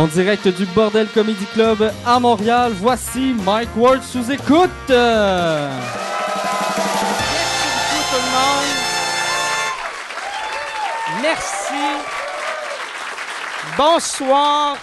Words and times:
En 0.00 0.06
direct 0.06 0.48
du 0.48 0.64
Bordel 0.64 1.08
Comedy 1.08 1.44
Club 1.52 1.92
à 2.06 2.18
Montréal, 2.18 2.72
voici 2.74 3.34
Mike 3.44 3.68
Ward 3.76 4.02
sous 4.02 4.32
écoute. 4.32 4.70
Merci 4.88 5.68
beaucoup 7.74 8.02
tout 8.10 8.16
le 8.16 8.30
monde. 8.32 8.70
Merci. 11.20 11.84
Bonsoir. 13.76 14.78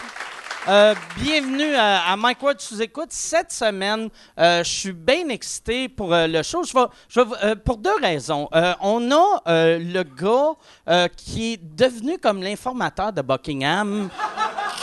Euh, 0.69 0.93
bienvenue 1.15 1.75
à, 1.75 2.11
à 2.11 2.17
Mike 2.17 2.43
Ward 2.43 2.59
sous 2.59 2.81
écoute. 2.81 3.07
Cette 3.11 3.53
semaine, 3.53 4.09
euh, 4.37 4.65
je 4.65 4.69
suis 4.69 4.91
bien 4.91 5.29
excité 5.29 5.87
pour 5.87 6.13
euh, 6.13 6.27
le 6.27 6.43
show. 6.43 6.61
Je 6.65 7.21
vais, 7.21 7.55
pour 7.55 7.77
deux 7.77 7.95
raisons. 8.01 8.49
On 8.81 9.09
a 9.11 9.41
le 9.47 10.03
gars 10.03 11.07
qui 11.15 11.53
est 11.53 11.59
devenu 11.63 12.17
comme 12.17 12.43
l'informateur 12.43 13.13
de 13.13 13.21
Buckingham. 13.21 14.09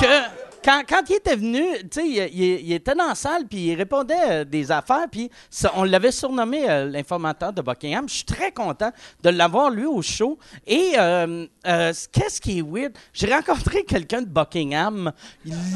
que 0.00 0.43
quand, 0.64 1.02
il 1.10 1.16
était 1.16 1.36
venu, 1.36 1.62
tu 1.90 2.00
sais, 2.00 2.30
il, 2.32 2.72
était 2.72 2.94
dans 2.94 3.08
la 3.08 3.14
salle 3.14 3.46
puis 3.46 3.66
il 3.66 3.74
répondait 3.74 4.14
euh, 4.28 4.44
des 4.44 4.70
affaires 4.72 5.06
puis 5.10 5.30
on 5.74 5.84
l'avait 5.84 6.10
surnommé 6.10 6.68
euh, 6.68 6.86
l'informateur 6.86 7.52
de 7.52 7.60
Buckingham. 7.60 8.08
Je 8.08 8.14
suis 8.14 8.24
très 8.24 8.50
content 8.50 8.90
de 9.22 9.28
l'avoir 9.30 9.70
lui 9.70 9.84
au 9.84 10.00
show. 10.00 10.38
Et 10.66 10.92
euh, 10.96 11.46
qu'est-ce 12.12 12.40
qui 12.40 12.58
est 12.58 12.62
weird? 12.62 12.92
J'ai 13.12 13.32
rencontré 13.32 13.84
quelqu'un 13.88 14.22
de 14.22 14.28
Buckingham 14.28 15.12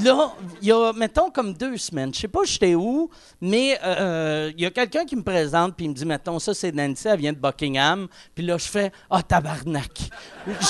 là, 0.02 0.32
il 0.62 0.68
y 0.68 0.72
a, 0.72 0.92
mettons, 0.94 1.30
comme 1.30 1.52
deux 1.52 1.76
semaines. 1.76 2.14
Je 2.14 2.20
sais 2.20 2.28
pas 2.28 2.40
j'étais 2.44 2.74
où, 2.74 3.10
mais 3.40 3.78
il 4.56 4.60
y 4.60 4.66
a 4.66 4.70
quelqu'un 4.70 5.04
qui 5.04 5.16
me 5.16 5.22
présente 5.22 5.76
puis 5.76 5.84
il 5.84 5.90
me 5.90 5.94
dit, 5.94 6.06
mettons, 6.06 6.38
ça 6.38 6.54
c'est 6.54 6.72
Nancy, 6.72 7.08
elle 7.08 7.20
vient 7.20 7.32
de 7.32 7.38
Buckingham. 7.38 8.08
Puis 8.34 8.44
là, 8.44 8.56
je 8.56 8.68
fais, 8.68 8.90
ah, 9.10 9.22
tabarnak. 9.22 10.10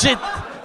J'ai, 0.03 0.17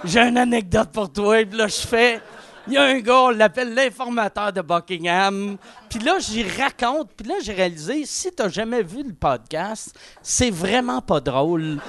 j'ai 0.03 0.19
une 0.21 0.37
anecdote 0.37 0.89
pour 0.91 1.11
toi. 1.11 1.45
Puis 1.45 1.57
là, 1.57 1.67
je 1.67 1.87
fais, 1.87 2.21
il 2.67 2.73
y 2.73 2.77
a 2.77 2.83
un 2.83 2.99
gars, 2.99 3.23
on 3.23 3.29
l'appelle 3.29 3.73
l'informateur 3.73 4.53
de 4.53 4.61
Buckingham. 4.61 5.57
Puis 5.89 5.99
là, 5.99 6.17
j'y 6.19 6.43
raconte. 6.43 7.11
Puis 7.15 7.27
là, 7.27 7.35
j'ai 7.43 7.53
réalisé, 7.53 8.05
si 8.05 8.31
t'as 8.31 8.47
jamais 8.47 8.83
vu 8.83 9.03
le 9.03 9.13
podcast, 9.13 9.97
c'est 10.21 10.49
vraiment 10.49 11.01
pas 11.01 11.19
drôle. 11.19 11.79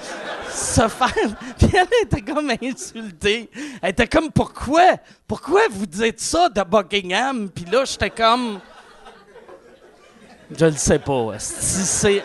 Se 0.50 0.86
faire. 0.89 1.14
Puis 1.58 1.69
elle 1.75 1.86
était 2.02 2.22
comme 2.22 2.50
insultée. 2.62 3.50
Elle 3.83 3.91
était 3.91 4.08
comme, 4.08 4.30
pourquoi? 4.33 4.97
Pourquoi 5.28 5.62
vous 5.70 5.86
dites 5.86 6.20
ça 6.20 6.48
de 6.48 6.62
Buckingham? 6.62 7.48
Puis 7.50 7.64
là, 7.67 7.84
j'étais 7.84 8.11
comme. 8.11 8.61
Je 10.56 10.67
le 10.67 10.72
sais 10.72 10.98
pas. 10.98 11.33
esti, 11.34 11.84
C'est. 11.84 12.25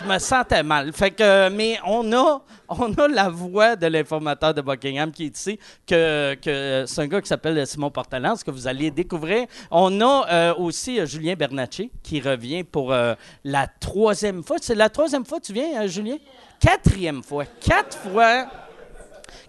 Je 0.00 0.08
me 0.08 0.18
sentais 0.18 0.62
mal. 0.62 0.92
Fait 0.92 1.10
que, 1.10 1.48
mais 1.48 1.78
on 1.84 2.12
a, 2.12 2.40
on 2.68 2.92
a 2.92 3.08
la 3.08 3.28
voix 3.28 3.74
de 3.74 3.86
l'informateur 3.86 4.54
de 4.54 4.60
Buckingham 4.60 5.10
qui 5.10 5.26
est 5.26 5.36
ici, 5.36 5.58
c'est 5.88 6.98
un 6.98 7.06
gars 7.06 7.20
qui 7.20 7.28
s'appelle 7.28 7.66
Simon 7.66 7.90
Portalance, 7.90 8.44
que 8.44 8.50
vous 8.50 8.68
allez 8.68 8.90
découvrir. 8.90 9.46
On 9.70 10.00
a 10.00 10.26
euh, 10.30 10.54
aussi 10.54 11.00
euh, 11.00 11.06
Julien 11.06 11.34
Bernatchez 11.34 11.90
qui 12.02 12.20
revient 12.20 12.62
pour 12.62 12.92
euh, 12.92 13.14
la 13.44 13.66
troisième 13.66 14.44
fois. 14.44 14.58
C'est 14.60 14.76
la 14.76 14.88
troisième 14.88 15.24
fois 15.24 15.40
que 15.40 15.46
tu 15.46 15.52
viens, 15.52 15.86
Julien? 15.86 16.16
Quatrième 16.60 17.22
fois. 17.22 17.44
Quatre 17.60 17.98
fois. 17.98 18.46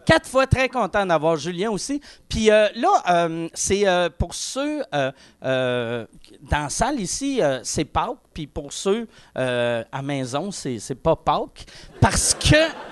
Quatre 0.05 0.27
fois 0.27 0.47
très 0.47 0.69
content 0.69 1.05
d'avoir 1.05 1.35
Julien 1.35 1.69
aussi. 1.69 2.01
Puis 2.27 2.49
euh, 2.49 2.67
là, 2.75 3.03
euh, 3.09 3.47
c'est 3.53 3.87
euh, 3.87 4.09
pour 4.15 4.33
ceux 4.33 4.83
euh, 4.93 6.05
dans 6.41 6.63
la 6.63 6.69
salle 6.69 6.99
ici, 6.99 7.41
c'est 7.63 7.85
Pâques. 7.85 8.17
Puis 8.33 8.47
pour 8.47 8.73
ceux 8.73 9.07
à 9.35 10.01
maison, 10.01 10.51
c'est, 10.51 10.79
c'est 10.79 10.95
pas 10.95 11.15
Pâques. 11.15 11.65
Parce 12.01 12.33
que. 12.33 12.88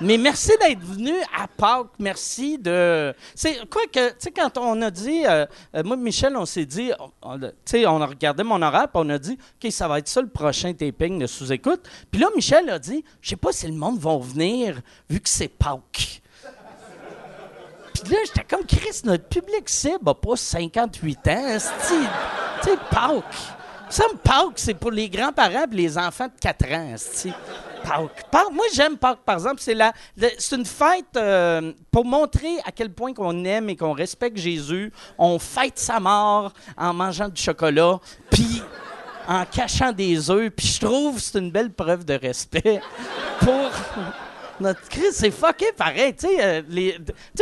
Mais 0.00 0.16
merci 0.16 0.52
d'être 0.60 0.80
venu 0.80 1.12
à 1.36 1.46
Pâques. 1.46 1.92
Merci 1.98 2.58
de. 2.58 3.14
C'est 3.34 3.68
quoi 3.68 3.82
que, 3.92 4.10
tu 4.10 4.14
sais, 4.18 4.30
quand 4.30 4.56
on 4.56 4.80
a 4.80 4.90
dit, 4.90 5.26
euh, 5.26 5.44
euh, 5.74 5.82
moi 5.84 5.96
Michel, 5.96 6.36
on 6.36 6.46
s'est 6.46 6.64
dit, 6.64 6.90
tu 6.90 7.48
sais, 7.64 7.86
on 7.86 8.00
a 8.00 8.06
regardé 8.06 8.42
mon 8.42 8.62
horaire, 8.62 8.88
puis 8.88 9.02
on 9.04 9.08
a 9.10 9.18
dit, 9.18 9.38
OK, 9.62 9.70
ça 9.70 9.88
va 9.88 9.98
être 9.98 10.08
ça 10.08 10.22
le 10.22 10.28
prochain 10.28 10.72
taping 10.72 11.18
de 11.18 11.26
sous-écoute. 11.26 11.82
Puis 12.10 12.20
là, 12.20 12.28
Michel 12.34 12.70
a 12.70 12.78
dit, 12.78 13.04
je 13.20 13.30
sais 13.30 13.36
pas 13.36 13.52
si 13.52 13.66
le 13.66 13.74
monde 13.74 13.98
va 13.98 14.16
venir 14.16 14.80
vu 15.08 15.20
que 15.20 15.28
c'est 15.28 15.48
Pâques. 15.48 16.22
Puis 17.92 18.12
là, 18.12 18.18
j'étais 18.24 18.44
comme, 18.44 18.64
Chris, 18.64 19.02
notre 19.04 19.24
public 19.24 19.68
cible 19.68 20.14
pas 20.14 20.36
58 20.36 21.28
ans. 21.28 21.58
Tu 21.58 21.94
sais, 22.64 22.76
Pâques. 22.90 23.24
Ça 23.90 24.04
me 24.04 24.52
c'est 24.54 24.74
pour 24.74 24.92
les 24.92 25.08
grands-parents 25.08 25.64
et 25.70 25.74
les 25.74 25.98
enfants 25.98 26.28
de 26.28 26.40
4 26.40 26.72
ans. 26.72 26.94
esti. 26.94 27.32
Pâques. 27.82 28.26
Moi, 28.52 28.64
j'aime 28.74 28.96
Pâques, 28.96 29.24
par 29.24 29.36
exemple. 29.36 29.60
C'est, 29.60 29.74
la, 29.74 29.92
c'est 30.38 30.56
une 30.56 30.64
fête 30.64 31.16
euh, 31.16 31.72
pour 31.90 32.04
montrer 32.04 32.58
à 32.64 32.72
quel 32.72 32.92
point 32.92 33.12
qu'on 33.12 33.44
aime 33.44 33.68
et 33.68 33.76
qu'on 33.76 33.92
respecte 33.92 34.36
Jésus. 34.36 34.92
On 35.18 35.38
fête 35.38 35.78
sa 35.78 36.00
mort 36.00 36.52
en 36.76 36.92
mangeant 36.94 37.28
du 37.28 37.40
chocolat, 37.40 37.98
puis 38.30 38.62
en 39.28 39.44
cachant 39.44 39.92
des 39.92 40.30
œufs. 40.30 40.50
Puis 40.50 40.66
je 40.66 40.80
trouve 40.80 41.16
que 41.16 41.20
c'est 41.20 41.38
une 41.38 41.50
belle 41.50 41.72
preuve 41.72 42.04
de 42.04 42.14
respect 42.14 42.80
pour... 43.40 43.70
Notre 44.60 44.86
Christ, 44.88 45.12
c'est 45.12 45.30
fucké 45.30 45.72
pareil. 45.74 46.14
Tu 46.14 46.26
sais, 46.26 46.36
euh, 46.38 46.62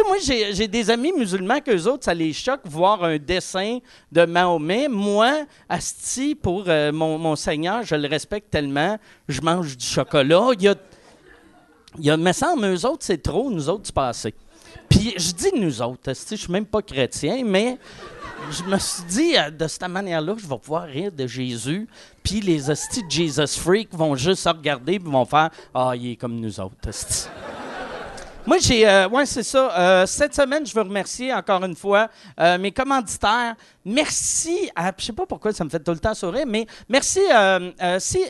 moi, 0.07 0.17
j'ai 0.21 0.69
des 0.69 0.91
amis 0.91 1.13
musulmans 1.13 1.61
qu'eux 1.61 1.85
autres, 1.87 2.05
ça 2.05 2.15
les 2.15 2.33
choque 2.33 2.61
voir 2.65 3.03
un 3.03 3.19
dessin 3.19 3.79
de 4.13 4.25
Mahomet. 4.25 4.87
Moi, 4.89 5.45
Asti, 5.69 6.37
pour 6.37 6.65
euh, 6.69 6.93
mon, 6.93 7.35
Seigneur, 7.35 7.83
je 7.83 7.97
le 7.97 8.07
respecte 8.07 8.51
tellement, 8.51 8.99
je 9.29 9.41
mange 9.41 9.77
du 9.77 9.85
chocolat. 9.85 10.51
Il 10.55 10.63
y 10.63 10.69
a, 10.69 10.77
y 11.99 12.11
a, 12.11 12.17
me 12.17 12.33
semble, 12.33 12.67
eux 12.67 12.87
autres, 12.87 13.05
c'est 13.05 13.23
trop, 13.23 13.51
nous 13.51 13.69
autres, 13.69 13.83
c'est 13.87 13.95
pas 13.95 14.09
assez. 14.09 14.33
Puis 14.89 15.15
je 15.17 15.33
dis 15.33 15.51
nous 15.55 15.83
autres, 15.83 16.13
je 16.15 16.37
suis 16.37 16.53
même 16.53 16.67
pas 16.67 16.83
chrétien, 16.83 17.43
mais 17.45 17.79
je 18.51 18.63
me 18.65 18.79
suis 18.79 19.05
dit, 19.05 19.37
euh, 19.37 19.51
de 19.51 19.67
cette 19.67 19.89
manière-là, 19.89 20.35
je 20.39 20.47
vais 20.47 20.59
pouvoir 20.59 20.85
rire 20.85 21.13
de 21.13 21.27
Jésus. 21.27 21.89
Puis 22.23 22.41
les 22.41 22.71
hosties 22.71 23.05
Jesus 23.09 23.59
Freak 23.59 23.89
vont 23.93 24.15
juste 24.15 24.43
se 24.43 24.49
regarder 24.49 24.95
et 24.95 24.99
vont 24.99 25.25
faire 25.25 25.51
Ah, 25.75 25.93
il 25.95 26.13
est 26.13 26.17
comme 26.17 26.39
nous 26.39 26.61
autres. 26.61 26.75
Moi, 28.49 28.57
j'ai. 28.63 28.89
euh, 28.89 29.07
ouais, 29.11 29.27
c'est 29.27 29.43
ça. 29.43 29.79
Euh, 29.79 30.07
cette 30.07 30.35
semaine, 30.35 30.65
je 30.65 30.73
veux 30.73 30.81
remercier 30.81 31.35
encore 31.35 31.63
une 31.65 31.77
fois 31.77 32.09
euh, 32.41 32.57
mes 32.57 32.73
commanditaires. 32.73 33.55
Merci 33.85 34.71
à. 34.75 34.91
Je 34.97 35.05
sais 35.05 35.13
pas 35.13 35.27
pourquoi 35.27 35.53
ça 35.53 35.65
me 35.65 35.69
fait 35.69 35.81
tout 35.81 35.91
le 35.91 35.99
temps 35.99 36.15
sourire, 36.15 36.47
mais 36.47 36.67
merci. 36.89 37.21
si. 37.99 38.25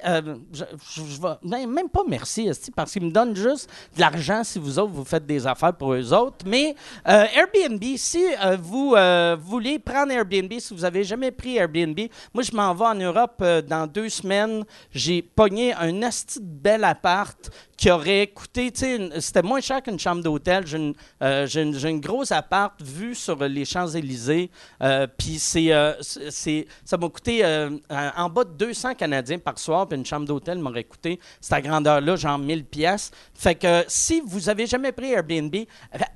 je, 0.52 1.20
ben, 1.20 1.66
même 1.68 1.88
pas 1.88 2.02
merci, 2.08 2.50
parce 2.74 2.92
qu'ils 2.92 3.04
me 3.04 3.12
donnent 3.12 3.36
juste 3.36 3.70
de 3.94 4.00
l'argent 4.00 4.42
si 4.42 4.58
vous 4.58 4.76
autres, 4.80 4.92
vous 4.92 5.04
faites 5.04 5.24
des 5.24 5.46
affaires 5.46 5.72
pour 5.72 5.94
eux 5.94 6.12
autres. 6.12 6.44
Mais 6.44 6.74
Airbnb, 7.04 7.82
si 7.96 8.24
vous 8.60 8.96
voulez 9.40 9.78
prendre 9.78 10.10
Airbnb, 10.10 10.52
si 10.58 10.74
vous 10.74 10.84
avez 10.84 11.04
jamais 11.04 11.30
pris 11.30 11.56
Airbnb, 11.56 11.98
moi, 12.34 12.42
je 12.42 12.54
m'en 12.56 12.74
vais 12.74 12.86
en 12.86 12.94
Europe 12.94 13.44
dans 13.68 13.86
deux 13.86 14.08
semaines. 14.08 14.64
J'ai 14.90 15.22
pogné 15.22 15.74
un 15.74 16.02
asti 16.02 16.40
de 16.40 16.44
bel 16.44 16.82
appart 16.82 17.50
qui 17.76 17.90
aurait 17.92 18.26
coûté, 18.26 18.72
c'était 19.20 19.42
moins 19.42 19.60
cher 19.60 19.80
qu'une 19.80 20.00
d'hôtel. 20.16 20.66
J'ai 20.66 20.76
une, 20.78 20.94
euh, 21.22 21.46
j'ai 21.46 21.62
une, 21.62 22.00
grosse 22.00 22.32
appart 22.32 22.74
vue 22.82 23.14
sur 23.14 23.36
les 23.44 23.64
Champs-Élysées. 23.64 24.50
Euh, 24.82 25.06
Puis 25.16 25.40
euh, 25.56 25.94
c'est- 26.00 26.66
ça 26.84 26.96
m'a 26.96 27.08
coûté 27.08 27.44
en 27.90 28.28
bas 28.28 28.44
de 28.44 28.50
200 28.52 28.94
Canadiens 28.94 29.38
par 29.38 29.58
soir. 29.58 29.86
Puis 29.88 29.98
une 29.98 30.06
chambre 30.06 30.26
d'hôtel 30.26 30.58
m'aurait 30.58 30.84
coûté, 30.84 31.18
cette 31.40 31.64
grandeur-là, 31.64 32.16
genre 32.16 32.38
1000 32.38 32.64
pièces. 32.64 33.10
Fait 33.34 33.54
que 33.54 33.84
si 33.88 34.22
vous 34.26 34.48
avez 34.48 34.66
jamais 34.66 34.92
pris 34.92 35.12
Airbnb, 35.12 35.54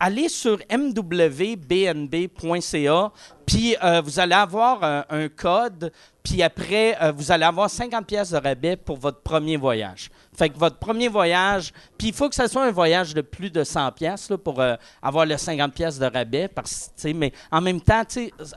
allez 0.00 0.28
sur 0.28 0.58
mwbnb.ca. 2.00 3.12
Puis 3.46 3.76
euh, 3.82 4.00
vous 4.00 4.20
allez 4.20 4.34
avoir 4.34 4.82
un, 4.82 5.04
un 5.08 5.28
code, 5.28 5.92
puis 6.22 6.42
après, 6.42 6.96
euh, 7.02 7.12
vous 7.12 7.32
allez 7.32 7.44
avoir 7.44 7.68
50 7.68 8.06
pièces 8.06 8.30
de 8.30 8.36
rabais 8.36 8.76
pour 8.76 8.96
votre 8.96 9.20
premier 9.20 9.56
voyage. 9.56 10.10
Fait 10.34 10.48
que 10.48 10.56
votre 10.56 10.78
premier 10.78 11.08
voyage, 11.08 11.72
puis 11.98 12.08
il 12.08 12.14
faut 12.14 12.28
que 12.28 12.34
ce 12.34 12.46
soit 12.46 12.64
un 12.64 12.70
voyage 12.70 13.12
de 13.12 13.20
plus 13.20 13.50
de 13.50 13.64
100 13.64 13.92
pièces 13.92 14.32
pour 14.42 14.60
euh, 14.60 14.76
avoir 15.02 15.26
le 15.26 15.36
50 15.36 15.74
pièces 15.74 15.98
de 15.98 16.06
rabais. 16.06 16.48
Parce, 16.48 16.90
mais 17.04 17.32
en 17.50 17.60
même 17.60 17.80
temps, 17.80 18.02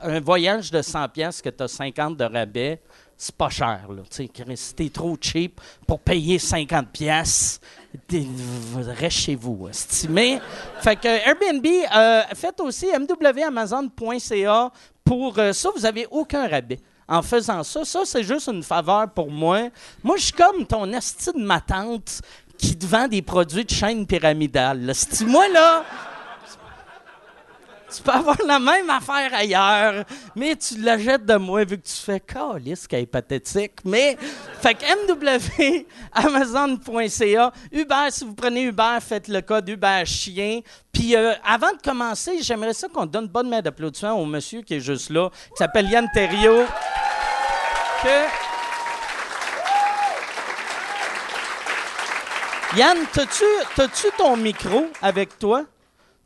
un 0.02 0.20
voyage 0.20 0.70
de 0.70 0.80
100 0.80 1.08
pièces 1.08 1.42
que 1.42 1.50
tu 1.50 1.62
as 1.64 1.68
50 1.68 2.16
de 2.16 2.24
rabais, 2.24 2.80
c'est 3.16 3.34
pas 3.34 3.48
cher. 3.48 3.86
Là, 3.88 4.02
tu 4.10 4.16
sais. 4.16 4.28
Chris, 4.28 4.56
si 4.56 4.74
t'es 4.74 4.90
trop 4.90 5.16
cheap 5.20 5.60
pour 5.86 6.00
payer 6.00 6.38
50 6.38 6.88
pièces, 6.90 7.60
reste 8.10 9.16
chez 9.16 9.34
vous. 9.34 9.68
esti. 9.68 10.08
Mais, 10.08 10.40
fait 10.80 10.96
que 10.96 11.08
Airbnb, 11.08 11.66
euh, 11.66 12.22
faites 12.34 12.60
aussi 12.60 12.86
mwamazon.ca 13.20 14.70
pour 15.04 15.38
euh, 15.38 15.52
ça, 15.52 15.70
vous 15.74 15.82
n'avez 15.82 16.06
aucun 16.10 16.46
rabais. 16.48 16.80
En 17.08 17.22
faisant 17.22 17.62
ça, 17.62 17.84
ça 17.84 18.00
c'est 18.04 18.24
juste 18.24 18.48
une 18.48 18.64
faveur 18.64 19.08
pour 19.10 19.30
moi. 19.30 19.68
Moi, 20.02 20.16
je 20.16 20.24
suis 20.24 20.32
comme 20.32 20.66
ton 20.66 20.92
esti 20.92 21.32
de 21.32 21.38
ma 21.38 21.60
tante 21.60 22.20
qui 22.58 22.76
te 22.76 22.84
vend 22.84 23.06
des 23.06 23.22
produits 23.22 23.64
de 23.64 23.70
chaîne 23.70 24.06
pyramidale. 24.06 24.86
là. 24.86 24.92
Moi, 25.26 25.48
là, 25.48 25.84
tu 27.94 28.02
peux 28.02 28.10
avoir 28.10 28.36
la 28.46 28.58
même 28.58 28.90
affaire 28.90 29.32
ailleurs, 29.32 30.04
mais 30.34 30.56
tu 30.56 30.80
la 30.80 30.98
jettes 30.98 31.24
de 31.24 31.36
moi 31.36 31.64
vu 31.64 31.78
que 31.78 31.86
tu 31.86 31.94
fais 31.94 32.20
calice 32.20 32.86
qui 32.86 32.96
est 32.96 33.06
pathétique. 33.06 33.72
Mais, 33.84 34.16
fait 34.60 34.74
que 34.74 34.84
MW, 34.84 35.86
Amazon.ca, 36.12 37.52
Uber, 37.72 38.06
si 38.10 38.24
vous 38.24 38.34
prenez 38.34 38.62
Uber, 38.64 38.98
faites 39.00 39.28
le 39.28 39.40
code 39.40 39.68
Uber 39.68 40.02
Chien. 40.04 40.60
Puis 40.92 41.14
euh, 41.14 41.34
avant 41.44 41.72
de 41.72 41.80
commencer, 41.82 42.38
j'aimerais 42.42 42.74
ça 42.74 42.88
qu'on 42.88 43.06
donne 43.06 43.28
bonne 43.28 43.48
main 43.48 43.60
d'applaudissement 43.60 44.14
au 44.14 44.24
monsieur 44.24 44.62
qui 44.62 44.74
est 44.74 44.80
juste 44.80 45.10
là, 45.10 45.30
qui 45.30 45.56
s'appelle 45.58 45.88
Yann 45.88 46.08
Thériault. 46.12 46.64
Que. 48.02 48.46
Yann, 52.76 52.98
t'as-tu 53.12 54.08
ton 54.18 54.36
micro 54.36 54.86
avec 55.00 55.38
toi? 55.38 55.64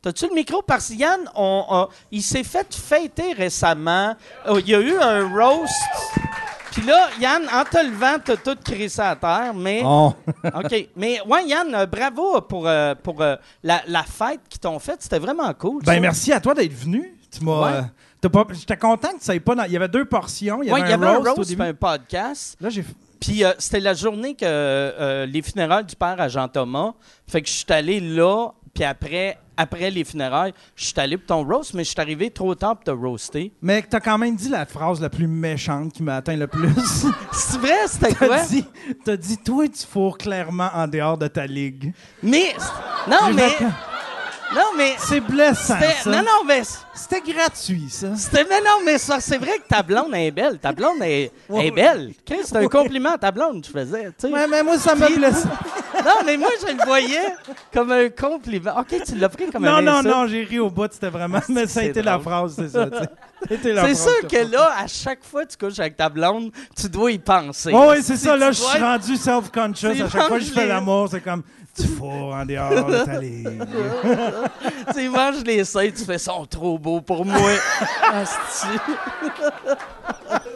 T'as-tu 0.01 0.27
le 0.27 0.33
micro? 0.33 0.61
Parce 0.63 0.89
que 0.89 0.93
Yann, 0.95 1.19
on, 1.35 1.63
on- 1.69 1.87
il 2.11 2.23
s'est 2.23 2.43
fait 2.43 2.73
fêter 2.73 3.33
récemment. 3.33 4.15
Oh, 4.49 4.57
il 4.59 4.69
y 4.69 4.75
a 4.75 4.79
eu 4.79 4.97
un 4.97 5.27
roast. 5.29 5.73
Puis 6.71 6.81
là, 6.83 7.09
Yann, 7.19 7.43
en 7.53 7.63
te 7.65 7.77
levant, 7.85 8.17
t'as 8.23 8.37
tout 8.37 8.55
crissé 8.63 9.01
à 9.01 9.15
terre, 9.15 9.53
mais... 9.53 9.81
Oh. 9.85 10.13
OK. 10.45 10.87
Mais 10.95 11.19
ouais, 11.27 11.45
Yann, 11.45 11.75
euh, 11.75 11.85
bravo 11.85 12.39
pour, 12.41 12.65
euh, 12.67 12.95
pour 12.95 13.21
euh, 13.21 13.35
la, 13.61 13.81
la 13.87 14.03
fête 14.03 14.39
qu'ils 14.49 14.59
t'ont 14.61 14.79
faite. 14.79 14.97
C'était 15.01 15.19
vraiment 15.19 15.53
cool. 15.53 15.83
ça. 15.85 15.91
Ben, 15.91 16.01
merci 16.01 16.31
à 16.31 16.39
toi 16.39 16.53
d'être 16.53 16.73
venu. 16.73 17.13
Tu 17.29 17.43
m'as. 17.43 17.61
Ouais. 17.61 17.77
euh, 17.77 18.43
J'étais 18.53 18.77
content 18.77 19.09
que 19.17 19.31
ait 19.31 19.39
pas. 19.39 19.53
dans- 19.55 19.63
Il 19.65 19.71
y 19.73 19.75
avait 19.75 19.87
deux 19.89 20.05
portions. 20.05 20.63
Il 20.63 20.69
y 20.69 20.71
Ouais, 20.71 20.79
avait, 20.79 20.89
il 20.89 20.91
y 20.91 20.93
avait 20.93 21.05
un 21.07 21.09
un 21.09 21.17
roast, 21.17 21.27
au 21.29 21.33
roast 21.35 21.49
début. 21.49 21.61
un 21.63 21.73
podcast. 21.73 22.57
Là, 22.61 22.69
j'ai. 22.69 22.85
Puis 23.19 23.43
euh, 23.43 23.51
c'était 23.59 23.79
la 23.81 23.93
journée 23.93 24.33
que 24.35 24.45
euh, 24.45 25.25
les 25.25 25.41
funérailles 25.41 25.85
du 25.85 25.95
père 25.95 26.19
à 26.19 26.27
Jean-Thomas. 26.27 26.93
Fait 27.27 27.41
que 27.41 27.47
je 27.49 27.53
suis 27.53 27.65
allé 27.69 27.99
là, 27.99 28.47
puis 28.73 28.83
après, 28.83 29.37
après 29.61 29.89
les 29.91 30.03
funérailles, 30.03 30.53
je 30.75 30.85
suis 30.85 30.93
allé 30.99 31.17
pour 31.17 31.27
ton 31.27 31.43
roast, 31.43 31.73
mais 31.73 31.83
je 31.83 31.89
suis 31.91 31.99
arrivé 32.01 32.29
trop 32.29 32.55
tard 32.55 32.75
pour 32.77 32.83
te 32.83 32.91
roaster. 32.91 33.51
Mais 33.61 33.81
t'as 33.83 33.99
quand 33.99 34.17
même 34.17 34.35
dit 34.35 34.49
la 34.49 34.65
phrase 34.65 34.99
la 35.01 35.09
plus 35.09 35.27
méchante 35.27 35.93
qui 35.93 36.03
m'a 36.03 36.15
atteint 36.17 36.35
le 36.35 36.47
plus. 36.47 36.69
C'est 37.31 37.57
vrai, 37.59 37.87
c'était 37.87 38.13
quoi? 38.15 38.37
t'as 38.37 38.45
dit, 38.47 38.65
t'as 39.05 39.17
dit, 39.17 39.37
toi, 39.37 39.67
tu 39.67 39.85
fourres 39.85 40.17
clairement 40.17 40.69
en 40.73 40.87
dehors 40.87 41.17
de 41.17 41.27
ta 41.27 41.45
ligue. 41.45 41.93
Mais, 42.23 42.55
non, 43.09 43.33
mais, 43.33 43.49
non, 44.53 44.65
mais, 44.77 44.95
C'est 44.97 45.21
blessant, 45.21 45.77
ça. 45.79 46.09
non, 46.09 46.19
non, 46.19 46.43
mais, 46.45 46.61
C'était 46.93 47.21
gratuit, 47.21 47.87
ça. 47.89 48.15
c'était, 48.15 48.43
mais 48.49 48.59
non, 48.59 48.83
mais 48.85 48.97
ça, 48.97 49.19
c'est 49.19 49.37
vrai 49.37 49.57
que 49.59 49.67
ta 49.67 49.81
blonde 49.81 50.13
est 50.13 50.31
belle. 50.31 50.59
Ta 50.59 50.71
blonde 50.73 51.01
est, 51.03 51.31
Ouais. 51.47 51.67
est 51.67 51.71
belle. 51.71 52.11
C'est 52.27 52.57
un 52.57 52.67
compliment 52.67 53.13
à 53.13 53.17
ta 53.17 53.31
blonde, 53.31 53.63
tu 53.63 53.71
faisais, 53.71 54.05
tu 54.07 54.27
sais. 54.27 54.29
Ouais, 54.29 54.47
mais 54.47 54.61
moi, 54.63 54.77
ça 54.77 54.93
m'a 54.95 55.05
Puis- 55.05 55.15
blessé. 55.15 55.47
Non, 56.03 56.23
mais 56.25 56.37
moi, 56.37 56.49
je 56.61 56.73
le 56.73 56.85
voyais 56.85 57.35
comme 57.73 57.91
un 57.91 58.09
compliment. 58.09 58.79
OK, 58.79 58.95
tu 59.05 59.15
l'as 59.15 59.29
pris 59.29 59.49
comme 59.49 59.63
Non, 59.63 59.75
un 59.75 59.81
non, 59.81 59.91
insulte. 59.97 60.15
non, 60.15 60.27
j'ai 60.27 60.43
ri 60.43 60.59
au 60.59 60.69
bout, 60.69 60.91
c'était 60.91 61.09
vraiment. 61.09 61.39
Mais 61.49 61.67
ça 61.67 61.81
a 61.81 61.83
été 61.83 62.01
la 62.01 62.19
phrase, 62.19 62.55
c'est 62.55 62.69
ça, 62.69 62.87
C'est 63.49 63.95
sûr 63.95 64.27
que 64.29 64.51
là, 64.51 64.71
à 64.79 64.87
chaque 64.87 65.23
fois 65.23 65.45
que 65.45 65.51
tu 65.51 65.57
couches 65.57 65.79
avec 65.79 65.97
ta 65.97 66.09
blonde, 66.09 66.51
tu 66.79 66.89
dois 66.89 67.11
y 67.11 67.19
penser. 67.19 67.71
Ouais, 67.73 68.01
c'est 68.01 68.17
ça. 68.17 68.35
Là, 68.35 68.51
je 68.51 68.61
suis 68.61 68.79
rendu 68.79 69.15
self-conscious. 69.15 70.01
À 70.01 70.09
chaque 70.09 70.27
fois 70.27 70.37
que 70.39 70.43
je 70.43 70.51
fais 70.51 70.67
l'amour, 70.67 71.07
c'est 71.09 71.21
comme 71.21 71.43
tu 71.75 71.87
fourres 71.87 72.35
en 72.35 72.45
dehors 72.45 72.85
de 72.85 73.05
ta 73.05 73.19
ligue. 73.19 73.63
Tu 74.93 75.09
manges 75.09 75.43
les 75.45 75.63
seins, 75.63 75.89
tu 75.89 76.03
fais 76.03 76.17
sont 76.17 76.45
trop 76.45 76.77
beaux 76.77 77.01
pour 77.01 77.25
moi. 77.25 77.39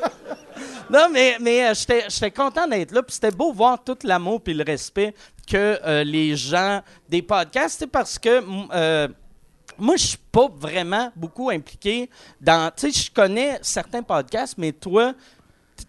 Non, 0.89 1.09
mais, 1.11 1.37
mais 1.39 1.67
euh, 1.69 1.73
j'étais 2.09 2.31
content 2.31 2.67
d'être 2.67 2.91
là. 2.91 3.01
Puis 3.01 3.15
c'était 3.15 3.31
beau 3.31 3.51
voir 3.51 3.83
tout 3.83 3.97
l'amour 4.03 4.41
puis 4.41 4.53
le 4.53 4.63
respect 4.63 5.13
que 5.47 5.79
euh, 5.83 6.03
les 6.03 6.35
gens 6.35 6.81
des 7.09 7.21
podcasts. 7.21 7.79
C'est 7.79 7.87
parce 7.87 8.19
que. 8.19 8.43
euh, 8.73 9.07
moi, 9.77 9.97
je 9.97 10.05
suis 10.05 10.17
pas 10.31 10.47
vraiment 10.47 11.11
beaucoup 11.15 11.49
impliqué 11.49 12.09
dans. 12.39 12.71
Tu 12.71 12.91
sais, 12.91 13.01
je 13.03 13.11
connais 13.11 13.59
certains 13.61 14.03
podcasts, 14.03 14.57
mais 14.57 14.71
toi, 14.71 15.13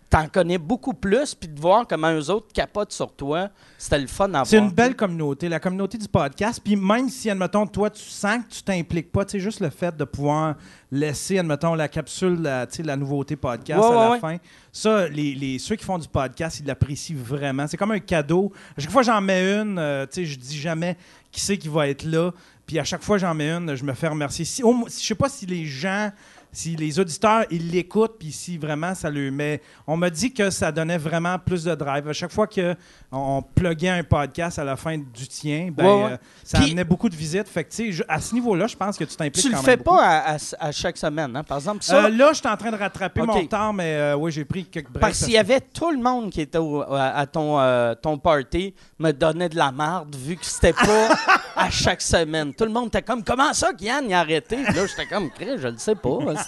t'en 0.09 0.29
connais 0.29 0.59
beaucoup 0.59 0.95
plus. 0.95 1.35
Puis 1.35 1.49
de 1.49 1.61
voir 1.61 1.87
comment 1.89 2.13
eux 2.13 2.31
autres 2.31 2.47
capotent 2.53 2.93
sur 2.93 3.13
toi, 3.13 3.49
c'était 3.79 3.99
le 3.99 4.07
fun 4.07 4.27
à 4.27 4.29
voir. 4.29 4.47
C'est 4.47 4.59
une 4.59 4.71
belle 4.71 4.95
communauté, 4.97 5.49
la 5.49 5.59
communauté 5.61 5.99
du 5.99 6.09
podcast. 6.09 6.61
Puis 6.65 6.77
même 6.77 7.09
si, 7.09 7.29
admettons, 7.31 7.67
toi, 7.67 7.91
tu 7.91 8.03
sens 8.03 8.39
que 8.45 8.55
tu 8.55 8.63
t'impliques 8.63 9.11
pas, 9.11 9.25
tu 9.25 9.33
sais, 9.33 9.41
juste 9.41 9.61
le 9.61 9.71
fait 9.71 9.97
de 9.97 10.05
pouvoir 10.05 10.55
laisser, 10.91 11.39
admettons, 11.39 11.75
la 11.75 11.89
capsule, 11.89 12.41
la, 12.43 12.67
tu 12.67 12.77
sais, 12.77 12.83
la 12.83 12.97
nouveauté 12.97 13.37
podcast 13.37 13.81
Ouais, 13.81 13.87
à 13.87 13.95
la 13.95 14.11
ouais, 14.13 14.21
fin, 14.21 14.37
ça, 14.73 15.09
les, 15.09 15.35
les- 15.35 15.59
ceux 15.59 15.75
qui 15.77 15.85
font 15.85 15.99
du 15.99 16.09
podcast, 16.09 16.61
ils 16.61 16.67
l'apprécient 16.67 17.17
vraiment. 17.17 17.67
C'est 17.67 17.77
comme 17.77 17.91
un 17.91 17.99
cadeau. 17.99 18.53
À 18.77 18.81
chaque 18.81 18.91
fois 18.93 19.03
j'en 19.03 19.21
mets 19.21 19.55
une, 19.61 19.79
euh, 19.79 20.07
tu 20.07 20.21
sais, 20.21 20.25
je 20.27 20.39
dis 20.39 20.59
jamais 20.59 20.97
qui 21.33 21.41
c'est 21.41 21.59
qui 21.59 21.69
va 21.69 21.89
être 21.89 22.05
là. 22.05 22.31
Puis 22.67 22.79
à 22.79 22.85
chaque 22.85 23.03
fois 23.03 23.19
j'en 23.19 23.35
mets 23.35 23.51
une, 23.51 23.75
je 23.75 23.85
me 23.85 23.93
fais 23.95 24.09
remercier. 24.09 24.45
Si, 24.45 24.63
mo- 24.63 24.87
je 24.89 24.93
sais 25.05 25.15
pas 25.15 25.29
si 25.29 25.47
les 25.47 25.65
gens, 25.67 26.11
si 26.57 26.75
les 26.75 26.99
auditeurs, 26.99 27.45
ils 27.51 27.71
l'écoutent, 27.71 28.17
puis 28.19 28.33
si 28.33 28.57
vraiment 28.57 28.95
ça 28.95 29.11
le 29.11 29.31
met. 29.31 29.61
On 29.87 29.95
m'a 29.97 30.09
dit 30.09 30.33
que 30.33 30.49
ça 30.49 30.73
donnait 30.73 30.97
vraiment 30.97 31.39
plus 31.39 31.65
de 31.65 31.75
drive. 31.75 32.09
À 32.09 32.13
chaque 32.15 32.33
fois 32.33 32.47
qu'on 32.47 32.75
on 33.13 33.43
pluguait 33.43 33.91
un 33.91 34.03
podcast 34.03 34.59
à 34.59 34.65
la 34.65 34.75
fin 34.77 34.97
du 34.97 35.29
tien, 35.29 35.69
ben, 35.71 35.85
Ouais, 35.85 36.05
ouais. 36.05 36.13
euh, 36.13 36.17
ça 36.43 36.59
amenait 36.59 36.85
beaucoup 36.85 37.11
de 37.11 37.15
visites. 37.15 37.47
Fait 37.47 37.65
que, 37.65 37.91
je- 37.93 38.03
à 38.09 38.21
ce 38.23 38.35
niveau-là, 38.35 38.69
je 38.69 38.77
pense 38.77 38.97
que 38.97 39.05
tu 39.05 39.15
t'impliques 39.17 39.45
Tu 39.45 39.51
le 39.53 39.57
fais 39.59 39.77
beaucoup. 39.77 39.97
pas 39.99 40.03
à, 40.03 40.35
à- 40.37 40.39
à 40.69 40.73
chaque 40.73 40.97
semaine, 40.97 41.37
hein? 41.37 41.45
Par 41.45 41.59
exemple, 41.59 41.83
ça. 41.85 42.07
Euh, 42.07 42.09
là, 42.09 42.31
je 42.33 42.39
suis 42.39 42.49
en 42.49 42.57
train 42.57 42.71
de 42.71 42.77
rattraper 42.77 43.21
mon 43.21 43.35
retard, 43.35 43.75
mais 43.75 43.95
euh, 43.95 44.17
oui, 44.17 44.33
j'ai 44.33 44.47
pris 44.47 44.65
quelques 44.65 44.89
breaks. 44.89 45.01
Parce 45.03 45.25
qu'il 45.25 45.35
y 45.35 45.39
avait 45.39 45.61
tout 45.61 45.91
le 45.91 45.99
monde 45.99 46.31
qui 46.31 46.41
était 46.41 46.57
au- 46.57 46.83
à, 46.91 47.27
ton, 47.27 47.61
euh, 47.61 47.95
ton 47.95 48.17
party 48.17 48.75
me 48.99 49.13
donnait 49.13 49.51
de 49.51 49.57
la 49.57 49.71
marde 49.73 50.17
vu 50.17 50.37
que 50.37 50.47
c'était 50.47 50.73
pas 50.73 51.09
à 51.57 51.69
chaque 51.71 52.01
semaine. 52.01 52.55
Tout 52.55 52.65
le 52.65 52.71
monde 52.73 52.87
était 52.89 53.03
comme 53.03 53.23
comment 53.23 53.53
ça 53.53 53.75
qu'Yann 53.75 54.09
y 54.09 54.15
a 54.15 54.21
arrêté? 54.21 54.63
Là, 54.63 54.87
j'étais 54.87 55.07
comme 55.07 55.29
je 55.39 55.69
le 55.69 55.77
sais 55.77 55.95
pas. 55.95 56.19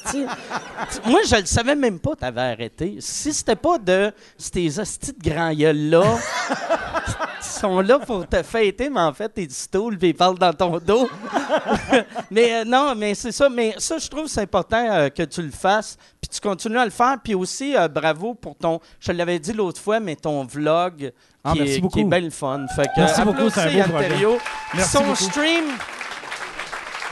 Moi, 1.07 1.21
je 1.29 1.37
le 1.37 1.47
savais 1.47 1.75
même 1.75 1.99
pas 1.99 2.17
t'avais 2.17 2.41
arrêté. 2.41 2.97
Si 3.01 3.33
c'était 3.33 3.57
pas 3.57 3.79
de 3.79 4.13
ces 4.37 4.79
hosties 4.79 5.13
de 5.13 5.31
grands 5.31 5.53
là 5.57 6.19
sont 7.41 7.81
là 7.81 7.99
pour 7.99 8.27
te 8.27 8.43
fêter, 8.43 8.89
mais 8.91 9.01
en 9.01 9.13
fait, 9.13 9.33
ils 9.37 9.51
stool 9.51 9.99
puis 9.99 10.09
ils 10.09 10.15
parlent 10.15 10.39
dans 10.39 10.53
ton 10.53 10.79
dos. 10.79 11.09
mais 12.31 12.55
euh, 12.55 12.65
non, 12.65 12.95
mais 12.95 13.15
c'est 13.15 13.33
ça. 13.33 13.49
Mais 13.49 13.75
ça, 13.79 13.99
je 13.99 14.09
trouve 14.09 14.25
que 14.25 14.31
c'est 14.31 14.43
important 14.43 14.85
euh, 14.91 15.09
que 15.09 15.23
tu 15.23 15.43
le 15.43 15.51
fasses, 15.51 15.97
puis 16.21 16.29
tu 16.29 16.41
continues 16.41 16.79
à 16.79 16.85
le 16.85 16.91
faire. 16.91 17.17
Puis 17.23 17.35
aussi, 17.35 17.77
euh, 17.77 17.89
bravo 17.89 18.35
pour 18.35 18.57
ton, 18.57 18.81
je 19.01 19.13
l'avais 19.13 19.39
dit 19.39 19.53
l'autre 19.53 19.81
fois, 19.81 20.01
mais 20.01 20.17
ton 20.17 20.45
vlog 20.45 21.13
Ah, 21.45 21.53
qui, 21.53 21.59
merci 21.61 21.77
est, 21.77 21.81
beaucoup. 21.81 21.95
qui 21.95 22.01
est 22.01 22.05
bien 22.05 22.21
le 22.21 22.31
fun. 22.31 22.67
Fait 22.75 22.87
que, 22.87 22.91
Merci 22.99 23.23
beaucoup, 23.23 23.51
c'est 23.51 23.81
un 23.81 23.89
beau 23.89 24.39
Son 24.85 25.01
beaucoup. 25.03 25.15
stream, 25.17 25.65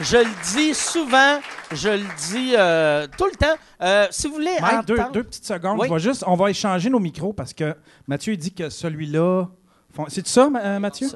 je 0.01 0.17
le 0.17 0.53
dis 0.53 0.73
souvent, 0.73 1.39
je 1.71 1.89
le 1.89 2.05
dis 2.29 2.53
euh, 2.57 3.07
tout 3.17 3.25
le 3.25 3.35
temps. 3.35 3.55
Euh, 3.81 4.07
si 4.11 4.27
vous 4.27 4.35
voulez 4.35 4.51
Mike, 4.61 4.85
deux, 4.85 5.23
petites 5.23 5.45
secondes. 5.45 5.79
Oui. 5.79 5.87
Je 5.89 5.93
vais 5.93 5.99
juste, 5.99 6.23
on 6.27 6.35
va 6.35 6.49
échanger 6.49 6.89
nos 6.89 6.99
micros 6.99 7.33
parce 7.33 7.53
que 7.53 7.75
Mathieu 8.07 8.35
dit 8.37 8.53
que 8.53 8.69
celui-là. 8.69 9.45
font- 9.93 10.05
C'est 10.09 10.25
ça, 10.27 10.49
euh, 10.55 10.79
Mathieu? 10.79 11.07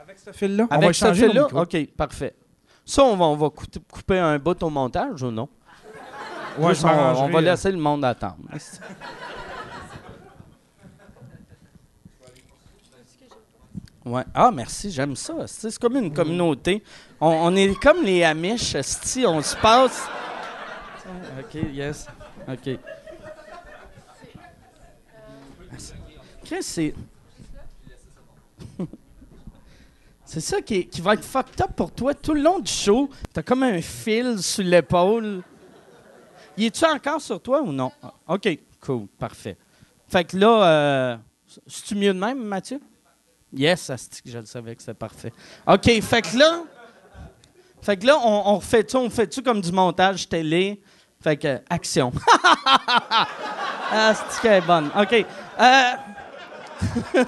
Avec 0.00 0.18
ce 0.18 0.32
fil-là? 0.32 0.64
on 0.64 0.66
va 0.78 0.84
Avec 0.84 0.94
ce 0.94 1.12
fil-là? 1.14 1.46
OK, 1.52 1.86
parfait. 1.96 2.34
Ça, 2.84 3.04
on 3.04 3.16
va, 3.16 3.24
on 3.26 3.36
va 3.36 3.50
cou- 3.50 3.66
couper 3.92 4.18
un 4.18 4.38
bout 4.38 4.60
au 4.62 4.70
montage 4.70 5.22
ou 5.22 5.30
non? 5.30 5.48
Ouais, 6.58 6.70
Juste, 6.70 6.82
je 6.82 6.86
on, 6.86 7.24
on 7.24 7.28
va 7.30 7.40
laisser 7.40 7.70
le 7.72 7.78
monde 7.78 8.04
attendre. 8.04 8.36
Ouais. 14.04 14.24
Ah, 14.34 14.50
merci, 14.50 14.90
j'aime 14.90 15.14
ça. 15.14 15.46
C'est 15.46 15.78
comme 15.78 15.96
une 15.96 16.12
communauté. 16.12 16.82
On, 17.20 17.54
est 17.54 17.78
comme 17.80 18.02
les 18.02 18.24
Amish, 18.24 18.74
esti, 18.74 19.24
on 19.26 19.40
se 19.40 19.56
passe. 19.56 20.08
OK, 21.38 21.62
yes. 21.72 22.06
OK. 22.48 22.78
C'est. 26.60 26.94
Ça 30.24 30.60
qui, 30.62 30.88
va 31.00 31.14
être 31.14 31.24
fucked 31.24 31.60
up 31.60 31.70
pour 31.76 31.92
toi 31.92 32.14
tout 32.14 32.34
le 32.34 32.42
long 32.42 32.58
du 32.58 32.70
show. 32.70 33.08
T'as 33.32 33.42
comme 33.42 33.62
un 33.62 33.80
fil 33.80 34.42
sur 34.42 34.64
l'épaule. 34.64 35.42
Y 36.56 36.66
es-tu 36.66 36.84
encore 36.84 37.20
sur 37.20 37.40
toi 37.40 37.62
ou 37.62 37.72
non? 37.72 37.92
Ah, 38.02 38.14
OK, 38.28 38.58
cool, 38.80 39.06
parfait. 39.18 39.56
Fait 40.08 40.24
que 40.24 40.36
là, 40.36 40.64
euh, 40.64 41.16
c'est-tu 41.66 41.94
mieux 41.94 42.12
de 42.12 42.18
même, 42.18 42.42
Mathieu? 42.42 42.80
Yes, 43.54 43.90
asti 43.90 44.22
que 44.22 44.30
je 44.30 44.38
le 44.38 44.46
savais 44.46 44.74
que 44.74 44.80
c'était 44.82 44.94
parfait. 44.94 45.32
OK, 45.66 46.00
fait 46.00 46.22
que 46.22 46.38
là, 46.38 46.62
fait 47.82 47.96
que 47.96 48.06
là, 48.06 48.16
on, 48.18 48.42
on 48.46 48.56
refait-tu, 48.56 48.96
on 48.96 49.10
fait-tu 49.10 49.42
comme 49.42 49.60
du 49.60 49.72
montage 49.72 50.28
télé? 50.28 50.80
Fait 51.22 51.36
que, 51.36 51.60
action. 51.68 52.12
qu'elle 54.42 54.52
est 54.54 54.66
bonne. 54.66 54.90
OK. 54.96 55.12
Euh, 55.12 55.92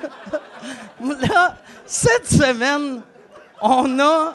là, 1.01 1.57
cette 1.85 2.27
semaine, 2.27 3.03
on 3.61 3.99
a. 4.01 4.35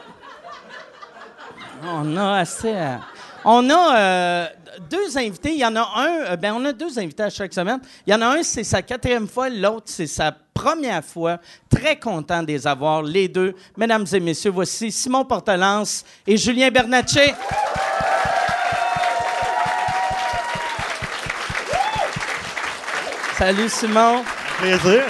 On 1.84 2.18
a 2.18 2.40
assez. 2.40 2.76
à- 2.76 3.02
on 3.46 3.70
a. 3.70 3.98
euh, 3.98 4.48
deux 4.90 5.18
invités. 5.18 5.52
Il 5.54 5.60
y 5.60 5.66
en 5.66 5.76
a 5.76 5.92
un, 5.96 6.32
euh, 6.32 6.36
ben 6.36 6.54
on 6.54 6.64
a 6.66 6.74
deux 6.74 6.98
invités 7.00 7.24
à 7.24 7.30
chaque 7.30 7.54
semaine. 7.54 7.80
Il 8.06 8.12
y 8.12 8.16
en 8.16 8.22
a 8.22 8.28
un, 8.28 8.44
c'est 8.44 8.64
sa 8.64 8.82
quatrième 8.82 9.28
fois, 9.28 9.50
l'autre, 9.50 9.88
c'est 9.88 10.08
sa 10.08 10.32
première 10.54 11.04
fois. 11.04 11.38
Très 11.70 11.98
content 12.00 12.42
de 12.42 12.48
les 12.48 12.68
avoir, 12.68 13.02
les 13.02 13.28
deux. 13.28 13.56
Mesdames 13.78 14.06
et 14.12 14.20
messieurs, 14.20 14.52
voici 14.52 14.92
Simon 14.92 15.26
Portelance 15.26 16.06
et 16.26 16.38
Julien 16.38 16.70
Bernatchez. 16.70 17.34
Salut 23.38 23.70
Simon. 23.70 24.24
Plaisir. 24.60 25.04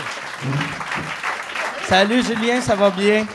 Salut 1.87 2.23
Julien, 2.23 2.61
ça 2.61 2.75
va 2.75 2.91
bien? 2.91 3.25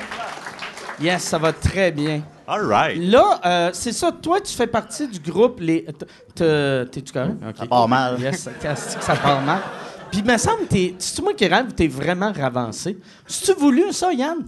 Yes, 1.00 1.24
ça 1.24 1.38
va 1.38 1.52
très 1.52 1.90
bien. 1.90 2.22
All 2.46 2.66
right. 2.66 2.98
Là, 3.00 3.40
euh, 3.44 3.70
c'est 3.72 3.92
ça, 3.92 4.12
toi, 4.12 4.40
tu 4.40 4.52
fais 4.54 4.66
partie 4.66 5.08
du 5.08 5.18
groupe 5.18 5.60
Les. 5.60 5.84
T'es-tu 6.34 7.12
correct? 7.12 7.36
OK. 7.48 7.56
Ça 7.58 7.66
part 7.66 7.88
mal. 7.88 8.20
Yes, 8.20 8.48
ça, 9.00 9.16
part 9.16 9.40
mal. 9.40 9.60
Puis, 10.10 10.20
il 10.24 10.30
me 10.30 10.36
semble, 10.36 10.66
t'es. 10.66 10.94
C'est 10.98 11.22
moi 11.22 11.32
qui 11.34 11.46
rêve, 11.46 11.72
t'es 11.72 11.88
vraiment 11.88 12.32
ravancé? 12.32 12.98
As-tu 13.28 13.52
voulu 13.54 13.92
ça, 13.92 14.12
Yann? 14.12 14.38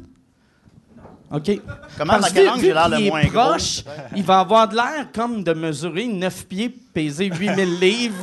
OK. 1.32 1.60
Comment, 1.98 2.12
Parce 2.20 2.32
que 2.32 2.40
langue 2.40 2.60
j'ai 2.60 2.72
l'air 2.72 2.88
le 2.88 3.00
moins 3.08 3.24
gros? 3.24 3.30
proche, 3.50 3.82
il 4.14 4.22
va 4.22 4.40
avoir 4.40 4.68
de 4.68 4.76
l'air 4.76 5.08
comme 5.12 5.42
de 5.42 5.52
mesurer 5.54 6.06
9 6.06 6.46
pieds, 6.46 6.68
peser 6.68 7.26
8000 7.26 7.80
livres. 7.80 8.14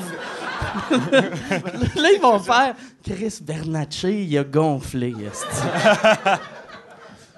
Là, 0.92 2.10
ils 2.15 2.20
vont 2.22 2.39
faire 2.39 2.75
Chris 3.03 3.39
Bernatchez, 3.42 4.24
il 4.24 4.38
a 4.38 4.44
gonflé. 4.44 5.13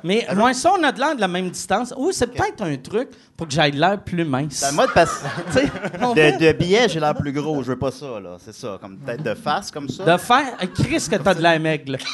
Mais 0.06 0.26
moi, 0.36 0.54
ça, 0.54 0.72
on 0.80 0.84
a 0.84 0.92
de 0.92 1.00
l'air 1.00 1.16
de 1.16 1.22
la 1.22 1.28
même 1.28 1.50
distance. 1.50 1.94
Ou 1.98 2.12
c'est 2.12 2.28
peut-être 2.28 2.62
un 2.62 2.76
truc 2.78 3.10
pour 3.36 3.48
que 3.48 3.54
j'aille 3.54 3.72
l'air 3.72 4.00
plus 4.02 4.24
mince. 4.24 4.62
Ben, 4.62 4.72
moi, 4.74 4.86
de, 4.88 4.92
passe- 4.92 5.24
de, 5.54 6.46
de 6.46 6.52
billets, 6.54 6.88
j'ai 6.88 7.00
l'air 7.00 7.16
plus 7.16 7.32
gros. 7.34 7.64
Je 7.64 7.70
veux 7.72 7.80
pas 7.80 7.92
ça, 7.92 8.20
là. 8.22 8.38
C'est 8.44 8.54
ça. 8.54 8.78
Comme 8.80 8.98
peut-être 8.98 9.24
de 9.24 9.34
face, 9.34 9.72
comme 9.72 9.90
ça. 9.90 10.04
de 10.06 10.18
faire. 10.18 10.46
euh, 10.62 10.68
Chris, 10.74 11.08
que 11.10 11.16
t'as 11.16 11.34
de 11.34 11.42
l'air 11.42 11.60
maigre. 11.60 11.94
là. 11.94 11.98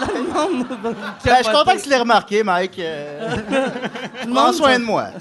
Là, 0.00 0.06
le 0.14 0.32
monde 0.32 0.66
va 0.82 0.90
Ben, 1.24 1.36
je 1.38 1.42
suis 1.44 1.52
content 1.52 1.76
que 1.76 1.82
tu 1.82 1.88
l'aies 1.88 1.98
remarqué, 1.98 2.42
Mike. 2.42 2.78
Euh, 2.78 3.36
prends 4.32 4.52
soin 4.52 4.78
de 4.78 4.84
moi. 4.84 5.08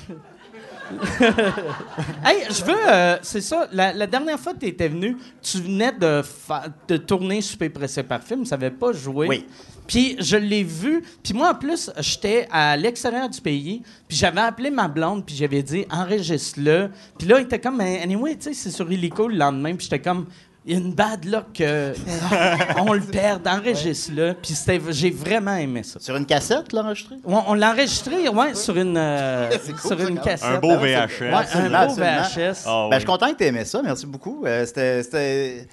Hey, 2.26 2.44
je 2.50 2.64
veux, 2.66 2.76
euh, 2.88 3.18
c'est 3.22 3.40
ça, 3.42 3.66
la, 3.72 3.94
la 3.94 4.08
dernière 4.08 4.38
fois 4.40 4.54
que 4.54 4.60
tu 4.60 4.68
étais 4.68 4.90
venu, 4.90 5.16
tu 5.42 5.60
venais 5.62 5.92
de, 5.94 6.22
fa- 6.22 6.64
de 6.88 6.98
tourner 6.98 7.42
Super 7.42 7.72
Pressé 7.72 8.04
par 8.04 8.22
film, 8.22 8.46
ça 8.46 8.58
n'avait 8.58 8.72
pas 8.72 8.92
joué. 8.92 9.28
Oui. 9.28 9.48
Puis 9.92 10.16
je 10.20 10.38
l'ai 10.38 10.64
vu, 10.64 11.04
puis 11.22 11.34
moi 11.34 11.52
en 11.52 11.54
plus, 11.54 11.92
j'étais 12.00 12.48
à 12.50 12.78
l'extérieur 12.78 13.28
du 13.28 13.42
pays, 13.42 13.82
puis 14.08 14.16
j'avais 14.16 14.40
appelé 14.40 14.70
ma 14.70 14.88
blonde, 14.88 15.26
puis 15.26 15.36
j'avais 15.36 15.62
dit 15.62 15.86
enregistre-le. 15.92 16.92
Puis 17.20 17.28
là, 17.28 17.40
il 17.40 17.44
était 17.44 17.60
comme, 17.60 17.76
Mais 17.76 18.00
anyway, 18.02 18.36
tu 18.36 18.44
sais, 18.44 18.54
c'est 18.54 18.72
sur 18.72 18.90
Illico 18.90 19.28
le 19.28 19.36
lendemain, 19.36 19.76
puis 19.76 19.84
j'étais 19.84 20.00
comme, 20.00 20.28
il 20.66 20.74
y 20.74 20.76
a 20.76 20.80
une 20.80 20.94
bad 20.94 21.26
luck 21.26 21.48
que 21.56 21.92
on 22.80 22.94
le 22.94 23.02
perd, 23.02 23.46
enregistre-le. 23.46 24.36
Puis 24.42 24.56
j'ai 24.92 25.10
vraiment 25.10 25.56
aimé 25.56 25.84
ça. 25.84 26.00
Sur 26.00 26.16
une 26.16 26.26
cassette, 26.26 26.72
l'enregistré? 26.72 27.16
On, 27.26 27.42
on 27.48 27.54
l'a 27.56 27.74
enregistré, 27.74 28.30
ouais, 28.30 28.56
sur 28.56 28.78
une, 28.78 28.96
euh, 28.96 29.50
cool, 29.82 29.98
sur 29.98 30.08
une 30.08 30.22
cassette. 30.22 30.56
Un 30.56 30.60
beau 30.60 30.78
VHS. 30.78 31.20
Ouais, 31.20 31.46
un 31.54 31.88
beau. 31.88 31.96
VHS. 31.96 32.64
Ah 32.66 32.88
Ben, 32.90 32.94
je 32.94 33.00
suis 33.00 33.06
content 33.06 33.30
que 33.34 33.38
tu 33.40 33.44
aimé 33.44 33.66
ça. 33.66 33.82
Merci 33.82 34.06
beaucoup. 34.06 34.46
Euh, 34.46 34.66
c'était. 34.66 35.68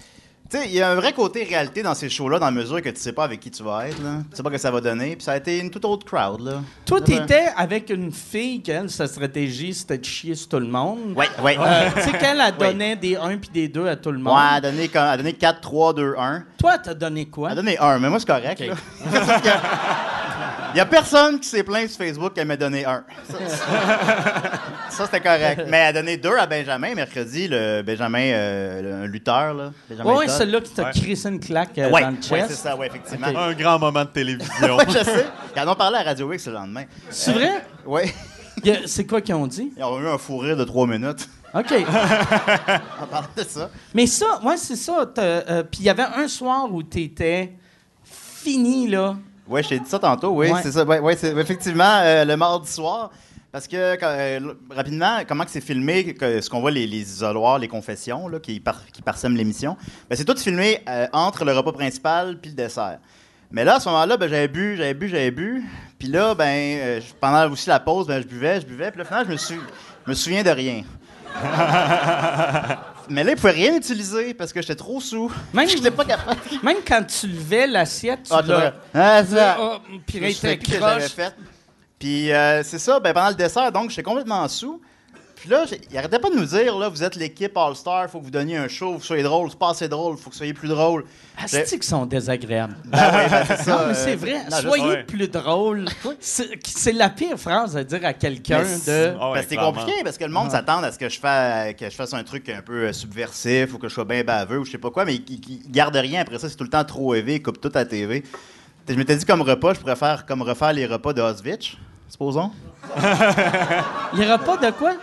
Tu 0.50 0.57
sais, 0.57 0.64
il 0.67 0.73
y 0.73 0.81
a 0.81 0.90
un 0.90 0.95
vrai 0.95 1.12
côté 1.12 1.45
réalité 1.45 1.83
dans 1.83 1.93
ces 1.95 2.09
shows-là, 2.09 2.38
dans 2.38 2.47
la 2.47 2.52
mesure 2.52 2.81
que 2.81 2.88
tu 2.88 2.99
sais 2.99 3.12
pas 3.12 3.25
avec 3.25 3.38
qui 3.38 3.50
tu 3.50 3.62
vas 3.62 3.87
être, 3.87 4.02
là. 4.02 4.23
Tu 4.31 4.37
sais 4.38 4.43
pas 4.43 4.49
que 4.49 4.57
ça 4.57 4.71
va 4.71 4.81
donner. 4.81 5.14
Puis 5.14 5.25
ça 5.25 5.33
a 5.33 5.37
été 5.37 5.59
une 5.59 5.71
toute 5.71 5.85
autre 5.85 6.07
crowd, 6.07 6.40
là. 6.40 6.62
Toi, 6.87 7.02
t'étais 7.02 7.49
avec 7.55 7.90
une 7.90 8.11
fille, 8.11 8.62
qu'elle, 8.62 8.88
sa 8.88 9.07
stratégie, 9.07 9.75
c'était 9.75 9.99
de 9.99 10.05
chier 10.07 10.35
sur 10.35 10.49
tout 10.49 10.59
le 10.59 10.67
monde. 10.67 11.12
Ouais, 11.14 11.28
ouais. 11.43 11.59
Euh, 11.61 11.90
tu 11.97 12.00
sais 12.00 12.12
qu'elle, 12.12 12.40
elle 12.40 12.55
Oui. 12.61 12.67
donnait 12.67 12.97
des 12.97 13.17
1 13.17 13.37
puis 13.37 13.50
des 13.52 13.69
2 13.69 13.88
à 13.88 13.97
tout 13.97 14.11
le 14.11 14.19
monde. 14.19 14.35
Ouais, 14.35 14.43
elle 14.52 14.64
a 14.64 14.71
donné, 14.71 14.90
elle 14.90 14.99
a 14.99 15.17
donné 15.19 15.33
4, 15.35 15.61
3, 15.61 15.93
2, 15.93 16.14
1. 16.19 16.45
Toi, 16.59 16.78
t'as 16.78 16.95
donné 16.95 17.26
quoi? 17.26 17.49
Elle 17.50 17.59
a 17.59 17.62
donné 17.62 17.78
1, 17.78 17.99
mais 17.99 18.09
moi, 18.09 18.19
c'est 18.19 18.26
correct. 18.26 18.62
Ok. 18.62 18.69
là. 18.69 18.75
Parce 20.78 20.88
que 20.90 20.94
Il 20.94 20.97
y 20.97 20.99
a 20.99 21.00
personne 21.02 21.40
qui 21.40 21.49
s'est 21.49 21.62
plaint 21.62 21.88
sur 21.88 21.99
Facebook 21.99 22.35
qu'elle 22.35 22.47
m'a 22.47 22.56
donné 22.56 22.85
1. 22.85 23.04
Ça, 23.28 23.38
ça, 24.90 25.04
c'était 25.06 25.20
correct. 25.20 25.62
Mais 25.68 25.78
elle 25.78 25.87
a 25.88 25.92
donné 26.02 26.16
2 26.16 26.37
à 26.38 26.47
Benjamin 26.47 26.94
mercredi, 26.94 27.49
le 27.49 27.82
Benjamin, 27.82 28.20
euh, 28.32 28.82
le- 28.82 28.94
un 29.04 29.06
lutteur. 29.06 29.54
Là, 29.54 29.73
Benjamin 29.88 30.14
Ouais, 30.16 30.28
celle-là 30.28 30.61
qui 30.61 30.70
t'a 30.73 30.85
Ouais. 30.85 30.90
crissé 30.92 31.28
une 31.28 31.40
claque 31.40 31.76
euh, 31.78 31.90
Ouais, 31.90 32.02
dans 32.02 32.08
le 32.11 32.14
ouais, 32.16 32.23
chest. 32.23 32.47
c'est 32.50 32.54
ça, 32.56 32.76
ouais, 32.76 32.87
effectivement. 32.87 33.26
Un 33.26 33.52
grand 33.54 33.78
moment 33.78 34.04
de 34.04 34.11
télévision. 34.11 34.76
Ouais, 34.76 34.85
je 34.88 35.04
sais. 35.04 35.26
Ils 35.56 35.61
en 35.62 35.73
ont 35.73 35.75
parlé 35.75 35.99
à 35.99 36.02
Radio 36.02 36.32
X 36.32 36.47
le 36.47 36.52
lendemain. 36.54 36.85
C'est 37.11 37.32
vrai? 37.32 37.64
Oui. 37.87 38.02
Y 38.64 38.70
a- 38.70 38.76
C'est 38.87 39.04
quoi 39.06 39.20
qu'ils 39.20 39.35
ont 39.35 39.47
dit? 39.47 39.73
Ils 39.76 39.85
ont 39.85 40.00
eu 40.00 40.08
un 40.08 40.18
fou 40.18 40.38
rire 40.38 40.56
de 40.56 40.64
3 40.64 40.87
minutes 40.87 41.28
OK. 41.54 41.73
en 43.02 43.06
parlant 43.06 43.28
de 43.37 43.42
ça. 43.42 43.70
Mais 43.94 44.06
ça, 44.06 44.40
ouais, 44.44 44.56
c'est 44.56 44.76
ça. 44.76 45.06
euh, 45.18 45.62
Puis 45.64 45.80
il 45.80 45.87
y 45.87 45.90
avait 45.90 46.02
un 46.02 46.28
soir 46.28 46.66
où 46.73 46.82
t'étais 46.82 47.54
fini, 48.04 48.87
là. 48.88 49.16
Oui, 49.49 49.62
je 49.62 49.69
t'ai 49.71 49.78
dit 49.78 49.88
ça 49.88 49.99
tantôt, 49.99 50.31
oui, 50.31 50.50
Ouais. 50.50 50.61
c'est 50.62 50.73
ça. 50.73 50.85
Ouais, 50.85 51.12
effectivement 51.14 52.00
euh, 52.02 52.25
le 52.25 52.37
mardi 52.37 52.71
soir. 52.71 53.11
Parce 53.50 53.67
que, 53.67 53.95
quand- 53.97 54.07
euh, 54.11 54.40
rapidement, 54.71 55.21
comment 55.26 55.45
que 55.45 55.50
c'est 55.50 55.62
filmé, 55.62 56.12
que, 56.12 56.40
ce 56.43 56.50
qu'on 56.50 56.61
voit, 56.61 56.71
les, 56.71 56.87
les 56.87 57.00
isoloirs, 57.00 57.59
les 57.59 57.67
confessions 57.69 58.28
là, 58.28 58.38
qui, 58.40 58.61
par- 58.61 58.85
qui 58.93 59.00
parsèment 59.00 59.37
l'émission, 59.37 59.75
ben, 60.11 60.17
c'est 60.17 60.25
tout 60.26 60.37
filmé 60.37 60.81
euh, 60.87 61.07
entre 61.14 61.47
le 61.47 61.52
repas 61.52 61.73
principal 61.73 62.37
puis 62.38 62.50
le 62.50 62.57
dessert. 62.57 62.99
Mais 63.50 63.64
là, 63.64 63.76
à 63.76 63.81
ce 63.81 63.88
moment-là, 63.88 64.19
ben, 64.19 64.28
j'avais 64.28 64.49
bu, 64.49 64.76
j'avais 64.76 64.93
bu, 64.93 65.09
j'avais 65.09 65.31
bu. 65.31 65.64
Puis 65.99 66.09
là, 66.09 66.35
ben, 66.35 66.45
euh, 66.78 67.00
pendant 67.19 67.50
aussi 67.50 67.71
la 67.71 67.81
pause, 67.81 68.07
ben, 68.07 68.23
je 68.23 68.26
buvais, 68.28 68.61
je 68.61 68.67
buvais. 68.67 68.90
Puis 68.90 68.99
là, 68.99 69.05
finalement, 69.07 69.26
je 69.28 69.33
me, 69.33 69.38
suis, 69.38 69.55
je 70.05 70.11
me 70.11 70.14
souviens 70.14 70.43
de 70.43 70.50
rien. 70.50 70.83
Mais 73.11 73.25
là, 73.25 73.30
il 73.30 73.35
ne 73.37 73.40
pouvait 73.40 73.52
rien 73.52 73.75
utiliser 73.75 74.35
parce 74.35 74.52
que 74.52 74.61
j'étais 74.61 74.75
trop 74.75 75.00
sous. 75.00 75.32
Même, 75.54 75.68
Je 75.70 75.76
n'étais 75.76 75.90
pas 75.90 76.04
capable. 76.04 76.38
même 76.62 76.78
quand 76.87 77.02
tu 77.04 77.26
levais 77.26 77.66
l'assiette, 77.66 78.25
tu 78.25 78.32
Ah, 78.32 78.42
l'as... 78.47 78.58
vois. 78.61 78.73
Ah, 78.94 79.25
ça. 79.25 79.56
Ah, 79.58 79.78
puis 80.06 80.20
là, 80.20 80.28
il 80.28 80.37
était. 80.37 80.58
Puis 81.99 82.32
euh, 82.32 82.62
c'est 82.62 82.78
ça, 82.78 83.00
ben, 83.00 83.12
pendant 83.12 83.30
le 83.30 83.35
dessert, 83.35 83.73
donc 83.73 83.90
j'étais 83.90 84.02
complètement 84.02 84.47
sous. 84.49 84.80
Puis 85.40 85.50
là, 85.50 85.64
il 85.90 85.97
arrêtait 85.97 86.18
pas 86.18 86.30
de 86.30 86.35
nous 86.35 86.45
dire, 86.45 86.76
là, 86.76 86.88
vous 86.88 87.02
êtes 87.04 87.14
l'équipe 87.14 87.57
All-Star, 87.57 88.11
faut 88.11 88.18
que 88.18 88.25
vous 88.25 88.30
donniez 88.30 88.57
un 88.57 88.66
show, 88.66 88.87
faut 88.87 88.92
que 88.95 88.99
vous 88.99 89.04
soyez 89.04 89.23
drôle, 89.23 89.49
c'est 89.50 89.59
pas 89.59 89.71
assez 89.71 89.88
drôle, 89.88 90.16
faut 90.16 90.30
que 90.30 90.35
vous 90.35 90.38
soyez 90.38 90.52
plus 90.52 90.68
drôle. 90.68 91.04
Ah, 91.37 91.45
c'est 91.47 91.64
qu'ils 91.64 91.83
sont 91.85 92.07
désagréables. 92.07 92.76
Ben 92.85 93.14
ouais, 93.14 93.28
ben, 93.28 93.45
c'est 93.47 93.57
ça. 93.59 93.71
Non, 93.71 93.87
mais 93.88 93.95
c'est 93.95 94.14
euh, 94.14 94.16
vrai. 94.16 94.45
non, 94.50 94.57
Soyez 94.57 94.85
ouais. 94.85 95.04
plus 95.04 95.28
drôle. 95.28 95.85
C'est 96.21 96.92
la 96.92 97.11
pire 97.11 97.38
phrase 97.38 97.76
à 97.76 97.85
dire 97.85 98.04
à 98.04 98.12
quelqu'un 98.12 98.62
de. 98.62 99.14
Ah 99.21 99.30
ouais, 99.30 99.35
Parce 99.35 99.47
que 99.47 99.50
c'est 99.50 99.57
compliqué, 99.57 99.92
parce 100.02 100.18
que 100.18 100.25
le 100.25 100.33
monde 100.33 100.50
s'attend 100.50 100.83
à 100.83 100.90
ce 100.90 100.99
que 100.99 101.09
je, 101.09 101.21
fasse, 101.21 101.75
que 101.75 101.85
je 101.85 101.95
fasse 101.95 102.14
un 102.14 102.25
truc 102.25 102.49
un 102.49 102.62
peu 102.62 102.87
euh, 102.87 102.92
subversif 102.92 103.75
ou 103.75 103.78
que 103.78 103.88
je 103.88 103.95
sois 103.95 104.04
bien 104.04 104.25
baveux 104.25 104.59
ou 104.59 104.64
je 104.64 104.73
sais 104.73 104.78
pas 104.78 104.90
quoi, 104.90 105.04
mais 105.04 105.14
ils 105.14 105.40
ils 105.49 105.71
gardent 105.71 105.97
rien 105.97 106.23
après 106.23 106.38
ça, 106.38 106.49
c'est 106.49 106.57
tout 106.57 106.64
le 106.64 106.71
temps 106.71 106.85
trop 106.85 107.14
élevé, 107.14 107.37
ils 107.37 107.42
coupent 107.42 107.61
tout 107.61 107.71
à 107.75 107.80
la 107.80 107.85
TV. 107.85 108.25
Je 108.88 108.95
m'étais 108.95 109.16
dit 109.16 109.25
comme 109.25 109.42
repas, 109.42 109.75
je 109.75 109.80
pourrais 109.80 109.97
faire 109.97 110.26
comme 110.26 110.42
refaire 110.42 110.73
les 110.73 110.87
repas 110.87 111.12
de 111.12 111.21
Auschwitz, 111.21 111.76
supposons. 112.09 112.50
Il 114.14 114.18
n'y 114.18 114.26
aura 114.26 114.38
pas 114.38 114.57
de 114.57 114.71
quoi? 114.71 114.95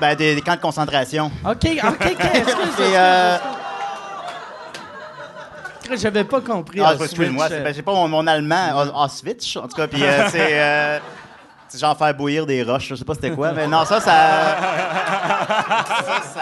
Ben, 0.00 0.14
des, 0.16 0.34
des 0.34 0.40
camps 0.40 0.54
de 0.56 0.60
concentration. 0.60 1.30
OK, 1.44 1.52
OK, 1.52 1.84
OK. 1.84 2.16
Excuse, 2.34 2.74
euh. 2.80 3.38
J'avais 5.96 6.24
pas 6.24 6.40
compris. 6.40 6.80
Ah, 6.84 6.94
excuse-moi, 7.00 7.48
ben, 7.48 7.74
j'ai 7.74 7.82
pas 7.82 7.92
mon, 7.92 8.06
mon 8.08 8.26
allemand, 8.26 8.68
Aus- 8.76 8.92
Auschwitz, 9.04 9.56
en 9.56 9.62
tout 9.68 9.76
cas, 9.76 9.88
puis 9.88 10.02
euh, 10.04 10.28
c'est. 10.30 10.48
euh, 10.60 10.98
c'est 11.68 11.78
genre 11.80 11.96
faire 11.96 12.14
bouillir 12.14 12.46
des 12.46 12.62
roches, 12.64 12.88
je 12.88 12.94
sais 12.96 13.04
pas 13.04 13.14
c'était 13.14 13.30
quoi, 13.30 13.52
mais 13.52 13.66
non, 13.68 13.84
ça, 13.84 14.00
ça. 14.00 14.56
ça, 16.06 16.22
ça. 16.34 16.40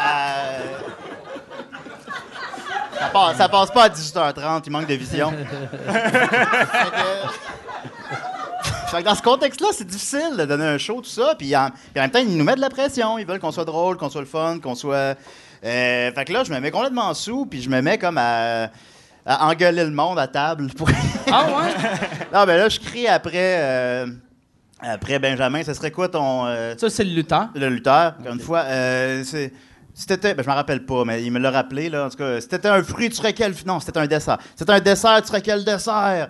Ça 2.98 3.06
passe, 3.12 3.36
ça 3.36 3.48
passe 3.48 3.70
pas 3.70 3.84
à 3.84 3.88
18h30, 3.88 4.62
il 4.66 4.72
manque 4.72 4.86
de 4.86 4.94
vision. 4.94 5.32
Fait 8.90 8.98
que- 9.02 9.08
dans 9.08 9.14
ce 9.14 9.22
contexte-là, 9.22 9.68
c'est 9.72 9.86
difficile 9.86 10.34
de 10.38 10.44
donner 10.44 10.64
un 10.64 10.78
show, 10.78 11.00
tout 11.02 11.08
ça, 11.10 11.34
puis 11.38 11.54
en, 11.54 11.68
puis 11.70 11.98
en 11.98 12.02
même 12.02 12.10
temps, 12.10 12.20
ils 12.20 12.36
nous 12.36 12.44
mettent 12.44 12.56
de 12.56 12.60
la 12.62 12.70
pression, 12.70 13.18
ils 13.18 13.26
veulent 13.26 13.38
qu'on 13.38 13.52
soit 13.52 13.64
drôle, 13.66 13.96
qu'on 13.98 14.08
soit 14.08 14.22
le 14.22 14.26
fun, 14.26 14.58
qu'on 14.62 14.74
soit. 14.74 15.14
Euh, 15.64 16.12
fait 16.12 16.24
que 16.24 16.32
là, 16.32 16.44
je 16.44 16.52
me 16.52 16.58
mets 16.60 16.70
complètement 16.70 17.12
sous, 17.14 17.44
puis 17.46 17.60
je 17.60 17.68
me 17.68 17.82
mets 17.82 17.98
comme 17.98 18.16
à, 18.18 18.70
à 19.26 19.46
engueuler 19.46 19.84
le 19.84 19.90
monde 19.90 20.18
à 20.18 20.26
table. 20.26 20.68
Pour... 20.76 20.88
Ah 21.30 21.44
ouais? 21.44 21.72
non, 22.32 22.44
ben 22.46 22.56
là, 22.56 22.68
je 22.70 22.80
crie 22.80 23.06
après, 23.08 23.30
euh, 23.58 24.06
après 24.80 25.18
Benjamin, 25.18 25.62
ce 25.62 25.74
serait 25.74 25.90
quoi 25.90 26.08
ton. 26.08 26.46
euh, 26.46 26.74
Ça, 26.78 26.88
c'est 26.88 27.04
le 27.04 27.10
lutteur. 27.14 27.48
le 27.54 27.68
lutteur, 27.68 28.14
encore 28.20 28.32
une 28.32 28.40
fois. 28.40 28.60
Euh, 28.60 29.22
c'est- 29.24 29.52
si 29.92 30.06
t'étais- 30.06 30.32
ben, 30.32 30.42
je 30.44 30.48
m'en 30.48 30.54
rappelle 30.54 30.86
pas, 30.86 31.04
mais 31.04 31.24
il 31.24 31.32
me 31.32 31.40
l'a 31.40 31.50
rappelé, 31.50 31.90
là. 31.90 32.06
En 32.06 32.08
tout 32.08 32.16
cas, 32.18 32.40
si 32.40 32.46
t'étais 32.48 32.68
un 32.68 32.82
fruit, 32.84 33.10
tu 33.10 33.16
serais 33.16 33.32
quel. 33.32 33.52
Non, 33.66 33.80
c'était 33.80 33.98
un 33.98 34.06
dessert. 34.06 34.38
C'était 34.56 34.72
un 34.72 34.80
dessert, 34.80 35.20
tu 35.22 35.26
serais 35.28 35.42
quel 35.42 35.64
dessert? 35.64 36.28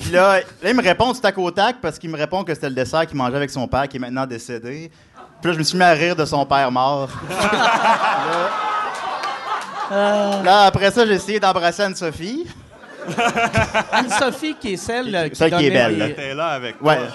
Puis 0.00 0.10
là, 0.10 0.40
là, 0.62 0.70
il 0.70 0.74
me 0.74 0.82
répond 0.82 1.12
du 1.12 1.20
tac 1.20 1.38
au 1.38 1.50
tac 1.50 1.76
parce 1.80 1.98
qu'il 1.98 2.10
me 2.10 2.16
répond 2.16 2.42
que 2.44 2.52
c'était 2.54 2.68
le 2.68 2.74
dessert 2.74 3.06
qu'il 3.06 3.16
mangeait 3.16 3.36
avec 3.36 3.50
son 3.50 3.66
père 3.68 3.86
qui 3.88 3.96
est 3.96 4.00
maintenant 4.00 4.26
décédé. 4.26 4.90
Puis 5.40 5.50
là, 5.50 5.52
je 5.54 5.58
me 5.58 5.62
suis 5.62 5.78
mis 5.78 5.84
à 5.84 5.90
rire 5.92 6.16
de 6.16 6.24
son 6.24 6.44
père 6.44 6.70
mort. 6.72 7.08
là, 9.90 10.42
là, 10.42 10.60
après 10.66 10.90
ça, 10.90 11.06
j'ai 11.06 11.14
essayé 11.14 11.40
d'embrasser 11.40 11.82
Anne-Sophie. 11.82 12.46
Anne-Sophie, 13.92 14.56
qui 14.60 14.74
est 14.74 14.76
celle 14.76 15.14
euh, 15.14 15.28
qui 15.28 15.36
Celle 15.36 15.50
qui 15.56 15.66
est 15.66 15.70
donnait 15.70 15.96
belle, 15.96 16.14
T'es 16.14 16.34
là 16.34 16.48
avec 16.48 16.82
Ouais. 16.82 16.96
toi. 16.96 17.06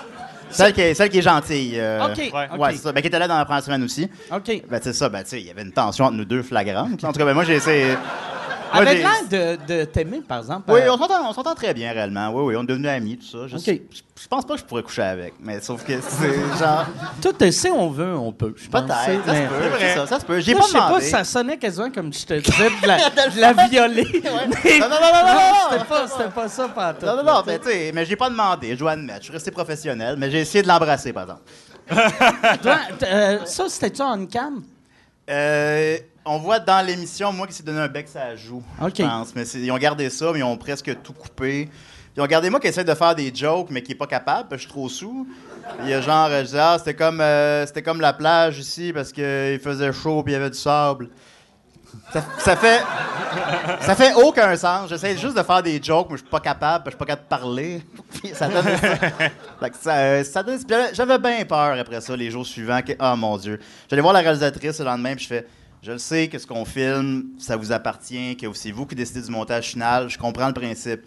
Celle 0.49 0.73
qui 0.73 0.81
est, 0.81 0.93
celle 0.93 1.09
qui 1.09 1.17
est 1.19 1.23
gentille. 1.23 1.79
euh, 1.79 2.05
OK, 2.05 2.17
ouais. 2.17 2.31
OK. 2.53 2.59
Ouais, 2.59 2.71
c'est 2.73 2.77
ça. 2.83 2.91
Ben, 2.91 3.01
qui 3.01 3.07
était 3.07 3.19
là 3.19 3.27
dans 3.27 3.37
la 3.37 3.45
première 3.45 3.63
semaine 3.63 3.83
aussi. 3.83 4.09
OK. 4.31 4.61
Ben, 4.69 4.79
c'est 4.83 4.93
ça. 4.93 5.09
Ben, 5.09 5.23
tu 5.23 5.29
sais, 5.29 5.41
il 5.41 5.47
y 5.47 5.49
avait 5.51 5.63
une 5.63 5.71
tension 5.71 6.05
entre 6.05 6.13
nous 6.15 6.25
deux 6.25 6.43
flagrante. 6.43 7.03
En 7.03 7.11
tout 7.11 7.19
cas, 7.19 7.25
ben, 7.25 7.33
moi, 7.33 7.43
j'ai 7.43 7.55
essayé. 7.55 7.97
Avec 8.73 8.97
l'air 8.99 9.57
de, 9.57 9.73
de 9.79 9.83
t'aimer, 9.85 10.21
par 10.27 10.39
exemple. 10.39 10.71
Oui, 10.71 10.81
euh, 10.81 10.91
on 10.91 11.33
s'entend, 11.33 11.55
très 11.55 11.73
bien, 11.73 11.91
réellement. 11.91 12.29
Oui, 12.31 12.43
oui, 12.47 12.55
on 12.57 12.63
est 12.63 12.67
devenus 12.67 12.89
amis, 12.89 13.17
tout 13.17 13.25
ça. 13.25 13.47
Je, 13.47 13.57
je, 13.57 13.71
je 14.21 14.27
pense 14.27 14.45
pas 14.45 14.53
que 14.55 14.59
je 14.59 14.65
pourrais 14.65 14.83
coucher 14.83 15.01
avec, 15.03 15.33
mais 15.39 15.61
sauf 15.61 15.83
que 15.83 15.93
c'est 16.01 16.33
genre. 16.59 16.85
Tout, 17.21 17.33
euh, 17.41 17.51
si 17.51 17.67
on 17.69 17.89
veut, 17.89 18.15
on 18.15 18.31
peut. 18.31 18.53
Peut-être, 18.53 18.87
ça 18.87 19.07
mais- 19.27 19.43
se 19.45 19.49
peut, 19.49 19.77
c'est 19.79 19.93
ça, 19.95 20.07
ça 20.07 20.19
se 20.19 20.25
peut. 20.25 20.39
J'ai 20.39 20.53
pas 20.55 20.61
je 20.61 20.67
sais 20.67 20.77
pas, 20.77 20.87
demandé. 20.87 21.05
ça 21.05 21.23
sonnait 21.23 21.57
quasiment 21.57 21.89
comme 21.91 22.11
je 22.13 22.25
te 22.25 22.33
disais 22.33 22.69
de 22.81 22.87
la, 22.87 22.97
de 23.29 23.39
la 23.39 23.53
violer. 23.67 24.07
Mais- 24.23 24.79
Non, 24.79 24.89
non, 24.89 24.95
non, 25.01 25.11
non, 25.13 25.33
non, 25.33 25.69
C'était 25.71 25.85
pas, 25.85 26.07
c'était 26.07 26.29
pas 26.29 26.47
ça, 26.47 26.67
pas 26.69 26.93
Non, 27.01 27.17
non, 27.17 27.23
non, 27.23 27.43
mais 27.45 27.59
tu 27.59 27.69
sais, 27.69 27.91
mais 27.93 28.05
j'ai 28.05 28.15
pas 28.15 28.29
demandé, 28.29 28.71
je 28.73 28.79
dois 28.79 28.91
admettre. 28.91 29.19
Je 29.19 29.23
suis 29.25 29.33
resté 29.33 29.51
professionnel, 29.51 30.15
mais 30.17 30.29
j'ai 30.31 30.39
essayé 30.41 30.61
de 30.61 30.67
l'embrasser, 30.67 31.13
par 31.13 31.23
exemple. 31.23 31.41
ça, 33.45 33.65
c'était-tu 33.69 34.01
en 34.01 34.25
cam? 34.25 34.63
Euh, 35.29 35.97
on 36.25 36.37
voit 36.37 36.59
dans 36.59 36.85
l'émission, 36.85 37.31
moi, 37.33 37.47
qui 37.47 37.53
s'est 37.53 37.63
donné 37.63 37.79
un 37.79 37.87
bec, 37.87 38.07
ça 38.07 38.35
joue. 38.35 38.63
OK. 38.81 38.93
Je 38.97 39.03
pense. 39.03 39.35
Mais 39.35 39.43
ils 39.43 39.71
ont 39.71 39.77
gardé 39.77 40.09
ça, 40.09 40.31
mais 40.33 40.39
ils 40.39 40.43
ont 40.43 40.57
presque 40.57 41.01
tout 41.01 41.13
coupé. 41.13 41.69
Ils 42.15 42.21
ont 42.21 42.27
gardé 42.27 42.49
moi 42.49 42.59
qui 42.59 42.67
essaie 42.67 42.83
de 42.83 42.93
faire 42.93 43.15
des 43.15 43.33
jokes, 43.33 43.69
mais 43.71 43.81
qui 43.81 43.93
est 43.93 43.95
pas 43.95 44.05
capable, 44.07 44.47
parce 44.49 44.61
que 44.61 44.67
je 44.67 44.67
suis 44.67 44.69
trop 44.71 44.87
sous. 44.89 45.27
Il 45.83 45.89
y 45.89 45.93
a 45.93 46.01
genre, 46.01 46.29
je 46.29 46.41
disais, 46.43 46.59
ah, 46.59 46.75
c'était 46.77 46.93
comme, 46.93 47.19
euh, 47.21 47.65
c'était 47.65 47.81
comme 47.81 48.01
la 48.01 48.13
plage 48.13 48.59
ici, 48.59 48.91
parce 48.93 49.11
qu'il 49.11 49.59
faisait 49.63 49.91
chaud 49.91 50.21
puis 50.23 50.33
il 50.33 50.35
y 50.35 50.39
avait 50.39 50.49
du 50.51 50.57
sable. 50.57 51.09
Ça, 52.11 52.23
ça 52.39 52.55
fait. 52.55 52.81
Ça 53.81 53.95
fait 53.95 54.13
aucun 54.15 54.55
sens. 54.55 54.89
J'essaie 54.89 55.15
juste 55.17 55.35
de 55.37 55.43
faire 55.43 55.61
des 55.63 55.81
jokes, 55.81 56.07
mais 56.09 56.17
je 56.17 56.21
suis 56.21 56.29
pas 56.29 56.39
capable, 56.39 56.85
je 56.85 56.89
suis 56.91 56.97
pas 56.97 57.05
capable 57.05 57.23
de 57.23 57.29
parler. 57.29 57.81
Ça 58.33 58.47
donne 58.47 58.65
ça. 59.81 59.91
Euh, 59.95 60.23
ça 60.23 60.43
donne- 60.43 60.59
J'avais 60.93 61.17
bien 61.19 61.43
peur 61.45 61.77
après 61.79 61.99
ça, 62.01 62.15
les 62.15 62.29
jours 62.31 62.45
suivants. 62.45 62.81
Que, 62.81 62.93
oh 62.99 63.15
mon 63.15 63.37
Dieu. 63.37 63.59
J'allais 63.89 64.01
voir 64.01 64.13
la 64.13 64.19
réalisatrice 64.21 64.79
le 64.79 64.85
lendemain, 64.85 65.15
puis 65.15 65.23
je 65.23 65.29
fais 65.29 65.47
Je 65.83 65.91
le 65.91 65.97
sais 65.97 66.29
que 66.29 66.39
ce 66.39 66.47
qu'on 66.47 66.63
filme, 66.63 67.31
ça 67.37 67.57
vous 67.57 67.73
appartient, 67.73 68.37
que 68.37 68.47
c'est 68.53 68.71
vous 68.71 68.85
qui 68.85 68.95
décidez 68.95 69.21
du 69.21 69.29
montage 69.29 69.71
final. 69.71 70.09
Je 70.09 70.17
comprends 70.17 70.47
le 70.47 70.53
principe. 70.53 71.01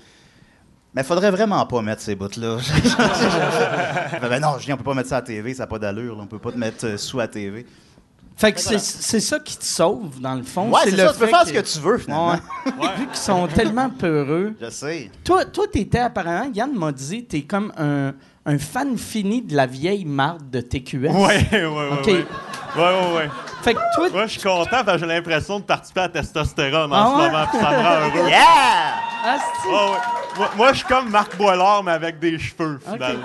Mais 0.95 1.03
faudrait 1.03 1.31
vraiment 1.31 1.65
pas 1.65 1.81
mettre 1.81 2.03
ces 2.03 2.15
bouts-là. 2.15 2.59
Je 2.59 2.73
fais, 2.73 4.21
ben 4.29 4.39
non, 4.39 4.59
Julien, 4.59 4.75
on 4.75 4.77
peut 4.77 4.85
pas 4.85 4.93
mettre 4.93 5.09
ça 5.09 5.17
à 5.17 5.23
TV, 5.23 5.55
ça 5.55 5.63
n'a 5.63 5.67
pas 5.67 5.79
d'allure. 5.79 6.19
On 6.21 6.27
peut 6.27 6.39
pas 6.39 6.53
te 6.53 6.59
mettre 6.59 6.85
euh, 6.85 6.99
sous 6.99 7.19
à 7.21 7.27
TV. 7.27 7.65
Fait 8.37 8.53
que 8.53 8.61
c'est, 8.61 8.79
c'est 8.79 9.21
ça 9.21 9.39
qui 9.41 9.57
te 9.57 9.65
sauve, 9.65 10.21
dans 10.21 10.35
le 10.35 10.43
fond. 10.43 10.71
Ouais, 10.71 10.81
c'est 10.85 10.91
le 10.91 10.99
ça. 10.99 11.13
Tu 11.15 11.21
peux 11.21 11.27
faire 11.27 11.47
ce 11.47 11.53
que 11.55 11.61
tu 11.61 11.79
veux, 11.79 11.97
finalement. 11.97 12.33
Ouais. 12.67 12.89
Vu 12.99 13.07
qu'ils 13.07 13.17
sont 13.17 13.47
tellement 13.47 13.89
peureux. 13.89 14.55
Je 14.61 14.69
sais. 14.69 15.11
Toi, 15.25 15.47
toi 15.47 15.65
t'étais 15.73 16.01
apparemment, 16.01 16.51
Yann 16.53 16.75
m'a 16.75 16.93
dit, 16.93 17.25
t'es 17.25 17.43
comme 17.43 17.73
un, 17.79 18.13
un 18.45 18.59
fan 18.59 18.99
fini 18.99 19.41
de 19.41 19.57
la 19.57 19.65
vieille 19.67 20.05
marde 20.05 20.51
de 20.51 20.61
TQS. 20.61 20.97
Ouais, 20.97 21.49
ouais, 21.51 21.65
ouais. 21.65 21.89
OK. 21.93 22.07
Ouais, 22.07 22.27
ouais, 22.77 22.83
ouais. 22.83 23.15
ouais. 23.17 23.31
Fait 23.67 23.75
que 23.75 23.81
toi, 23.97 24.09
Moi, 24.13 24.27
je 24.27 24.33
suis 24.33 24.41
content 24.43 24.85
parce 24.85 24.93
que 24.93 24.99
j'ai 24.99 25.07
l'impression 25.07 25.59
de 25.59 25.65
participer 25.65 26.03
à 26.03 26.09
testostérone 26.09 26.89
Ah 26.95 27.03
en 27.03 27.11
ce 27.11 27.21
ouais? 27.21 27.31
moment, 27.33 27.47
puis 27.51 27.59
ça 27.59 27.71
me 27.71 27.77
rend 27.77 28.17
heureux. 28.17 28.29
Yeah! 28.29 28.45
asti, 29.25 29.67
Ouais, 29.67 29.73
ouais. 29.73 29.99
Moi, 30.39 30.51
moi, 30.57 30.73
je 30.73 30.77
suis 30.79 30.87
comme 30.87 31.11
Marc 31.11 31.37
Boilard, 31.37 31.83
mais 31.83 31.91
avec 31.93 32.21
des 32.21 32.39
cheveux, 32.39 32.79
finalement. 32.85 33.19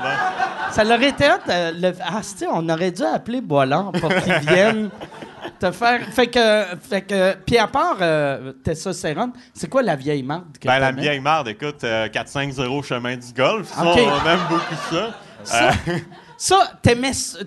ça 0.71 0.83
l'aurait 0.83 1.09
été 1.09 1.25
hot, 1.29 1.49
euh, 1.49 1.71
le, 1.75 1.93
asti, 2.17 2.45
on 2.51 2.67
aurait 2.69 2.89
dû 2.91 3.03
appeler 3.03 3.41
Boiland 3.41 3.91
pour 3.91 4.09
qu'il 4.15 4.33
vienne 4.49 4.89
te 5.59 5.71
faire. 5.71 5.99
Fait 6.11 6.25
que, 6.27 6.63
fait 6.89 7.01
que, 7.03 7.35
puis 7.45 7.57
à 7.59 7.67
part 7.67 7.97
euh, 8.01 8.51
Testostérone, 8.63 9.33
c'est 9.53 9.69
quoi 9.69 9.83
la 9.83 9.95
vieille 9.95 10.23
marde 10.23 10.57
que 10.59 10.67
Ben, 10.67 10.79
la 10.79 10.87
t'aimais? 10.87 11.01
vieille 11.03 11.19
marde, 11.19 11.49
écoute, 11.49 11.83
euh, 11.83 12.07
4-5-0 12.07 12.83
chemin 12.83 13.15
du 13.15 13.31
golf. 13.33 13.67
Ça, 13.67 13.83
OK. 13.85 13.99
on 13.99 14.27
aime 14.29 14.39
beaucoup 14.49 14.75
ça. 14.89 15.09
Ça, 15.43 15.69
Euh, 15.87 15.97
ça, 16.43 16.71
t'aimais, 16.81 17.13
ça, 17.13 17.37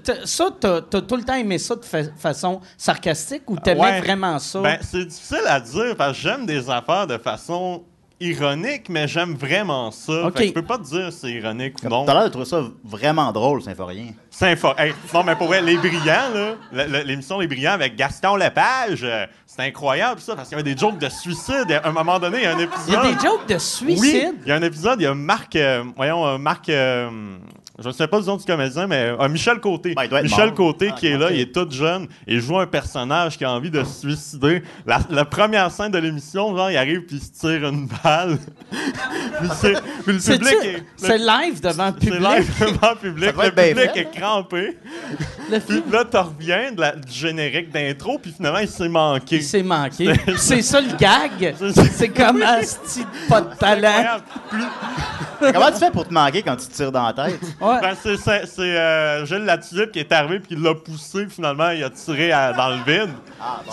t'as, 0.60 0.80
t'as 0.82 1.00
tout 1.00 1.16
le 1.16 1.24
temps 1.24 1.34
aimé 1.34 1.58
ça 1.58 1.74
de 1.74 1.84
fa- 1.84 2.12
façon 2.16 2.60
sarcastique 2.78 3.42
ou 3.48 3.56
t'aimais 3.58 3.80
Ouais. 3.80 4.00
vraiment 4.00 4.38
ça? 4.38 4.60
Ben, 4.60 4.78
c'est 4.82 5.04
difficile 5.04 5.42
à 5.48 5.58
dire 5.58 5.96
parce 5.96 6.12
que 6.16 6.22
j'aime 6.22 6.46
des 6.46 6.70
affaires 6.70 7.08
de 7.08 7.18
façon 7.18 7.82
ironique, 8.20 8.88
mais 8.88 9.08
j'aime 9.08 9.34
vraiment 9.34 9.90
ça. 9.90 10.26
OK. 10.28 10.36
Fait 10.38 10.42
que 10.44 10.48
je 10.50 10.52
peux 10.52 10.62
pas 10.62 10.78
te 10.78 10.84
dire 10.84 11.12
si 11.12 11.18
c'est 11.18 11.32
ironique 11.32 11.74
ou 11.82 11.88
non. 11.88 12.04
T'as 12.04 12.14
l'air 12.14 12.22
de 12.24 12.28
trouver 12.28 12.44
ça 12.46 12.62
vraiment 12.84 13.32
drôle, 13.32 13.62
Symphorien. 13.62 14.12
Symphor- 14.30 14.76
Hey, 14.78 14.94
non, 15.12 15.24
mais 15.24 15.34
pour 15.34 15.48
vrai, 15.48 15.60
Les 15.60 15.76
Brillants, 15.76 16.30
là, 16.32 16.54
le- 16.72 16.86
le- 16.86 17.02
l'émission 17.02 17.40
Les 17.40 17.48
Brillants 17.48 17.72
avec 17.72 17.96
Gaston 17.96 18.36
Lepage, 18.36 19.00
euh, 19.02 19.26
c'est 19.44 19.62
incroyable 19.62 20.20
ça, 20.20 20.36
parce 20.36 20.48
qu'il 20.48 20.56
y 20.56 20.60
avait 20.60 20.72
des 20.72 20.78
jokes 20.78 20.98
de 20.98 21.08
suicide. 21.08 21.80
À 21.82 21.88
un 21.88 21.92
moment 21.92 22.20
donné, 22.20 22.38
il 22.38 22.44
y 22.44 22.46
a 22.46 22.54
un 22.54 22.58
épisode. 22.60 22.86
Il 22.86 22.92
y 22.94 22.96
a 22.96 23.02
des 23.12 23.20
jokes 23.20 23.48
de 23.48 23.54
Oui, 23.54 23.60
suicide? 23.60 24.34
il 24.42 24.48
y 24.48 24.52
a 24.52 24.54
un 24.54 24.62
épisode, 24.62 25.00
il 25.00 25.04
y 25.04 25.06
a 25.08 25.14
Marc, 25.14 25.56
euh, 25.56 25.82
voyons, 25.96 26.24
euh, 26.24 26.38
Marc, 26.38 26.68
euh, 26.68 27.10
je 27.82 27.88
ne 27.88 27.92
sais 27.92 28.06
pas 28.06 28.18
le 28.20 28.24
nom 28.24 28.36
du 28.36 28.44
comédien, 28.44 28.86
mais 28.86 29.14
euh, 29.18 29.28
Michel 29.28 29.58
Côté. 29.60 29.94
Ben, 29.94 30.04
il 30.04 30.08
doit 30.08 30.20
être 30.20 30.24
Michel 30.26 30.46
mort. 30.46 30.54
Côté 30.54 30.90
Ah, 30.92 30.96
qui 30.96 31.08
est 31.08 31.18
là, 31.18 31.30
il 31.32 31.40
est 31.40 31.52
tout 31.52 31.66
jeune, 31.70 32.04
et 32.26 32.34
il 32.34 32.40
joue 32.40 32.56
un 32.58 32.66
personnage 32.68 33.36
qui 33.36 33.44
a 33.44 33.50
envie 33.50 33.70
de 33.70 33.82
se 33.82 34.00
suicider. 34.00 34.62
La, 34.86 35.00
la 35.10 35.24
première 35.24 35.70
scène 35.72 35.90
de 35.90 35.98
l'émission, 35.98 36.56
genre, 36.56 36.70
il 36.70 36.76
arrive 36.76 37.00
puis 37.02 37.16
il 37.16 37.20
se 37.22 37.32
tire 37.32 37.68
une 37.68 37.88
balle. 38.04 38.38
puis, 38.70 39.48
c'est- 39.60 39.80
puis 40.04 40.12
le 40.14 40.18
public 40.20 40.54
est... 40.62 40.82
c'est 40.96 41.18
live 41.18 41.60
devant 41.60 41.86
le 41.86 41.94
C'est 42.00 42.10
public? 42.10 42.20
live 42.20 42.52
devant 42.60 42.90
le 42.90 42.96
public. 42.96 43.32
Le 43.36 43.50
public 43.50 43.90
fait. 43.92 43.98
est 44.00 44.10
crampé. 44.20 44.78
Le 45.50 45.58
Puis 45.58 45.74
film, 45.76 45.90
là, 45.92 46.04
tu 46.08 46.16
reviens 46.16 46.72
de 46.72 46.80
la- 46.80 46.94
du 46.96 47.12
générique 47.12 47.70
d'intro, 47.72 48.18
puis 48.18 48.32
finalement, 48.36 48.60
il 48.60 48.68
s'est 48.68 48.88
manqué. 48.88 49.36
il 49.36 49.42
s'est 49.42 49.62
manqué. 49.64 50.12
Puis 50.12 50.34
c'est 50.38 50.62
ça 50.62 50.80
le 50.80 50.96
gag? 50.96 51.54
C'est- 51.72 51.84
C'est 51.92 52.08
comme 52.08 52.40
asti 52.42 53.00
de 53.00 53.28
pas 53.28 53.40
de 53.40 53.54
talent? 53.56 54.20
Comment 55.52 55.70
tu 55.72 55.78
fais 55.78 55.90
pour 55.90 56.06
te 56.06 56.12
manquer 56.14 56.42
quand 56.42 56.56
tu 56.56 56.66
te 56.68 56.72
tires 56.74 56.92
dans 56.92 57.06
la 57.06 57.12
tête? 57.12 57.40
Ouais. 57.60 57.80
Ben, 57.80 57.94
c'est 58.02 58.16
c'est- 58.16 58.46
c'est, 58.46 58.60
euh, 58.62 59.24
Gilles 59.26 59.44
Latulippe 59.44 59.92
qui 59.92 60.00
est 60.00 60.12
arrivé 60.12 60.40
puis 60.40 60.56
qui 60.56 60.62
l'a 60.62 60.74
poussé, 60.74 61.26
finalement, 61.28 61.70
il 61.70 61.82
a 61.84 61.90
tiré 61.90 62.32
à- 62.32 62.52
dans 62.52 62.68
le 62.70 62.76
vide. 62.86 63.10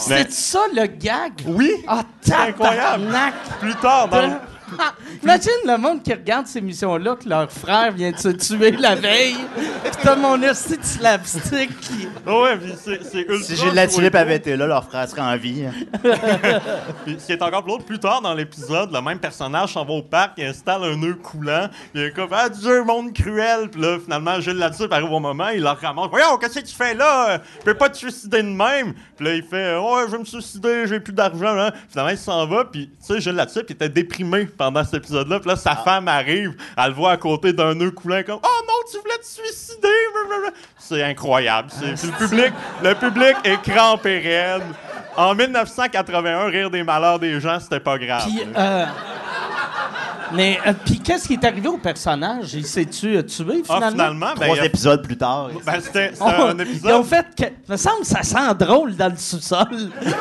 Mais 0.07 0.25
C'est 0.25 0.31
ça 0.31 0.59
le 0.75 0.85
gag? 0.87 1.33
oui, 1.45 1.71
Ah, 1.87 2.03
incroyable. 2.47 3.05
tabarnak! 3.05 3.33
plus 3.59 3.75
tard, 3.75 4.07
dans 4.07 4.21
le- 4.21 4.27
Ah, 4.33 4.41
Imagine 5.23 5.51
le 5.65 5.77
monde 5.77 6.03
qui 6.03 6.13
regarde 6.13 6.47
ces 6.47 6.59
émissions-là 6.59 7.15
que 7.15 7.27
leur 7.27 7.51
frère 7.51 7.91
vient 7.91 8.11
de 8.11 8.17
se 8.17 8.29
tuer 8.29 8.71
la 8.71 8.95
veille. 8.95 9.37
Pis 9.83 9.91
t'as 10.01 10.15
mon 10.15 10.41
esti 10.41 10.77
de 10.77 10.83
slapstick 10.83 11.79
qui... 11.79 12.07
Oh 12.27 12.43
ouais, 12.43 12.57
puis 12.57 12.73
c'est 12.77 13.03
c'est 13.03 13.21
ultra. 13.21 13.43
Si 13.43 13.55
Gilles 13.55 13.73
Latulippe 13.73 14.15
avait 14.15 14.37
été 14.37 14.55
là, 14.55 14.67
leur 14.67 14.85
frère 14.85 15.07
serait 15.09 15.21
en 15.21 15.37
vie. 15.37 15.65
Puis 17.05 17.17
ce 17.19 17.25
qui 17.25 17.31
est 17.31 17.41
encore 17.41 17.63
plus 17.63 17.71
drôle, 17.71 17.83
plus 17.83 17.99
tard 17.99 18.21
dans 18.21 18.33
l'épisode, 18.33 18.91
le 18.91 19.01
même 19.01 19.19
personnage 19.19 19.73
s'en 19.73 19.85
va 19.85 19.93
au 19.93 20.01
parc, 20.01 20.33
il 20.37 20.45
installe 20.45 20.83
un 20.83 20.95
nœud 20.95 21.15
coulant, 21.15 21.67
il 21.93 22.01
est 22.01 22.11
comme 22.11 22.29
Ah 22.31 22.49
Dieu, 22.49 22.83
monde 22.83 23.13
cruel. 23.13 23.69
Puis 23.69 23.81
là, 23.81 23.97
finalement, 24.03 24.39
Gilles 24.39 24.57
Latulippe 24.57 24.93
arrive 24.93 25.11
au 25.11 25.19
moment, 25.19 25.49
il 25.49 25.61
leur 25.61 25.79
ramasse 25.79 26.09
Voyons, 26.09 26.37
qu'est-ce 26.37 26.59
que 26.59 26.65
tu 26.65 26.75
fais 26.75 26.93
là? 26.93 27.39
Tu 27.39 27.65
peux 27.65 27.73
pas 27.73 27.89
te 27.89 27.97
suicider 27.97 28.41
de 28.43 28.47
même. 28.47 28.93
Puis 29.15 29.25
là, 29.25 29.35
il 29.35 29.43
fait 29.43 29.75
Ouais, 29.75 30.03
je 30.07 30.11
vais 30.11 30.19
me 30.19 30.25
suicider, 30.25 30.87
j'ai 30.87 30.99
plus 30.99 31.13
d'argent. 31.13 31.53
Là. 31.53 31.73
Finalement, 31.89 32.11
il 32.11 32.17
s'en 32.17 32.45
va, 32.47 32.65
puis 32.65 32.87
tu 32.87 32.95
sais, 32.99 33.21
Gilles 33.21 33.35
Latulippe 33.35 33.69
il 33.69 33.73
était 33.73 33.89
déprimé 33.89 34.45
pendant 34.61 34.83
cet 34.83 34.93
épisode-là. 34.93 35.39
Puis 35.39 35.49
là, 35.49 35.55
sa 35.55 35.75
femme 35.75 36.07
arrive, 36.07 36.53
elle 36.77 36.87
le 36.89 36.93
voit 36.93 37.13
à 37.13 37.17
côté 37.17 37.51
d'un 37.51 37.73
nœud 37.73 37.89
coulant, 37.89 38.21
comme 38.23 38.39
Oh 38.43 38.61
non, 38.67 38.73
tu 38.91 38.99
voulais 38.99 39.17
te 39.17 39.25
suicider. 39.25 39.87
C'est 40.77 41.01
incroyable. 41.03 41.69
C'est- 41.71 41.95
puis 41.95 42.07
le 42.11 42.27
public, 42.27 42.53
le 42.83 42.93
public 42.93 43.35
est 43.43 43.61
crampé 43.71 44.19
raide. 44.19 44.61
En 45.17 45.33
1981, 45.33 46.45
rire 46.45 46.69
des 46.69 46.83
malheurs 46.83 47.17
des 47.17 47.39
gens, 47.41 47.59
c'était 47.59 47.79
pas 47.79 47.97
grave. 47.97 48.23
Puis, 48.27 48.43
euh, 48.55 48.85
mais, 50.33 50.59
euh, 50.67 50.73
puis 50.85 50.99
qu'est-ce 50.99 51.27
qui 51.27 51.33
est 51.33 51.43
arrivé 51.45 51.67
au 51.67 51.77
personnage? 51.77 52.53
Il 52.53 52.65
s'est-tu 52.65 53.15
euh, 53.17 53.23
tué, 53.23 53.61
Ah, 53.67 53.75
finalement? 53.75 53.91
finalement, 53.91 54.33
ben, 54.37 54.45
Trois 54.45 54.59
a- 54.61 54.65
épisodes 54.65 55.01
plus 55.03 55.17
tard. 55.17 55.49
ben, 55.65 55.79
c'était 55.81 56.11
Oh, 56.19 56.25
un 56.25 56.31
Ils 56.31 56.43
ont 56.55 56.59
épisode. 56.59 57.05
fait 57.05 57.25
que... 57.37 57.71
me 57.71 57.77
semble 57.77 57.99
que 58.01 58.07
ça 58.07 58.23
sent 58.23 58.55
drôle 58.59 58.95
dans 58.95 59.09
le 59.09 59.17
sous-sol. 59.17 59.67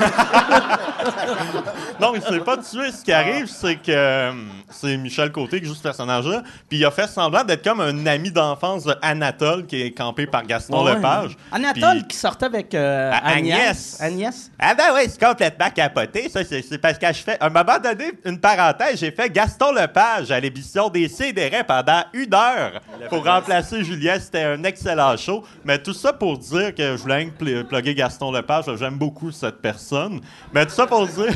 Non, 2.01 2.13
il 2.15 2.23
s'est 2.23 2.41
pas 2.41 2.57
tué. 2.57 2.91
Ce 2.93 3.05
qui 3.05 3.13
arrive, 3.13 3.47
c'est 3.47 3.77
que 3.77 3.91
euh, 3.91 4.33
c'est 4.71 4.97
Michel 4.97 5.31
Côté 5.33 5.61
qui 5.61 5.67
joue 5.67 5.75
ce 5.75 5.83
personnage-là. 5.83 6.43
Puis 6.69 6.79
il 6.79 6.85
a 6.85 6.91
fait 6.91 7.07
semblant 7.07 7.45
d'être 7.45 7.63
comme 7.63 7.81
un 7.81 8.07
ami 8.07 8.31
d'enfance 8.31 8.85
de 8.85 8.95
Anatole 9.03 9.67
qui 9.67 9.83
est 9.83 9.91
campé 9.93 10.27
par 10.27 10.45
Gaston 10.47 10.85
Ouais. 10.85 10.95
Lepage. 10.95 11.37
Anatole 11.53 11.99
Puis- 12.01 12.09
qui 12.09 12.17
sortait 12.17 12.47
avec 12.47 12.75
euh, 12.75 13.13
Agnès. 13.23 13.99
Agnès. 14.01 14.01
Agnès. 14.01 14.51
Ah 14.59 14.75
ben 14.75 14.85
oui, 14.95 15.03
c'est 15.09 15.23
complètement 15.23 15.71
capoté. 15.71 16.29
Ça, 16.29 16.41
c'est 16.45 16.63
c'est 16.63 16.79
parce 16.79 16.99
que 16.99 17.07
je 17.09 17.13
fais... 17.23 17.37
À 17.41 17.47
un 17.47 17.51
moment 17.51 17.79
donné, 17.83 18.13
une 18.25 18.39
parenthèse, 18.41 18.99
j'ai 19.01 19.11
fait 19.11 19.31
Gaston 19.31 19.73
Lepage 19.73 20.00
à 20.01 20.41
l'émission 20.41 20.89
des 20.89 21.09
Sidérés 21.09 21.65
pendant 21.65 22.03
une 22.13 22.33
heure 22.35 22.81
pour 23.09 23.25
remplacer 23.25 23.85
Julien. 23.85 24.19
C'était 24.19 24.45
un 24.45 24.65
excellent 24.65 25.17
show. 25.17 25.45
Mais 25.65 25.79
tout 25.79 25.93
ça 25.93 26.13
pour 26.13 26.39
dire 26.39 26.75
que 26.75 26.97
je 26.97 27.03
voulais 27.03 27.27
pl 27.39 27.67
plugger 27.67 27.95
Gaston 27.95 28.33
Lepage. 28.33 28.65
J'aime 28.79 28.97
beaucoup 28.97 29.31
cette 29.31 29.61
personne. 29.61 30.21
Mais 30.53 30.65
tout 30.65 30.73
ça 30.73 30.87
pour 30.87 31.07
dire... 31.07 31.33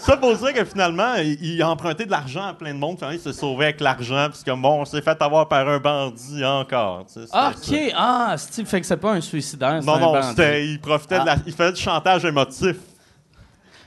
Ça 0.00 0.18
pour 0.18 0.36
dire 0.36 0.52
que 0.52 0.64
finalement, 0.66 1.14
il, 1.14 1.62
a 1.62 1.70
emprunté 1.70 2.04
de 2.04 2.10
l'argent 2.10 2.48
à 2.48 2.52
plein 2.52 2.74
de 2.74 2.78
monde. 2.78 2.98
Finalement, 2.98 3.16
il 3.16 3.22
s'est 3.22 3.32
sauvé 3.32 3.66
avec 3.66 3.80
l'argent. 3.80 4.28
Puis 4.30 4.42
comme, 4.44 4.60
bon, 4.60 4.82
on 4.82 4.84
s'est 4.84 5.00
fait 5.00 5.22
avoir 5.22 5.48
par 5.48 5.66
un 5.66 5.78
bandit 5.78 6.44
encore. 6.44 7.06
tu 7.06 7.14
sais, 7.14 7.26
c'était 7.26 7.86
OK. 7.86 7.90
ça. 7.90 7.96
Ah, 7.96 8.34
Steve, 8.36 8.66
fait 8.66 8.82
que 8.82 8.86
c'est 8.86 8.98
pas 8.98 9.12
un 9.12 9.22
suicidaire, 9.22 9.78
c'est 9.80 9.86
Non, 9.86 9.94
un 9.94 10.00
non, 10.00 10.58
il 10.58 10.78
profitait 10.78 11.20
de 11.20 11.24
la... 11.24 11.36
Il 11.46 11.54
faisait 11.54 11.72
du 11.72 11.80
chantage 11.80 12.22
émotif. 12.26 12.76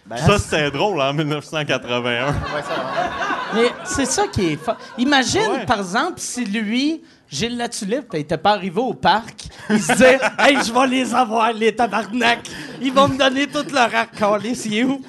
Ben, 0.08 0.18
Ça, 0.18 0.40
c'était 0.40 0.72
drôle 0.72 1.02
en 1.02 1.14
1981. 1.14 2.28
ouais, 2.28 2.34
ça 2.64 2.74
va. 2.74 3.28
Mais 3.54 3.72
c'est 3.88 4.06
ça 4.06 4.28
qui 4.28 4.54
est 4.54 4.56
fort. 4.58 4.78
Imagine, 4.98 5.42
Ouais. 5.52 5.66
par 5.66 5.80
exemple, 5.80 6.16
si 6.18 6.46
lui, 6.46 7.02
Gilles 7.30 7.58
Latulippe, 7.58 8.14
n'était 8.14 8.38
pas 8.38 8.52
arrivé 8.52 8.80
au 8.80 8.94
parc, 8.94 9.48
il 9.70 9.82
se 9.82 9.92
disait 9.92 10.20
«Hey, 10.40 10.58
je 10.66 10.72
vais 10.72 10.88
les 10.88 11.14
avoir, 11.14 11.52
les 11.54 11.76
tabarnak! 11.76 12.40
Ils 12.82 12.94
vont 12.94 13.08
me 13.10 13.18
donner 13.18 13.48
tout 13.48 13.66
leur 13.74 13.94
arc 13.94 14.12
c'est 14.56 14.84
où?» 14.84 15.02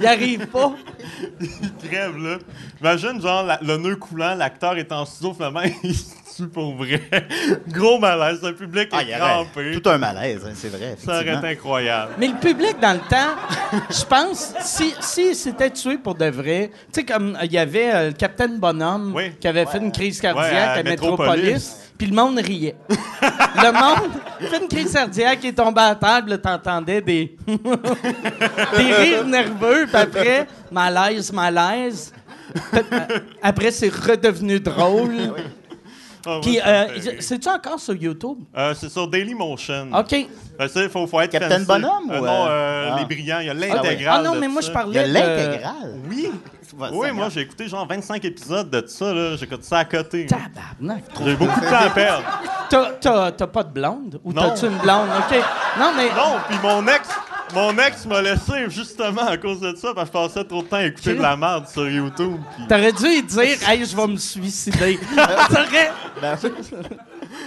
Il 0.00 0.06
arrive 0.06 0.46
pas. 0.48 0.74
crève, 1.88 2.16
là. 2.18 2.38
Imagine, 2.80 3.20
genre, 3.20 3.44
la- 3.44 3.58
le 3.62 3.76
nœud 3.78 3.96
coulant, 3.96 4.34
l'acteur 4.34 4.76
est 4.76 4.92
en 4.92 5.04
studio, 5.06 5.32
finalement, 5.34 5.62
il 5.82 5.94
pour 6.52 6.74
vrai. 6.74 7.00
Gros 7.68 7.98
malaise, 7.98 8.40
le 8.42 8.54
public 8.54 8.88
Ah, 8.92 9.02
est 9.02 9.04
il 9.04 9.10
y 9.10 9.14
aurait 9.14 9.20
crampé. 9.44 9.80
tout 9.80 9.88
un 9.88 9.98
malaise, 9.98 10.40
hein, 10.46 10.52
c'est 10.54 10.68
vrai. 10.68 10.96
Ça 10.98 11.12
aurait 11.20 11.34
été 11.36 11.46
incroyable. 11.48 12.12
Mais 12.18 12.28
le 12.28 12.34
public, 12.34 12.76
dans 12.80 12.92
le 12.94 13.00
temps, 13.08 13.78
je 13.90 14.04
pense, 14.04 14.54
si, 14.60 14.94
si 15.00 15.34
s'était 15.34 15.70
tué 15.70 15.98
pour 15.98 16.14
de 16.14 16.26
vrai, 16.26 16.70
tu 16.92 17.00
sais, 17.00 17.04
comme 17.04 17.38
il 17.42 17.52
y 17.52 17.58
avait 17.58 17.94
euh, 17.94 18.06
le 18.08 18.12
Capitaine 18.12 18.58
Bonhomme 18.58 19.12
Oui. 19.14 19.32
qui 19.40 19.48
avait 19.48 19.66
fait 19.66 19.78
une 19.78 19.92
crise 19.92 20.20
cardiaque 20.20 20.52
Ouais, 20.52 20.58
à 20.58 20.72
à, 20.72 20.82
Métropolis. 20.82 21.76
Puis 21.96 22.08
le 22.08 22.14
monde 22.16 22.38
riait. 22.38 22.74
le 22.90 23.72
monde 23.72 24.10
fait 24.40 24.58
une 24.60 24.68
crise 24.68 24.92
cardiaque, 24.92 25.38
il 25.44 25.48
est 25.50 25.52
tombé 25.52 25.80
à 25.80 25.94
table, 25.94 26.38
t'entendais 26.40 27.00
des... 27.00 27.36
des 27.46 28.92
rires 28.94 29.24
nerveux, 29.26 29.86
puis 29.86 29.96
après, 29.96 30.46
malaise, 30.72 31.32
malaise. 31.32 32.12
Euh, 32.74 32.80
Après, 33.42 33.70
c'est 33.70 33.92
redevenu 33.92 34.60
drôle. 34.60 35.32
Ah, 36.26 36.38
Puis, 36.42 36.60
euh, 36.64 36.86
c'est-tu 37.20 37.48
encore 37.48 37.78
sur 37.80 37.94
YouTube? 37.94 38.38
Euh, 38.56 38.74
c'est 38.74 38.88
sur 38.88 39.06
Dailymotion. 39.08 39.88
OK. 39.92 40.26
Ben, 40.58 40.68
ça, 40.68 40.82
il 40.82 40.88
faut, 40.88 41.06
faut 41.06 41.20
être 41.20 41.32
Captain 41.32 41.50
fancy. 41.50 41.66
Bonhomme 41.66 42.10
Euh, 42.10 42.20
ou, 42.20 42.24
Non, 42.24 42.46
euh, 42.48 42.90
ah. 42.92 42.96
Les 42.98 43.04
Brillants. 43.04 43.40
Il 43.40 43.46
y 43.46 43.50
a 43.50 43.52
Ah, 43.52 43.54
l'intégrale. 43.54 44.24
non, 44.24 44.34
de 44.34 44.40
mais 44.40 44.48
moi, 44.48 44.62
ça. 44.62 44.68
je 44.68 44.88
Il 44.88 44.94
y 44.94 44.98
a 44.98 45.02
parlais 45.02 45.08
de... 45.08 45.12
l'intégrale. 45.14 45.94
Oui. 46.08 46.30
Oui, 46.92 47.12
moi, 47.12 47.28
j'ai 47.28 47.42
écouté 47.42 47.68
genre 47.68 47.86
25 47.86 48.24
épisodes 48.24 48.68
de 48.68 48.84
ça. 48.88 49.12
là. 49.14 49.36
J'écoute 49.36 49.62
ça 49.62 49.78
à 49.78 49.84
côté. 49.84 50.26
Tabarnak. 50.26 51.04
J'ai 51.24 51.36
beaucoup 51.36 51.60
de 51.60 51.66
temps 51.66 51.76
à 51.86 51.90
perdre. 51.90 52.24
T'as, 52.68 52.90
t'as, 53.00 53.30
t'as 53.30 53.46
pas 53.46 53.62
de 53.62 53.70
blonde? 53.72 54.18
Ou 54.24 54.32
Non. 54.32 54.42
t'as-tu 54.42 54.66
une 54.66 54.78
blonde? 54.78 55.06
OK. 55.18 55.36
Non, 55.78 55.92
mais... 55.96 56.06
Non, 56.08 56.38
puis 56.48 56.58
mon 56.64 56.84
ex, 56.88 57.08
mon 57.54 57.78
ex 57.78 58.04
m'a 58.06 58.20
laissé 58.22 58.68
justement 58.68 59.26
à 59.26 59.36
cause 59.36 59.60
de 59.60 59.74
ça, 59.76 59.92
parce 59.94 60.10
que 60.10 60.18
je 60.18 60.22
passais 60.26 60.44
trop 60.44 60.62
de 60.62 60.68
temps 60.68 60.76
à 60.76 60.84
écouter 60.84 61.14
de 61.14 61.22
la 61.22 61.36
merde 61.36 61.66
sur 61.68 61.88
YouTube. 61.88 62.36
puis- 62.56 62.66
T'aurais 62.66 62.92
dû 62.92 63.04
lui 63.04 63.22
dire, 63.22 63.68
hey, 63.68 63.84
je 63.84 63.96
vais 63.96 64.06
me 64.06 64.16
suicider. 64.16 64.98
T'aurais, 65.48 65.92
Ben, 66.20 66.36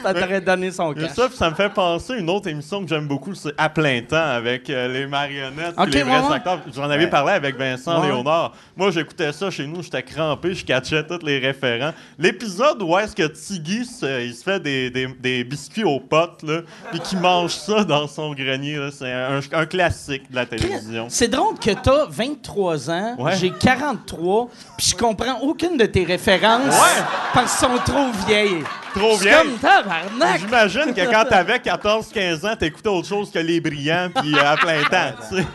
ça 0.04 0.13
t'aurait 0.13 0.41
donné 0.41 0.71
son 0.71 0.93
cash. 0.93 1.12
ça, 1.12 1.28
puis 1.28 1.38
ça 1.38 1.50
me 1.50 1.56
fait 1.56 1.69
penser 1.69 2.13
à 2.13 2.17
une 2.17 2.30
autre 2.30 2.47
émission 2.47 2.82
que 2.84 2.88
j'aime 2.89 3.08
beaucoup, 3.08 3.34
c'est 3.36 3.54
À 3.58 3.69
plein 3.69 4.02
temps 4.02 4.15
avec 4.17 4.69
euh, 4.69 4.88
les 4.88 5.08
marionnettes 5.08 5.76
les 5.88 6.04
vrais 6.04 6.19
ouais, 6.21 6.36
acteurs. 6.36 6.60
J'en 6.73 6.89
avais 6.89 7.06
Ouais. 7.06 7.10
parlé 7.10 7.34
avec 7.34 7.58
Vincent 7.58 8.02
Ouais. 8.02 8.08
Léonard. 8.08 8.54
Moi, 8.76 8.91
j'écoutais 8.91 9.32
ça 9.32 9.50
chez 9.50 9.65
nous, 9.67 9.82
j'étais 9.84 10.04
crampé, 10.04 10.54
je 10.54 10.65
catchais 10.65 11.06
tous 11.06 11.26
les 11.26 11.39
référents. 11.39 11.91
L'épisode 12.19 12.82
où 12.82 12.97
est-ce 12.97 13.15
que 13.15 13.28
Tiggy 13.28 13.86
se, 13.86 14.21
il 14.26 14.34
se 14.34 14.43
fait 14.43 14.60
des, 14.60 14.89
des- 14.89 15.08
des 15.19 15.43
biscuits 15.43 15.84
aux 15.84 16.00
potes, 16.00 16.43
là, 16.43 16.62
puis 16.91 17.00
qu'il 17.00 17.19
mange 17.19 17.52
ça 17.52 17.84
dans 17.84 18.08
son 18.08 18.34
grenier, 18.34 18.78
c'est 18.91 19.12
un, 19.12 19.39
un 19.54 19.65
classique 19.65 20.30
de 20.30 20.36
la 20.36 20.45
télévision. 20.45 21.06
C'est 21.10 21.28
drôle 21.28 21.58
que 21.60 21.71
t'as 21.71 22.06
23 22.10 22.89
ans, 22.89 23.15
Ouais. 23.19 23.36
j'ai 23.38 23.52
43, 23.52 24.50
puis 24.78 24.88
je 24.91 24.95
comprends 24.95 25.39
aucune 25.41 25.78
de 25.78 25.86
tes 25.86 26.04
références 26.04 26.65
Ouais. 26.67 27.04
parce 27.34 27.60
qu'elles 27.60 27.69
sont 27.69 27.78
trop 27.86 28.12
vieilles. 28.28 28.63
Trop 28.93 29.17
comme 29.17 29.58
tabarnak. 29.83 30.39
J'imagine 30.39 30.93
que 30.93 31.11
quand 31.11 31.25
t'avais 31.25 31.57
14-15 31.57 32.47
ans, 32.47 32.55
t'écoutais 32.55 32.89
autre 32.89 33.07
chose 33.07 33.31
que 33.31 33.39
les 33.39 33.59
brillants 33.61 34.09
puis 34.15 34.35
euh, 34.35 34.43
à 34.45 34.57
plein 34.57 34.83
temps, 34.83 35.13
tu 35.29 35.37
sais. 35.37 35.45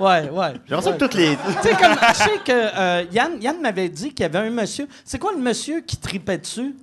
Ouais, 0.00 0.28
ouais. 0.28 0.52
J'aimerais 0.66 0.82
ça 0.84 0.92
que 0.92 0.98
toutes 0.98 1.14
les. 1.14 1.36
Tu 1.36 1.68
sais, 1.68 1.74
comme, 1.76 1.94
je 2.08 2.14
sais 2.14 2.38
que 2.44 2.52
euh, 2.52 3.04
Yann, 3.12 3.40
Yann 3.40 3.60
m'avait 3.60 3.88
dit 3.88 4.10
qu'il 4.12 4.20
y 4.20 4.24
avait 4.24 4.38
un 4.40 4.50
monsieur. 4.50 4.88
C'est 5.04 5.18
quoi 5.18 5.32
le 5.32 5.38
monsieur 5.38 5.80
qui 5.80 5.96
tripait 5.96 6.38
dessus? 6.38 6.74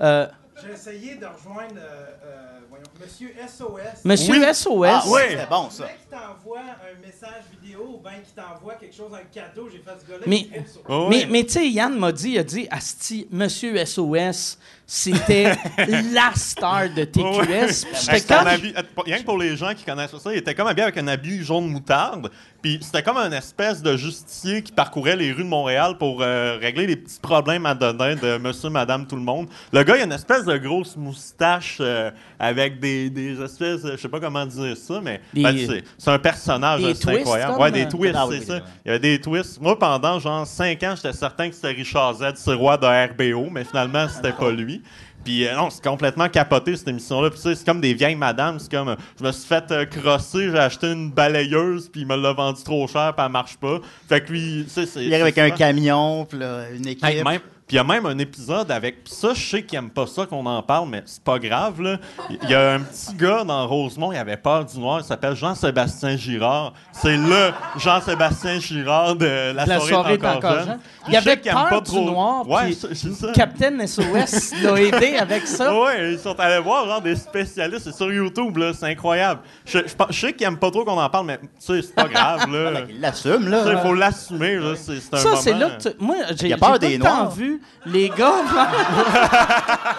Euh, 0.00 0.26
J'ai 0.64 0.72
essayé 0.72 1.16
de 1.16 1.26
rejoindre 1.26 1.74
euh, 1.76 2.60
voyons, 2.70 2.84
Monsieur 3.00 3.34
SOS. 3.46 4.04
monsieur 4.04 4.34
Oui. 4.34 4.54
SOS. 4.54 4.86
Ah, 4.86 5.02
Oui. 5.06 5.12
ouais, 5.12 5.28
c'était 5.30 5.46
bon, 5.50 5.70
ça. 5.70 5.84
qui 5.84 6.06
t'envoie 6.10 6.60
un 6.60 7.06
message 7.06 7.44
vidéo 7.60 7.96
ou 7.98 8.02
bien 8.02 8.18
qui 8.24 8.32
t'envoie 8.32 8.74
quelque 8.74 8.94
chose, 8.96 9.10
un 9.12 9.24
cadeau, 9.34 9.68
j'ai 9.70 9.78
fait 9.78 9.98
ce 10.00 10.10
gars-là. 10.10 10.24
Mais- 10.26 10.48
Oh, 10.88 11.08
Mais, 11.10 11.16
ouais. 11.24 11.26
mais 11.30 11.44
tu 11.44 11.52
sais, 11.54 11.68
Yann 11.68 11.98
m'a 11.98 12.12
dit, 12.12 12.30
il 12.32 12.38
a 12.38 12.44
dit, 12.44 12.68
Asti, 12.70 13.26
Monsieur 13.30 13.76
SOS, 13.84 14.58
c'était 14.92 15.56
la 16.12 16.32
star 16.34 16.90
de 16.90 17.04
TQS. 17.04 17.22
Ouais. 17.22 17.66
Puis 17.68 18.00
j'étais 18.02 18.18
son 18.18 18.34
comme- 18.34 19.04
rien 19.06 19.18
que 19.20 19.24
pour 19.24 19.38
les 19.38 19.56
gens 19.56 19.72
qui 19.72 19.84
connaissent 19.84 20.16
ça, 20.16 20.32
il 20.32 20.38
était 20.38 20.52
comme 20.52 20.66
habillé 20.66 20.82
avec 20.82 20.96
un 20.98 21.06
habit 21.06 21.44
jaune 21.44 21.68
moutarde. 21.68 22.28
Puis 22.60 22.78
c'était 22.82 23.02
comme 23.04 23.16
un 23.16 23.30
espèce 23.30 23.80
de 23.82 23.96
justicier 23.96 24.62
qui 24.62 24.72
parcourait 24.72 25.14
les 25.16 25.32
rues 25.32 25.44
de 25.44 25.48
Montréal 25.48 25.96
pour 25.96 26.20
euh, 26.22 26.58
régler 26.60 26.88
les 26.88 26.96
petits 26.96 27.20
problèmes 27.22 27.64
à 27.66 27.74
donner 27.74 28.16
de 28.16 28.36
monsieur, 28.36 28.68
madame, 28.68 29.06
tout 29.06 29.14
le 29.16 29.22
monde. 29.22 29.46
Le 29.72 29.82
gars, 29.84 29.96
il 29.96 30.02
a 30.02 30.04
une 30.06 30.12
espèce 30.12 30.44
de 30.44 30.56
grosse 30.58 30.96
moustache 30.96 31.78
euh, 31.80 32.10
avec 32.38 32.80
des, 32.80 33.08
des 33.10 33.40
espèces, 33.40 33.80
je 33.86 33.96
sais 33.96 34.08
pas 34.08 34.18
comment 34.20 34.44
dire 34.44 34.76
ça, 34.76 35.00
mais 35.02 35.20
ben, 35.32 35.56
c'est, 35.98 36.10
un 36.10 36.18
personnage, 36.18 36.82
twists, 36.82 37.08
incroyable. 37.08 37.52
comme, 37.52 37.62
Ouais, 37.62 37.70
des 37.70 37.84
euh, 37.84 37.88
twists, 37.88 38.14
Ah 38.18 38.26
c'est 38.28 38.38
oui, 38.40 38.44
ça. 38.44 38.54
oui. 38.56 38.60
Il 38.84 38.88
y 38.88 38.90
avait 38.90 38.98
des 38.98 39.20
twists. 39.20 39.60
Moi, 39.60 39.78
pendant 39.78 40.18
genre 40.18 40.46
5 40.46 40.82
ans, 40.82 40.94
j'étais 40.96 41.12
certain 41.14 41.48
que 41.48 41.54
c'était 41.54 41.68
Richard 41.68 42.14
Z, 42.16 42.24
c'est 42.34 42.52
roi 42.54 42.76
de 42.76 42.86
RBO, 42.86 43.48
mais 43.50 43.64
finalement, 43.64 44.06
c'était 44.08 44.32
pas 44.32 44.50
lui. 44.50 44.79
Puis 45.24 45.46
euh, 45.46 45.54
non, 45.54 45.68
c'est 45.70 45.84
complètement 45.84 46.28
capoté 46.28 46.76
cette 46.76 46.88
émission-là. 46.88 47.30
Puis 47.30 47.38
tu 47.38 47.42
sais, 47.48 47.54
c'est 47.54 47.64
comme 47.66 47.80
des 47.80 47.92
vieilles 47.94 48.16
madames. 48.16 48.58
C'est 48.58 48.70
comme, 48.70 48.88
euh, 48.88 48.96
je 49.18 49.24
me 49.24 49.32
suis 49.32 49.46
fait 49.46 49.70
euh, 49.70 49.84
crosser, 49.84 50.50
j'ai 50.50 50.58
acheté 50.58 50.90
une 50.92 51.10
balayeuse, 51.10 51.88
puis 51.90 52.02
il 52.02 52.06
me 52.06 52.16
l'a 52.16 52.32
vendu 52.32 52.62
trop 52.62 52.86
cher, 52.88 53.12
puis 53.14 53.24
elle 53.26 53.32
marche 53.32 53.56
pas. 53.58 53.80
Fait 54.08 54.22
que 54.22 54.32
lui, 54.32 54.64
tu 54.64 54.70
sais, 54.70 54.86
c'est. 54.86 55.04
Il 55.04 55.12
arrive 55.12 55.24
avec 55.24 55.38
un 55.38 55.50
camion, 55.50 56.24
puis 56.24 56.38
là, 56.38 56.70
une 56.74 56.86
équipe. 56.86 57.04
Hey, 57.04 57.22
même- 57.22 57.40
puis 57.70 57.76
il 57.76 57.78
y 57.78 57.78
a 57.78 57.84
même 57.84 58.04
un 58.04 58.18
épisode 58.18 58.68
avec. 58.72 59.04
Puis 59.04 59.14
ça, 59.14 59.32
je 59.32 59.40
sais 59.48 59.62
qu'il 59.62 59.78
aime 59.78 59.90
pas 59.90 60.04
ça 60.08 60.26
qu'on 60.26 60.44
en 60.44 60.60
parle, 60.60 60.88
mais 60.88 61.04
c'est 61.06 61.22
pas 61.22 61.38
grave, 61.38 61.80
là. 61.80 61.98
Il 62.42 62.50
y 62.50 62.54
a 62.56 62.72
un 62.72 62.80
petit 62.80 63.14
gars 63.14 63.44
dans 63.44 63.64
Rosemont, 63.68 64.10
il 64.10 64.18
avait 64.18 64.36
peur 64.36 64.64
du 64.64 64.76
noir, 64.76 64.98
il 64.98 65.04
s'appelle 65.04 65.36
Jean-Sébastien 65.36 66.16
Girard. 66.16 66.72
C'est 66.90 67.16
le 67.16 67.52
Jean-Sébastien 67.76 68.58
Girard 68.58 69.14
de 69.14 69.52
La, 69.52 69.66
La 69.66 69.76
soirée, 69.76 69.88
soirée 69.88 70.14
est 70.14 70.26
encore 70.26 70.52
jeune. 70.52 70.78
Il 71.06 71.06
je 71.06 71.10
sais 71.12 71.16
avait 71.30 71.40
qu'il 71.40 71.50
aime 71.52 71.56
peur 71.58 71.68
pas 71.68 71.80
du 71.80 71.90
trop- 71.92 72.10
noir, 72.10 72.48
Ouais, 72.48 72.72
ça. 72.72 73.28
Captain 73.34 73.86
SOS 73.86 74.52
l'a 74.62 74.80
aidé 74.80 75.16
avec 75.16 75.46
ça. 75.46 75.72
Ouais, 75.72 76.14
ils 76.14 76.18
sont 76.18 76.38
allés 76.40 76.58
voir 76.60 76.86
genre 76.86 77.00
des 77.00 77.14
spécialistes, 77.14 77.84
c'est 77.84 77.94
sur 77.94 78.12
YouTube 78.12 78.56
là, 78.56 78.72
c'est 78.74 78.86
incroyable. 78.86 79.42
Je, 79.64 79.78
je 79.86 79.94
pense- 79.94 80.08
je 80.10 80.20
sais 80.26 80.32
qu'ils 80.32 80.46
aiment 80.48 80.58
pas 80.58 80.72
trop 80.72 80.84
qu'on 80.84 81.00
en 81.00 81.08
parle, 81.08 81.26
mais 81.26 81.38
tu 81.38 81.46
sais, 81.60 81.82
c'est 81.82 81.94
pas 81.94 82.08
grave 82.08 82.50
là. 82.52 82.80
Il 82.88 83.00
l'assume, 83.00 83.32
sais, 83.42 83.44
Il 83.44 83.48
là. 83.50 83.78
faut 83.78 83.94
l'assumer, 83.94 84.56
là, 84.56 84.74
c'est 84.76 84.92
un 85.14 85.16
Ça, 85.18 85.36
c'est 85.36 85.52
là 85.54 85.70
que 85.70 85.88
tu- 85.90 85.94
Moi, 86.00 86.16
j'ai 86.38 86.46
y 86.48 86.50
j'ai 86.50 86.56
peur 86.56 86.78
des 86.80 86.98
Noirs. 86.98 87.30
vu 87.30 87.59
les 87.86 88.08
gars... 88.10 88.32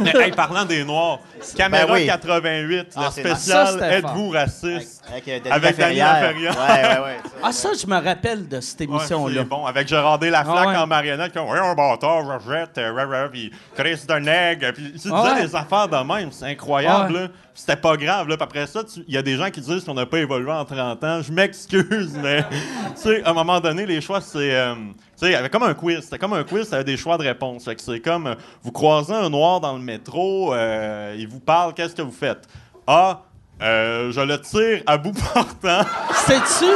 Mais 0.00 0.12
hey, 0.14 0.30
parlant 0.30 0.64
des 0.66 0.84
Noirs, 0.84 1.20
Caméra 1.56 1.86
Ben 1.86 1.92
oui. 1.94 2.06
88, 2.06 2.88
Ah, 2.96 3.06
le 3.06 3.10
c'est 3.12 3.20
spécial 3.22 3.82
Êtes-vous 3.82 4.28
raciste? 4.28 4.95
Avec, 5.08 5.28
euh, 5.28 5.38
Denis 5.40 5.50
Avec 5.52 5.76
Dany 5.76 5.96
Laferrière. 5.98 6.52
Laferrière. 6.52 6.52
Ouais, 6.52 6.98
ouais, 7.00 7.04
ouais. 7.06 7.16
ah, 7.42 7.52
ça, 7.52 7.70
je 7.80 7.86
me 7.86 8.02
rappelle 8.02 8.48
de 8.48 8.60
cette 8.60 8.80
Ouais, 8.80 8.86
émission-là. 8.86 9.34
c'est 9.42 9.48
bon, 9.48 9.64
avec 9.66 9.86
Gérard 9.88 10.18
Laflaque 10.20 10.56
Ah 10.58 10.66
ouais. 10.68 10.76
en 10.76 10.86
marionnette, 10.86 11.32
comme 11.32 11.48
Oui, 11.48 11.58
un 11.58 11.74
bâtard, 11.74 12.40
je 12.40 12.50
jette, 12.52 12.78
euh, 12.78 13.28
puis 13.28 13.52
Chris 13.76 14.00
de 14.08 14.14
nègre, 14.14 14.72
puis 14.72 14.92
tu 15.00 15.08
Ah 15.12 15.22
disais 15.22 15.34
ouais. 15.34 15.46
des 15.46 15.54
affaires 15.56 15.88
de 15.88 15.96
même, 15.96 16.32
c'est 16.32 16.46
incroyable, 16.46 17.14
Ouais. 17.14 17.20
là. 17.22 17.28
C'était 17.54 17.76
pas 17.76 17.96
grave, 17.96 18.28
là. 18.28 18.36
Puis 18.36 18.44
après 18.44 18.66
ça, 18.66 18.82
il 19.08 19.14
y 19.14 19.16
a 19.16 19.22
des 19.22 19.36
gens 19.36 19.48
qui 19.50 19.60
disent 19.62 19.82
qu'on 19.84 19.94
n'a 19.94 20.04
pas 20.04 20.18
évolué 20.18 20.50
en 20.52 20.64
30 20.66 21.02
ans. 21.04 21.22
Je 21.22 21.32
m'excuse, 21.32 22.12
mais, 22.22 22.42
tu 22.42 22.56
sais, 22.96 23.24
à 23.24 23.30
un 23.30 23.32
moment 23.32 23.60
donné, 23.60 23.86
les 23.86 24.00
choix, 24.02 24.20
c'est. 24.20 24.54
euh, 24.54 24.74
tu 24.74 24.80
sais, 25.16 25.26
il 25.28 25.32
y 25.32 25.36
avait 25.36 25.48
comme 25.48 25.62
un 25.62 25.72
quiz. 25.72 26.00
C'était 26.02 26.18
comme 26.18 26.34
un 26.34 26.44
quiz, 26.44 26.68
ça 26.68 26.76
avait 26.76 26.84
des 26.84 26.98
choix 26.98 27.16
de 27.16 27.22
réponse. 27.22 27.64
Fait 27.64 27.74
que 27.74 27.80
c'est 27.80 28.00
comme, 28.00 28.26
euh, 28.26 28.34
vous 28.62 28.72
croisez 28.72 29.14
un 29.14 29.30
noir 29.30 29.60
dans 29.60 29.72
le 29.72 29.78
métro, 29.78 30.52
euh, 30.52 31.14
il 31.18 31.26
vous 31.28 31.40
parle, 31.40 31.72
qu'est-ce 31.72 31.94
que 31.94 32.02
vous 32.02 32.12
faites? 32.12 32.46
A. 32.86 33.22
euh, 33.62 34.10
je 34.12 34.20
le 34.20 34.38
tire 34.40 34.82
à 34.86 34.98
bout 34.98 35.12
portant. 35.12 35.80
C'est-tu 36.26 36.66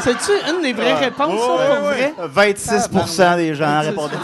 c'est-tu 0.00 0.32
une 0.50 0.62
des 0.62 0.72
vraies 0.72 0.94
réponses, 0.94 1.40
ça, 1.40 1.54
Ouais, 1.54 1.66
pour 1.66 1.74
ouais, 1.86 2.12
vrai? 2.12 2.28
26 2.28 2.88
des 3.36 3.54
gens 3.54 3.80
répondaient. 3.80 4.16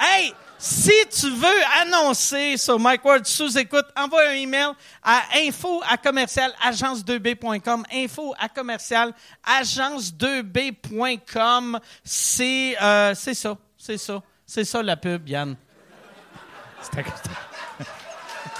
Hey, 0.00 0.32
si 0.58 0.92
tu 1.10 1.28
veux 1.30 1.60
annoncer 1.82 2.56
sur 2.56 2.78
Mike 2.78 3.04
Ward 3.04 3.26
sous-écoute, 3.26 3.86
envoie 3.96 4.28
un 4.28 4.34
email 4.34 4.68
à 5.02 5.22
info 5.36 5.82
à 5.88 5.96
commercial 5.96 6.52
agence2b.com. 6.64 7.82
Info 7.92 8.32
à 8.38 8.48
commercial 8.48 9.12
agence2b.com. 9.60 11.80
C'est 12.04 12.76
euh, 12.80 13.12
c'est 13.16 13.34
ça, 13.34 13.56
c'est 13.76 13.98
ça. 13.98 14.22
C'est 14.46 14.64
ça 14.64 14.80
la 14.82 14.96
pub, 14.96 15.28
Yann. 15.28 15.56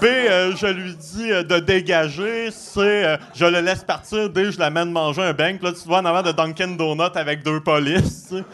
B 0.00 0.04
euh, 0.04 0.52
je 0.56 0.66
lui 0.66 0.94
dis 0.94 1.30
euh, 1.32 1.42
de 1.42 1.58
dégager. 1.58 2.50
C, 2.50 2.80
euh, 2.80 3.16
je 3.34 3.44
le 3.46 3.60
laisse 3.60 3.82
partir. 3.84 4.28
D, 4.30 4.50
je 4.52 4.58
l'amène 4.58 4.90
manger 4.90 5.22
un 5.22 5.32
bang. 5.32 5.56
Puis 5.58 5.66
là, 5.66 5.72
tu 5.72 5.80
te 5.82 5.88
vois 5.88 5.98
en 5.98 6.04
avant 6.04 6.22
de 6.22 6.32
Dunkin' 6.32 6.76
Donut 6.76 7.02
avec 7.16 7.42
deux 7.42 7.60
polices. 7.60 8.26
tu 8.28 8.36
sais. 8.36 8.44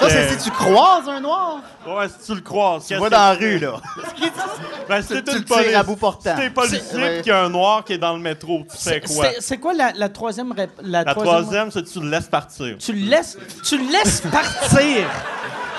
Fait 0.00 0.06
que 0.06 0.10
Ça, 0.12 0.28
c'est 0.28 0.38
si 0.38 0.44
tu 0.44 0.50
croises 0.50 1.08
un 1.08 1.20
noir. 1.20 1.58
Ouais, 1.86 2.06
si 2.08 2.26
tu 2.26 2.34
le 2.34 2.40
croises. 2.40 2.86
Tu 2.86 2.92
le 2.94 2.98
vois 2.98 3.10
dans 3.10 3.18
la 3.18 3.34
rue, 3.34 3.58
là. 3.58 3.74
Ben, 4.88 5.00
si 5.00 5.08
Tu- 5.08 5.14
t'es 5.14 5.22
tu 5.22 5.30
une 5.30 5.38
le 5.38 5.44
tires 5.44 5.56
police, 5.56 5.74
à 5.76 5.82
bout 5.82 5.96
portant. 5.96 6.34
Si 6.36 6.42
t'es 6.42 6.50
policier 6.50 6.80
C'est- 6.90 6.96
ouais. 6.96 7.16
pis 7.16 7.22
qu'il 7.22 7.32
y 7.32 7.34
a 7.34 7.42
un 7.44 7.48
noir 7.48 7.82
qui 7.84 7.94
est 7.94 7.98
dans 7.98 8.12
le 8.12 8.18
métro, 8.20 8.64
tu 8.70 8.76
fais 8.76 9.00
quoi? 9.00 9.24
c'est- 9.30 9.36
C'est 9.40 9.56
quoi 9.58 9.72
la, 9.72 9.92
la 9.92 10.08
troisième 10.10 10.52
rép- 10.52 10.68
La, 10.82 11.04
La 11.04 11.14
troisième... 11.14 11.70
c'est 11.70 11.82
que 11.82 11.88
tu 11.88 12.00
le 12.00 12.10
laisses 12.10 12.26
partir. 12.28 12.76
Tu 12.78 12.92
le 12.92 13.08
laisses, 13.08 13.38
tu 13.66 13.78
le 13.78 13.90
laisses 13.90 14.20
partir. 14.20 15.06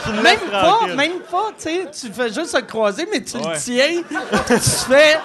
Tu 0.04 0.12
le 0.12 0.16
Même 0.22 0.24
laisses 0.24 0.52
pas, 0.52 0.62
tranquille. 0.62 0.96
même 0.96 1.20
pas, 1.32 1.50
tu 1.58 1.64
sais, 1.64 1.86
tu 2.08 2.14
fais 2.14 2.28
juste 2.34 2.48
se 2.56 2.62
croiser, 2.62 3.08
mais 3.12 3.24
tu 3.24 3.38
Ouais. 3.38 3.54
le 3.54 3.60
tiens, 3.60 4.02
tu 4.48 4.54
fais, 4.84 5.20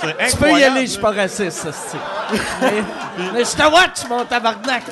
C'est 0.00 0.30
tu 0.30 0.36
peux 0.36 0.50
y 0.52 0.64
aller, 0.64 0.82
je 0.86 0.92
suis 0.92 1.00
pas 1.00 1.10
raciste, 1.10 1.50
ça, 1.50 1.70
c'est. 1.72 1.98
mais, 2.60 2.82
mais 3.32 3.44
je 3.44 3.56
te 3.56 3.62
watch, 3.62 4.08
mon 4.08 4.24
tabarnak. 4.24 4.84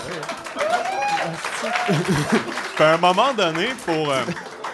À 2.79 2.85
un 2.93 2.99
moment 2.99 3.33
donné, 3.33 3.69
pour, 3.85 4.11
euh, 4.11 4.23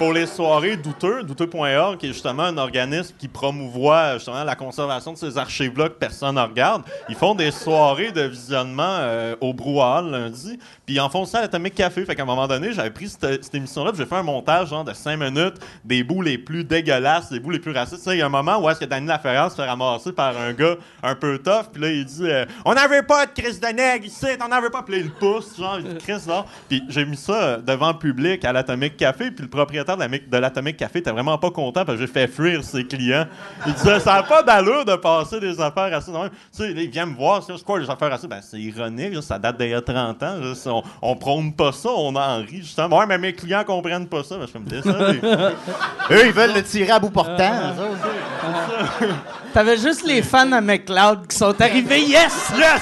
pour 0.03 0.13
les 0.13 0.27
soirées 0.27 0.77
douteux, 0.77 1.23
douteux.org, 1.23 1.97
qui 1.97 2.07
est 2.07 2.13
justement 2.13 2.43
un 2.43 2.59
organisme 2.59 3.15
qui 3.17 3.29
promouvoit 3.29 4.15
justement 4.15 4.43
la 4.43 4.57
conservation 4.57 5.13
de 5.13 5.17
ces 5.17 5.39
archives-là 5.39 5.91
que 5.91 5.95
personne 5.95 6.35
ne 6.35 6.41
regarde, 6.41 6.83
ils 7.09 7.15
font 7.15 7.37
des 7.37 7.53
soirées 7.53 8.11
de 8.11 8.23
visionnement 8.23 8.83
euh, 8.83 9.37
au 9.41 9.55
brouhaha 9.55 10.03
lundi, 10.03 10.59
puis 10.85 10.97
ils 10.97 11.01
en 11.01 11.09
font 11.09 11.25
ça 11.25 11.39
à 11.39 11.43
l'Atomic 11.43 11.77
Café. 11.77 12.05
Fait 12.05 12.17
qu'à 12.17 12.25
un 12.25 12.27
moment 12.27 12.49
donné, 12.49 12.73
j'avais 12.73 12.91
pris 12.91 13.09
cette, 13.09 13.55
émission-là, 13.55 13.93
j'ai 13.97 14.05
fait 14.05 14.17
un 14.17 14.25
montage 14.25 14.71
de 14.71 14.93
5 14.93 15.17
minutes, 15.17 15.55
des 15.85 16.03
bouts 16.03 16.21
les 16.21 16.37
plus 16.37 16.65
dégueulasses, 16.65 17.31
des 17.31 17.39
bouts 17.39 17.51
les 17.51 17.61
plus 17.61 17.71
racistes. 17.71 18.03
Il 18.11 18.19
y 18.19 18.23
a 18.23 18.27
un 18.27 18.29
moment 18.29 18.59
où 18.59 18.69
est-ce 18.69 18.81
que 18.81 18.87
Danny 18.87 19.07
Laferrance 19.07 19.53
se 19.53 19.63
fait 19.63 19.69
ramasser 19.69 20.11
par 20.11 20.37
un 20.37 20.53
gars 20.53 20.75
un 21.05 21.15
peu 21.15 21.39
tough, 21.39 21.71
puis 21.73 21.81
là, 21.81 21.93
il 21.93 22.05
dit 22.05 22.29
euh, 22.29 22.45
On 22.65 22.75
veut 22.75 23.07
pas 23.07 23.27
de 23.27 23.41
Chris 23.41 23.61
de 23.61 23.69
nègre 23.69 24.07
ici, 24.07 24.27
on 24.41 24.61
veut 24.61 24.71
pas. 24.71 24.83
Puis 24.83 24.97
il 24.97 25.05
le 25.05 25.11
pousse, 25.11 25.57
genre, 25.57 25.79
il 25.79 25.97
Chris. 25.99 26.25
Puis 26.69 26.83
j'ai 26.89 27.05
mis 27.05 27.17
ça 27.17 27.33
euh, 27.35 27.57
devant 27.59 27.93
le 27.93 27.99
public 27.99 28.45
à 28.45 28.53
l'Atomic 28.53 28.97
Café, 28.97 29.31
puis 29.31 29.45
le 29.45 29.49
propriétaire 29.49 29.92
de 29.97 30.37
l'Atomic 30.39 30.77
Café 30.77 30.99
était 31.01 31.11
vraiment 31.11 31.39
pas 31.39 31.51
content 31.51 31.85
parce 31.85 31.99
que 31.99 32.07
j'ai 32.07 32.13
fait 32.13 32.27
fuir 32.27 32.63
ses 32.65 32.87
clients. 32.87 33.27
Il 33.67 33.73
disait 33.75 34.01
Ça 34.01 34.15
n'a 34.15 34.23
pas 34.23 34.43
d'allure 34.43 34.85
de 34.85 34.97
passer 34.97 35.41
des 35.41 35.61
affaires 35.61 35.91
racistes. 35.91 36.13
Tu 36.13 36.31
sais, 36.53 36.69
là, 36.73 36.83
il 36.83 36.91
vient 36.91 37.07
me 37.07 37.15
voir, 37.15 37.43
c'est 37.43 37.63
quoi 37.65 37.79
les 37.79 37.89
affaires 37.91 38.11
racistes 38.11 38.29
Ben, 38.31 38.41
c'est 38.43 38.59
ironique, 38.61 39.23
ça 39.23 39.39
date 39.39 39.59
d'il 39.59 39.71
y 39.71 39.75
a 39.75 39.81
30 39.81 40.23
ans. 40.23 40.37
là, 40.41 40.53
on, 40.67 40.83
on 41.03 41.17
prône 41.17 41.53
pas 41.55 41.73
ça, 41.73 41.89
on 41.91 42.15
en 42.17 42.37
rit, 42.39 42.63
justement. 42.63 42.99
Ouais, 42.99 43.07
mais 43.07 43.19
mes 43.19 43.33
clients 43.33 43.65
comprennent 43.65 44.07
pas 44.09 44.23
ça. 44.25 44.37
Ben, 44.37 44.47
je 44.53 44.59
me 44.59 44.65
désolé. 44.69 45.21
Eux, 46.11 46.27
ils 46.27 46.33
veulent 46.33 46.55
le 46.55 46.63
tirer 46.63 46.91
à 46.93 46.99
bout 46.99 47.11
portant. 47.11 47.37
ça 47.39 47.75
aussi. 47.85 49.13
T'avais 49.53 49.77
juste 49.77 50.05
les 50.07 50.23
fans 50.23 50.51
à 50.53 50.61
McLeod 50.61 51.27
qui 51.29 51.37
sont 51.37 51.61
arrivés, 51.61 52.01
yes! 52.05 52.51
Yes! 52.57 52.81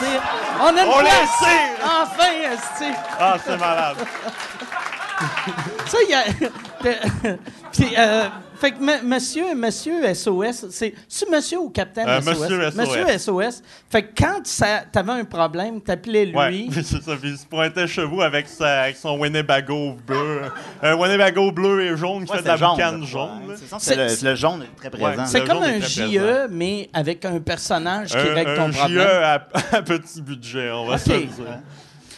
On 0.63 0.67
a 0.77 0.83
une 0.85 0.89
On 0.89 0.99
place! 1.01 1.45
Enfin, 1.83 2.53
esti. 2.53 2.97
ah, 3.19 3.37
c'est 3.45 3.57
malade. 3.59 3.97
Ça, 5.87 5.99
il 6.07 6.11
y 6.11 6.15
a. 6.15 6.25
Puis, 7.73 7.87
euh, 7.99 8.25
fait 8.57 8.73
que 8.73 9.05
monsieur, 9.05 9.55
monsieur 9.55 10.15
SOS, 10.15 10.67
c'est 10.71 10.93
c'est 11.09 11.31
monsieur 11.31 11.59
ou 11.61 11.71
capitaine 11.71 12.09
Euh, 12.09 12.21
SOS? 12.21 12.39
monsieur 12.41 12.71
SOS. 12.71 12.77
Monsieur 12.77 13.19
SOS. 13.19 13.63
Fait 13.89 14.03
que 14.03 14.09
quand 14.19 14.41
t'avais 14.93 15.13
un 15.13 15.25
problème, 15.25 15.81
t'appelais 15.81 16.27
lui. 16.27 16.35
Ouais, 16.37 16.67
c'est 16.73 17.03
ça. 17.03 17.17
Puis 17.21 17.31
il 17.31 17.39
se 17.39 17.47
pointait 17.47 17.87
chez 17.87 18.05
vous 18.05 18.21
avec, 18.23 18.49
sa, 18.49 18.83
avec 18.83 18.97
son 18.97 19.19
Winnebago 19.19 19.97
bleu. 20.07 20.43
Un 20.83 20.95
Winnebago 20.97 21.53
bleu 21.53 21.83
et 21.83 21.97
jaune 21.97 22.25
qui 22.25 22.31
Ouais, 22.33 22.39
fait 22.39 22.43
de 22.43 22.49
la 22.49 22.57
jaune, 22.57 22.71
boucane 22.71 23.05
jaune. 23.05 23.31
Ouais, 23.49 23.55
c'est 23.79 24.23
le, 24.25 24.35
jaune 24.35 24.65
très 24.77 24.91
présent. 24.91 25.27
C'est 25.27 25.45
comme 25.47 25.63
un 25.63 25.75
est 25.75 25.81
JE, 25.83 26.19
présent. 26.19 26.47
mais 26.51 26.89
avec 26.93 27.25
un 27.25 27.39
personnage 27.41 28.09
qui 28.11 28.17
Un, 28.17 28.35
règle 28.35 28.55
ton 28.57 28.63
un 28.69 28.71
problème. 28.71 28.99
JE 28.99 29.23
à, 29.23 29.35
à 29.77 29.83
petit 29.83 30.21
budget, 30.23 30.71
on 30.71 30.87
va 30.87 30.95
Ok. 30.95 31.01
se 31.01 31.11
le 31.11 31.19
dire. 31.25 31.59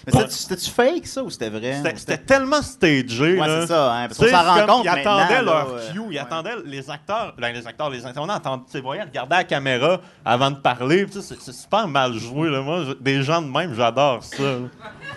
Mais 0.06 0.12
c'était- 0.12 0.30
c'était-tu 0.30 0.70
fake, 0.70 1.06
ça, 1.06 1.22
ou 1.22 1.30
c'était 1.30 1.48
vrai? 1.50 1.80
C'était- 1.96 2.18
tellement 2.18 2.60
stagé. 2.62 3.38
Ouais, 3.38 3.46
c'est 3.46 3.66
ça, 3.68 3.92
hein, 3.94 4.08
parce 4.08 4.18
qu'on 4.18 4.26
s'en 4.28 4.42
rend 4.42 4.66
compte 4.66 4.84
Ils 4.84 4.88
attendaient 4.88 5.42
leur 5.42 5.66
cue, 5.92 6.00
ils 6.10 6.18
attendaient 6.18 6.56
les 6.64 6.90
acteurs, 6.90 7.34
ben, 7.38 7.52
les 7.54 7.66
acteurs, 7.66 7.90
les 7.90 8.04
intervenants 8.04 8.34
attendaient, 8.34 8.80
voyaient, 8.80 9.02
regardaient 9.02 9.36
la 9.36 9.44
caméra 9.44 10.00
avant 10.24 10.50
de 10.50 10.56
parler. 10.56 11.06
C'est 11.10 11.52
super 11.52 11.86
mal 11.88 12.14
joué. 12.14 12.50
Là. 12.50 12.60
Moi, 12.62 12.84
des 13.00 13.22
gens 13.22 13.40
de 13.42 13.46
même, 13.48 13.74
j'adore 13.74 14.22
ça. 14.24 14.42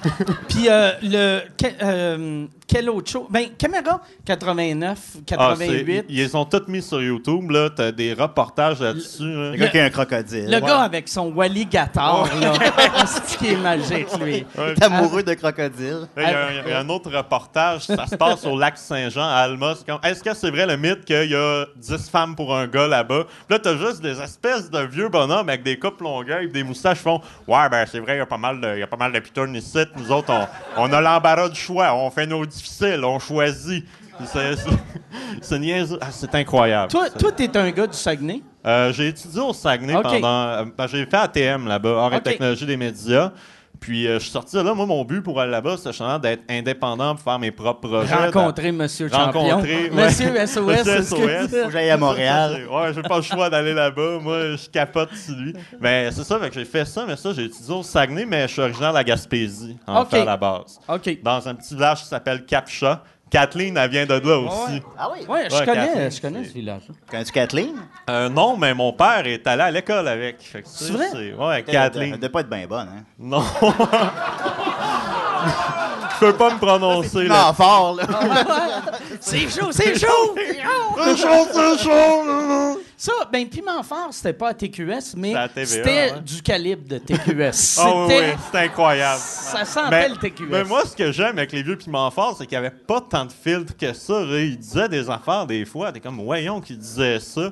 Puis 0.50 0.68
euh, 0.70 0.92
le. 1.02 1.42
que- 1.58 1.84
euh, 1.84 2.46
quel 2.68 2.90
autre 2.90 3.12
show? 3.12 3.28
Ben, 3.30 3.50
Caméra 3.60 4.02
89, 4.26 4.98
Ah, 4.98 5.10
c'est- 5.16 5.22
88. 5.68 6.06
ils, 6.10 6.16
ils 6.16 6.18
les 6.24 6.36
ont 6.36 6.46
tous 6.46 6.64
mis 6.68 6.82
sur 6.82 7.00
YouTube. 7.02 7.52
là. 7.52 7.70
T'as 7.70 7.92
des 7.92 8.14
reportages 8.14 8.80
là-dessus. 8.82 9.24
là. 9.24 9.52
Le 9.52 9.58
gars 9.58 9.68
qui 9.68 9.80
a 9.80 9.84
un 9.86 9.90
crocodile. 9.92 10.50
le 10.50 10.60
gars 10.60 10.80
avec 10.82 11.08
son 11.08 11.32
Wally 11.32 11.68
Gattard, 11.68 12.28
là. 12.42 12.54
C'est 13.06 13.38
qui 13.38 13.48
est 13.54 13.56
magique, 13.58 14.08
lui. 14.20 14.46
Est 14.58 14.84
amoureux 14.84 15.22
de 15.22 15.34
crocodile. 15.36 16.08
Il 16.18 16.24
y, 16.24 16.26
a 16.26 16.52
il 16.66 16.70
y 16.70 16.74
a 16.74 16.80
un 16.80 16.90
autre 16.90 17.12
reportage, 17.16 17.82
ça 17.84 18.08
se 18.08 18.16
passe 18.16 18.46
au 18.46 18.58
lac 18.58 18.78
Saint-Jean, 18.80 19.22
à 19.30 19.36
Alma. 19.42 19.76
Est-ce 20.04 20.24
que 20.24 20.34
c'est 20.34 20.50
vrai 20.50 20.66
le 20.66 20.76
mythe 20.78 21.06
qu'il 21.06 21.30
y 21.30 21.36
a 21.36 21.66
10 21.78 22.10
femmes 22.10 22.36
pour 22.36 22.56
un 22.56 22.66
gars 22.68 22.88
là-bas? 22.88 23.26
Puis 23.26 23.46
là, 23.56 23.60
t'as 23.60 23.78
juste 23.78 24.02
des 24.02 24.20
espèces 24.20 24.72
de 24.72 24.80
vieux 24.80 25.10
bonhommes 25.10 25.50
avec 25.50 25.62
des 25.64 25.78
coupes 25.78 26.02
et 26.42 26.48
des 26.48 26.64
moustaches 26.64 26.98
qui 26.98 27.04
font 27.04 27.22
Ouais, 27.48 27.70
ben 27.70 27.86
c'est 27.90 28.00
vrai, 28.00 28.16
il 28.16 28.20
y 28.20 28.22
a 28.22 28.26
pas 28.26 28.38
mal 28.38 28.60
de, 28.60 28.74
il 28.76 28.80
y 28.80 28.84
a 28.84 28.88
pas 28.88 28.98
mal 28.98 29.12
de 29.12 29.20
pitounes 29.20 29.56
ici. 29.56 29.78
Nous 29.98 30.12
autres, 30.12 30.32
on, 30.78 30.84
on 30.84 30.94
a 30.94 31.02
l'embarras 31.02 31.50
du 31.50 31.60
choix. 31.60 31.94
On 31.94 32.10
fait 32.10 32.26
nos 32.28 32.46
difficiles, 32.46 33.02
on 33.04 33.20
choisit. 33.20 33.86
C'est. 34.26 34.56
Ah, 36.02 36.08
c'est 36.12 36.36
incroyable. 36.36 36.92
Toi, 36.92 37.10
toi, 37.10 37.32
t'es 37.32 37.56
un 37.58 37.70
gars 37.72 37.88
du 37.88 37.98
Saguenay? 37.98 38.42
Euh, 38.66 38.92
j'ai 38.94 39.10
étudié 39.10 39.42
au 39.42 39.54
Saguenay 39.54 39.94
pendant. 40.02 40.66
ben, 40.66 40.88
j'ai 40.88 41.06
fait 41.06 41.18
ATM 41.18 41.68
là-bas, 41.68 42.04
Art 42.06 42.14
et 42.16 42.22
technologie 42.22 42.66
des 42.66 42.78
médias. 42.78 43.32
Puis 43.86 44.08
euh, 44.08 44.16
je 44.16 44.24
suis 44.24 44.32
sorti 44.32 44.56
de 44.56 44.62
là. 44.62 44.74
Moi, 44.74 44.88
mon 44.88 45.06
but 45.06 45.22
pour 45.22 45.40
aller 45.40 45.52
là-bas, 45.52 45.78
c'était 45.78 45.92
justement 45.92 46.18
d'être 46.18 46.42
indépendant 46.50 47.14
pour 47.14 47.24
faire 47.24 47.38
mes 47.38 47.52
propres 47.52 47.88
projets. 47.88 48.16
Rencontrer 48.16 48.72
Monsieur 48.72 49.10
Champion. 49.10 49.42
Rencontrer, 49.42 49.90
ouais. 49.92 50.06
Monsieur 50.06 50.36
SOS, 50.48 50.62
Monsieur 50.62 51.04
SOS. 51.04 51.10
Faut 51.10 51.66
que 51.68 51.70
j'aille 51.72 51.92
à 51.92 51.98
Montréal. 51.98 52.68
Ouais, 52.68 52.94
j'ai 52.96 53.04
pas 53.04 53.18
le 53.18 53.22
choix 53.22 53.48
d'aller 53.48 53.76
là-bas. 53.76 54.18
Moi, 54.24 54.56
je 54.56 54.68
capote 54.72 55.14
sur 55.14 55.36
lui. 55.36 55.54
Mais 55.80 56.10
c'est 56.12 56.24
ça, 56.24 56.40
fait 56.40 56.50
que 56.50 56.56
j'ai 56.56 56.66
fait 56.66 56.86
ça, 56.86 57.06
mais 57.08 57.16
ça, 57.16 57.32
j'ai 57.32 57.44
étudié 57.44 57.76
au 57.76 57.84
Saguenay, 57.84 58.26
mais 58.26 58.48
je 58.48 58.54
suis 58.54 58.62
originaire 58.64 58.90
de 58.90 58.96
la 58.96 59.04
Gaspésie, 59.04 59.78
en 59.86 60.04
fait, 60.04 60.22
à 60.22 60.26
la 60.26 60.38
base. 60.38 60.80
OK. 60.90 61.22
Dans 61.22 61.48
un 61.48 61.54
petit 61.54 61.76
village 61.76 62.02
qui 62.02 62.08
s'appelle 62.08 62.44
Capcha. 62.44 63.04
Kathleen, 63.36 63.76
elle 63.76 63.90
vient 63.90 64.06
de 64.06 64.14
là 64.14 64.38
aussi. 64.40 64.82
Ah 64.98 65.10
oui? 65.14 65.26
Ouais, 65.28 65.50
je 65.50 65.56
Ouais, 65.56 65.66
connais, 65.66 65.88
Kathleen, 65.88 66.12
je 66.12 66.22
connais 66.22 66.44
c'est- 66.44 66.50
ce 66.50 66.54
village-là. 66.54 66.96
Connais-tu 67.12 67.32
Kathleen? 67.34 67.76
Euh, 68.10 68.30
non, 68.30 68.56
mais 68.56 68.74
mon 68.74 68.94
père 68.94 69.28
est 69.28 69.46
allé 69.46 69.62
à 69.64 69.72
l'école 69.72 70.08
avec. 70.08 70.42
Fait 70.42 70.62
que, 70.62 70.68
tu 70.68 70.74
sais, 70.74 70.86
C'est 70.86 70.94
vrai? 70.94 71.34
Ouais, 71.34 71.58
Elle 71.58 71.64
Kathleen. 71.66 72.16
devait 72.16 72.30
pas 72.30 72.40
être 72.42 72.50
bien 72.50 72.66
bonne, 72.66 72.88
hein? 72.88 73.04
Non. 73.20 73.44
Je 76.26 76.32
peux 76.32 76.38
pas 76.38 76.54
me 76.54 76.58
prononcer 76.60 77.24
là. 77.28 77.46
Non, 77.48 77.54
fort, 77.54 77.96
là. 77.96 78.06
C'est 79.20 79.50
chaud, 79.50 79.72
c'est 79.72 79.98
chaud! 80.00 80.36
C'est 80.36 81.18
chaud, 81.18 81.48
c'est 81.54 81.84
chaud. 81.84 82.80
Ça, 82.98 83.12
ben, 83.32 83.48
Piment 83.50 83.84
Fort, 83.84 84.08
c'était 84.12 84.32
pas 84.34 84.50
à 84.50 84.54
TQS, 84.54 85.16
mais 85.18 85.28
C'était 85.30 85.38
à 85.38 85.48
TVA, 85.50 85.66
c'était 85.66 86.12
ouais. 86.14 86.22
du 86.26 86.42
calibre 86.42 86.88
de 86.88 86.98
TQS. 86.98 87.52
C'était. 87.52 87.82
Ah 87.86 88.06
oui, 88.08 88.14
oui, 88.18 88.26
c'est 88.52 88.58
incroyable. 88.60 89.20
Ça 89.22 89.66
sentait 89.66 89.90
Mais, 89.90 90.10
le 90.10 90.16
TQS. 90.16 90.44
mais 90.50 90.64
moi, 90.64 90.84
ce 90.86 90.96
que 90.96 91.12
j'aime 91.12 91.38
avec 91.38 91.52
les 91.52 91.62
vieux 91.62 91.78
piments 91.78 92.10
forts, 92.10 92.36
c'est 92.38 92.46
qu'il 92.48 92.58
n'y 92.58 92.66
avait 92.66 92.76
pas 92.76 93.02
tant 93.02 93.26
de 93.26 93.32
filtres 93.34 93.76
que 93.76 93.92
ça. 93.94 94.22
là. 94.22 94.40
Ils 94.40 94.58
disaient 94.58 94.88
des 94.88 95.10
affaires 95.10 95.46
des 95.46 95.66
fois. 95.66 95.92
T'es 95.92 96.00
comme, 96.00 96.22
voyons 96.24 96.62
qu'ils 96.62 96.78
disaient 96.80 97.20
ça. 97.20 97.50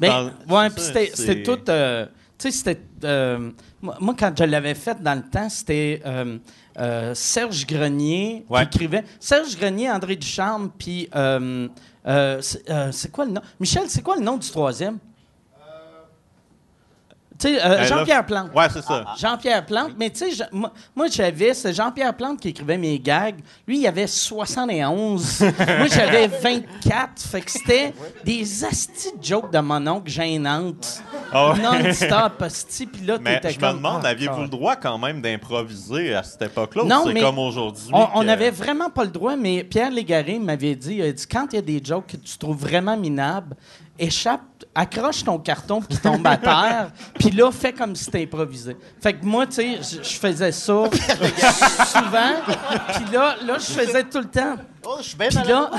Ben, 0.00 0.30
Dans- 0.48 0.56
ouais, 0.56 0.68
c'est 0.70 0.74
puis 0.74 0.82
ça, 0.82 0.88
c'était, 0.88 1.10
c'est- 1.14 1.26
c'était 1.26 1.42
tout. 1.42 1.70
euh, 1.70 2.06
tu 2.38 2.50
sais, 2.50 2.50
c'était. 2.50 2.80
euh, 3.04 3.50
moi, 3.82 3.96
moi, 4.00 4.14
quand 4.18 4.32
je 4.36 4.44
l'avais 4.44 4.74
fait 4.74 5.00
dans 5.02 5.14
le 5.14 5.22
temps, 5.30 5.48
c'était 5.50 6.00
euh, 6.06 6.38
euh, 6.78 7.14
Serge 7.14 7.66
Grenier 7.66 8.44
Ouais. 8.48 8.62
qui 8.68 8.76
écrivait. 8.78 9.04
Serge 9.20 9.56
Grenier, 9.56 9.90
André 9.90 10.16
Ducharme, 10.16 10.70
puis. 10.78 11.08
euh, 11.14 11.68
euh, 12.06 12.38
c'est, 12.40 12.70
euh, 12.70 12.92
c'est 12.92 13.10
quoi 13.10 13.24
le 13.24 13.32
nom? 13.32 13.40
Michel, 13.58 13.84
c'est 13.88 14.02
quoi 14.02 14.14
le 14.16 14.22
nom 14.22 14.36
du 14.36 14.48
troisième? 14.48 14.98
Tu 17.38 17.48
sais, 17.48 17.62
euh, 17.64 17.68
là- 17.68 17.84
Jean-Pierre 17.84 18.24
Plante. 18.24 18.50
Ouais, 18.54 18.66
c'est 18.72 18.82
ça. 18.82 19.04
Jean-Pierre 19.18 19.66
Plante, 19.66 19.92
mais 19.98 20.10
tu 20.10 20.18
sais, 20.18 20.30
je- 20.30 20.56
moi, 20.56 20.72
moi, 20.94 21.06
j'avais, 21.10 21.52
c'est 21.54 21.72
Jean-Pierre 21.74 22.14
Plante 22.16 22.40
qui 22.40 22.48
écrivait 22.48 22.78
mes 22.78 22.98
gags. 22.98 23.36
Lui, 23.66 23.78
il 23.80 23.86
avait 23.86 24.06
71. 24.06 25.40
moi, 25.78 25.86
j'avais 25.88 26.28
24. 26.28 27.20
Fait 27.22 27.40
que 27.40 27.50
c'était 27.50 27.94
des 28.24 28.64
astis 28.64 29.12
de 29.18 29.22
jokes 29.24 29.52
de 29.52 29.58
mon 29.58 29.86
oncle 29.86 30.10
gênantes. 30.10 31.02
Ah 31.32 31.52
ouais. 31.52 31.58
Non-stop, 31.60 32.40
asti. 32.42 32.86
Puis 32.86 33.04
là, 33.06 33.18
Mais 33.20 33.40
je 33.42 33.58
me 33.58 33.72
demande, 33.72 34.02
ah, 34.04 34.08
aviez-vous 34.08 34.42
le 34.42 34.48
droit 34.48 34.76
quand 34.76 34.96
même 34.98 35.20
d'improviser 35.20 36.14
à 36.14 36.22
cette 36.22 36.42
époque-là 36.42 36.84
Non, 36.84 37.02
ou 37.02 37.08
c'est 37.08 37.12
mais 37.14 37.20
comme 37.20 37.38
aujourd'hui? 37.38 37.90
On, 37.92 38.06
on 38.14 38.22
que- 38.22 38.28
avait 38.28 38.50
vraiment 38.50 38.90
pas 38.90 39.04
le 39.04 39.10
droit, 39.10 39.36
mais 39.36 39.64
Pierre 39.64 39.90
Légaré 39.90 40.38
m'avait 40.38 40.74
dit, 40.74 40.96
il 40.96 41.02
a 41.02 41.12
dit 41.12 41.26
quand 41.26 41.46
il 41.52 41.56
y 41.56 41.58
a 41.58 41.62
des 41.62 41.80
jokes 41.84 42.06
que 42.06 42.16
tu 42.16 42.38
trouves 42.38 42.56
vraiment 42.58 42.96
minables, 42.96 43.56
échappe, 43.98 44.64
accroche 44.74 45.24
ton 45.24 45.38
carton 45.38 45.80
puis 45.80 45.98
tombe 45.98 46.26
à 46.26 46.36
terre, 46.36 46.90
puis 47.18 47.30
là, 47.30 47.50
fais 47.50 47.72
comme 47.72 47.94
si 47.94 48.10
improvisé. 48.14 48.76
Fait 49.00 49.14
que 49.14 49.24
moi, 49.24 49.46
tu 49.46 49.54
sais, 49.54 49.78
je 50.02 50.18
faisais 50.18 50.52
ça 50.52 50.72
souvent, 51.86 52.34
puis 52.94 53.12
là, 53.12 53.36
là, 53.44 53.58
je 53.58 53.72
faisais 53.72 54.04
tout 54.04 54.18
le 54.18 54.28
temps. 54.28 54.56
Oh, 54.84 54.96
je 54.98 55.08
suis 55.08 55.16
bien 55.16 55.28
là, 55.48 55.70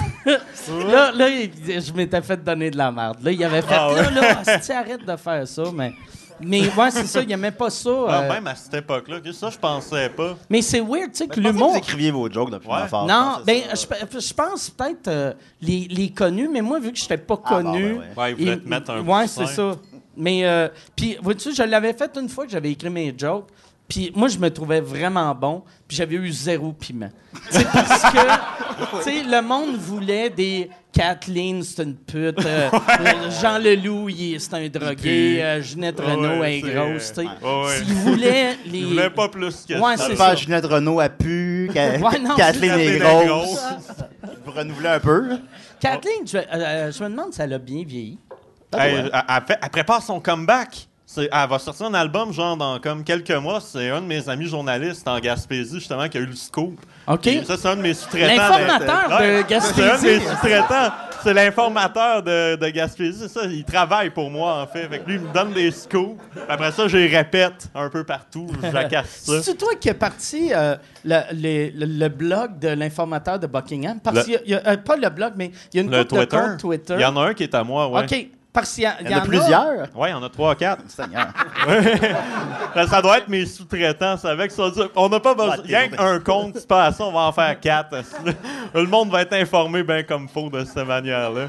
là, 0.89 1.11
là, 1.11 1.27
je 1.29 1.93
m'étais 1.93 2.21
fait 2.21 2.43
donner 2.43 2.69
de 2.69 2.77
la 2.77 2.91
merde. 2.91 3.17
Là, 3.23 3.31
il 3.31 3.43
avait 3.43 3.61
fait, 3.61 3.75
Ah 3.75 3.93
ouais. 3.93 4.01
là, 4.01 4.09
là, 4.11 4.39
asti, 4.45 4.71
arrête 4.71 5.05
de 5.05 5.15
faire 5.15 5.47
ça, 5.47 5.63
mais... 5.73 5.93
Mais 6.41 6.61
ouais, 6.75 6.91
c'est 6.91 7.05
ça, 7.07 7.21
il 7.21 7.31
aimait 7.31 7.51
pas 7.51 7.69
ça. 7.69 7.89
Ah, 8.07 8.21
euh, 8.21 8.29
même 8.33 8.47
à 8.47 8.55
cette 8.55 8.73
époque-là, 8.73 9.19
que 9.19 9.31
ça, 9.31 9.49
je 9.49 9.57
pensais 9.57 10.09
pas. 10.09 10.35
mais 10.49 10.61
c'est 10.61 10.79
weird, 10.81 11.11
tu 11.11 11.17
sais, 11.19 11.27
que 11.27 11.39
l'humour... 11.39 11.71
vous 11.71 11.77
écriviez 11.77 12.11
vos 12.11 12.29
jokes 12.31 12.51
depuis 12.51 12.67
Ouais. 12.69 12.79
l'enfance. 12.81 13.09
Non, 13.09 13.31
ben, 13.45 13.61
je, 13.73 14.19
je 14.19 14.33
pense 14.33 14.69
peut-être 14.69 15.07
euh, 15.07 15.33
les, 15.61 15.87
les 15.89 16.09
connus, 16.11 16.47
mais 16.51 16.61
moi, 16.61 16.79
vu 16.79 16.91
que 16.91 16.97
je 16.97 17.03
n'étais 17.03 17.17
pas 17.17 17.39
Ah, 17.45 17.61
bon, 17.61 17.71
connu. 17.71 17.93
ben 17.95 17.99
ouais. 17.99 18.05
Ouais, 18.23 18.31
ils 18.31 18.37
voulaient 18.37 18.57
te 18.57 18.69
mettre 18.69 18.91
un 18.91 19.01
Ouais, 19.01 19.23
coussin. 19.23 19.45
c'est 19.47 19.53
ça. 19.55 19.71
Mais, 20.15 20.45
euh, 20.45 20.67
puis, 20.95 21.17
vois-tu, 21.21 21.53
je 21.55 21.63
l'avais 21.63 21.93
fait 21.93 22.11
une 22.19 22.29
fois 22.29 22.45
que 22.45 22.51
j'avais 22.51 22.71
écrit 22.71 22.89
mes 22.89 23.13
jokes. 23.17 23.47
Puis 23.87 24.11
moi, 24.13 24.27
je 24.27 24.37
me 24.37 24.49
trouvais 24.51 24.81
vraiment 24.81 25.33
bon, 25.33 25.63
puis 25.87 25.95
j'avais 25.95 26.15
eu 26.17 26.29
zéro 26.31 26.73
piment. 26.73 27.09
Tu 27.49 27.57
sais, 27.59 27.65
parce 27.71 28.01
que, 28.11 28.97
tu 28.97 29.03
sais, 29.03 29.23
le 29.23 29.41
monde 29.41 29.75
voulait 29.77 30.29
des 30.29 30.69
Kathleen, 30.97 31.63
c'est 31.63 31.83
une 31.83 31.95
pute. 31.95 32.43
euh, 32.45 32.69
euh, 32.99 33.31
Jean 33.41 33.59
Leloup, 33.59 34.09
il 34.09 34.35
est- 34.35 34.39
c'est 34.39 34.53
un 34.55 34.67
drogué. 34.67 34.95
puis- 34.95 35.41
euh, 35.41 35.61
Ginette 35.61 35.99
Renault, 35.99 36.39
ouais, 36.41 36.57
est 36.57 36.61
grosse. 36.61 37.13
Ouais. 37.17 37.25
Ils 37.87 37.93
voulaient 37.93 38.57
les... 38.65 38.79
Ils 38.79 38.85
voulaient 38.87 39.09
pas 39.09 39.29
plus 39.29 39.65
que 39.67 39.73
Ouais, 39.79 39.95
ça. 39.97 40.09
Pas. 40.15 40.35
Ginette 40.35 40.65
Renault 40.65 40.99
a 40.99 41.09
pu, 41.09 41.69
non, 41.75 42.35
Kathleen 42.35 42.73
est 42.79 42.85
est 42.95 42.99
grosse. 42.99 43.59
Vous 44.45 44.51
renouvelez 44.51 44.89
un 44.89 44.99
peu. 44.99 45.37
Kathleen, 45.79 46.25
je, 46.25 46.37
euh, 46.37 46.91
je 46.91 47.03
me 47.03 47.09
demande 47.09 47.33
si 47.33 47.41
elle 47.41 47.53
a 47.53 47.59
bien 47.59 47.83
vieilli. 47.85 48.17
Elle 48.77 49.11
prépare 49.71 50.01
son 50.01 50.19
comeback. 50.19 50.87
Elle 51.15 51.29
va 51.49 51.57
sortir 51.57 51.85
un 51.85 51.93
album, 51.93 52.33
genre, 52.33 52.57
dans 52.57 52.79
comme 52.79 53.03
quelques 53.03 53.31
mois. 53.31 53.61
C'est 53.61 53.89
un 53.89 54.01
de 54.01 54.05
mes 54.07 54.27
amis 54.27 54.45
journalistes 54.47 55.07
en 55.07 55.17
Gaspésie, 55.19 55.75
justement, 55.79 56.07
qui 56.09 56.17
a 56.17 56.21
eu 56.21 56.25
le 56.25 56.35
scoop. 56.35 56.77
OK. 57.07 57.29
Ça, 57.45 57.55
c'est 57.57 57.67
un 57.69 57.77
de 57.77 57.81
mes 57.81 57.93
sous-traitants. 57.93 58.35
L'informateur 58.35 59.19
Ouais, 59.19 59.43
de 59.43 59.47
C'est 59.47 59.47
un 59.47 59.47
de 59.47 59.47
Gaspésie. 59.47 60.05
mes 60.05 60.19
sous-traitants. 60.19 60.91
C'est 61.23 61.33
l'informateur 61.33 62.21
de, 62.21 62.57
de 62.57 62.67
Gaspésie. 62.69 63.19
C'est 63.21 63.27
ça, 63.39 63.45
il 63.45 63.63
travaille 63.63 64.09
pour 64.09 64.29
moi, 64.29 64.61
en 64.61 64.67
fait. 64.67 64.87
Fait 64.89 64.99
que 64.99 65.07
lui, 65.09 65.15
il 65.15 65.21
me 65.21 65.33
donne 65.33 65.53
des 65.53 65.71
scoops. 65.71 66.19
Après 66.49 66.71
ça, 66.73 66.87
je 66.89 66.97
les 66.97 67.07
répète 67.17 67.69
un 67.73 67.89
peu 67.89 68.03
partout. 68.03 68.47
Je 68.61 68.69
jacasse 68.69 69.23
ça. 69.25 69.41
C'est 69.41 69.57
toi 69.57 69.73
qui 69.79 69.87
es 69.89 69.93
parti 69.93 70.51
euh, 70.53 70.75
le, 71.05 71.19
le- 71.31 71.71
le- 71.85 71.99
le 71.99 72.09
blog 72.09 72.59
de 72.59 72.67
l'informateur 72.67 73.39
de 73.39 73.47
Buckingham? 73.47 73.99
Parce 74.01 74.27
Le- 74.27 74.33
y 74.33 74.35
a, 74.35 74.39
il 74.45 74.51
y 74.51 74.55
a- 74.55 74.61
euh, 74.67 74.77
pas 74.77 74.97
le 74.97 75.09
blog, 75.09 75.33
mais 75.37 75.51
il 75.73 75.77
y 75.77 75.79
a 75.79 75.83
une 75.83 75.91
Le 75.91 75.99
de 75.99 76.03
Twitter. 76.03 76.37
Twitter. 76.59 76.95
Il 76.97 77.01
y 77.01 77.05
en 77.05 77.15
a 77.17 77.29
un 77.29 77.33
qui 77.33 77.43
est 77.43 77.55
à 77.55 77.63
moi, 77.63 77.87
ouais. 77.87 78.03
OK. 78.03 78.27
Parce 78.57 78.73
qu'il 78.73 78.85
y, 78.85 78.87
a- 78.87 78.95
Il 79.01 79.11
y 79.11 79.13
en 79.13 79.19
a 79.19 79.21
plusieurs. 79.21 79.95
Ouais, 79.95 80.09
il 80.09 80.11
y 80.11 80.13
en 80.15 80.23
a 80.23 80.29
trois, 80.29 80.55
quatre. 80.55 80.81
Seigneur. 80.87 81.27
Ben, 82.75 82.85
ça 82.87 83.01
doit 83.01 83.17
être 83.19 83.27
mes 83.27 83.45
sous-traitants. 83.45 84.17
C'est 84.17 84.27
avec 84.29 84.51
ça. 84.51 84.63
On 84.95 85.09
n'a 85.09 85.19
pas 85.19 85.33
besoin. 85.33 85.55
Rien 85.63 85.87
qu'un 85.89 86.19
compte, 86.19 86.53
c'est 86.55 86.67
pas 86.67 86.85
à 86.85 86.91
ça, 86.91 87.03
on 87.05 87.11
va 87.11 87.21
en 87.21 87.31
faire 87.31 87.59
quatre. 87.59 87.95
Le 88.73 88.85
monde 88.85 89.09
va 89.09 89.21
être 89.21 89.33
informé 89.33 89.83
bien 89.83 90.03
comme 90.03 90.27
faut 90.27 90.49
de 90.49 90.63
cette 90.63 90.85
manière-là. 90.87 91.47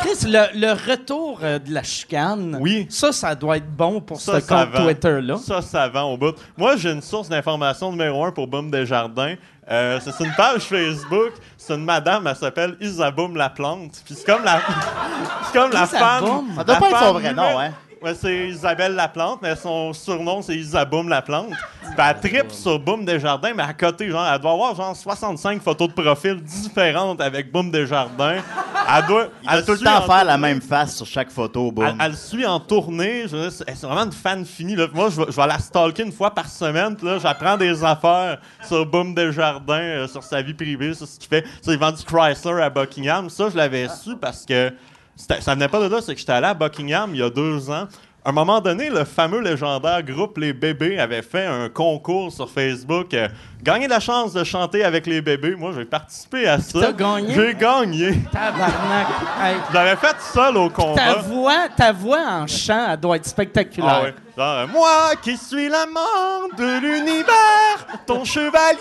Chris, 0.00 0.26
le, 0.28 0.58
le 0.58 0.72
retour 0.90 1.40
euh, 1.42 1.58
de 1.58 1.72
la 1.72 1.82
chicane, 1.82 2.56
Oui. 2.60 2.86
ça, 2.90 3.12
ça 3.12 3.34
doit 3.34 3.56
être 3.58 3.70
bon 3.70 4.00
pour 4.00 4.20
Ça, 4.20 4.40
ce 4.40 4.46
ça 4.46 4.66
compte. 4.66 4.84
Twitter-là. 4.84 5.36
Ça, 5.36 5.60
ça 5.62 5.88
vend 5.88 6.12
au 6.12 6.16
bout. 6.16 6.34
Moi, 6.56 6.76
j'ai 6.76 6.90
une 6.92 7.02
source 7.02 7.28
d'information 7.28 7.90
numéro 7.90 8.24
un 8.24 8.32
pour 8.32 8.46
Boom 8.48 8.70
Desjardins. 8.70 9.34
Euh, 9.70 10.00
c'est 10.02 10.24
une 10.24 10.32
page 10.34 10.62
Facebook. 10.62 11.32
C'est 11.56 11.74
une 11.74 11.84
madame, 11.84 12.26
elle 12.26 12.36
s'appelle 12.36 12.76
Isaboum 12.80 13.36
la 13.36 13.50
plante. 13.50 14.02
Puis 14.04 14.14
c'est 14.14 14.24
comme 14.24 14.44
la, 14.44 14.60
c'est 15.44 15.58
comme 15.58 15.72
la 15.72 15.86
femme. 15.86 16.24
Isaboum? 16.24 16.54
Ça 16.56 16.64
doit 16.64 16.74
la 16.74 16.80
pas 16.80 16.90
être 16.90 16.98
son 16.98 17.12
vrai 17.12 17.34
nom, 17.34 17.58
hein? 17.60 17.72
Ouais, 18.00 18.14
c'est 18.14 18.48
Isabelle 18.48 18.94
Laplante, 18.94 19.40
mais 19.42 19.56
son 19.56 19.92
surnom, 19.92 20.40
c'est 20.40 20.54
Isaboum 20.54 21.08
Laplante. 21.08 21.50
Puis 21.50 21.90
elle 21.98 22.20
tripe 22.20 22.52
sur 22.52 22.78
Boom 22.78 23.04
Desjardins, 23.04 23.52
mais 23.56 23.64
à 23.64 23.72
côté, 23.72 24.08
genre, 24.08 24.24
elle 24.32 24.40
doit 24.40 24.52
avoir 24.52 24.74
genre 24.76 24.94
65 24.94 25.60
photos 25.60 25.88
de 25.88 26.00
profil 26.00 26.36
différentes 26.40 27.20
avec 27.20 27.50
Boom 27.50 27.70
Desjardins. 27.70 28.36
Elle 28.36 29.06
doit, 29.06 29.28
Il 29.42 29.48
doit 29.48 29.58
elle 29.58 29.64
tout 29.64 29.72
le 29.72 29.78
temps 29.78 30.02
faire 30.02 30.24
la 30.24 30.38
même 30.38 30.60
face 30.60 30.96
sur 30.96 31.06
chaque 31.06 31.30
photo, 31.30 31.68
elle, 31.68 31.74
boum. 31.74 31.98
elle 32.00 32.16
suit 32.16 32.46
en 32.46 32.60
tournée. 32.60 33.22
Je 33.26 33.36
veux 33.36 33.42
dire, 33.42 33.52
c'est 33.52 33.74
c'est 33.74 33.86
vraiment 33.86 34.04
une 34.04 34.12
fan 34.12 34.44
finie. 34.44 34.76
Là. 34.76 34.86
Moi, 34.94 35.10
je 35.10 35.20
vais, 35.20 35.26
je 35.30 35.36
vais 35.36 35.46
la 35.46 35.58
stalker 35.58 36.04
une 36.04 36.12
fois 36.12 36.30
par 36.30 36.48
semaine. 36.48 36.94
Puis 36.94 37.06
là, 37.06 37.18
j'apprends 37.18 37.56
des 37.56 37.82
affaires 37.82 38.38
sur 38.66 38.86
Boom 38.86 39.14
Desjardins, 39.14 39.74
euh, 39.74 40.08
sur 40.08 40.22
sa 40.22 40.40
vie 40.40 40.54
privée, 40.54 40.94
sur 40.94 41.06
ce 41.06 41.18
qu'il 41.18 41.28
fait. 41.28 41.44
Sais, 41.62 41.72
il 41.72 41.78
vend 41.78 41.90
du 41.90 42.04
Chrysler 42.04 42.62
à 42.62 42.70
Buckingham. 42.70 43.28
Ça, 43.28 43.50
je 43.50 43.56
l'avais 43.56 43.88
su 43.88 44.16
parce 44.16 44.46
que 44.46 44.72
ça 45.18 45.54
venait 45.54 45.68
pas 45.68 45.80
de 45.80 45.86
là. 45.94 46.00
C'est 46.00 46.14
que 46.14 46.20
j'étais 46.20 46.32
allé 46.32 46.46
à 46.46 46.54
Buckingham 46.54 47.10
il 47.14 47.20
y 47.20 47.22
a 47.22 47.30
deux 47.30 47.70
ans. 47.70 47.86
À 48.24 48.30
un 48.30 48.32
moment 48.32 48.60
donné, 48.60 48.90
le 48.90 49.04
fameux 49.04 49.40
légendaire 49.40 50.02
groupe 50.02 50.36
Les 50.38 50.52
Bébés 50.52 50.98
avait 50.98 51.22
fait 51.22 51.46
un 51.46 51.68
concours 51.70 52.30
sur 52.30 52.50
Facebook. 52.50 53.14
euh, 53.14 53.28
gagner 53.62 53.88
la 53.88 54.00
chance 54.00 54.32
de 54.34 54.44
chanter 54.44 54.84
avec 54.84 55.06
les 55.06 55.22
bébés. 55.22 55.54
Moi, 55.54 55.72
j'ai 55.74 55.84
participé 55.86 56.46
à 56.46 56.58
ça. 56.60 56.78
T'as 56.80 56.92
gagné? 56.92 57.32
J'ai 57.34 57.54
gagné. 57.54 58.18
Tabarnak. 58.30 59.06
Hey, 59.40 59.56
J'avais 59.72 59.96
fait 59.96 60.16
seul 60.20 60.56
au 60.58 60.68
combat. 60.68 60.96
ta, 60.96 61.14
voix, 61.20 61.68
ta 61.74 61.92
voix 61.92 62.20
en 62.20 62.46
chant, 62.46 62.88
elle 62.90 63.00
doit 63.00 63.16
être 63.16 63.26
spectaculaire. 63.26 64.12
Ah. 64.12 64.36
Genre, 64.36 64.46
euh, 64.58 64.66
moi 64.66 65.10
qui 65.22 65.36
suis 65.36 65.68
l'amant 65.68 66.48
de 66.58 66.80
l'univers, 66.80 67.86
ton 68.04 68.24
chevalier 68.24 68.78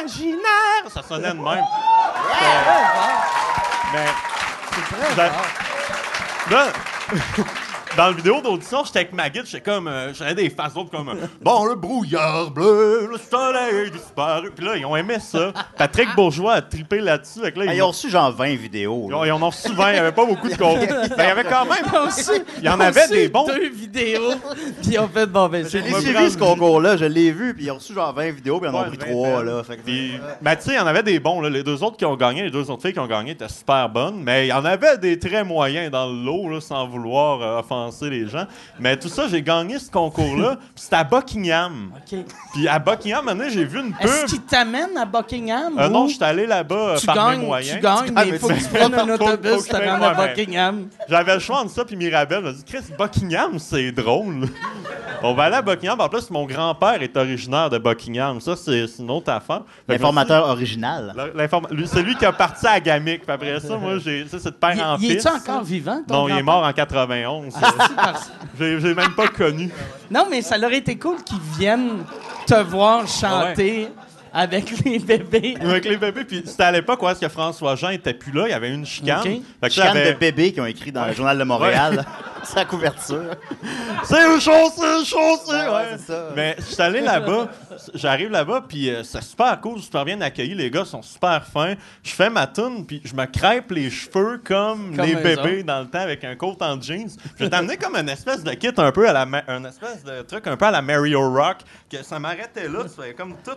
imaginaire. 0.00 0.88
Ça 0.88 1.02
sonnait 1.02 1.30
de 1.30 1.34
même. 1.34 1.44
Mais. 1.44 1.60
mais 3.94 4.06
dans- 5.16 5.32
Là, 6.50 6.72
dans 7.96 8.06
la 8.06 8.12
vidéo 8.12 8.40
d'audition, 8.42 8.84
j'étais 8.84 9.00
avec 9.00 9.12
ma 9.12 9.28
guide, 9.28 9.44
j'étais 9.46 9.62
comme. 9.70 9.88
euh, 9.88 10.12
J'avais 10.14 10.34
des 10.34 10.50
faces 10.50 10.74
d'autres 10.74 10.90
comme. 10.90 11.08
euh, 11.08 11.14
bon, 11.42 11.64
le 11.66 11.74
brouillard 11.74 12.50
bleu, 12.50 13.08
le 13.10 13.18
soleil 13.18 13.90
disparu. 13.90 14.50
Puis 14.54 14.64
là, 14.64 14.76
ils 14.76 14.84
ont 14.86 14.94
aimé 14.96 15.16
ça. 15.20 15.52
Patrick 15.76 16.08
Bourgeois 16.14 16.54
a 16.54 16.62
trippé 16.62 17.00
là-dessus. 17.00 17.40
Là, 17.40 17.48
Ah, 17.56 17.64
ils, 17.66 17.74
Ils 17.76 17.82
ont 17.82 17.88
reçu 17.88 18.08
genre 18.10 18.30
20 18.32 18.54
vidéos. 18.56 19.04
ils 19.06 19.10
là. 19.10 19.18
ont, 19.18 19.24
ils 19.24 19.32
en 19.32 19.42
ont 19.42 19.50
reçu 19.50 19.72
20, 19.72 19.88
il 19.90 19.92
n'y 19.94 19.98
avait 19.98 20.12
pas 20.12 20.26
beaucoup 20.26 20.48
de 20.48 20.54
contenu. 20.56 20.86
Ben, 20.86 21.08
il 21.18 21.24
y 21.24 21.30
avait 21.30 21.44
quand 21.44 21.64
même. 21.64 21.84
Reçu- 22.06 22.42
Il 22.58 22.64
y 22.64 22.68
en 22.68 22.74
ils 22.74 22.76
ont 22.76 22.80
avait 22.80 23.02
reçu 23.02 23.12
des 23.14 23.28
bons. 23.28 23.46
deux 23.46 23.68
vidéos, 23.70 24.32
puis 24.82 24.92
ils 24.92 24.98
ont 25.00 25.08
fait 25.08 25.26
bon, 25.26 25.48
ben, 25.48 25.60
On 25.66 25.90
va 25.92 26.00
suivi 26.00 26.30
ce 26.30 26.38
concours-là, 26.38 26.96
je 26.96 27.04
l'ai 27.06 27.32
vu, 27.32 27.54
puis 27.54 27.64
ils 27.64 27.70
ont 27.70 27.76
reçu 27.76 27.94
genre 27.94 28.12
20 28.12 28.30
vidéos, 28.32 28.60
puis 28.60 28.68
ils 28.70 28.74
en 28.74 28.78
ont 28.78 28.82
Ouais, 28.82 28.88
pris 28.88 28.98
20 28.98 29.06
3 29.06 29.28
belles. 29.38 29.46
là. 29.46 29.62
Fait 29.64 29.76
que- 29.76 29.82
Puis, 29.82 30.12
ben, 30.40 30.56
tu 30.56 30.62
sais, 30.62 30.70
il 30.72 30.76
y 30.76 30.80
en 30.80 30.86
avait 30.86 31.02
des 31.02 31.18
bons. 31.20 31.40
là. 31.40 31.48
Les 31.50 31.62
deux 31.62 31.82
autres 31.82 31.96
qui 31.96 32.04
ont 32.04 32.16
gagné, 32.16 32.42
les 32.44 32.50
deux 32.50 32.70
autres 32.70 32.82
filles 32.82 32.92
qui 32.92 33.00
ont 33.00 33.06
gagné 33.06 33.32
étaient 33.32 33.48
super 33.48 33.88
bonnes. 33.88 34.22
Mais 34.22 34.46
il 34.46 34.50
y 34.50 34.52
en 34.52 34.64
avait 34.64 34.98
des 34.98 35.18
très 35.18 35.42
moyens 35.44 35.90
dans 35.90 36.06
le 36.06 36.22
lot, 36.24 36.48
là, 36.48 36.60
sans 36.60 36.86
vouloir 36.86 37.40
euh, 37.42 37.58
offenser 37.60 37.77
les 38.02 38.26
gens. 38.28 38.46
Mais 38.78 38.96
tout 38.96 39.08
ça, 39.08 39.28
j'ai 39.28 39.42
gagné 39.42 39.78
ce 39.78 39.90
concours-là. 39.90 40.56
puis 40.74 40.84
c'était 40.84 40.96
à 40.96 41.04
Buckingham. 41.04 41.92
OK. 41.96 42.18
Puis 42.54 42.68
à 42.68 42.78
Buckingham, 42.78 43.26
donné, 43.26 43.50
j'ai 43.50 43.64
vu 43.64 43.80
une 43.80 43.94
Est-ce 44.00 44.20
pub. 44.20 44.28
qu'ils 44.30 44.42
t'amènent 44.42 44.96
à 44.96 45.04
Buckingham? 45.04 45.78
Euh, 45.78 45.88
ou 45.88 45.92
non, 45.92 46.08
je 46.08 46.14
suis 46.14 46.24
allé 46.24 46.46
là-bas 46.46 46.74
euh, 46.74 46.96
tu 46.96 47.06
par 47.06 47.14
mes 47.14 47.36
gagnes, 47.36 47.46
moyens. 47.46 47.76
tu 47.76 47.82
gagnes, 47.82 48.10
mais 48.14 48.28
il 48.28 48.38
faut 48.38 48.48
que 48.48 48.54
tu 48.54 48.64
prennes 48.64 48.94
un 48.98 49.08
autobus 49.14 49.64
te 49.66 49.76
je 49.76 49.80
paye 49.80 49.88
à. 49.88 50.14
Buckingham. 50.14 50.88
J'avais 51.08 51.34
le 51.34 51.40
choix 51.40 51.60
entre 51.60 51.70
ça 51.70 51.84
puis 51.84 51.96
Mirabelle. 51.96 52.42
m'a 52.42 52.52
dit 52.52 52.64
Chris, 52.64 52.84
Buckingham, 52.98 53.58
c'est 53.58 53.92
drôle. 53.92 54.48
On 55.22 55.34
va 55.34 55.44
aller 55.44 55.56
à 55.56 55.62
Buckingham. 55.62 56.00
En 56.00 56.08
plus, 56.08 56.30
mon 56.30 56.46
grand-père 56.46 57.02
est 57.02 57.16
originaire 57.16 57.70
de 57.70 57.78
Buckingham. 57.78 58.40
Ça, 58.40 58.54
c'est 58.56 58.86
une 58.98 59.10
autre 59.10 59.30
affaire. 59.32 59.62
L'informateur 59.88 60.48
original. 60.48 61.14
C'est 61.86 62.02
lui 62.02 62.14
qui 62.16 62.24
a 62.24 62.32
parti 62.32 62.66
à 62.66 62.78
Gamic. 62.80 63.22
Puis 63.22 63.32
après 63.32 63.60
ça, 63.60 63.76
moi, 63.76 63.98
j'ai. 63.98 64.26
Ça, 64.28 64.38
c'est 64.38 64.50
de 64.50 64.56
père 64.56 64.74
Il, 64.74 64.82
en 64.82 64.96
il 64.96 65.10
fils. 65.12 65.26
est-tu 65.26 65.28
encore 65.36 65.64
vivant, 65.64 66.02
ton 66.06 66.14
Non, 66.14 66.28
il 66.28 66.38
est 66.38 66.42
mort 66.42 66.64
en 66.64 66.72
91. 66.72 67.54
J'ai 68.58 68.80
j'ai 68.80 68.94
même 68.94 69.14
pas 69.14 69.28
connu. 69.28 69.70
Non, 70.10 70.26
mais 70.30 70.42
ça 70.42 70.58
aurait 70.58 70.78
été 70.78 70.98
cool 70.98 71.22
qu'ils 71.22 71.40
viennent 71.58 72.04
te 72.46 72.60
voir 72.62 73.06
chanter 73.06 73.88
avec 74.32 74.84
les 74.84 74.98
bébés. 74.98 75.56
Avec 75.60 75.84
les 75.84 75.96
bébés. 75.96 76.24
Puis 76.24 76.42
c'était 76.44 76.64
à 76.64 76.72
l'époque 76.72 77.02
où 77.02 77.08
est-ce 77.08 77.20
que 77.20 77.28
François 77.28 77.74
Jean 77.76 77.90
était 77.90 78.14
plus 78.14 78.32
là. 78.32 78.44
Il 78.46 78.50
y 78.50 78.54
avait 78.54 78.70
une 78.72 78.86
chicane. 78.86 79.20
Ok. 79.20 79.24
Fait 79.24 79.68
que 79.68 79.68
Chicane 79.70 79.94
j'avais- 79.94 80.12
de 80.14 80.18
bébés 80.18 80.52
qui 80.52 80.60
ont 80.60 80.66
écrit 80.66 80.92
dans 80.92 81.06
le 81.06 81.12
Journal 81.12 81.38
de 81.38 81.44
Montréal. 81.44 82.04
Sa 82.44 82.64
couverture. 82.64 83.34
C'est 84.04 84.40
chaud, 84.40 84.70
c'est 84.76 85.04
chaud, 85.04 85.38
c'est. 85.44 85.52
Ouais, 85.52 85.68
Ouais. 85.68 85.84
c'est 85.96 86.12
ça. 86.12 86.28
Mais 86.36 86.54
je 86.58 86.62
suis 86.64 86.80
allé 86.82 87.00
là-bas, 87.00 87.48
j'arrive 87.94 88.30
là-bas, 88.30 88.64
puis 88.68 88.90
euh, 88.90 89.02
c'est 89.02 89.22
super 89.22 89.60
cool, 89.60 89.80
super 89.80 90.04
bien 90.04 90.20
accueilli. 90.20 90.54
Les 90.54 90.70
gars 90.70 90.84
sont 90.84 91.02
super 91.02 91.44
fins. 91.44 91.74
Je 92.02 92.10
fais 92.12 92.30
ma 92.30 92.46
tune, 92.46 92.86
puis 92.86 93.02
je 93.04 93.14
me 93.14 93.26
crêpe 93.26 93.70
les 93.72 93.90
cheveux 93.90 94.40
comme, 94.44 94.94
Comme 94.96 95.04
les 95.04 95.16
bébés 95.16 95.62
dans 95.64 95.80
le 95.80 95.86
temps 95.88 95.98
avec 96.00 96.22
un 96.24 96.36
coat 96.36 96.56
en 96.60 96.80
jeans. 96.80 97.10
Je 97.38 97.44
vais 97.44 97.50
t'amener 97.50 97.76
comme 97.76 97.96
une 97.96 98.08
espèce 98.08 98.42
de 98.44 98.52
kit 98.52 98.70
un 98.76 98.92
peu 98.92 99.08
à 99.08 99.12
la. 99.12 99.26
Ma- 99.26 99.42
Un 99.48 99.64
espèce 99.64 100.04
de 100.04 100.22
truc 100.22 100.46
un 100.46 100.56
peu 100.56 100.66
à 100.66 100.70
la 100.70 100.80
Mario 100.82 101.20
Rock, 101.30 101.58
que 101.90 102.02
ça 102.02 102.18
m'arrêtait 102.18 102.68
là, 102.68 102.84
ça 102.88 103.02
fait 103.02 103.14
comme 103.14 103.34
tout 103.44 103.56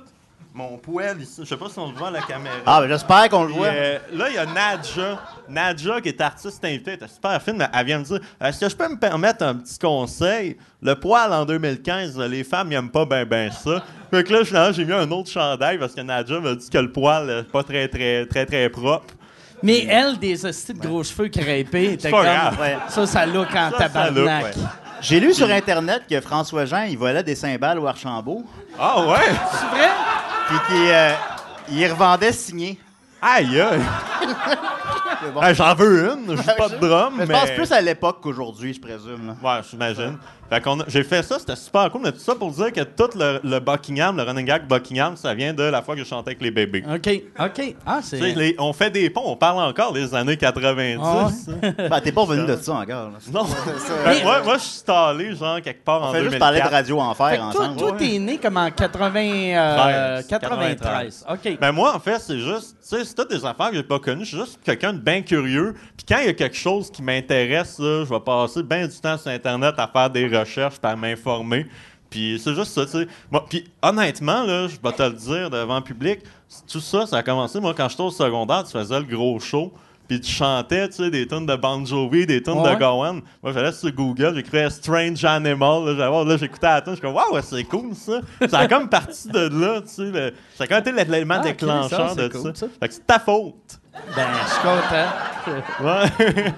mon 0.53 0.77
poêle 0.77 1.21
ici. 1.21 1.41
Je 1.43 1.45
sais 1.45 1.57
pas 1.57 1.69
si 1.69 1.79
on 1.79 1.91
le 1.91 1.97
voit 1.97 2.09
à 2.09 2.11
la 2.11 2.21
caméra. 2.21 2.55
Ah, 2.65 2.81
ben 2.81 2.87
j'espère 2.89 3.29
qu'on 3.29 3.43
le 3.45 3.53
voit. 3.53 3.67
euh, 3.67 3.99
là, 4.13 4.25
il 4.29 4.35
y 4.35 4.37
a 4.37 4.45
Nadja. 4.45 5.19
Nadja, 5.47 6.01
qui 6.01 6.09
est 6.09 6.21
artiste 6.21 6.63
invitée, 6.65 6.91
elle 6.91 6.95
était 6.95 7.07
super 7.07 7.41
fine, 7.41 7.55
mais 7.57 7.67
elle 7.73 7.85
vient 7.85 7.99
me 7.99 8.03
dire 8.03 8.19
Est-ce 8.41 8.59
que 8.59 8.69
je 8.69 8.75
peux 8.75 8.89
me 8.89 8.97
permettre 8.97 9.43
un 9.45 9.55
petit 9.55 9.79
conseil? 9.79 10.57
Le 10.81 10.95
poil 10.95 11.31
en 11.31 11.45
2015, 11.45 12.17
les 12.19 12.43
femmes 12.43 12.69
n'aiment 12.69 12.89
pas 12.91 13.05
ben 13.05 13.23
ben 13.25 13.51
ça. 13.51 13.83
Fait 14.11 14.23
que 14.23 14.33
là, 14.33 14.43
finalement, 14.43 14.73
j'ai 14.73 14.83
mis 14.83 14.93
un 14.93 15.09
autre 15.11 15.29
chandail 15.29 15.77
parce 15.77 15.93
que 15.93 16.01
Nadja 16.01 16.39
m'a 16.39 16.55
dit 16.55 16.69
que 16.69 16.77
le 16.77 16.91
poil 16.91 17.25
n'est 17.27 17.43
pas 17.43 17.63
très, 17.63 17.87
très, 17.87 18.25
très, 18.25 18.45
très 18.45 18.69
propre. 18.69 19.13
Mais 19.63 19.85
elle, 19.85 20.17
des 20.17 20.43
hosties 20.45 20.73
de 20.73 20.79
gros 20.79 21.03
cheveux 21.03 21.29
crêpés, 21.29 21.93
était 21.93 22.09
pas 22.09 22.17
comme... 22.17 22.25
grave. 22.25 22.59
Ouais. 22.59 22.77
Ça, 22.89 23.05
ça 23.05 23.25
look 23.27 23.47
en 23.51 23.69
Ça, 23.69 23.77
ça 23.77 23.89
tabarnak. 23.89 24.15
look, 24.15 24.25
Ouais. 24.25 24.51
J'ai 25.01 25.19
lu 25.19 25.33
sur 25.33 25.49
Internet 25.49 26.03
que 26.09 26.21
François 26.21 26.65
Jean, 26.65 26.83
il 26.83 26.97
volait 26.97 27.23
des 27.23 27.35
cymbales 27.35 27.79
au 27.79 27.87
Archambault, 27.87 28.43
Ah 28.79 29.01
ouais? 29.07 29.17
C'est 29.51 29.65
vrai? 29.77 29.89
puis 30.47 30.57
qu'il 30.67 30.87
euh, 30.89 31.11
il 31.71 31.87
revendait 31.87 32.31
signés. 32.31 32.79
Aïe, 33.21 33.59
aïe. 33.61 33.79
C'est 35.23 35.31
bon. 35.31 35.41
Hey, 35.43 35.53
J'en 35.55 35.75
veux 35.75 36.11
une, 36.13 36.35
je 36.35 36.41
joue 36.41 36.49
pas 36.57 36.69
de 36.69 36.75
drum, 36.77 37.13
Mais 37.17 37.25
mais... 37.25 37.35
je 37.35 37.39
pense 37.39 37.51
plus 37.51 37.71
à 37.71 37.81
l'époque 37.81 38.19
qu'aujourd'hui, 38.21 38.73
je 38.73 38.81
présume. 38.81 39.27
là. 39.27 39.35
Ouais, 39.57 39.61
j'imagine. 39.69 40.17
Fait 40.51 40.59
qu'on 40.61 40.79
a- 40.81 40.85
j'ai 40.87 41.03
fait 41.03 41.23
ça, 41.23 41.39
c'était 41.39 41.55
super 41.55 41.89
cool, 41.91 42.01
mais 42.03 42.11
tout 42.11 42.19
ça 42.19 42.35
pour 42.35 42.51
dire 42.51 42.73
que 42.73 42.81
tout 42.81 43.09
le, 43.17 43.39
le 43.43 43.59
Buckingham, 43.59 44.17
le 44.17 44.23
running 44.23 44.45
gag 44.45 44.67
Buckingham, 44.67 45.15
ça 45.15 45.33
vient 45.33 45.53
de 45.53 45.63
la 45.63 45.81
fois 45.81 45.95
que 45.95 46.03
je 46.03 46.07
chantais 46.07 46.31
avec 46.31 46.41
les 46.41 46.51
bébés. 46.51 46.83
OK, 46.93 47.09
OK. 47.39 47.75
Ah, 47.85 47.99
Tu 48.01 48.07
sais, 48.09 48.19
c'est... 48.19 48.35
les- 48.35 48.55
on 48.59 48.73
fait 48.73 48.89
des 48.89 49.09
ponts, 49.09 49.23
on 49.25 49.37
parle 49.37 49.59
encore 49.63 49.93
des 49.93 50.13
années 50.13 50.35
90. 50.37 50.99
Ah 51.01 51.29
Ben, 51.89 52.01
t'es 52.01 52.11
pas 52.11 52.21
revenu 52.21 52.45
de 52.45 52.55
ça 52.57 52.73
encore. 52.73 53.11
là. 53.11 53.17
Non. 53.31 53.45
Ça, 53.45 53.55
Fait 54.03 54.19
que 54.19 54.23
moi, 54.23 54.41
moi 54.43 54.55
je 54.57 54.63
suis 54.63 54.71
stallé, 54.79 55.35
genre, 55.35 55.61
quelque 55.61 55.83
part 55.85 56.03
en 56.03 56.09
on 56.09 56.11
fait 56.13 56.19
2004. 56.19 56.31
juste 56.31 56.39
parler 56.39 56.61
de 56.61 56.67
Radio 56.75 56.99
Enfer 56.99 57.29
Fait 57.29 57.35
que 57.37 57.39
toi, 57.39 57.47
ensemble. 57.61 57.77
toi, 57.77 57.91
Ouais. 57.93 57.97
t'es 57.97 58.19
né 58.19 58.37
comme 58.37 58.57
en 58.57 58.69
80, 58.69 59.19
euh, 59.55 60.15
13, 60.21 60.27
93. 60.27 61.25
OK. 61.29 61.57
Ben 61.59 61.71
moi, 61.71 61.95
en 61.95 61.99
fait, 61.99 62.19
c'est 62.19 62.39
juste, 62.39 62.75
tu 62.81 62.97
sais, 62.97 63.05
c'est 63.05 63.13
toutes 63.15 63.29
des 63.29 63.45
affaires 63.45 63.69
que 63.69 63.77
j'ai 63.77 63.83
pas 63.83 63.99
connues. 63.99 64.25
Je 64.25 64.29
suis 64.29 64.37
juste 64.37 64.59
quelqu'un 64.63 64.91
de 64.93 64.99
bien 64.99 65.21
curieux. 65.21 65.75
Puis 65.95 66.05
quand 66.07 66.17
il 66.19 66.25
y 66.25 66.29
a 66.29 66.33
quelque 66.33 66.57
chose 66.57 66.91
qui 66.91 67.01
m'intéresse, 67.01 67.79
là, 67.79 68.03
je 68.03 68.09
vais 68.13 68.19
passer 68.19 68.63
bien 68.63 68.87
du 68.87 68.99
temps 68.99 69.17
sur 69.17 69.31
Internet 69.31 69.75
à 69.77 69.87
faire 69.87 70.09
des 70.09 70.27
recherches, 70.41 70.79
puis 70.79 70.91
à 70.91 70.95
m'informer. 70.95 71.65
Puis 72.09 72.39
c'est 72.43 72.53
juste 72.53 72.73
ça, 72.73 72.85
tu 72.85 72.91
sais. 72.91 73.07
Moi, 73.31 73.45
Puis 73.49 73.63
honnêtement, 73.81 74.43
là, 74.43 74.67
je 74.67 74.75
vais 74.83 74.91
te 74.95 75.03
le 75.03 75.13
dire 75.13 75.49
devant 75.49 75.77
le 75.77 75.83
public, 75.83 76.19
tout 76.69 76.81
ça, 76.81 77.05
ça 77.07 77.17
a 77.17 77.23
commencé, 77.23 77.59
moi, 77.61 77.73
quand 77.75 77.87
j'étais 77.87 78.03
au 78.03 78.11
secondaire, 78.11 78.63
tu 78.65 78.71
faisais 78.73 78.99
le 78.99 79.05
gros 79.05 79.39
show. 79.39 79.71
Puis 80.09 80.19
tu 80.19 80.29
chantais, 80.29 80.89
tu 80.89 80.95
sais, 80.95 81.09
des 81.09 81.25
tunes 81.25 81.45
de 81.45 81.55
Bon 81.55 81.85
Jovi, 81.85 82.25
des 82.25 82.43
tunes 82.43 82.59
Ouais. 82.59 82.73
de 82.75 82.79
Gowan. 82.79 83.21
Moi, 83.41 83.53
j'allais 83.53 83.71
sur 83.71 83.89
Google, 83.93 84.33
j'écrivais 84.35 84.69
Strange 84.69 85.23
Animal. 85.23 85.95
Là, 85.95 86.09
là, 86.25 86.37
j'écoutais 86.37 86.67
la 86.67 86.81
tune, 86.81 86.91
je 86.91 86.97
suis 86.97 87.01
comme, 87.01 87.13
waouh, 87.15 87.41
c'est 87.41 87.63
cool 87.63 87.95
ça. 87.95 88.19
Ça 88.49 88.59
a 88.59 88.67
comme 88.67 88.89
parti 88.89 89.29
de 89.29 89.39
là, 89.47 89.79
tu 89.79 89.87
sais. 89.87 90.03
le- 90.11 90.33
Ça 90.57 90.65
a 90.65 90.67
comme 90.67 90.79
été 90.79 90.91
l'élément 90.91 91.35
Ah, 91.37 91.43
déclencheur 91.43 92.09
ça, 92.09 92.15
de 92.15 92.21
c'est 92.23 92.29
cool, 92.41 92.51
ça. 92.53 92.65
ça. 92.65 92.67
Fait 92.77 92.87
que 92.89 92.93
c'est 92.93 93.07
ta 93.07 93.19
faute. 93.19 93.79
Ben, 94.13 94.27
je 94.43 94.49
suis 94.51 94.61
content. 94.61 95.85
Ouais. 95.85 96.53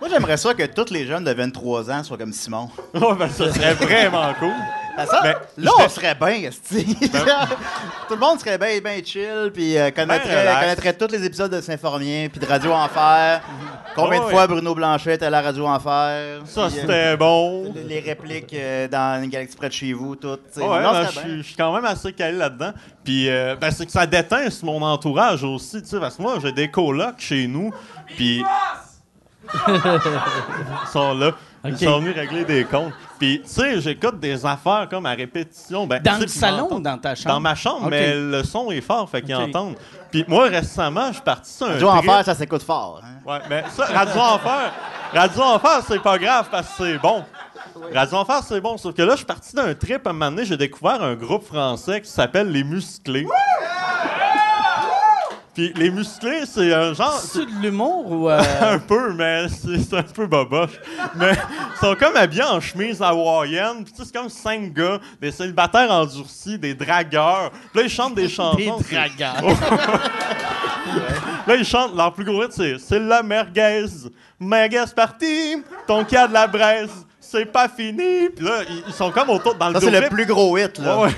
Moi, 0.00 0.08
j'aimerais 0.10 0.36
ça 0.36 0.54
que 0.54 0.64
tous 0.64 0.92
les 0.92 1.06
jeunes 1.06 1.24
de 1.24 1.32
23 1.32 1.90
ans 1.90 2.04
soient 2.04 2.16
comme 2.18 2.32
Simon. 2.32 2.68
ouais, 2.94 3.14
ben, 3.18 3.28
ça 3.28 3.52
serait 3.52 3.74
vraiment 3.80 4.32
cool. 4.38 4.52
Ben, 4.96 5.06
ça, 5.06 5.20
Ben, 5.22 5.34
là, 5.58 5.70
Ben 5.78 5.84
on 5.84 5.88
serait 5.88 6.14
bien, 6.14 6.48
esti. 6.48 6.84
Tout 8.08 8.14
le 8.14 8.20
monde 8.20 8.38
serait 8.40 8.58
bien 8.58 8.80
bien 8.80 9.00
chill, 9.04 9.50
puis 9.54 9.76
euh, 9.78 9.90
connaîtrait, 9.90 10.44
Ben 10.44 10.60
connaîtrait 10.60 10.92
tous 10.94 11.12
les 11.12 11.24
épisodes 11.24 11.52
de 11.52 11.60
Saint-Formien, 11.60 12.28
puis 12.28 12.40
de 12.40 12.46
Radio 12.46 12.72
Enfer. 12.72 13.40
Combien 13.94 14.18
de 14.20 14.24
fois 14.24 14.42
ouais. 14.42 14.48
Bruno 14.48 14.74
Blanchet 14.74 15.14
était 15.14 15.26
à 15.26 15.30
la 15.30 15.40
Radio 15.40 15.66
Enfer? 15.66 16.40
Ça, 16.46 16.62
euh, 16.62 16.68
c'était 16.70 17.16
bon. 17.16 17.72
les 17.86 18.00
répliques 18.00 18.54
euh, 18.54 18.88
dans 18.88 19.22
une 19.22 19.30
galaxie 19.30 19.56
près 19.56 19.68
de 19.68 19.72
chez 19.74 19.92
vous, 19.92 20.16
toutes. 20.16 20.56
Ouais, 20.56 20.62
Non, 20.64 20.92
ben, 20.92 21.08
je 21.12 21.42
suis- 21.42 21.54
quand 21.56 21.72
même 21.72 21.84
assez 21.84 22.12
calé 22.12 22.36
là-dedans. 22.36 22.72
Puis, 23.04 23.28
euh, 23.28 23.54
ben, 23.60 23.70
c'est 23.70 23.86
que 23.86 23.92
ça 23.92 24.06
déteint 24.06 24.50
sur 24.50 24.66
mon 24.66 24.82
entourage 24.82 25.44
aussi, 25.44 25.80
tu 25.82 25.88
sais, 25.88 26.00
parce 26.00 26.16
que 26.16 26.22
moi, 26.22 26.38
j'ai 26.42 26.52
des 26.52 26.70
colocs 26.70 27.18
chez 27.18 27.46
nous, 27.46 27.72
puis... 28.16 28.42
Ils 29.66 30.88
sont 30.92 31.14
là. 31.14 31.32
Ils 31.64 31.76
sont 31.78 31.98
venus 32.00 32.14
régler 32.14 32.44
des 32.44 32.64
comptes. 32.64 32.92
Puis, 33.18 33.40
tu 33.42 33.48
sais, 33.50 33.80
j'écoute 33.80 34.20
des 34.20 34.46
affaires 34.46 34.86
comme 34.88 35.04
à 35.06 35.10
répétition. 35.12 35.86
Ben, 35.88 36.00
Dans 36.00 36.18
le 36.18 36.26
salon 36.28 36.68
ou 36.70 36.80
dans 36.80 36.96
ta 36.98 37.16
chambre? 37.16 37.34
Dans 37.34 37.40
ma 37.40 37.54
chambre, 37.56 37.88
mais 37.90 38.14
le 38.14 38.44
son 38.44 38.70
est 38.70 38.80
fort, 38.80 39.10
fait 39.10 39.22
qu'ils 39.22 39.34
entendent. 39.34 39.74
Puis 40.12 40.24
moi, 40.28 40.44
récemment, 40.46 41.08
je 41.08 41.14
suis 41.14 41.22
parti 41.22 41.52
sur 41.52 41.66
un 41.66 41.70
Radio 41.72 41.88
trip. 41.88 42.08
Enfer, 42.10 42.24
ça 42.24 42.34
s'écoute 42.36 42.62
fort. 42.62 43.00
hein? 43.02 43.08
Ouais, 43.26 43.40
mais 43.50 43.64
ça, 43.70 43.86
Radio 43.86 44.20
Enfer, 44.20 44.72
Radio 45.12 45.42
Enfer, 45.42 45.80
c'est 45.86 46.02
pas 46.02 46.16
grave 46.18 46.46
parce 46.50 46.68
que 46.68 46.74
c'est 46.84 46.98
bon. 46.98 47.24
Radio 47.92 48.18
Enfer, 48.18 48.40
c'est 48.46 48.60
bon. 48.60 48.76
Sauf 48.76 48.94
que 48.94 49.02
là, 49.02 49.12
je 49.12 49.16
suis 49.18 49.26
parti 49.26 49.54
d'un 49.56 49.74
trip. 49.74 50.06
À 50.06 50.10
un 50.10 50.12
moment 50.12 50.30
donné, 50.30 50.44
j'ai 50.44 50.56
découvert 50.56 51.02
un 51.02 51.14
groupe 51.14 51.44
français 51.44 52.00
qui 52.00 52.08
s'appelle 52.10 52.50
Les 52.52 52.62
Musclés. 52.62 53.26
Puis 55.58 55.72
Les 55.74 55.90
Musclés, 55.90 56.44
c'est 56.46 56.72
un 56.72 56.94
genre... 56.94 57.18
C'est 57.18 57.44
de 57.44 57.50
l'humour 57.60 58.08
ou... 58.08 58.30
euh, 58.30 58.40
un 58.60 58.78
peu, 58.78 59.12
mais 59.12 59.48
c'est 59.48 59.92
un 59.96 60.04
peu 60.04 60.28
boboche. 60.28 60.78
Mais 61.16 61.32
ils 61.32 61.78
sont 61.80 61.96
comme 61.96 62.14
habillés 62.14 62.44
en 62.44 62.60
chemise 62.60 63.02
hawaïenne. 63.02 63.82
Puis 63.82 63.92
tu 63.92 63.98
sais, 63.98 64.04
c'est 64.04 64.16
comme 64.16 64.28
cinq 64.28 64.72
gars, 64.72 65.00
des 65.20 65.32
célibataires 65.32 65.90
endurcis, 65.90 66.60
des 66.60 66.74
dragueurs. 66.74 67.50
Puis 67.50 67.80
là, 67.80 67.82
ils 67.82 67.90
chantent 67.90 68.14
des 68.14 68.28
chansons. 68.28 68.56
Des 68.56 68.70
dragueurs. 68.70 69.42
Là, 71.46 71.56
ils 71.56 71.64
chantent, 71.64 71.96
leur 71.96 72.12
plus 72.12 72.24
gros 72.24 72.44
hit, 72.44 72.52
c'est 72.52 72.78
C'est 72.78 73.00
la 73.00 73.22
merguez, 73.22 73.86
merguez 74.38 74.84
partie, 74.94 75.62
ton 75.86 76.04
cas 76.04 76.28
de 76.28 76.34
la 76.34 76.46
braise, 76.46 76.90
c'est 77.18 77.46
pas 77.46 77.68
fini. 77.68 78.28
Puis 78.28 78.44
là, 78.44 78.60
ils, 78.86 78.92
sont 78.92 79.10
comme 79.10 79.30
autour 79.30 79.54
dans 79.56 79.68
le 79.70 79.74
Ça, 79.74 79.80
c'est 79.80 80.00
le 80.00 80.08
plus 80.08 80.26
gros 80.26 80.56
hit, 80.56 80.78
là. 80.78 80.98
Ouais. 80.98 81.10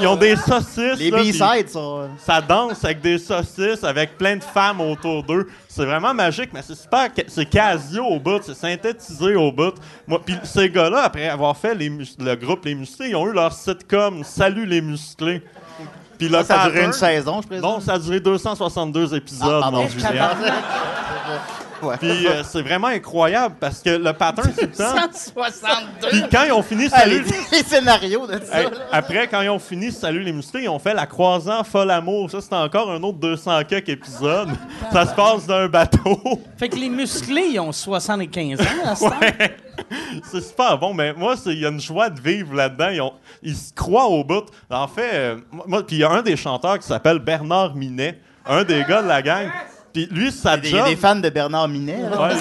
Ils 0.00 0.06
ont 0.06 0.16
des 0.16 0.36
saucisses. 0.36 0.98
Les 0.98 1.10
là, 1.10 1.18
B-sides, 1.22 1.68
ça. 1.68 1.80
Ça 2.18 2.40
danse 2.40 2.84
avec 2.84 3.00
des 3.00 3.18
saucisses, 3.18 3.82
avec 3.84 4.16
plein 4.18 4.36
de 4.36 4.42
femmes 4.44 4.80
autour 4.80 5.22
d'eux. 5.22 5.46
C'est 5.68 5.84
vraiment 5.84 6.12
magique, 6.14 6.50
mais 6.52 6.62
c'est 6.62 6.74
super. 6.74 7.08
C'est 7.26 7.46
Casio 7.46 8.04
au 8.04 8.18
bout, 8.18 8.40
c'est 8.42 8.54
synthétisé 8.54 9.34
au 9.36 9.50
bout. 9.52 9.74
Moi, 10.06 10.20
puis 10.24 10.36
ces 10.44 10.68
gars-là, 10.70 11.02
après 11.04 11.28
avoir 11.28 11.56
fait 11.56 11.74
les 11.74 11.88
mus- 11.88 12.16
le 12.18 12.34
groupe 12.36 12.64
Les 12.64 12.74
Musclés, 12.74 13.10
ils 13.10 13.16
ont 13.16 13.26
eu 13.28 13.32
leur 13.32 13.52
sitcom 13.52 14.22
Salut 14.24 14.66
les 14.66 14.80
Musclés. 14.80 15.42
Puis 16.18 16.28
le 16.28 16.42
Ça 16.42 16.62
a 16.62 16.68
duré 16.70 16.84
une 16.84 16.92
saison, 16.92 17.40
je 17.42 17.46
présume? 17.46 17.64
non, 17.64 17.80
ça 17.80 17.92
a 17.94 17.98
duré 17.98 18.18
262 18.18 19.14
épisodes, 19.14 19.62
Ah, 19.64 19.70
mon 19.70 19.86
Julien. 19.88 20.30
Ouais. 21.82 21.96
Puis 21.98 22.26
euh, 22.26 22.42
c'est 22.44 22.62
vraiment 22.62 22.88
incroyable 22.88 23.54
parce 23.60 23.80
que 23.80 23.90
le 23.90 24.12
pattern, 24.12 24.50
c'est 24.54 24.62
le 24.66 24.72
temps. 24.72 24.94
162. 25.12 26.08
Puis 26.08 26.22
quand 26.30 26.44
ils 26.44 26.52
ont 26.52 26.62
fini 26.62 26.88
Ah, 26.92 27.06
les, 27.06 27.16
Salut... 27.22 27.34
les 27.52 27.62
scénarios 27.62 28.26
de 28.26 28.40
ça. 28.44 28.58
Hey, 28.60 28.64
là. 28.66 28.70
après, 28.92 29.28
quand 29.28 29.40
ils 29.42 29.48
ont 29.48 29.58
fini 29.58 29.92
Salut 29.92 30.22
les 30.22 30.32
musclés, 30.32 30.62
ils 30.64 30.68
ont 30.68 30.78
fait 30.78 30.94
La 30.94 31.06
Croisant 31.06 31.62
Folle 31.64 31.90
Amour. 31.90 32.30
Ça, 32.30 32.40
c'était 32.40 32.56
encore 32.56 32.90
un 32.90 33.02
autre 33.02 33.18
200 33.18 33.60
quelques 33.68 33.88
épisodes. 33.90 34.50
Ça 34.92 35.06
se 35.06 35.14
passe 35.14 35.46
d'un 35.46 35.68
bateau. 35.68 36.20
Fait 36.56 36.68
que 36.68 36.76
les 36.76 36.88
musclés, 36.88 37.48
ils 37.52 37.60
ont 37.60 37.72
75 37.72 38.60
ans 38.60 38.64
à 38.84 38.96
ce. 38.96 39.04
Ouais. 39.04 39.56
C'est 40.30 40.40
super 40.42 40.76
bon, 40.78 40.92
mais 40.92 41.12
moi, 41.12 41.36
c'est- 41.36 41.50
il 41.52 41.60
y 41.60 41.66
a 41.66 41.68
une 41.68 41.80
joie 41.80 42.10
de 42.10 42.20
vivre 42.20 42.52
là-dedans. 42.54 42.88
Ils, 42.88 43.00
ont- 43.00 43.12
ils 43.42 43.54
se 43.56 43.72
croient 43.72 44.08
au 44.08 44.24
bout. 44.24 44.44
En 44.70 44.88
fait, 44.88 45.10
euh, 45.14 45.36
moi, 45.66 45.86
puis 45.86 45.96
il 45.96 45.98
y 46.00 46.04
a 46.04 46.10
un 46.10 46.22
des 46.22 46.36
chanteurs 46.36 46.78
qui 46.80 46.86
s'appelle 46.86 47.20
Bernard 47.20 47.76
Minet, 47.76 48.18
un 48.44 48.64
des 48.64 48.84
gars 48.88 49.02
de 49.02 49.08
la 49.08 49.22
gang. 49.22 49.48
Puis 49.92 50.06
lui, 50.10 50.30
sa 50.32 50.56
Il 50.56 50.70
y 50.70 50.74
a 50.74 50.78
job... 50.78 50.88
des 50.88 50.96
fans 50.96 51.16
de 51.16 51.28
Bernard 51.30 51.68
Minet. 51.68 52.08
là. 52.10 52.28
Ouais. 52.28 52.34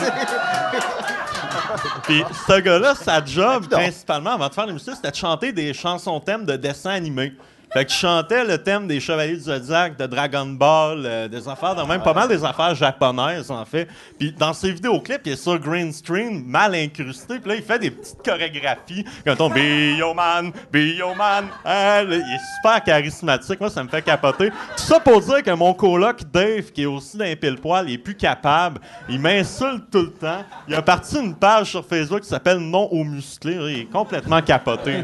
Puis 2.04 2.24
ce 2.48 2.60
gars-là, 2.60 2.96
sa 2.96 3.24
job, 3.24 3.68
principalement, 3.70 4.32
avant 4.32 4.48
de 4.48 4.54
faire 4.54 4.66
les 4.66 4.74
musclés, 4.74 4.94
c'était 4.96 5.12
de 5.12 5.16
chanter 5.16 5.52
des 5.52 5.74
chansons 5.74 6.20
thèmes 6.20 6.46
de 6.46 6.56
dessins 6.56 6.92
animés. 6.92 7.34
Fait 7.78 7.86
qu'il 7.86 7.96
chantait 7.96 8.44
le 8.44 8.58
thème 8.58 8.88
des 8.88 9.00
Chevaliers 9.00 9.36
du 9.36 9.42
Zodiac, 9.42 10.00
de 10.00 10.08
Dragon 10.08 10.48
Ball, 10.48 11.04
euh, 11.06 11.28
des 11.28 11.48
affaires, 11.48 11.76
même 11.86 12.02
pas 12.02 12.16
mal 12.16 12.28
des 12.28 12.44
affaires 12.44 12.74
japonaises, 12.74 13.52
en 13.52 13.64
fait. 13.66 13.88
Puis 14.18 14.32
dans 14.32 14.52
ses 14.52 14.72
vidéoclips, 14.72 15.22
il 15.26 15.34
est 15.34 15.36
sur 15.36 15.60
green 15.60 15.94
screen, 15.94 16.44
mal 16.44 16.74
incrusté. 16.74 17.38
Puis 17.38 17.48
là, 17.48 17.56
il 17.56 17.62
fait 17.62 17.78
des 17.78 17.92
petites 17.92 18.24
chorégraphies, 18.26 19.06
comme 19.24 19.36
ton 19.36 19.52
Bioman, 19.52 20.52
Bioman. 20.74 21.50
Là, 21.64 22.02
il 22.02 22.14
est 22.14 22.56
super 22.56 22.84
charismatique. 22.84 23.60
Moi, 23.60 23.70
ça 23.70 23.84
me 23.84 23.90
fait 23.90 24.02
capoter. 24.02 24.50
Tout 24.50 24.84
ça 24.84 25.00
pour 25.00 25.22
dire 25.22 25.44
que 25.44 25.52
mon 25.52 25.76
coloc 25.76 26.24
Dave, 26.34 26.72
qui 26.72 26.82
est 26.82 26.88
aussi 26.88 27.16
d'un 27.16 27.36
pile 27.36 27.58
poil, 27.58 27.88
il 27.88 27.94
est 27.94 28.00
plus 28.00 28.16
capable. 28.16 28.82
Il 29.08 29.20
m'insulte 29.20 29.92
tout 29.92 30.02
le 30.02 30.14
temps. 30.14 30.44
Il 30.68 30.74
a 30.74 30.82
parti 30.82 31.20
une 31.20 31.36
page 31.36 31.70
sur 31.70 31.86
Facebook 31.86 32.22
qui 32.22 32.28
s'appelle 32.28 32.58
Non 32.58 32.88
aux 32.92 33.04
musclés. 33.04 33.60
Il 33.70 33.80
est 33.82 33.86
complètement 33.92 34.42
capoté. 34.42 35.04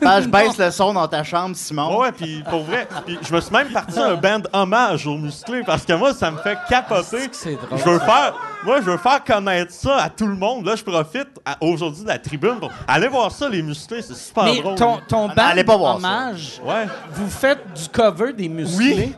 Page 0.00 0.26
baisse 0.28 0.58
le 0.58 0.70
son 0.70 0.92
dans 0.92 1.06
ta 1.08 1.22
chambre, 1.24 1.54
Simon. 1.56 1.90
Ouais, 1.92 2.06
ouais, 2.06 2.12
puis 2.12 2.42
pour 2.48 2.62
vrai, 2.64 2.88
puis 3.06 3.18
je 3.26 3.34
me 3.34 3.40
suis 3.40 3.52
même 3.52 3.68
parti 3.68 3.98
un 3.98 4.14
band 4.14 4.42
hommage 4.52 5.06
aux 5.06 5.16
musclés 5.16 5.62
parce 5.64 5.84
que 5.84 5.92
moi, 5.92 6.12
ça 6.14 6.30
me 6.30 6.38
fait 6.38 6.58
capoter. 6.68 7.28
C'est 7.32 7.54
drôle. 7.56 7.78
Je 7.78 7.84
veux 7.84 7.98
faire, 7.98 8.34
moi, 8.64 8.76
je 8.80 8.90
veux 8.90 8.96
faire 8.96 9.22
connaître 9.24 9.72
ça 9.72 9.96
à 10.02 10.08
tout 10.10 10.26
le 10.26 10.34
monde. 10.36 10.64
Là, 10.66 10.74
je 10.76 10.82
profite 10.82 11.28
à- 11.44 11.56
aujourd'hui 11.60 12.02
de 12.02 12.08
la 12.08 12.18
tribune 12.18 12.56
pour 12.58 12.70
aller 12.88 13.08
voir 13.08 13.30
ça, 13.30 13.48
les 13.48 13.62
musclés, 13.62 14.02
c'est 14.02 14.16
super 14.16 14.44
Mais 14.44 14.60
drôle. 14.60 14.74
ton, 14.74 14.98
ton 15.06 15.28
Ah, 15.36 15.48
allez 15.48 15.64
pas 15.64 15.72
band 15.74 15.78
voir 15.78 15.96
hommage, 15.96 16.60
Ouais. 16.64 16.86
vous 17.12 17.28
faites 17.30 17.60
du 17.74 17.88
cover 17.88 18.32
des 18.32 18.48
musclés? 18.48 18.94
Oui. 18.94 19.14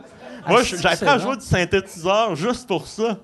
Moi, 0.47 0.59
Ah, 0.61 0.63
je- 0.63 0.87
appris 0.87 1.07
à 1.07 1.17
jouer 1.17 1.37
du 1.37 1.45
synthétiseur 1.45 2.35
juste 2.35 2.67
pour 2.67 2.85
ça. 2.87 3.17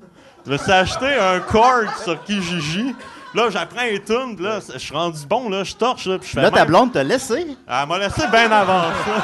Je 0.46 0.52
me 0.52 0.58
suis 0.58 0.72
acheté 0.72 1.06
un 1.16 1.40
Korg 1.42 1.88
sur 2.04 2.24
Kijiji. 2.24 2.96
Là, 3.36 3.50
j'apprends 3.50 3.84
les 3.84 4.02
tunes, 4.02 4.36
puis 4.36 4.44
là, 4.46 4.60
je 4.74 4.78
suis 4.80 4.94
rendu 4.94 5.26
bon, 5.28 5.50
là, 5.50 5.64
je 5.64 5.76
torche, 5.76 6.06
là, 6.08 6.18
puis 6.18 6.28
je 6.30 6.34
fais 6.34 6.42
Là, 6.42 6.50
ta 6.50 6.66
blonde 6.66 6.92
t'a 6.94 7.04
laissé. 7.04 7.46
Elle 7.68 7.88
m'a 7.88 8.00
laissé 8.00 8.28
bien 8.28 8.52
avant 8.52 8.82
ça. 8.82 9.24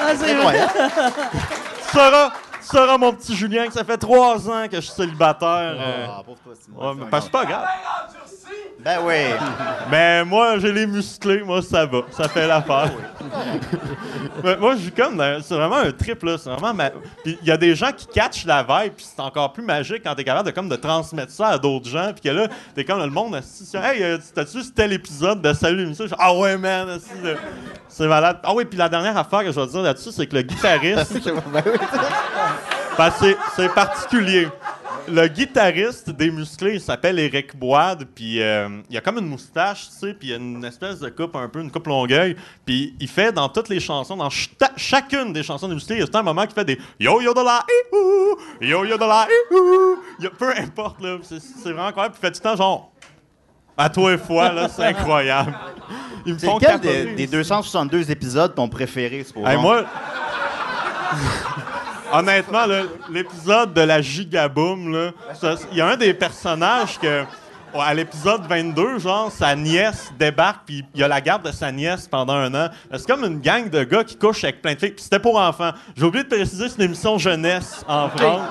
Ah, 0.00 0.12
c'est 0.16 0.34
vrai. 0.34 0.60
Incroyable. 1.94 2.32
Tu 2.62 2.68
sauras, 2.76 2.96
mon 2.98 3.12
petit 3.12 3.34
Julien, 3.36 3.66
que 3.66 3.72
ça 3.72 3.84
fait 3.84 3.98
trois 3.98 4.48
ans 4.48 4.66
que 4.68 4.76
je 4.76 4.80
suis 4.82 4.92
célibataire. 4.94 5.76
euh. 5.78 6.06
Ah, 6.08 6.22
pauvre 6.24 6.38
toi, 6.44 6.52
Simon. 6.60 6.88
Ouais, 6.90 6.94
mais 6.98 7.06
parce 7.10 7.26
que 7.26 7.30
c'est 7.32 7.38
pas 7.40 7.44
grave. 7.44 7.64
Ben 8.84 8.98
oui. 9.04 9.14
Mais 9.92 10.24
moi, 10.24 10.58
j'ai 10.58 10.72
les 10.72 10.86
musclés, 10.88 11.42
moi, 11.44 11.62
ça 11.62 11.86
va. 11.86 12.00
Ça 12.10 12.28
fait 12.28 12.48
l'affaire. 12.48 12.90
Mais 14.42 14.56
moi, 14.56 14.74
je 14.74 14.80
suis 14.82 14.90
comme. 14.90 15.16
dans- 15.16 15.40
C'est 15.40 15.54
vraiment 15.54 15.76
un 15.76 15.92
trip, 15.92 16.20
là. 16.24 16.36
C'est 16.36 16.50
vraiment. 16.50 16.74
ma- 16.74 16.90
Puis 17.22 17.38
il 17.42 17.46
y 17.48 17.52
a 17.52 17.56
des 17.56 17.76
gens 17.76 17.92
qui 17.92 18.06
catchent 18.06 18.44
la 18.44 18.62
vibe, 18.64 18.94
puis 18.94 19.06
c'est 19.08 19.20
encore 19.22 19.52
plus 19.52 19.62
magique 19.62 20.02
quand 20.04 20.14
t'es 20.16 20.24
capable 20.24 20.46
de, 20.48 20.54
comme, 20.54 20.68
de 20.68 20.74
transmettre 20.74 21.30
ça 21.30 21.48
à 21.48 21.58
d'autres 21.58 21.88
gens, 21.88 22.10
puis 22.12 22.22
que 22.28 22.34
là, 22.34 22.48
t'es 22.74 22.84
comme 22.84 22.98
le 23.00 23.06
monde. 23.10 23.36
assis 23.36 23.64
sur, 23.66 23.84
Hey, 23.84 24.02
euh, 24.02 24.18
t'as-tu 24.34 24.58
vu 24.60 24.70
tel 24.74 24.92
épisode 24.92 25.40
de 25.40 25.52
Salut 25.52 25.76
l'émission? 25.78 26.06
Je 26.08 26.14
Ah 26.18 26.34
ouais, 26.34 26.56
man, 26.58 26.88
assis, 26.88 27.08
c'est 27.88 28.08
malade. 28.08 28.40
Ah 28.42 28.52
oui, 28.52 28.64
puis 28.64 28.76
la 28.78 28.88
dernière 28.88 29.16
affaire 29.16 29.40
que 29.44 29.52
je 29.52 29.60
vais 29.60 29.66
dire 29.68 29.82
là-dessus, 29.82 30.10
c'est 30.10 30.26
que 30.26 30.34
le 30.34 30.42
guitariste. 30.42 31.12
Ben 31.52 31.62
oui. 31.66 31.72
Parce 32.96 33.18
que 33.20 33.36
c'est- 33.56 33.68
particulier. 33.74 34.48
Le 35.08 35.26
guitariste 35.26 36.10
des 36.10 36.30
musclés, 36.30 36.74
il 36.74 36.80
s'appelle 36.80 37.18
Eric 37.18 37.56
Boide, 37.56 38.06
puis 38.14 38.40
euh, 38.40 38.68
il 38.88 38.96
a 38.96 39.00
comme 39.00 39.18
une 39.18 39.26
moustache, 39.26 39.88
tu 39.88 39.94
sais, 39.98 40.14
puis 40.14 40.28
il 40.28 40.34
a 40.34 40.36
une 40.36 40.64
espèce 40.64 41.00
de 41.00 41.08
coupe 41.08 41.34
un 41.34 41.48
peu, 41.48 41.60
une 41.60 41.72
coupe 41.72 41.88
longueuil, 41.88 42.36
puis 42.64 42.94
il 43.00 43.08
fait 43.08 43.32
dans 43.32 43.48
toutes 43.48 43.68
les 43.68 43.80
chansons, 43.80 44.16
dans 44.16 44.28
chacune 44.76 45.32
des 45.32 45.42
chansons 45.42 45.66
des 45.66 45.74
musclés, 45.74 45.96
il 45.96 46.00
y 46.00 46.02
a 46.04 46.06
tout 46.06 46.16
un 46.16 46.22
moment 46.22 46.46
qui 46.46 46.54
fait 46.54 46.64
des 46.64 46.78
yo 47.00 47.20
yo 47.20 47.34
de 47.34 47.40
la 47.40 47.64
ihou, 47.92 48.36
yo 48.60 48.84
yo 48.84 48.96
de 48.96 49.04
la 49.04 49.22
a- 49.22 50.30
peu 50.38 50.54
importe 50.56 51.00
là, 51.02 51.16
c'est 51.22 51.72
vraiment 51.72 51.86
incroyable, 51.88 52.14
puis 52.14 52.20
il 52.22 52.26
fait 52.28 52.32
tout 52.32 52.40
le 52.44 52.50
temps 52.50 52.56
genre 52.56 52.92
à 53.76 53.90
toi 53.90 54.12
et 54.12 54.18
fois 54.18 54.52
là, 54.52 54.68
c'est 54.68 54.84
incroyable. 54.84 55.52
Ils 56.26 56.34
me 56.34 56.38
font 56.38 56.58
capoter. 56.58 57.06
des, 57.06 57.14
des 57.14 57.26
262 57.26 58.08
épisodes 58.12 58.54
ton 58.54 58.68
préféré, 58.68 59.24
c'est 59.26 59.32
pour 59.32 59.48
Hey, 59.48 59.56
moi. 59.58 59.84
Honnêtement, 62.12 62.64
l'épisode 63.10 63.72
de 63.72 63.80
la 63.80 64.02
Gigaboom, 64.02 65.12
il 65.72 65.78
y 65.78 65.80
a 65.80 65.88
un 65.88 65.96
des 65.96 66.14
personnages 66.14 66.98
que. 66.98 67.24
À 67.74 67.94
l'épisode 67.94 68.42
22, 68.46 68.98
genre, 68.98 69.32
sa 69.32 69.56
nièce 69.56 70.12
débarque, 70.18 70.66
puis 70.66 70.84
il 70.94 71.00
y 71.00 71.04
a 71.04 71.08
la 71.08 71.22
garde 71.22 71.46
de 71.46 71.52
sa 71.52 71.72
nièce 71.72 72.06
pendant 72.06 72.34
un 72.34 72.54
an. 72.54 72.68
C'est 72.92 73.06
comme 73.06 73.24
une 73.24 73.40
gang 73.40 73.70
de 73.70 73.82
gars 73.82 74.04
qui 74.04 74.14
couchent 74.14 74.44
avec 74.44 74.60
plein 74.60 74.74
de 74.74 74.78
filles, 74.78 74.90
puis 74.90 75.02
c'était 75.02 75.18
pour 75.18 75.38
enfants. 75.38 75.70
J'ai 75.96 76.04
oublié 76.04 76.22
de 76.22 76.28
préciser, 76.28 76.68
c'est 76.68 76.76
une 76.76 76.82
émission 76.82 77.16
jeunesse 77.16 77.82
en 77.88 78.10
France. 78.10 78.42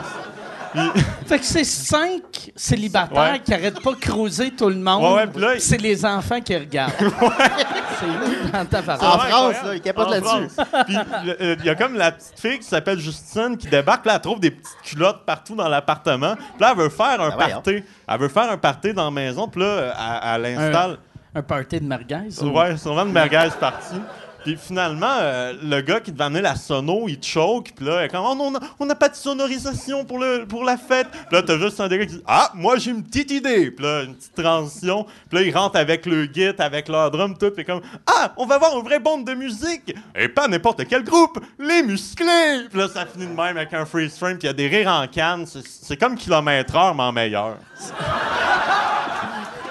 Fait 1.25 1.39
que 1.39 1.45
c'est 1.45 1.63
cinq 1.63 2.51
célibataires 2.55 3.33
Ouais. 3.33 3.39
qui 3.39 3.53
arrêtent 3.53 3.81
pas 3.81 3.91
de 3.91 3.97
creuser 3.99 4.51
tout 4.51 4.69
le 4.69 4.75
monde. 4.75 5.03
Ouais, 5.03 5.13
ouais, 5.21 5.27
puis 5.27 5.41
là, 5.41 5.55
il- 5.55 5.61
c'est 5.61 5.77
les 5.77 6.05
enfants 6.05 6.39
qui 6.41 6.55
regardent. 6.55 6.93
c'est 6.99 8.05
nous 8.07 8.51
dans 8.51 8.65
ta 8.65 8.79
En 8.79 8.83
parole. 8.97 9.19
France, 9.29 9.55
là, 9.65 9.75
ils 9.75 9.81
capotent 9.81 10.09
là-dessus. 10.09 10.47
Puis 10.85 10.97
euh, 11.41 11.55
il 11.59 11.65
y 11.65 11.69
a 11.69 11.75
comme 11.75 11.95
la 11.95 12.11
petite 12.11 12.39
fille 12.39 12.59
qui 12.59 12.65
s'appelle 12.65 12.99
Justine 12.99 13.57
qui 13.57 13.67
débarque, 13.67 14.05
là, 14.05 14.15
elle 14.15 14.21
trouve 14.21 14.39
des 14.39 14.51
petites 14.51 14.81
culottes 14.83 15.25
partout 15.25 15.55
dans 15.55 15.67
l'appartement. 15.69 16.35
Puis 16.35 16.45
là, 16.59 16.71
elle 16.71 16.77
veut 16.83 16.89
faire 16.89 17.21
un 17.21 17.29
Ben 17.29 17.35
voyons. 17.35 17.53
party. 17.55 17.83
Elle 18.07 18.19
veut 18.19 18.29
faire 18.29 18.51
un 18.51 18.57
party 18.57 18.93
dans 18.93 19.05
la 19.05 19.11
maison, 19.11 19.47
puis 19.47 19.61
là, 19.61 19.93
elle, 20.35 20.45
elle 20.45 20.57
installe. 20.57 20.97
Un 21.33 21.41
party 21.43 21.79
de 21.79 21.85
merguez. 21.85 22.27
ou- 22.41 22.45
Ouais, 22.49 22.73
vraiment 22.73 23.03
une 23.05 23.11
merguez 23.13 23.47
partie. 23.59 23.95
Puis 24.43 24.57
finalement, 24.57 25.17
euh, 25.21 25.53
le 25.61 25.81
gars 25.81 25.99
qui 25.99 26.11
devait 26.11 26.23
amener 26.23 26.41
la 26.41 26.55
sono, 26.55 27.07
il 27.07 27.21
choke, 27.21 27.73
puis 27.75 27.85
là, 27.85 28.01
il 28.01 28.05
est 28.05 28.07
comme, 28.09 28.25
oh 28.25 28.33
non, 28.33 28.51
on 28.79 28.85
n'a 28.87 28.95
pas 28.95 29.09
de 29.09 29.15
sonorisation 29.15 30.03
pour, 30.03 30.17
le, 30.17 30.45
pour 30.47 30.63
la 30.63 30.77
fête. 30.77 31.07
Puis 31.11 31.19
là, 31.31 31.43
t'as 31.43 31.57
juste 31.59 31.79
un 31.79 31.87
des 31.87 31.99
gars 31.99 32.05
qui 32.07 32.13
dit, 32.15 32.23
ah, 32.25 32.49
moi 32.55 32.77
j'ai 32.77 32.91
une 32.91 33.03
petite 33.03 33.29
idée. 33.31 33.69
Puis 33.71 33.85
là, 33.85 34.01
une 34.03 34.15
petite 34.15 34.33
transition. 34.35 35.05
Puis 35.29 35.37
là, 35.39 35.45
ils 35.45 35.55
rentrent 35.55 35.77
avec 35.77 36.05
le 36.07 36.23
git, 36.25 36.49
avec 36.57 36.87
leur 36.87 37.11
drum, 37.11 37.37
tout, 37.37 37.51
puis 37.51 37.63
comme, 37.65 37.81
ah, 38.07 38.33
on 38.37 38.45
va 38.47 38.55
avoir 38.55 38.77
une 38.77 38.83
vraie 38.83 38.99
bande 38.99 39.25
de 39.25 39.33
musique. 39.35 39.95
Et 40.15 40.27
pas 40.27 40.47
n'importe 40.47 40.85
quel 40.87 41.03
groupe, 41.03 41.39
les 41.59 41.83
musclés. 41.83 42.67
Puis 42.69 42.79
là, 42.79 42.87
ça 42.87 43.05
finit 43.05 43.27
de 43.27 43.31
même 43.33 43.57
avec 43.57 43.73
un 43.73 43.85
freeze 43.85 44.17
frame, 44.17 44.37
puis 44.39 44.47
il 44.47 44.47
y 44.47 44.49
a 44.49 44.53
des 44.53 44.67
rires 44.67 44.89
en 44.89 45.05
canne. 45.07 45.45
C'est- 45.45 45.97
comme 45.97 46.15
kilomètre 46.15 46.75
heure, 46.75 46.95
mais 46.95 47.03
en 47.03 47.11
meilleur. 47.11 47.57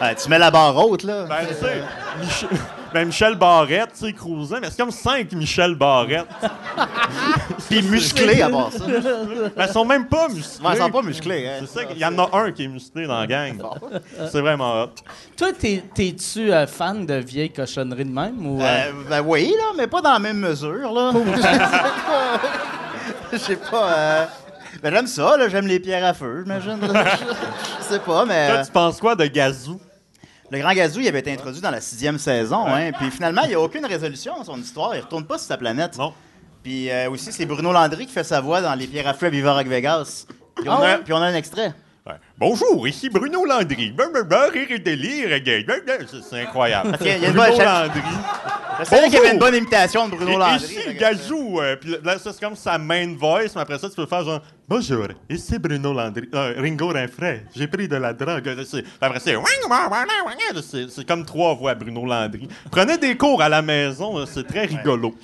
Ouais, 0.00 0.14
tu 0.14 0.30
mets 0.30 0.38
la 0.38 0.50
barre 0.50 0.74
haute, 0.76 1.02
là. 1.02 1.24
Ben, 1.24 1.46
tu 1.46 1.52
sais, 1.54 2.46
ben, 2.93 3.07
Michel 3.07 3.34
Barrette, 3.36 3.91
tu 3.99 4.07
sais, 4.11 4.61
mais 4.61 4.68
c'est 4.70 4.76
comme 4.76 4.91
cinq 4.91 5.32
Michel 5.32 5.74
Barrette. 5.74 6.26
Puis 7.68 7.82
musclé 7.82 8.43
à 8.43 8.49
part 8.51 8.72
ça. 8.72 8.84
Mais 9.57 9.64
ils 9.66 9.72
sont 9.72 9.84
même 9.84 10.07
pas 10.07 10.28
musclés. 10.28 10.66
Ouais, 10.66 10.72
ils 10.74 10.78
sont 10.78 10.91
pas 10.91 11.03
musclés. 11.03 11.47
Hein. 11.49 11.57
C'est 11.61 11.78
ça, 11.80 11.84
qu'il 11.84 11.99
y 11.99 12.05
en 12.05 12.18
a 12.18 12.28
un 12.32 12.51
qui 12.53 12.64
est 12.64 12.68
musclé 12.68 13.07
dans 13.07 13.20
la 13.20 13.26
gang. 13.26 13.62
C'est 14.30 14.41
vraiment 14.41 14.82
hot. 14.82 14.91
Toi, 15.36 15.49
t'es- 15.59 15.84
t'es-tu 15.95 16.53
euh, 16.53 16.66
fan 16.66 17.07
de 17.07 17.14
vieilles 17.14 17.53
cochonneries 17.53 18.05
de 18.07 18.11
même? 18.12 18.45
Ou, 18.45 18.61
euh, 18.61 18.64
Euh, 18.64 18.93
ben 19.09 19.22
oui, 19.24 19.55
là, 19.57 19.72
mais 19.76 19.86
pas 19.86 20.01
dans 20.01 20.12
la 20.14 20.18
même 20.18 20.38
mesure, 20.38 20.93
là. 20.93 21.12
Je 23.32 23.38
sais 23.38 23.57
pas. 23.57 23.93
euh, 23.93 24.24
Ben 24.82 24.93
j'aime 24.93 25.07
ça, 25.07 25.36
là. 25.36 25.49
J'aime 25.49 25.66
les 25.66 25.78
pierres 25.78 26.05
à 26.05 26.14
feu, 26.14 26.43
j'imagine. 26.45 26.78
Je 26.82 27.84
sais 27.84 27.99
pas, 28.01 28.24
mais. 28.24 28.49
Toi, 28.49 28.64
tu 28.64 28.72
penses 28.72 28.99
quoi 28.99 29.14
de 29.14 29.26
Gazou? 29.26 29.80
Le 30.51 30.59
Grand 30.59 30.72
Gazou, 30.72 31.01
il 31.01 31.09
avait 31.09 31.20
été 31.20 31.32
introduit 31.32 31.61
dans 31.61 31.70
la 31.70 31.80
sixième 31.80 32.18
saison, 32.18 32.66
hein. 32.66 32.90
Puis 32.92 33.11
finalement, 33.11 33.42
il 33.44 33.51
n'y 33.51 33.55
a 33.55 33.61
aucune 33.61 33.86
résolution 33.86 34.40
à 34.40 34.44
son 34.44 34.59
histoire. 34.59 34.96
Il 34.96 35.01
retourne 35.01 35.24
pas 35.24 35.38
sur 35.38 35.46
sa 35.46 35.57
planète. 35.57 35.96
Non. 35.96 36.12
Puis 36.62 36.90
euh, 36.90 37.09
aussi, 37.11 37.32
c'est 37.32 37.46
Bruno 37.46 37.72
Landry 37.72 38.07
qui 38.07 38.12
fait 38.12 38.24
sa 38.24 38.40
voix 38.40 38.61
dans 38.61 38.74
Les 38.74 38.86
pierres 38.86 39.07
à 39.07 39.14
feu 39.14 39.26
à 39.26 39.30
Viva 39.30 39.55
Rock 39.55 39.66
Vegas. 39.68 40.26
Puis 40.57 40.68
on, 40.68 40.72
Ah 40.72 40.90
a, 40.94 40.98
puis 40.98 41.12
on 41.12 41.18
a 41.18 41.26
un 41.26 41.34
extrait. 41.34 41.72
Ouais. 42.11 42.16
Bonjour, 42.38 42.88
ici 42.88 43.08
Bruno 43.11 43.44
Landry. 43.44 43.94
Rire 44.52 44.66
et 44.70 44.78
délire. 44.78 45.28
C'est- 46.11 46.22
C'est 46.28 46.40
incroyable. 46.42 46.96
y 47.04 47.11
a 47.11 47.18
Bruno 47.18 47.58
Landry. 47.64 48.00
Je 48.80 48.84
savais 48.84 49.04
qu'il 49.04 49.14
y 49.14 49.16
avait 49.18 49.32
une 49.32 49.38
bonne 49.38 49.54
imitation 49.54 50.08
de 50.08 50.14
Bruno 50.16 50.32
Et 50.32 50.36
Landry. 50.36 50.64
ici, 50.64 50.94
Gazou. 50.98 51.61
euh, 51.61 51.76
puis 51.76 51.96
là, 52.02 52.18
ça, 52.18 52.32
c'est 52.32 52.40
comme 52.40 52.56
sa 52.56 52.78
main 52.78 53.14
voice, 53.14 53.52
mais 53.54 53.61
après 53.61 53.78
ça, 53.78 53.88
tu 53.90 53.94
peux 53.96 54.06
faire 54.06 54.24
genre 54.24 54.40
Bonjour, 54.66 55.08
ici 55.28 55.58
Bruno 55.58 55.92
Landry. 55.92 56.28
euh, 56.34 56.54
Ringo 56.56 56.88
Rinfray. 56.88 57.44
J'ai 57.54 57.66
pris 57.66 57.88
de 57.88 57.96
la 57.96 58.12
drogue. 58.12 58.48
C'est- 58.64 58.84
Après, 59.00 59.18
c'est. 59.20 59.34
C'est 60.62 60.88
c'est 60.90 61.06
comme 61.06 61.24
trois 61.26 61.54
voix, 61.54 61.74
Bruno 61.74 62.06
Landry. 62.06 62.48
Prenez 62.70 62.96
des 62.96 63.16
cours 63.16 63.42
à 63.42 63.48
la 63.48 63.61
maison, 63.62 64.24
c'est 64.26 64.46
très 64.46 64.64
rigolo. 64.66 65.14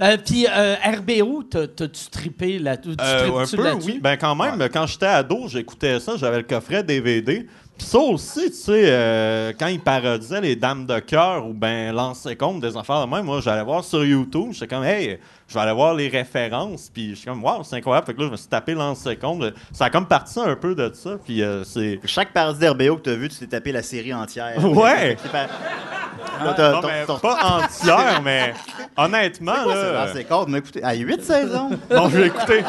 Euh, 0.00 0.16
Puis 0.24 0.46
euh, 0.48 0.74
RBO, 0.84 1.42
t'as- 1.44 1.66
t'as-tu 1.68 2.10
trippé 2.10 2.58
là 2.58 2.76
tu 2.76 2.90
Euh, 3.00 3.38
un 3.38 3.46
peu, 3.46 3.62
là-dessus? 3.62 3.92
oui. 3.92 3.98
Ben, 4.00 4.16
quand 4.16 4.34
même, 4.34 4.68
quand 4.72 4.86
j'étais 4.86 5.06
ado, 5.06 5.48
j'écoutais 5.48 6.00
ça, 6.00 6.16
j'avais 6.16 6.38
le 6.38 6.42
coffret 6.44 6.82
DVD. 6.82 7.46
Puis 7.78 7.86
ça 7.86 7.98
aussi, 8.00 8.50
tu 8.50 8.56
sais, 8.56 8.72
euh, 8.88 9.52
quand 9.58 9.68
ils 9.68 9.78
parodisaient 9.80 10.40
les 10.40 10.56
Dames 10.56 10.84
de 10.84 10.98
cœur 10.98 11.46
ou 11.46 11.52
ben 11.54 11.92
Lancer 11.94 12.34
compte 12.34 12.60
des 12.60 12.76
affaires 12.76 13.06
de 13.06 13.10
même, 13.10 13.24
moi, 13.24 13.40
j'allais 13.40 13.62
voir 13.62 13.84
sur 13.84 14.04
YouTube, 14.04 14.48
j'étais 14.52 14.66
comme, 14.66 14.82
hey, 14.82 15.20
je 15.46 15.54
vais 15.54 15.60
aller 15.60 15.72
voir 15.72 15.94
les 15.94 16.08
références, 16.08 16.90
puis 16.92 17.10
je 17.10 17.14
suis 17.14 17.26
comme, 17.26 17.42
waouh, 17.44 17.62
c'est 17.62 17.76
incroyable. 17.76 18.06
Fait 18.06 18.14
que 18.14 18.20
là, 18.20 18.26
je 18.26 18.32
me 18.32 18.36
suis 18.36 18.48
tapé 18.48 18.74
Lancer 18.74 19.16
compte. 19.16 19.44
Ça 19.72 19.84
a 19.84 19.90
comme 19.90 20.06
parti 20.06 20.40
un 20.40 20.56
peu 20.56 20.74
de 20.74 20.90
ça, 20.92 21.12
puis 21.24 21.40
euh, 21.42 21.62
c'est. 21.62 22.00
Chaque 22.04 22.32
parodie 22.32 22.58
d'RBO 22.58 22.96
que 22.96 23.02
tu 23.02 23.10
as 23.10 23.14
vu, 23.14 23.28
tu 23.28 23.36
t'es 23.38 23.46
tapé 23.46 23.70
la 23.70 23.82
série 23.82 24.12
entière. 24.12 24.54
Ouais. 24.64 25.16
Pas- 25.32 26.52
t'as- 26.54 26.72
Non, 26.72 26.80
mais 26.84 27.04
pas 27.20 27.58
entière, 27.62 28.20
mais 28.24 28.54
honnêtement, 28.96 29.54
Quoi, 29.64 29.74
là. 29.74 30.12
ses 30.12 30.24
cordes, 30.24 30.48
mais 30.48 30.58
écoutez, 30.58 30.82
à 30.82 30.94
8 30.94 31.22
saisons. 31.22 31.70
Non, 31.90 32.08
je 32.08 32.18
vais 32.18 32.26
écouter. 32.26 32.62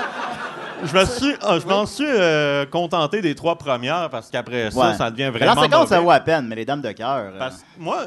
Je 0.83 0.97
me 0.97 1.05
suis, 1.05 1.33
ah, 1.41 1.57
je 1.61 1.67
m'en 1.67 1.85
suis 1.85 2.05
euh, 2.07 2.65
contenté 2.65 3.21
des 3.21 3.35
trois 3.35 3.57
premières 3.57 4.09
parce 4.09 4.29
qu'après 4.29 4.71
ça, 4.71 4.79
Ouais. 4.79 4.93
ça 4.95 5.11
devient 5.11 5.29
vraiment. 5.33 5.61
Ses 5.61 5.69
cordes, 5.69 5.87
ça 5.87 5.95
mauvais. 5.95 6.05
vaut 6.05 6.11
à 6.11 6.19
peine, 6.19 6.47
mais 6.47 6.55
les 6.55 6.65
dames 6.65 6.81
de 6.81 6.91
cœur. 6.91 7.17
euh, 7.33 7.37
Parce 7.39 7.57
que 7.57 7.63
moi, 7.77 8.05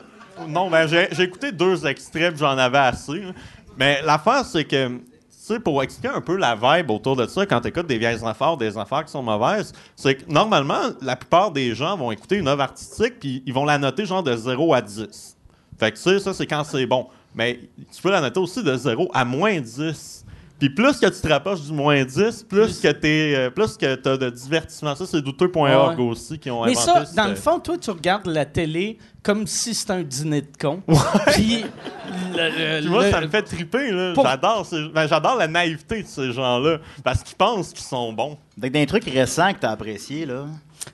non, 0.48 0.70
ben 0.70 0.86
j'ai 0.86 1.08
j'ai 1.12 1.24
écouté 1.24 1.52
deux 1.52 1.86
extraits, 1.86 2.30
puis 2.30 2.38
j'en 2.40 2.56
avais 2.56 2.78
assez. 2.78 3.22
Mais 3.76 4.00
l'affaire, 4.02 4.44
c'est 4.44 4.64
que, 4.64 4.88
tu 4.88 5.00
sais, 5.30 5.60
pour 5.60 5.82
expliquer 5.82 6.14
un 6.14 6.20
peu 6.20 6.36
la 6.36 6.54
vibe 6.54 6.90
autour 6.90 7.16
de 7.16 7.26
ça, 7.26 7.44
quand 7.46 7.60
tu 7.60 7.68
écoutes 7.68 7.86
des 7.86 7.98
vieilles 7.98 8.24
affaires, 8.24 8.56
des 8.56 8.76
affaires 8.78 9.04
qui 9.04 9.12
sont 9.12 9.22
mauvaises, 9.22 9.72
c'est 9.96 10.14
que 10.16 10.30
normalement, 10.32 10.80
la 11.02 11.16
plupart 11.16 11.50
des 11.50 11.74
gens 11.74 11.96
vont 11.96 12.10
écouter 12.10 12.36
une 12.36 12.48
œuvre 12.48 12.62
artistique, 12.62 13.20
puis 13.20 13.42
ils 13.46 13.52
vont 13.52 13.64
la 13.66 13.76
noter 13.78 14.06
genre 14.06 14.22
de 14.22 14.34
0 14.34 14.72
à 14.74 14.80
10. 14.80 15.36
Fait 15.78 15.90
que, 15.90 15.96
tu 15.96 16.02
sais, 16.02 16.18
ça, 16.20 16.32
c'est 16.32 16.46
quand 16.46 16.64
c'est 16.64 16.86
bon. 16.86 17.08
Mais 17.34 17.60
tu 17.94 18.00
peux 18.02 18.10
la 18.10 18.20
noter 18.20 18.40
aussi 18.40 18.62
de 18.62 18.74
0 18.76 19.10
à 19.12 19.24
moins 19.24 19.58
10. 19.60 20.24
Puis 20.62 20.70
plus 20.70 20.96
que 21.00 21.06
tu 21.06 21.20
te 21.20 21.26
rapproches 21.26 21.62
du 21.62 21.72
moins 21.72 22.04
10, 22.04 22.44
plus 22.48 22.78
que 22.78 22.86
t'es, 22.92 23.34
euh, 23.36 23.50
plus 23.50 23.76
que 23.76 23.96
t'as 23.96 24.16
de 24.16 24.30
divertissement. 24.30 24.94
Ça, 24.94 25.04
c'est 25.06 25.20
douteux.org 25.20 25.98
Ouais. 25.98 26.04
aussi 26.04 26.38
qui 26.38 26.52
ont 26.52 26.64
Mais 26.64 26.70
inventé 26.70 26.86
ça, 26.86 27.04
cette- 27.04 27.16
dans 27.16 27.26
le 27.26 27.34
fond, 27.34 27.58
toi, 27.58 27.76
tu 27.78 27.90
regardes 27.90 28.26
la 28.28 28.44
télé 28.44 28.96
comme 29.24 29.44
si 29.48 29.74
c'était 29.74 29.94
un 29.94 30.02
dîner 30.04 30.42
de 30.42 30.56
con. 30.60 30.80
Puis, 31.32 31.64
le- 32.36 32.76
le- 32.76 32.80
Puis 32.82 32.88
moi, 32.90 33.04
le- 33.06 33.10
ça 33.10 33.20
me 33.20 33.26
fait 33.26 33.42
triper. 33.42 33.90
là. 33.90 34.12
Pour- 34.14 34.24
J'adore, 34.24 34.64
ben, 34.94 35.08
j'adore 35.08 35.34
la 35.36 35.48
naïveté 35.48 36.04
de 36.04 36.06
ces 36.06 36.30
gens-là. 36.30 36.78
Parce 37.02 37.24
qu'ils 37.24 37.36
pensent 37.36 37.72
qu'ils 37.72 37.82
sont 37.84 38.12
bons. 38.12 38.38
Avec 38.56 38.70
des 38.70 38.86
trucs 38.86 39.04
récents 39.06 39.52
que 39.54 39.58
t'as 39.58 39.70
appréciés, 39.72 40.26
là. 40.26 40.44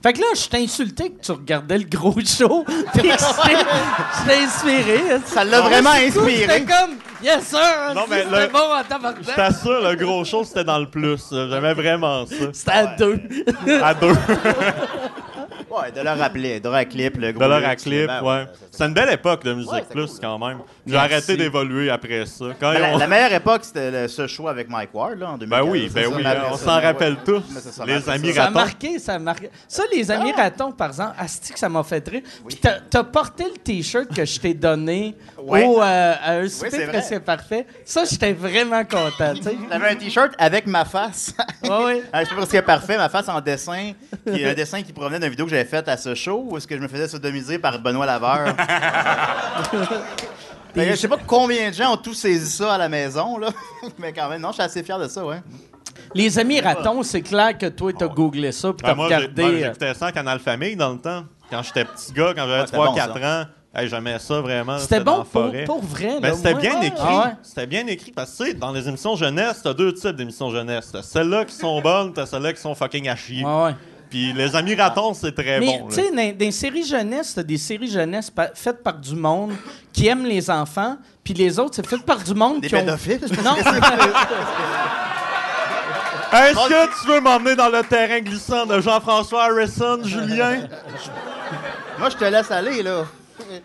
Fait 0.03 0.12
que 0.12 0.20
là, 0.20 0.26
je 0.34 0.49
t'ai 0.49 0.59
insulté 0.59 1.11
que 1.11 1.20
tu 1.22 1.32
regardais 1.32 1.78
le 1.78 1.84
gros 1.84 2.14
show. 2.24 2.64
Puis 2.93 3.03
que 3.03 3.09
je 3.09 3.43
t'ai- 3.43 3.57
je 3.57 4.28
t'ai 4.28 4.45
inspiré. 4.45 5.01
Ça 5.26 5.45
l'a 5.45 5.61
vraiment 5.62 5.91
inspiré. 5.91 6.36
C'était 6.43 6.61
comme, 6.62 6.97
yes 7.22 7.45
sir, 7.49 7.59
Non, 7.95 8.03
mais 8.09 8.22
c'était 8.24 8.47
le- 8.47 8.53
bon 8.53 8.59
en 8.59 9.22
Je 9.28 9.34
t'assure, 9.34 9.80
le 9.89 9.95
gros 9.97 10.24
show, 10.24 10.45
c'était 10.45 10.64
dans 10.64 10.78
le 10.78 10.89
plus. 10.89 11.20
J'aimais 11.30 11.74
vraiment 11.74 12.26
ça. 12.26 12.34
C'était 12.53 12.70
à 12.70 12.86
deux. 12.97 13.20
À 13.82 13.95
deux. 13.95 14.12
Ouais, 15.70 15.92
de 15.92 16.00
leur 16.00 16.16
rappeler, 16.18 16.60
de 16.60 16.68
leur 16.68 16.88
clip, 16.88 17.16
le 17.18 17.32
gros. 17.32 17.44
De 17.44 17.48
leur 17.48 17.76
clip, 17.76 18.06
ben 18.06 18.22
ouais. 18.22 18.44
C'est 18.70 18.84
une 18.86 18.94
belle 18.94 19.12
époque 19.12 19.44
de 19.44 19.54
Musique 19.54 19.72
Ouais, 19.72 19.82
Plus, 19.90 20.06
cool. 20.12 20.20
quand 20.20 20.38
même. 20.38 20.58
J'ai 20.86 20.96
arrêté 20.96 21.36
d'évoluer 21.36 21.90
après 21.90 22.24
ça. 22.26 22.46
Quand 22.58 22.72
Ben, 22.72 22.98
la, 22.98 23.06
meilleure 23.06 23.32
époque, 23.32 23.62
c'était 23.64 23.90
le- 23.90 24.08
ce 24.08 24.26
show 24.26 24.48
avec 24.48 24.68
Mike 24.70 24.90
Ward, 24.94 25.18
là, 25.18 25.30
en 25.32 25.38
2015. 25.38 25.48
Ben 25.64 25.70
oui, 25.70 25.90
ben 25.92 26.04
ça, 26.04 26.10
oui, 26.16 26.24
on 26.52 26.56
s'en 26.56 26.76
ouais. 26.76 26.82
rappelle 26.86 27.16
tous. 27.24 27.42
Ça, 27.70 27.84
Les 27.84 28.08
amis 28.08 28.32
Ça 28.32 28.42
a 28.42 28.44
ratons. 28.46 28.54
marqué, 28.58 28.98
ça 28.98 29.14
a 29.14 29.18
marqué. 29.18 29.50
Ça, 29.66 29.82
les 29.92 30.10
amis 30.10 30.32
ratons, 30.32 30.72
par 30.72 30.88
exemple, 30.88 31.14
Asti 31.18 31.52
que 31.52 31.58
ça 31.58 31.68
m'a 31.68 31.82
fait 31.82 32.06
rire. 32.08 32.22
Puis 32.46 32.56
t'as, 32.56 33.04
porté 33.04 33.44
le 33.44 33.58
T-shirt 33.58 34.08
que 34.14 34.24
je 34.24 34.38
t'ai 34.40 34.54
donné 34.54 35.14
au, 35.38 35.54
euh, 35.56 36.14
à 36.22 36.32
un 36.34 36.48
souper 36.48 36.86
presque 36.86 37.18
parfait. 37.20 37.66
Ça, 37.84 38.04
j'étais 38.04 38.32
vraiment 38.32 38.84
content. 38.84 39.34
J'avais 39.70 39.88
un 39.88 39.94
t-shirt 39.96 40.32
avec 40.38 40.66
ma 40.66 40.84
face. 40.84 41.34
Ah, 41.70 42.24
je 42.24 42.28
sais 42.28 42.34
pas 42.34 42.42
si 42.42 42.50
c'est 42.52 42.62
parfait, 42.62 42.96
ma 42.96 43.08
face 43.08 43.28
en 43.28 43.40
dessin, 43.40 43.92
qui 44.26 44.40
est 44.42 44.50
un 44.50 44.54
dessin 44.54 44.82
qui 44.82 44.92
provenait 44.92 45.18
d'une 45.18 45.28
vidéo 45.28 45.44
que 45.44 45.50
faite 45.64 45.88
à 45.88 45.96
ce 45.96 46.14
show, 46.14 46.44
où 46.48 46.56
est-ce 46.56 46.66
que 46.66 46.76
je 46.76 46.80
me 46.80 46.88
faisais 46.88 47.09
sodomiser 47.09 47.59
par 47.59 47.78
Benoît 47.80 48.06
Laveur? 48.06 48.54
Que 50.74 50.84
je 50.90 50.94
sais 50.94 51.09
pas 51.09 51.18
combien 51.26 51.70
de 51.70 51.74
gens 51.74 51.92
ont 51.94 51.96
tous 51.96 52.14
saisi 52.14 52.50
ça 52.50 52.74
à 52.74 52.78
la 52.78 52.88
maison, 52.88 53.38
là. 53.38 53.48
Mais 53.98 54.12
quand 54.12 54.28
même, 54.28 54.40
non, 54.40 54.48
je 54.48 54.54
suis 54.54 54.62
assez 54.62 54.82
fier 54.82 54.98
de 54.98 55.09
ça, 55.09 55.24
ouais. 55.24 55.40
Les 56.14 56.38
amis 56.38 56.61
ratons, 56.61 57.02
c'est 57.02 57.22
clair 57.22 57.56
que 57.59 57.66
toi, 57.66 57.92
t'as 57.92 58.09
googlé 58.09 58.52
ça 58.52 58.72
puis 58.72 58.82
Ben, 58.82 58.88
t'as 58.90 58.94
moi, 58.94 59.09
j'ai- 59.09 59.14
regardé. 59.16 59.42
moi, 59.42 59.50
euh, 59.50 59.64
j'éctais 59.72 59.94
ça 59.94 60.06
à 60.06 60.12
Canal 60.12 60.38
Famille 60.38 60.76
dans 60.76 60.92
le 60.92 60.98
temps. 60.98 61.24
Quand 61.50 61.62
j'étais 61.62 61.84
petit 61.84 62.12
gars, 62.12 62.32
quand 62.34 62.46
j'avais 62.46 62.61
Ouais, 62.61 62.66
c'était 62.66 62.76
3-4 62.78 63.14
bon, 63.14 63.24
ans, 63.26 63.44
hey, 63.74 63.88
j'aimais 63.88 64.18
ça 64.18 64.40
vraiment. 64.40 64.78
C'était 64.78 65.00
bon 65.00 65.24
pour, 65.24 65.82
vrai. 65.82 66.18
Ben, 66.20 66.30
là, 66.30 66.34
c'était 66.34 66.54
bien 66.54 66.76
Ah, 66.80 66.84
écrit. 66.86 66.98
ah 67.06 67.24
ouais. 67.26 67.32
C'était 67.42 67.66
bien 67.66 67.86
écrit 67.86 68.12
parce 68.12 68.30
que, 68.36 68.44
tu 68.44 68.50
sais, 68.50 68.54
dans 68.54 68.72
les 68.72 68.88
émissions 68.88 69.16
jeunesse, 69.16 69.61
t'as 69.62 69.74
deux 69.74 69.92
types 69.92 70.16
d'émissions 70.16 70.50
jeunesse. 70.50 70.90
T'as 70.92 71.02
celles-là 71.02 71.44
qui 71.46 71.54
sont 71.54 71.80
bonnes, 71.80 72.12
t'as 72.12 72.26
celles-là 72.26 72.52
qui 72.52 72.61
sont 72.61 72.74
fucking 72.74 73.09
à 73.09 73.16
chier. 73.16 73.42
Ah 73.46 73.64
ouais. 73.64 73.74
Puis 74.11 74.32
les 74.32 74.54
amis 74.56 74.74
ratons, 74.74 75.12
c'est 75.14 75.32
très 75.32 75.61
Mais 75.61 75.78
bon. 75.80 75.88
tu 75.88 75.96
là. 75.96 76.02
sais, 76.02 76.11
dans, 76.11 76.32
dans 76.32 76.38
les 76.44 76.50
séries 76.52 76.84
jeunesse, 76.86 77.34
t'as 77.34 77.42
des 77.42 77.59
séries 77.59 77.90
jeunesse 77.90 78.30
pa- 78.30 78.50
faites 78.54 78.82
par 78.82 78.94
du 78.94 79.14
monde 79.14 79.52
qui 79.92 80.06
aime 80.06 80.24
les 80.24 80.50
enfants, 80.50 80.96
puis 81.22 81.34
les 81.34 81.59
autres, 81.59 81.74
c'est 81.76 81.86
fait 81.86 81.98
par 81.98 82.18
du 82.22 82.34
monde 82.34 82.61
Des 82.62 82.68
qui 82.68 82.74
ont... 82.76 82.78
pédophiles? 82.80 83.20
Non, 83.44 83.56
Est-ce 86.32 86.68
que 86.68 87.00
tu 87.02 87.09
veux 87.09 87.20
m'emmener 87.20 87.56
dans 87.56 87.70
le 87.70 87.82
terrain 87.82 88.20
glissant 88.20 88.66
de 88.66 88.80
Jean-François 88.80 89.44
Harrison, 89.44 89.98
Julien? 90.04 90.68
Moi, 91.98 92.11
je 92.11 92.16
te 92.16 92.24
laisse 92.24 92.50
aller, 92.50 92.82
là. 92.82 93.04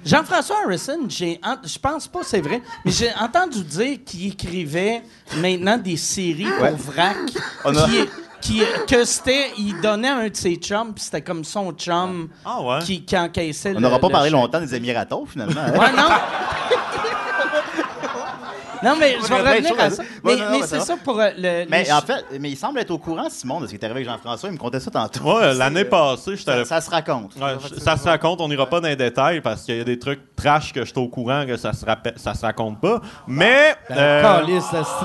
Jean-François 0.05 0.57
Harrison, 0.63 0.99
j'ai, 1.09 1.41
je 1.65 1.77
pense 1.77 2.07
pas 2.07 2.19
c'est 2.23 2.39
vrai, 2.39 2.61
mais 2.85 2.91
j'ai 2.91 3.09
entendu 3.19 3.61
dire 3.63 3.97
qu'il 4.05 4.27
écrivait 4.27 5.01
maintenant 5.37 5.77
des 5.77 5.97
séries 5.97 6.47
Ouais. 6.61 6.69
pour 6.69 6.77
vrac, 6.93 7.17
On 7.65 7.75
a- 7.75 7.85
qui, 7.85 7.97
qui- 8.43 8.63
que 8.87 9.05
c'était, 9.05 9.51
il 9.57 9.79
donnait 9.81 10.09
à 10.09 10.17
un 10.17 10.27
de 10.29 10.35
ses 10.35 10.55
chums, 10.55 10.93
puis 10.93 11.03
c'était 11.03 11.21
comme 11.21 11.43
son 11.43 11.71
chum 11.71 12.29
Ah 12.45 12.61
ouais? 12.61 12.79
qui, 12.83 13.03
qui 13.05 13.17
encaissait 13.17 13.73
On 13.75 13.79
n'aura 13.79 13.99
pas 13.99 14.07
le 14.07 14.11
parlé 14.13 14.29
chèque. 14.29 14.39
longtemps 14.39 14.59
des 14.59 14.75
Émirats, 14.75 15.05
finalement. 15.27 15.61
hein? 15.61 15.79
Ouais, 15.79 15.91
non. 15.91 16.03
non, 18.83 18.95
mais 18.99 19.15
je 19.21 19.27
vais 19.27 19.41
revenir 19.41 19.73
à 19.79 19.89
ça. 19.89 20.03
Mais, 20.23 20.35
Ouais, 20.35 20.67
c'est 20.67 20.81
ça 20.81 20.97
pour 20.97 21.19
euh, 21.19 21.29
le. 21.37 21.65
Mais 21.69 21.83
les 21.83 21.91
en 21.93 22.01
fait, 22.01 22.25
mais 22.39 22.49
il 22.51 22.57
semble 22.57 22.79
être 22.79 22.91
au 22.91 22.97
courant, 22.97 23.29
Simon, 23.29 23.61
de 23.61 23.65
ce 23.67 23.71
qui 23.71 23.77
est 23.77 23.85
arrivé 23.85 24.01
avec 24.01 24.09
Jean-François. 24.09 24.49
Il 24.49 24.53
me 24.53 24.57
contait 24.57 24.81
ça 24.81 24.91
tantôt. 24.91 25.23
Moi, 25.23 25.53
l'année 25.53 25.85
passée, 25.85 26.35
j'étais 26.35 26.51
Ça, 26.51 26.53
allé 26.53 26.65
ça 26.65 26.81
se 26.81 26.89
raconte. 26.89 27.33
Ouais, 27.37 27.55
je- 27.73 27.79
ça 27.79 27.95
se 27.95 28.03
raconte, 28.03 28.41
on 28.41 28.49
n'ira 28.49 28.65
pas 28.69 28.81
dans 28.81 28.89
les 28.89 28.97
détails 28.97 29.39
parce 29.39 29.61
qu'il 29.63 29.77
y 29.77 29.81
a 29.81 29.85
des 29.85 29.99
trucs 29.99 30.35
trash 30.35 30.73
que 30.73 30.81
je 30.81 30.89
suis 30.91 30.99
au 30.99 31.07
courant 31.07 31.45
que 31.47 31.55
ça 31.55 31.71
se, 31.71 31.85
rappelle- 31.85 32.15
ça 32.17 32.33
se 32.33 32.41
raconte 32.45 32.81
pas. 32.81 32.99
Mais. 33.25 33.73
euh, 33.91 34.21
Ah, 34.25 34.41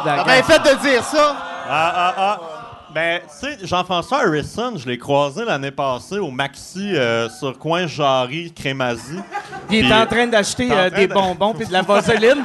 d'accord. 0.05 0.27
ben, 0.27 0.43
fait 0.43 0.59
de 0.59 0.81
dire 0.83 1.05
ça! 1.05 1.37
ah, 1.71 1.93
ah, 1.95 2.15
ah. 2.19 2.41
Ben, 2.95 3.21
tu 3.21 3.47
sais, 3.47 3.59
Jean-François 3.67 4.21
Harrison, 4.23 4.73
je 4.77 4.89
l'ai 4.89 4.97
croisé 4.99 5.45
l'année 5.45 5.71
passée 5.71 6.19
au 6.19 6.31
Maxi 6.31 6.97
euh, 6.97 7.29
sur 7.29 7.59
coin 7.59 7.87
Jarry, 7.87 8.53
Crémazie. 8.53 9.21
Il 9.71 9.91
est 9.91 9.95
en 9.95 10.07
train 10.07 10.27
d'acheter 10.27 10.69
euh, 10.73 10.89
des 10.89 11.07
de- 11.07 11.13
bonbons 11.13 11.53
puis 11.55 11.67
de 11.67 11.73
la 11.73 11.83
vaseline. 11.83 12.43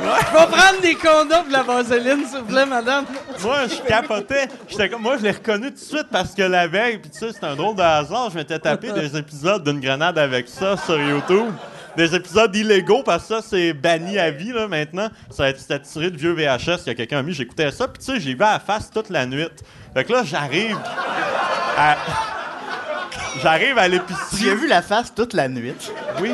Je 0.00 0.06
vais 0.38 0.46
prendre 0.46 0.80
des 0.80 0.94
condoms 0.94 1.46
de 1.48 1.52
la 1.52 1.62
vaseline, 1.62 2.24
s'il 2.26 2.38
vous 2.40 2.44
plaît, 2.46 2.66
madame. 2.66 3.04
Moi, 3.42 3.66
je 3.68 3.80
capotais. 3.88 4.48
J'étais 4.68 4.88
comme, 4.88 5.02
moi, 5.02 5.16
je 5.18 5.22
l'ai 5.24 5.30
reconnu 5.32 5.68
tout 5.68 5.74
de 5.74 5.78
suite 5.78 6.06
parce 6.10 6.34
que 6.34 6.42
la 6.42 6.66
veille, 6.68 6.98
puis 6.98 7.10
tu 7.10 7.18
sais, 7.18 7.30
c'est 7.32 7.44
un 7.44 7.54
drôle 7.56 7.76
de 7.76 7.82
hasard, 7.82 8.30
je 8.30 8.36
m'étais 8.38 8.58
tapé 8.58 8.92
des 8.92 9.16
épisodes 9.16 9.62
d'une 9.64 9.80
grenade 9.80 10.18
avec 10.18 10.48
ça 10.48 10.76
sur 10.76 10.98
YouTube. 11.00 11.52
Des 11.96 12.14
épisodes 12.14 12.54
illégaux 12.56 13.02
parce 13.02 13.28
que 13.28 13.34
ça, 13.34 13.42
c'est 13.42 13.72
banni 13.72 14.18
à 14.18 14.30
vie, 14.30 14.52
là, 14.52 14.66
maintenant. 14.68 15.08
Ça 15.30 15.44
a 15.44 15.48
été 15.50 15.80
tiré 15.80 16.10
de 16.10 16.16
vieux 16.16 16.32
VHS 16.32 16.84
que 16.86 16.92
quelqu'un 16.92 17.18
a 17.18 17.22
mis. 17.22 17.32
J'écoutais 17.34 17.70
ça, 17.70 17.86
puis 17.88 18.02
tu 18.02 18.12
sais, 18.12 18.20
j'ai 18.20 18.34
vu 18.34 18.42
à 18.42 18.54
la 18.54 18.60
face 18.60 18.90
toute 18.90 19.10
la 19.10 19.26
nuit. 19.26 19.48
Fait 19.94 20.04
que 20.04 20.12
là, 20.12 20.22
j'arrive 20.24 20.78
à... 21.76 21.96
J'arrive 23.42 23.78
à 23.78 23.88
l'épicerie. 23.88 24.50
As 24.50 24.54
vu 24.54 24.68
la 24.68 24.82
face 24.82 25.14
toute 25.14 25.32
la 25.32 25.48
nuit? 25.48 25.74
Oui. 26.20 26.32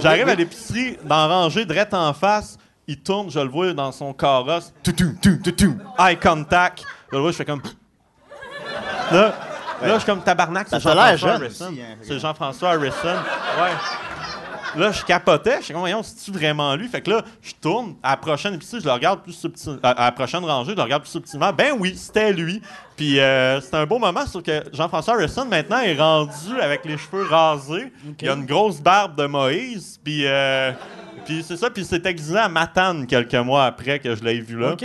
J'arrive 0.00 0.28
à 0.28 0.34
l'épicerie, 0.34 0.98
dans 1.04 1.28
rangée, 1.28 1.64
direct 1.64 1.92
en 1.94 2.12
face. 2.12 2.56
Il 2.86 2.98
tourne, 3.00 3.30
je 3.30 3.38
le 3.38 3.48
vois 3.48 3.72
dans 3.72 3.92
son 3.92 4.12
carrosse. 4.12 4.72
Toutou, 4.82 5.14
toutou, 5.20 5.36
toutou. 5.42 5.78
Eye 5.98 6.16
contact. 6.18 6.82
Je 7.10 7.16
le 7.16 7.22
vois, 7.22 7.30
je 7.30 7.36
fais 7.36 7.44
comme. 7.44 7.62
Là, 9.12 9.34
là 9.82 9.94
je 9.94 9.96
suis 9.98 10.06
comme 10.06 10.22
tabarnak, 10.22 10.66
c'est 10.68 10.76
a 10.76 10.78
Jean-François 10.78 11.32
Harrison. 11.32 11.66
hein. 11.66 11.96
C'est 12.02 12.18
Jean-François 12.18 12.70
Harrison. 12.70 13.16
Ouais. 13.60 13.70
Là, 14.76 14.92
je 14.92 15.04
capotais. 15.04 15.58
Je 15.58 15.64
suis 15.64 15.72
comme, 15.72 15.80
voyons, 15.80 16.02
c'est-tu 16.02 16.30
vraiment 16.30 16.74
lui? 16.76 16.88
Fait 16.88 17.00
que 17.00 17.10
là, 17.10 17.22
je 17.42 17.52
tourne. 17.60 17.94
À 18.02 18.10
la 18.10 18.16
prochaine 18.16 18.58
je 18.60 18.84
le 18.84 18.92
regarde 18.92 19.22
plus 19.22 19.32
subtilement. 19.32 19.78
À 19.82 20.04
la 20.04 20.12
prochaine 20.12 20.44
rangée, 20.44 20.72
je 20.72 20.76
le 20.76 20.82
regarde 20.82 21.02
plus 21.02 21.10
subtilement. 21.10 21.52
Ben 21.52 21.74
oui, 21.78 21.94
c'était 21.96 22.32
lui. 22.32 22.62
Puis 22.96 23.18
euh, 23.18 23.60
c'était 23.60 23.78
un 23.78 23.86
beau 23.86 23.98
moment, 23.98 24.26
sauf 24.26 24.42
que 24.42 24.62
Jean-François 24.72 25.14
Harrison, 25.14 25.46
maintenant, 25.46 25.80
est 25.80 25.96
rendu 25.96 26.60
avec 26.60 26.84
les 26.84 26.98
cheveux 26.98 27.24
rasés. 27.24 27.92
Il 28.20 28.28
a 28.28 28.34
une 28.34 28.46
grosse 28.46 28.80
barbe 28.80 29.18
de 29.18 29.26
Moïse. 29.26 29.98
Puis, 30.04 30.26
euh, 30.26 30.72
puis 31.24 31.42
c'est 31.46 31.56
ça. 31.56 31.70
Puis 31.70 31.82
il 31.82 31.86
s'est 31.86 32.02
exilé 32.04 32.38
à 32.38 32.48
Matane 32.48 33.06
quelques 33.06 33.34
mois 33.34 33.64
après 33.64 33.98
que 33.98 34.14
je 34.14 34.22
l'ai 34.22 34.40
vu 34.40 34.58
là. 34.58 34.76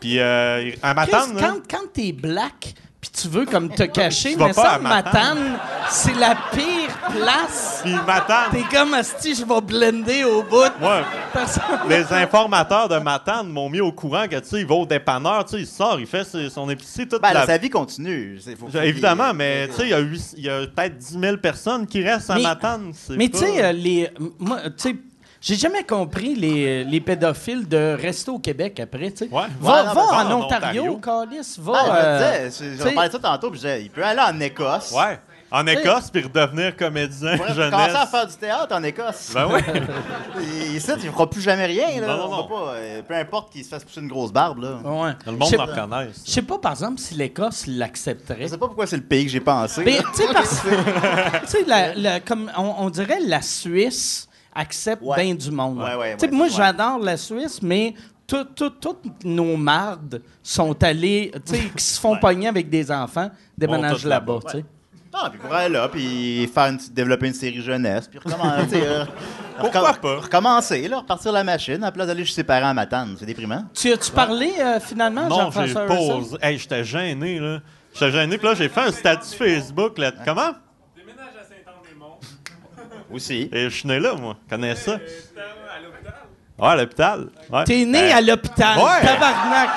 Puis 0.00 0.18
euh, 0.18 0.70
à 0.82 0.94
Matane, 0.94 1.34
là, 1.34 1.40
quand, 1.48 1.78
quand 1.78 1.86
t'es 1.92 2.12
black 2.12 2.74
puis 3.10 3.22
tu 3.22 3.28
veux 3.28 3.44
comme 3.44 3.68
te 3.68 3.82
cacher, 4.00 4.32
Tu 4.32 4.38
vas 4.38 4.46
mais 4.46 4.54
pas 4.54 4.62
ça, 4.62 4.72
à 4.72 4.78
Matane. 4.78 5.04
Matane, 5.12 5.58
c'est 5.90 6.14
la 6.14 6.34
pire 6.52 6.96
place. 7.14 7.80
puis 7.84 7.92
Matane, 8.06 8.50
T'es 8.50 8.62
comme, 8.76 8.94
Asti, 8.94 9.34
je 9.34 9.44
vais 9.44 9.60
blender 9.60 10.24
au 10.24 10.42
bout. 10.42 10.64
moi, 10.80 11.02
Personne- 11.32 11.62
les 11.88 12.10
informateurs 12.12 12.88
de 12.88 12.96
Matane 12.98 13.48
m'ont 13.48 13.68
mis 13.68 13.80
au 13.80 13.92
courant 13.92 14.24
que, 14.26 14.36
tu 14.36 14.48
sais, 14.48 14.60
il 14.60 14.66
va 14.66 14.76
au 14.76 14.86
dépanneur, 14.86 15.44
tu 15.44 15.50
sais, 15.56 15.60
il 15.60 15.66
sort, 15.66 16.00
il 16.00 16.06
fait 16.06 16.24
son 16.48 16.70
épicerie 16.70 17.06
toute 17.06 17.20
Ben, 17.20 17.32
la... 17.34 17.44
sa 17.44 17.58
vie 17.58 17.68
continue. 17.68 18.40
Faut- 18.58 18.68
faut- 18.68 18.78
Évidemment, 18.80 19.34
mais 19.34 19.68
tu 19.68 19.74
sais, 19.74 19.90
il 20.36 20.42
y 20.44 20.48
a, 20.48 20.66
peut-être 20.66 20.96
10 20.96 21.18
000 21.20 21.36
personnes 21.36 21.86
qui 21.86 22.02
restent 22.02 22.30
à 22.30 22.36
Mais- 22.36 22.42
Matane. 22.42 22.92
Mais 23.10 23.28
tu 23.28 23.36
sais, 23.38 23.62
euh, 23.64 23.72
les. 23.72 24.08
Moi, 24.38 24.60
tu 24.70 24.72
sais. 24.78 24.96
J'ai 25.44 25.56
jamais 25.56 25.84
compris 25.84 26.34
les, 26.34 26.84
les 26.84 27.00
pédophiles 27.02 27.68
de 27.68 27.94
rester 28.00 28.30
au 28.30 28.38
Québec 28.38 28.80
après, 28.80 29.10
tu 29.10 29.26
sais. 29.26 29.30
Ouais. 29.30 29.42
Va, 29.60 29.82
Ouais, 29.82 29.88
non, 29.88 29.92
va 29.94 30.24
mais 30.24 30.32
en, 30.32 30.38
en 30.38 30.44
Ontario. 30.44 30.96
Calis, 30.96 31.56
va. 31.58 31.72
Ah, 31.76 31.84
je 31.84 31.90
me 32.64 32.68
euh, 32.70 32.76
disais, 32.76 32.92
parlait 32.94 33.08
de 33.08 33.12
ça 33.12 33.18
tantôt, 33.18 33.50
puis 33.50 33.60
je 33.60 33.66
disais, 33.66 33.82
il 33.82 33.90
peut 33.90 34.02
aller 34.02 34.22
en 34.22 34.40
Écosse. 34.40 34.92
Ouais. 34.96 35.18
En 35.50 35.66
Écosse, 35.66 36.10
puis 36.10 36.22
redevenir 36.22 36.74
comédien 36.74 37.32
Il 37.32 37.38
pourrait 37.38 37.54
jeunesse. 37.54 37.70
commencer 37.70 37.94
à 37.96 38.06
faire 38.06 38.26
du 38.26 38.34
théâtre 38.36 38.74
en 38.74 38.82
Écosse. 38.82 39.32
Ben 39.34 39.48
oui. 39.52 39.60
Ici, 40.74 40.90
il 40.98 41.04
ne 41.06 41.12
fera 41.12 41.28
plus 41.30 41.42
jamais 41.42 41.66
rien. 41.66 42.00
Là. 42.00 42.06
Non, 42.08 42.16
non, 42.28 42.36
non. 42.38 42.44
pas, 42.48 42.72
euh, 42.76 43.02
peu 43.06 43.14
importe 43.14 43.52
qu'il 43.52 43.62
se 43.62 43.68
fasse 43.68 43.84
pousser 43.84 44.00
une 44.00 44.08
grosse 44.08 44.32
barbe. 44.32 44.62
Là. 44.62 44.78
ouais. 44.82 45.10
Le 45.26 45.32
Je 45.32 45.36
monde 45.36 45.48
sais- 45.48 45.56
me 45.58 45.62
reconnaisse. 45.62 46.22
Je 46.26 46.30
sais 46.30 46.42
pas, 46.42 46.58
par 46.58 46.72
exemple, 46.72 46.98
si 46.98 47.14
l'Écosse 47.14 47.64
Je 47.66 47.72
l'accepterait. 47.72 48.48
sais 48.48 48.58
pas 48.58 48.66
pourquoi 48.66 48.86
c'est 48.86 48.96
le 48.96 49.02
pays 49.04 49.26
que 49.26 49.30
j'ai 49.30 49.40
pensé. 49.40 49.82
Mais, 49.84 49.98
là. 49.98 50.04
tu 50.14 50.22
sais, 50.22 50.32
parce 50.32 50.60
que. 50.62 51.40
tu 51.46 51.64
sais, 51.64 52.22
comme 52.26 52.50
on, 52.56 52.74
on 52.78 52.90
dirait 52.90 53.20
la 53.24 53.42
Suisse 53.42 54.26
accepte 54.54 55.02
Ouais. 55.02 55.22
bien 55.24 55.34
du 55.34 55.50
monde. 55.50 55.78
Ouais, 55.78 55.94
ouais, 55.96 56.14
Tu 56.16 56.20
sais, 56.26 56.30
ouais, 56.30 56.36
moi, 56.36 56.46
ouais. 56.46 56.52
j'adore 56.54 56.98
la 56.98 57.16
Suisse, 57.16 57.60
mais 57.62 57.94
tout- 58.26 58.44
tout- 58.56 58.70
toutes 58.70 59.24
nos 59.24 59.56
mardes 59.56 60.22
sont 60.42 60.82
allées, 60.82 61.30
tu 61.46 61.54
sais, 61.54 61.60
qui 61.76 61.82
se 61.84 62.00
font 62.00 62.16
pogner 62.18 62.48
avec 62.48 62.68
des 62.70 62.90
enfants, 62.90 63.30
déménagent 63.56 64.04
là-bas, 64.04 64.34
là-bas. 64.34 64.50
tu 64.50 64.58
sais. 64.58 64.64
Non, 65.12 65.30
puis 65.30 65.38
pour 65.38 65.54
aller 65.54 65.72
là, 65.72 65.88
puis 65.88 66.50
faire 66.52 66.66
une, 66.70 66.78
développer 66.90 67.28
une 67.28 67.34
série 67.34 67.60
jeunesse, 67.60 68.08
puis 68.08 68.18
recommencer. 68.18 68.82
euh, 68.82 69.04
Pourquoi 69.60 69.92
recom- 69.92 70.00
pas? 70.00 70.16
Recommencer, 70.16 70.88
là, 70.88 70.98
repartir 70.98 71.30
la 71.30 71.44
machine, 71.44 71.76
à 71.76 71.86
la 71.86 71.92
place 71.92 72.08
d'aller 72.08 72.24
chez 72.24 72.34
ses 72.34 72.42
parents 72.42 72.70
à 72.70 72.74
Matane. 72.74 73.14
C'est 73.16 73.24
déprimant. 73.26 73.64
Tu 73.72 73.92
as-tu 73.92 74.10
parlé 74.10 74.50
euh, 74.58 74.80
finalement, 74.80 75.28
Non, 75.28 75.36
j'ai 75.36 75.42
Jean-François 75.68 75.86
pas 75.86 75.94
Harrison? 75.94 76.18
osé. 76.18 76.36
Hey, 76.42 76.58
j'étais 76.58 76.82
gêné, 76.82 77.38
là. 77.38 77.60
J'étais 77.92 78.10
gêné, 78.10 78.38
puis 78.38 78.46
là, 78.48 78.54
j'ai 78.54 78.68
fait 78.68 78.80
un 78.80 78.90
statut 78.90 79.36
Facebook, 79.38 79.98
là. 79.98 80.10
Comment? 80.24 80.50
Aussi. 83.14 83.48
Et 83.52 83.64
je 83.64 83.68
suis 83.68 83.88
né 83.88 84.00
là, 84.00 84.14
moi. 84.14 84.36
Je 84.44 84.54
connais 84.54 84.74
ça. 84.74 84.92
Ouais, 86.58 86.68
à 86.68 86.76
l'hôpital. 86.76 87.26
Ouais. 87.50 87.64
T'es 87.64 87.84
né 87.84 88.00
Ben, 88.08 88.16
à 88.16 88.20
l'hôpital, 88.20 88.78
Ouais. 88.78 89.00
tabarnak! 89.06 89.68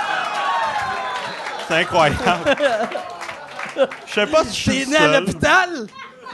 C'est 1.68 1.74
incroyable. 1.76 2.56
Je 4.08 4.14
sais 4.14 4.28
pas 4.28 4.44
si 4.46 4.60
je 4.62 4.66
T'es 4.72 4.78
suis 4.84 4.90
né 4.90 4.98
à 4.98 5.20
l'hôpital? 5.20 5.70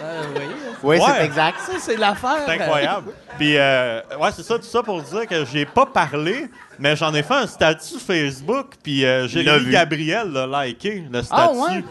Euh, 0.02 0.24
oui, 0.36 0.42
Oui, 0.84 0.98
Ouais. 0.98 1.06
c'est 1.18 1.26
exact. 1.26 1.60
ça, 1.60 1.74
c'est 1.80 1.98
l'affaire. 1.98 2.44
C'est 2.46 2.54
incroyable. 2.62 3.12
Puis, 3.38 3.58
euh, 3.58 4.02
ouais, 4.20 4.30
c'est 4.36 4.44
ça, 4.44 4.56
tout 4.58 4.64
ça 4.66 4.82
pour 4.84 5.02
dire 5.02 5.28
que 5.28 5.46
j'ai 5.46 5.66
pas 5.66 5.86
parlé, 5.86 6.50
mais 6.80 6.96
j'en 6.96 7.14
ai 7.14 7.24
fait 7.24 7.34
un 7.36 7.48
statut 7.48 8.00
Facebook, 8.00 8.72
puis 8.84 9.06
euh, 9.06 9.28
Jérémy 9.28 9.66
vu. 9.66 9.72
Gabriel 9.72 10.32
l'a 10.32 10.66
liké, 10.66 11.04
le 11.12 11.22
statut. 11.22 11.42
Ah, 11.42 11.52
ouais? 11.52 11.84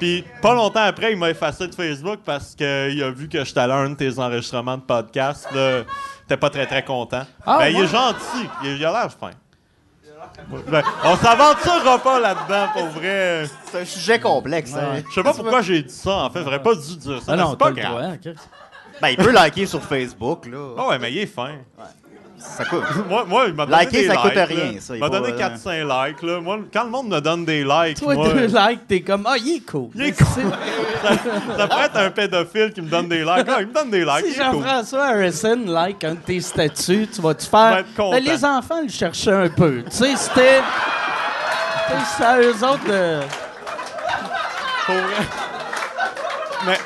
Puis 0.00 0.24
pas 0.42 0.54
longtemps 0.54 0.80
après, 0.82 1.12
il 1.12 1.18
m'a 1.18 1.30
effacé 1.30 1.68
de 1.68 1.74
Facebook 1.74 2.20
parce 2.24 2.54
qu'il 2.56 2.66
a 3.02 3.10
vu 3.10 3.28
que 3.28 3.44
j'étais 3.44 3.60
allé 3.60 3.72
à 3.74 3.76
un 3.76 3.90
de 3.90 3.94
tes 3.94 4.18
enregistrements 4.18 4.78
de 4.78 4.82
podcast. 4.82 5.46
Là. 5.54 5.82
T'es 6.26 6.36
pas 6.36 6.50
très 6.50 6.66
très 6.66 6.82
content. 6.84 7.22
Ah, 7.46 7.58
ben, 7.58 7.68
il 7.68 7.76
ouais? 7.76 7.84
est 7.84 7.86
gentil. 7.86 8.48
Il, 8.64 8.76
il 8.78 8.84
a 8.84 8.90
l'air 8.92 9.12
fin. 9.12 9.30
Ben, 10.68 10.82
on 11.04 11.16
s'aventurera 11.16 11.98
pas 11.98 12.18
là-dedans, 12.20 12.68
pour 12.72 12.86
vrai. 12.88 13.44
C'est 13.66 13.80
un 13.80 13.84
sujet 13.84 14.18
complexe. 14.18 14.74
hein. 14.74 15.02
Je 15.08 15.14
sais 15.14 15.22
pas 15.22 15.34
pourquoi 15.34 15.60
j'ai 15.60 15.82
dit 15.82 15.92
ça, 15.94 16.24
en 16.24 16.30
fait. 16.30 16.42
J'aurais 16.42 16.62
pas 16.62 16.74
dû 16.74 16.96
dire 16.96 17.20
ça. 17.22 17.32
Ah 17.32 17.36
non, 17.36 17.50
c'est 17.50 17.58
pas 17.58 17.72
grave. 17.72 17.90
droit, 17.90 18.02
hein. 18.02 18.16
Ben, 19.02 19.08
il 19.08 19.16
peut 19.16 19.30
liker 19.32 19.66
sur 19.66 19.82
Facebook, 19.82 20.46
là. 20.46 20.74
Ah 20.78 20.88
ouais, 20.88 20.98
mais 20.98 21.12
il 21.12 21.18
est 21.18 21.26
fin. 21.26 21.56
Ça 22.40 22.64
coûte. 22.64 22.82
Moi, 23.08 23.24
moi 23.26 23.44
il 23.48 23.54
m'a 23.54 23.66
donné 23.66 23.78
Liker, 23.78 24.00
des 24.02 24.06
ça 24.06 24.12
likes. 24.14 24.22
coûte 24.22 24.34
là. 24.34 24.44
rien, 24.46 24.72
ça, 24.80 24.94
il 24.96 25.00
m'a 25.00 25.08
donné 25.08 25.28
euh, 25.28 25.38
400 25.38 25.70
likes. 25.70 26.22
Là. 26.22 26.40
Moi, 26.40 26.58
quand 26.72 26.84
le 26.84 26.90
monde 26.90 27.08
me 27.08 27.20
donne 27.20 27.44
des 27.44 27.62
likes, 27.64 27.98
Toi, 28.00 28.14
moi, 28.14 28.28
deux 28.28 28.46
likes, 28.46 28.86
t'es 28.88 29.00
comme, 29.02 29.26
ah, 29.26 29.36
il 29.38 29.56
est 29.56 29.70
cool. 29.70 29.90
Il 29.94 30.02
est 30.02 30.12
cool. 30.12 30.26
ça, 31.02 31.08
ça 31.58 31.68
pourrait 31.68 31.84
être 31.86 31.96
un 31.96 32.10
pédophile 32.10 32.72
qui 32.72 32.80
me 32.82 32.88
donne 32.88 33.08
des 33.08 33.20
likes. 33.20 33.46
Ah, 33.48 33.56
il 33.60 33.66
me 33.66 33.74
donne 33.74 33.90
des 33.90 34.04
likes. 34.04 34.26
Si. 34.26 34.34
Jean-François 34.34 35.04
Harrison 35.04 35.58
like 35.66 36.02
un 36.04 36.14
de 36.14 36.20
tes 36.20 36.40
statuts, 36.40 37.08
tu 37.12 37.20
vas-tu 37.20 37.46
faire. 37.46 37.84
Ben, 37.96 38.24
les 38.24 38.44
enfants 38.44 38.80
le 38.82 38.88
cherchaient 38.88 39.32
un 39.32 39.48
peu. 39.48 39.82
Tu 39.90 39.96
sais, 39.96 40.16
c'était. 40.16 40.60
tu 41.88 41.92
sais, 41.92 41.98
C'est 42.16 42.24
à 42.24 42.40
eux 42.40 42.54
autres 42.54 42.84
de. 42.86 43.20
Pour 44.86 44.94
vrai. 44.94 45.26
Mais 46.66 46.78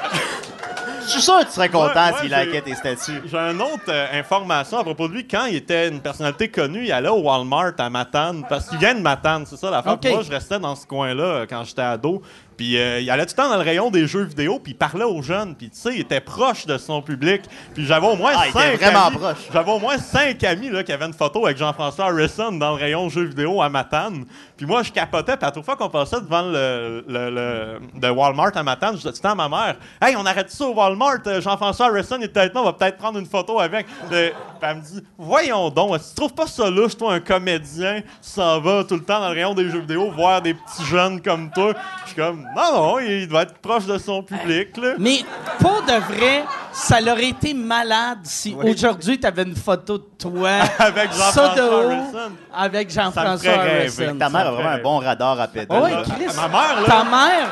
Je 1.06 1.10
suis 1.10 1.20
sûr 1.22 1.38
que 1.40 1.44
tu 1.44 1.52
serais 1.52 1.68
content 1.68 2.10
s'il 2.20 2.32
likait 2.32 2.62
tes 2.62 2.74
statuts. 2.74 3.22
j'ai 3.26 3.36
une 3.36 3.60
autre 3.60 3.84
euh, 3.88 4.06
information 4.18 4.78
à 4.78 4.84
propos 4.84 5.08
de 5.08 5.14
lui. 5.14 5.26
Quand 5.26 5.46
il 5.46 5.56
était 5.56 5.88
une 5.88 6.00
personnalité 6.00 6.48
connue, 6.48 6.84
il 6.84 6.92
allait 6.92 7.08
au 7.08 7.20
Walmart 7.20 7.72
à 7.78 7.90
Matane. 7.90 8.44
Parce 8.48 8.68
qu'il 8.68 8.78
vient 8.78 8.94
de 8.94 9.00
Matane, 9.00 9.44
c'est 9.46 9.56
ça 9.56 9.70
la 9.70 9.80
Ok. 9.80 10.06
Moi, 10.10 10.22
je 10.22 10.30
restais 10.30 10.58
dans 10.58 10.74
ce 10.74 10.86
coin-là 10.86 11.22
euh, 11.22 11.46
quand 11.48 11.64
j'étais 11.64 11.82
ado. 11.82 12.22
Puis 12.56 12.78
euh, 12.78 13.00
il 13.00 13.10
allait 13.10 13.26
tout 13.26 13.34
le 13.36 13.42
temps 13.42 13.48
dans 13.48 13.56
le 13.56 13.62
rayon 13.62 13.90
des 13.90 14.06
jeux 14.06 14.22
vidéo, 14.24 14.58
puis 14.58 14.72
il 14.72 14.76
parlait 14.76 15.04
aux 15.04 15.22
jeunes. 15.22 15.54
Puis 15.54 15.70
tu 15.70 15.76
sais, 15.78 15.94
il 15.94 16.00
était 16.00 16.20
proche 16.20 16.66
de 16.66 16.78
son 16.78 17.02
public. 17.02 17.42
Puis 17.74 17.84
j'avais 17.86 18.06
au 18.06 18.16
moins 18.16 18.32
Ah, 18.36 18.44
cinq 18.52 18.78
vraiment 18.80 19.06
amis. 19.06 19.16
proche. 19.16 19.38
J'avais 19.52 19.70
au 19.72 19.78
moins 19.78 19.98
cinq 19.98 20.42
amis 20.44 20.70
là, 20.70 20.82
qui 20.84 20.92
avaient 20.92 21.06
une 21.06 21.12
photo 21.14 21.44
avec 21.46 21.56
Jean-François 21.58 22.06
Harrison 22.06 22.52
dans 22.52 22.70
le 22.70 22.76
rayon 22.80 23.08
jeux 23.08 23.24
vidéo 23.24 23.60
à 23.62 23.68
Matane. 23.68 24.24
Puis 24.56 24.66
moi, 24.66 24.82
je 24.82 24.92
capotais. 24.92 25.36
Puis 25.36 25.46
à 25.46 25.50
toute 25.50 25.64
fois 25.64 25.76
qu'on 25.76 25.88
passait 25.90 26.20
devant 26.20 26.42
le, 26.42 27.04
le, 27.08 27.30
le- 27.30 28.00
de 28.00 28.08
Walmart 28.08 28.52
à 28.56 28.62
Matane, 28.62 28.92
je 28.92 28.98
disais 28.98 29.10
tout 29.10 29.18
le 29.18 29.22
temps 29.22 29.38
à 29.40 29.48
ma 29.48 29.48
mère 29.48 29.76
Hey, 30.00 30.14
on 30.16 30.24
arrête 30.26 30.50
ça 30.50 30.64
au 30.66 30.74
Walmart. 30.74 31.18
euh, 31.26 31.40
Jean-François 31.40 31.86
Harrison 31.86 32.16
il 32.18 32.24
est 32.24 32.28
peut-être 32.28 32.54
là, 32.54 32.60
on 32.60 32.64
va 32.64 32.72
peut-être 32.72 32.96
prendre 32.98 33.18
une 33.18 33.26
photo 33.26 33.58
avec. 33.60 33.86
Euh, 34.12 34.30
Puis 34.30 34.68
elle 34.70 34.76
me 34.76 34.82
dit 34.82 35.02
Voyons 35.18 35.70
donc, 35.70 35.98
si 36.00 36.10
tu 36.10 36.14
trouves 36.16 36.34
pas 36.34 36.46
ça 36.46 36.70
louche, 36.70 36.96
toi, 36.96 37.14
un 37.14 37.20
comédien, 37.20 38.00
tu 38.02 38.06
s'en 38.20 38.60
vas 38.60 38.84
tout 38.84 38.94
le 38.94 39.02
temps 39.04 39.20
dans 39.20 39.28
le 39.28 39.34
rayon 39.34 39.54
des 39.54 39.68
jeux 39.70 39.80
vidéo 39.80 40.10
voir 40.10 40.40
des 40.42 40.54
petits 40.54 40.84
jeunes 40.84 41.20
comme 41.20 41.50
toi. 41.50 41.72
Je 42.04 42.10
suis 42.12 42.16
comme 42.16 42.43
Non, 42.56 42.72
non, 42.74 42.98
il 43.00 43.26
doit 43.28 43.42
être 43.42 43.58
proche 43.58 43.86
de 43.86 43.98
son 43.98 44.22
public. 44.22 44.76
Là. 44.76 44.94
Mais 44.98 45.18
pour 45.58 45.82
de 45.82 45.92
vrai, 46.14 46.44
ça 46.72 46.98
aurait 47.02 47.28
été 47.30 47.52
malade 47.54 48.18
si 48.24 48.54
Oui. 48.58 48.70
aujourd'hui 48.72 49.18
t'avais 49.18 49.42
une 49.42 49.56
photo 49.56 49.98
de 49.98 50.04
toi. 50.18 50.50
Avec 50.78 51.12
ça 51.12 51.32
Jean-François 51.32 51.64
haut, 51.66 51.90
Harrison. 51.90 52.32
Avec 52.54 52.90
Ça 52.90 53.00
me 53.00 53.04
Jean-François 53.06 53.38
ferait 53.52 53.62
rêver. 53.62 54.04
Harrison. 54.06 54.18
Ta 54.18 54.28
mère 54.28 54.46
a 54.46 54.50
vraiment 54.52 54.68
un 54.70 54.82
bon 54.82 54.98
radar 54.98 55.40
à 55.40 55.48
pédale. 55.48 55.78
Ah 55.80 55.82
ouais, 55.84 55.90
là. 55.92 56.02
Chris. 56.02 56.36
Ma 56.36 56.48
mère, 56.48 56.80
là, 56.80 56.86
Ta 56.86 57.04
mère, 57.04 57.48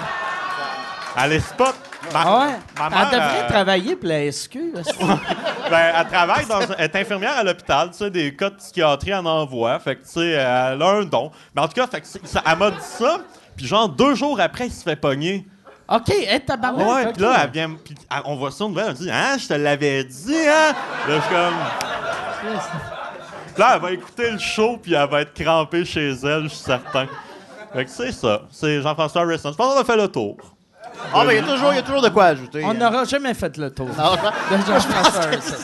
elle 1.25 1.33
est 1.33 1.41
spot. 1.41 1.75
Ma, 2.13 2.21
ah 2.25 2.39
ouais, 2.41 2.53
ma 2.79 2.87
elle 2.87 2.91
mère, 2.93 3.11
devrait 3.11 3.45
euh, 3.45 3.49
travailler 3.49 3.95
pour 3.97 4.09
la 4.09 4.33
SQ. 4.33 4.57
est-ce 4.77 4.93
que- 4.93 5.05
Ben, 5.71 5.93
elle 6.01 6.07
travaille 6.09 6.47
dans 6.47 6.61
un- 6.61 6.75
elle 6.77 6.85
est 6.87 6.97
infirmière 6.97 7.37
à 7.39 7.45
l'hôpital, 7.45 7.91
tu 7.93 7.99
sais, 7.99 8.11
des 8.11 8.35
cas 8.35 8.51
de 8.51 8.57
psychiatrie 8.57 9.15
en 9.15 9.25
envoie. 9.25 9.79
Fait 9.79 9.95
que, 9.97 10.03
tu 10.03 10.09
sais, 10.15 10.31
elle 10.31 10.83
a 10.83 10.89
un 10.89 11.05
don. 11.05 11.31
Mais 11.55 11.63
en 11.63 11.69
tout 11.69 11.75
cas, 11.75 11.87
fait 11.87 12.01
que 12.01 12.07
c'est- 12.09 12.27
ça- 12.27 12.43
elle 12.45 12.59
m'a 12.59 12.71
dit 12.73 12.77
ça, 12.81 13.19
puis 13.57 13.67
genre 13.67 13.89
deux 13.89 14.15
jours 14.15 14.41
après, 14.41 14.67
il 14.67 14.73
se 14.73 14.83
fait 14.83 14.97
pogner. 14.97 15.47
OK, 15.89 16.09
hey, 16.11 16.41
tabarnak. 16.41 16.87
Ouais, 16.87 17.07
ok. 17.07 17.13
puis 17.15 17.23
là, 17.23 17.41
elle 17.45 17.51
vient, 17.51 17.71
puis 17.85 17.95
elle- 18.11 18.23
on 18.25 18.37
voit 18.37 18.51
ça, 18.51 18.65
elle 18.65 18.71
me 18.71 18.93
dit, 18.93 19.11
hein, 19.11 19.37
je 19.39 19.49
te 19.49 19.55
l'avais 19.55 20.05
dit, 20.05 20.35
hein? 20.37 20.73
Là, 21.09 21.17
je 21.17 21.21
suis 21.21 21.31
comme. 21.31 21.55
Là, 23.59 23.73
elle 23.75 23.81
va 23.83 23.91
écouter 23.93 24.31
le 24.31 24.39
show, 24.39 24.79
puis 24.83 24.95
elle 24.95 25.09
va 25.09 25.21
être 25.23 25.35
crampée 25.35 25.85
chez 25.85 26.11
elle, 26.11 26.45
je 26.45 26.49
suis 26.49 26.59
certain. 26.65 27.07
Fait 27.75 27.85
que 27.85 27.91
c'est 27.91 28.13
ça. 28.13 28.43
C'est 28.51 28.81
Jean-François 28.81 29.23
Harrison. 29.23 29.51
Je 29.53 29.57
pense 29.57 29.75
qu'on 29.75 29.81
a 29.81 29.85
fait 29.85 29.97
le 29.97 30.09
tour. 30.09 30.37
Ah, 31.15 31.25
ben, 31.25 31.33
il 31.33 31.37
y, 31.37 31.39
a 31.39 31.43
toujours- 31.43 31.73
il 31.73 31.77
y 31.77 31.79
a 31.79 31.83
toujours 31.83 32.03
de 32.03 32.09
quoi 32.09 32.27
ajouter. 32.27 32.63
On 32.65 32.71
hein. 32.71 32.75
n'aura 32.75 33.05
jamais 33.05 33.35
fait 33.35 33.57
le 33.57 33.71
tour. 33.71 33.89
Non, 33.89 34.13
de 34.15 34.57
Jean-François 34.67 35.23
Harrison. 35.23 35.57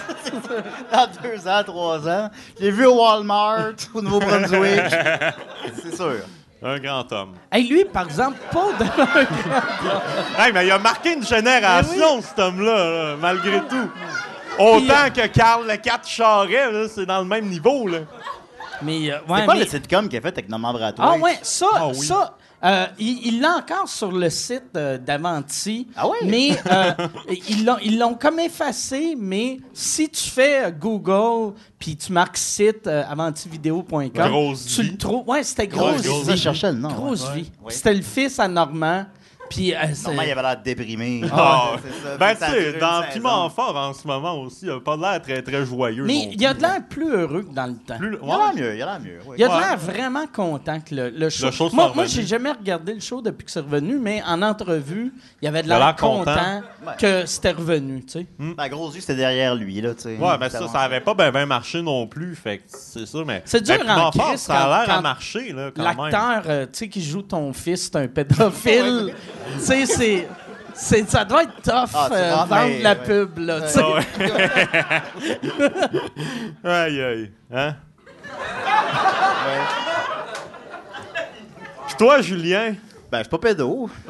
dans 0.93 1.09
deux 1.23 1.49
ans, 1.49 1.63
trois 1.65 2.09
ans. 2.09 2.31
Je 2.59 2.65
l'ai 2.65 2.71
vu 2.71 2.87
au 2.87 2.97
Walmart, 3.03 3.73
au 3.95 4.03
Nouveau-Brunswick. 4.03 4.83
C'est 5.83 5.95
sûr. 5.97 6.21
Un 6.63 6.79
grand 6.81 7.13
homme. 7.13 7.35
Hey, 7.53 7.69
lui, 7.69 7.85
par 7.85 8.05
exemple, 8.07 8.39
pas 8.51 8.73
de... 8.79 8.85
Hey, 10.43 10.53
mais 10.53 10.67
il 10.67 10.71
a 10.73 10.79
marqué 10.79 11.13
une 11.15 11.25
génération, 11.25 12.21
cet 12.21 12.39
homme-là, 12.39 12.91
là, 13.11 13.17
malgré 13.21 13.61
tout. 13.61 13.91
Autant 14.59 15.09
que 15.15 15.27
Carl 15.29 15.67
le 15.69 15.77
4 15.77 16.09
Charret, 16.09 16.89
c'est 16.93 17.07
dans 17.07 17.21
le 17.21 17.27
même 17.27 17.47
niveau. 17.47 17.87
Là. 17.87 17.99
Mais, 18.83 19.11
euh, 19.11 19.19
C'est 19.27 19.33
ouais, 19.33 19.45
quoi 19.45 19.55
mais- 19.55 19.61
le 19.61 19.67
sitcom 19.67 20.09
qu'il 20.09 20.19
a 20.19 20.21
fait 20.21 20.29
avec 20.29 20.49
Norman 20.49 20.73
Brathwaite? 20.73 20.97
Ah 20.99 21.17
ouais, 21.17 21.39
ça, 21.43 21.67
Ah 21.75 21.89
oui. 21.89 21.97
ça, 22.05 22.35
euh, 22.65 22.87
il 22.99 23.41
l'a 23.41 23.57
encore 23.59 23.89
sur 23.89 24.11
le 24.11 24.29
site 24.31 24.65
euh, 24.77 24.99
d'Avanti. 24.99 25.87
Ah 25.97 26.09
ouais? 26.09 26.19
Mais 26.25 26.51
euh, 26.71 26.93
ils 27.49 27.65
l'ont 27.65 27.77
ils 27.83 27.99
l'ont 27.99 28.15
comme 28.15 28.41
effacé, 28.41 29.15
mais 29.17 29.59
si 29.73 30.09
tu 30.09 30.29
fais 30.29 30.65
euh, 30.67 30.71
Google 30.71 31.55
puis 31.79 31.97
tu 31.97 32.13
marques 32.13 32.37
site 32.37 32.87
euh, 32.87 33.05
aventivideo.com, 33.09 34.11
Grosse 34.13 34.67
tu 34.67 34.83
vie. 34.83 34.91
le 34.91 34.97
trouves. 34.97 35.29
Ouais, 35.29 35.43
c'était 35.43 35.69
grosse 35.69 36.03
vie. 36.03 36.11
je 36.31 36.37
cherchais 36.37 36.73
le 36.73 36.79
nom. 36.79 36.89
Grosse 36.89 37.29
ouais. 37.29 37.43
vie. 37.43 37.51
Ouais. 37.63 37.73
C'était 37.73 37.95
le 37.95 38.03
fils 38.03 38.39
à 38.41 38.49
Normand. 38.49 39.05
Puis 39.51 39.75
euh, 39.75 39.79
Norman, 40.05 40.23
il 40.23 40.31
avait 40.31 40.43
l'air 40.43 40.61
déprimé. 40.63 41.23
Ah, 41.33 41.73
c'est 41.83 42.09
ça. 42.09 42.17
Ben, 42.19 42.35
tu 42.35 42.45
sais, 42.73 42.79
dans 42.79 43.03
Piment. 43.13 43.49
Fort 43.51 43.77
en 43.77 43.93
ce 43.95 44.07
moment 44.07 44.41
aussi, 44.43 44.67
il 44.67 44.71
a 44.71 44.81
pas 44.81 44.97
l'air 44.97 45.23
très, 45.23 45.43
très 45.43 45.65
joyeux. 45.65 46.05
mais 46.05 46.29
il 46.33 46.45
a 46.47 46.53
de 46.55 46.61
l'air 46.61 46.81
plus 46.89 47.09
heureux 47.11 47.43
que 47.43 47.55
dans 47.55 47.67
le 47.67 47.75
temps. 47.77 47.97
Plus- 47.97 48.19
Il 48.23 48.31
a 48.31 48.37
l'air 48.37 48.55
mieux, 48.55 48.77
il 48.77 48.83
a 48.83 48.87
l'air 48.87 49.01
mieux. 49.01 49.19
oui. 49.27 49.37
Il 49.39 49.45
a 49.45 49.49
de 49.49 49.53
Ouais. 49.53 49.59
l'air 49.61 49.77
vraiment 49.79 50.27
content 50.27 50.81
que 50.81 50.95
le, 50.95 51.11
le 51.11 51.31
show. 51.31 51.51
show 51.51 51.69
soit 51.69 51.73
moi, 51.75 51.93
moi 51.95 52.05
j'ai 52.07 52.27
jamais 52.27 52.51
regardé 52.53 52.95
le 52.95 53.01
show 53.01 53.23
depuis 53.23 53.45
que 53.45 53.51
c'est 53.51 53.61
revenu, 53.61 53.99
mais 53.99 54.23
en 54.27 54.43
entrevue, 54.43 55.13
il 55.41 55.49
avait 55.49 55.63
de 55.63 55.69
l'air 55.69 55.79
l'air 55.79 55.97
content, 55.97 56.25
content. 56.35 56.63
Ouais. 56.87 56.93
que 56.99 57.27
c'était 57.27 57.53
revenu, 57.53 58.05
tu 58.05 58.13
sais. 58.13 58.27
Ben, 58.39 58.69
gros 58.69 58.91
yeux, 58.93 59.01
c'était 59.01 59.17
derrière 59.17 59.55
lui, 59.55 59.81
là, 59.81 59.95
tu 59.95 60.03
sais. 60.03 60.17
Ouais, 60.17 60.39
ben 60.39 60.49
ça, 60.49 60.67
ça 60.69 60.81
avait 60.81 61.01
pas 61.01 61.15
bien 61.15 61.47
marché 61.47 61.81
non 61.83 62.07
plus. 62.07 62.35
Fait 62.37 62.59
que 62.59 62.65
c'est 62.69 63.07
ça, 63.07 63.19
mais. 63.27 63.43
C'est 63.45 63.63
dur 63.63 63.77
Ben, 63.85 63.97
en 63.99 64.13
Fort, 64.13 64.29
crise 64.29 64.41
Ça 64.41 64.65
a 64.65 64.85
l'air 64.87 64.97
à 64.97 65.01
marcher, 65.01 65.53
là, 65.53 65.71
quand 65.75 65.83
même. 65.83 65.97
L'acteur, 66.13 66.43
euh, 66.47 66.65
tu 66.67 66.71
sais, 66.79 66.89
qui 66.89 67.03
joue 67.03 67.23
ton 67.23 67.53
fils, 67.53 67.85
c'est 67.93 67.97
un 67.97 68.09
pédophile. 68.09 69.15
tu 69.55 69.61
sais, 69.61 69.87
c'est. 69.87 70.29
c'est- 70.75 71.09
Ça 71.11 71.25
doit 71.25 71.43
être 71.45 71.61
tough 71.63 71.91
Ah, 71.95 72.09
euh, 72.13 72.35
vendre 72.37 72.55
mais- 72.67 72.83
la 72.83 72.91
ouais. 72.93 72.97
pub, 73.05 73.39
là, 73.39 73.61
tu 73.63 73.69
sais. 73.69 73.81
Ah 73.83 73.89
ouais. 76.65 76.71
aïe, 76.71 77.03
aïe. 77.03 77.33
Hein? 77.53 77.75
Puis 81.87 81.97
toi, 81.99 82.21
Julien, 82.21 82.75
Ben, 83.11 83.19
je 83.19 83.23
suis 83.23 83.31
pas 83.31 83.39
pédo. 83.39 83.89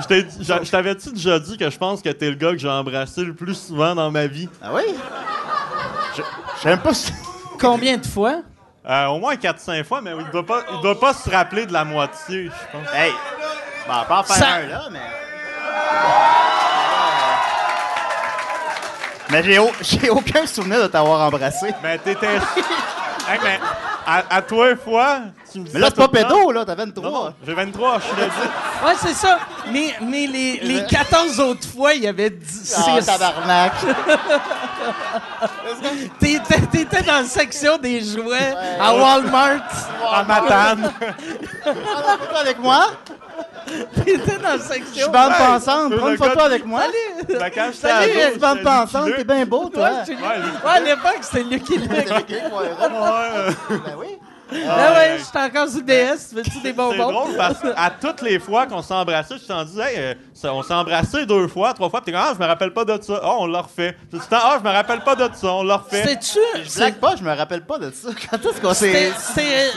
je 0.00 0.70
t'avais-tu 0.70 1.12
déjà 1.12 1.38
dit 1.38 1.56
que 1.56 1.70
je 1.70 1.78
pense 1.78 2.02
que 2.02 2.08
t'es 2.08 2.28
le 2.28 2.34
gars 2.34 2.50
que 2.50 2.58
j'ai 2.58 2.68
embrassé 2.68 3.22
le 3.22 3.32
plus 3.34 3.54
souvent 3.54 3.94
dans 3.94 4.10
ma 4.10 4.26
vie? 4.26 4.48
Ah 4.60 4.70
oui? 4.74 4.82
Même 6.64 6.80
pas 6.80 6.92
si... 6.94 7.12
Combien 7.60 7.96
de 7.96 8.06
fois? 8.06 8.42
Euh, 8.88 9.06
au 9.06 9.18
moins 9.20 9.34
4-5 9.36 9.84
fois, 9.84 10.00
mais 10.00 10.10
il 10.18 10.30
doit, 10.30 10.44
pas, 10.44 10.62
il 10.72 10.80
doit 10.80 10.98
pas 10.98 11.12
se 11.14 11.30
rappeler 11.30 11.66
de 11.66 11.72
la 11.72 11.84
moitié, 11.84 12.46
je 12.46 12.76
pense. 12.78 12.88
Hey! 12.94 13.12
Ben, 13.86 13.94
on 14.02 14.04
peut 14.06 14.14
en 14.14 14.22
faire 14.24 14.36
Ça- 14.36 14.54
un, 14.54 14.66
là, 14.66 14.82
mais... 14.90 14.98
Mais 19.30 19.42
j'ai, 19.44 19.58
au- 19.58 19.72
j'ai 19.80 20.10
aucun 20.10 20.46
souvenir 20.46 20.82
de 20.82 20.86
t'avoir 20.88 21.20
embrassé. 21.26 21.72
Mais 21.82 21.98
t'étais. 21.98 22.26
Hey, 22.26 23.38
mais 23.42 23.58
à, 24.06 24.22
à 24.36 24.42
toi, 24.42 24.74
fois, 24.76 25.20
tu 25.52 25.60
me 25.60 25.64
disais. 25.66 25.78
Mais 25.78 25.80
là, 25.84 25.88
c'est 25.90 25.96
pas 25.96 26.08
pédo, 26.08 26.50
là, 26.50 26.64
t'as 26.64 26.74
Non, 26.74 26.84
23. 26.86 27.10
non, 27.10 27.34
j'ai 27.46 27.54
23, 27.54 27.98
je 27.98 28.04
suis 28.04 28.14
dit. 28.14 28.86
Ouais, 28.86 28.92
c'est 28.98 29.14
ça. 29.14 29.38
Mais, 29.70 29.94
mais 30.00 30.26
les, 30.26 30.60
les 30.60 30.84
14 30.86 31.38
autres 31.40 31.68
fois, 31.68 31.92
il 31.94 32.02
y 32.02 32.08
avait 32.08 32.30
10. 32.30 32.74
Ah, 32.86 33.02
tabarnak. 33.02 33.72
T'étais, 36.18 36.60
t'étais 36.70 37.02
dans 37.02 37.20
la 37.20 37.24
section 37.24 37.78
des 37.78 38.00
jouets 38.02 38.54
à 38.80 38.94
Walmart. 38.94 39.62
À 40.12 40.22
Matane. 40.24 40.92
Prends 41.62 41.72
une 41.72 42.18
photo 42.18 42.36
avec 42.40 42.58
moi. 42.58 42.86
T'étais 44.04 44.36
dans 44.38 44.48
la 44.50 44.56
Je 44.58 44.62
section. 44.62 45.02
suis 45.04 45.08
bande 45.12 45.32
Hey, 45.32 45.46
pensante. 45.46 45.96
Prends 45.96 46.08
une 46.10 46.16
photo 46.18 46.36
gars- 46.36 46.44
avec 46.44 46.66
moi. 46.66 46.80
Salut! 46.82 47.38
Ben, 47.38 47.50
quand 47.54 47.66
j'étais 47.72 47.88
Salut, 47.88 48.10
ado, 48.10 48.20
Je 48.24 48.30
suis 48.30 48.38
bande 48.40 48.62
pensante. 48.62 49.06
Lucky 49.06 49.16
T'es 49.18 49.24
bien 49.34 49.46
beau, 49.46 49.68
toi. 49.72 49.82
Ouais. 49.90 50.14
Ouais, 50.14 50.16
Ouais, 50.16 50.70
à 50.70 50.80
l'époque, 50.80 51.18
c'était 51.22 51.42
Lucky 51.44 51.78
Luke. 51.78 51.90
C'était 51.94 52.14
Lucky, 52.18 52.34
ouais. 52.34 52.40
Ouais, 52.50 53.54
Ben 53.70 53.94
oui. 53.98 54.18
Ah 54.68 54.92
ouais, 54.92 55.18
je 55.18 55.24
suis 55.24 55.38
encore 55.38 55.68
sur 55.68 55.82
DS. 55.82 56.32
Veux-tu 56.34 56.50
des 56.50 56.60
C'est 56.64 56.72
bonbons? 56.72 57.10
drôle 57.12 57.36
parce 57.36 57.60
qu'à 57.60 57.90
toutes 58.00 58.22
les 58.22 58.38
fois 58.38 58.66
qu'on 58.66 58.82
s'est 58.82 58.94
embrassé, 58.94 59.34
je 59.42 59.46
t'en 59.46 59.64
dis, 59.64 59.78
hey, 59.80 59.96
euh, 59.98 60.14
on 60.50 60.62
s'est 60.62 60.74
embrassé 60.74 61.24
deux 61.26 61.48
fois, 61.48 61.72
trois 61.74 61.88
fois, 61.90 62.00
puis 62.00 62.06
t'es 62.12 62.18
comme, 62.18 62.26
ah, 62.28 62.32
je 62.34 62.42
me 62.42 62.46
rappelle 62.46 62.72
pas 62.72 62.84
de 62.84 63.00
ça. 63.02 63.20
Ah, 63.22 63.34
on 63.38 63.46
l'a 63.46 63.60
refait. 63.62 63.96
Tout 64.10 64.16
le 64.18 64.20
temps, 64.20 64.38
ah, 64.42 64.56
je 64.58 64.68
me 64.68 64.72
rappelle 64.74 65.00
pas 65.00 65.14
de 65.16 65.28
ça, 65.34 65.52
on 65.52 65.62
l'a 65.62 65.76
refait. 65.76 66.02
C'était-tu. 66.08 66.38
Je 66.64 66.74
blague 66.76 66.94
pas, 66.96 67.16
je 67.16 67.22
me 67.22 67.32
rappelle 67.34 67.62
pas 67.64 67.78
de 67.78 67.90
ça. 67.90 68.08
Quand 68.30 68.38
est-ce 68.38 68.60
qu'on 68.60 68.74
s'est. 68.74 69.12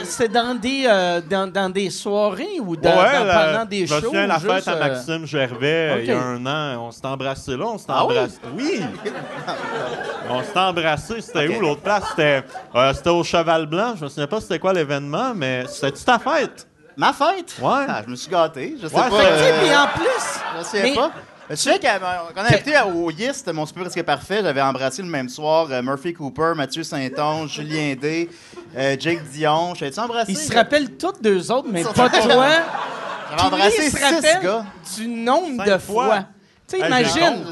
C'était 0.04 0.28
dans 0.28 0.54
des, 0.54 0.84
euh, 0.86 1.20
dans, 1.28 1.50
dans 1.50 1.68
des 1.70 1.90
soirées 1.90 2.58
ou 2.60 2.76
dans, 2.76 2.90
ouais, 2.90 3.12
dans- 3.18 3.24
la- 3.24 3.46
pendant 3.52 3.64
des 3.64 3.86
je 3.86 3.94
me 3.94 4.00
shows? 4.00 4.06
souviens 4.06 4.26
la 4.26 4.38
juste, 4.38 4.50
fête 4.52 4.68
à 4.68 4.72
euh, 4.72 4.88
Maxime 4.88 5.26
Gervais 5.26 5.98
il 6.02 6.06
y 6.06 6.12
a 6.12 6.18
un 6.20 6.46
an. 6.46 6.86
On 6.86 6.90
s'est 6.90 7.06
embrassé 7.06 7.56
là, 7.56 7.64
on 7.66 7.78
s'est 7.78 7.86
Ah 7.88 8.04
oui? 8.06 8.14
embrassé. 8.16 8.38
Oui! 8.56 8.80
on 10.30 10.42
s'est 10.42 10.58
embrassé, 10.58 11.20
c'était 11.20 11.48
où 11.48 11.60
l'autre 11.60 11.82
place? 11.82 12.02
C'était 12.10 12.42
euh, 12.74 12.92
c'était 12.94 13.10
au 13.10 13.22
Cheval 13.22 13.66
Blanc. 13.66 13.94
Je 13.96 14.04
me 14.04 14.08
souviens 14.08 14.26
pas 14.26 14.40
c'était 14.40 14.58
quoi 14.58 14.65
l'événement, 14.72 15.32
mais 15.34 15.64
c'était-tu 15.68 16.04
ta 16.04 16.18
fête? 16.18 16.66
Ma 16.96 17.12
fête? 17.12 17.54
Ouais. 17.60 17.84
Ah, 17.88 18.02
je 18.04 18.10
me 18.10 18.16
suis 18.16 18.30
gâté. 18.30 18.76
Je 18.80 18.86
sais 18.88 18.94
Ouais, 18.94 19.00
pas. 19.02 19.08
Tu 19.10 19.14
euh, 19.26 19.58
puis 19.60 19.76
en 19.76 19.86
plus. 19.88 20.40
Je 20.58 20.64
sais 20.64 20.82
mais- 20.82 20.94
pas. 20.94 21.10
Je 21.48 21.54
sais 21.54 21.78
qu'on 21.78 22.40
a 22.40 22.42
invité 22.44 22.72
au 22.92 23.08
Yist, 23.12 23.52
mon 23.52 23.66
super 23.66 23.84
presque 23.84 24.02
parfait. 24.02 24.40
J'avais 24.42 24.60
embrassé 24.62 25.00
le 25.02 25.08
même 25.08 25.28
soir 25.28 25.68
euh, 25.70 25.80
Murphy 25.80 26.12
Cooper, 26.12 26.54
Mathieu 26.56 26.82
Saint-Onge, 26.82 27.50
Julien 27.52 27.94
D, 27.94 28.28
euh, 28.76 28.96
Jake 28.98 29.22
Dion. 29.30 29.72
J'avais-tu 29.76 30.00
embrassé? 30.00 30.32
Ils 30.32 30.38
se 30.38 30.52
rappellent 30.52 30.96
tous 30.96 31.12
deux 31.22 31.52
autres, 31.52 31.68
mais 31.70 31.84
pas 31.84 32.08
toi. 32.08 32.20
J'avais 32.20 33.42
embrassé 33.42 33.90
six 33.90 34.42
gars. 34.42 34.64
du 34.96 35.06
nombre 35.06 35.56
Cinq 35.64 35.66
de 35.74 35.78
fois. 35.78 36.06
fois. 36.06 36.24
Tu 36.68 36.78
sais, 36.80 36.86
imagine. 36.86 37.44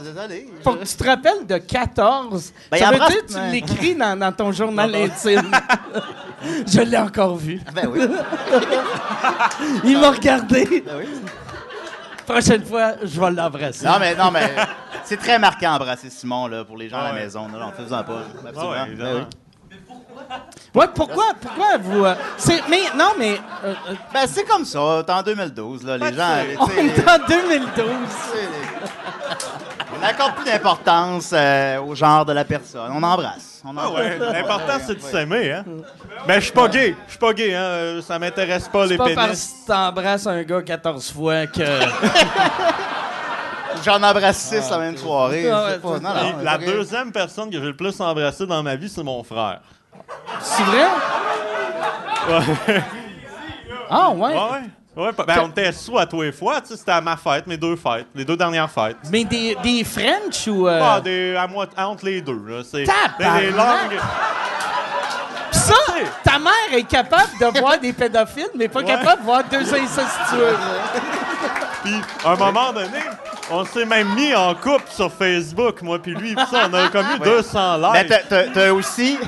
Faut 0.63 0.75
que 0.75 0.85
tu 0.85 0.97
te 0.97 1.05
rappelles 1.05 1.47
de 1.47 1.59
14. 1.59 2.53
Ben, 2.71 2.79
ça 2.79 2.91
veut 2.91 2.97
dire 2.99 3.27
que 3.27 3.33
tu 3.33 3.39
l'écris 3.53 3.95
dans, 3.95 4.19
dans 4.19 4.33
ton 4.33 4.51
journal 4.51 4.93
intime. 4.95 5.51
Je 6.67 6.81
l'ai 6.81 6.99
encore 6.99 7.37
vu. 7.37 7.61
Ben 7.75 7.87
oui. 7.89 8.01
Il 9.85 9.99
m'a 9.99 10.11
regardé. 10.11 10.83
Ben 10.85 10.97
oui. 10.99 11.09
Prochaine 12.27 12.65
fois, 12.65 12.95
je 13.03 13.21
vais 13.21 13.31
l'embrasser. 13.31 13.85
Non, 13.85 13.99
mais, 14.01 14.15
non, 14.15 14.31
mais 14.31 14.51
c'est 15.05 15.19
très 15.19 15.39
marquant 15.39 15.75
embrasser 15.75 16.09
Simon 16.11 16.47
là, 16.47 16.65
pour 16.65 16.77
les 16.79 16.89
gens 16.89 16.97
à 16.97 17.01
Ah 17.01 17.09
la 17.09 17.15
ouais. 17.15 17.21
maison. 17.25 17.47
Non, 17.49 17.59
non, 17.59 17.71
fais-en 17.77 18.03
pas. 18.03 18.23
Ah 18.57 18.69
ouais. 18.71 19.25
Ouais, 20.75 20.87
pourquoi, 20.93 21.27
pourquoi 21.41 21.77
vous. 21.79 22.05
euh, 22.05 22.15
c'est, 22.37 22.61
mais 22.69 22.83
non, 22.97 23.13
mais. 23.19 23.39
euh, 23.65 23.75
euh, 23.91 23.95
Ben, 24.13 24.27
c'est 24.27 24.45
comme 24.45 24.65
ça. 24.65 25.03
T'es 25.07 25.13
en 25.13 25.23
2012, 25.23 25.85
là. 25.85 25.97
Les 25.99 26.13
gens. 26.13 26.27
c'est- 26.49 26.57
on 26.59 26.69
est 26.69 27.09
en 27.09 27.19
2012. 27.29 27.87
On 29.97 30.01
n'accorde 30.01 30.35
plus 30.35 30.45
d'importance 30.45 31.31
euh, 31.33 31.81
au 31.81 31.95
genre 31.95 32.25
de 32.25 32.33
la 32.33 32.45
personne. 32.45 32.91
On 32.93 33.03
embrasse. 33.03 33.63
On 33.65 33.75
Ah 33.79 33.89
ouais, 33.91 34.19
l'important 34.19 34.75
c'est 34.85 34.97
de 34.97 35.01
s'aimer, 35.01 35.53
hein. 35.53 35.65
Ben, 36.27 36.35
je 36.35 36.41
suis 36.45 36.53
pas 36.53 36.69
gay. 36.69 36.95
Je 37.07 37.11
suis 37.13 37.19
pas 37.19 37.33
gay, 37.33 37.55
hein. 37.55 38.01
Ça 38.07 38.19
m'intéresse 38.19 38.69
pas 38.69 38.83
les 38.85 38.91
C'est 38.91 38.97
pas 38.99 39.05
pénis. 39.05 39.17
parce 39.17 39.47
que 39.47 39.67
t'embrasses 39.69 40.27
un 40.27 40.43
gars 40.43 40.63
14 40.63 41.11
fois 41.13 41.47
que. 41.47 41.63
J'en 43.85 44.03
embrasse 44.03 44.39
six 44.39 44.71
la 44.71 44.79
même 44.79 44.97
soirée. 44.97 45.51
Ah 45.51 45.65
ouais, 45.65 45.71
c'est 45.75 45.83
pas- 45.83 45.95
c'est 45.97 46.03
non, 46.03 46.43
la 46.43 46.59
deuxième 46.59 47.13
personne 47.13 47.51
que 47.51 47.59
j'ai 47.59 47.67
le 47.67 47.77
plus 47.77 48.01
embrassé 48.01 48.47
dans 48.47 48.63
ma 48.63 48.77
vie, 48.77 48.89
c'est 48.89 49.03
mon 49.03 49.23
frère. 49.23 49.61
C'est 50.41 50.63
vrai? 50.65 50.87
Ah, 53.91 54.11
ouais. 54.11 54.17
Ouais, 54.19 54.35
ouais. 54.35 54.61
Ouais, 54.97 55.11
ben, 55.27 55.41
on 55.43 55.49
était 55.49 55.73
sous 55.73 55.99
à 55.99 56.07
tous 56.07 56.23
les 56.23 56.31
fois. 56.31 56.61
Tu 56.61 56.69
sais, 56.69 56.77
c'était 56.77 56.93
à 56.93 57.01
ma 57.01 57.17
fête, 57.17 57.49
mes 57.49 57.57
deux 57.57 57.75
fêtes, 57.75 58.07
les 58.15 58.25
deux 58.25 58.37
dernières 58.37 58.71
fêtes. 58.71 58.97
Mais 59.11 59.25
des, 59.25 59.57
des 59.61 59.83
French 59.83 60.47
ou. 60.47 60.69
euh, 60.69 60.81
Ah, 60.83 61.01
des, 61.01 61.35
à 61.37 61.49
moi, 61.49 61.67
entre 61.77 62.05
les 62.05 62.21
deux. 62.21 62.41
Là. 62.47 62.63
C'est 62.63 62.85
des, 62.85 63.41
des 63.41 63.51
langues. 63.51 63.99
Pis 65.51 65.59
ça, 65.59 65.75
ta 66.23 66.39
mère 66.39 66.53
est 66.73 66.85
capable 66.85 67.31
de 67.41 67.59
voir 67.59 67.79
des 67.81 67.93
pédophiles, 67.93 68.51
mais 68.57 68.69
pas 68.69 68.83
capable 68.85 69.23
de 69.23 69.27
voir 69.27 69.43
deux 69.51 69.75
incestueux. 69.75 70.57
Puis, 71.83 72.01
à 72.25 72.31
un 72.33 72.37
moment 72.37 72.73
donné, 72.73 73.01
on 73.51 73.65
s'est 73.65 73.85
même 73.87 74.15
mis 74.15 74.33
en 74.35 74.55
couple 74.55 74.85
sur 74.91 75.13
Facebook, 75.13 75.83
moi 75.83 75.99
puis 76.01 76.15
lui. 76.15 76.35
Puis 76.37 76.47
ça, 76.51 76.69
on 76.71 76.75
a 76.75 76.89
comme 76.89 77.07
eu 77.17 77.19
200 77.19 77.79
likes. 77.79 78.11
Mais 78.31 78.51
t'as 78.53 78.71
aussi. 78.73 79.19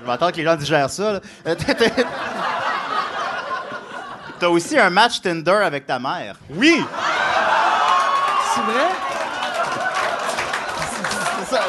Je 0.00 0.06
vais 0.06 0.12
attendre 0.12 0.32
que 0.32 0.36
les 0.38 0.44
gens 0.44 0.56
digèrent 0.56 0.90
ça. 0.90 1.20
Euh, 1.46 1.54
t'as- 4.38 4.48
aussi 4.48 4.78
un 4.78 4.90
match 4.90 5.20
Tinder 5.20 5.50
avec 5.64 5.86
ta 5.86 5.98
mère. 5.98 6.36
Oui! 6.50 6.84
C'est 8.54 8.60
vrai? 8.60 8.88
C'est 11.40 11.56
ça, 11.56 11.60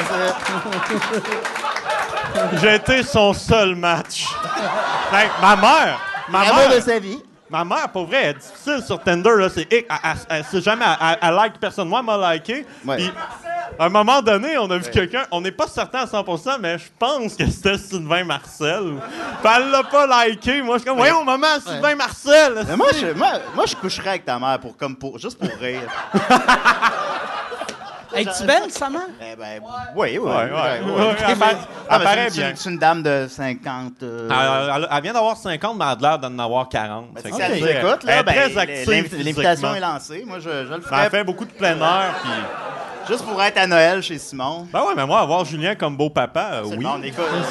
c'est 2.50 2.58
J'ai 2.62 2.76
été 2.76 3.04
son 3.04 3.34
seul 3.34 3.76
match. 3.76 4.26
Ben, 5.12 5.28
ma 5.42 5.56
mère, 5.56 6.00
ma 6.30 6.44
l'amour 6.46 6.68
mère, 6.70 6.76
de 6.76 6.80
sa 6.82 7.00
vie. 7.00 7.20
ma 7.50 7.66
mère, 7.66 7.90
pour 7.90 8.06
vrai, 8.06 8.18
elle 8.24 8.30
est 8.30 8.34
difficile 8.36 8.84
sur 8.86 9.02
Tinder. 9.02 9.32
Là, 9.36 9.50
c'est, 9.50 9.68
elle, 9.72 9.86
elle- 10.30 10.62
jamais, 10.62 10.86
elle, 11.22 11.34
like 11.34 11.60
personne. 11.60 11.88
Moi, 11.88 12.00
elle 12.00 12.06
m'a 12.06 12.34
liké. 12.36 12.66
Ouais. 12.86 13.12
À 13.78 13.86
un 13.86 13.90
moment 13.90 14.22
donné, 14.22 14.58
on 14.58 14.70
a 14.72 14.78
vu 14.78 14.90
quelqu'un, 14.92 15.24
on 15.32 15.42
n'est 15.42 15.52
pas 15.52 15.68
certain 15.68 16.00
à 16.00 16.06
100%, 16.06 16.58
mais 16.60 16.78
je 16.78 16.86
pense 16.98 17.36
que 17.36 17.46
c'était 17.50 17.78
Sylvain 17.78 18.24
Marcel. 18.24 18.94
Puis 19.44 19.52
elle 19.56 19.70
l'a 19.72 19.84
pas 19.84 20.28
liké. 20.28 20.62
Moi, 20.62 20.76
je 20.78 20.80
suis 20.82 20.88
comme, 20.90 20.98
voyons, 20.98 21.24
maman, 21.24 21.60
Sylvain 21.66 21.96
Marcel. 21.96 22.66
Mais 22.68 22.76
moi, 22.76 22.88
je, 23.00 23.08
moi, 23.14 23.32
moi, 23.56 23.66
je 23.68 23.76
coucherais 23.76 24.10
avec 24.10 24.26
ta 24.26 24.40
mère 24.40 24.60
pour, 24.60 24.76
comme 24.76 24.96
pour, 24.96 25.18
juste 25.20 25.38
pour 25.40 25.50
rire. 25.60 25.82
Es-tu 28.16 28.44
belle, 28.44 28.72
sa 28.72 28.90
mère? 28.90 29.02
Eh 29.22 29.36
ben, 29.36 29.62
oui, 29.96 30.18
oui. 30.18 30.18
Ouais, 30.18 30.36
ouais. 30.36 30.50
ouais, 30.52 30.52
Ouais, 30.52 31.16
elle 31.20 31.28
Mais- 31.28 31.36
paraît- 31.36 31.58
Ah, 32.28 32.30
bien. 32.32 32.52
C'est 32.56 32.70
une 32.72 32.80
dame 32.80 33.04
de 33.04 33.28
50. 33.30 34.02
euh, 34.02 34.28
Elle, 34.30 34.74
elle- 34.84 34.88
elle 34.92 35.04
vient 35.04 35.14
d'avoir 35.14 35.38
50, 35.38 35.78
mais 35.78 35.86
elle 35.86 36.06
a 36.06 36.10
l'air 36.10 36.20
d'en 36.20 36.40
avoir 36.40 36.68
40. 36.70 37.14
ben, 37.14 37.22
si 37.22 37.40
elle 37.40 37.54
tu 37.54 37.62
nous 37.62 37.68
écoute, 37.68 38.00
elle 38.02 38.08
là, 38.08 38.20
est 38.20 38.24
ben, 38.24 38.34
très 38.34 38.58
active 38.58 38.90
l'invi- 38.90 39.24
l'invitation 39.24 39.76
est 39.76 39.80
lancée. 39.80 40.24
Moi, 40.28 40.40
je, 40.40 40.50
je 40.50 40.56
le 40.58 40.66
Ben, 40.70 40.76
elle 40.78 40.82
ferais 40.82 41.10
fait 41.12 41.24
beaucoup 41.24 41.46
de 41.46 41.52
plein 41.52 41.78
air, 41.80 42.16
puis... 42.24 42.32
juste 43.10 43.26
pour 43.26 43.42
être 43.42 43.58
à 43.58 43.68
Noël 43.68 44.02
chez 44.02 44.18
Simon. 44.18 44.68
Ben 44.72 44.82
ouais, 44.84 44.94
mais 44.96 45.06
moi, 45.06 45.20
avoir 45.20 45.44
Julien 45.44 45.76
comme 45.76 45.98
beau-papa, 45.98 46.50
euh, 46.54 46.62
oui. 46.66 46.86
On 46.88 47.02
écoute. 47.04 47.20
euh, 47.20 47.42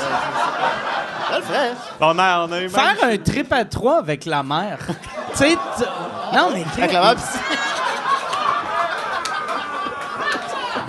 Je 1.32 1.36
le 1.36 1.42
ferais. 1.42 1.70
On 2.00 2.18
a, 2.18 2.46
on 2.46 2.52
a 2.52 2.60
eu 2.62 2.68
Faire 2.70 2.94
un 3.02 3.16
trip 3.18 3.52
à 3.52 3.64
trois 3.64 3.98
avec 3.98 4.24
la 4.24 4.42
mère. 4.42 4.78
tu 5.32 5.36
sais, 5.38 5.56
tu- 5.76 6.36
non, 6.36 6.50
mais. 6.54 6.64
Avec 6.78 6.92
la 6.92 7.00
mère, 7.02 7.14
pis- 7.16 7.22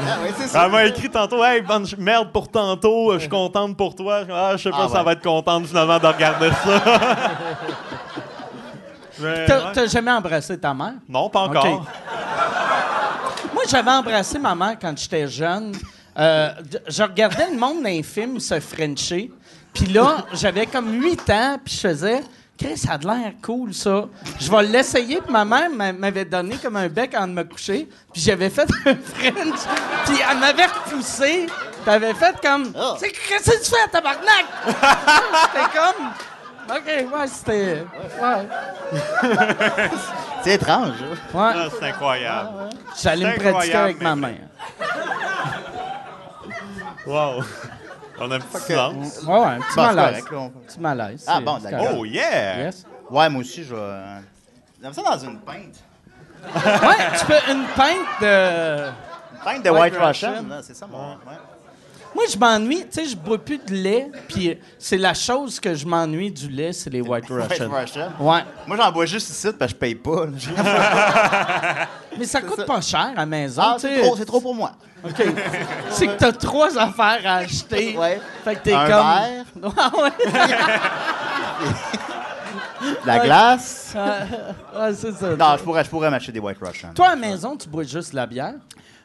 Ah, 0.01 0.15
oui, 0.23 0.29
c'est 0.37 0.47
ça. 0.47 0.63
Elle 0.65 0.71
m'a 0.71 0.85
écrit 0.85 1.09
tantôt, 1.09 1.43
hey, 1.43 1.61
bonne 1.61 1.85
ch- 1.85 1.99
merde 1.99 2.31
pour 2.31 2.47
tantôt, 2.49 3.13
je 3.13 3.19
suis 3.19 3.29
contente 3.29 3.75
pour 3.75 3.93
toi. 3.95 4.23
Je- 4.25 4.31
Ah, 4.31 4.51
je 4.55 4.63
sais 4.63 4.69
pas 4.71 4.87
Ah, 4.91 4.97
si 4.97 5.03
va 5.03 5.11
être 5.11 5.21
contente 5.21 5.67
finalement 5.67 5.99
de 5.99 6.07
regarder 6.07 6.49
ça. 6.51 6.81
Mais, 9.19 9.45
T'as 9.45 9.57
ouais. 9.57 9.71
t'as 9.73 9.85
jamais 9.87 10.11
embrassé 10.11 10.57
ta 10.57 10.73
mère? 10.73 10.93
Non, 11.09 11.29
pas 11.29 11.41
encore. 11.41 11.65
Ok. 11.65 11.79
Moi, 13.53 13.63
j'avais 13.69 13.91
embrassé 13.91 14.37
ma 14.39 14.55
mère 14.55 14.77
quand 14.81 14.97
j'étais 14.97 15.27
jeune. 15.27 15.73
Euh, 16.17 16.49
je- 16.87 17.03
regardais 17.03 17.49
le 17.51 17.57
monde 17.57 17.83
d'un 17.83 18.01
film 18.03 18.39
se 18.39 18.59
frencher. 18.59 19.31
Puis 19.73 19.85
là, 19.87 20.25
j'avais 20.33 20.65
comme 20.65 20.91
8 21.01 21.29
ans, 21.29 21.57
puis 21.63 21.73
je 21.75 21.79
faisais... 21.87 22.21
Chris, 22.57 22.77
ça 22.77 22.93
a 22.95 22.97
de 22.97 23.07
l'air 23.07 23.31
cool, 23.41 23.73
ça. 23.73 24.09
Je 24.37 24.51
vais 24.51 24.63
l'essayer. 24.63 25.21
Puis 25.21 25.31
ma 25.31 25.45
mère 25.45 25.69
m'a- 25.69 25.93
m'avait 25.93 26.25
donné 26.25 26.57
comme 26.57 26.75
un 26.75 26.89
bec 26.89 27.13
avant 27.13 27.27
de 27.27 27.31
me 27.31 27.43
coucher. 27.45 27.87
Puis 28.11 28.21
j'avais 28.21 28.49
fait 28.49 28.67
un 28.85 28.95
French. 28.97 29.59
Puis 30.05 30.17
elle 30.29 30.37
m'avait 30.39 30.65
repoussé. 30.65 31.45
Puis 31.47 31.55
elle 31.85 31.93
avait 31.93 32.13
fait 32.13 32.35
comme... 32.43 32.73
Oh. 32.77 32.95
C'est 32.99 33.11
Qu'est-ce 33.13 33.51
que 33.51 33.63
tu 33.63 33.69
fais, 33.69 33.87
tabarnak? 33.89 34.45
C'était 34.65 35.77
comme... 35.79 36.09
OK, 36.69 36.85
ouais, 36.85 37.27
c'était... 37.27 37.83
Ouais. 38.21 38.47
C'est 40.43 40.53
étrange. 40.53 40.93
hein. 41.01 41.37
Ouais. 41.37 41.51
Ah, 41.55 41.67
c'est 41.77 41.85
incroyable. 41.89 42.49
J'allais 43.01 43.25
me 43.25 43.31
C'est 43.43 43.51
pratiquer 43.51 43.75
avec 43.77 44.01
ma 44.01 44.15
mère. 44.15 44.35
Wow. 47.05 47.43
On 48.19 48.29
a 48.31 48.35
un 48.35 48.39
petit 48.39 48.61
silence. 48.63 49.23
Ouais, 49.23 49.39
ouais, 49.39 49.45
un 49.45 49.59
petit 49.59 49.75
Bon, 49.75 49.87
c'est 49.89 49.95
malaise. 49.95 50.23
correct, 50.25 50.33
Un 50.55 50.59
petit 50.67 50.79
malaise. 50.79 51.25
Ah 51.27 51.41
bon, 51.41 51.57
d'accord. 51.57 51.87
Oh, 51.97 52.05
yeah! 52.05 52.57
Yes. 52.65 52.85
Ouais, 53.09 53.29
moi 53.29 53.41
aussi, 53.41 53.63
je 53.63 53.73
vais. 53.73 53.81
euh, 53.81 54.19
J'aime 54.83 54.93
ça 54.93 55.01
dans 55.01 55.17
une 55.17 55.39
pinte. 55.39 55.79
Ouais, 56.43 57.17
tu 57.19 57.25
peux 57.25 57.51
une 57.51 57.65
pinte 57.75 58.21
de. 58.21 58.85
Une 58.87 59.39
pinte 59.43 59.63
de 59.63 59.69
White 59.71 59.93
White, 59.93 60.03
Russian. 60.05 60.29
Russian. 60.33 60.59
c'est 60.61 60.75
ça, 60.75 60.85
mon. 60.87 60.97
ouais. 61.13 61.37
Moi, 62.15 62.23
je 62.31 62.37
m'ennuie. 62.37 62.85
Tu 62.91 63.03
sais, 63.03 63.05
je 63.05 63.15
bois 63.15 63.37
plus 63.37 63.59
de 63.59 63.71
lait. 63.73 64.09
Puis 64.27 64.57
c'est 64.77 64.97
la 64.97 65.13
chose 65.13 65.59
que 65.59 65.75
je 65.75 65.85
m'ennuie 65.85 66.31
du 66.31 66.49
lait, 66.49 66.73
c'est 66.73 66.89
les 66.89 67.01
White 67.01 67.29
White 67.29 67.49
Russian. 67.51 67.69
Russian. 67.69 68.09
Ouais. 68.19 68.41
Moi, 68.67 68.77
j'en 68.77 68.91
bois 68.91 69.05
juste 69.05 69.29
ici 69.29 69.47
parce 69.57 69.71
que 69.71 69.75
je 69.77 69.79
paye 69.79 69.95
pas. 69.95 70.25
Mais 72.17 72.25
ça 72.25 72.41
coûte 72.41 72.57
ça. 72.57 72.63
pas 72.65 72.81
cher 72.81 73.11
à 73.15 73.19
la 73.19 73.25
maison. 73.25 73.61
Ah, 73.63 73.75
c'est 73.79 74.01
trop, 74.01 74.15
c'est 74.17 74.25
trop 74.25 74.41
pour 74.41 74.55
moi. 74.55 74.71
OK. 75.03 75.23
c'est 75.91 76.07
que 76.07 76.17
t'as 76.17 76.31
trois 76.33 76.77
affaires 76.77 77.21
à 77.25 77.35
acheter. 77.37 77.95
Ouais. 77.97 78.19
Fait 78.43 78.55
que 78.55 78.59
t'es 78.63 78.73
Un 78.73 79.43
comme. 79.53 79.73
Ah 79.77 79.91
ouais. 80.03 80.11
La 83.05 83.19
glace. 83.19 83.93
ouais, 83.95 84.93
c'est 84.93 85.11
ça. 85.13 85.35
Non, 85.35 85.57
je 85.57 85.63
pourrais, 85.63 85.83
je 85.83 85.89
pourrais 85.89 86.09
m'acheter 86.09 86.31
des 86.31 86.39
White 86.39 86.57
Russian. 86.61 86.89
Toi, 86.93 87.07
à 87.07 87.09
la 87.11 87.15
maison, 87.15 87.55
tu 87.55 87.67
bois 87.69 87.83
juste 87.83 88.13
la 88.13 88.25
bière? 88.25 88.55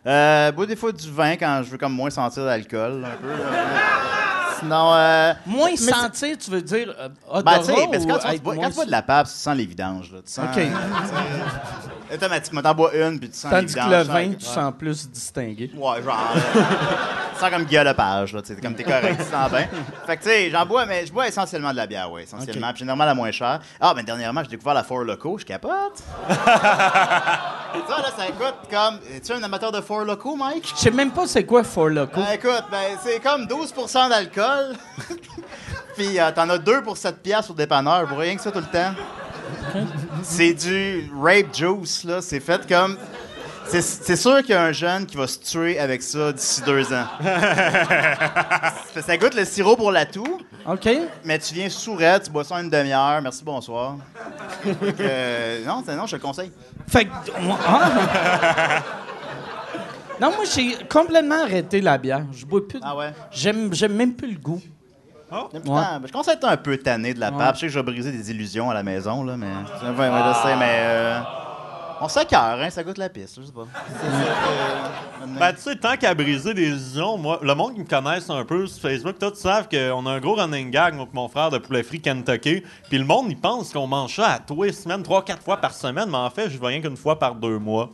Euh, 0.07 0.52
bois 0.52 0.66
des 0.66 0.76
fois 0.76 0.92
du 0.92 1.11
vin 1.11 1.36
quand 1.36 1.62
je 1.64 1.70
veux 1.70 1.78
comme 1.78 1.94
moins 1.94 2.11
sentir 2.11 2.44
l'alcool. 2.44 3.05
Un 3.05 3.16
peu. 3.16 3.28
Sinon, 4.64 4.92
euh, 4.94 5.32
Moins 5.46 5.70
mais 5.70 5.76
c'est- 5.76 5.90
sentir, 5.92 6.38
tu 6.38 6.50
veux 6.50 6.62
dire 6.62 6.94
euh, 6.98 7.08
Ben, 7.42 7.58
tu 7.58 7.64
sais, 7.66 7.72
parce 7.92 8.04
que 8.04 8.10
quand 8.12 8.30
tu 8.30 8.38
bois, 8.40 8.54
moins 8.54 8.64
quand 8.64 8.70
tu 8.70 8.74
bois 8.76 8.84
de 8.86 8.90
la 8.90 9.02
pape, 9.02 9.26
tu 9.26 9.32
sens 9.34 9.56
les 9.56 9.66
vidanges. 9.66 10.10
Là. 10.12 10.18
Tu 10.26 10.32
sens, 10.32 10.44
OK. 10.46 10.54
tu 10.54 10.60
sais, 12.08 12.14
automatiquement, 12.14 12.62
t'en 12.62 12.74
bois 12.74 12.94
une, 12.94 13.18
puis 13.20 13.28
tu 13.30 13.36
sens 13.38 13.50
Tandis 13.50 13.74
les 13.74 13.80
que 13.80 13.84
vidanges. 13.86 14.06
le 14.06 14.12
vin, 14.12 14.32
tu 14.34 14.44
sens 14.44 14.72
plus 14.78 15.08
distingué. 15.10 15.70
Ouais, 15.76 16.02
genre. 16.02 16.32
euh, 16.34 16.60
tu 17.34 17.40
sens 17.40 17.50
comme 17.50 17.64
Guillaume 17.64 17.84
Lepage, 17.84 18.32
là. 18.32 18.42
Tu 18.42 18.54
sais, 18.54 18.60
comme 18.60 18.74
t'es 18.74 18.84
correct, 18.84 19.16
tu 19.18 19.24
sens 19.30 19.50
bien. 19.50 19.66
Fait 20.06 20.16
que, 20.16 20.22
tu 20.22 20.28
sais, 20.28 20.50
j'en 20.50 20.64
bois, 20.66 20.86
mais 20.86 21.04
je 21.06 21.12
bois 21.12 21.28
essentiellement 21.28 21.72
de 21.72 21.76
la 21.76 21.86
bière, 21.86 22.10
ouais, 22.10 22.22
essentiellement. 22.22 22.70
Puis 22.70 22.78
généralement 22.80 23.04
la 23.04 23.14
moins 23.14 23.30
chère. 23.32 23.60
Ah, 23.80 23.92
ben, 23.94 24.04
dernièrement, 24.04 24.42
j'ai 24.44 24.50
découvert 24.50 24.74
la 24.74 24.84
Four 24.84 25.00
Loco, 25.04 25.36
je 25.38 25.44
capote. 25.44 26.02
ça, 26.28 27.96
là, 27.98 28.08
ça 28.16 28.26
coûte 28.38 28.70
comme. 28.70 28.98
Es-tu 29.14 29.32
un 29.32 29.42
amateur 29.42 29.72
de 29.72 29.80
Four 29.80 30.04
Loco, 30.04 30.36
Mike? 30.36 30.72
Je 30.76 30.80
sais 30.80 30.90
même 30.90 31.10
pas 31.10 31.26
c'est 31.26 31.44
quoi 31.44 31.64
Four 31.64 31.88
Loco. 31.90 32.20
Ben, 32.20 32.32
écoute, 32.34 32.64
ben, 32.70 32.96
c'est 33.02 33.20
comme 33.20 33.46
12% 33.46 34.08
d'alcool. 34.08 34.53
Puis 35.96 36.18
euh, 36.18 36.30
t'en 36.32 36.48
as 36.50 36.59
2 36.59 36.82
pour 36.82 36.96
7 36.96 37.22
piastres 37.22 37.52
au 37.52 37.55
dépanneur, 37.55 38.07
pour 38.07 38.18
rien 38.18 38.34
que 38.36 38.42
ça 38.42 38.50
tout 38.50 38.59
le 38.59 38.64
temps. 38.64 38.94
C'est 40.22 40.55
du 40.55 41.11
rape 41.20 41.55
juice, 41.55 42.05
là. 42.05 42.20
C'est 42.20 42.40
fait 42.40 42.66
comme. 42.66 42.96
C'est, 43.66 44.16
sûr 44.16 44.38
qu'il 44.42 44.50
y 44.50 44.55
a 44.55 44.62
un 44.62 44.72
jeune 44.72 45.07
qui 45.07 45.16
va 45.16 45.26
se 45.26 45.38
tuer 45.38 45.78
avec 45.78 46.02
ça 46.02 46.32
d'ici 46.32 46.61
deux 46.62 46.92
ans. 46.92 47.07
ça, 48.94 49.02
ça 49.07 49.16
goûte 49.16 49.34
le 49.34 49.44
sirop 49.44 49.74
pour 49.74 49.90
la 49.90 50.05
toux, 50.05 50.38
OK? 50.66 50.88
mais 51.24 51.38
tu 51.38 51.55
viens 51.55 51.70
sourette, 51.70 52.24
tu 52.24 52.30
bois 52.30 52.44
ça 52.44 52.57
en 52.57 52.59
une 52.61 52.68
demi-heure. 52.70 53.20
Merci, 53.22 53.42
bonsoir. 53.42 53.96
Que, 54.62 54.68
euh, 55.00 55.64
non, 55.64 55.82
c'est- 55.84 55.96
non, 55.96 56.05
je 56.07 56.12
te 56.12 56.16
le 56.16 56.22
conseille. 56.22 56.52
Fait 56.86 57.07
que. 57.07 57.11
ah. 57.66 58.82
Non, 60.20 60.30
moi, 60.30 60.44
j'ai 60.54 60.76
complètement 60.88 61.42
arrêté 61.42 61.80
la 61.80 61.98
bière. 61.98 62.24
Je 62.32 62.46
bois 62.46 62.66
plus. 62.66 62.78
de- 62.78 62.84
Ah 62.86 62.96
ouais? 62.96 63.12
J'aime, 63.32 63.72
j'aime 63.74 63.94
même 63.94 64.14
plus 64.14 64.32
le 64.32 64.38
goût. 64.38 64.60
Ben, 65.30 66.00
je 66.06 66.12
commence 66.12 66.28
à 66.28 66.34
être 66.34 66.44
un 66.46 66.56
peu 66.56 66.76
tanné 66.76 67.12
de 67.14 67.18
la 67.20 67.30
Ouais. 67.32 67.38
pape. 67.38 67.56
Je 67.56 67.60
sais 67.60 67.66
que 67.66 67.72
je 67.72 67.78
vais 67.78 67.82
briser 67.84 68.12
des 68.12 68.30
illusions 68.30 68.70
à 68.70 68.74
la 68.74 68.84
maison, 68.84 69.24
là, 69.24 69.36
mais. 69.36 69.46
Ouais, 69.46 70.08
ouais, 70.08 70.20
je 70.28 70.42
sais, 70.48 70.56
mais. 70.56 70.76
euh, 70.80 71.20
On 72.00 72.08
s'accarre, 72.08 72.60
hein, 72.60 72.70
ça 72.70 72.82
goûte 72.82 72.98
la 72.98 73.08
piste, 73.08 73.38
je 73.40 73.46
sais 73.46 73.52
pas. 73.52 73.66
C'est 73.86 73.94
ça 73.94 74.06
que- 75.24 75.38
Ben, 75.38 75.52
tu 75.54 75.60
sais, 75.62 75.76
tant 75.76 75.96
qu'à 75.96 76.12
briser 76.12 76.52
des 76.52 76.66
illusions, 76.68 77.16
moi, 77.16 77.38
le 77.40 77.54
monde 77.54 77.74
qui 77.74 77.80
me 77.80 77.86
connaisse 77.86 78.28
un 78.28 78.44
peu 78.44 78.66
sur 78.66 78.82
Facebook, 78.82 79.14
tous 79.18 79.34
savent 79.36 79.68
qu'on 79.68 80.04
a 80.06 80.10
un 80.10 80.20
gros 80.20 80.34
running 80.34 80.70
gag, 80.70 80.94
moi, 80.94 81.06
mon 81.12 81.28
frère, 81.28 81.50
de 81.50 81.58
poulet 81.58 81.82
frit 81.82 82.00
Kentucky. 82.02 82.62
Puis 82.90 82.98
le 82.98 83.04
monde, 83.04 83.26
il 83.30 83.36
pense 83.38 83.72
qu'on 83.72 83.86
mange 83.86 84.14
ça 84.16 84.26
à 84.32 84.38
tous 84.40 84.64
les 84.64 84.72
semaines, 84.72 85.02
trois, 85.02 85.24
quatre 85.24 85.42
fois 85.42 85.56
par 85.56 85.72
semaine, 85.72 86.10
mais 86.10 86.18
en 86.18 86.30
fait, 86.30 86.50
je 86.50 86.58
vais 86.58 86.66
rien 86.66 86.80
qu'une 86.82 86.96
fois 86.96 87.18
par 87.18 87.34
deux 87.36 87.58
mois. 87.58 87.90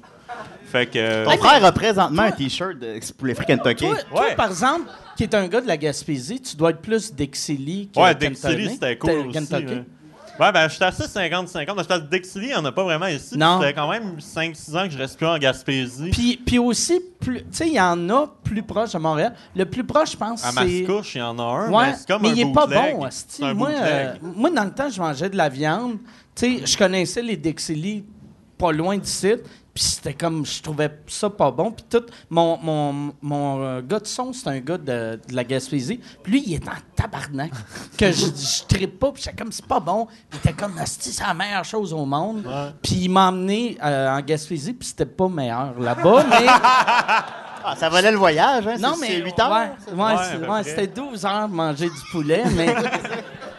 Fait 0.70 0.86
que. 0.86 1.24
Ton 1.24 1.36
frère 1.38 1.64
a 1.64 1.72
présentement 1.72 2.22
un 2.22 2.30
t-shirt 2.30 2.78
de 2.78 2.98
poulet 3.16 3.34
frit 3.34 3.46
Kentucky. 3.46 3.84
Toi, 3.86 3.96
toi, 4.10 4.20
Ouais. 4.22 4.34
par 4.36 4.48
exemple, 4.48 4.88
qui 5.16 5.24
est 5.24 5.34
un 5.34 5.46
gars 5.48 5.60
de 5.60 5.66
la 5.66 5.76
Gaspésie, 5.76 6.40
tu 6.40 6.56
dois 6.56 6.70
être 6.70 6.80
plus 6.80 7.12
Dixili 7.14 7.88
que 7.94 8.00
Ouais, 8.00 8.14
Kentucky. 8.14 8.30
Dixili, 8.30 8.70
c'était 8.70 8.96
cool 8.96 9.10
aussi. 9.10 9.32
Kentucky? 9.32 9.74
hein. 9.74 9.84
Ouais, 10.38 10.52
ben, 10.52 10.68
j'étais 10.70 10.84
assez 10.86 11.02
50-50. 11.06 11.74
Parce 11.74 11.86
que 11.86 11.98
Dixili, 12.08 12.46
il 12.46 12.48
n'y 12.48 12.54
en 12.54 12.64
a 12.64 12.72
pas 12.72 12.82
vraiment 12.84 13.08
ici. 13.08 13.36
Non. 13.36 13.60
Ça 13.60 13.66
fait 13.66 13.74
quand 13.74 13.90
même 13.90 14.14
5-6 14.20 14.74
ans 14.74 14.84
que 14.86 14.90
je 14.94 14.96
reste 14.96 15.18
plus 15.18 15.26
en 15.26 15.36
Gaspésie. 15.36 16.08
Puis, 16.10 16.40
puis 16.46 16.58
aussi, 16.58 16.98
plus- 17.20 17.40
tu 17.40 17.46
sais, 17.50 17.66
il 17.66 17.74
y 17.74 17.80
en 17.80 18.08
a 18.08 18.26
plus 18.42 18.62
proche 18.62 18.92
de 18.92 18.98
Montréal. 18.98 19.34
Le 19.54 19.66
plus 19.66 19.84
proche, 19.84 20.12
je 20.12 20.16
pense, 20.16 20.42
à 20.42 20.50
c'est... 20.52 20.80
Mascouche, 20.86 21.14
il 21.16 21.18
y 21.18 21.22
en 21.22 21.38
a 21.38 21.42
un, 21.42 21.70
Ouais, 21.70 21.86
mais 21.88 21.94
c'est 21.98 22.06
comme 22.08 22.22
mais 22.22 22.30
un 22.30 22.32
il 22.34 22.40
est 22.40 22.52
pas 22.54 22.66
bootleg. 22.66 22.96
bon, 22.96 23.04
asti. 23.04 23.26
C'est 23.28 23.44
un 23.44 23.52
Moi, 23.52 23.68
bootleg. 23.68 23.84
euh, 23.84 24.12
moi, 24.34 24.50
dans 24.50 24.64
le 24.64 24.70
temps, 24.70 24.88
je 24.88 24.98
mangeais 25.00 25.28
de 25.28 25.36
la 25.36 25.48
viande. 25.50 25.98
Tu 26.34 26.60
sais, 26.60 26.66
je 26.66 26.78
connaissais 26.78 27.20
les 27.22 27.36
Dixili 27.36 28.04
pas 28.56 28.72
loin 28.72 28.96
d'ici. 28.96 29.34
Puis 29.72 29.84
c'était 29.84 30.14
comme, 30.14 30.44
je 30.44 30.62
trouvais 30.62 30.90
ça 31.06 31.30
pas 31.30 31.50
bon. 31.50 31.70
Puis 31.70 31.84
tout, 31.88 32.04
mon, 32.28 32.58
mon, 32.58 33.14
mon 33.22 33.62
euh, 33.62 33.82
gars 33.82 34.00
de 34.00 34.06
son, 34.06 34.32
c'est 34.32 34.48
un 34.48 34.58
gars 34.58 34.78
de, 34.78 35.20
de 35.28 35.34
la 35.34 35.44
Gaspésie. 35.44 36.00
Puis 36.22 36.32
lui, 36.32 36.42
il 36.46 36.54
est 36.54 36.68
en 36.68 36.72
tabarnak. 36.96 37.52
que 37.98 38.10
je, 38.10 38.26
je 38.26 38.64
trippe 38.68 38.98
pas. 38.98 39.12
Puis 39.12 39.22
j'étais 39.22 39.36
comme, 39.36 39.52
c'est 39.52 39.64
pas 39.66 39.80
bon. 39.80 40.06
Puis 40.28 40.40
il 40.44 40.48
était 40.50 40.52
comme, 40.60 40.74
c'est 40.84 41.22
la 41.22 41.34
meilleure 41.34 41.64
chose 41.64 41.92
au 41.92 42.04
monde. 42.04 42.44
Puis 42.82 42.96
il 43.02 43.08
m'a 43.10 43.28
emmené 43.28 43.78
euh, 43.82 44.08
en 44.16 44.20
Gaspésie. 44.20 44.72
Puis 44.72 44.88
c'était 44.88 45.06
pas 45.06 45.28
meilleur 45.28 45.78
là-bas. 45.78 46.24
mais 46.30 46.46
Ah, 47.62 47.76
ça 47.76 47.88
valait 47.90 48.10
le 48.10 48.16
voyage, 48.16 48.66
hein? 48.66 48.76
non, 48.80 48.94
c'est- 48.94 49.00
mais. 49.02 49.08
C'est 49.08 49.22
8 49.24 49.38
heures? 49.38 49.50
Ouais, 49.52 49.94
ouais, 49.94 50.48
Ouais, 50.48 50.62
c'était 50.64 50.86
12 50.86 51.24
heures 51.26 51.48
de 51.48 51.54
manger 51.54 51.86
du 51.90 52.00
poulet, 52.10 52.42
mais. 52.56 52.74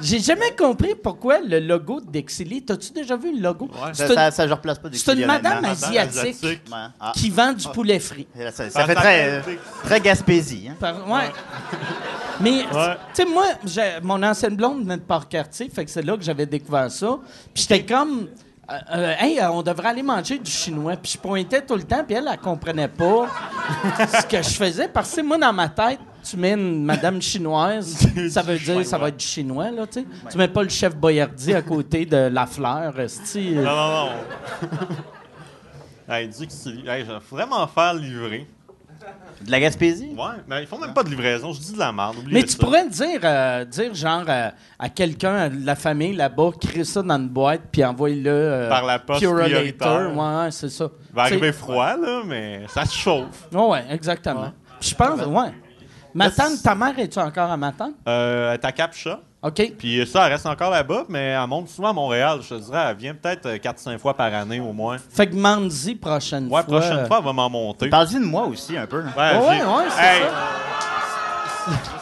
J'ai 0.00 0.20
jamais 0.20 0.54
compris 0.56 0.94
pourquoi 0.94 1.40
le 1.40 1.58
logo 1.60 2.00
de 2.00 2.10
Dexili. 2.10 2.64
T'as-tu 2.64 2.92
déjà 2.92 3.16
vu 3.16 3.34
le 3.34 3.40
logo? 3.42 3.66
Ouais. 3.66 3.92
Ça, 3.94 4.06
une, 4.26 4.30
ça, 4.32 4.46
je 4.46 4.52
replace 4.52 4.78
pas 4.78 4.88
c'est 4.92 5.12
une 5.14 5.26
madame 5.26 5.64
asiatique. 5.64 6.60
Ah, 7.00 7.12
qui 7.14 7.30
vend 7.30 7.52
du 7.52 7.66
poulet 7.68 7.98
frit. 7.98 8.26
ça, 8.52 8.64
fait 8.64 8.94
très, 8.94 9.40
s'appelle- 9.40 9.58
très 9.84 10.00
Gaspésie. 10.00 10.68
Hein? 10.70 10.76
Par- 10.78 11.08
ouais. 11.08 11.30
Mais, 12.40 12.58
Ouais. 12.72 12.94
tu 13.14 13.22
sais, 13.22 13.24
moi, 13.24 13.46
j'ai- 13.64 13.98
mon 14.02 14.22
ancienne 14.22 14.54
blonde 14.54 14.82
venait 14.82 14.96
de 14.98 15.02
Port-Cartier, 15.02 15.68
fait 15.74 15.84
que 15.84 15.90
c'est 15.90 16.02
là 16.02 16.16
que 16.16 16.22
j'avais 16.22 16.46
découvert 16.46 16.90
ça. 16.90 17.18
Puis 17.52 17.66
j'étais 17.68 17.84
comme, 17.84 18.28
euh, 18.70 18.74
euh, 18.94 19.14
hey, 19.18 19.40
euh, 19.40 19.50
on 19.50 19.62
devrait 19.62 19.88
aller 19.88 20.04
manger 20.04 20.38
du 20.38 20.50
chinois. 20.50 20.94
Puis 20.96 21.12
je 21.14 21.18
pointais 21.18 21.62
tout 21.62 21.74
le 21.74 21.82
temps, 21.82 22.04
puis 22.06 22.14
elle, 22.14 22.28
elle 22.30 22.38
comprenait 22.38 22.86
pas 22.88 23.26
ce 24.20 24.26
que 24.26 24.40
je 24.42 24.50
faisais. 24.56 24.86
Parce 24.86 25.12
que 25.16 25.22
moi, 25.22 25.36
dans 25.38 25.52
ma 25.52 25.68
tête, 25.68 25.98
tu 26.22 26.36
mets 26.36 26.52
une 26.52 26.84
madame 26.84 27.20
chinoise, 27.20 28.06
ça 28.30 28.42
veut 28.42 28.58
dire 28.58 28.84
ça 28.84 28.98
va 28.98 29.08
être 29.08 29.16
du 29.16 29.26
chinois, 29.26 29.70
là, 29.70 29.86
tu 29.86 30.00
sais. 30.00 30.06
Tu 30.30 30.38
mets 30.38 30.48
pas 30.48 30.62
le 30.62 30.68
chef 30.68 30.96
Boyardi 30.96 31.54
à 31.54 31.62
côté 31.62 32.06
de 32.06 32.16
la 32.16 32.46
fleur, 32.46 32.98
esti. 33.00 33.52
Non, 33.52 33.62
non, 33.62 34.04
non. 34.06 34.10
hey, 36.14 36.28
dis 36.28 36.46
que 36.46 36.52
c'est. 36.52 36.70
Hey, 36.70 37.04
je 37.06 37.12
vais 37.12 37.18
vraiment 37.30 37.66
faire 37.66 37.94
livrer. 37.94 38.46
De 39.40 39.52
la 39.52 39.60
Gaspésie? 39.60 40.16
Ouais, 40.18 40.42
mais 40.48 40.62
ils 40.62 40.66
font 40.66 40.78
même 40.78 40.92
pas 40.92 41.04
de 41.04 41.10
livraison, 41.10 41.52
je 41.52 41.60
dis 41.60 41.72
de 41.72 41.78
la 41.78 41.92
merde. 41.92 42.16
Mais 42.28 42.42
tu 42.42 42.50
ça. 42.50 42.58
pourrais 42.58 42.88
dire, 42.88 43.20
euh, 43.22 43.64
dire 43.64 43.94
genre 43.94 44.24
euh, 44.28 44.50
à 44.78 44.88
quelqu'un 44.88 45.48
de 45.48 45.64
la 45.64 45.76
famille 45.76 46.14
là-bas, 46.14 46.50
crée 46.60 46.82
ça 46.82 47.02
dans 47.02 47.16
une 47.16 47.28
boîte 47.28 47.62
puis 47.70 47.84
envoie-le 47.84 48.26
euh, 48.26 48.68
Par 48.68 48.84
la 48.84 48.98
poste 48.98 49.20
prioritaire. 49.20 50.12
Ouais, 50.12 50.42
ouais, 50.42 50.50
c'est 50.50 50.68
ça. 50.68 50.90
Il 51.10 51.14
va 51.14 51.22
arriver 51.22 51.52
froid, 51.52 51.96
là, 51.96 52.22
mais 52.26 52.62
ça 52.68 52.84
se 52.84 52.96
chauffe. 52.96 53.48
Ouais, 53.52 53.66
ouais, 53.68 53.84
exactement. 53.90 54.52
Je 54.80 54.94
pense, 54.94 55.20
ouais. 55.24 55.52
Ma 56.18 56.30
tante, 56.30 56.62
ta 56.62 56.74
mère, 56.74 56.98
es-tu 56.98 57.18
encore 57.18 57.50
à 57.50 57.56
ma 57.56 57.72
tante? 57.72 57.92
Euh, 58.08 58.56
ta 58.58 58.72
capcha. 58.72 59.20
OK. 59.42 59.72
Puis 59.78 60.04
ça, 60.06 60.26
elle 60.26 60.32
reste 60.32 60.46
encore 60.46 60.70
là-bas, 60.70 61.04
mais 61.08 61.26
elle 61.28 61.46
monte 61.46 61.68
souvent 61.68 61.90
à 61.90 61.92
Montréal, 61.92 62.40
je 62.42 62.48
te 62.56 62.60
dirais. 62.60 62.86
Elle 62.90 62.96
vient 62.96 63.14
peut-être 63.14 63.46
euh, 63.46 63.56
4-5 63.56 63.98
fois 63.98 64.14
par 64.14 64.34
année 64.34 64.58
au 64.58 64.72
moins. 64.72 64.96
Fait 65.10 65.28
que 65.28 65.36
Mandy, 65.36 65.94
prochaine 65.94 66.44
Ouais, 66.46 66.50
fois. 66.50 66.64
prochaine 66.64 66.98
euh, 66.98 67.06
fois, 67.06 67.18
elle 67.20 67.24
va 67.24 67.32
m'en 67.32 67.48
monter. 67.48 67.88
Parle-y 67.88 68.14
de 68.14 68.24
moi 68.24 68.46
aussi, 68.46 68.76
un 68.76 68.86
peu. 68.86 69.00
Ouais, 69.02 69.06
Ouais, 69.16 69.64
ouais, 69.64 69.84
c'est 69.90 70.04
Hey, 70.04 70.22
ça. 70.22 71.72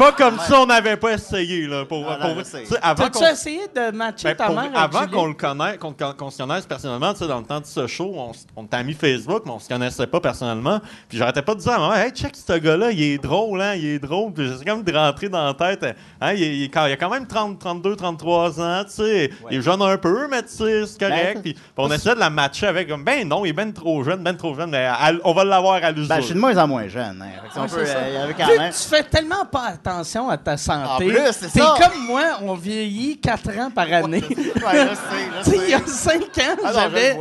Pas 0.00 0.12
comme 0.12 0.38
ça 0.38 0.60
on 0.62 0.66
n'avait 0.66 0.96
pas 0.96 1.12
essayé, 1.12 1.66
là. 1.66 1.84
Pour, 1.84 2.00
non, 2.00 2.16
pour- 2.18 2.38
je 2.38 2.44
sais. 2.44 2.60
tu 2.62 2.66
sais, 2.68 2.78
avant 2.82 3.04
T'as-tu 3.04 3.18
qu'on- 3.18 3.30
essayé 3.30 3.60
de 3.74 3.90
matcher 3.94 4.28
Ben, 4.28 4.34
ta 4.36 4.46
pour- 4.46 4.54
mère 4.54 4.64
avec 4.64 4.76
avant 4.78 5.00
Julie? 5.02 5.12
qu'on 5.12 5.26
le 5.26 5.34
connaisse, 5.34 5.76
qu'on, 5.78 6.30
se 6.30 6.38
connaisse 6.38 6.64
personnellement, 6.66 7.12
tu 7.12 7.18
sais, 7.18 7.28
dans 7.28 7.38
le 7.40 7.44
temps 7.44 7.60
de 7.60 7.66
ce 7.66 7.86
show, 7.86 8.12
on, 8.16 8.30
s- 8.30 8.46
on 8.56 8.64
t'a 8.64 8.82
mis 8.82 8.94
Facebook, 8.94 9.42
mais 9.44 9.52
on 9.52 9.58
se 9.58 9.68
connaissait 9.68 10.06
pas 10.06 10.20
personnellement. 10.20 10.80
Puis 11.08 11.18
j'arrêtais 11.18 11.42
pas 11.42 11.54
de 11.54 11.60
dire 11.60 11.72
à 11.72 11.78
ma 11.78 11.88
mère, 11.90 12.06
hey, 12.06 12.12
check 12.12 12.34
ce 12.34 12.54
gars-là, 12.58 12.90
il 12.92 13.02
est 13.02 13.18
drôle, 13.18 13.60
hein, 13.60 13.74
il 13.74 13.84
est 13.84 13.98
drôle. 13.98 14.32
Puis 14.32 14.48
j'essaie 14.48 14.64
comme 14.64 14.82
de 14.82 14.92
rentrer 14.96 15.28
dans 15.28 15.44
la 15.44 15.52
tête, 15.54 15.84
hein, 16.20 16.32
il, 16.32 16.42
est- 16.42 16.56
il 16.56 16.62
est 16.64 16.68
quand, 16.70 16.86
il 16.86 16.92
a 16.92 16.96
quand 16.96 17.10
même 17.10 17.26
30, 17.26 17.58
32, 17.58 17.94
33 17.94 18.58
ans, 18.60 18.82
tu 18.84 18.92
sais. 18.92 19.30
Il 19.50 19.58
est 19.58 19.62
jeune 19.62 19.82
un 19.82 19.98
peu, 19.98 20.28
mais 20.30 20.42
tu 20.42 20.48
sais, 20.48 20.86
c'est 20.86 20.98
correct. 20.98 21.34
Ben, 21.34 21.42
puis, 21.42 21.52
puis 21.52 21.62
on 21.76 21.90
essaie 21.90 22.14
de 22.14 22.20
la 22.20 22.30
matcher 22.30 22.68
avec, 22.68 22.88
comme, 22.88 23.04
ben 23.04 23.28
non, 23.28 23.44
il 23.44 23.50
est 23.50 23.52
ben 23.52 23.70
trop 23.72 24.02
jeune, 24.02 24.22
ben 24.22 24.34
trop 24.34 24.54
jeune, 24.54 24.70
mais 24.70 24.88
elle- 25.06 25.20
on 25.24 25.34
va 25.34 25.44
l'avoir 25.44 25.74
à 25.84 25.90
l'usure. 25.90 26.08
Ben, 26.08 26.20
je 26.20 26.26
suis 26.26 26.34
de 26.34 26.40
moins 26.40 26.56
en 26.56 26.66
moins 26.66 26.88
jeune. 26.88 27.20
Hein. 27.22 27.26
Fait 27.42 27.48
que 27.48 27.52
si 27.52 27.58
on 27.58 27.62
Ouais, 27.62 27.68
peut, 27.68 27.84
c'est 27.84 27.92
ça. 27.92 27.98
euh, 27.98 28.26
y 28.30 28.34
quand 28.34 28.46
même. 28.46 28.70
que 28.70 28.76
tu 28.76 28.88
fais 28.88 29.02
tellement 29.02 29.44
pas 29.44 29.72
attention 29.90 30.28
à 30.28 30.36
ta 30.36 30.56
santé. 30.56 30.88
En 30.88 30.96
plus, 30.98 31.32
c'est 31.32 31.48
ça. 31.48 31.74
comme 31.80 32.06
moi, 32.06 32.22
on 32.42 32.54
vieillit 32.54 33.18
4 33.18 33.58
ans 33.58 33.70
par 33.70 33.92
année. 33.92 34.22
Ouais, 34.28 34.36
je 34.36 34.94
sais, 34.94 35.44
je 35.44 35.44
Tu 35.44 35.50
sais, 35.50 35.56
il 35.64 35.70
y 35.70 35.74
a 35.74 35.80
sais. 35.86 36.10
5 36.10 36.22
ans, 36.22 36.56
Ah 36.64 36.72
j'avais. 36.74 37.16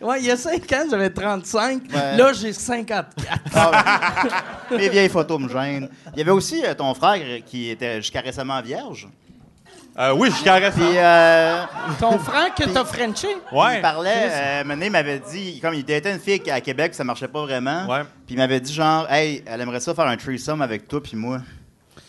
Ouais, 0.00 0.20
il 0.20 0.26
y 0.26 0.30
a 0.30 0.36
5 0.36 0.72
ans, 0.72 0.84
j'avais 0.90 1.10
35. 1.10 1.82
Ouais. 1.92 2.16
Là, 2.16 2.32
j'ai 2.32 2.52
54. 2.52 3.08
Ah, 3.54 3.70
ouais. 4.70 4.76
Mes 4.78 4.88
vieilles 4.88 5.08
photos 5.08 5.40
me 5.40 5.48
gênent. 5.48 5.88
Il 6.12 6.18
y 6.18 6.22
avait 6.22 6.30
aussi 6.30 6.64
euh, 6.64 6.74
ton 6.74 6.94
frère 6.94 7.20
qui 7.46 7.70
était 7.70 7.96
jusqu'à 7.96 8.20
récemment 8.20 8.60
vierge. 8.60 9.08
Euh, 9.98 10.14
oui, 10.14 10.30
je 10.36 10.42
caresse. 10.42 10.74
Puis, 10.74 10.84
euh, 10.96 11.64
Ton 12.00 12.18
frère 12.18 12.54
que 12.54 12.64
t'as 12.64 12.84
Frenché? 12.84 13.28
Ouais. 13.52 13.76
il 13.76 13.82
parlait, 13.82 14.28
euh, 14.30 14.64
Mené 14.64 14.88
m'avait 14.88 15.18
dit, 15.18 15.60
comme 15.60 15.74
il 15.74 15.80
était 15.80 16.10
une 16.10 16.18
fille 16.18 16.42
à 16.50 16.62
Québec, 16.62 16.94
ça 16.94 17.04
marchait 17.04 17.28
pas 17.28 17.42
vraiment. 17.42 17.86
Ouais. 17.86 18.02
Puis 18.26 18.34
il 18.34 18.38
m'avait 18.38 18.60
dit, 18.60 18.72
genre, 18.72 19.10
hey, 19.12 19.42
elle 19.46 19.60
aimerait 19.60 19.80
ça 19.80 19.94
faire 19.94 20.06
un 20.06 20.16
threesome 20.16 20.62
avec 20.62 20.88
toi, 20.88 21.02
puis 21.02 21.14
moi. 21.14 21.40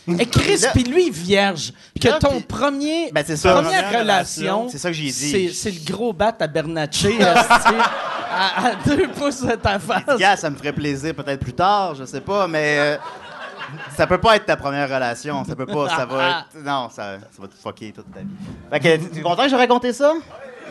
Et 0.18 0.26
Chris, 0.26 0.62
puis 0.72 0.84
lui, 0.84 1.10
vierge. 1.10 1.72
Que 2.00 2.08
là, 2.08 2.18
ton 2.18 2.40
premier. 2.40 3.10
Ben, 3.12 3.24
c'est 3.26 3.36
ça. 3.36 3.54
Première 3.54 3.84
Première 3.84 4.00
relation. 4.00 4.68
C'est 4.68 4.78
ça 4.78 4.88
que 4.88 4.94
j'ai 4.94 5.10
dit. 5.10 5.54
C'est, 5.54 5.70
le 5.70 5.92
gros 5.92 6.12
bat 6.12 6.34
à 6.38 6.46
Bernatchez, 6.46 7.18
à, 7.22 8.66
à 8.66 8.74
deux 8.86 9.08
pouces 9.08 9.42
de 9.42 9.54
ta 9.54 9.78
face. 9.78 10.18
Gars, 10.18 10.36
ça 10.36 10.50
me 10.50 10.56
ferait 10.56 10.72
plaisir 10.72 11.14
peut-être 11.14 11.40
plus 11.40 11.54
tard, 11.54 11.94
je 11.94 12.04
sais 12.04 12.20
pas, 12.20 12.46
mais 12.46 12.76
euh, 12.78 12.96
ça 13.96 14.06
peut 14.06 14.18
pas 14.18 14.36
être 14.36 14.46
ta 14.46 14.56
première 14.56 14.88
relation. 14.88 15.44
Ça 15.44 15.56
peut 15.56 15.66
pas, 15.66 15.88
ça 15.88 16.04
va 16.04 16.28
être... 16.54 16.62
Non, 16.62 16.88
ça, 16.90 17.18
ça 17.30 17.40
va 17.40 17.48
te 17.48 17.54
fucker 17.54 17.92
toute 17.92 18.12
ta 18.12 18.20
vie. 18.20 18.26
Fait 18.70 18.80
que, 18.80 19.10
tu 19.10 19.20
es 19.20 19.22
content 19.22 19.44
que 19.44 19.48
j'ai 19.48 19.56
raconté 19.56 19.92
ça? 19.92 20.12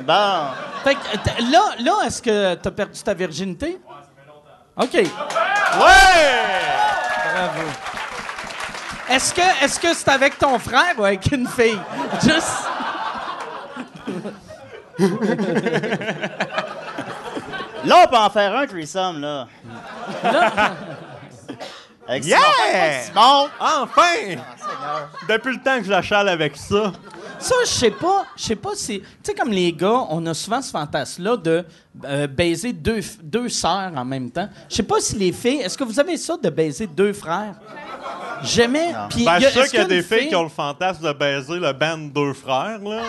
Bon. 0.06 0.44
Fait 0.84 0.96
que, 0.96 1.52
là, 1.52 1.62
là, 1.80 1.94
est-ce 2.06 2.22
que 2.22 2.56
t'as 2.56 2.72
perdu 2.72 3.00
ta 3.02 3.14
virginité? 3.14 3.80
OK. 4.76 4.94
Ouais! 4.94 5.10
Bravo. 7.34 7.93
Est-ce 9.10 9.34
que 9.34 9.64
est-ce 9.64 9.80
que 9.80 9.93
c'est 9.93 10.10
avec 10.10 10.38
ton 10.38 10.58
frère 10.60 10.93
ou 10.97 11.04
avec 11.06 11.32
une 11.32 11.47
fille? 11.47 11.80
Juste. 12.24 12.68
Là, 17.86 18.04
on 18.06 18.08
peut 18.08 18.18
en 18.18 18.30
faire 18.30 18.56
un 18.56 18.66
threesome, 18.66 19.20
là. 19.22 19.47
Avec 22.08 22.26
Yeah! 22.26 22.39
Simon. 23.06 23.49
Enfin! 23.60 24.14
Seigneur. 24.26 25.10
Depuis 25.28 25.54
le 25.56 25.62
temps 25.62 25.78
que 25.80 25.86
je 25.86 25.89
la 25.89 26.01
chale 26.01 26.30
avec 26.30 26.56
ça. 26.56 26.91
Ça, 27.44 27.56
je 27.66 27.70
sais 27.70 27.91
pas, 27.91 28.24
je 28.38 28.44
sais 28.44 28.56
pas 28.56 28.70
si. 28.74 29.00
Tu 29.02 29.06
sais, 29.24 29.34
comme 29.34 29.52
les 29.52 29.74
gars, 29.74 30.06
on 30.10 30.26
a 30.28 30.34
souvent 30.34 30.62
ce 30.62 30.72
fantasme-là 30.72 31.36
de 31.36 31.66
euh, 32.06 32.26
baiser 32.28 32.72
deux, 32.72 33.00
f- 33.00 33.18
deux 33.22 33.50
sœurs 33.50 33.91
en 33.96 34.06
même 34.06 34.32
temps. 34.32 34.48
Je 34.70 34.76
sais 34.78 34.84
pas 34.84 35.02
si 35.02 35.18
les 35.18 35.34
filles. 35.34 35.60
Est-ce 35.60 35.78
que 35.78 35.84
vous 35.84 36.00
avez 36.00 36.16
ça 36.16 36.38
de 36.41 36.50
baiser 36.50 36.88
deux 36.88 37.12
frères? 37.12 37.56
Jamais. 38.44 38.94
Puis 39.10 39.26
Ben, 39.26 39.39
y 39.39 39.46
a- 39.46 39.50
je 39.50 39.60
sais 39.60 39.68
qu'il 39.70 39.80
y 39.80 39.82
a 39.82 39.86
des 39.86 40.02
filles 40.04 40.20
fille- 40.20 40.30
qui 40.30 40.36
ont 40.38 40.44
le 40.44 40.50
fantasme 40.50 41.06
de 41.06 41.12
baiser 41.14 41.56
le 41.60 41.74
band 41.74 41.98
Deux 41.98 42.34
Frères, 42.34 42.80
là. 42.80 43.02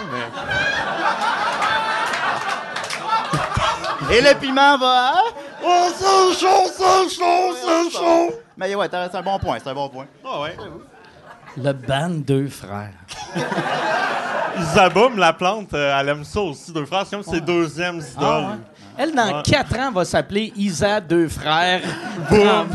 Mais... 4.11 4.17
Et 4.17 4.21
le 4.21 4.35
piment 4.39 4.77
va. 4.79 5.13
hein? 5.15 5.23
Oh, 5.65 5.89
c'est 5.97 6.39
chaud, 6.41 6.65
c'est 6.77 7.09
chaud, 7.17 7.55
c'est 7.55 7.91
chaud! 7.99 8.31
Mais 8.57 8.75
ouais, 8.75 8.89
t'as- 8.89 9.09
c'est 9.11 9.17
un 9.17 9.23
bon 9.23 9.39
point, 9.39 9.59
c'est 9.63 9.71
un 9.71 9.75
bon 9.75 9.89
point. 9.89 10.07
Ah 10.25 10.41
ouais. 10.43 10.57
Le 11.57 11.73
band 11.73 12.09
deux 12.11 12.49
frères. 12.49 12.91
Isabelle, 14.61 15.17
la 15.17 15.33
plante, 15.33 15.73
euh, 15.75 15.99
elle 16.01 16.09
aime 16.11 16.25
ça 16.25 16.41
aussi, 16.41 16.73
Deux 16.73 16.85
Frères. 16.87 17.05
C'est 17.07 17.17
comme 17.17 17.25
ses 17.35 17.41
deuxièmes 17.41 18.01
Ah, 18.17 18.21
idoles. 18.21 18.45
ouais. 18.45 18.57
Elle, 18.97 19.15
dans 19.15 19.43
quatre 19.43 19.77
ans, 19.79 19.91
va 19.91 20.05
s'appeler 20.05 20.53
Isa 20.57 21.01
deux 21.01 21.29
frères. 21.29 21.83
Boum! 22.31 22.69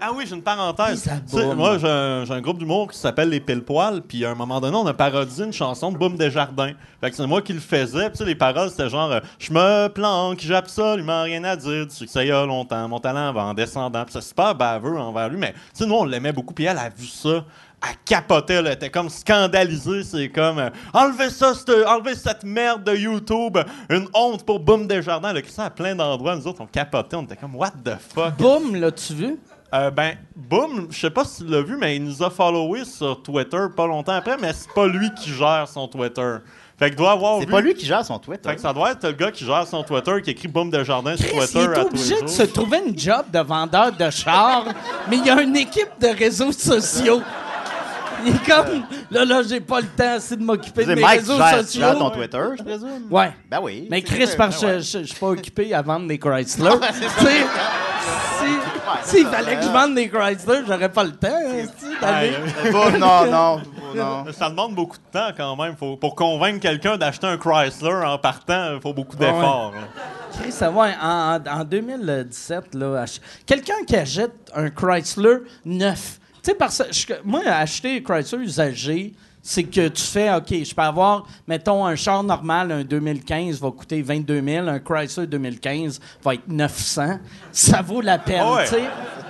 Ah 0.00 0.10
oui, 0.14 0.24
j'ai 0.26 0.34
une 0.34 0.42
parenthèse. 0.42 1.02
Tu 1.28 1.36
sais, 1.36 1.54
moi, 1.54 1.78
j'ai 1.78 1.88
un, 1.88 2.24
j'ai 2.24 2.32
un 2.34 2.40
groupe 2.40 2.58
d'humour 2.58 2.90
qui 2.90 2.98
s'appelle 2.98 3.28
Les 3.28 3.40
Pile 3.40 3.62
Poils, 3.62 4.02
puis 4.02 4.24
à 4.24 4.30
un 4.30 4.34
moment 4.34 4.60
donné, 4.60 4.76
on 4.76 4.86
a 4.86 4.94
parodié 4.94 5.44
une 5.44 5.52
chanson 5.52 5.90
de 5.90 5.98
Boum 5.98 6.16
Desjardins. 6.16 6.72
Fait 7.00 7.10
que 7.10 7.16
c'est 7.16 7.26
moi 7.26 7.40
qui 7.42 7.52
le 7.52 7.60
faisais, 7.60 8.10
puis 8.10 8.12
tu 8.12 8.16
sais, 8.18 8.24
les 8.24 8.34
paroles, 8.34 8.70
c'était 8.70 8.88
genre 8.88 9.10
euh, 9.10 9.20
Je 9.38 9.52
me 9.52 9.88
planque, 9.88 10.40
j'ai 10.40 10.54
absolument 10.54 11.22
rien 11.22 11.42
à 11.44 11.56
dire 11.56 11.86
du 11.86 11.94
succès 11.94 12.24
il 12.24 12.28
y 12.28 12.32
a 12.32 12.44
longtemps, 12.44 12.88
mon 12.88 12.98
talent 12.98 13.32
va 13.32 13.44
en 13.44 13.54
descendant. 13.54 14.04
Puis 14.04 14.12
c'est 14.12 14.22
super 14.22 14.54
baveux 14.54 14.98
envers 14.98 15.28
lui, 15.28 15.38
mais 15.38 15.52
tu 15.52 15.58
sais, 15.74 15.86
nous, 15.86 15.94
on 15.94 16.04
l'aimait 16.04 16.32
beaucoup, 16.32 16.54
puis 16.54 16.64
elle 16.64 16.78
a 16.78 16.88
vu 16.88 17.06
ça. 17.06 17.44
Elle 17.82 17.96
capotait, 18.04 18.54
elle 18.54 18.66
était 18.66 18.90
comme 18.90 19.08
scandalisée. 19.08 20.02
C'est 20.04 20.28
comme 20.28 20.58
euh, 20.58 20.68
enlevez 20.92 21.30
ça, 21.30 21.54
enlevez 21.86 22.14
cette 22.14 22.44
merde 22.44 22.84
de 22.84 22.94
YouTube, 22.94 23.56
une 23.88 24.06
honte 24.12 24.44
pour 24.44 24.60
Boum 24.60 24.86
Desjardins. 24.86 25.32
Le 25.32 25.42
ça 25.46 25.64
à 25.64 25.70
plein 25.70 25.94
d'endroits, 25.94 26.36
nous 26.36 26.46
autres, 26.46 26.60
on 26.60 26.66
capotait, 26.66 27.16
on 27.16 27.22
était 27.22 27.36
comme 27.36 27.56
What 27.56 27.72
the 27.82 27.92
fuck? 28.14 28.36
Boum, 28.36 28.76
l'as-tu 28.76 29.14
vu? 29.14 29.38
Euh, 29.72 29.90
ben, 29.90 30.14
Boom, 30.34 30.88
je 30.90 30.98
sais 30.98 31.10
pas 31.10 31.24
si 31.24 31.44
tu 31.44 31.50
l'as 31.50 31.62
vu, 31.62 31.76
mais 31.78 31.94
il 31.96 32.02
nous 32.04 32.22
a 32.22 32.30
followé 32.30 32.84
sur 32.84 33.22
Twitter 33.22 33.66
pas 33.76 33.86
longtemps 33.86 34.12
après, 34.14 34.36
mais 34.40 34.52
c'est 34.52 34.72
pas 34.72 34.86
lui 34.86 35.10
qui 35.14 35.30
gère 35.32 35.66
son 35.72 35.86
Twitter. 35.86 36.36
Fait 36.76 36.88
qu'il 36.88 36.96
doit 36.96 37.12
avoir 37.12 37.38
C'est 37.40 37.46
pas 37.46 37.60
lui 37.60 37.74
qui 37.74 37.86
gère 37.86 38.04
son 38.04 38.18
Twitter. 38.18 38.48
Fait 38.48 38.56
que 38.56 38.60
ça 38.62 38.72
doit 38.72 38.90
être 38.92 39.04
le 39.06 39.12
gars 39.12 39.30
qui 39.30 39.44
gère 39.44 39.66
son 39.66 39.82
Twitter, 39.84 40.12
qui 40.24 40.30
écrit 40.30 40.48
Boom 40.48 40.70
de 40.70 40.82
Jardin 40.82 41.14
sur 41.16 41.28
Twitter 41.28 41.46
il 41.54 41.60
est 41.60 41.62
à 41.62 41.66
tous 41.66 41.74
les 41.74 41.80
obligé 42.12 42.22
de 42.22 42.26
se 42.26 42.42
trouver 42.44 42.80
une 42.86 42.98
job 42.98 43.26
de 43.32 43.38
vendeur 43.38 43.92
de 43.92 44.10
chars, 44.10 44.64
mais 45.08 45.18
il 45.18 45.26
y 45.26 45.30
a 45.30 45.40
une 45.40 45.56
équipe 45.56 45.90
de 46.00 46.08
réseaux 46.08 46.52
sociaux. 46.52 47.20
Il 48.26 48.34
est 48.34 48.44
comme, 48.44 48.82
là, 49.10 49.24
là, 49.24 49.42
j'ai 49.48 49.60
pas 49.60 49.80
le 49.80 49.86
temps 49.86 50.14
assez 50.16 50.36
de 50.36 50.42
m'occuper 50.42 50.82
de 50.84 50.88
C'est 50.90 50.94
mes 50.96 51.00
Mike, 51.00 51.20
réseaux 51.20 51.36
gères, 51.38 51.58
tu 51.60 51.64
sociaux. 51.64 51.80
gères 51.80 51.98
ton 51.98 52.10
Twitter, 52.10 52.42
je 52.58 52.62
présume? 52.62 53.06
Ouais. 53.10 53.32
Ben 53.50 53.60
oui. 53.62 53.86
Mais 53.90 54.02
Chris, 54.02 54.26
sûr. 54.26 54.36
parce 54.36 54.56
que 54.60 54.66
Ben 54.66 54.72
ouais. 54.74 54.80
je 54.80 54.98
je- 54.98 55.04
je 55.04 55.08
suis 55.10 55.14
pas 55.18 55.28
occupé 55.28 55.72
à 55.74 55.80
vendre 55.82 56.06
des 56.08 56.18
Chrysler. 56.18 56.70
Tu 56.70 57.24
sais, 57.24 57.46
si- 58.38 58.69
S'il 59.04 59.26
fallait 59.26 59.56
que 59.56 59.62
je 59.62 59.68
vende 59.68 59.94
des 59.94 60.08
Chrysler, 60.08 60.60
j'aurais 60.66 60.90
pas 60.92 61.04
le 61.04 61.12
temps. 61.12 61.28
hein, 61.28 61.66
Ouais, 62.02 62.70
Bon, 62.70 62.90
non, 62.98 63.24
non, 63.30 63.60
non. 63.94 64.24
ça 64.32 64.50
demande 64.50 64.74
beaucoup 64.74 64.96
de 64.96 65.12
temps 65.18 65.30
quand 65.36 65.56
même. 65.56 65.76
Faut, 65.76 65.96
pour 65.96 66.14
convaincre 66.14 66.60
quelqu'un 66.60 66.96
d'acheter 66.96 67.26
un 67.26 67.36
Chrysler 67.36 67.92
en 68.04 68.18
partant, 68.18 68.74
il 68.74 68.80
faut 68.80 68.92
beaucoup 68.92 69.16
d'efforts. 69.16 69.72
là. 69.74 70.02
Chris, 70.40 70.52
ça 70.52 70.70
va, 70.70 70.88
en, 71.02 71.60
en 71.60 71.64
2017, 71.64 72.74
là, 72.74 73.02
ach- 73.02 73.20
quelqu'un 73.46 73.84
qui 73.86 73.96
achète 73.96 74.32
un 74.54 74.70
Chrysler 74.70 75.38
neuf, 75.64 76.18
tu 76.42 76.50
sais, 76.50 76.54
parce 76.54 76.78
que 77.06 77.14
moi, 77.24 77.40
acheter 77.46 77.96
un 77.96 78.00
Chrysler 78.00 78.38
usagé, 78.44 79.12
c'est 79.50 79.64
que 79.64 79.88
tu 79.88 80.02
fais, 80.04 80.32
OK, 80.32 80.46
je 80.62 80.72
peux 80.72 80.80
avoir, 80.82 81.26
mettons, 81.48 81.84
un 81.84 81.96
char 81.96 82.22
normal, 82.22 82.70
un 82.70 82.84
2015 82.84 83.60
va 83.60 83.72
coûter 83.72 84.00
22 84.00 84.40
000, 84.40 84.68
un 84.68 84.78
Chrysler 84.78 85.26
2015 85.26 86.00
va 86.22 86.34
être 86.34 86.46
900. 86.46 87.18
Ça 87.50 87.82
vaut 87.82 88.00
la 88.00 88.18
peine, 88.18 88.42
Ah 88.44 88.54
ouais. 88.54 88.64
tu 88.66 88.74
sais. 88.76 88.82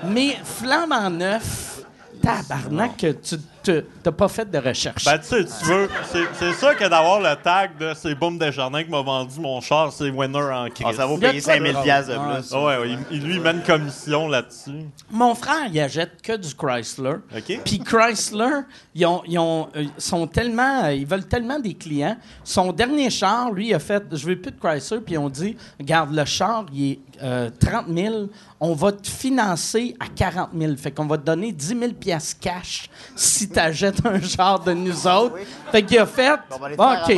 Mais 0.05 0.37
flamme 0.45 0.93
en 0.93 1.09
neuf, 1.09 1.85
tabarnak, 2.23 2.99
que 2.99 3.13
tu 3.13 3.37
n'as 3.69 4.13
pas 4.13 4.29
fait 4.29 4.51
de 4.51 4.59
recherche. 4.59 5.05
Ben, 5.05 5.19
tu 5.19 5.27
sais, 5.27 5.45
tu 5.45 5.65
veux. 5.67 5.89
C'est, 6.11 6.25
c'est 6.39 6.53
ça 6.55 6.75
que 6.75 6.89
d'avoir 6.89 7.21
le 7.21 7.35
tag 7.43 7.77
de 7.79 7.93
c'est 7.95 8.15
Boom 8.15 8.39
Desjardins 8.39 8.83
qui 8.85 8.91
m'a 8.91 9.03
vendu 9.03 9.39
mon 9.41 9.61
char, 9.61 9.93
c'est 9.93 10.11
winner 10.11 10.39
en 10.39 10.69
crise. 10.71 10.87
Ah, 10.89 10.93
ça 10.95 11.07
vaut 11.07 11.19
payer 11.19 11.33
de 11.33 11.39
de 11.39 11.43
5000 11.43 11.73
drôle. 11.73 11.85
piastres 11.85 12.13
de 12.13 12.19
Ouais. 12.19 12.37
plus. 12.41 12.49
Ah 12.53 12.65
ouais, 12.65 12.79
ouais, 12.79 12.99
il, 13.11 13.23
lui, 13.23 13.35
il 13.35 13.41
met 13.41 13.51
une 13.51 13.63
commission 13.63 14.29
là-dessus. 14.29 14.87
Mon 15.11 15.35
frère, 15.35 15.67
il 15.73 15.81
achète 15.81 16.23
que 16.23 16.37
du 16.37 16.55
Chrysler. 16.55 17.17
OK? 17.37 17.61
Puis 17.65 17.79
Chrysler, 17.81 18.61
ils, 18.95 19.07
ont, 19.07 19.23
ils 19.27 19.39
ont, 19.39 19.69
euh, 19.77 19.85
sont 19.99 20.27
tellement, 20.27 20.85
euh, 20.85 20.93
ils 20.95 21.07
veulent 21.07 21.27
tellement 21.27 21.59
des 21.59 21.75
clients. 21.75 22.17
Son 22.45 22.73
dernier 22.73 23.11
char, 23.11 23.51
lui, 23.53 23.69
il 23.69 23.75
a 23.75 23.79
fait, 23.79 24.03
je 24.13 24.27
veux 24.27 24.37
plus 24.41 24.53
de 24.53 24.59
Chrysler, 24.59 25.01
puis 25.01 25.15
ils 25.15 25.19
ont 25.19 25.29
dit, 25.29 25.57
regarde, 25.79 26.13
le 26.15 26.25
char, 26.25 26.67
il 26.73 26.93
est 26.93 26.99
euh, 27.23 27.51
30 27.61 27.87
000, 27.95 28.15
on 28.61 28.75
va 28.75 28.93
te 28.93 29.07
financer 29.07 29.95
à 30.01 30.07
40 30.09 30.51
000. 30.59 30.75
Fait 30.77 30.91
qu'on 30.91 31.07
va 31.07 31.19
te 31.19 31.25
donner 31.25 31.53
10 31.53 31.67
000 31.79 31.93
piastres 31.93 32.41
cash 32.41 32.89
si 33.15 33.50
tu 33.53 33.59
achètes 33.59 34.05
un 34.07 34.21
char 34.21 34.61
de 34.61 34.73
nous 34.73 35.07
autres. 35.07 35.37
Fait 35.71 35.83
qu'il 35.83 35.99
a 35.99 36.07
fait, 36.07 36.33
OK, 36.51 37.17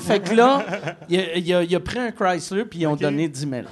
fait 0.00 0.20
que 0.20 0.34
là, 0.34 0.64
il 1.08 1.18
a, 1.20 1.36
il 1.36 1.54
a- 1.54 1.62
il 1.62 1.74
a 1.76 1.80
pris 1.80 1.98
un 1.98 2.10
Chrysler, 2.10 2.64
puis 2.64 2.80
ils 2.80 2.86
ont 2.86 2.96
donné 2.96 3.28
10 3.28 3.48
000. 3.48 3.62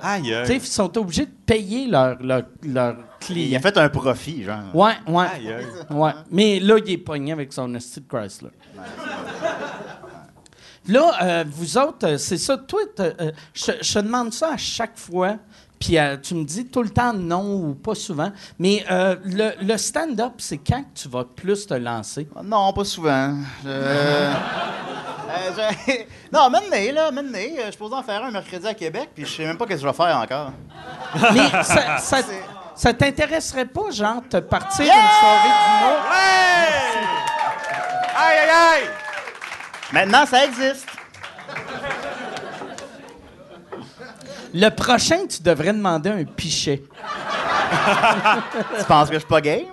Aïe, 0.00 0.22
Tu 0.22 0.46
sais, 0.46 0.56
ils 0.56 0.62
sont 0.66 0.96
obligés 0.96 1.26
de 1.26 1.32
payer 1.44 1.88
leurs 1.88 2.22
leur, 2.22 2.42
leur 2.62 2.94
Il 3.22 3.26
clients. 3.26 3.58
a 3.58 3.62
fait 3.62 3.76
un 3.78 3.88
profit, 3.88 4.44
genre. 4.44 4.60
Ouais, 4.72 4.92
ouais. 5.08 5.26
Aïe. 5.34 5.56
Ouais. 5.90 6.12
Mais 6.30 6.60
là, 6.60 6.76
il 6.78 6.92
est 6.92 6.98
pogné 6.98 7.32
avec 7.32 7.52
son 7.52 7.74
esti 7.74 8.00
de 8.00 8.06
Chrysler. 8.06 8.50
Là, 10.86 11.12
euh, 11.22 11.44
vous 11.50 11.76
autres, 11.76 12.06
euh, 12.06 12.16
c'est 12.18 12.38
ça. 12.38 12.56
Toi, 12.56 12.80
euh, 13.00 13.30
je 13.52 13.72
je 13.82 13.92
te 13.94 13.98
demande 13.98 14.32
ça 14.32 14.52
à 14.52 14.56
chaque 14.56 14.96
fois. 14.96 15.36
Puis 15.80 15.96
euh, 15.98 16.16
tu 16.16 16.34
me 16.34 16.44
dis 16.44 16.66
tout 16.66 16.82
le 16.82 16.90
temps 16.90 17.12
non 17.12 17.54
ou 17.54 17.74
pas 17.74 17.94
souvent. 17.94 18.32
Mais 18.58 18.84
euh, 18.90 19.16
le, 19.24 19.52
le 19.62 19.76
stand-up, 19.76 20.32
c'est 20.38 20.58
quand 20.58 20.82
que 20.82 21.00
tu 21.02 21.08
vas 21.08 21.24
plus 21.24 21.66
te 21.66 21.74
lancer? 21.74 22.26
Non, 22.42 22.72
pas 22.72 22.84
souvent. 22.84 23.34
Je- 23.64 23.68
Euh, 25.30 25.70
je- 25.86 25.92
Non, 26.32 26.48
maintenant, 26.48 26.76
là, 26.94 27.10
maintenant, 27.10 27.38
euh, 27.38 27.66
je 27.66 27.70
suis 27.70 27.76
posé 27.78 27.94
en 27.94 28.02
faire 28.02 28.24
un 28.24 28.30
mercredi 28.30 28.66
à 28.66 28.72
Québec, 28.72 29.10
puis 29.14 29.26
je 29.26 29.30
sais 29.36 29.44
même 29.44 29.58
pas 29.58 29.66
ce 29.66 29.70
que 29.72 29.76
je 29.76 29.86
vais 29.86 29.92
faire 29.92 30.16
encore. 30.16 30.52
Mais 31.34 31.62
ça, 31.62 31.98
ça, 31.98 32.18
ça 32.74 32.92
t'intéresserait 32.94 33.66
pas, 33.66 33.90
genre, 33.90 34.22
te 34.28 34.38
partir 34.38 34.86
une 34.86 34.90
soirée 34.90 35.48
d'humour? 35.48 35.98
Hey! 36.14 36.98
Aïe, 38.16 38.38
aïe, 38.38 38.50
aïe! 38.50 38.88
Maintenant, 39.92 40.24
ça 40.26 40.44
existe. 40.46 40.86
Le 44.54 44.68
prochain, 44.70 45.26
tu 45.28 45.42
devrais 45.42 45.72
demander 45.72 46.10
un 46.10 46.24
pichet. 46.24 46.82
Tu 48.78 48.84
penses 48.86 49.08
que 49.08 49.14
je 49.14 49.18
suis 49.20 49.28
pas 49.28 49.40
game? 49.40 49.66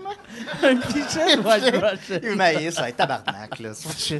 un 0.63 0.75
pichet? 0.77 1.37
Ouais, 1.39 1.59
le 1.71 1.79
prochain. 1.79 2.19
Il 2.23 2.35
maïs, 2.35 2.73
ça 2.75 2.81
va 2.81 2.89
être 2.89 2.97
tabarnak, 2.97 3.59
là. 3.59 3.69
C'est 3.73 4.19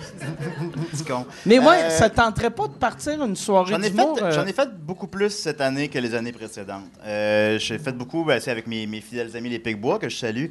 con. 1.07 1.25
Mais 1.45 1.59
ouais, 1.59 1.83
Euh, 1.83 1.89
ça 1.89 2.09
tenterait 2.09 2.49
pas 2.49 2.67
de 2.67 2.73
partir 2.73 3.23
une 3.23 3.35
soirée 3.35 3.71
J'en 3.71 3.81
ai, 3.81 3.89
fait, 3.91 4.21
euh, 4.21 4.31
j'en 4.31 4.45
ai 4.45 4.53
fait 4.53 4.69
beaucoup 4.75 5.07
plus 5.07 5.29
cette 5.29 5.61
année 5.61 5.87
que 5.87 5.99
les 5.99 6.13
années 6.15 6.31
précédentes. 6.31 6.83
Euh, 7.05 7.57
j'ai 7.59 7.77
fait 7.77 7.91
beaucoup 7.91 8.23
ben, 8.23 8.39
c'est 8.39 8.51
avec 8.51 8.67
mes, 8.67 8.85
mes 8.87 9.01
fidèles 9.01 9.35
amis 9.35 9.49
les 9.49 9.59
Picbois 9.59 9.99
que 9.99 10.09
je 10.09 10.17
salue. 10.17 10.47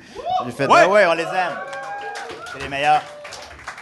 J'ai 0.46 0.52
fait 0.52 0.66
Ouais. 0.66 0.84
ouais. 0.84 0.86
ouais, 0.86 1.06
on 1.06 1.14
les 1.14 1.22
aime. 1.22 1.56
C'est 2.52 2.62
les 2.62 2.68
meilleurs. 2.68 3.02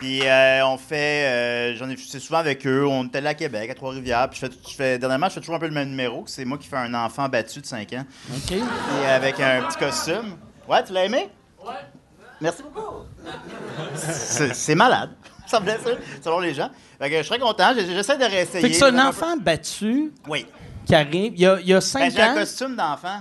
Puis 0.03 0.21
euh, 0.27 0.67
on 0.67 0.79
fait 0.79 1.27
euh, 1.29 1.77
j'en 1.77 1.89
ai 1.89 1.97
c'est 1.97 2.19
souvent 2.19 2.39
avec 2.41 2.67
eux, 2.67 2.85
on 2.89 3.05
est 3.05 3.15
allé 3.15 3.29
à 3.29 3.35
Québec 3.35 3.71
à 3.71 3.75
Trois-Rivières, 3.75 4.29
puis 4.29 4.41
je 4.43 4.47
fais, 4.47 4.53
je 4.69 4.75
fais 4.75 4.99
dernièrement 4.99 5.29
je 5.29 5.35
fais 5.35 5.41
toujours 5.41 5.55
un 5.55 5.61
peu 5.61 5.69
le 5.69 5.73
même 5.73 5.91
numéro, 5.91 6.23
que 6.25 6.31
c'est 6.31 6.45
moi 6.45 6.59
qui 6.59 6.67
fais 6.67 6.77
un 6.77 6.93
enfant 6.93 7.29
battu 7.29 7.61
de 7.61 7.67
5 7.67 7.93
ans 7.93 8.05
OK. 8.35 8.51
et 8.53 9.07
avec 9.07 9.39
un 9.39 9.63
petit 9.63 9.79
costume. 9.79 10.37
Ouais, 10.69 10.83
tu 10.83 10.93
l'as 10.93 11.05
aimé? 11.05 11.29
Ouais. 11.65 11.75
Merci 12.41 12.65
beaucoup. 12.65 13.05
C'est, 13.95 14.53
c'est 14.57 14.75
malade. 14.75 15.11
Ça 15.47 15.61
me 15.61 15.67
laisse 15.67 15.83
selon 16.25 16.41
les 16.41 16.53
gens. 16.55 16.71
Fait 16.99 17.09
que 17.09 17.19
je 17.19 17.23
serais 17.23 17.39
content, 17.39 17.73
j'essaie 17.77 18.19
de 18.19 18.25
réessayer. 18.25 18.61
Fait 18.63 18.71
que 18.71 18.75
c'est 18.75 18.85
un 18.85 19.07
enfant 19.09 19.37
battu 19.37 20.13
Oui. 20.29 20.47
qui 20.85 20.97
arrive. 20.97 21.35
Il 21.35 21.41
y 21.43 21.47
a, 21.47 21.61
il 21.61 21.69
y 21.69 21.75
a 21.75 21.79
Ben, 21.95 22.11
j'ai 22.11 22.21
un 22.23 22.33
ans. 22.33 22.39
costume 22.39 22.75
d'enfant 22.75 23.21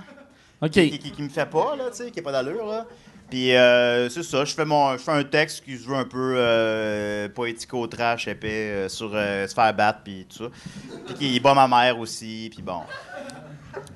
OK. 0.60 0.70
qui, 0.70 0.98
qui, 0.98 1.12
qui 1.12 1.22
me 1.22 1.28
fait 1.28 1.46
pas, 1.46 1.76
là, 1.76 1.90
tu 1.90 1.98
sais, 1.98 2.10
qui 2.10 2.18
n'a 2.18 2.22
pas 2.24 2.32
d'allure, 2.32 2.66
là. 2.66 2.86
Puis 3.32 3.56
euh, 3.56 4.10
c'est 4.10 4.24
ça, 4.24 4.44
je 4.44 4.52
fais, 4.52 4.66
mon, 4.66 4.92
je 4.92 4.98
fais 4.98 5.10
un 5.10 5.24
texte 5.24 5.64
qui 5.64 5.78
se 5.78 5.88
veut 5.88 5.96
un 5.96 6.04
peu 6.04 6.34
euh, 6.36 7.30
poético-trash, 7.30 8.28
épais, 8.28 8.48
euh, 8.50 8.88
sur 8.90 9.10
euh, 9.14 9.48
se 9.48 9.54
faire 9.54 9.72
battre, 9.72 10.00
puis 10.04 10.26
tout 10.28 10.44
ça. 10.44 10.50
Puis 11.06 11.14
qui 11.14 11.40
bat 11.40 11.54
ma 11.54 11.66
mère 11.66 11.98
aussi, 11.98 12.50
puis 12.52 12.62
bon. 12.62 12.80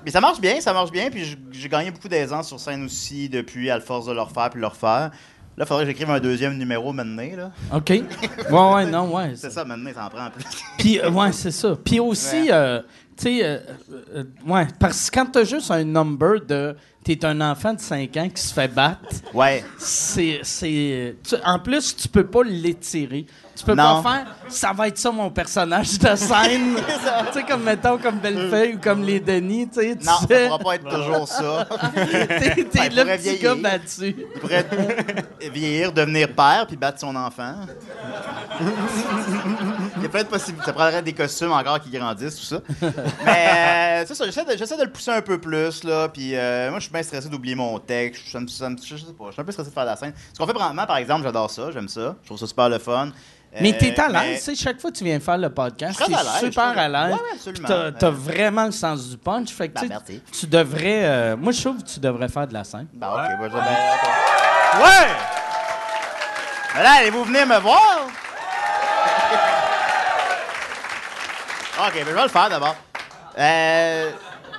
Mais 0.06 0.10
ça 0.10 0.22
marche 0.22 0.40
bien, 0.40 0.58
ça 0.62 0.72
marche 0.72 0.90
bien, 0.90 1.10
puis 1.10 1.36
j'ai 1.52 1.68
gagné 1.68 1.90
beaucoup 1.90 2.08
d'aisance 2.08 2.48
sur 2.48 2.58
scène 2.58 2.86
aussi 2.86 3.28
depuis, 3.28 3.68
à 3.68 3.74
la 3.74 3.82
force 3.82 4.06
de 4.06 4.14
le 4.14 4.22
refaire 4.22 4.48
puis 4.48 4.58
le 4.58 4.68
refaire. 4.68 5.10
Là, 5.58 5.64
il 5.64 5.66
faudrait 5.66 5.84
que 5.84 5.90
j'écrive 5.90 6.10
un 6.10 6.20
deuxième 6.20 6.56
numéro 6.56 6.94
maintenant, 6.94 7.36
là. 7.36 7.50
OK. 7.74 7.90
Ouais, 7.90 8.74
ouais, 8.74 8.86
non, 8.86 9.14
ouais. 9.14 9.32
C'est 9.36 9.50
ça, 9.50 9.66
maintenant, 9.66 9.90
ça 9.94 10.06
en 10.06 10.08
prend 10.08 10.30
plus. 10.30 10.44
Puis, 10.78 10.98
euh, 10.98 11.10
ouais, 11.10 11.32
c'est 11.32 11.50
ça. 11.50 11.76
Puis 11.84 12.00
aussi, 12.00 12.48
tu 13.16 13.22
sais, 13.38 13.44
euh, 13.44 13.58
euh, 14.14 14.24
ouais, 14.46 14.66
parce 14.78 15.10
que 15.10 15.14
quand 15.18 15.26
t'as 15.26 15.44
juste 15.44 15.70
un 15.70 15.84
number 15.84 16.40
de. 16.46 16.76
T'es 17.04 17.24
un 17.24 17.40
enfant 17.40 17.72
de 17.72 17.78
5 17.78 18.16
ans 18.16 18.28
qui 18.28 18.42
se 18.42 18.52
fait 18.52 18.66
battre, 18.66 18.98
Ouais. 19.32 19.64
c'est. 19.78 20.40
c'est 20.42 21.14
tu- 21.22 21.36
en 21.44 21.60
plus, 21.60 21.94
tu 21.94 22.08
peux 22.08 22.26
pas 22.26 22.42
l'étirer. 22.42 23.26
Tu 23.54 23.64
peux 23.64 23.76
Non. 23.76 24.02
pas 24.02 24.10
faire. 24.12 24.26
Ça 24.48 24.72
va 24.72 24.88
être 24.88 24.98
ça, 24.98 25.12
mon 25.12 25.30
personnage 25.30 26.00
de 26.00 26.16
scène. 26.16 26.74
tu 27.32 27.32
sais, 27.38 27.44
comme 27.44 27.62
mettons, 27.62 27.96
comme 27.98 28.18
Bellefeuille 28.18 28.74
ou 28.74 28.78
comme 28.80 29.04
les 29.04 29.20
Denis, 29.20 29.68
tu 29.68 29.74
sais. 29.82 29.96
tu 29.96 30.04
Non, 30.04 30.14
ça 30.20 30.26
sais, 30.26 30.46
pourra 30.48 30.58
pas 30.58 30.74
être 30.74 30.88
toujours 30.90 31.28
ça. 31.28 31.68
T'es, 31.94 32.64
t'es 32.72 32.78
Ça 32.78 32.88
le 32.88 33.02
pourrait 33.02 33.18
petit 33.18 33.38
gars 33.38 33.54
battu. 33.54 34.16
Il 34.34 34.40
pourrait 34.40 34.66
vieillir, 35.54 35.92
devenir 35.92 36.34
père, 36.34 36.64
puis 36.66 36.76
battre 36.76 36.98
son 36.98 37.14
enfant. 37.14 37.54
Il 39.96 40.02
y 40.02 40.06
a 40.06 40.08
plein 40.08 40.22
de 40.22 40.28
possibilités. 40.28 40.64
Ça 40.66 40.72
prendrait 40.72 41.02
des 41.02 41.12
costumes 41.12 41.52
encore 41.52 41.80
qui 41.80 41.90
grandissent, 41.90 42.36
tout 42.36 42.44
ça. 42.44 42.60
Mais 43.24 43.48
euh, 44.02 44.04
c'est 44.06 44.14
ça, 44.14 44.24
j'essaie 44.26 44.44
de, 44.44 44.56
j'essaie 44.56 44.76
de 44.76 44.84
le 44.84 44.90
pousser 44.90 45.10
un 45.10 45.22
peu 45.22 45.38
plus, 45.38 45.84
là. 45.84 46.08
Puis 46.08 46.34
euh, 46.36 46.70
moi, 46.70 46.78
je 46.78 46.84
suis 46.84 46.92
bien 46.92 47.02
stressé 47.02 47.28
d'oublier 47.28 47.54
mon 47.54 47.78
texte. 47.78 48.22
Ça 48.30 48.40
me- 48.40 48.46
je 48.46 48.96
sais 48.96 49.12
pas, 49.18 49.24
je 49.28 49.32
suis 49.32 49.40
un 49.40 49.44
peu 49.44 49.52
stressé 49.52 49.70
de 49.70 49.74
faire 49.74 49.84
la 49.84 49.96
scène. 49.96 50.12
Ce 50.32 50.38
qu'on 50.38 50.46
fait 50.46 50.52
vraiment, 50.52 50.86
par 50.86 50.96
exemple, 50.98 51.22
j'adore 51.24 51.50
ça, 51.50 51.70
j'aime 51.72 51.88
ça. 51.88 52.14
Je 52.22 52.26
trouve 52.26 52.38
ça 52.38 52.46
super 52.46 52.68
le 52.68 52.78
fun. 52.78 53.10
Mais 53.58 53.72
Euh, 53.72 53.76
t'es 53.78 53.98
à 53.98 54.08
mais- 54.10 54.32
l'aise, 54.32 54.44
tu 54.44 54.54
sais, 54.54 54.62
chaque 54.64 54.78
fois 54.80 54.90
que 54.90 54.96
tu 54.98 55.04
viens 55.04 55.18
faire 55.18 55.38
le 55.38 55.48
podcast, 55.48 55.96
Je 55.98 56.04
suis 56.04 56.12
t'es 56.12 56.18
très 56.18 56.20
à 56.20 56.24
l'aise, 56.24 56.32
je 56.34 56.38
suis 56.44 56.52
super 56.52 56.72
très- 56.72 56.80
à 56.82 56.88
l'aise. 56.88 57.06
Ouais, 57.06 57.12
ouais, 57.12 57.18
Puis 57.30 57.36
absolument. 57.38 57.68
T'as, 57.68 57.92
t'as 57.92 58.06
Euh, 58.08 58.10
vraiment 58.10 58.64
le 58.66 58.72
sens 58.72 59.08
du 59.08 59.16
punch. 59.16 59.50
Fait 59.50 59.68
que, 59.68 59.74
Ben, 59.74 59.80
tu 59.80 59.86
sais, 59.86 59.92
merci. 59.94 60.22
tu 60.40 60.46
devrais. 60.46 61.04
euh, 61.04 61.36
moi, 61.38 61.52
je 61.52 61.62
trouve 61.62 61.78
que 61.82 61.88
tu 61.88 61.98
devrais 62.00 62.28
faire 62.28 62.46
de 62.46 62.52
la 62.52 62.64
scène. 62.64 62.86
Ben, 62.92 63.08
ok, 63.08 63.16
ben, 63.16 63.48
je- 63.48 63.54
ben, 63.54 63.60
ok. 63.60 64.84
Ouais! 64.84 65.08
Ben 66.74 66.82
là, 66.82 66.90
allez-vous 66.98 67.24
venir 67.24 67.46
me 67.46 67.58
voir? 67.60 68.06
Ok, 71.78 71.94
ben 71.94 72.04
je 72.08 72.14
vais 72.14 72.22
le 72.22 72.28
faire 72.28 72.48
d'abord. 72.48 72.74
Euh, 73.38 74.10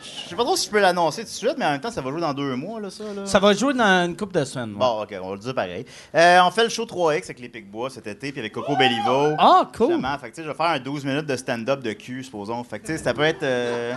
je 0.03 0.29
sais 0.29 0.35
pas 0.35 0.43
trop 0.43 0.55
si 0.57 0.65
je 0.67 0.71
peux 0.71 0.79
l'annoncer 0.79 1.21
tout 1.21 1.29
de 1.29 1.33
suite, 1.33 1.55
mais 1.57 1.65
en 1.65 1.71
même 1.71 1.81
temps, 1.81 1.89
ça 1.89 2.01
va 2.01 2.11
jouer 2.11 2.21
dans 2.21 2.33
deux 2.33 2.55
mois, 2.55 2.79
là, 2.79 2.89
ça. 2.89 3.03
Là. 3.05 3.25
Ça 3.25 3.39
va 3.39 3.53
jouer 3.53 3.73
dans 3.73 4.05
une 4.05 4.15
couple 4.15 4.37
de 4.39 4.43
semaines. 4.45 4.73
Bon, 4.73 5.01
ok, 5.03 5.15
on 5.21 5.29
va 5.29 5.33
le 5.35 5.39
dire 5.39 5.55
pareil. 5.55 5.85
Euh, 6.13 6.39
on 6.43 6.51
fait 6.51 6.63
le 6.63 6.69
show 6.69 6.85
3X 6.85 7.23
avec 7.25 7.39
les 7.39 7.49
Picbois 7.49 7.89
cet 7.89 8.07
été, 8.07 8.31
puis 8.31 8.39
avec 8.41 8.51
Coco 8.53 8.75
Bellivo. 8.75 9.35
Ah, 9.39 9.67
cool. 9.75 9.87
Justement, 9.93 10.17
fait 10.19 10.29
que, 10.29 10.35
tu 10.35 10.41
sais, 10.41 10.43
je 10.43 10.49
vais 10.51 10.55
faire 10.57 10.65
un 10.67 10.79
12 10.79 11.05
minutes 11.05 11.25
de 11.25 11.35
stand-up 11.35 11.81
de 11.81 11.93
cul, 11.93 12.23
supposons. 12.23 12.63
Fait 12.63 12.79
que, 12.79 12.85
tu 12.87 12.91
sais, 12.97 13.03
ça 13.03 13.13
peut 13.13 13.23
être. 13.23 13.41
euh, 13.43 13.93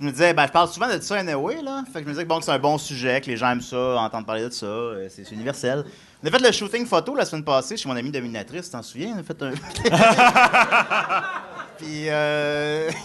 Je 0.00 0.04
me 0.06 0.10
disais, 0.10 0.34
ben, 0.34 0.46
je 0.46 0.52
parle 0.52 0.68
souvent 0.68 0.88
de 0.88 1.00
ça 1.00 1.14
anyway, 1.16 1.62
là. 1.62 1.84
Fait 1.92 2.00
que 2.00 2.04
je 2.04 2.04
me 2.06 2.10
disais 2.10 2.24
que, 2.24 2.28
bon, 2.28 2.38
que 2.40 2.44
c'est 2.44 2.52
un 2.52 2.58
bon 2.58 2.76
sujet, 2.76 3.20
que 3.20 3.26
les 3.26 3.36
gens 3.36 3.50
aiment 3.50 3.60
ça, 3.62 3.96
entendre 4.00 4.26
parler 4.26 4.44
de 4.44 4.50
ça. 4.50 4.66
euh, 4.66 5.06
c'est 5.08 5.24
c'est 5.24 5.34
universel. 5.34 5.84
On 6.22 6.26
a 6.26 6.30
fait 6.30 6.38
le 6.38 6.52
shooting 6.52 6.84
photo 6.86 7.14
la 7.14 7.24
semaine 7.24 7.44
passée 7.44 7.76
chez 7.78 7.88
mon 7.88 7.96
ami 7.96 8.10
dominatrice, 8.10 8.70
t'en 8.70 8.82
souviens? 8.82 9.14
On 9.16 9.20
a 9.20 9.22
fait 9.22 9.42
un. 9.42 9.52
puis, 11.80 12.08
euh. 12.08 12.90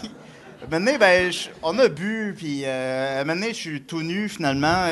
Maintenant, 0.70 0.98
ben, 1.00 1.32
on 1.62 1.78
a 1.78 1.88
bu, 1.88 2.34
puis 2.36 2.64
euh, 2.66 3.24
maintenant, 3.24 3.46
je 3.50 3.54
suis 3.54 3.82
tout 3.84 4.02
nu, 4.02 4.28
finalement, 4.28 4.88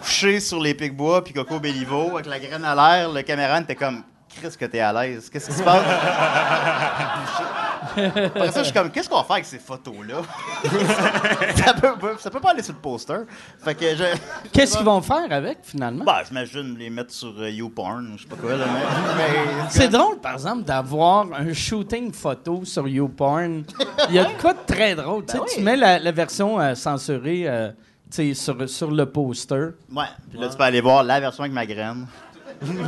couché 0.00 0.38
sur 0.38 0.60
les 0.60 0.72
pics-bois, 0.72 1.24
puis 1.24 1.34
Coco 1.34 1.58
Bellivo, 1.58 2.12
avec 2.14 2.26
la 2.26 2.38
graine 2.38 2.64
à 2.64 2.74
l'air. 2.76 3.10
Le 3.10 3.22
caméraman 3.22 3.64
était 3.64 3.74
comme, 3.74 4.04
Chris, 4.28 4.54
que 4.56 4.64
t'es 4.66 4.78
à 4.78 4.92
l'aise. 4.92 5.28
Qu'est-ce 5.28 5.48
qui 5.50 5.56
se 5.56 5.62
passe? 5.64 5.82
Après 7.96 8.50
ça, 8.52 8.60
je 8.60 8.64
suis 8.64 8.72
comme, 8.72 8.90
qu'est-ce 8.90 9.08
qu'on 9.08 9.16
va 9.16 9.24
faire 9.24 9.32
avec 9.32 9.44
ces 9.44 9.58
photos-là? 9.58 10.16
ça, 11.56 11.74
peut, 11.74 11.94
pas- 12.00 12.18
ça 12.18 12.30
peut 12.30 12.40
pas 12.40 12.50
aller 12.50 12.62
sur 12.62 12.74
le 12.74 12.78
poster. 12.80 13.16
Fait 13.62 13.74
que 13.74 13.94
je. 13.96 14.04
Qu'est-ce 14.52 14.76
qu'ils 14.76 14.86
vont 14.86 15.00
faire 15.02 15.26
avec, 15.30 15.58
finalement? 15.62 16.04
Bah, 16.04 16.22
j'imagine 16.26 16.76
les 16.78 16.90
mettre 16.90 17.12
sur 17.12 17.34
euh, 17.38 17.50
YouPorn, 17.50 18.14
je 18.16 18.22
sais 18.22 18.28
pas 18.28 18.36
quoi, 18.36 18.56
là, 18.56 18.64
mais. 18.72 18.80
mais- 19.16 19.70
C'est 19.70 19.88
drôle, 19.88 20.18
par 20.20 20.34
exemple, 20.34 20.62
d'avoir 20.64 21.26
un 21.32 21.52
shooting 21.52 22.12
photo 22.12 22.62
sur 22.64 22.86
YouPorn. 22.88 23.64
Il 24.08 24.14
y 24.14 24.18
a 24.18 24.24
de 24.24 24.40
quoi 24.40 24.52
de 24.54 24.58
très 24.66 24.94
drôle. 24.94 25.24
Tu 25.26 25.32
sais, 25.32 25.38
Ben 25.38 25.44
Tu 25.54 25.60
mets 25.62 25.76
la, 25.76 25.98
la 25.98 26.12
version 26.12 26.60
euh, 26.60 26.74
censurée 26.74 27.44
euh, 27.48 27.70
tu 28.10 28.16
sais, 28.16 28.34
sur, 28.34 28.68
sur 28.68 28.90
le 28.90 29.06
poster. 29.06 29.70
Ouais. 29.94 30.04
Puis 30.30 30.38
là, 30.38 30.48
tu 30.48 30.56
peux 30.56 30.64
aller 30.64 30.80
voir 30.80 31.02
la 31.02 31.20
version 31.20 31.42
avec 31.44 31.52
ma 31.54 31.66
graine. 31.66 32.06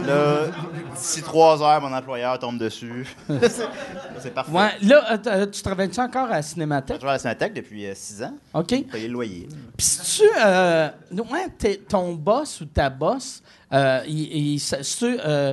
Là, 0.07 0.47
d'ici 0.95 1.23
trois 1.23 1.61
heures, 1.63 1.81
mon 1.81 1.93
employeur 1.93 2.39
tombe 2.39 2.59
dessus. 2.59 3.07
c'est 4.21 4.33
parfait. 4.33 4.53
Ouais, 4.53 4.71
là, 4.83 5.19
euh, 5.27 5.47
tu 5.47 5.63
travailles-tu 5.63 6.01
encore 6.01 6.27
à 6.27 6.37
la 6.37 6.41
Je 6.43 6.47
Cinémathèque? 6.49 6.99
travaille 6.99 7.15
à 7.15 7.15
la 7.15 7.19
Cinémathèque 7.19 7.55
depuis 7.55 7.87
euh, 7.87 7.93
six 7.95 8.23
ans. 8.23 8.35
OK. 8.55 8.87
Payer 8.91 9.09
le 9.09 9.13
loyer. 9.15 9.49
Puis 9.77 9.87
si 9.87 10.21
tu... 10.23 10.29
Euh, 10.45 10.89
ouais, 11.13 11.77
ton 11.89 12.13
boss 12.15 12.61
ou 12.61 12.67
ta 12.67 12.89
boss, 12.89 13.43
euh, 13.73 14.01
ils, 14.07 14.55
ils 14.55 14.63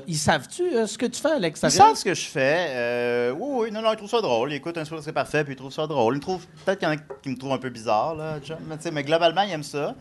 ils 0.08 0.18
savent-tu 0.18 0.64
ce 0.88 0.98
que 0.98 1.06
tu 1.08 1.20
fais 1.20 1.32
à 1.32 1.36
Ils 1.38 1.42
l'extérieur? 1.42 1.88
savent 1.88 1.96
ce 1.96 2.04
que 2.06 2.14
je 2.14 2.28
fais. 2.28 3.32
Oui, 3.36 3.50
oui, 3.64 3.72
non, 3.72 3.82
non, 3.82 3.92
ils 3.94 3.98
trouvent 3.98 4.10
ça 4.10 4.22
drôle. 4.22 4.52
Ils 4.52 4.58
écoutent 4.58 4.78
un 4.78 4.86
soir, 4.86 5.02
c'est 5.04 5.14
parfait, 5.14 5.44
puis 5.44 5.54
ils 5.54 5.58
trouvent 5.58 5.74
ça 5.74 5.88
drôle. 5.88 6.18
Ils 6.18 6.20
trouvent, 6.20 6.46
peut-être 6.66 6.78
qu'il 6.80 6.88
y 6.88 6.92
en 6.92 6.96
a 6.96 6.98
qui 7.24 7.30
me 7.30 7.38
trouvent 7.38 7.54
un 7.54 7.58
peu 7.58 7.70
bizarre, 7.70 8.14
là, 8.16 8.36
mais, 8.68 8.92
mais 8.92 9.04
globalement, 9.04 9.42
ils 9.42 9.52
aiment 9.52 9.64
ça. 9.64 9.96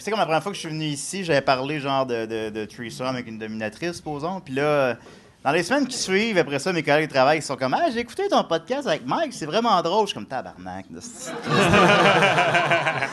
C'est 0.00 0.10
comme 0.10 0.18
la 0.18 0.24
première 0.24 0.42
fois 0.42 0.50
que 0.50 0.56
je 0.56 0.60
suis 0.60 0.70
venu 0.70 0.86
ici, 0.86 1.24
j'avais 1.24 1.42
parlé 1.42 1.78
genre 1.78 2.06
de, 2.06 2.24
de, 2.24 2.48
de 2.48 2.64
threesome 2.64 3.06
avec 3.08 3.26
une 3.26 3.38
dominatrice, 3.38 3.96
supposons. 3.96 4.40
Puis 4.40 4.54
là, 4.54 4.96
dans 5.42 5.52
les 5.52 5.62
semaines 5.62 5.86
qui 5.86 5.96
suivent, 5.96 6.36
après 6.38 6.58
ça, 6.58 6.72
mes 6.72 6.82
collègues 6.82 7.08
de 7.08 7.14
travail 7.14 7.38
ils 7.38 7.42
sont 7.42 7.56
comme 7.56 7.72
Ah, 7.74 7.90
j'ai 7.92 8.00
écouté 8.00 8.28
ton 8.28 8.44
podcast 8.44 8.86
avec 8.86 9.06
Mike, 9.06 9.32
c'est 9.32 9.46
vraiment 9.46 9.80
drôle. 9.82 10.02
Je 10.06 10.10
suis 10.10 10.14
comme 10.14 10.26
tabarnak. 10.26 10.86
de 10.90 11.00
ce- 11.00 11.30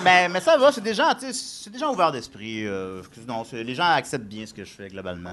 mais, 0.04 0.30
mais 0.34 0.40
ça 0.40 0.58
va, 0.58 0.72
c'est 0.72 0.82
des 0.84 0.94
gens, 0.94 1.10
c'est 1.32 1.70
des 1.72 1.80
gens 1.80 1.92
ouverts 1.94 2.12
d'esprit. 2.12 2.66
euh, 2.66 3.02
non, 3.28 3.44
les 3.54 3.76
gens 3.76 3.86
acceptent 3.86 4.26
bien 4.26 4.46
ce 4.46 4.54
que 4.54 4.64
je 4.64 4.72
fais 4.72 4.88
globalement. 4.90 5.30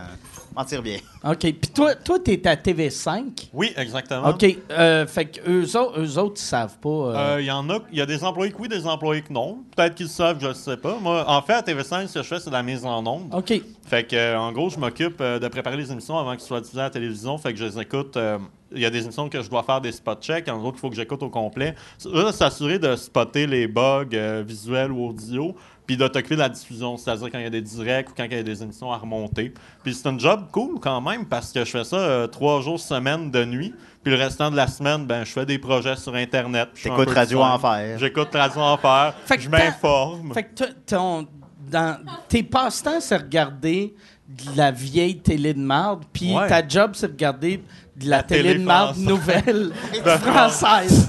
Mentir 0.54 0.82
bien. 0.82 0.98
OK. 1.24 1.38
Puis 1.38 1.56
toi, 1.74 1.94
toi 1.94 2.18
t'es 2.18 2.46
à 2.46 2.54
TV5. 2.56 3.48
Oui, 3.52 3.72
exactement. 3.76 4.28
OK. 4.28 4.44
Euh, 4.70 5.06
fait 5.06 5.26
que 5.26 5.40
eux, 5.50 5.76
autres- 5.76 6.00
eux 6.00 6.18
autres, 6.18 6.36
ils 6.40 6.44
savent 6.44 6.76
pas. 6.78 6.88
euh, 6.88 7.14
Euh, 7.34 7.40
Il 7.40 7.46
y 7.46 7.50
en 7.50 7.68
a, 7.70 7.78
il 7.90 7.98
y 7.98 8.02
a 8.02 8.06
des 8.06 8.22
employés 8.22 8.52
que 8.52 8.58
oui, 8.60 8.68
des 8.68 8.86
employés 8.86 9.22
que 9.22 9.32
non. 9.32 9.58
Peut-être 9.76 9.94
qu'ils 9.94 10.08
savent, 10.08 10.38
je 10.40 10.48
ne 10.48 10.52
sais 10.52 10.76
pas. 10.76 10.96
Moi, 11.00 11.24
en 11.26 11.42
fait, 11.42 11.54
à 11.54 11.62
TV5, 11.62 12.06
ce 12.06 12.14
que 12.14 12.22
je 12.22 12.28
fais, 12.28 12.38
c'est 12.38 12.50
de 12.50 12.54
la 12.54 12.62
mise 12.62 12.84
en 12.84 13.04
onde. 13.06 13.34
OK. 13.34 13.52
Fait 13.86 14.04
que, 14.04 14.36
en 14.36 14.52
gros, 14.52 14.70
je 14.70 14.78
m'occupe 14.78 15.20
de 15.22 15.48
préparer 15.48 15.76
les 15.76 15.90
émissions 15.90 16.18
avant 16.18 16.32
qu'elles 16.32 16.40
soient 16.40 16.60
diffusées 16.60 16.83
à 16.84 16.88
la 16.88 16.90
télévision. 16.90 17.36
Fait 17.38 17.52
que 17.52 17.58
je 17.58 17.64
les 17.64 17.78
écoute. 17.80 18.16
euh, 18.16 18.38
Il 18.72 18.80
y 18.80 18.86
a 18.86 18.90
des 18.90 19.02
émissions 19.04 19.28
que 19.28 19.40
je 19.40 19.48
dois 19.48 19.62
faire 19.62 19.80
des 19.80 19.92
spot 19.92 20.22
checks. 20.22 20.48
En 20.48 20.58
gros, 20.58 20.72
il 20.72 20.78
faut 20.78 20.90
que 20.90 20.96
j'écoute 20.96 21.22
au 21.22 21.30
complet. 21.30 21.74
Là, 22.04 22.32
s'assurer 22.32 22.78
de 22.78 22.96
spotter 22.96 23.46
les 23.46 23.66
bugs 23.66 24.04
euh, 24.14 24.42
visuels 24.46 24.90
ou 24.92 25.08
audio, 25.08 25.54
puis 25.86 25.96
de 25.96 26.08
t'occuper 26.08 26.34
de 26.34 26.40
la 26.40 26.48
diffusion, 26.48 26.96
c'est-à-dire 26.96 27.30
quand 27.30 27.38
il 27.38 27.44
y 27.44 27.46
a 27.46 27.50
des 27.50 27.60
directs 27.60 28.10
ou 28.10 28.12
quand 28.16 28.24
il 28.24 28.32
y 28.32 28.38
a 28.38 28.42
des 28.42 28.62
émissions 28.62 28.90
à 28.90 28.96
remonter. 28.96 29.52
Puis 29.82 29.94
c'est 29.94 30.08
un 30.08 30.18
job 30.18 30.46
cool 30.50 30.80
quand 30.80 31.00
même 31.00 31.26
parce 31.26 31.52
que 31.52 31.64
je 31.64 31.70
fais 31.70 31.84
ça 31.84 31.96
euh, 31.96 32.26
trois 32.26 32.60
jours 32.62 32.80
semaine 32.80 33.30
de 33.30 33.44
nuit. 33.44 33.74
Puis 34.02 34.12
le 34.12 34.18
restant 34.18 34.50
de 34.50 34.56
la 34.56 34.66
semaine, 34.66 35.06
ben, 35.06 35.24
je 35.24 35.32
fais 35.32 35.46
des 35.46 35.58
projets 35.58 35.96
sur 35.96 36.14
Internet. 36.14 36.70
de 36.84 37.10
Radio. 37.14 37.42
Enfer. 37.42 37.98
J'écoute 37.98 38.28
Radio 38.32 38.60
Enfer. 38.60 39.14
Fait 39.26 39.36
que 39.36 39.42
je 39.42 39.48
m'informe. 39.48 40.32
Fait 40.34 40.44
que 40.44 40.54
toi, 40.54 40.66
ton, 40.86 41.26
dans, 41.70 41.98
tes 42.28 42.42
passe-temps, 42.42 43.00
c'est 43.00 43.16
regarder 43.16 43.94
de 44.28 44.56
la 44.56 44.70
vieille 44.70 45.18
télé 45.18 45.52
de 45.54 45.60
marde, 45.60 46.04
puis 46.12 46.34
Ouais. 46.34 46.48
ta 46.48 46.66
job, 46.66 46.92
c'est 46.94 47.06
regarder 47.06 47.62
de 47.96 48.08
la, 48.08 48.16
La 48.18 48.22
télé, 48.22 48.42
télé 48.42 48.58
de 48.60 48.64
marde 48.64 48.96
nouvelle 48.98 49.70
française. 50.20 51.08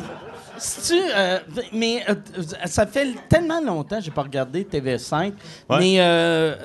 Si 0.58 0.94
tu, 0.94 1.02
euh, 1.14 1.40
mais 1.74 2.04
euh, 2.10 2.16
ça 2.66 2.86
fait 2.86 3.14
tellement 3.28 3.60
longtemps 3.62 3.98
que 3.98 4.04
j'ai 4.06 4.12
pas 4.12 4.22
regardé 4.24 4.64
TV5, 4.64 5.34
Ouais. 5.70 5.80
mais 5.80 5.96
euh, 6.00 6.56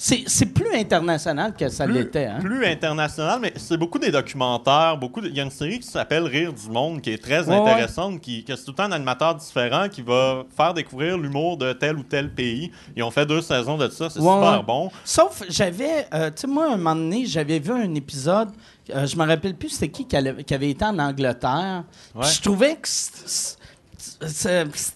c'est 0.00 0.46
plus 0.54 0.72
international 0.74 1.54
que 1.56 1.68
ça 1.68 1.84
l'était. 1.84 2.26
Hein? 2.26 2.38
plus 2.40 2.64
international, 2.64 3.40
mais 3.42 3.52
c'est 3.56 3.76
beaucoup 3.76 3.98
des 3.98 4.12
documentaires. 4.12 4.96
Beaucoup 4.96 5.20
de- 5.20 5.26
Il 5.28 5.34
y 5.36 5.40
a 5.40 5.42
une 5.42 5.50
série 5.50 5.80
qui 5.80 5.88
s'appelle 5.88 6.22
Rire 6.22 6.52
du 6.52 6.70
monde 6.70 7.00
qui 7.02 7.10
est 7.10 7.18
très 7.22 7.48
Ouais, 7.48 7.54
intéressante, 7.56 8.20
qui, 8.20 8.44
que 8.44 8.54
c'est 8.54 8.64
tout 8.64 8.70
le 8.70 8.76
temps 8.76 8.84
un 8.84 8.92
animateur 8.92 9.34
différent 9.34 9.88
qui 9.88 10.02
va 10.02 10.44
faire 10.56 10.72
découvrir 10.72 11.18
l'humour 11.18 11.56
de 11.56 11.72
tel 11.72 11.96
ou 11.96 12.04
tel 12.04 12.32
pays. 12.32 12.70
Ils 12.96 13.02
ont 13.02 13.10
fait 13.10 13.26
deux 13.26 13.42
saisons 13.42 13.76
de 13.76 13.88
ça, 13.88 14.08
c'est 14.08 14.20
Ouais, 14.20 14.32
super 14.34 14.62
bon. 14.62 14.88
Sauf, 15.04 15.42
j'avais, 15.48 16.06
euh, 16.14 16.30
tu 16.30 16.42
sais, 16.42 16.46
moi, 16.46 16.66
un 16.72 16.76
moment 16.76 16.94
donné, 16.94 17.26
j'avais 17.26 17.58
vu 17.58 17.72
un 17.72 17.92
épisode, 17.96 18.50
euh, 18.94 19.04
je 19.04 19.16
me 19.16 19.26
rappelle 19.26 19.54
plus 19.56 19.70
c'était 19.70 19.88
qui 19.88 20.06
qui, 20.06 20.14
allait- 20.14 20.44
qui 20.44 20.54
avait 20.54 20.70
été 20.70 20.84
en 20.84 20.96
Angleterre. 20.98 21.82
Ouais. 22.14 22.24
Je 22.24 22.40
trouvais 22.40 22.76
que 22.76 22.86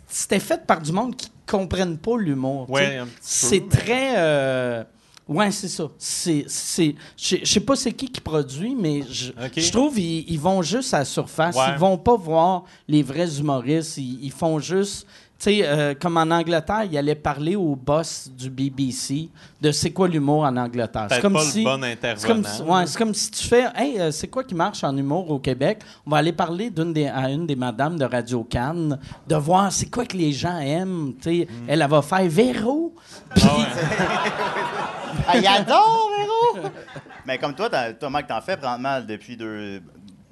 c'était 0.08 0.38
fait 0.40 0.64
par 0.64 0.80
du 0.80 0.92
monde 0.92 1.16
qui 1.16 1.28
comprennent 1.52 1.98
pas 1.98 2.16
l'humour. 2.18 2.68
Ouais, 2.70 3.00
C'est 3.20 3.68
très. 3.68 4.14
euh, 4.16 4.82
ouais, 5.28 5.50
c'est 5.50 5.68
ça. 5.68 5.88
C'est, 5.98 6.44
c'est, 6.48 6.94
je 7.16 7.44
sais- 7.44 7.60
pas 7.60 7.76
c'est 7.76 7.92
qui 7.92 8.08
qui 8.08 8.20
produit, 8.20 8.74
mais 8.74 9.02
je, 9.10 9.32
trouve 9.70 9.98
ils, 9.98 10.24
ils 10.28 10.40
vont 10.40 10.62
juste 10.62 10.94
à 10.94 11.00
la 11.00 11.04
surface. 11.04 11.54
Ouais. 11.56 11.64
Ils 11.74 11.78
vont 11.78 11.98
pas 11.98 12.16
voir 12.16 12.64
les 12.88 13.02
vrais 13.02 13.38
humoristes. 13.38 13.98
Ils, 13.98 14.24
ils 14.24 14.32
font 14.32 14.58
juste. 14.58 15.06
Tu 15.42 15.50
sais, 15.56 15.62
euh, 15.64 15.94
comme 16.00 16.16
en 16.18 16.30
Angleterre, 16.30 16.84
ils 16.88 16.96
allaient 16.96 17.16
parler 17.16 17.56
au 17.56 17.74
boss 17.74 18.30
du 18.30 18.48
BBC 18.48 19.28
de 19.60 19.72
c'est 19.72 19.90
quoi 19.90 20.06
l'humour 20.06 20.44
en 20.44 20.56
Angleterre. 20.56 21.08
C'est 21.10 21.20
comme 21.20 21.32
pas 21.32 21.40
si. 21.42 21.64
le 21.64 21.64
bon 21.64 21.80
C'est 21.82 22.26
comme, 22.28 22.38
intervenant. 22.38 22.48
si- 22.48 22.62
ouais, 22.62 22.86
c'est 22.86 22.98
comme 22.98 23.14
si 23.14 23.30
tu 23.32 23.48
fais 23.48 23.64
Hey, 23.74 23.98
euh, 24.00 24.12
c'est 24.12 24.28
quoi 24.28 24.44
qui 24.44 24.54
marche 24.54 24.84
en 24.84 24.96
humour 24.96 25.28
au 25.32 25.40
Québec 25.40 25.80
On 26.06 26.10
va 26.10 26.18
aller 26.18 26.32
parler 26.32 26.70
d'une 26.70 26.92
des, 26.92 27.08
à 27.08 27.28
une 27.28 27.44
des 27.44 27.56
madames 27.56 27.98
de 27.98 28.04
Radio 28.04 28.44
Cannes, 28.44 28.96
de 29.26 29.34
voir 29.34 29.72
c'est 29.72 29.90
quoi 29.90 30.04
que 30.06 30.16
les 30.16 30.30
gens 30.32 30.58
aiment. 30.58 31.14
tu 31.20 31.40
sais. 31.40 31.48
Elle, 31.66 31.82
elle 31.82 31.90
va 31.90 32.02
faire 32.02 32.22
Véro. 32.28 32.94
Puis, 33.34 33.42
Ah 33.44 33.56
ouais. 33.58 33.64
Ah, 35.28 35.36
il 35.38 35.46
adore, 35.46 36.08
Véro! 36.54 36.68
Mais 37.26 37.38
comme 37.38 37.54
toi, 37.54 37.68
toi, 37.68 38.10
Mike, 38.10 38.26
t'en 38.28 38.40
fais 38.40 38.56
présentement 38.56 39.00
depuis 39.06 39.36
deux. 39.36 39.80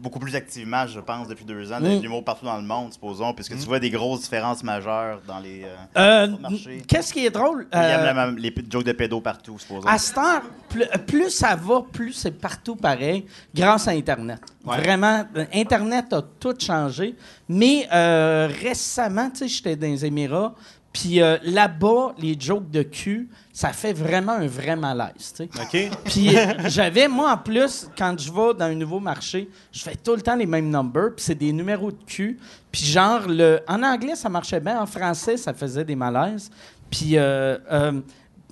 Beaucoup 0.00 0.18
plus 0.18 0.34
activement, 0.34 0.86
je 0.86 0.98
pense, 1.00 1.28
depuis 1.28 1.44
deux 1.44 1.70
ans, 1.72 1.78
de 1.80 1.88
Mm. 1.88 2.00
l'humour 2.00 2.24
partout 2.24 2.46
dans 2.46 2.56
le 2.56 2.62
monde, 2.62 2.92
supposons, 2.92 3.34
puisque 3.34 3.52
tu 3.58 3.66
vois 3.66 3.78
des 3.78 3.90
grosses 3.90 4.22
différences 4.22 4.62
majeures 4.64 5.20
dans 5.26 5.38
les. 5.38 5.62
euh, 5.64 5.76
Euh, 5.96 6.26
Sur 6.26 6.36
le 6.36 6.42
marché. 6.42 6.82
Qu'est-ce 6.88 7.12
qui 7.12 7.26
est 7.26 7.30
drôle? 7.30 7.66
Ils 7.72 7.76
aiment 7.76 8.00
euh, 8.00 8.04
la 8.06 8.14
même- 8.14 8.36
les 8.38 8.54
jokes 8.70 8.84
de 8.84 8.92
pédos 8.92 9.20
partout, 9.20 9.58
supposons. 9.58 9.86
À 9.86 9.98
cette 9.98 10.16
heure, 10.16 10.42
plus, 10.70 10.86
plus 11.06 11.30
ça 11.30 11.54
va, 11.54 11.82
plus 11.92 12.12
c'est 12.14 12.30
partout 12.30 12.76
pareil, 12.76 13.26
grâce 13.54 13.88
à 13.88 13.90
Internet. 13.90 14.40
Ouais. 14.64 14.78
Vraiment, 14.78 15.24
euh, 15.36 15.44
Internet 15.52 16.12
a 16.12 16.22
tout 16.22 16.54
changé. 16.58 17.14
Mais 17.48 17.86
euh, 17.92 18.48
récemment, 18.62 19.28
tu 19.30 19.38
sais, 19.40 19.48
j'étais 19.48 19.76
dans 19.76 19.86
les 19.86 20.06
Émirats, 20.06 20.54
puis 20.92 21.20
euh, 21.20 21.36
là-bas, 21.42 22.14
les 22.18 22.36
jokes 22.40 22.70
de 22.70 22.82
cul, 22.82 23.28
ça 23.52 23.72
fait 23.72 23.92
vraiment 23.92 24.32
un 24.32 24.46
vrai 24.46 24.76
malaise, 24.76 25.34
tu 25.36 25.44
sais. 25.44 25.88
OK? 25.90 25.98
Puis 26.04 26.36
euh, 26.36 26.68
j'avais, 26.68 27.08
moi, 27.08 27.32
en 27.32 27.36
plus, 27.38 27.88
quand 27.98 28.14
je 28.18 28.30
vais 28.30 28.54
dans 28.54 28.66
un 28.66 28.74
nouveau 28.74 29.00
marché, 29.00 29.48
je 29.72 29.82
fais 29.82 29.96
tout 29.96 30.14
le 30.14 30.22
temps 30.22 30.36
les 30.36 30.46
mêmes 30.46 30.70
numbers, 30.70 31.10
puis 31.16 31.24
c'est 31.24 31.34
des 31.34 31.52
numéros 31.52 31.90
de 31.90 31.98
cul. 32.06 32.38
Puis 32.70 32.84
genre, 32.84 33.22
le, 33.26 33.60
en 33.66 33.82
anglais, 33.82 34.14
ça 34.14 34.28
marchait 34.28 34.60
bien. 34.60 34.80
En 34.80 34.86
français, 34.86 35.36
ça 35.36 35.52
faisait 35.52 35.84
des 35.84 35.96
malaises. 35.96 36.50
Puis, 36.90 37.16
euh, 37.16 37.58
euh, 37.70 38.00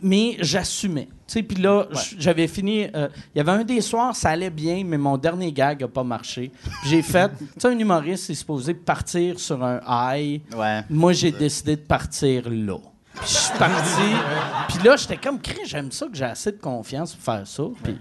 mais 0.03 0.37
j'assumais. 0.41 1.09
Tu 1.27 1.43
puis 1.43 1.61
là, 1.63 1.87
j'avais 2.19 2.49
fini. 2.49 2.87
euh, 2.95 3.09
Il 3.35 3.39
y 3.39 3.41
avait 3.41 3.51
un 3.53 3.65
des 3.65 3.81
soirs, 3.81 4.17
ça 4.17 4.31
allait 4.31 4.49
bien, 4.51 4.83
mais 4.85 4.97
mon 4.97 5.17
dernier 5.19 5.53
gag 5.53 5.81
n'a 5.81 5.89
pas 5.89 6.03
marché. 6.05 6.51
Puis 6.81 6.91
j'ai 6.91 7.03
fait. 7.03 7.31
Tu 7.39 7.45
sais, 7.59 7.69
un 7.69 7.79
humoriste 7.79 8.31
est 8.31 8.35
supposé 8.35 8.75
partir 8.75 9.39
sur 9.39 9.63
un 9.63 9.81
high. 9.87 10.41
Ouais. 10.57 10.83
Moi, 10.89 11.13
j'ai 11.13 11.31
décidé 11.33 11.77
de 11.77 11.83
partir 11.83 12.45
là. 12.49 12.79
Puis 13.21 13.29
je 13.31 13.37
suis 13.37 13.59
parti. 13.59 14.15
Puis 14.69 14.79
là, 14.85 14.97
j'étais 14.97 15.17
comme, 15.17 15.41
Crée, 15.41 15.63
j'aime 15.65 15.91
ça 15.93 16.07
que 16.07 16.15
j'ai 16.15 16.25
assez 16.25 16.53
de 16.53 16.61
confiance 16.61 17.15
pour 17.15 17.25
faire 17.35 17.47
ça. 17.47 17.63
Puis 17.83 17.99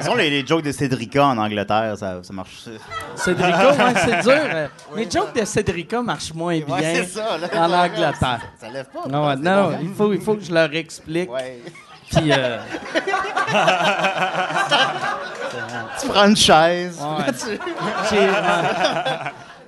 sont 0.04 0.14
les, 0.14 0.30
les 0.30 0.46
jokes 0.46 0.62
de 0.62 0.72
Cédrica 0.72 1.26
en 1.26 1.36
Angleterre? 1.38 1.94
Ça, 1.98 2.22
ça 2.22 2.32
marche? 2.32 2.68
Cédrica, 3.16 3.70
ouais, 3.70 3.94
c'est 3.96 4.22
dur. 4.22 4.32
euh, 4.36 4.66
Les 4.96 5.10
jokes 5.10 5.34
de 5.34 5.44
Cédrica 5.44 6.00
marchent 6.02 6.32
moins 6.34 6.58
bien 6.60 6.76
Ouais, 6.76 6.94
c'est 6.94 7.06
ça, 7.20 7.36
là. 7.38 7.48
en 7.54 7.72
Angleterre. 7.72 8.40
Ça 8.60 8.68
lève 8.70 8.86
pas. 8.86 9.08
Non, 9.08 9.34
non, 9.36 9.72
il 9.82 9.92
faut, 9.94 10.12
il 10.12 10.20
faut 10.20 10.34
que 10.36 10.44
je 10.44 10.52
leur 10.52 10.72
explique. 10.74 11.30
Ouais. 11.30 11.60
Puis, 12.10 12.32
euh, 12.32 12.58
Tu 16.00 16.08
prends 16.08 16.26
une 16.28 16.36
chaise. 16.36 16.98
Ouais. 17.00 17.58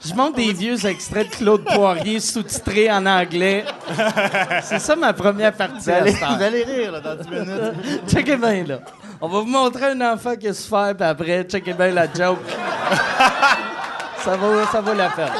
Je 0.04 0.14
monte 0.14 0.36
des 0.36 0.52
vieux 0.52 0.84
extraits 0.86 1.30
de 1.30 1.36
Claude 1.36 1.64
Poirier 1.64 2.18
sous-titrés 2.20 2.90
en 2.90 3.06
anglais. 3.06 3.64
C'est 4.62 4.80
ça 4.80 4.96
ma 4.96 5.12
première 5.12 5.52
partie. 5.52 5.84
Vous 5.84 5.90
à 5.90 5.94
allez, 5.94 6.12
vous 6.12 6.42
allez 6.42 6.64
rire 6.64 6.92
là, 6.92 7.00
dans 7.00 7.14
10 7.16 7.28
minutes. 7.28 8.06
Checkez 8.08 8.36
bien, 8.36 8.64
là. 8.64 8.78
On 9.20 9.28
va 9.28 9.40
vous 9.40 9.46
montrer 9.46 9.92
un 9.92 10.00
enfant 10.12 10.34
qui 10.34 10.48
a 10.48 10.54
souffert, 10.54 10.94
puis 10.96 11.06
après, 11.06 11.44
checkez 11.44 11.74
bien 11.74 11.90
la 11.90 12.06
joke. 12.12 12.40
ça, 14.18 14.36
va, 14.36 14.66
ça 14.72 14.80
va 14.80 14.94
la 14.94 15.10
faire. 15.10 15.32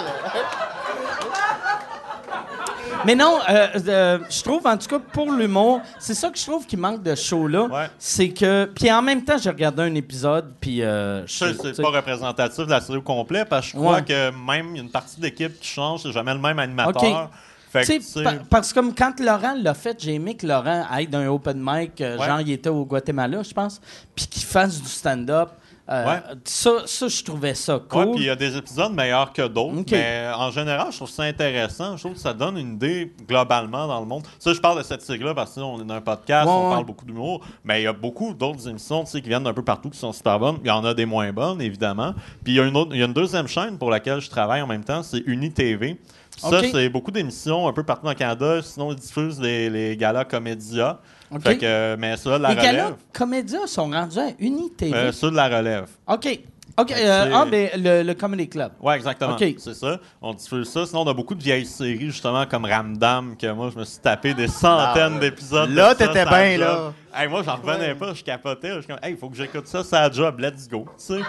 Mais 3.07 3.15
non, 3.15 3.39
euh, 3.49 3.67
euh, 3.89 4.19
je 4.31 4.43
trouve, 4.43 4.67
en 4.67 4.77
tout 4.77 4.87
cas, 4.89 4.99
pour 4.99 5.31
l'humour, 5.33 5.81
c'est 5.99 6.15
ça 6.15 6.31
que 6.31 6.39
je 6.39 6.45
trouve 6.45 6.67
qui 6.67 6.77
manque 6.77 7.03
de 7.03 7.15
show-là. 7.15 7.65
Ouais. 7.65 7.87
C'est 7.99 8.31
que... 8.31 8.67
Puis 8.75 8.91
en 8.93 9.03
même 9.03 9.25
temps, 9.25 9.37
j'ai 9.39 9.51
regardé 9.51 9.83
un 9.83 9.95
épisode, 9.95 10.53
puis... 10.61 10.83
Euh, 10.83 11.27
je- 11.27 11.33
Ça, 11.33 11.47
c'est 11.63 11.83
pas 11.83 11.89
représentatif 11.91 12.65
de 12.67 12.71
la 12.71 12.81
série 12.81 12.99
au 12.99 13.03
complet 13.03 13.45
parce 13.45 13.67
que 13.67 13.73
je 13.73 13.77
crois 13.79 13.97
Ouais. 13.97 14.03
que 14.05 14.31
même 14.47 14.75
une 14.77 14.91
partie 14.91 15.19
de 15.19 15.23
l'équipe 15.25 15.59
qui 15.61 15.69
change, 15.69 16.03
c'est 16.03 16.13
jamais 16.13 16.33
le 16.35 16.41
même 16.41 16.59
animateur. 16.59 17.31
Fait 17.73 17.85
que, 17.87 18.23
pa- 18.23 18.35
parce 18.51 18.69
que 18.71 18.75
comme 18.81 18.95
quand 18.95 19.19
Laurent 19.19 19.55
l'a 19.59 19.73
fait, 19.73 19.97
j'ai 19.99 20.15
aimé 20.15 20.37
que 20.37 20.47
Laurent 20.47 20.85
aille 20.91 21.07
d'un 21.07 21.27
open 21.29 21.59
mic, 21.59 22.01
euh, 22.03 22.19
Ouais. 22.19 22.27
genre 22.27 22.41
il 22.43 22.51
était 22.53 22.69
au 22.69 22.85
Guatemala, 22.85 23.43
je 23.43 23.53
pense, 23.55 23.81
puis 24.15 24.27
qu'il 24.27 24.43
fasse 24.43 24.79
du 24.79 24.89
stand-up. 24.89 25.49
Euh, 25.91 26.07
Ouais. 26.07 26.21
ça, 26.45 26.71
ça, 26.87 27.09
je 27.09 27.25
trouvais 27.25 27.55
ça 27.55 27.81
cool. 27.89 28.13
puis 28.13 28.21
il 28.23 28.27
y 28.27 28.31
a 28.31 28.37
des 28.37 28.57
épisodes 28.57 28.93
meilleurs 28.93 29.33
que 29.33 29.43
d'autres, 29.49 29.79
OK. 29.81 29.91
mais 29.91 30.29
en 30.35 30.51
général, 30.53 30.87
je 30.93 30.97
trouve 30.97 31.11
ça 31.11 31.25
intéressant. 31.25 31.97
Je 31.97 32.03
trouve 32.05 32.15
que 32.15 32.21
ça 32.21 32.33
donne 32.33 32.57
une 32.57 32.75
idée 32.75 33.13
globalement 33.29 33.89
dans 33.89 33.99
le 33.99 34.07
monde. 34.07 34.23
Ça, 34.39 34.53
je 34.55 34.61
parle 34.61 34.79
de 34.79 34.85
cette 34.85 35.03
série-là 35.03 35.35
parce 35.35 35.55
que 35.57 35.61
on 35.61 35.81
est 35.81 35.85
dans 35.85 35.95
un 35.95 36.01
podcast, 36.01 36.47
Ouais, 36.47 36.53
on 36.55 36.69
ouais. 36.69 36.75
parle 36.75 36.85
beaucoup 36.87 37.05
d'humour, 37.05 37.45
mais 37.65 37.81
il 37.81 37.85
y 37.85 37.89
a 37.89 37.93
beaucoup 37.93 38.33
d'autres 38.33 38.69
émissions 38.69 39.03
qui 39.05 39.21
viennent 39.23 39.43
d'un 39.43 39.53
peu 39.53 39.65
partout 39.65 39.91
qui 39.91 39.99
sont 39.99 40.13
super 40.13 40.39
bonnes. 40.39 40.59
Il 40.63 40.69
y 40.69 40.71
en 40.71 40.85
a 40.85 40.95
des 40.95 41.05
moins 41.05 41.33
bonnes, 41.33 41.61
évidemment. 41.61 42.15
Puis 42.45 42.53
il 42.53 42.57
y 42.57 42.61
a 42.61 42.65
une 42.65 42.77
autre, 42.77 42.91
il 42.95 43.01
y 43.01 43.03
a 43.03 43.07
une 43.07 43.13
deuxième 43.13 43.49
chaîne 43.49 43.77
pour 43.77 43.91
laquelle 43.91 44.21
je 44.21 44.31
travaille 44.31 44.63
en 44.63 44.69
même 44.69 44.85
temps, 44.85 45.03
c'est 45.03 45.23
UniTV. 45.27 45.99
Ça, 46.39 46.61
c'est 46.71 46.89
beaucoup 46.89 47.11
d'émissions 47.11 47.69
un 47.69 47.73
peu 47.73 47.83
partout 47.83 48.05
dans 48.05 48.11
le 48.13 48.17
Canada. 48.17 48.63
Sinon, 48.63 48.93
ils 48.93 48.97
diffusent 48.99 49.41
les, 49.41 49.69
les 49.69 49.97
galas 49.97 50.25
Comédia. 50.25 50.99
Fait 51.41 51.59
que, 51.59 51.97
mais 51.97 52.17
ça, 52.17 52.39
la 52.39 52.51
Les 52.51 52.61
relève. 52.61 52.75
galas 52.75 52.91
comédiens 53.13 53.67
sont 53.67 53.91
rendus 53.91 54.19
à 54.19 54.29
UniTV. 54.39 54.95
Euh, 54.95 55.13
ça, 55.13 55.31
de 55.31 55.37
la 55.37 55.49
relève. 55.49 55.87
OK. 56.07 56.41
OK. 56.79 56.91
Euh, 56.91 57.31
ah, 57.35 57.45
ben, 57.51 57.69
le, 57.77 58.03
le 58.03 58.15
Comedy 58.15 58.49
Club. 58.49 58.73
Ouais, 58.81 58.97
exactement. 58.97 59.35
OK. 59.35 59.45
C'est 59.59 59.75
ça. 59.75 60.01
On 60.23 60.33
diffuse 60.33 60.69
ça. 60.71 60.87
Sinon, 60.87 61.03
on 61.03 61.09
a 61.11 61.13
beaucoup 61.15 61.35
de 61.35 61.43
vieilles 61.43 61.67
séries, 61.67 62.11
justement, 62.11 62.47
comme 62.47 62.65
Ramdam, 62.65 63.37
que 63.37 63.51
moi, 63.53 63.71
je 63.75 63.79
me 63.79 63.85
suis 63.85 63.99
tapé 63.99 64.33
des 64.33 64.49
centaines 64.49 65.15
Ah, 65.17 65.21
d'épisodes. 65.21 65.69
de 65.71 65.75
là, 65.77 65.95
t'étais 65.95 66.25
bien, 66.25 66.57
là. 66.59 66.93
Hey, 67.15 67.29
moi, 67.29 67.43
j'en 67.45 67.57
revenais 67.57 67.95
pas. 67.95 68.15
Je 68.15 68.23
capotais. 68.25 68.71
Je 68.77 68.79
suis 68.81 68.87
comme, 68.89 68.99
hey, 69.03 69.13
il 69.13 69.19
faut 69.19 69.29
que 69.29 69.37
j'écoute 69.37 69.67
ça, 69.67 69.85
ça 69.85 70.11
job. 70.11 70.41
Let's 70.41 70.67
go. 70.67 70.87
Tu 70.97 71.15
sais. 71.15 71.21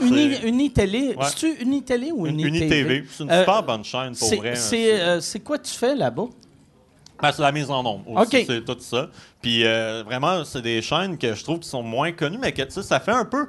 Uni, 0.00 0.36
Unitélé. 0.44 1.08
Ouais. 1.16 1.24
C'est-tu 1.26 1.62
Unitélé 1.62 2.10
ou 2.12 2.26
UniTV? 2.26 2.48
UniTV. 2.58 3.04
C'est 3.10 3.22
une 3.24 3.30
Euh, 3.30 3.40
super 3.40 3.62
bonne 3.62 3.84
chaîne, 3.84 4.16
pour 4.16 4.26
C'est 4.28 4.36
vrai. 4.36 4.50
hein. 4.52 4.54
c'est, 4.56 5.00
euh, 5.00 5.20
c'est 5.20 5.40
quoi 5.40 5.58
tu 5.58 5.72
fais 5.72 5.94
là-bas? 5.94 6.24
Ben, 7.22 7.32
c'est 7.32 7.42
la 7.42 7.52
mise 7.52 7.70
en 7.70 7.80
ombre 7.84 8.02
aussi, 8.10 8.36
OK. 8.38 8.44
c'est 8.46 8.64
tout 8.64 8.76
ça. 8.80 9.08
Puis 9.42 9.64
euh, 9.64 10.02
vraiment, 10.04 10.44
c'est 10.44 10.62
des 10.62 10.82
chaînes 10.82 11.16
que 11.18 11.34
je 11.34 11.42
trouve 11.44 11.58
qui 11.60 11.68
sont 11.68 11.82
moins 11.82 12.12
connues, 12.12 12.38
mais 12.40 12.52
que 12.52 12.62
tu 12.62 12.70
sais, 12.72 12.82
ça 12.82 13.00
fait 13.00 13.10
un 13.12 13.24
peu. 13.24 13.46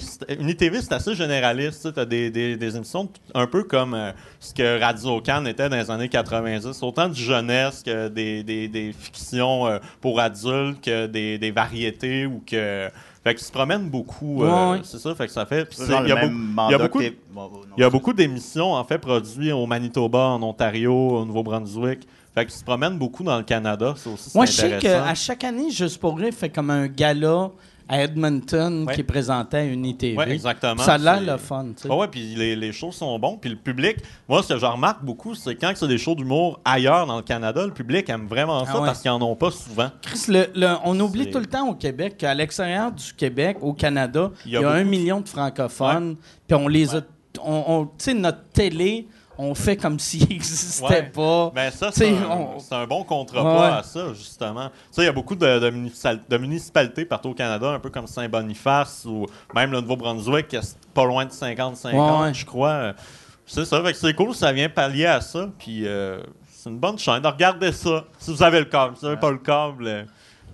C'est- 0.00 0.38
UniTV, 0.40 0.80
c'est 0.82 0.92
assez 0.92 1.14
généraliste. 1.14 1.92
Tu 1.94 2.00
as 2.00 2.04
des, 2.04 2.30
des, 2.30 2.56
des 2.56 2.76
émissions 2.76 3.08
un 3.34 3.46
peu 3.46 3.62
comme 3.64 3.94
euh, 3.94 4.12
ce 4.40 4.52
que 4.54 4.80
Radio 4.80 5.20
Cannes 5.20 5.46
était 5.46 5.68
dans 5.68 5.76
les 5.76 5.90
années 5.90 6.08
90. 6.08 6.82
Autant 6.82 7.08
du 7.08 7.20
jeunesse 7.22 7.82
que 7.84 8.08
des, 8.08 8.42
des, 8.42 8.68
des 8.68 8.92
fictions 8.92 9.66
euh, 9.66 9.78
pour 10.00 10.20
adultes, 10.20 10.80
que 10.82 11.06
des, 11.06 11.38
des 11.38 11.50
variétés 11.50 12.26
ou 12.26 12.42
que. 12.46 12.88
Fait 13.24 13.34
qu'ils 13.34 13.44
se 13.44 13.50
promènent 13.50 13.90
beaucoup. 13.90 14.44
euh, 14.44 14.46
Ouais, 14.46 14.70
ouais. 14.78 14.80
C'est 14.84 14.98
ça, 15.00 15.12
fait 15.16 15.26
que 15.26 15.32
ça 15.32 15.44
fait. 15.46 15.64
il 16.04 16.08
y 16.10 16.12
a 16.12 16.14
beaucoup- 16.28 16.34
a 16.74 16.78
Bon, 17.32 17.50
non. 17.52 17.60
y 17.76 17.82
a 17.82 17.90
beaucoup 17.90 18.12
d'émissions, 18.12 18.72
en 18.72 18.84
fait, 18.84 18.98
produites 18.98 19.52
au 19.52 19.66
Manitoba, 19.66 20.18
en 20.28 20.42
Ontario, 20.44 20.92
au 20.94 21.24
Nouveau-Brunswick. 21.24 22.06
Fait 22.36 22.44
qu'ils 22.44 22.54
se 22.54 22.64
promènent 22.64 22.98
beaucoup 22.98 23.22
dans 23.24 23.38
le 23.38 23.44
Canada. 23.44 23.94
C'est 23.96 24.10
aussi 24.10 24.30
Moi, 24.34 24.44
je 24.44 24.52
sais 24.52 24.78
qu'à 24.78 25.14
chaque 25.14 25.42
année, 25.44 25.70
Juste 25.70 25.98
pour 25.98 26.18
rire 26.18 26.34
fait 26.34 26.50
comme 26.50 26.68
un 26.70 26.86
gala 26.86 27.50
à 27.88 28.02
Edmonton 28.02 28.84
Ouais. 28.86 28.94
qui 28.96 29.02
présenté 29.04 29.56
à 29.58 29.64
UniTV. 29.64 30.16
Ouais, 30.18 30.32
exactement. 30.32 30.82
Ça 30.82 30.94
a 30.94 30.98
l'air 30.98 31.20
le 31.20 31.38
fun, 31.38 31.66
tu 31.76 31.82
sais. 31.84 31.88
Ah 31.90 31.96
ouais, 31.96 32.08
puis 32.08 32.34
les, 32.34 32.54
les 32.56 32.72
shows 32.72 32.90
sont 32.92 33.16
bons. 33.18 33.36
Puis 33.40 33.48
le 33.48 33.56
public, 33.56 33.96
moi, 34.28 34.42
ce 34.42 34.52
que 34.54 34.58
je 34.58 34.66
remarque 34.66 35.02
beaucoup, 35.04 35.34
c'est 35.36 35.54
quand 35.54 35.72
c'est 35.76 35.86
des 35.88 35.96
shows 35.96 36.14
d'humour 36.16 36.60
ailleurs 36.64 37.06
dans 37.06 37.16
le 37.16 37.22
Canada, 37.22 37.64
le 37.64 37.72
public 37.72 38.10
aime 38.10 38.26
vraiment 38.26 38.64
ça 38.66 38.72
Ah 38.74 38.80
ouais. 38.80 38.86
parce 38.86 39.00
qu'ils 39.00 39.10
en 39.12 39.22
ont 39.22 39.36
pas 39.36 39.50
souvent. 39.52 39.88
Chris, 40.02 40.24
le- 40.28 40.48
le- 40.56 40.74
on 40.84 40.98
oublie 41.00 41.30
tout 41.30 41.38
le 41.38 41.46
temps 41.46 41.68
au 41.68 41.74
Québec 41.74 42.16
qu'à 42.18 42.34
l'extérieur 42.34 42.90
du 42.92 43.14
Québec, 43.14 43.56
au 43.62 43.72
Canada, 43.72 44.30
il 44.44 44.52
Il 44.52 44.60
y 44.60 44.64
a, 44.64 44.68
un 44.70 44.84
million 44.84 45.20
de 45.20 45.28
francophones. 45.28 46.16
Puis 46.46 46.54
on 46.56 46.68
les 46.68 46.94
a. 46.96 47.00
On, 47.42 47.64
on- 47.68 47.84
tu 47.86 47.92
sais, 47.98 48.14
notre 48.14 48.42
télé, 48.52 49.06
on 49.38 49.54
fait 49.54 49.76
comme 49.76 49.98
s'il 49.98 50.28
n'existait 50.28 50.84
Ouais. 50.84 51.02
pas. 51.02 51.50
Ben 51.54 51.70
ça, 51.70 51.90
c'est 51.92 52.08
un, 52.10 52.30
on- 52.30 52.58
c'est 52.58 52.74
un 52.74 52.86
bon 52.86 53.04
contrepoids 53.04 53.60
Ouais. 53.60 53.76
à 53.78 53.82
ça, 53.82 54.12
justement. 54.14 54.70
Il 54.96 55.04
y 55.04 55.06
a 55.06 55.12
beaucoup 55.12 55.34
de, 55.34 55.58
de, 55.58 55.70
municipal- 55.70 56.20
de 56.28 56.36
municipalités 56.38 57.04
partout 57.04 57.30
au 57.30 57.34
Canada, 57.34 57.68
un 57.70 57.78
peu 57.78 57.90
comme 57.90 58.06
Saint-Boniface 58.06 59.04
ou 59.06 59.26
même 59.54 59.72
le 59.72 59.80
Nouveau-Brunswick, 59.80 60.48
qui 60.48 60.56
est 60.56 60.78
pas 60.94 61.04
loin 61.04 61.24
de 61.26 61.30
50-50, 61.32 62.22
Ouais, 62.22 62.34
je 62.34 62.44
crois. 62.46 62.92
C'est 63.46 63.64
ça, 63.64 63.80
c'est 63.94 64.14
cool, 64.14 64.34
ça 64.34 64.52
vient 64.52 64.68
pallier 64.68 65.06
à 65.06 65.20
ça, 65.20 65.48
puis 65.58 65.86
euh, 65.86 66.20
c'est 66.50 66.68
une 66.68 66.78
bonne 66.78 66.98
chaîne. 66.98 67.24
Regardez 67.24 67.70
ça, 67.72 68.04
si 68.18 68.32
vous 68.32 68.42
avez 68.42 68.58
le 68.58 68.64
câble. 68.64 68.96
Si 68.96 69.02
vous 69.02 69.06
n'avez 69.08 69.20
pas 69.20 69.30
le 69.30 69.38
câble, 69.38 69.86
euh, 69.86 70.04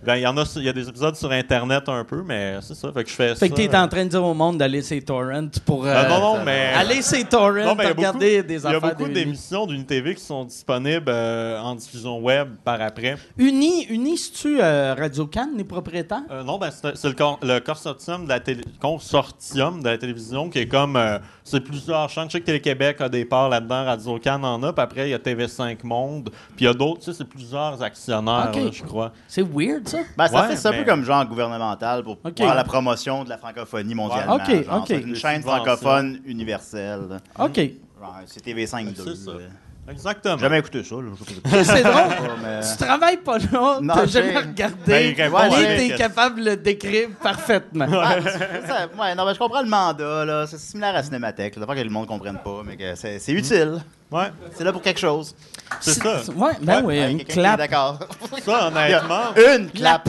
il 0.07 0.21
y 0.21 0.27
en 0.27 0.37
a, 0.37 0.45
il 0.57 0.63
y 0.65 0.69
a 0.69 0.73
des 0.73 0.89
épisodes 0.89 1.15
sur 1.17 1.31
Internet 1.31 1.89
un 1.89 2.05
peu, 2.05 2.23
mais 2.27 2.57
c'est 2.61 2.75
ça, 2.75 2.93
fait 2.93 3.05
que 3.05 3.11
je 3.11 3.15
fais 3.15 3.29
ça. 3.31 3.37
Fait 3.37 3.49
que 3.49 3.55
t'es 3.55 3.77
en 3.77 3.87
train 3.89 4.05
de 4.05 4.11
dire 4.11 4.25
au 4.25 4.35
monde 4.35 4.59
d'aller 4.59 4.83
sur 4.83 5.03
torrents 5.05 5.49
pour. 5.65 5.87
Euh, 5.87 5.95
euh, 5.95 6.09
non, 6.09 6.21
non, 6.21 6.45
mais... 6.45 6.73
Aller 6.75 7.03
sur 7.03 7.27
torrents 7.29 7.65
Non, 7.65 7.75
mais 7.75 7.87
a 7.87 7.89
regarder 7.91 8.37
beaucoup- 8.43 8.49
des 8.49 8.55
Il 8.57 8.63
y 8.63 8.67
a 8.67 8.69
affaires 8.77 8.81
beaucoup 8.97 9.09
d'émissions 9.11 9.67
d'une 9.67 9.85
TV 9.87 10.15
qui 10.15 10.23
sont 10.23 10.45
disponibles 10.45 11.07
euh, 11.09 11.61
en 11.61 11.75
diffusion 11.75 12.19
web 12.21 12.49
par 12.65 12.81
après. 12.81 13.17
Uni, 13.39 13.85
Uni, 13.91 14.17
c'est-tu 14.19 14.59
euh, 14.61 14.95
Radio 14.99 15.27
Cannes, 15.27 15.53
les 15.57 15.65
propriétaires? 15.65 16.23
Euh, 16.31 16.43
non, 16.43 16.59
ben, 16.59 16.71
c'est 16.71 16.97
c'est 16.97 17.09
le, 17.09 17.15
cor- 17.15 17.39
le 17.43 17.61
consortium, 17.61 18.25
de 18.25 18.29
la 18.29 18.41
télé- 18.41 18.65
consortium 18.81 19.83
de 19.83 19.89
la 19.89 19.99
télévision 19.99 20.49
qui 20.51 20.59
est 20.59 20.69
comme. 20.69 20.97
C'est 21.45 21.61
plusieurs 21.61 22.09
chaînes. 22.09 22.27
Je 22.27 22.33
sais 22.33 22.41
que 22.41 22.47
Télé-Québec 22.47 23.01
a 23.01 23.09
des 23.09 23.25
parts 23.25 23.49
là-dedans, 23.49 23.85
Radio 23.85 24.19
Cannes 24.19 24.45
en 24.45 24.63
a, 24.63 24.73
puis 24.73 24.83
après, 24.83 25.09
il 25.09 25.11
y 25.11 25.15
a 25.15 25.19
TV5 25.19 25.79
Monde, 25.85 26.31
puis 26.57 26.65
il 26.65 26.65
y 26.65 26.69
a 26.69 26.75
d'autres, 26.75 27.01
tu 27.01 27.07
sais, 27.07 27.15
c'est 27.19 27.25
plusieurs 27.25 27.83
actionnaires, 27.83 28.53
là, 28.55 28.71
je 28.73 28.83
crois. 28.83 29.13
C'est 29.29 29.43
weird, 29.43 29.89
ça? 29.89 29.99
Ben, 30.17 30.29
ça 30.29 30.43
Ouais, 30.43 30.49
fait 30.49 30.57
ça 30.57 30.71
un 30.71 30.73
peu 30.73 30.85
comme 30.85 31.05
genre 31.05 31.27
gouvernemental 31.27 32.03
pour 32.05 32.19
faire 32.37 32.55
la 32.55 32.65
promotion 32.65 33.25
de 33.25 33.29
la 33.29 33.39
francophonie 33.39 33.95
mondialement. 33.95 34.37
Ouais. 34.37 34.59
Ok, 34.61 34.65
genre. 34.65 34.81
ok. 34.81 34.85
C'est 34.89 35.01
Une 35.01 35.17
chaîne 35.17 35.43
francophone 35.43 36.21
universelle. 36.25 37.21
OK. 37.39 37.61
C'est 38.27 38.45
TV5 38.45 38.95
C'est 38.97 39.05
2. 39.05 39.49
Exactement. 39.91 40.39
Jamais 40.39 40.61
écouté 40.61 40.85
ça. 40.85 40.95
C'est 41.65 41.83
drôle. 41.83 41.95
Pas, 41.95 42.37
mais- 42.43 42.61
Tu 42.61 42.85
travailles 42.85 43.17
pas 43.17 43.39
là, 43.39 43.81
t'as 43.95 44.07
jamais 44.07 44.33
Ben, 44.35 44.49
regardé, 44.51 45.15
il 45.17 45.23
répond 45.23 45.51
Ouais, 45.57 45.77
t'es 45.77 45.95
capable 45.97 46.41
de 46.41 46.51
le 46.51 46.57
décrire 46.57 47.09
parfaitement. 47.23 47.87
Ah, 47.91 48.17
ça. 48.23 48.89
Ouais, 49.01 49.15
non, 49.17 49.27
mais 49.27 49.35
je 49.35 49.39
comprends 49.41 49.63
le 49.63 49.69
mandat. 49.69 50.25
là. 50.25 50.47
C'est 50.47 50.59
similaire 50.59 50.95
à 50.95 51.03
Cinémathèque. 51.03 51.57
là. 51.57 51.61
D'abord 51.61 51.75
que 51.75 51.81
le 51.81 51.91
monde 51.91 52.05
ne 52.05 52.09
comprenne 52.09 52.39
pas, 52.45 52.63
mais 52.65 52.77
que 52.77 52.95
c'est 52.95 53.19
c'est 53.19 53.33
utile. 53.33 53.83
Ouais, 54.13 54.31
C'est 54.57 54.65
là 54.65 54.73
pour 54.73 54.83
quelque 54.83 55.01
chose. 55.01 55.35
c'est 55.81 55.95
ça. 56.03 56.21
Ouais, 56.37 56.53
ben 56.61 56.85
Ouais, 56.85 57.05
oui, 57.07 57.13
une 57.13 57.25
clap. 57.25 57.59
D'accord. 57.59 57.99
Ça, 58.45 58.67
honnêtement. 58.69 59.33
Une 59.37 59.71
La 59.81 59.99
clap. 59.99 60.09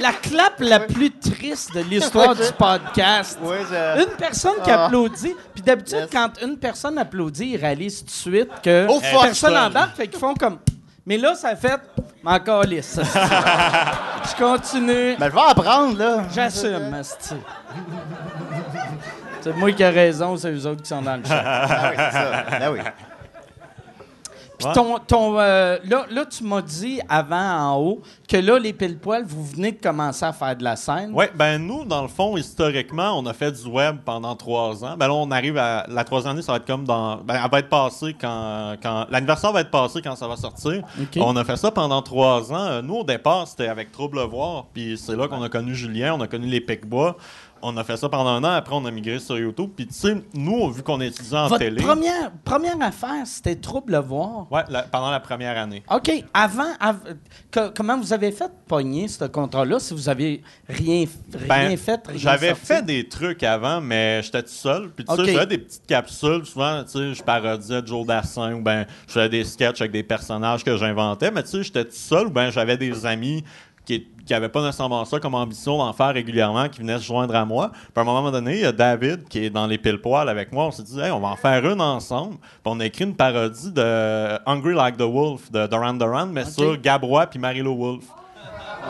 la 0.00 0.12
clap 0.12 0.54
la 0.58 0.80
plus 0.80 1.10
triste 1.12 1.74
de 1.74 1.80
l'histoire 1.80 2.34
du 2.34 2.42
podcast. 2.58 3.38
Oui, 3.42 3.56
je- 3.70 4.02
Une 4.02 4.16
personne 4.16 4.56
qui 4.64 4.70
Ah. 4.70 4.86
applaudit, 4.86 5.34
puis 5.54 5.62
d'habitude, 5.62 5.98
Yes. 5.98 6.08
quand 6.12 6.30
une 6.42 6.56
personne 6.58 6.98
applaudit, 6.98 7.50
ils 7.52 7.56
réalisent 7.56 8.00
tout 8.00 8.06
de 8.06 8.10
suite 8.10 8.50
que 8.62 8.86
Oh, 8.88 9.00
fuck. 9.00 9.22
personne 9.22 9.56
embarque, 9.56 9.96
fait 9.96 10.08
qu'ils 10.08 10.18
font 10.18 10.34
comme. 10.34 10.58
Mais 11.06 11.16
là, 11.18 11.34
ça 11.34 11.54
fait. 11.56 11.80
Encore 12.24 12.64
lisse. 12.64 12.98
Je 14.28 14.36
continue. 14.44 15.16
Mais 15.18 15.26
je 15.26 15.34
vais 15.34 15.40
apprendre, 15.48 15.96
là. 15.96 16.24
J'assume, 16.34 16.92
asti. 16.92 17.34
C'est 19.40 19.56
moi 19.56 19.72
qui 19.72 19.82
ai 19.82 19.88
raison, 19.88 20.36
c'est 20.36 20.52
eux 20.52 20.66
autres 20.66 20.82
qui 20.82 20.88
sont 20.88 21.02
dans 21.02 21.16
le 21.16 21.24
chat. 21.24 21.42
Ah 21.44 21.90
oui, 21.90 21.96
c'est 21.96 22.12
ça. 22.12 22.58
Ben 22.58 22.72
oui. 22.72 22.80
Puis 24.58 24.66
ton, 24.74 24.98
ton, 24.98 25.38
euh, 25.38 25.78
là, 25.84 26.06
là, 26.10 26.24
tu 26.26 26.42
m'as 26.42 26.62
dit 26.62 27.00
avant 27.08 27.36
en 27.36 27.76
haut 27.80 28.02
que 28.28 28.36
là, 28.36 28.58
les 28.58 28.72
pile-poils, 28.72 29.24
vous 29.24 29.44
venez 29.44 29.70
de 29.70 29.80
commencer 29.80 30.24
à 30.24 30.32
faire 30.32 30.56
de 30.56 30.64
la 30.64 30.74
scène. 30.74 31.12
Oui, 31.14 31.26
ben 31.34 31.58
nous, 31.58 31.84
dans 31.84 32.02
le 32.02 32.08
fond, 32.08 32.36
historiquement, 32.36 33.16
on 33.16 33.24
a 33.26 33.32
fait 33.32 33.52
du 33.52 33.68
web 33.68 33.98
pendant 34.04 34.34
trois 34.34 34.84
ans. 34.84 34.96
Ben 34.98 35.06
là, 35.06 35.14
on 35.14 35.30
arrive 35.30 35.56
à. 35.58 35.86
La 35.88 36.02
troisième 36.02 36.32
année, 36.32 36.42
ça 36.42 36.52
va 36.52 36.58
être 36.58 36.66
comme 36.66 36.84
dans. 36.84 37.18
Ben, 37.18 37.40
elle 37.42 37.50
va 37.50 37.60
être 37.60 37.68
passée 37.68 38.16
quand. 38.20 38.74
quand 38.82 39.06
L'anniversaire 39.10 39.52
va 39.52 39.60
être 39.60 39.70
passé 39.70 40.02
quand 40.02 40.16
ça 40.16 40.26
va 40.26 40.34
sortir. 40.36 40.82
On 41.18 41.36
a 41.36 41.44
fait 41.44 41.56
ça 41.56 41.70
pendant 41.70 42.02
trois 42.02 42.52
ans. 42.52 42.66
Euh, 42.66 42.82
Nous, 42.82 42.96
au 42.96 43.04
départ, 43.04 43.46
c'était 43.46 43.68
avec 43.68 43.92
Trouble 43.92 44.18
Voir. 44.22 44.66
Puis 44.74 44.98
c'est 44.98 45.14
là 45.14 45.28
qu'on 45.28 45.42
a 45.42 45.48
connu 45.48 45.76
Julien, 45.76 46.14
on 46.14 46.20
a 46.20 46.26
connu 46.26 46.48
les 46.48 46.60
Picbois. 46.60 47.16
On 47.62 47.76
a 47.76 47.84
fait 47.84 47.96
ça 47.96 48.08
pendant 48.08 48.30
un 48.30 48.44
an. 48.44 48.52
Après, 48.56 48.74
on 48.74 48.84
a 48.84 48.90
migré 48.90 49.18
sur 49.18 49.38
YouTube. 49.38 49.70
Puis 49.76 49.86
tu 49.86 49.94
sais, 49.94 50.16
nous, 50.34 50.70
vu 50.70 50.82
qu'on 50.82 51.00
étudiait 51.00 51.36
en 51.38 51.48
Votre 51.48 51.58
télé. 51.58 51.82
première, 51.82 52.30
première 52.44 52.80
affaire, 52.80 53.26
c'était 53.26 53.56
Trouble 53.56 53.96
voir. 53.98 54.50
Ouais, 54.52 54.62
la- 54.68 54.82
pendant 54.82 55.10
la 55.10 55.20
première 55.20 55.56
année. 55.58 55.82
OK. 55.92 56.10
Avant, 56.32 56.72
av- 56.80 57.16
que- 57.50 57.68
comment 57.76 57.98
vous 57.98 58.12
avez 58.12 58.30
fait 58.32 58.50
pogner 58.66 59.08
ce 59.08 59.24
contrat-là 59.24 59.78
si 59.78 59.94
vous 59.94 60.08
avez 60.08 60.42
rien, 60.68 61.04
rien 61.34 61.68
Ben, 61.70 61.76
fait? 61.76 62.00
J'avais 62.14 62.54
fait 62.54 62.84
des 62.84 63.08
trucs 63.08 63.42
avant, 63.42 63.80
mais 63.80 64.22
j'étais 64.22 64.42
tout 64.42 64.48
seul. 64.50 64.90
Puis 64.90 65.04
tu 65.04 65.14
sais, 65.14 65.24
je 65.24 65.32
faisais 65.32 65.46
des 65.46 65.58
petites 65.58 65.86
capsules. 65.86 66.46
Souvent, 66.46 66.84
tu 66.84 66.90
sais, 66.90 67.14
je 67.14 67.22
parodiais 67.22 67.80
Joe 67.84 68.06
Dassin 68.06 68.54
ou 68.54 68.62
ben, 68.62 68.86
je 69.06 69.12
faisais 69.12 69.28
des 69.28 69.44
sketchs 69.44 69.80
avec 69.80 69.92
des 69.92 70.02
personnages 70.02 70.64
que 70.64 70.76
j'inventais. 70.76 71.30
Mais 71.30 71.42
tu 71.42 71.50
sais, 71.50 71.62
j'étais 71.62 71.84
tout 71.84 71.90
seul 71.92 72.26
ou 72.26 72.30
ben, 72.30 72.50
j'avais 72.50 72.76
des 72.76 73.04
amis 73.06 73.44
qui 73.88 74.06
n'avaient 74.34 74.48
pas 74.48 74.62
nécessairement 74.62 75.04
ça 75.04 75.18
comme 75.18 75.34
ambition 75.34 75.78
d'en 75.78 75.92
faire 75.92 76.12
régulièrement, 76.12 76.68
qui 76.68 76.80
venaient 76.80 76.98
se 76.98 77.04
joindre 77.04 77.34
à 77.34 77.44
moi. 77.44 77.70
Puis 77.72 77.92
à 77.96 78.00
un 78.00 78.04
moment 78.04 78.30
donné, 78.30 78.56
il 78.56 78.60
y 78.60 78.66
a 78.66 78.72
David 78.72 79.26
qui 79.28 79.46
est 79.46 79.50
dans 79.50 79.66
les 79.66 79.78
pile-poils 79.78 80.28
avec 80.28 80.52
moi. 80.52 80.66
On 80.66 80.70
s'est 80.70 80.82
dit, 80.82 81.00
hey, 81.00 81.10
on 81.10 81.20
va 81.20 81.28
en 81.28 81.36
faire 81.36 81.64
une 81.64 81.80
ensemble. 81.80 82.36
Puis 82.36 82.66
on 82.66 82.78
a 82.80 82.86
écrit 82.86 83.04
une 83.04 83.16
parodie 83.16 83.72
de 83.72 84.38
Hungry 84.46 84.74
Like 84.74 84.96
the 84.98 85.02
Wolf 85.02 85.50
de 85.50 85.66
Duran 85.66 85.94
Duran, 85.94 86.26
mais 86.26 86.44
sur 86.44 86.76
Gabrois 86.76 87.26
puis 87.26 87.38
Marilo 87.38 87.74
Wolf. 87.74 88.04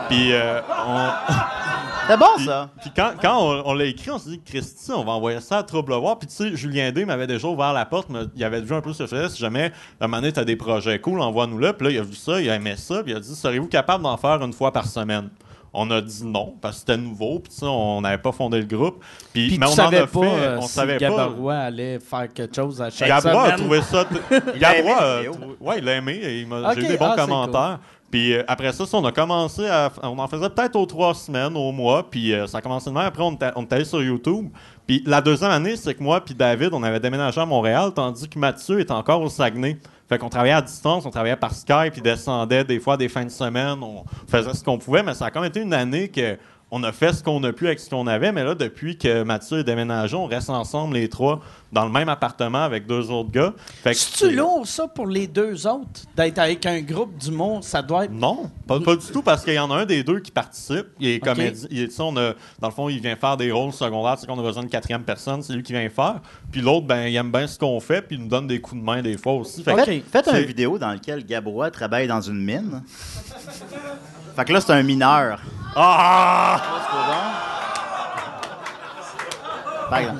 Puis 0.09 0.33
euh, 0.33 0.61
on... 0.85 1.09
C'est 2.09 2.17
bon, 2.17 2.45
ça. 2.45 2.69
puis 2.81 2.91
quand, 2.95 3.11
quand 3.21 3.37
on, 3.39 3.69
on 3.69 3.73
l'a 3.73 3.85
écrit, 3.85 4.09
on 4.09 4.17
s'est 4.17 4.31
dit, 4.31 4.41
Christy, 4.43 4.91
on 4.91 5.03
va 5.03 5.11
envoyer 5.11 5.39
ça 5.41 5.59
à 5.59 5.63
Trouble 5.63 5.93
Voir. 5.93 6.17
Puis 6.17 6.27
tu 6.27 6.33
sais, 6.35 6.55
Julien 6.55 6.91
D 6.91 7.05
m'avait 7.05 7.27
déjà 7.27 7.47
ouvert 7.47 7.71
la 7.73 7.85
porte, 7.85 8.09
mais 8.09 8.21
il 8.35 8.43
avait 8.43 8.61
vu 8.61 8.73
un 8.73 8.81
peu 8.81 8.91
ce 8.93 9.03
que 9.03 9.09
je 9.09 9.15
faisais. 9.15 9.29
Si 9.29 9.37
jamais, 9.39 9.71
à 9.99 10.05
un 10.05 10.07
moment 10.07 10.17
donné, 10.21 10.33
t'as 10.33 10.43
des 10.43 10.55
projets 10.55 10.99
cool, 10.99 11.21
envoie-nous 11.21 11.59
là. 11.59 11.73
Puis 11.73 11.85
là, 11.87 11.93
il 11.93 11.97
a 11.99 12.03
vu 12.03 12.15
ça, 12.15 12.41
il 12.41 12.49
a 12.49 12.55
aimé 12.55 12.73
ça, 12.77 13.03
puis 13.03 13.11
il 13.11 13.15
a 13.15 13.19
dit, 13.19 13.35
seriez-vous 13.35 13.67
capable 13.67 14.03
d'en 14.03 14.17
faire 14.17 14.43
une 14.43 14.53
fois 14.53 14.71
par 14.71 14.85
semaine? 14.87 15.29
On 15.71 15.91
a 15.91 16.01
dit 16.01 16.25
non, 16.25 16.55
parce 16.59 16.77
que 16.77 16.79
c'était 16.79 16.97
nouveau, 16.97 17.37
puis 17.41 17.51
tu 17.53 17.59
sais, 17.59 17.65
on 17.67 18.01
n'avait 18.01 18.17
pas 18.17 18.31
fondé 18.31 18.57
le 18.57 18.65
groupe. 18.65 19.03
Puis, 19.33 19.55
mais 19.59 19.67
on 19.67 19.71
savais 19.71 19.99
en 19.99 20.03
a 20.05 20.07
pas 20.07 20.19
fait, 20.21 20.25
euh, 20.27 20.57
on 20.57 20.61
si 20.63 20.69
savait 20.69 20.93
pas. 20.97 21.09
Gabarois 21.09 21.55
allait 21.57 21.99
faire 21.99 22.27
quelque 22.33 22.55
chose 22.55 22.81
à 22.81 22.89
chaque 22.89 23.07
Gabrois 23.07 23.43
a 23.43 23.45
semaine. 23.45 23.59
trouvé 23.59 23.81
ça. 23.83 24.05
t- 24.05 24.15
a 24.35 24.37
aimé 24.47 24.59
Gabrois, 24.59 24.99
la 24.99 25.11
a 25.13 25.17
vidéo. 25.17 25.33
trou- 25.33 25.55
ouais, 25.67 25.77
il 25.77 25.83
l'a 25.85 25.95
aimé. 25.97 26.13
et 26.23 26.39
il 26.39 26.47
m'a- 26.47 26.71
Ok, 26.71 26.75
J'ai 26.75 26.81
eu 26.85 26.87
des 26.87 26.97
bons 26.97 27.11
ah, 27.11 27.15
commentaires. 27.15 27.79
Puis 28.11 28.33
euh, 28.33 28.43
après 28.47 28.71
ça, 28.73 28.83
on 28.93 29.05
a 29.05 29.11
commencé 29.11 29.67
à. 29.67 29.91
On 30.03 30.17
en 30.17 30.27
faisait 30.27 30.49
peut-être 30.49 30.75
aux 30.75 30.85
trois 30.85 31.13
semaines, 31.13 31.55
au 31.55 31.71
mois. 31.71 32.09
Puis 32.09 32.33
euh, 32.33 32.47
ça 32.47 32.57
a 32.57 32.61
commencé 32.61 32.89
de 32.89 32.95
même. 32.95 33.05
Après, 33.05 33.23
on 33.23 33.33
était, 33.33 33.75
allé 33.75 33.85
sur 33.85 34.01
YouTube. 34.01 34.49
Puis 34.87 35.03
la 35.05 35.21
deuxième 35.21 35.51
année, 35.51 35.75
c'est 35.75 35.93
que 35.93 36.01
moi 36.01 36.23
puis 36.23 36.33
David, 36.33 36.69
on 36.73 36.81
avait 36.83 36.99
déménagé 36.99 37.39
à 37.39 37.45
Montréal, 37.45 37.91
tandis 37.93 38.27
que 38.27 38.39
Mathieu 38.39 38.79
était 38.79 38.91
encore 38.91 39.21
au 39.21 39.29
Saguenay. 39.29 39.77
Fait 40.07 40.17
qu'on 40.17 40.29
travaillait 40.29 40.55
à 40.55 40.61
distance, 40.61 41.05
on 41.05 41.11
travaillait 41.11 41.35
par 41.35 41.53
Skype, 41.53 41.93
il 41.95 42.01
descendait 42.01 42.63
des 42.63 42.79
fois 42.79 42.97
des 42.97 43.07
fins 43.07 43.25
de 43.25 43.29
semaine, 43.29 43.77
on 43.83 44.03
faisait 44.27 44.55
ce 44.55 44.63
qu'on 44.63 44.79
pouvait, 44.79 45.03
mais 45.03 45.13
ça 45.13 45.27
a 45.27 45.31
quand 45.31 45.39
même 45.39 45.49
été 45.49 45.61
une 45.61 45.73
année 45.73 46.07
que 46.07 46.35
on 46.71 46.83
a 46.83 46.91
fait 46.91 47.13
ce 47.13 47.23
qu'on 47.23 47.43
a 47.43 47.51
pu 47.51 47.65
avec 47.67 47.79
ce 47.79 47.89
qu'on 47.89 48.05
avait, 48.05 48.31
mais 48.31 48.43
là, 48.43 48.53
depuis 48.53 48.97
que 48.97 49.23
Mathieu 49.23 49.59
est 49.59 49.63
déménagé, 49.63 50.15
on 50.15 50.27
reste 50.27 50.49
ensemble 50.51 50.95
les 50.95 51.09
trois 51.09 51.39
dans 51.71 51.83
le 51.85 51.91
même 51.91 52.09
appartement 52.09 52.63
avec 52.63 52.85
deux 52.85 53.09
autres 53.11 53.31
gars. 53.31 53.53
C'est-tu 53.83 54.35
lourd, 54.35 54.67
ça, 54.67 54.87
pour 54.87 55.07
les 55.07 55.25
deux 55.27 55.65
autres? 55.67 56.01
D'être 56.15 56.37
avec 56.39 56.65
un 56.65 56.81
groupe 56.81 57.17
d'humour, 57.17 57.63
ça 57.63 57.81
doit 57.81 58.05
être... 58.05 58.11
Non, 58.11 58.49
pas, 58.67 58.79
pas 58.79 58.95
du 58.95 59.05
tout, 59.07 59.21
parce 59.23 59.43
qu'il 59.43 59.53
y 59.55 59.59
en 59.59 59.69
a 59.71 59.77
un 59.77 59.85
des 59.85 60.03
deux 60.03 60.19
qui 60.19 60.31
participe. 60.31 60.85
Il 60.99 61.07
est 61.09 61.19
comédien. 61.19 61.67
on 61.99 62.17
a- 62.17 62.33
dans 62.59 62.67
le 62.67 62.73
fond, 62.73 62.87
il 62.89 62.99
vient 62.99 63.15
faire 63.15 63.37
des 63.37 63.51
rôles 63.51 63.73
secondaires. 63.73 64.17
C'est 64.19 64.27
qu'on 64.27 64.39
a 64.39 64.43
besoin 64.43 64.63
de 64.63 64.69
quatrième 64.69 65.03
personne, 65.03 65.41
c'est 65.41 65.53
lui 65.53 65.63
qui 65.63 65.73
vient 65.73 65.89
faire. 65.89 66.21
Puis 66.51 66.61
l'autre, 66.61 66.85
ben, 66.85 67.07
il 67.07 67.15
aime 67.15 67.31
bien 67.31 67.47
ce 67.47 67.57
qu'on 67.57 67.79
fait, 67.79 68.01
puis 68.01 68.15
il 68.15 68.21
nous 68.23 68.29
donne 68.29 68.47
des 68.47 68.61
coups 68.61 68.79
de 68.79 68.85
main 68.85 69.01
des 69.01 69.17
fois 69.17 69.33
aussi. 69.33 69.63
Fait 69.63 69.73
que- 69.73 69.79
Ok. 69.81 70.03
Faites, 70.11 70.27
une 70.27 70.39
vidéo 70.45 70.77
dans 70.77 70.89
laquelle 70.89 71.25
Gabrois 71.25 71.71
travaille 71.71 72.07
dans 72.07 72.21
une 72.21 72.43
mine. 72.43 72.81
fait 74.35 74.45
que 74.45 74.53
là, 74.53 74.61
c'est 74.61 74.71
un 74.73 74.83
mineur. 74.83 75.41
Ah! 75.75 76.61
Par 79.89 79.99
exemple. 79.99 80.17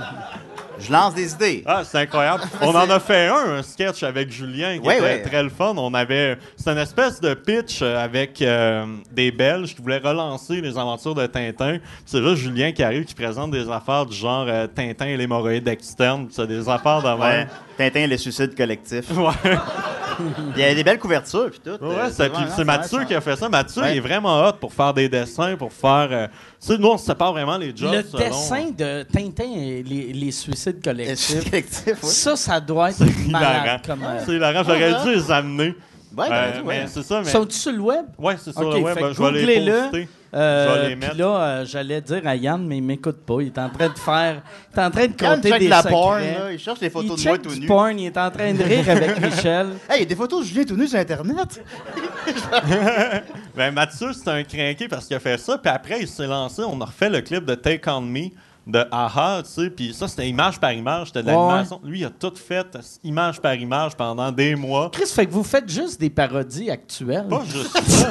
Je 0.81 0.93
lance 0.93 1.13
des 1.13 1.34
idées. 1.34 1.61
Ah, 1.67 1.81
c'est 1.84 1.97
incroyable. 1.99 2.41
On 2.61 2.69
en 2.73 2.89
a 2.89 3.01
fait 3.01 3.27
un, 3.27 3.57
un 3.57 3.61
sketch 3.63 4.01
avec 4.01 4.31
Julien 4.31 4.80
qui 4.80 4.88
Ouais, 4.88 4.97
était 4.97 5.30
très 5.30 5.43
le 5.43 5.49
fun. 5.49 5.73
On 5.76 5.93
avait. 5.93 6.38
C'est 6.55 6.71
une 6.71 6.77
espèce 6.77 7.19
de 7.19 7.34
pitch 7.34 7.81
avec 7.81 8.41
euh, 8.41 8.85
des 9.11 9.30
Belges 9.30 9.76
qui 9.76 9.81
voulaient 9.81 9.97
relancer 9.97 10.61
les 10.61 10.77
aventures 10.77 11.15
de 11.15 11.26
Tintin. 11.26 11.80
C'est 12.05 12.23
juste 12.23 12.38
Julien 12.38 12.71
qui 12.71 12.81
arrive 12.81 13.03
qui 13.03 13.13
présente 13.13 13.51
des 13.51 13.69
affaires 13.69 14.05
du 14.05 14.15
genre 14.15 14.45
euh, 14.47 14.67
Tintin 14.67 15.07
et 15.07 15.17
l'hémorroïde 15.17 15.67
externe. 15.67 16.27
C'est 16.31 16.47
des 16.47 16.69
affaires 16.69 17.01
de 17.01 17.09
Ouais. 17.21 17.45
Tintin 17.77 17.99
et 17.99 18.07
le 18.07 18.17
suicide 18.17 18.55
collectif. 18.55 19.05
Ouais. 19.17 19.57
Il 20.56 20.62
y 20.62 20.66
a 20.66 20.76
des 20.76 20.84
belles 20.84 21.00
couvertures 21.00 21.50
puis 21.50 21.60
tout. 21.64 21.72
Ouais, 21.84 21.96
Euh, 21.96 22.10
c'est, 22.12 22.30
puis 22.30 22.34
vraiment- 22.41 22.56
c'est 22.56 22.64
Mathieu 22.64 23.04
qui 23.06 23.16
a 23.16 23.22
fait 23.22 23.36
ça. 23.36 23.50
Mathieu, 23.50 23.82
Ouais. 23.82 23.94
il 23.94 23.98
est 23.98 24.02
vraiment 24.02 24.46
hot 24.48 24.54
pour 24.60 24.74
faire 24.74 24.94
des 24.94 25.08
dessins, 25.10 25.56
pour 25.56 25.72
faire. 25.74 26.08
euh, 26.12 26.28
tu 26.62 26.68
sais, 26.68 26.78
nous, 26.78 26.88
on 26.88 26.98
se 26.98 27.06
sépare 27.06 27.32
vraiment 27.32 27.58
les 27.58 27.74
jobs. 27.76 27.94
Le 27.94 28.04
selon- 28.04 28.20
dessin 28.20 28.70
de 28.78 29.04
Tintin 29.04 29.44
et 29.56 29.84
les, 29.84 30.14
les 30.14 30.32
suicides 30.32 30.82
Le 30.86 31.16
suicide 31.16 31.44
collectifs, 31.44 31.44
collectif, 31.50 31.94
oui. 32.04 32.10
ça, 32.10 32.36
ça 32.36 32.60
doit 32.60 32.90
être 32.91 33.28
malade. 33.30 33.82
Comme, 33.86 34.04
euh, 34.04 34.20
C'est 34.26 34.34
hilarant. 34.34 34.64
J'aurais 34.66 35.04
dû 35.04 35.16
les 35.16 35.32
amener. 35.32 35.76
Ouais, 36.18 36.28
t'as 36.28 36.46
Euh, 36.58 36.62
ouais. 36.64 36.86
c'est 36.88 37.04
ça, 37.04 37.22
mais. 37.24 37.30
Sont-ils 37.30 37.52
sur 37.58 37.72
le 37.72 37.80
web? 37.80 38.06
Ouais, 38.18 38.36
c'est 38.44 38.52
ça. 38.52 38.62
Ok, 38.62 38.84
ouais, 38.84 38.94
fait 38.96 39.00
ben, 39.02 39.14
je 39.14 39.22
vais 39.24 39.32
les 39.46 39.72
poster. 39.72 40.10
Euh, 40.34 40.76
Je 40.76 40.81
vais 40.81 40.89
les 40.89 40.95
puis 40.95 41.06
mettre. 41.07 41.18
là, 41.18 41.41
euh, 41.41 41.65
j'allais 41.65 42.01
dire 42.01 42.22
à 42.26 42.35
Yann, 42.35 42.65
mais 42.68 42.77
il 42.77 42.84
m'écoute 42.84 43.18
pas. 43.26 43.41
Il 43.41 43.47
est 43.47 43.57
en 43.57 43.69
train 43.69 43.89
de 43.89 43.97
faire... 43.97 44.41
Il 44.73 44.80
est 44.80 44.84
en 44.84 44.91
train 44.91 45.07
de 45.07 45.14
Yann 45.22 45.35
compter 45.35 45.49
check 45.49 45.60
des 45.60 45.68
la 45.68 45.77
secrets. 45.77 45.91
porn, 45.91 46.19
là. 46.19 46.51
Il 46.51 46.60
cherche 46.60 46.80
des 46.80 46.89
photos 46.89 47.19
il 47.19 47.23
de 47.23 47.27
moi 47.30 47.38
check 47.38 47.41
tout 47.41 47.53
du 47.53 47.60
nu. 47.61 47.65
porn. 47.68 47.99
Il 47.99 48.06
est 48.06 48.18
en 48.18 48.30
train 48.30 48.53
de 48.53 48.64
rire 48.64 48.89
avec 48.89 49.19
Michel. 49.22 49.68
Hey, 49.89 49.97
il 49.97 49.99
y 49.99 50.03
a 50.03 50.06
des 50.06 50.15
photos 50.15 50.41
de 50.41 50.45
Julien 50.45 50.64
tout 50.65 50.76
nu 50.76 50.88
sur 50.88 50.99
Internet. 50.99 51.64
Ben, 53.56 53.72
Mathieu, 53.73 54.14
c'est 54.14 54.30
un 54.30 54.43
crinqué 54.43 54.88
parce 54.88 55.06
qu'il 55.06 55.15
a 55.15 55.19
fait 55.19 55.38
ça. 55.38 55.57
Puis 55.57 55.69
après, 55.72 56.01
il 56.01 56.07
s'est 56.07 56.27
lancé. 56.27 56.61
On 56.65 56.80
a 56.81 56.85
refait 56.85 57.10
le 57.10 57.22
clip 57.22 57.45
de 57.45 57.56
Take 57.56 57.89
On 57.89 58.01
Me 58.01 58.30
de 58.72 58.86
AHA, 58.91 59.44
tu 59.44 59.50
sais. 59.50 59.70
Puis 59.70 59.94
ça, 59.94 60.08
c'était 60.08 60.28
image 60.30 60.60
par 60.60 60.72
image. 60.72 61.08
C'était 61.08 61.24
de 61.24 61.28
Ouais, 61.30 61.34
l'animation. 61.36 61.82
Lui, 61.84 62.00
il 62.00 62.06
a 62.06 62.10
tout 62.10 62.34
fait 62.36 62.78
image 63.04 63.40
par 63.41 63.56
image 63.56 63.96
pendant 63.96 64.32
des 64.32 64.56
mois. 64.56 64.90
Chris, 64.91 65.08
fait 65.08 65.26
que 65.26 65.32
vous 65.32 65.44
faites 65.44 65.70
juste 65.70 66.00
des 66.00 66.10
parodies 66.10 66.70
actuelles. 66.70 67.28
Pas 67.28 67.44
juste 67.46 67.78
ça. 67.90 68.10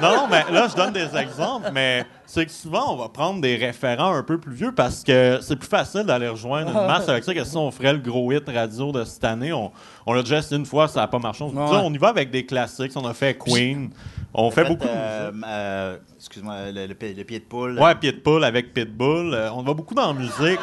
non, 0.00 0.16
non, 0.16 0.26
mais 0.30 0.44
là, 0.52 0.68
je 0.70 0.76
donne 0.76 0.92
des 0.92 1.16
exemples, 1.16 1.70
mais 1.72 2.04
c'est 2.26 2.46
que 2.46 2.52
souvent, 2.52 2.94
on 2.94 2.96
va 2.96 3.08
prendre 3.08 3.40
des 3.40 3.56
référents 3.56 4.14
un 4.14 4.22
peu 4.22 4.38
plus 4.38 4.54
vieux 4.54 4.72
parce 4.72 5.02
que 5.02 5.38
c'est 5.42 5.56
plus 5.56 5.68
facile 5.68 6.04
d'aller 6.04 6.28
rejoindre 6.28 6.70
une 6.70 6.86
masse 6.86 7.08
avec 7.08 7.24
ça 7.24 7.34
que 7.34 7.44
si 7.44 7.56
on 7.56 7.70
ferait 7.70 7.92
le 7.92 7.98
gros 7.98 8.30
hit 8.32 8.48
radio 8.48 8.92
de 8.92 9.04
cette 9.04 9.24
année. 9.24 9.52
On, 9.52 9.72
on 10.06 10.12
l'a 10.12 10.22
déjà 10.22 10.38
essayé 10.38 10.56
une 10.56 10.66
fois, 10.66 10.88
ça 10.88 11.00
n'a 11.00 11.08
pas 11.08 11.18
marché. 11.18 11.44
On, 11.44 11.48
Ouais. 11.48 11.80
on 11.82 11.92
y 11.92 11.98
va 11.98 12.08
avec 12.08 12.30
des 12.30 12.44
classiques. 12.46 12.92
On 12.96 13.06
a 13.06 13.14
fait 13.14 13.36
Queen. 13.38 13.90
On 14.32 14.50
fait 14.50 14.62
Fait, 14.62 14.68
beaucoup 14.70 14.84
de 14.84 14.90
euh, 14.90 15.30
euh, 15.46 15.96
Excuse-moi, 16.16 16.70
le, 16.72 16.86
le 16.86 16.94
pied- 16.94 17.14
le 17.14 17.24
pied 17.24 17.38
de 17.40 17.44
poule. 17.44 17.78
Ouais, 17.80 17.94
Pitbull 17.96 18.44
avec 18.44 18.72
Pitbull. 18.72 19.34
Euh, 19.34 19.50
on 19.52 19.62
va 19.62 19.74
beaucoup 19.74 19.94
dans 19.94 20.12
la 20.12 20.18
musique. 20.18 20.60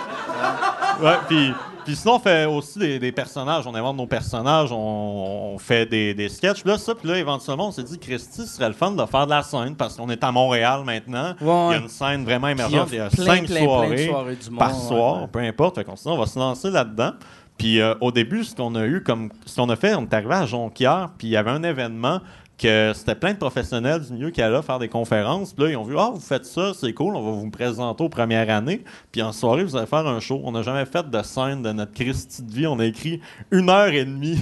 Ouais, 1.01 1.17
puis, 1.27 1.51
puis 1.85 1.95
sinon, 1.95 2.15
on 2.15 2.19
fait 2.19 2.45
aussi 2.45 2.79
des, 2.79 2.97
des 2.99 3.11
personnages. 3.11 3.67
On 3.67 3.75
invente 3.75 3.97
nos 3.97 4.07
personnages, 4.07 4.71
on, 4.71 5.53
on 5.53 5.57
fait 5.59 5.85
des, 5.85 6.13
des 6.13 6.29
sketchs. 6.29 6.61
Puis 6.61 6.69
là, 6.71 6.77
ça, 6.77 6.95
puis 6.95 7.07
là, 7.09 7.17
éventuellement, 7.17 7.67
on 7.67 7.71
s'est 7.71 7.83
dit, 7.83 7.99
Christy, 7.99 8.43
ce 8.43 8.47
serait 8.55 8.67
le 8.69 8.73
fun 8.73 8.91
de 8.91 9.05
faire 9.05 9.25
de 9.25 9.31
la 9.31 9.43
scène 9.43 9.75
parce 9.75 9.95
qu'on 9.97 10.09
est 10.09 10.23
à 10.23 10.31
Montréal 10.31 10.81
maintenant. 10.85 11.33
Ouais. 11.41 11.67
Il 11.67 11.71
y 11.71 11.75
a 11.75 11.77
une 11.81 11.89
scène 11.89 12.23
vraiment 12.23 12.47
émergente. 12.47 12.87
Il 12.91 12.97
y 12.97 13.01
a 13.01 13.09
plein, 13.09 13.25
cinq 13.25 13.45
plein, 13.45 13.55
plein 13.55 13.59
de 13.59 13.65
soirées, 13.65 14.07
soirées 14.07 14.35
d'humour, 14.35 14.59
par 14.59 14.73
soir, 14.75 15.21
ouais. 15.23 15.27
peu 15.31 15.39
importe. 15.39 15.75
Fait 15.75 15.85
on 16.05 16.17
va 16.17 16.25
se 16.25 16.39
lancer 16.39 16.69
là-dedans. 16.71 17.11
Puis 17.57 17.81
euh, 17.81 17.95
au 18.01 18.11
début, 18.11 18.43
ce 18.43 18.55
qu'on 18.55 18.75
a 18.75 18.85
eu 18.85 19.01
comme. 19.01 19.29
Ce 19.45 19.55
qu'on 19.55 19.69
a 19.69 19.75
fait, 19.75 19.95
on 19.95 20.03
est 20.03 20.13
arrivé 20.13 20.33
à 20.33 20.45
Jonquière, 20.45 21.09
puis 21.17 21.27
il 21.27 21.31
y 21.31 21.37
avait 21.37 21.51
un 21.51 21.63
événement 21.63 22.21
que 22.57 22.91
c'était 22.95 23.15
plein 23.15 23.33
de 23.33 23.37
professionnels 23.37 24.01
du 24.01 24.13
milieu 24.13 24.31
qui 24.31 24.41
allaient 24.41 24.61
faire 24.61 24.79
des 24.79 24.89
conférences. 24.89 25.53
Puis 25.53 25.65
là, 25.65 25.71
ils 25.71 25.77
ont 25.77 25.83
vu 25.83 25.95
Ah, 25.97 26.09
vous 26.13 26.19
faites 26.19 26.45
ça, 26.45 26.71
c'est 26.73 26.93
cool, 26.93 27.15
on 27.15 27.21
va 27.23 27.31
vous 27.31 27.49
présenter 27.49 28.03
aux 28.03 28.09
premières 28.09 28.49
années. 28.49 28.83
Puis 29.11 29.21
en 29.21 29.31
soirée, 29.31 29.63
vous 29.63 29.75
allez 29.75 29.85
faire 29.85 30.07
un 30.07 30.19
show. 30.19 30.41
On 30.43 30.51
n'a 30.51 30.63
jamais 30.63 30.85
fait 30.85 31.07
de 31.09 31.21
scène 31.21 31.61
de 31.61 31.71
notre 31.71 31.93
Christie 31.93 32.43
de 32.43 32.51
vie. 32.51 32.67
On 32.67 32.79
a 32.79 32.85
écrit 32.85 33.21
une 33.51 33.69
heure 33.69 33.89
et 33.89 34.05
demie 34.05 34.39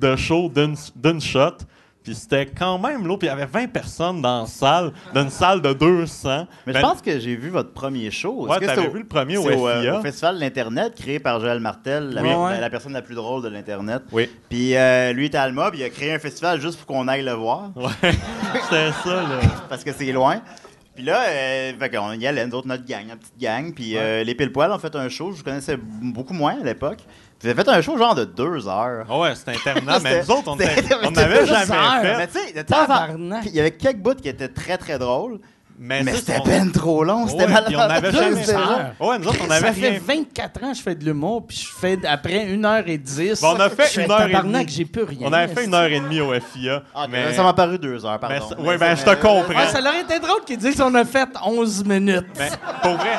de 0.00 0.16
show 0.16 0.50
d'une 0.50 1.20
shot. 1.20 1.56
Puis 2.04 2.14
c'était 2.14 2.44
quand 2.44 2.78
même 2.78 3.06
là, 3.06 3.16
puis 3.16 3.26
il 3.26 3.30
y 3.30 3.32
avait 3.32 3.46
20 3.46 3.68
personnes 3.72 4.20
dans 4.20 4.42
la 4.42 4.46
salle, 4.46 4.92
d'une 5.14 5.30
salle 5.30 5.62
de 5.62 5.72
200. 5.72 6.46
Mais 6.66 6.74
Ben, 6.74 6.78
je 6.80 6.84
pense 6.84 7.00
que 7.00 7.18
j'ai 7.18 7.34
vu 7.34 7.48
votre 7.48 7.72
premier 7.72 8.10
show. 8.10 8.46
Ouais, 8.46 8.60
t'avais 8.60 8.88
vu 8.88 8.98
le 8.98 9.06
premier 9.06 9.38
au 9.38 9.48
euh, 9.48 9.98
au 9.98 10.02
Festival 10.02 10.34
de 10.36 10.40
l'Internet, 10.40 10.94
créé 10.94 11.18
par 11.18 11.40
Joël 11.40 11.60
Martel, 11.60 12.10
la, 12.10 12.22
Oui. 12.22 12.28
la- 12.28 12.38
Ouais. 12.38 12.60
la 12.60 12.68
personne 12.68 12.92
la 12.92 13.00
plus 13.00 13.14
drôle 13.14 13.42
de 13.42 13.48
l'Internet. 13.48 14.02
Oui. 14.12 14.28
Puis 14.50 14.76
euh, 14.76 15.14
lui 15.14 15.26
était 15.26 15.38
Alma, 15.38 15.70
puis 15.70 15.80
il 15.80 15.84
a 15.84 15.88
créé 15.88 16.12
un 16.12 16.18
festival 16.18 16.60
juste 16.60 16.76
pour 16.78 16.86
qu'on 16.86 17.08
aille 17.08 17.24
le 17.24 17.32
voir, 17.32 17.70
Ouais, 17.74 17.88
c'était 18.02 18.92
ça, 19.02 19.14
là. 19.22 19.40
parce 19.70 19.82
que 19.82 19.92
c'est 19.92 20.12
loin. 20.12 20.42
Puis 20.94 21.04
là, 21.04 21.22
euh, 21.26 21.72
fait 21.78 21.90
qu'on 21.90 22.12
y 22.12 22.26
allait, 22.26 22.46
nous 22.46 22.54
autres, 22.54 22.68
notre 22.68 22.84
gang, 22.84 23.06
notre 23.08 23.20
petite 23.22 23.38
gang. 23.40 23.72
Puis 23.74 23.94
les 24.24 24.34
pile-poils 24.34 24.70
ont 24.70 24.78
fait 24.78 24.94
un 24.94 25.08
show, 25.08 25.32
je 25.32 25.42
connaissais 25.42 25.76
beaucoup 25.78 26.34
moins 26.34 26.60
à 26.60 26.64
l'époque. 26.64 26.98
Ils 27.44 27.50
avaient 27.50 27.62
fait 27.62 27.68
un 27.68 27.82
show 27.82 27.98
genre 27.98 28.14
de 28.14 28.24
deux 28.24 28.66
heures. 28.66 29.04
Ah 29.06 29.18
ouais, 29.18 29.34
c'était 29.34 29.50
interminable. 29.52 30.00
mais 30.04 30.22
nous 30.22 30.30
autres, 30.30 30.48
on 30.48 30.56
n'avait 30.56 31.46
jamais 31.46 31.72
heures, 31.72 32.00
fait. 32.00 32.16
Mais 32.16 32.26
tu 32.26 32.38
sais, 32.38 32.52
de 32.54 32.62
temps 32.62 32.84
en 32.84 32.86
temps, 32.86 32.86
Tabarnak. 32.86 33.44
il 33.44 33.54
y 33.54 33.60
avait 33.60 33.72
quelques 33.72 33.98
bouts 33.98 34.14
qui 34.14 34.30
étaient 34.30 34.48
très 34.48 34.78
très 34.78 34.98
drôles, 34.98 35.38
mais, 35.78 36.04
ça, 36.04 36.12
c'était 36.18 36.36
on- 36.40 36.44
ben 36.46 36.70
trop 36.72 37.04
long, 37.04 37.26
c'était 37.26 37.44
Ouais, 37.44 37.52
malade. 37.52 37.66
puis 37.66 37.76
on 37.76 38.12
jamais. 38.12 38.36
Ouais, 39.00 39.18
nous 39.18 39.26
autres, 39.28 39.38
on 39.44 39.48
Ça 39.48 39.54
avait 39.56 39.72
fait 39.72 39.88
rien 39.90 40.00
24 40.06 40.62
ans 40.64 40.70
que 40.72 40.76
je 40.78 40.82
fais 40.82 40.94
de 40.94 41.04
l'humour, 41.04 41.46
puis 41.46 41.56
je 41.56 41.66
fais 41.80 41.98
après 42.06 42.46
une 42.46 42.64
heure 42.64 42.84
et 42.86 42.98
dix. 42.98 43.40
Bon, 43.40 43.54
on 43.56 43.60
a 43.60 43.68
fait 43.70 43.84
Je 43.86 43.88
fais 43.92 44.04
une 44.04 44.10
heure 44.10 44.22
et 44.22 44.32
tabarnak, 44.32 44.66
demie. 44.66 44.72
j'ai 44.76 44.84
plus 44.84 45.02
rien. 45.02 45.28
On 45.28 45.32
avait 45.32 45.52
fait 45.52 45.64
une 45.64 45.74
heure 45.74 45.84
et 45.90 46.00
demie 46.00 46.20
au 46.20 46.32
FIA. 46.34 46.82
Ah, 46.94 47.06
mais 47.10 47.32
Ça 47.32 47.42
m'a 47.42 47.52
paru 47.52 47.78
deux 47.78 48.04
heures, 48.06 48.18
pardon. 48.18 48.34
mais 48.36 48.40
ça- 48.40 48.56
Mais 48.58 48.68
ouais, 48.68 48.78
ben, 48.78 48.94
je 48.96 49.02
te 49.04 49.14
comprends. 49.14 49.48
Ouais, 49.48 49.66
ça 49.68 49.80
aurait 49.80 50.00
été 50.02 50.18
drôle 50.20 50.44
qu'ils 50.46 50.58
disent 50.58 50.76
qu'on 50.76 50.94
a 50.94 51.04
fait 51.04 51.28
11 51.44 51.84
minutes. 51.84 52.26
mais 52.38 52.50
pour 52.82 52.92
vrai, 52.96 53.16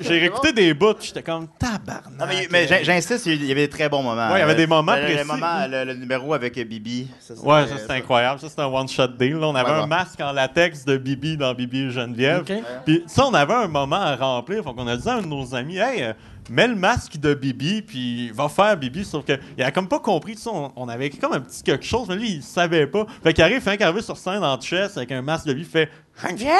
j'ai 0.00 0.18
réécouté 0.18 0.52
des 0.52 0.74
bouts, 0.74 0.94
j'étais 1.00 1.22
comme 1.22 1.46
tabarnak. 1.58 2.02
Non, 2.18 2.26
mais, 2.28 2.46
mais 2.50 2.66
j'in- 2.66 2.82
j'insiste, 2.82 3.26
il 3.26 3.44
y 3.44 3.50
avait 3.52 3.62
des 3.66 3.68
très 3.70 3.88
bons 3.88 4.02
moments. 4.02 4.28
Ouais, 4.30 4.36
il 4.36 4.40
y 4.40 4.42
avait 4.42 4.54
des 4.54 4.66
moments 4.66 4.94
le, 4.94 5.02
le 5.02 5.06
précis. 5.14 5.26
moment, 5.26 5.66
le, 5.68 5.84
le 5.84 5.94
numéro 5.94 6.34
avec 6.34 6.54
Bibi. 6.68 7.08
ça, 7.20 7.34
c'était- 7.34 7.46
Ouais, 7.48 7.66
ça 7.66 7.78
c'était 7.78 7.92
incroyable. 7.94 8.40
Ça 8.40 8.48
c'était 8.48 8.62
un 8.62 8.66
one-shot 8.66 9.08
deal. 9.18 9.38
On 9.42 9.54
avait 9.54 9.70
un 9.70 9.86
masque 9.86 10.20
en 10.20 10.32
latex 10.32 10.84
de 10.84 10.96
Bibi 10.96 11.36
dans 11.36 11.54
Bibi 11.54 11.79
Geneviève. 11.88 12.40
Ok. 12.42 12.52
Puis 12.84 13.04
ça, 13.06 13.24
on 13.26 13.32
avait 13.32 13.54
un 13.54 13.68
moment 13.68 13.96
à 14.00 14.16
remplir. 14.16 14.62
Fait 14.62 14.74
qu'on 14.74 14.86
a 14.86 14.96
dit 14.96 15.08
à 15.08 15.14
un 15.14 15.22
de 15.22 15.26
nos 15.26 15.54
amis, 15.54 15.78
hey, 15.78 16.02
euh, 16.02 16.12
mets 16.50 16.68
le 16.68 16.74
masque 16.74 17.16
de 17.18 17.32
Bibi, 17.32 17.80
puis 17.82 18.30
va 18.32 18.48
faire 18.48 18.76
Bibi. 18.76 19.04
Sauf 19.04 19.24
que 19.24 19.38
il 19.56 19.62
a 19.64 19.70
comme 19.70 19.88
pas 19.88 20.00
compris. 20.00 20.34
tu 20.34 20.42
sais, 20.42 20.50
On, 20.52 20.70
on 20.76 20.88
avait 20.88 21.06
écrit 21.06 21.18
comme 21.18 21.32
un 21.32 21.40
petit 21.40 21.62
quelque 21.62 21.86
chose, 21.86 22.08
mais 22.08 22.16
lui, 22.16 22.30
il 22.32 22.42
savait 22.42 22.86
pas. 22.86 23.06
Fait 23.22 23.32
qu'il 23.32 23.44
arrive, 23.44 23.60
fait 23.62 23.78
qu'arriver 23.78 24.02
sur 24.02 24.16
scène 24.18 24.44
en 24.44 24.60
chess 24.60 24.96
avec 24.96 25.10
un 25.12 25.22
masque 25.22 25.46
de 25.46 25.54
Bibi, 25.54 25.66
il 25.66 25.70
fait 25.70 25.90
Geneviève! 26.22 26.58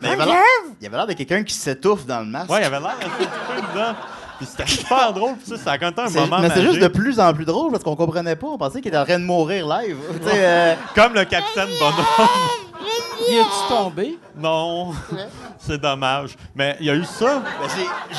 Mais 0.00 0.08
il 0.08 0.18
y 0.18 0.20
avait 0.20 0.24
l'air- 0.98 1.04
y 1.06 1.06
de 1.08 1.12
quelqu'un 1.12 1.44
qui 1.44 1.54
s'étouffe 1.54 2.04
dans 2.06 2.20
le 2.20 2.26
masque. 2.26 2.50
Ouais, 2.50 2.60
il 2.60 2.64
avait 2.64 2.80
l'air 2.80 2.96
petit 2.98 3.26
peu 3.28 3.60
dedans. 3.72 3.94
Puis 4.38 4.46
c'était 4.50 4.66
super 4.66 5.12
drôle. 5.12 5.36
Puis 5.36 5.46
ça, 5.50 5.56
ça 5.56 5.70
a 5.72 5.78
quand 5.78 5.96
même 5.96 6.06
un 6.08 6.10
moment 6.10 6.40
mais 6.40 6.50
c'est 6.50 6.62
juste 6.62 6.80
de 6.80 6.88
plus 6.88 7.20
en 7.20 7.32
plus 7.32 7.44
drôle 7.44 7.70
parce 7.70 7.84
qu'on 7.84 7.94
comprenait 7.94 8.34
pas. 8.34 8.48
On 8.48 8.58
pensait 8.58 8.80
qu'il 8.80 8.88
était 8.88 8.98
en 8.98 9.04
train 9.04 9.20
de 9.20 9.24
mourir 9.24 9.66
live. 9.68 9.96
Euh, 10.34 10.74
Comme 10.96 11.14
le 11.14 11.24
capitaine 11.24 11.68
Bonhomme. 11.78 12.28
Y 13.30 13.34
es-tu 13.36 13.68
tombé? 13.68 14.18
Non, 14.36 14.92
c'est 15.58 15.80
dommage. 15.80 16.36
Mais 16.54 16.76
il 16.80 16.86
y 16.86 16.90
a 16.90 16.94
eu 16.94 17.04
ça. 17.04 17.40
ben, 17.60 17.68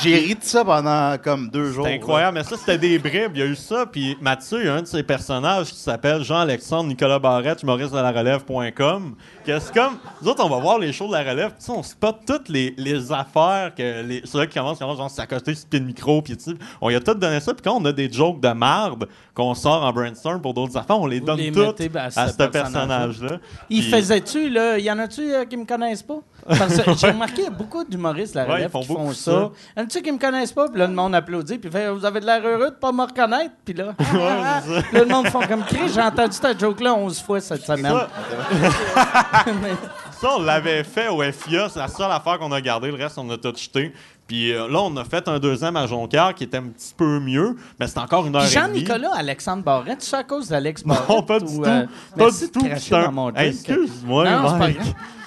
j'ai- 0.01 0.09
J'ai 0.11 0.19
ri 0.27 0.35
de 0.35 0.43
ça 0.43 0.63
pendant 0.63 1.17
comme 1.17 1.49
deux 1.49 1.71
jours. 1.71 1.85
C'était 1.85 1.97
incroyable, 1.97 2.37
mais 2.37 2.43
ça, 2.43 2.55
c'était 2.57 2.77
des 2.77 2.99
bribes. 2.99 3.31
Il 3.35 3.39
y 3.39 3.41
a 3.41 3.45
eu 3.47 3.55
ça. 3.55 3.85
Puis 3.85 4.15
Mathieu, 4.21 4.59
il 4.61 4.65
y 4.65 4.69
a 4.69 4.75
un 4.75 4.81
de 4.81 4.87
ses 4.87 5.03
personnages 5.03 5.71
qui 5.71 5.79
s'appelle 5.79 6.23
Jean-Alexandre 6.23 6.87
Nicolas 6.87 7.19
Barrette, 7.19 7.63
humoriste 7.63 7.91
de 7.93 7.97
la 7.99 8.11
relève.com. 8.11 9.15
Que 9.45 9.59
c'est 9.59 9.73
comme, 9.73 9.97
nous 10.21 10.29
autres, 10.29 10.43
on 10.45 10.49
va 10.49 10.59
voir 10.59 10.79
les 10.79 10.93
shows 10.93 11.07
de 11.07 11.13
la 11.13 11.23
relève. 11.29 11.51
Puis 11.59 11.69
on 11.69 11.83
spot 11.83 12.17
toutes 12.25 12.47
les, 12.49 12.73
les 12.77 13.11
affaires 13.11 13.73
que 13.75 14.03
les, 14.03 14.21
ceux 14.25 14.45
qui 14.45 14.53
commencent, 14.57 14.77
qui 14.77 14.83
commencent, 14.83 14.97
genre, 14.97 15.09
s'accoster 15.11 15.53
sur 15.55 15.65
le 15.65 15.69
pied 15.69 15.79
de 15.81 15.85
micro. 15.85 16.21
Puis 16.21 16.37
tu 16.37 16.51
sais, 16.51 16.57
on 16.79 16.89
y 16.89 16.95
a 16.95 16.99
tout 16.99 17.13
donné 17.15 17.39
ça. 17.39 17.53
Puis 17.53 17.61
quand 17.63 17.75
on 17.79 17.85
a 17.85 17.91
des 17.91 18.11
jokes 18.11 18.39
de 18.39 18.49
marde 18.49 19.07
qu'on 19.33 19.53
sort 19.55 19.83
en 19.83 19.91
brainstorm 19.91 20.41
pour 20.41 20.53
d'autres 20.53 20.77
affaires, 20.77 20.99
on 20.99 21.07
les 21.07 21.19
Vous 21.19 21.25
donne 21.25 21.37
les 21.37 21.51
toutes 21.51 21.79
mettez, 21.79 21.97
à 21.97 22.03
à 22.05 22.09
ce 22.11 22.33
ce 22.33 22.37
personnage-là. 22.37 22.51
personnage-là. 22.51 23.37
Il 23.69 23.81
Puis- 23.81 23.91
faisait-tu, 23.91 24.49
là? 24.53 24.77
Y 24.79 24.89
en 24.91 24.99
a-tu 24.99 25.33
euh, 25.33 25.45
qui 25.45 25.57
me 25.57 25.65
connaissent 25.65 26.03
pas? 26.03 26.19
Parce 26.47 26.77
que 26.77 26.93
j'ai 26.95 27.07
remarqué, 27.11 27.41
il 27.41 27.43
y 27.45 27.47
a 27.47 27.49
beaucoup 27.49 27.83
d'humoristes, 27.83 28.35
la 28.35 28.43
Ouais, 28.45 28.53
relève, 28.53 28.69
ils 28.69 28.71
font 28.71 28.81
qui 28.81 28.87
font 28.87 29.11
ça. 29.13 29.31
ça. 29.31 29.51
Y 29.77 29.79
en 29.79 29.83
a-tu 29.83 30.01
qui 30.01 30.11
me 30.11 30.17
connaissent 30.19 30.51
pas? 30.51 30.67
Puis 30.69 30.77
là, 30.79 30.87
le 30.87 30.93
monde 30.93 31.15
applaudit, 31.15 31.57
puis 31.57 31.69
fait, 31.71 31.89
vous 31.89 32.05
avez 32.05 32.19
de 32.19 32.25
l'air 32.25 32.41
heureux 32.45 32.69
de 32.69 32.75
pas 32.75 32.91
me 32.91 33.01
reconnaître? 33.03 33.53
Puis 33.65 33.73
là, 33.73 33.93
ça. 33.99 34.13
là, 34.13 34.83
le 34.93 35.05
monde 35.05 35.27
font 35.27 35.41
comme 35.47 35.63
cri. 35.63 35.89
J'ai 35.93 36.01
entendu 36.01 36.37
ta 36.39 36.57
joke-là 36.57 36.93
11 36.93 37.21
fois 37.21 37.39
cette 37.41 37.65
semaine. 37.65 37.93
Ça, 37.93 38.07
Mais- 39.61 39.69
Ça, 40.21 40.29
on 40.37 40.41
l'avait 40.41 40.83
fait 40.85 41.09
au 41.09 41.21
FIA. 41.21 41.67
C'est 41.69 41.79
la 41.79 41.87
seule 41.89 42.11
affaire 42.11 42.39
qu'on 42.39 42.51
a 42.53 42.61
gardé. 42.61 42.89
Le 42.89 42.95
reste, 42.95 43.17
on 43.17 43.29
a 43.29 43.37
tout 43.37 43.53
jeté. 43.55 43.93
Puis 44.27 44.51
euh, 44.53 44.67
là, 44.69 44.79
on 44.81 44.95
a 44.97 45.03
fait 45.03 45.27
un 45.27 45.37
deuxième 45.37 45.75
à 45.75 45.85
Jonquière 45.85 46.33
qui 46.33 46.45
était 46.45 46.57
un 46.57 46.63
petit 46.69 46.93
peu 46.95 47.19
mieux, 47.19 47.57
mais 47.79 47.87
c'était 47.87 47.99
encore 47.99 48.25
une 48.25 48.35
heure 48.35 48.43
Puis 48.43 48.51
et 48.57 48.61
demie. 48.61 48.79
Jean-Nicolas 48.85 49.11
Alexandre 49.15 49.63
Barrette, 49.63 50.01
c'est 50.01 50.15
à 50.15 50.23
cause 50.23 50.47
d'Alex 50.47 50.83
Barrette? 50.83 51.09
Non, 51.09 51.21
pas 51.23 51.39
du 51.39 51.45
ou, 51.53 51.61
tout. 51.63 51.69
euh, 51.69 51.85
pas 52.17 52.31
du 52.31 52.49
tout. 52.51 52.67
C'est 52.77 52.95
Hey. 53.35 53.49
Excuse-moi, 53.49 54.25
c'est 54.25 54.57
Mike. 54.57 54.77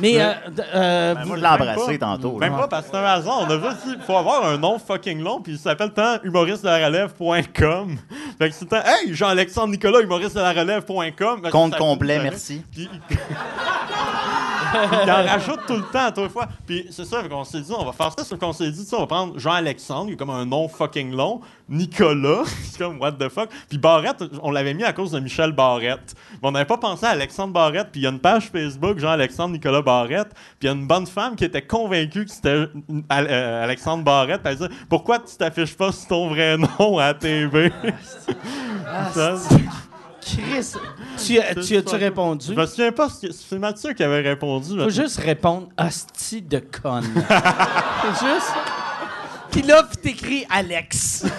Mais, 0.00 0.20
euh, 0.20 0.32
euh, 0.74 1.14
Ben, 1.14 1.22
vous- 1.22 1.28
moi, 1.28 1.36
je 1.36 1.42
l'ai 1.42 1.48
embrassé 1.48 1.98
tantôt. 1.98 2.38
Même 2.38 2.52
là. 2.52 2.58
pas 2.60 2.68
parce 2.68 2.84
que 2.86 2.90
c'est 2.92 2.96
un 2.98 3.04
hasard. 3.04 3.38
On 3.40 3.50
a 3.50 3.58
juste 3.70 3.86
dit, 3.86 3.94
faut 4.06 4.16
avoir 4.16 4.44
un 4.46 4.58
nom 4.58 4.78
fucking 4.78 5.22
long, 5.22 5.40
puis 5.40 5.52
il 5.52 5.58
s'appelle 5.58 5.92
tant 5.92 6.18
humoriste 6.24 6.62
de 6.64 6.68
la 6.68 6.86
relève.com. 6.86 7.96
Fait 8.38 8.48
que 8.50 8.54
c'est 8.54 8.66
tant, 8.66 8.82
hey, 8.84 9.14
Jean-Alexandre 9.14 9.68
Nicolas, 9.68 10.00
humoriste 10.00 10.34
de 10.36 10.40
la 10.40 10.52
relève.com. 10.52 11.42
Compte 11.50 11.76
complet, 11.76 12.18
merci. 12.22 12.62
Puis 12.72 12.88
il... 14.74 15.10
en 15.10 15.24
rajoute 15.24 15.60
tout 15.66 15.76
le 15.76 15.82
temps 15.82 16.06
à 16.06 16.12
trois 16.12 16.28
fois. 16.28 16.48
Puis 16.66 16.86
c'est 16.90 17.04
ça, 17.04 17.22
qu'on 17.22 17.44
s'est 17.44 17.60
dit, 17.60 17.72
on 17.76 17.84
va 17.84 17.92
faire 17.92 18.12
ça. 18.16 18.24
C'est 18.24 18.38
qu'on 18.38 18.52
s'est 18.52 18.70
dit, 18.70 18.86
on 18.92 19.00
va 19.00 19.06
prendre 19.06 19.38
Jean-Alexandre, 19.38 20.06
qui 20.06 20.12
est 20.12 20.16
comme 20.16 20.30
un 20.30 20.46
nom 20.46 20.68
fucking 20.68 21.12
long. 21.12 21.40
Nicolas, 21.68 22.44
c'est 22.64 22.78
comme 22.78 23.00
what 23.00 23.12
the 23.12 23.28
fuck. 23.28 23.48
Puis 23.68 23.78
Barrette, 23.78 24.22
on 24.42 24.50
l'avait 24.50 24.74
mis 24.74 24.84
à 24.84 24.92
cause 24.92 25.12
de 25.12 25.20
Michel 25.20 25.52
Barrette. 25.52 26.14
Mais 26.42 26.48
on 26.48 26.52
n'avait 26.52 26.66
pas 26.66 26.78
pensé 26.78 27.06
à 27.06 27.10
Alexandre 27.10 27.52
Barrette. 27.52 27.88
Puis 27.92 28.00
il 28.00 28.04
y 28.04 28.06
a 28.06 28.10
une 28.10 28.20
page 28.20 28.50
Facebook, 28.50 28.98
Jean-Alexandre 28.98 29.52
Nicolas 29.52 29.82
Barrette. 29.82 30.32
Puis 30.58 30.62
il 30.62 30.66
y 30.66 30.68
a 30.70 30.72
une 30.72 30.86
bonne 30.86 31.06
femme 31.06 31.36
qui 31.36 31.44
était 31.44 31.62
convaincue 31.62 32.24
que 32.24 32.30
c'était 32.30 32.66
euh, 33.12 33.64
Alexandre 33.64 34.04
Barrette. 34.04 34.42
Puis 34.42 34.52
elle 34.52 34.58
disait, 34.58 34.80
pourquoi 34.88 35.18
tu 35.18 35.36
t'affiches 35.36 35.76
pas 35.76 35.92
sur 35.92 36.08
ton 36.08 36.28
vrai 36.28 36.56
nom 36.78 36.98
à 36.98 37.08
la 37.08 37.14
TV? 37.14 37.72
Ça, 39.12 39.34
Chris, 40.26 40.72
tu, 41.24 41.38
as- 41.40 41.54
tu 41.54 41.76
as-tu 41.76 41.94
répondu? 41.94 42.46
Je 42.48 42.52
me 42.54 42.66
souviens 42.66 42.90
pas, 42.92 43.08
c'est 43.08 43.32
c'est 43.32 43.58
Mathieu 43.58 43.92
qui 43.92 44.02
avait 44.02 44.22
répondu. 44.22 44.76
Faut 44.78 44.90
juste 44.90 45.18
répondre 45.18 45.68
hostie 45.78 46.42
de 46.42 46.58
conne. 46.58 47.04
Faut 47.14 48.26
juste. 48.26 48.52
Puis 49.52 49.62
là, 49.62 49.84
puis 49.84 49.96
t'écris 49.98 50.44
Alex. 50.50 51.24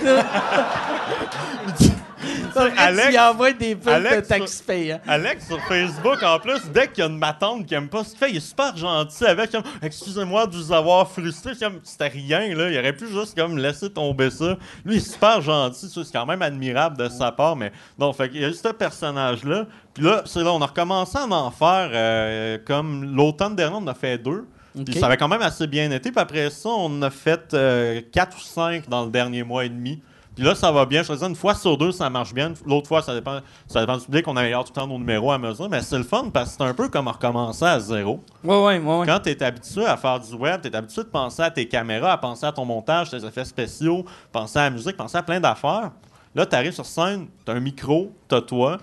Alex- 2.77 3.57
des 3.59 3.75
pubs 3.75 3.93
de 4.03 4.21
taxi 4.21 4.63
payant. 4.63 4.99
Alex 5.07 5.47
sur 5.47 5.59
Facebook, 5.61 6.21
en 6.23 6.39
plus, 6.39 6.59
dès 6.73 6.87
qu'il 6.87 6.99
y 6.99 7.01
a 7.01 7.09
une 7.09 7.17
matante 7.17 7.65
qui 7.65 7.73
aime 7.75 7.87
pas 7.89 8.03
ce 8.03 8.09
qu'il 8.11 8.19
fait, 8.19 8.29
il 8.31 8.37
est 8.37 8.39
super 8.39 8.75
gentil 8.75 9.25
avec. 9.25 9.51
Comme, 9.51 9.63
excusez-moi 9.81 10.47
de 10.47 10.55
vous 10.55 10.71
avoir 10.71 11.09
frustré. 11.09 11.53
Comme, 11.59 11.79
c'était 11.83 12.07
rien, 12.07 12.55
là. 12.55 12.69
Il 12.69 12.77
aurait 12.77 12.93
pu 12.93 13.07
juste 13.07 13.37
comme 13.37 13.57
laisser 13.57 13.89
tomber 13.89 14.29
ça. 14.29 14.57
Lui, 14.85 14.95
il 14.95 14.97
est 14.97 15.11
super 15.11 15.41
gentil. 15.41 15.89
ça, 15.89 16.01
C'est 16.03 16.11
quand 16.13 16.25
même 16.25 16.41
admirable 16.41 16.97
de 16.97 17.09
sa 17.09 17.31
part. 17.31 17.55
Mais 17.55 17.71
non, 17.97 18.13
fait 18.13 18.29
qu'il 18.29 18.41
y 18.41 18.45
a 18.45 18.49
juste 18.49 18.65
ce 18.65 18.71
personnage-là. 18.73 19.65
Puis 19.93 20.03
là, 20.03 20.21
c'est 20.25 20.43
là, 20.43 20.51
on 20.53 20.61
a 20.61 20.65
recommencé 20.67 21.17
à 21.17 21.25
en 21.25 21.51
faire 21.51 21.89
euh, 21.93 22.57
comme 22.65 23.15
l'automne 23.15 23.55
dernier, 23.55 23.75
on 23.75 23.79
en 23.79 23.87
a 23.87 23.93
fait 23.93 24.17
deux. 24.17 24.45
Puis 24.85 24.93
ça 24.99 25.07
avait 25.07 25.17
quand 25.17 25.27
même 25.27 25.41
assez 25.41 25.65
bien 25.65 25.89
été. 25.89 26.11
Puis 26.11 26.19
après 26.19 26.49
ça, 26.51 26.69
on 26.69 26.85
en 26.97 27.01
a 27.01 27.09
fait 27.09 27.51
euh, 27.55 28.01
quatre 28.11 28.37
ou 28.37 28.41
cinq 28.41 28.87
dans 28.87 29.05
le 29.05 29.11
dernier 29.11 29.41
mois 29.43 29.65
et 29.65 29.69
demi. 29.69 29.99
Puis 30.37 30.45
là, 30.45 30.53
ça 30.53 30.71
va 30.71 30.85
bien. 30.85 31.01
Je 31.01 31.07
faisais 31.07 31.25
une 31.25 31.35
fois 31.35 31.55
sur 31.55 31.75
deux, 31.79 31.91
ça 31.91 32.11
marche 32.11 32.31
bien. 32.31 32.53
L'autre 32.63 32.87
fois, 32.87 33.01
ça 33.01 33.15
dépend, 33.15 33.39
ça 33.65 33.79
dépend 33.79 33.97
du 33.97 34.05
public. 34.05 34.27
On 34.27 34.37
améliore 34.37 34.65
tout 34.65 34.71
le 34.75 34.81
temps 34.81 34.85
nos 34.85 34.99
numéros 34.99 35.31
à 35.31 35.39
mesure. 35.39 35.67
Mais 35.67 35.81
c'est 35.81 35.97
le 35.97 36.03
fun 36.03 36.29
parce 36.31 36.51
que 36.51 36.57
c'est 36.57 36.69
un 36.69 36.75
peu 36.75 36.89
comme 36.89 37.07
recommencer 37.07 37.65
à 37.65 37.79
zéro. 37.79 38.19
Ouais, 38.43 38.63
ouais. 38.63 38.77
ouais. 38.77 39.07
Quand 39.07 39.19
tu 39.19 39.31
es 39.31 39.41
habitué 39.41 39.83
à 39.83 39.97
faire 39.97 40.19
du 40.19 40.31
web, 40.35 40.61
tu 40.61 40.67
es 40.67 40.75
habitué 40.75 41.01
de 41.01 41.07
penser 41.07 41.41
à 41.41 41.49
tes 41.49 41.67
caméras, 41.67 42.11
à 42.11 42.17
penser 42.17 42.45
à 42.45 42.51
ton 42.51 42.65
montage, 42.65 43.09
tes 43.09 43.25
effets 43.25 43.45
spéciaux, 43.45 44.05
penser 44.31 44.59
à 44.59 44.65
la 44.65 44.69
musique, 44.69 44.95
penser 44.95 45.17
à 45.17 45.23
plein 45.23 45.39
d'affaires. 45.39 45.89
Là, 46.35 46.45
tu 46.45 46.55
arrives 46.55 46.73
sur 46.73 46.85
scène, 46.85 47.25
tu 47.43 47.51
as 47.51 47.55
un 47.55 47.59
micro, 47.59 48.11
tu 48.29 48.35
as 48.35 48.41
toi, 48.41 48.77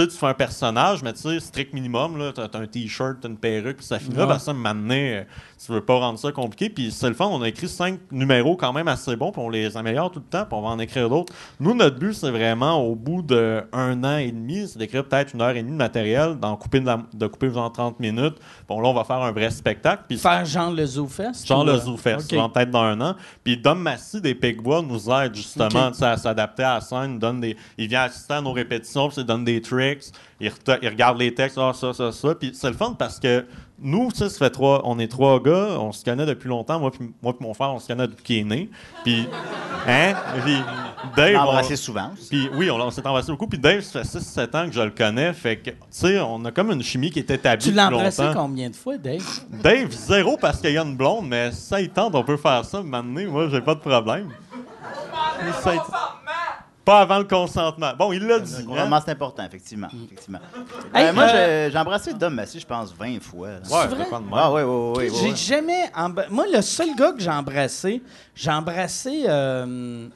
sais, 0.00 0.08
tu 0.08 0.16
fais 0.16 0.26
un 0.26 0.34
personnage, 0.34 1.02
mais 1.02 1.12
tu 1.12 1.20
sais, 1.20 1.40
strict 1.40 1.72
minimum, 1.72 2.16
là, 2.18 2.32
t'as, 2.32 2.58
un 2.58 2.66
t-shirt, 2.66 3.18
t'as 3.20 3.28
une 3.28 3.36
perruque, 3.36 3.78
puis 3.78 3.86
ça 3.86 3.98
finit 3.98 4.16
là, 4.16 4.26
parce 4.26 4.40
que 4.40 4.44
ça, 4.46 4.52
maintenant, 4.52 4.94
euh, 4.94 5.22
tu 5.64 5.72
veux 5.72 5.80
pas 5.80 5.98
rendre 5.98 6.18
ça 6.18 6.32
compliqué. 6.32 6.68
Puis 6.68 6.90
c'est 6.90 7.08
le 7.08 7.14
fun, 7.14 7.26
on 7.26 7.40
a 7.42 7.48
écrit 7.48 7.68
cinq 7.68 8.00
numéros 8.10 8.56
quand 8.56 8.72
même 8.72 8.88
assez 8.88 9.14
bons, 9.16 9.30
puis 9.32 9.40
on 9.42 9.48
les 9.48 9.76
améliore 9.76 10.10
tout 10.10 10.20
le 10.20 10.24
temps, 10.26 10.44
puis 10.44 10.58
on 10.58 10.62
va 10.62 10.68
en 10.68 10.78
écrire 10.78 11.08
d'autres. 11.08 11.32
Nous, 11.60 11.74
notre 11.74 11.98
but, 11.98 12.12
c'est 12.14 12.30
vraiment, 12.30 12.76
au 12.82 12.94
bout 12.94 13.22
d'un 13.22 13.64
an 13.74 14.16
et 14.16 14.32
demi, 14.32 14.66
c'est 14.68 14.78
d'écrire 14.78 15.04
peut-être 15.04 15.32
une 15.34 15.42
heure 15.42 15.50
et 15.50 15.62
demie 15.62 15.72
de 15.72 15.76
matériel, 15.76 16.38
d'en 16.38 16.56
couper 16.56 16.80
de, 16.80 16.86
la- 16.86 17.02
de 17.12 17.26
couper 17.26 17.50
en 17.56 17.70
30 17.70 18.00
minutes. 18.00 18.36
Bon, 18.68 18.80
là, 18.80 18.88
on 18.88 18.94
va 18.94 19.04
faire 19.04 19.22
un 19.22 19.32
vrai 19.32 19.50
spectacle. 19.50 20.04
Puis 20.08 20.18
Faire 20.18 20.44
genre 20.44 20.72
le 20.72 20.84
ZooFest? 20.86 21.46
Genre 21.46 21.62
ou, 21.62 21.66
le 21.66 21.72
euh, 21.72 21.78
ZooFest, 21.78 22.32
ok. 22.32 22.38
en 22.38 22.48
peut-être 22.50 22.70
dans 22.70 22.82
un 22.82 23.00
an. 23.00 23.14
Puis 23.44 23.56
Dom 23.56 23.80
Massy 23.80 24.20
des 24.20 24.34
Pigbois 24.34 24.82
nous 24.82 25.10
aide 25.10 25.34
justement 25.34 25.90
à 26.00 26.16
s'adapter 26.16 26.62
à 26.62 26.74
la 26.74 26.80
scène. 26.80 27.18
Donne 27.18 27.40
des, 27.40 27.56
il 27.78 27.88
vient 27.88 28.02
assister 28.02 28.34
à 28.34 28.40
nos 28.40 28.52
répétitions, 28.52 29.08
puis 29.08 29.18
il 29.20 29.24
donne 29.24 29.44
des 29.44 29.60
tricks. 29.60 29.83
Il, 30.40 30.48
reta- 30.48 30.78
il 30.82 30.88
regarde 30.88 31.18
les 31.18 31.32
textes, 31.34 31.58
ah, 31.58 31.72
ça, 31.74 31.92
ça, 31.92 32.10
ça. 32.12 32.34
Puis 32.34 32.52
c'est 32.54 32.68
le 32.70 32.76
fun 32.76 32.94
parce 32.98 33.18
que 33.20 33.46
nous, 33.80 34.10
tu 34.12 34.18
sais, 34.18 34.28
ça 34.28 34.38
fait 34.38 34.50
trois, 34.50 34.82
on 34.84 34.98
est 34.98 35.08
trois 35.08 35.40
gars, 35.42 35.78
on 35.80 35.92
se 35.92 36.04
connaît 36.04 36.26
depuis 36.26 36.48
longtemps. 36.48 36.78
Moi 36.80 36.90
puis 36.90 37.12
moi 37.22 37.32
puis 37.36 37.46
mon 37.46 37.54
frère, 37.54 37.72
on 37.72 37.78
se 37.78 37.86
connaît 37.88 38.06
depuis 38.08 38.22
qu'il 38.24 38.36
est 38.38 38.44
né. 38.44 38.70
Puis, 39.04 39.26
hein? 39.86 40.14
Puis 40.44 40.56
Dave, 41.16 41.36
on- 41.36 41.40
embrassé 41.40 41.76
souvent 41.76 42.10
puis 42.28 42.48
oui, 42.54 42.70
on, 42.70 42.76
on 42.76 42.90
s'est 42.90 43.06
embrassé 43.06 43.30
beaucoup. 43.32 43.46
Puis 43.46 43.58
Dave, 43.58 43.80
ça 43.82 44.02
fait 44.04 44.18
6-7 44.18 44.56
ans 44.56 44.66
que 44.68 44.74
je 44.74 44.80
le 44.80 44.90
connais. 44.90 45.32
Fait 45.32 45.56
que, 45.56 45.70
tu 45.70 45.76
sais, 45.90 46.18
on 46.20 46.44
a 46.44 46.50
comme 46.50 46.70
une 46.70 46.82
chimie 46.82 47.10
qui 47.10 47.18
est 47.20 47.30
établie 47.30 47.64
Tu 47.68 47.72
l'as 47.72 47.88
embrassé 47.88 48.22
combien 48.34 48.70
de 48.70 48.76
fois, 48.76 48.96
Dave? 48.96 49.22
Dave, 49.50 49.90
zéro 49.90 50.36
parce 50.36 50.60
qu'il 50.60 50.72
y 50.72 50.78
a 50.78 50.82
une 50.82 50.96
blonde, 50.96 51.26
mais 51.28 51.52
ça 51.52 51.80
il 51.80 51.90
tente, 51.90 52.14
on 52.14 52.22
peut 52.24 52.36
faire 52.36 52.64
ça 52.64 52.82
maintenant. 52.82 53.30
Moi, 53.30 53.48
j'ai 53.50 53.60
pas 53.60 53.74
de 53.74 53.80
problème. 53.80 54.30
Ça, 55.62 55.74
il- 55.74 55.80
Pas 56.84 57.00
avant 57.00 57.18
le 57.18 57.24
consentement. 57.24 57.92
Bon, 57.98 58.12
il 58.12 58.26
l'a 58.26 58.38
dit. 58.38 58.56
hein? 58.60 58.64
Vraiment, 58.68 59.00
c'est 59.02 59.12
important, 59.12 59.42
effectivement. 59.44 59.88
effectivement. 60.04 60.38
Hey, 60.94 61.06
Euh, 61.08 61.12
moi, 61.14 61.24
euh, 61.24 61.70
j'ai- 61.72 61.78
embrassé 61.78 62.12
Dom 62.12 62.34
Massy, 62.34 62.60
je 62.60 62.66
pense, 62.66 62.92
20 62.92 63.22
fois. 63.22 63.48
là. 63.48 63.54
Ouais, 63.70 63.86
vrai? 63.86 64.06
Ah, 64.34 64.52
oui, 64.52 64.62
oui, 64.62 64.92
oui. 64.96 65.08
oui, 65.10 65.18
J'ai 65.36 65.36
jamais. 65.54 65.90
Moi, 66.30 66.44
le 66.52 66.60
seul 66.60 66.94
gars 66.94 67.12
que 67.12 67.20
j'ai 67.20 67.30
embrassé, 67.30 68.02
j'ai 68.34 68.50
embrassé. 68.50 69.24
Euh, 69.26 70.08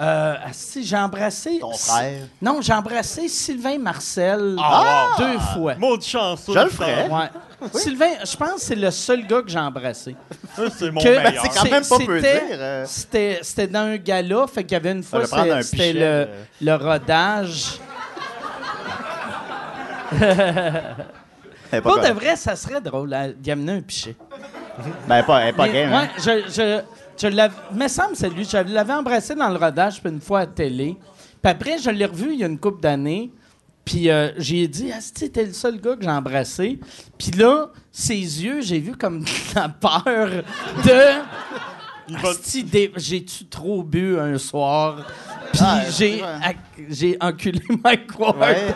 euh, 0.00 0.34
asti, 0.44 0.82
j'ai 0.84 0.96
embrassé. 0.96 1.58
Ton 1.60 1.72
frère? 1.72 2.26
Non, 2.42 2.60
j'ai 2.62 2.72
embrassé 2.72 3.28
Sylvain 3.28 3.78
Marcel 3.78 4.56
Ah, 4.58 5.08
wow. 5.18 5.24
deux 5.24 5.38
fois. 5.38 5.74
Mot 5.76 5.96
de 5.96 6.02
chanceux. 6.02 6.52
Je 6.54 6.58
le 6.58 6.70
ferais. 6.70 7.08
Ouais. 7.08 7.30
Sylvain, 7.74 8.06
je 8.24 8.36
pense 8.36 8.54
que 8.54 8.60
c'est 8.60 8.74
le 8.74 8.90
seul 8.90 9.26
gars 9.26 9.42
que 9.42 9.48
j'ai 9.50 9.58
embrassé. 9.58 10.16
Ça, 10.56 10.64
c'est 10.70 10.90
mon 10.90 11.00
Que- 11.00 11.08
meilleur. 11.08 11.22
Ben, 11.24 11.34
c'est 11.42 11.48
quand 11.58 11.70
même 11.70 11.84
pas 11.86 11.98
peu 11.98 12.20
c'était- 12.20 12.46
dire, 12.46 12.56
euh. 12.58 12.84
C'était 12.86 13.38
c'était 13.42 13.66
dans 13.66 13.80
un 13.80 13.96
gala, 13.96 14.46
fait 14.46 14.64
qu'il 14.64 14.72
y 14.72 14.76
avait 14.76 14.92
une 14.92 15.02
fois, 15.02 15.24
c'était 15.62 15.92
le, 15.92 16.00
euh. 16.02 16.26
le 16.62 16.74
rodage. 16.74 17.78
Pas 21.70 22.08
de 22.08 22.12
vrai, 22.12 22.36
ça 22.36 22.56
serait 22.56 22.80
drôle 22.80 23.12
hein, 23.14 23.30
d'y 23.36 23.50
amener 23.50 23.72
un 23.72 23.80
pichet. 23.80 24.16
Ben, 25.06 25.16
elle 25.18 25.24
pas, 25.24 25.40
elle 25.42 25.54
pas 25.54 25.66
Mais, 25.66 25.72
game. 25.72 25.90
ouais, 25.92 25.96
hein. 25.98 26.08
je, 26.16 26.50
je, 26.50 26.80
je 27.20 27.28
l'avais, 27.28 27.54
me 27.72 27.86
semble 27.88 28.16
c'est 28.16 28.30
lui. 28.30 28.44
Je 28.44 28.56
l'avais 28.56 28.92
embrassé 28.92 29.34
dans 29.34 29.48
le 29.48 29.56
rodage 29.56 30.00
puis 30.00 30.10
une 30.10 30.20
fois 30.20 30.40
à 30.40 30.46
télé. 30.46 30.96
Puis 31.42 31.50
après, 31.52 31.78
je 31.78 31.90
l'ai 31.90 32.06
revu 32.06 32.32
il 32.32 32.40
y 32.40 32.44
a 32.44 32.46
une 32.46 32.58
couple 32.58 32.80
d'années. 32.80 33.30
Puis 33.84 34.08
euh, 34.10 34.30
j'ai 34.36 34.68
dit, 34.68 34.90
ah, 34.92 34.98
t'es 35.32 35.44
le 35.46 35.52
seul 35.52 35.80
gars 35.80 35.96
que 35.96 36.02
j'ai 36.02 36.10
embrassé. 36.10 36.78
Puis 37.18 37.30
là, 37.32 37.70
ses 37.90 38.14
yeux, 38.14 38.60
j'ai 38.60 38.78
vu 38.78 38.92
comme 38.96 39.24
la 39.54 39.68
peur 39.68 40.28
de. 40.84 42.20
Asti, 42.26 42.64
des- 42.64 42.92
j'ai-tu 42.96 43.46
trop 43.46 43.82
bu 43.82 44.18
un 44.18 44.36
soir? 44.38 45.06
Puis 45.52 45.60
Ah, 45.64 45.82
j'ai, 45.90 46.20
ac- 46.22 46.56
j'ai 46.88 47.16
enculé 47.20 47.60
Mike 47.84 48.18
Ward. 48.18 48.36
Ouais. 48.38 48.74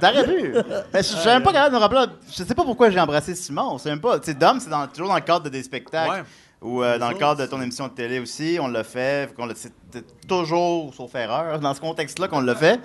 T'aurais 0.00 0.24
pu. 0.24 0.54
Je 0.94 0.98
je 0.98 1.02
suis 1.02 1.26
même 1.28 1.42
pas 1.42 1.52
capable 1.52 1.72
de 1.74 1.76
me 1.78 1.82
rappeler. 1.82 2.04
Je 2.30 2.42
sais 2.42 2.54
pas 2.54 2.64
pourquoi 2.64 2.90
j'ai 2.90 2.98
embrassé 3.00 3.34
Simon. 3.34 3.76
C'est 3.78 3.90
même 3.90 4.00
pas. 4.00 4.18
Tu 4.18 4.26
sais, 4.26 4.34
Dom, 4.34 4.58
c'est 4.60 4.70
dans- 4.70 4.86
toujours 4.86 5.08
dans 5.08 5.14
le 5.14 5.20
cadre 5.20 5.44
de 5.44 5.48
des 5.50 5.62
spectacles. 5.62 6.10
Ouais. 6.10 6.22
Ou 6.62 6.82
euh, 6.82 6.98
dans 6.98 7.08
le 7.10 7.14
cadre 7.16 7.40
de 7.40 7.46
ton 7.46 7.60
émission 7.62 7.88
de 7.88 7.92
télé 7.92 8.18
aussi. 8.18 8.58
On 8.60 8.68
l'a 8.68 8.84
fait. 8.84 9.30
C'était 9.54 10.04
toujours, 10.28 10.92
sauf 10.94 11.14
erreur, 11.14 11.58
dans 11.58 11.72
ce 11.74 11.80
contexte-là 11.80 12.28
qu'on 12.28 12.40
l'a 12.40 12.54
fait. 12.54 12.78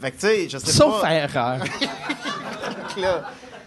Fait 0.00 0.10
que, 0.10 0.16
tu 0.16 0.26
sais, 0.26 0.48
je 0.48 0.58
sais 0.58 0.72
Sauf 0.72 1.02
pas. 1.02 1.12
erreur. 1.14 1.58
là. 2.96 3.22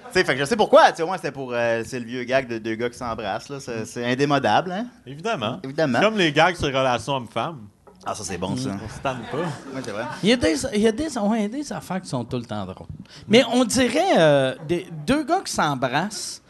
Tu 0.08 0.12
sais, 0.12 0.24
fait 0.26 0.34
que 0.34 0.40
je 0.40 0.46
sais 0.46 0.56
pourquoi. 0.56 0.90
Tu 0.92 0.98
sais, 0.98 1.04
au 1.04 1.08
moins, 1.08 1.18
c'était 1.18 1.32
pour. 1.32 1.52
euh, 1.54 1.84
c'est 1.86 2.00
le 2.00 2.06
vieux 2.06 2.24
gag 2.24 2.48
de 2.48 2.58
deux 2.58 2.76
gars 2.76 2.90
qui 2.90 2.98
s'embrassent, 2.98 3.50
là. 3.50 3.60
C'est 3.60 3.86
c'est 3.86 4.06
indémodable, 4.06 4.72
hein? 4.72 4.88
Évidemment. 5.06 5.60
Évidemment. 5.64 6.00
Comme 6.02 6.18
les 6.18 6.32
gags 6.32 6.56
sur 6.56 6.68
les 6.68 6.78
relations 6.78 7.14
hommes-femmes. 7.18 7.60
Ah, 8.06 8.14
ça, 8.14 8.24
c'est 8.24 8.38
bon, 8.38 8.56
ça. 8.56 8.70
On 8.72 8.90
se 8.94 9.00
tanne 9.02 9.22
pas. 9.32 9.38
Ouais, 9.38 9.82
c'est 9.84 9.92
vrai. 9.92 10.04
Il 10.22 10.30
y 10.30 10.34
a 10.34 10.36
des, 10.36 10.56
il 10.76 10.82
y 10.82 10.88
a 10.88 10.92
des, 10.92 11.18
ouais, 11.18 11.48
des 11.48 11.74
affaires 11.74 12.02
qui 12.02 12.08
sont 12.10 12.24
tout 12.24 12.38
le 12.38 12.46
temps 12.46 12.64
drôles. 12.66 12.88
Mais 13.28 13.44
on 13.52 13.64
dirait 13.66 14.20
euh, 14.20 14.54
des, 14.68 14.88
deux 15.08 15.24
gars 15.24 15.42
qui 15.44 15.52
s'embrassent. 15.54 16.42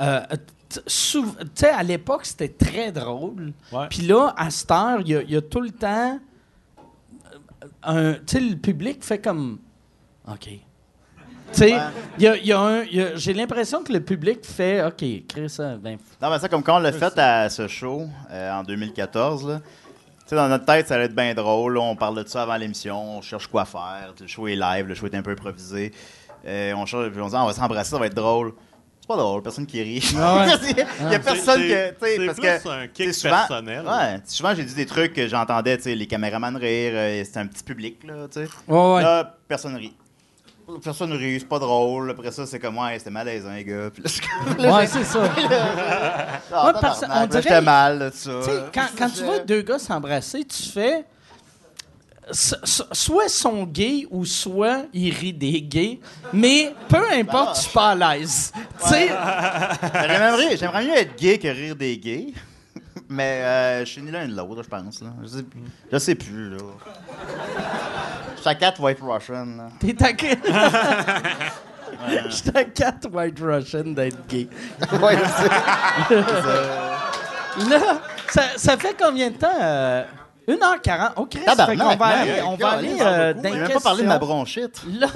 euh, 0.00 0.20
tu 0.86 1.22
sais, 1.54 1.68
à 1.68 1.82
l'époque, 1.82 2.24
c'était 2.26 2.48
très 2.48 2.92
drôle. 2.92 3.52
Puis 3.90 4.02
là, 4.02 4.34
à 4.36 4.50
cette 4.50 4.70
heure, 4.70 5.00
il 5.00 5.08
y, 5.08 5.16
a- 5.16 5.22
il 5.22 5.30
y 5.30 5.36
a 5.36 5.42
tout 5.42 5.60
le 5.60 5.70
temps. 5.70 6.18
euh, 7.86 8.12
un- 8.12 8.14
Tu 8.14 8.20
sais, 8.26 8.40
le 8.40 8.56
public 8.56 9.04
fait 9.04 9.18
comme. 9.18 9.58
OK. 10.28 10.48
Tu 10.48 10.58
sais, 11.52 11.74
Ouais. 11.74 11.80
il 12.18 12.24
y 12.24 12.28
a- 12.28 12.36
y 12.38 12.52
a 12.52 12.84
y 12.84 13.12
j'ai 13.16 13.34
l'impression 13.34 13.82
que 13.82 13.92
le 13.92 14.00
public 14.00 14.44
fait 14.44 14.82
OK, 14.84 15.04
crée 15.28 15.48
ça. 15.48 15.76
Ben, 15.76 15.98
Non, 16.20 16.30
mais 16.30 16.38
ça, 16.38 16.48
comme 16.48 16.62
quand 16.62 16.76
on 16.76 16.80
l'a 16.80 16.92
fait 16.92 17.16
à 17.18 17.50
ce 17.50 17.68
show 17.68 18.06
euh, 18.30 18.52
en 18.52 18.62
2014, 18.62 19.46
là. 19.46 19.60
Tu 19.60 20.28
sais, 20.28 20.36
dans 20.36 20.48
notre 20.48 20.64
tête, 20.64 20.88
ça 20.88 20.94
allait 20.94 21.04
être 21.06 21.14
bien 21.14 21.34
drôle. 21.34 21.74
là. 21.74 21.80
on 21.80 21.96
parle 21.96 22.22
de 22.24 22.28
ça 22.28 22.42
avant 22.42 22.56
l'émission. 22.56 23.18
On 23.18 23.20
cherche 23.20 23.46
quoi 23.48 23.64
faire. 23.66 24.14
Le 24.18 24.26
show 24.26 24.46
est 24.48 24.56
live. 24.56 24.86
Le 24.86 24.94
show 24.94 25.06
est 25.06 25.14
un 25.14 25.22
peu 25.22 25.32
improvisé. 25.32 25.92
Euh, 26.46 26.72
on 26.74 26.86
cherche, 26.86 27.04
on 27.16 27.24
se 27.24 27.30
dit, 27.30 27.36
Ah, 27.36 27.42
on 27.44 27.46
va 27.46 27.52
s'embrasser, 27.52 27.90
ça 27.90 27.98
va 27.98 28.06
être 28.06 28.14
drôle. 28.16 28.54
C'est 29.02 29.08
pas 29.08 29.16
drôle, 29.16 29.42
personne 29.42 29.66
qui 29.66 29.82
rit. 29.82 30.14
Ah 30.16 30.36
ouais. 30.46 30.46
Il 31.00 31.10
y 31.12 31.14
a 31.14 31.18
personne 31.18 31.60
C'est- 31.60 31.68
que. 31.68 31.90
tu 31.90 32.06
sais, 32.06 32.16
c'est 32.16 32.26
parce 32.26 32.38
plus 32.38 32.48
que. 32.48 32.68
un 32.70 32.86
kick 32.86 33.14
souvent, 33.14 33.34
personnel. 33.36 33.84
Ouais, 33.86 34.20
souvent 34.26 34.54
j'ai 34.54 34.62
dit 34.64 34.74
des 34.74 34.86
trucs 34.86 35.12
que 35.12 35.26
j'entendais, 35.26 35.76
tu 35.76 35.82
sais, 35.82 35.94
les 35.96 36.06
caméramans 36.06 36.56
rire, 36.56 36.92
euh, 36.94 37.22
c'était 37.24 37.40
un 37.40 37.46
petit 37.48 37.64
public, 37.64 38.04
là, 38.04 38.28
tu 38.32 38.40
sais. 38.44 38.48
ouais, 38.68 38.94
ouais. 38.94 39.02
Là, 39.02 39.36
personne 39.48 39.74
rit. 39.74 39.94
Personne 40.82 41.12
rit, 41.12 41.40
c'est 41.40 41.48
pas 41.48 41.58
drôle. 41.58 42.10
Après 42.12 42.30
ça, 42.30 42.46
c'est 42.46 42.60
comme, 42.60 42.78
ouais, 42.78 42.96
c'était 42.96 43.10
malaisant, 43.10 43.50
les 43.52 43.64
gars. 43.64 43.90
Puis 43.92 44.04
là, 44.58 44.72
Ouais, 44.76 44.86
c'est 44.86 45.04
ça. 45.04 45.20
Ah, 46.54 46.66
Ouais, 46.66 46.72
parce- 46.80 47.00
tabarnak, 47.00 47.16
on 47.16 47.20
là, 47.20 47.26
dirait- 47.26 47.42
J'étais 47.42 47.60
mal, 47.60 47.98
là, 47.98 48.10
ça. 48.12 48.30
Tu 48.44 48.50
sais, 48.50 48.62
quand, 48.72 48.86
quand 48.96 49.08
tu 49.10 49.24
vois 49.24 49.38
deux 49.40 49.62
gars 49.62 49.78
s'embrasser, 49.78 50.44
tu 50.44 50.62
fais. 50.70 51.04
So- 52.30 52.56
so- 52.64 52.84
Soit 52.92 53.24
ils 53.24 53.30
sont 53.30 53.64
gays 53.64 54.06
ou 54.10 54.24
soit 54.24 54.84
ils 54.92 55.12
rient 55.12 55.32
des 55.32 55.60
gays, 55.62 55.98
mais 56.32 56.72
peu 56.88 57.02
importe, 57.12 57.56
je 57.56 57.62
suis 57.62 57.72
pas 57.72 57.90
à 57.90 57.94
l'aise. 58.16 58.52
Tu 58.82 58.88
sais, 58.88 59.08
J'aimerais, 59.08 60.56
j'aimerais 60.56 60.84
mieux 60.84 60.96
être 60.96 61.16
gay 61.18 61.38
que 61.38 61.48
rire 61.48 61.74
des 61.76 61.96
gays. 61.98 62.32
Mais 63.08 63.42
euh, 63.42 63.80
je 63.84 63.90
suis 63.90 64.02
ni 64.02 64.10
l'un 64.10 64.26
ni 64.26 64.34
l'autre, 64.34 64.62
je 64.62 64.68
pense. 64.68 65.02
Là. 65.02 65.08
Je, 65.22 65.26
sais, 65.28 65.44
je 65.92 65.98
sais 65.98 66.14
plus. 66.14 66.50
Là. 66.50 66.58
À 68.44 68.54
4 68.54 68.80
White 68.80 68.98
Russian. 69.02 69.68
T'es 69.78 69.94
à 70.02 70.12
Je 72.24 72.30
suis 72.34 72.50
à 72.54 72.64
quatre 72.64 73.10
White 73.12 73.38
Russian 73.38 73.84
d'être 73.84 74.26
gay. 74.26 74.48
Ouais, 75.00 75.16
je 75.18 75.24
sais. 75.28 75.48
Là, 77.68 78.00
ça, 78.30 78.42
ça 78.56 78.76
fait 78.78 78.96
combien 78.98 79.30
de 79.30 79.36
temps? 79.36 79.48
euh, 79.60 80.04
1h40. 80.48 81.10
Oh, 81.16 81.26
Chris, 81.30 81.40
fait 81.40 81.44
Tabarnak, 81.46 81.78
qu'on 81.78 81.96
va 81.96 82.06
aller, 82.06 82.42
on 82.44 82.56
va 82.56 82.68
aller 82.70 82.96
euh, 83.00 83.32
les 83.42 83.50
même 83.50 83.68
pas 83.72 83.80
parlé 83.80 84.02
de 84.02 84.08
ma 84.08 84.18
bronchite. 84.18 84.80
Là, 84.98 85.06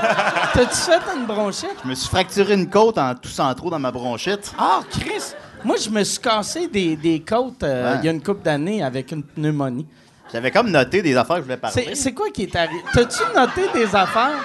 t'as-tu 0.54 0.74
fait 0.76 1.16
une 1.16 1.26
bronchite? 1.26 1.76
Je 1.84 1.88
me 1.88 1.94
suis 1.94 2.08
fracturé 2.08 2.54
une 2.54 2.68
côte 2.70 2.98
en 2.98 3.14
toussant 3.14 3.52
trop 3.54 3.70
dans 3.70 3.78
ma 3.78 3.90
bronchite. 3.90 4.52
Ah, 4.58 4.80
Chris! 4.90 5.34
Moi, 5.64 5.76
je 5.82 5.90
me 5.90 6.04
suis 6.04 6.20
cassé 6.20 6.68
des, 6.68 6.96
des 6.96 7.20
côtes 7.20 7.62
euh, 7.62 7.92
Ouais. 7.94 7.98
il 8.02 8.04
y 8.06 8.08
a 8.08 8.12
une 8.12 8.22
couple 8.22 8.42
d'années 8.42 8.82
avec 8.84 9.10
une 9.10 9.22
pneumonie. 9.24 9.86
J'avais 10.32 10.50
comme 10.50 10.70
noté 10.70 11.02
des 11.02 11.16
affaires 11.16 11.36
que 11.36 11.42
je 11.42 11.46
voulais 11.46 11.56
parler. 11.56 11.84
C'est 11.88 11.94
c'est 11.94 12.12
quoi 12.12 12.30
qui 12.30 12.42
est 12.42 12.56
arrivé? 12.56 12.82
T'as-tu 12.92 13.22
noté 13.34 13.62
des 13.74 13.94
affaires? 13.94 14.38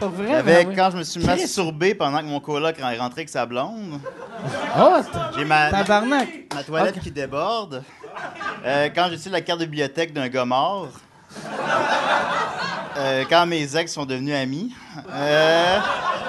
Pas 0.00 0.06
vrai? 0.08 0.26
J'avais, 0.28 0.64
Ben 0.64 0.68
oui. 0.68 0.74
quand 0.76 0.90
je 0.92 0.96
me 0.98 1.02
suis 1.04 1.20
Chris. 1.22 1.40
masturbé 1.42 1.94
pendant 1.94 2.18
que 2.18 2.24
mon 2.24 2.40
coloc 2.40 2.76
est 2.78 2.98
rentré 2.98 3.20
avec 3.20 3.28
sa 3.28 3.46
blonde. 3.46 4.00
Oh, 4.78 4.96
J'ai 5.36 5.44
ma, 5.44 5.70
tabarnak. 5.70 6.28
ma 6.54 6.62
toilette 6.64 6.96
Ok. 6.96 7.02
qui 7.02 7.10
déborde. 7.12 7.82
Euh, 8.64 8.88
quand 8.94 9.08
j'ai 9.10 9.18
su 9.18 9.28
la 9.30 9.40
carte 9.40 9.60
de 9.60 9.64
bibliothèque 9.66 10.12
d'un 10.12 10.28
gars 10.28 10.44
mort. 10.44 10.88
Euh, 12.96 13.24
quand 13.28 13.44
mes 13.46 13.76
ex 13.76 13.92
sont 13.92 14.04
devenus 14.06 14.34
amis. 14.36 14.72
Euh, 15.10 15.78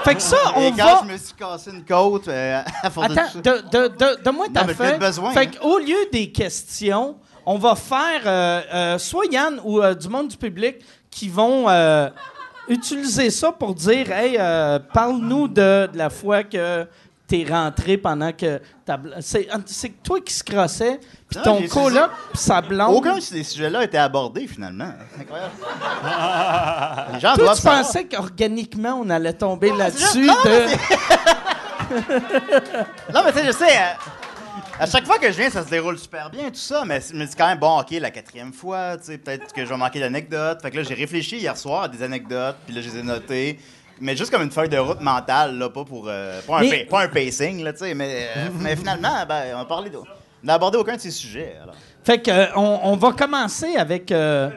Fait 0.03 0.15
que 0.15 0.21
ça, 0.21 0.37
on 0.55 0.61
et 0.61 0.71
quand 0.71 0.77
va... 0.85 1.01
je 1.07 1.11
me 1.13 1.17
suis 1.17 1.33
cassé 1.33 1.69
une 1.71 1.85
côte 1.85 2.27
euh, 2.27 2.61
à 2.83 2.89
force 2.89 3.09
de 3.09 3.13
Attends, 3.19 3.37
de- 3.39 3.41
de- 3.71 3.87
de- 3.89 4.23
donne-moi 4.23 4.47
ta 4.51 4.65
feuille. 4.67 4.97
besoin, 4.97 5.31
Fait 5.31 5.47
hein. 5.47 5.51
qu'au 5.61 5.77
lieu 5.77 6.09
des 6.11 6.31
questions, 6.31 7.17
on 7.45 7.57
va 7.59 7.75
faire 7.75 8.21
euh, 8.25 8.97
soit 8.97 9.25
Yann 9.31 9.59
ou 9.63 9.79
du 9.93 10.09
monde 10.09 10.29
du 10.29 10.37
public 10.37 10.77
qui 11.11 11.29
vont 11.29 11.67
utiliser 12.67 13.29
ça 13.29 13.51
pour 13.51 13.75
dire 13.75 14.11
Hey, 14.11 14.37
parle-nous 14.91 15.47
de, 15.47 15.87
de 15.93 15.97
la 15.97 16.09
fois 16.09 16.43
que 16.43 16.87
t'es 17.27 17.45
rentré 17.49 17.97
pendant 17.97 18.31
que 18.31 18.61
ta 18.85 18.97
bl- 18.97 19.15
c'est 19.21 19.47
c'est 19.65 20.03
toi 20.03 20.19
qui 20.21 20.33
se 20.33 20.43
crossais 20.43 20.99
puis 21.29 21.39
ton 21.43 21.59
j'ai- 21.59 21.67
coloc 21.67 22.09
puis 22.31 22.37
sa 22.41 22.61
blonde. 22.61 22.93
Aucun 22.95 23.15
de 23.15 23.19
ces 23.19 23.43
sujets-là 23.43 23.79
a 23.79 23.83
été 23.83 23.97
abordé, 23.97 24.47
finalement. 24.47 24.91
C'est 25.15 25.21
incroyable. 25.21 25.53
Les 27.13 27.19
gens 27.19 27.33
Toi, 27.35 27.43
doivent 27.45 27.55
tu 27.55 27.61
savoir. 27.63 27.81
pensais 27.83 28.05
qu'organiquement, 28.05 28.99
on 29.03 29.09
allait 29.09 29.33
tomber 29.33 29.71
là-dessus 29.71 30.23
juste- 30.23 30.27
non, 30.27 30.43
de... 30.45 30.65
Non, 33.13 33.21
mais 33.23 33.31
tu 33.31 33.39
sais, 33.39 33.45
je 33.45 33.51
sais, 33.51 33.77
euh, 33.77 33.93
à 34.79 34.85
chaque 34.87 35.05
fois 35.05 35.17
que 35.19 35.31
je 35.31 35.37
viens, 35.37 35.49
ça 35.49 35.63
se 35.63 35.69
déroule 35.69 35.97
super 35.97 36.29
bien, 36.29 36.49
tout 36.49 36.55
ça, 36.55 36.83
mais 36.85 36.99
c'est 36.99 37.13
mais 37.13 37.27
c'est 37.27 37.37
quand 37.37 37.47
même 37.47 37.59
bon, 37.59 37.79
ok, 37.79 37.91
la 37.91 38.11
quatrième 38.11 38.53
fois, 38.53 38.97
tu 38.97 39.05
sais, 39.05 39.17
peut-être 39.17 39.53
que 39.53 39.63
je 39.63 39.69
vais 39.69 39.77
manquer 39.77 39.99
d'anecdotes. 39.99 40.61
Fait 40.61 40.71
que 40.71 40.77
là, 40.77 40.83
j'ai 40.83 40.93
réfléchi 40.95 41.37
hier 41.37 41.55
soir 41.57 41.83
à 41.83 41.87
des 41.87 42.01
anecdotes, 42.03 42.57
puis 42.65 42.75
là, 42.75 42.81
je 42.81 42.89
les 42.89 42.97
ai 42.99 43.03
notées. 43.03 43.59
Mais 44.01 44.15
juste 44.15 44.29
comme 44.31 44.41
une 44.43 44.51
feuille 44.51 44.69
de 44.69 44.77
route 44.77 44.99
mentale, 45.01 45.57
là, 45.57 45.69
pas 45.69 45.83
pour. 45.85 46.05
euh, 46.07 46.41
pas, 46.41 46.57
un 46.57 46.61
Mais- 46.61 46.83
pa- 46.85 46.89
pas 46.97 47.03
un 47.03 47.07
pacing, 47.07 47.63
là, 47.63 47.71
tu 47.73 47.79
sais, 47.79 47.93
mais, 47.93 48.27
euh, 48.35 48.47
mais 48.59 48.75
finalement, 48.75 49.25
ben, 49.27 49.55
on. 49.69 49.73
On 49.73 50.47
n'a 50.47 50.53
abordé 50.55 50.77
aucun 50.77 50.95
de 50.95 51.01
ces 51.01 51.11
sujets, 51.11 51.55
alors. 51.63 51.73
Fait 52.03 52.21
que, 52.21 52.29
euh, 52.29 52.45
on, 52.55 52.79
on 52.83 52.95
va 52.97 53.13
commencer 53.13 53.75
avec... 53.77 54.11
euh, 54.11 54.49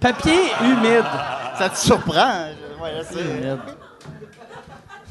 Papier 0.00 0.38
humide. 0.62 1.04
Ça 1.58 1.68
te 1.70 1.76
surprend? 1.76 2.48
je- 2.50 2.82
Ouais, 2.82 2.92
je 2.98 3.02
sais. 3.14 3.24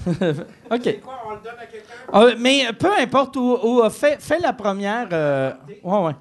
OK. 0.72 1.02
Euh, 2.14 2.36
mais 2.40 2.72
peu 2.80 2.92
importe 2.98 3.36
où, 3.36 3.58
où, 3.62 3.82
euh, 3.84 3.90
fais, 3.90 4.18
fais 4.20 4.40
la 4.40 4.54
première. 4.54 5.08
ouais, 5.84 6.00
ouais. 6.00 6.16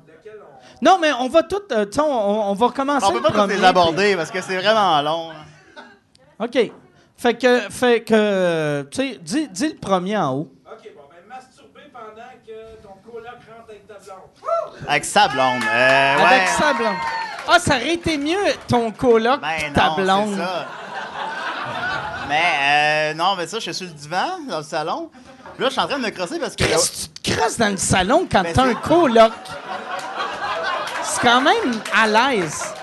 Non, 0.82 0.98
mais 1.00 1.12
on 1.20 1.28
va 1.28 1.42
tout. 1.44 1.60
tu 1.68 1.74
sais, 1.74 2.00
on, 2.00 2.50
on 2.50 2.54
va 2.54 2.68
commencer 2.70 3.06
On 3.08 3.10
peut 3.12 3.18
le 3.18 3.22
pas 3.22 3.30
premier, 3.30 3.54
les 3.56 3.64
aborder 3.64 4.16
parce 4.16 4.30
que 4.30 4.40
c'est 4.40 4.56
vraiment 4.56 5.00
long. 5.02 5.30
puis- 5.30 5.38
OK. 6.38 6.58
Fait 7.18 7.34
que, 7.34 7.60
fait 7.70 8.02
que, 8.02 8.86
tu 8.90 8.96
sais, 9.12 9.18
dis, 9.22 9.48
dis 9.48 9.68
le 9.68 9.76
premier 9.76 10.16
en 10.18 10.32
haut. 10.34 10.52
OK, 10.66 10.90
bon, 10.94 11.02
ben 11.10 11.26
masturber 11.34 11.90
pendant 11.92 12.30
que 12.46 12.82
ton 12.82 13.10
coloc 13.10 13.26
rentre 13.30 13.70
avec 13.70 13.86
ta 13.86 13.94
blonde. 13.94 14.86
Avec 14.86 15.04
sa 15.04 15.28
blonde. 15.28 15.62
Euh, 15.66 16.16
Avec 16.18 16.48
sa 16.48 16.72
blonde. 16.74 16.96
Ah, 17.48 17.58
ça 17.58 17.76
aurait 17.76 17.94
été 17.94 18.18
mieux 18.18 18.36
ton 18.68 18.90
coloc, 18.90 19.40
Ben 19.40 19.72
ta 19.72 19.88
non, 19.90 19.96
blonde. 19.96 20.34
c'est 20.34 20.42
ça. 20.42 20.66
Mais 22.28 22.42
euh, 22.60 23.14
non, 23.14 23.34
mais 23.36 23.46
ça, 23.46 23.58
je 23.58 23.70
suis 23.70 23.74
sur 23.74 23.86
le 23.86 23.92
divan, 23.92 24.40
dans 24.48 24.58
le 24.58 24.64
salon. 24.64 25.10
Puis 25.54 25.62
là, 25.62 25.68
je 25.68 25.72
suis 25.72 25.80
en 25.80 25.86
train 25.86 25.98
de 25.98 26.04
me 26.04 26.10
crosser 26.10 26.38
parce 26.38 26.54
que. 26.56 26.64
Qu'est-ce 26.64 26.90
que 26.90 26.96
tu 27.22 27.22
te 27.22 27.30
crosses 27.40 27.56
dans 27.56 27.70
le 27.70 27.76
salon 27.78 28.26
quand 28.30 28.42
Ben, 28.42 28.52
t'as 28.52 28.64
un 28.64 28.74
coloc? 28.74 29.32
C'est 31.02 31.20
quand 31.22 31.40
même 31.40 31.80
à 31.94 32.06
l'aise. 32.06 32.74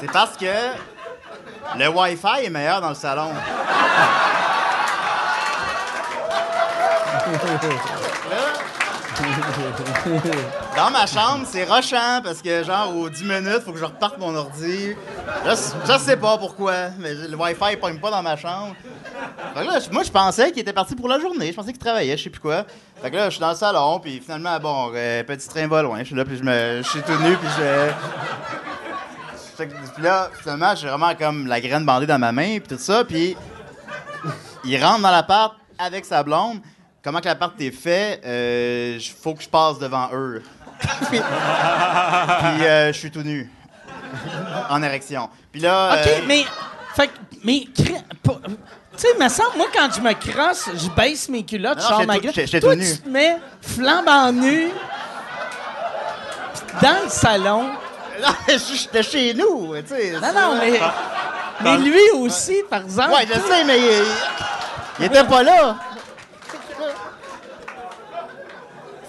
C'est 0.00 0.12
parce 0.12 0.36
que 0.36 0.46
le 1.78 1.88
Wi-Fi 1.88 2.44
est 2.44 2.50
meilleur 2.50 2.80
dans 2.80 2.90
le 2.90 2.94
salon. 2.94 3.30
Là, 8.30 8.46
dans 10.76 10.90
ma 10.90 11.06
chambre, 11.06 11.46
c'est 11.46 11.64
rochant 11.64 12.20
parce 12.22 12.42
que, 12.42 12.62
genre, 12.62 12.94
aux 12.94 13.08
10 13.08 13.24
minutes, 13.24 13.60
faut 13.64 13.72
que 13.72 13.78
je 13.78 13.84
reparte 13.84 14.18
mon 14.18 14.34
ordi. 14.34 14.94
Je, 15.44 15.50
je 15.92 15.98
sais 15.98 16.16
pas 16.16 16.36
pourquoi, 16.38 16.90
mais 16.98 17.14
le 17.14 17.34
Wi-Fi 17.36 17.72
ne 17.72 17.76
pogne 17.76 17.98
pas 17.98 18.10
dans 18.10 18.22
ma 18.22 18.36
chambre. 18.36 18.74
Fait 19.54 19.64
que 19.64 19.70
là, 19.70 19.78
moi, 19.90 20.02
je 20.02 20.10
pensais 20.10 20.52
qu'il 20.52 20.60
était 20.60 20.72
parti 20.72 20.94
pour 20.94 21.08
la 21.08 21.18
journée. 21.18 21.50
Je 21.50 21.56
pensais 21.56 21.72
qu'il 21.72 21.80
travaillait, 21.80 22.16
je 22.16 22.24
sais 22.24 22.30
plus 22.30 22.40
quoi. 22.40 22.64
Fait 23.02 23.10
que 23.10 23.16
là, 23.16 23.26
je 23.26 23.30
suis 23.30 23.40
dans 23.40 23.50
le 23.50 23.56
salon, 23.56 23.98
puis 24.00 24.20
finalement, 24.20 24.58
bon, 24.60 24.90
euh, 24.94 25.22
petit 25.24 25.48
train 25.48 25.66
va 25.66 25.82
loin. 25.82 25.98
Je 26.00 26.04
suis 26.04 26.14
là, 26.14 26.24
puis 26.24 26.36
je, 26.36 26.42
me, 26.44 26.82
je 26.82 26.88
suis 26.88 27.02
tout 27.02 27.18
nu, 27.22 27.36
puis 27.36 27.48
je. 27.58 27.90
Puis 29.56 30.02
là, 30.02 30.30
finalement, 30.40 30.74
j'ai 30.74 30.88
vraiment 30.88 31.14
comme 31.14 31.46
la 31.46 31.60
graine 31.60 31.84
bandée 31.84 32.06
dans 32.06 32.18
ma 32.18 32.32
main, 32.32 32.58
puis 32.58 32.76
tout 32.76 32.82
ça, 32.82 33.04
puis 33.04 33.36
il 34.64 34.84
rentre 34.84 35.00
dans 35.00 35.10
l'appart 35.10 35.54
avec 35.78 36.04
sa 36.04 36.22
blonde. 36.22 36.60
Comment 37.02 37.20
que 37.20 37.26
l'appart 37.26 37.58
est 37.60 37.70
fait, 37.70 38.20
euh, 38.24 38.98
j- 38.98 39.14
faut 39.22 39.34
que 39.34 39.42
je 39.42 39.48
passe 39.48 39.78
devant 39.78 40.08
eux. 40.12 40.42
puis 41.08 41.18
euh, 41.20 42.92
je 42.92 42.98
suis 42.98 43.10
tout 43.10 43.22
nu. 43.22 43.50
En 44.68 44.82
érection. 44.82 45.28
Puis 45.52 45.60
là... 45.60 45.94
OK, 46.00 46.06
euh, 46.06 46.20
mais. 46.26 46.44
Fait 46.94 47.08
que- 47.08 47.12
mais. 47.44 47.64
Tu 47.74 47.84
sais, 48.96 49.08
me 49.18 49.28
semble, 49.28 49.56
moi, 49.58 49.66
quand 49.74 49.88
je 49.94 50.00
me 50.00 50.12
crosse, 50.14 50.70
je 50.74 50.88
baisse 50.90 51.28
mes 51.28 51.44
culottes, 51.44 51.80
je 51.80 51.84
sors 51.86 52.04
ma 52.06 52.18
gueule. 52.18 52.32
Toi, 52.32 52.60
tout 52.60 52.74
nu. 52.74 52.84
tu 52.90 52.98
te 52.98 53.08
mets 53.08 53.36
flambant 53.60 54.32
nu 54.32 54.68
dans 56.82 57.02
le 57.04 57.08
salon. 57.08 57.70
Non, 58.20 58.28
j'étais 58.48 59.02
chez 59.02 59.34
nous, 59.34 59.74
tu 59.82 59.88
sais. 59.88 60.12
Non, 60.12 60.32
non, 60.34 60.58
mais. 60.60 60.80
Mais 61.62 61.76
lui 61.78 62.10
aussi, 62.14 62.62
par 62.68 62.82
exemple. 62.82 63.12
Ouais, 63.12 63.26
je 63.26 63.32
sais, 63.40 63.64
mais 63.64 63.78
il, 63.78 64.02
il 65.00 65.04
était 65.06 65.24
pas 65.24 65.42
là. 65.42 65.76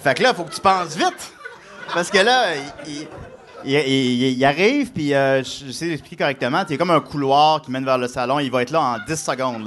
Fait 0.03 0.13
que 0.15 0.23
là, 0.23 0.33
faut 0.33 0.43
que 0.43 0.53
tu 0.53 0.61
penses 0.61 0.95
vite. 0.95 1.33
Parce 1.93 2.09
que 2.09 2.17
là, 2.19 2.55
il, 2.85 3.07
il, 3.65 3.73
il- 3.73 4.23
il- 4.23 4.37
il 4.37 4.45
arrive, 4.45 4.91
puis 4.91 5.13
euh, 5.13 5.43
je 5.43 5.71
sais 5.71 5.85
l'expliquer 5.85 6.15
correctement. 6.17 6.63
Il 6.67 6.71
y 6.71 6.75
a 6.75 6.77
comme 6.77 6.91
un 6.91 6.99
couloir 6.99 7.61
qui 7.61 7.71
mène 7.71 7.83
vers 7.85 7.97
le 7.97 8.07
salon. 8.07 8.39
Il 8.39 8.51
va 8.51 8.61
être 8.61 8.71
là 8.71 8.81
en 8.81 8.97
10 9.05 9.15
secondes. 9.21 9.65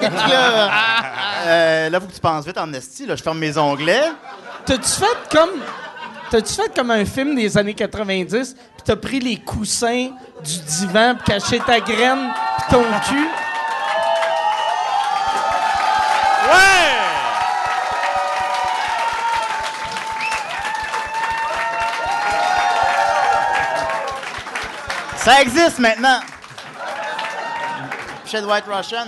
Là, 0.00 0.08
là, 0.08 0.70
euh, 1.46 1.90
là, 1.90 2.00
faut 2.00 2.06
que 2.06 2.12
tu 2.14 2.20
penses 2.20 2.46
vite 2.46 2.58
en 2.58 2.72
esti. 2.72 3.06
Là, 3.06 3.16
je 3.16 3.22
ferme 3.22 3.38
mes 3.38 3.56
onglets. 3.58 4.10
T'as-tu 4.64 4.88
fait 4.88 5.36
comme. 5.36 5.50
T'as-tu 6.30 6.54
fait 6.54 6.74
comme 6.74 6.90
un 6.90 7.04
film 7.04 7.34
des 7.34 7.56
années 7.58 7.74
90, 7.74 8.56
puis 8.84 8.94
t'as 8.94 8.96
pris 8.96 9.18
les 9.20 9.36
coussins 9.38 10.10
du 10.44 10.58
divan, 10.60 11.14
puis 11.16 11.24
caché 11.32 11.58
ta 11.60 11.80
graine, 11.80 12.30
puis 12.58 12.66
ton 12.76 12.84
cul? 13.08 13.28
Ouais! 16.50 17.00
Ça 25.16 25.40
existe 25.42 25.78
maintenant. 25.78 26.20
Chez 28.26 28.40
White 28.40 28.64
Russian. 28.68 29.06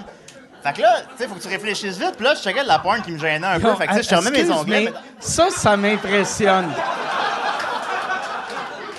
Fait 0.63 0.73
que 0.73 0.81
là, 0.83 1.01
tu 1.03 1.23
sais, 1.23 1.29
faut 1.29 1.35
que 1.35 1.41
tu 1.43 1.49
réfléchisses 1.49 1.99
vite. 1.99 2.15
Puis 2.17 2.25
là, 2.25 2.35
je 2.35 2.41
checkais 2.41 2.63
de 2.63 2.69
la 2.69 2.79
porn 2.79 3.03
qui 3.03 3.13
me 3.13 3.19
gênait 3.19 3.47
un 3.47 3.61
peu. 3.61 3.75
Fait 3.77 3.87
que 3.87 3.93
tu 3.93 3.97
sais, 3.99 4.03
je 4.03 4.09
fermais 4.09 4.31
mes 4.31 4.51
onglets. 4.51 4.85
mais- 4.87 4.93
Ça, 5.21 5.49
ça 5.51 5.77
m'impressionne. 5.77 6.73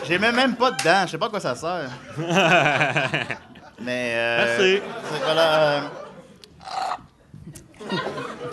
J'ai 0.08 0.18
même, 0.20 0.36
même 0.36 0.56
pas 0.56 0.72
dedans, 0.72 1.02
je 1.06 1.12
sais 1.12 1.18
pas 1.18 1.26
à 1.28 1.30
quoi 1.30 1.40
ça 1.40 1.56
sert. 1.56 1.90
Mais. 3.82 4.12
Euh, 4.16 4.46
Merci. 4.58 4.82
c'est 5.12 5.22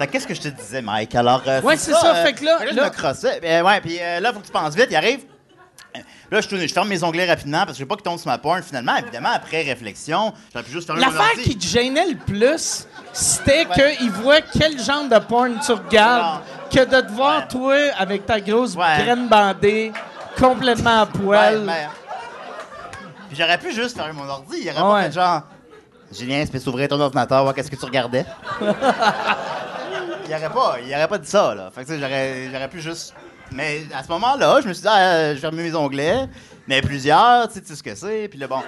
euh, 0.02 0.06
qu'est-ce 0.10 0.26
que 0.26 0.34
je 0.34 0.40
te 0.42 0.48
disais, 0.48 0.82
Mike? 0.82 1.14
Alors. 1.14 1.42
euh, 1.46 1.60
Ouais, 1.62 1.76
c'est 1.76 1.92
ça, 1.92 2.14
fait 2.16 2.34
que 2.34 2.44
là- 2.44 2.58
je 2.70 2.74
là- 2.76 2.84
me 2.84 2.90
crossais. 2.90 3.40
Euh, 3.42 3.62
ouais, 3.62 3.80
puis 3.80 3.98
euh, 4.00 4.20
là, 4.20 4.32
faut 4.32 4.40
que 4.40 4.46
tu 4.46 4.52
penses 4.52 4.74
vite, 4.74 4.88
il 4.90 4.96
arrive. 4.96 5.20
Euh, 5.96 6.00
Là, 6.30 6.40
je, 6.40 6.48
tourne- 6.48 6.66
je 6.66 6.72
ferme 6.72 6.88
mes 6.88 7.04
onglets 7.04 7.26
rapidement 7.28 7.58
parce 7.60 7.72
que 7.72 7.76
je 7.78 7.82
veux 7.84 7.88
pas 7.88 7.94
qu'il 7.94 8.02
tombe 8.02 8.18
sur 8.18 8.28
ma 8.28 8.38
porn. 8.38 8.60
Finalement, 8.62 8.96
évidemment, 8.96 9.28
après 9.32 9.62
réflexion, 9.62 10.32
j'aurais 10.52 10.64
pu 10.64 10.72
juste 10.72 10.86
fermer 10.86 11.04
mon 11.04 11.12
L'affaire 11.12 11.30
ordi. 11.36 11.42
qui 11.50 11.56
te 11.58 11.64
gênait 11.66 12.06
le 12.08 12.16
plus, 12.16 12.86
c'était 13.12 13.66
qu'il 13.66 14.10
voit 14.10 14.40
quel 14.40 14.78
genre 14.82 15.08
de 15.08 15.18
porn 15.20 15.58
tu 15.64 15.72
regardes, 15.72 16.40
que 16.70 16.80
de 16.84 17.00
te 17.06 17.12
voir, 17.12 17.40
Ouais. 17.42 17.48
toi, 17.48 17.76
avec 17.96 18.26
ta 18.26 18.40
grosse 18.40 18.74
Ouais. 18.74 19.04
graine 19.04 19.28
bandée, 19.28 19.92
complètement 20.38 21.02
à 21.02 21.06
poil. 21.06 21.58
Ouais, 21.58 21.64
mais- 21.64 21.88
Puis 23.28 23.36
j'aurais 23.38 23.58
pu 23.58 23.72
juste 23.72 23.96
fermer 23.96 24.12
mon 24.12 24.28
ordi. 24.28 24.56
Il 24.62 24.68
aurait 24.70 24.78
Ah 24.78 24.84
ouais. 24.92 25.00
pas 25.00 25.02
fait 25.06 25.12
genre. 25.12 25.42
Julien, 26.12 26.44
tu 26.44 26.52
peux 26.52 26.58
s'ouvrir 26.60 26.88
ton 26.88 27.00
ordinateur, 27.00 27.42
voir 27.42 27.54
qu'est-ce 27.54 27.70
que 27.70 27.76
tu 27.76 27.84
regardais. 27.84 28.24
il 28.60 30.34
aurait 30.34 30.50
pas, 30.50 30.76
il 30.86 30.94
aurait 30.94 31.08
pas 31.08 31.18
dit 31.18 31.28
ça, 31.28 31.54
là. 31.54 31.70
Fait 31.74 31.82
que, 31.82 31.86
tu 31.88 31.94
sais, 31.94 32.00
j'aurais, 32.00 32.48
j'aurais 32.52 32.68
pu 32.68 32.80
juste. 32.80 33.14
Mais 33.50 33.82
à 33.94 34.02
ce 34.02 34.08
moment-là, 34.08 34.60
je 34.62 34.68
me 34.68 34.72
suis 34.72 34.82
dit, 34.82 34.88
ah, 34.90 35.28
je 35.30 35.34
vais 35.34 35.40
fermer 35.40 35.62
mes 35.64 35.74
onglets. 35.74 36.28
Mais 36.66 36.80
plusieurs, 36.80 37.48
tu 37.48 37.54
sais, 37.54 37.60
tu 37.60 37.66
sais 37.68 37.76
ce 37.76 37.82
que 37.82 37.94
c'est. 37.94 38.28
Puis 38.28 38.38
là, 38.38 38.46
bon. 38.46 38.60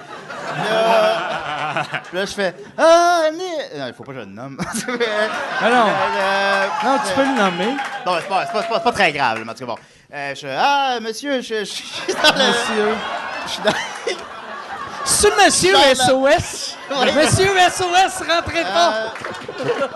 Là, 0.69 1.83
puis 2.03 2.17
là, 2.17 2.25
je 2.25 2.31
fais, 2.33 2.53
ah, 2.77 3.21
mais. 3.33 3.79
Non, 3.79 3.87
il 3.87 3.93
faut 3.93 4.03
pas 4.03 4.11
que 4.13 4.19
je 4.19 4.25
le 4.25 4.31
nomme. 4.31 4.57
Ah 5.61 5.69
non. 5.69 5.87
Euh, 5.87 6.67
Non, 6.83 6.97
tu 7.07 7.13
peux 7.13 7.23
le 7.23 7.35
nommer. 7.37 7.77
Non, 8.05 8.13
c'est 8.19 8.27
pas, 8.27 8.45
c'est 8.45 8.51
pas, 8.51 8.61
c'est 8.61 8.67
pas- 8.69 8.75
c'est 8.77 8.83
pas 8.83 8.91
très 8.91 9.11
grave, 9.11 9.39
mais 9.43 9.51
en 9.51 9.53
tout 9.55 9.65
cas, 9.65 9.73
bon. 9.73 9.77
Euh, 10.13 10.33
je 10.35 10.47
ah, 10.49 10.99
monsieur, 11.01 11.41
je, 11.41 11.59
je 11.59 11.63
suis 11.65 12.13
dans 12.13 12.29
le. 12.33 12.47
Monsieur. 12.47 12.95
Je 13.45 13.51
suis 13.51 13.61
dans. 13.63 13.73
C'est 15.05 15.45
Monsieur 15.45 15.73
Dans 15.73 15.95
SOS. 15.95 16.75
Monsieur 17.15 17.47
SOS, 17.69 18.27
rentrez 18.27 18.63
pas. 18.63 18.93
Euh, 19.59 19.87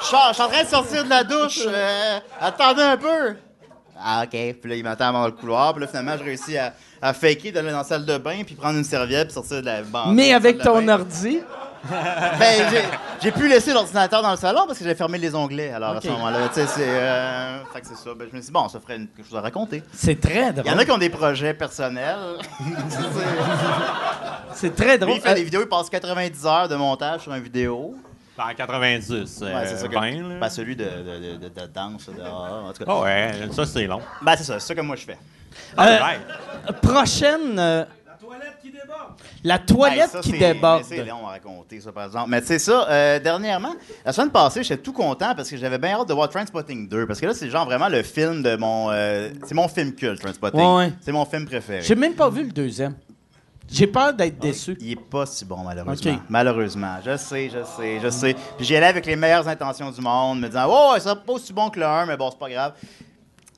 Je 0.00 0.06
suis 0.06 0.16
en 0.16 0.48
train 0.48 0.62
de 0.62 0.68
sortir 0.68 1.04
de 1.04 1.10
la 1.10 1.24
douche. 1.24 1.60
euh, 1.66 2.18
attendez 2.40 2.82
un 2.82 2.96
peu. 2.96 3.36
Ah, 4.00 4.22
OK. 4.24 4.30
Puis 4.30 4.70
là, 4.70 4.74
il 4.76 4.84
m'attend 4.84 5.12
dans 5.12 5.24
le 5.26 5.32
couloir. 5.32 5.72
Puis 5.72 5.82
là, 5.82 5.88
finalement, 5.88 6.16
je 6.18 6.24
réussis 6.24 6.56
à, 6.56 6.72
à 7.02 7.12
faker 7.12 7.50
d'aller 7.52 7.70
dans 7.70 7.78
la 7.78 7.84
salle 7.84 8.04
de 8.06 8.16
bain, 8.18 8.42
puis 8.46 8.54
prendre 8.54 8.78
une 8.78 8.84
serviette, 8.84 9.28
puis 9.28 9.34
sortir 9.34 9.60
de 9.60 9.66
la 9.66 9.82
bande. 9.82 10.14
Mais 10.14 10.32
avec 10.32 10.58
ton 10.58 10.80
bain. 10.82 10.94
ordi. 11.00 11.40
Ben, 12.38 12.68
j'ai- 12.70 12.84
j'ai 13.22 13.32
pu 13.32 13.48
laisser 13.48 13.72
l'ordinateur 13.72 14.22
dans 14.22 14.30
le 14.32 14.36
salon 14.36 14.64
parce 14.66 14.78
que 14.78 14.84
j'avais 14.84 14.96
fermé 14.96 15.18
les 15.18 15.34
onglets. 15.34 15.72
Alors, 15.72 15.96
à 15.96 16.00
ce 16.00 16.08
moment-là, 16.08 16.48
tu 16.48 16.54
sais, 16.60 16.66
c'est. 16.66 16.82
euh, 16.86 17.58
Fait 17.72 17.80
que 17.80 17.86
c'est 17.86 17.96
ça. 17.96 18.10
Ben, 18.16 18.26
je 18.30 18.36
me 18.36 18.40
suis 18.42 18.46
dit, 18.46 18.52
bon, 18.52 18.68
ça 18.68 18.80
ferait 18.80 18.96
une- 18.96 19.08
quelque 19.08 19.28
chose 19.28 19.38
à 19.38 19.40
raconter. 19.40 19.82
C'est 19.92 20.20
très 20.20 20.52
drôle. 20.52 20.66
Il 20.66 20.72
y 20.72 20.74
en 20.74 20.78
a 20.78 20.84
qui 20.84 20.90
ont 20.90 20.98
des 20.98 21.10
projets 21.10 21.54
personnels. 21.54 22.16
C'est 24.54 24.74
très 24.74 24.92
Lui, 24.92 24.98
drôle. 24.98 25.14
il 25.16 25.20
fait 25.20 25.34
des 25.34 25.44
vidéos, 25.44 25.60
il 25.62 25.68
passe 25.68 25.88
90 25.90 26.46
heures 26.46 26.68
de 26.68 26.74
montage 26.76 27.20
sur 27.22 27.32
une 27.34 27.42
vidéo. 27.42 27.96
En 28.38 28.54
90, 28.54 29.10
euh, 29.10 29.20
Ouais, 29.54 29.66
c'est 29.66 29.76
ça 29.78 29.88
que. 29.88 29.94
20, 29.94 30.10
là. 30.28 30.38
Ben, 30.40 30.48
celui 30.48 30.76
de, 30.76 30.84
de, 30.84 30.88
de, 30.88 31.36
de- 31.38 31.48
de 31.48 31.66
danse, 31.74 32.08
dehors, 32.08 32.66
en 32.68 32.72
tout 32.72 32.84
cas. 32.84 32.90
Ah 32.92 33.00
ouais, 33.00 33.32
ça 33.52 33.66
c'est 33.66 33.86
long. 33.86 34.00
Ben, 34.22 34.34
c'est 34.36 34.44
ça, 34.44 34.60
c'est 34.60 34.68
ça 34.68 34.74
que 34.76 34.80
moi 34.80 34.94
je 34.94 35.04
fais. 35.04 35.18
Euh, 35.76 35.82
Alright. 35.82 36.20
prochaine. 36.82 37.86
La 39.44 39.58
toilette 39.58 39.98
Hey, 40.04 40.08
ça, 40.08 40.20
qui 40.20 40.30
c'est- 40.30 40.38
déborde. 40.38 40.84
C'est 40.84 41.04
long 41.04 41.26
à 41.26 41.30
raconter, 41.30 41.80
ça, 41.80 41.92
par 41.92 42.04
exemple. 42.06 42.30
Mais 42.30 42.40
c'est 42.42 42.58
ça, 42.58 42.86
euh, 42.88 43.18
dernièrement, 43.20 43.74
la 44.04 44.12
semaine 44.12 44.30
passée, 44.30 44.62
j'étais 44.62 44.82
tout 44.82 44.92
content 44.92 45.34
parce 45.34 45.48
que 45.50 45.56
j'avais 45.56 45.78
bien 45.78 45.98
hâte 46.00 46.08
de 46.08 46.14
voir 46.14 46.28
Trainspotting 46.28 46.88
2. 46.88 47.06
Parce 47.06 47.20
que 47.20 47.26
là, 47.26 47.34
c'est 47.34 47.48
genre 47.50 47.64
vraiment 47.64 47.88
le 47.88 48.02
film 48.02 48.42
de 48.42 48.56
mon. 48.56 48.90
euh, 48.90 49.30
c'est 49.46 49.54
mon 49.54 49.68
film 49.68 49.94
culte, 49.94 50.20
Trainspotting. 50.20 50.60
Ouais, 50.60 50.76
ouais. 50.76 50.92
C'est 51.00 51.12
mon 51.12 51.24
film 51.24 51.46
préféré. 51.46 51.82
J'ai 51.82 51.94
même 51.94 52.14
pas 52.14 52.28
vu 52.30 52.44
le 52.44 52.50
deuxième. 52.52 52.94
J'ai 53.70 53.86
peur 53.86 54.14
d'être 54.14 54.38
déçu. 54.38 54.78
Il 54.80 54.92
est 54.92 54.96
pas 54.96 55.26
si 55.26 55.44
bon, 55.44 55.58
malheureusement. 55.58 56.18
Malheureusement. 56.30 56.96
Je 57.04 57.18
sais, 57.18 57.50
je 57.50 57.62
sais, 57.64 58.00
je 58.02 58.08
sais. 58.08 58.34
Puis 58.56 58.64
j'y 58.64 58.74
allais 58.76 58.86
avec 58.86 59.04
les 59.04 59.14
meilleures 59.14 59.46
intentions 59.46 59.90
du 59.90 60.00
monde, 60.00 60.40
me 60.40 60.46
disant, 60.48 60.64
oh, 60.70 60.94
ça 60.98 61.14
pas 61.14 61.34
aussi 61.34 61.52
bon 61.52 61.68
que 61.68 61.78
le 61.78 61.84
1, 61.84 62.06
mais 62.06 62.16
bon, 62.16 62.30
c'est 62.30 62.38
pas 62.38 62.48
grave. 62.48 62.72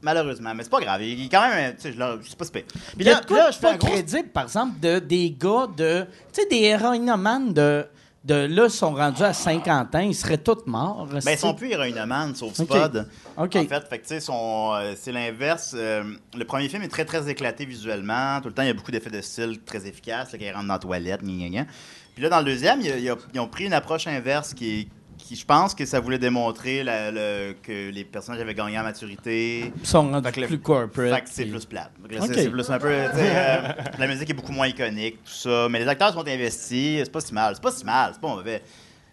Malheureusement, 0.02 0.54
mais 0.54 0.62
c'est 0.62 0.70
pas 0.70 0.80
grave. 0.80 1.02
Il 1.02 1.26
est 1.26 1.28
quand 1.28 1.48
même, 1.48 1.74
tu 1.74 1.82
sais, 1.82 1.92
je 1.92 2.28
c'est 2.28 2.38
pas 2.38 2.44
super. 2.44 2.62
Puis 2.96 3.04
là, 3.04 3.20
quoi 3.26 3.36
là, 3.36 3.50
je 3.50 3.56
fais 3.56 3.62
pas 3.62 3.72
un 3.72 3.76
gros 3.76 3.88
crédible, 3.88 4.28
par 4.28 4.44
exemple, 4.44 4.80
de, 4.80 4.98
des 4.98 5.30
gars 5.38 5.66
de. 5.76 6.06
Tu 6.32 6.42
sais, 6.42 6.48
des 6.48 6.62
héroïnomanes 6.62 7.52
de. 7.52 7.86
De 8.22 8.34
là, 8.34 8.68
sont 8.68 8.92
rendus 8.92 9.22
à 9.22 9.32
50 9.32 9.94
ans, 9.94 9.98
ils 10.00 10.14
seraient 10.14 10.36
tous 10.36 10.66
morts. 10.66 11.06
Ben, 11.06 11.22
ils 11.26 11.38
sont 11.38 11.54
plus 11.54 11.70
héroïnomanes, 11.70 12.34
sauf 12.34 12.60
Ok. 12.60 12.66
Spud. 12.66 13.08
OK. 13.38 13.56
En 13.56 13.64
fait, 13.64 13.88
fait 13.88 13.98
tu 14.02 14.20
sais, 14.20 14.30
euh, 14.30 14.94
c'est 14.94 15.10
l'inverse. 15.10 15.74
Euh, 15.74 16.04
le 16.36 16.44
premier 16.44 16.68
film 16.68 16.82
est 16.82 16.88
très, 16.88 17.06
très 17.06 17.30
éclaté 17.30 17.64
visuellement. 17.64 18.38
Tout 18.42 18.48
le 18.48 18.54
temps, 18.54 18.60
il 18.60 18.68
y 18.68 18.70
a 18.70 18.74
beaucoup 18.74 18.90
d'effets 18.90 19.08
de 19.08 19.22
style 19.22 19.58
très 19.64 19.86
efficaces, 19.86 20.32
là, 20.32 20.38
quand 20.38 20.44
il 20.44 20.52
rentre 20.52 20.66
dans 20.66 20.74
la 20.74 20.78
toilette, 20.78 21.22
gna, 21.22 21.32
gna, 21.32 21.48
gna. 21.48 21.66
Puis 22.12 22.22
là, 22.22 22.28
dans 22.28 22.40
le 22.40 22.44
deuxième, 22.44 22.82
ils 22.82 23.40
ont 23.40 23.48
pris 23.48 23.64
une 23.64 23.72
approche 23.72 24.06
inverse 24.06 24.52
qui 24.52 24.80
est 24.80 24.88
qui, 25.30 25.36
je 25.36 25.44
pense 25.46 25.76
que 25.76 25.86
ça 25.86 26.00
voulait 26.00 26.18
démontrer 26.18 26.82
la- 26.82 27.12
le- 27.12 27.54
que 27.62 27.90
les 27.90 28.02
personnages 28.04 28.40
avaient 28.40 28.54
gagné 28.54 28.76
en 28.78 28.82
maturité. 28.82 29.72
Ils 29.80 29.86
sont 29.86 30.10
rendus 30.10 30.40
le- 30.40 30.46
plus 30.48 30.58
corporate. 30.58 31.14
Fait 31.14 31.20
que 31.22 31.28
c'est 31.30 31.42
puis- 31.44 31.52
plus 31.52 31.64
plate. 31.66 31.92
Fait 32.02 32.08
que 32.08 32.14
là, 32.18 32.24
Ok. 32.24 32.30
c'est- 32.34 32.50
plus 32.50 32.68
un 32.70 32.78
peu. 32.80 32.88
euh, 32.90 33.58
la 33.98 34.06
musique 34.08 34.28
est 34.28 34.34
beaucoup 34.34 34.50
moins 34.52 34.66
iconique, 34.66 35.22
tout 35.24 35.30
ça. 35.30 35.68
Mais 35.70 35.78
les 35.78 35.86
acteurs 35.86 36.12
sont 36.12 36.26
investis. 36.26 37.00
C'est 37.04 37.12
pas 37.12 37.20
si 37.20 37.32
mal. 37.32 37.54
C'est 37.54 37.62
pas 37.62 37.70
si 37.70 37.84
mal. 37.84 38.10
C'est 38.14 38.20
pas 38.20 38.28
mauvais. 38.28 38.60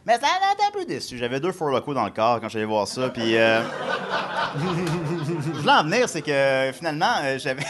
Mais 0.08 0.14
ça 0.16 0.22
m'a 0.22 0.66
un 0.68 0.72
peu 0.72 0.86
déçu. 0.86 1.18
J'avais 1.18 1.40
deux 1.40 1.52
Four 1.52 1.70
Locaux 1.70 1.94
dans 1.94 2.06
le 2.06 2.12
corps 2.12 2.40
quand 2.42 2.50
j'allais 2.50 2.66
voir 2.66 2.88
ça. 2.88 3.10
Puis. 3.10 3.38
euh, 3.38 3.62
je 4.58 5.60
voulais 5.60 5.72
en 5.72 5.84
venir, 5.84 6.10
c'est 6.10 6.22
que 6.22 6.72
finalement, 6.74 7.12
euh, 7.24 7.38
j'avais. 7.38 7.64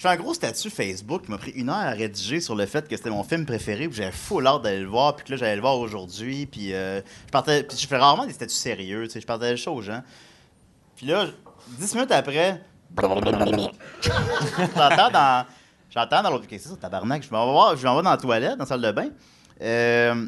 Je 0.00 0.08
fais 0.08 0.14
un 0.14 0.16
gros 0.16 0.32
statut 0.32 0.70
Facebook 0.70 1.26
qui 1.26 1.30
m'a 1.30 1.36
pris 1.36 1.50
une 1.50 1.68
heure 1.68 1.76
à 1.76 1.90
rédiger 1.90 2.40
sur 2.40 2.54
le 2.54 2.64
fait 2.64 2.88
que 2.88 2.96
c'était 2.96 3.10
mon 3.10 3.22
film 3.22 3.44
préféré, 3.44 3.86
puis 3.86 3.98
j'avais 3.98 4.12
full 4.12 4.46
hâte 4.46 4.62
d'aller 4.62 4.80
le 4.80 4.88
voir, 4.88 5.14
puis 5.14 5.26
que 5.26 5.32
là, 5.32 5.36
j'allais 5.36 5.56
le 5.56 5.60
voir 5.60 5.78
aujourd'hui, 5.78 6.46
puis 6.46 6.72
euh, 6.72 7.02
je 7.26 7.30
partais. 7.30 7.64
Puis 7.64 7.76
je 7.76 7.86
fais 7.86 7.98
rarement 7.98 8.24
des 8.24 8.32
statuts 8.32 8.54
sérieux, 8.54 9.04
tu 9.04 9.10
sais, 9.10 9.20
je 9.20 9.26
partage 9.26 9.62
ça 9.62 9.70
aux 9.70 9.82
gens. 9.82 10.02
Puis 10.96 11.04
là, 11.04 11.26
dix 11.78 11.94
minutes 11.94 12.12
après, 12.12 12.62
j'entends 14.74 15.10
dans. 15.10 15.46
J'entends 15.90 16.22
dans 16.22 16.30
l'autre. 16.30 16.46
Qu'est-ce 16.46 16.62
que 16.62 16.68
c'est 16.70 16.74
ça, 16.76 16.80
tabarnak? 16.80 17.22
Je 17.22 17.30
m'en 17.30 17.70
vais 17.70 17.76
je 17.76 17.84
m'en 17.84 17.96
vais 17.96 18.02
dans 18.02 18.10
la 18.10 18.16
toilette, 18.16 18.52
dans 18.52 18.64
la 18.64 18.66
salle 18.66 18.80
de 18.80 18.92
bain. 18.92 19.10
Euh, 19.60 20.26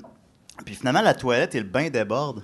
puis 0.66 0.74
finalement, 0.74 1.00
la 1.00 1.14
toilette 1.14 1.54
et 1.54 1.60
le 1.60 1.66
bain 1.66 1.88
débordent. 1.88 2.42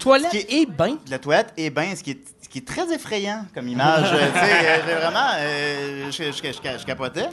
Toilette 0.00 0.30
qui 0.32 0.38
et 0.48 0.66
bain? 0.66 0.96
La 1.08 1.20
toilette 1.20 1.52
et 1.56 1.70
bain, 1.70 1.94
ce 1.94 2.02
qui 2.02 2.10
est, 2.10 2.39
qui 2.50 2.58
est 2.58 2.66
très 2.66 2.92
effrayant 2.92 3.46
comme 3.54 3.68
image. 3.68 4.12
Euh, 4.12 4.16
euh, 4.16 4.76
j'ai 4.86 4.94
vraiment. 4.94 5.28
euh, 5.38 6.10
je, 6.10 6.24
je- 6.24 6.52
je- 6.52 6.78
je 6.80 6.84
capotais. 6.84 7.28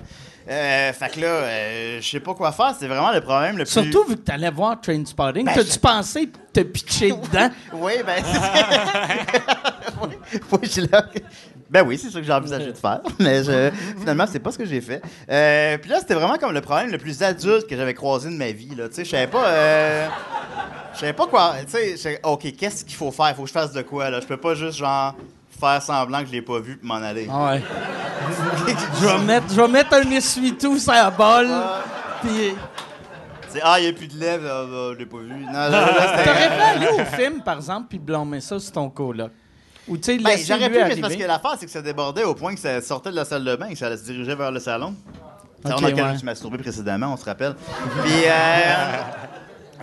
Euh, 0.49 0.93
fait 0.93 1.09
que 1.09 1.19
là, 1.19 1.27
euh, 1.27 1.97
je 1.99 2.07
sais 2.09 2.19
pas 2.21 2.33
quoi 2.33 2.51
faire. 2.53 2.73
C'est 2.79 2.87
vraiment 2.87 3.11
le 3.11 3.19
problème 3.19 3.57
le 3.57 3.63
plus. 3.65 3.73
Surtout 3.73 4.03
vu 4.07 4.15
que 4.15 4.21
tu 4.21 4.31
allais 4.31 4.49
voir 4.51 4.79
Trainspotting. 4.79 5.43
Ben, 5.45 5.53
T'as-tu 5.55 5.79
pensé 5.79 6.29
te 6.53 6.61
pitcher 6.61 7.11
dedans? 7.31 7.49
Oui, 7.73 7.93
ben. 8.05 8.23
oui, 10.03 10.09
oui, 10.51 10.59
je 10.73 10.81
l'ai- 10.81 11.23
Ben 11.69 11.83
oui, 11.85 11.97
c'est 11.97 12.09
ça 12.09 12.19
que 12.19 12.25
j'ai 12.25 12.31
envisagé 12.33 12.71
de 12.71 12.77
faire. 12.77 13.01
Mais 13.19 13.43
je- 13.43 13.71
finalement, 13.99 14.25
c'est 14.31 14.39
pas 14.39 14.51
ce 14.51 14.57
que 14.57 14.65
j'ai 14.65 14.81
fait. 14.81 15.01
Euh, 15.29 15.77
Puis 15.77 15.89
là, 15.89 15.99
c'était 15.99 16.13
vraiment 16.13 16.37
comme 16.37 16.53
le 16.53 16.61
problème 16.61 16.89
le 16.91 16.97
plus 16.97 17.21
adulte 17.21 17.67
que 17.67 17.75
j'avais 17.75 17.93
croisé 17.93 18.29
de 18.29 18.35
ma 18.35 18.51
vie. 18.51 18.73
là. 18.75 18.87
Tu 18.87 18.95
sais, 18.95 19.05
je 19.05 19.09
savais 19.11 19.27
pas. 19.27 19.45
euh, 19.47 20.07
Je 20.93 20.99
savais 20.99 21.13
pas 21.13 21.27
quoi. 21.27 21.55
Tu 21.69 21.97
sais, 21.97 22.19
OK, 22.23 22.51
qu'est-ce 22.57 22.85
qu'il 22.85 22.95
faut 22.95 23.11
faire? 23.11 23.35
Faut 23.35 23.41
que 23.43 23.47
je 23.49 23.53
fasse 23.53 23.73
de 23.73 23.81
quoi, 23.81 24.09
là? 24.09 24.19
Je 24.21 24.25
peux 24.27 24.37
pas 24.37 24.55
juste, 24.55 24.77
genre, 24.77 25.13
faire 25.59 25.81
semblant 25.81 26.21
que 26.21 26.27
je 26.27 26.31
l'ai 26.31 26.41
pas 26.41 26.59
vu 26.59 26.77
puis 26.77 26.87
m'en 26.87 26.95
aller. 26.95 27.27
Ah 27.31 27.51
ouais. 27.53 27.61
je, 29.01 29.05
vais 29.05 29.17
mettre, 29.25 29.45
je 29.53 29.61
vais 29.61 29.67
mettre 29.67 29.93
un 29.93 30.09
essuie-tout 30.11 30.77
sur 30.79 30.93
la 30.93 31.09
balle. 31.11 31.49
Puis. 32.21 32.55
C'est, 33.49 33.61
ah, 33.63 33.79
il 33.79 33.83
n'y 33.83 33.89
a 33.89 33.93
plus 33.93 34.07
de 34.07 34.19
lèvres, 34.19 34.43
là, 34.43 34.63
là, 34.63 34.93
je 34.93 34.97
l'ai 34.99 35.05
pas 35.05 35.17
vu. 35.17 35.29
Non, 35.33 35.51
T'aurais 35.51 36.49
pu 36.49 36.61
aller 36.61 36.87
au 37.01 37.05
film, 37.15 37.41
par 37.41 37.55
exemple, 37.57 37.87
puis 37.89 37.97
blâmer 37.99 38.41
ça 38.41 38.59
sur 38.59 38.71
ton 38.73 38.89
coloc? 38.89 39.31
Ou 39.87 39.97
tu 39.97 40.03
sais, 40.03 40.17
Ben, 40.17 40.37
j'aurais 40.37 40.69
pu, 40.69 40.75
mais 40.77 40.95
c'est 40.95 41.01
parce 41.01 41.15
que 41.15 41.23
l'affaire, 41.23 41.55
c'est 41.59 41.65
que 41.65 41.71
ça 41.71 41.81
débordait 41.81 42.23
au 42.23 42.35
point 42.35 42.53
que 42.53 42.59
ça 42.59 42.81
sortait 42.81 43.11
de 43.11 43.15
la 43.15 43.25
salle 43.25 43.43
de 43.43 43.55
bain 43.55 43.67
et 43.67 43.73
que 43.73 43.79
ça 43.79 43.95
se 43.95 44.03
dirigeait 44.03 44.35
vers 44.35 44.51
le 44.51 44.59
salon. 44.59 44.93
C'est 45.65 45.73
Ok, 45.73 45.81
dans 45.81 45.87
lequel 45.87 46.03
ouais. 46.03 46.07
je 46.09 46.13
me 46.13 46.17
suis 46.17 46.25
masturbé 46.25 46.57
précédemment, 46.57 47.13
on 47.13 47.17
se 47.17 47.25
rappelle. 47.25 47.55
Puis, 48.03 48.13
euh, 48.25 49.01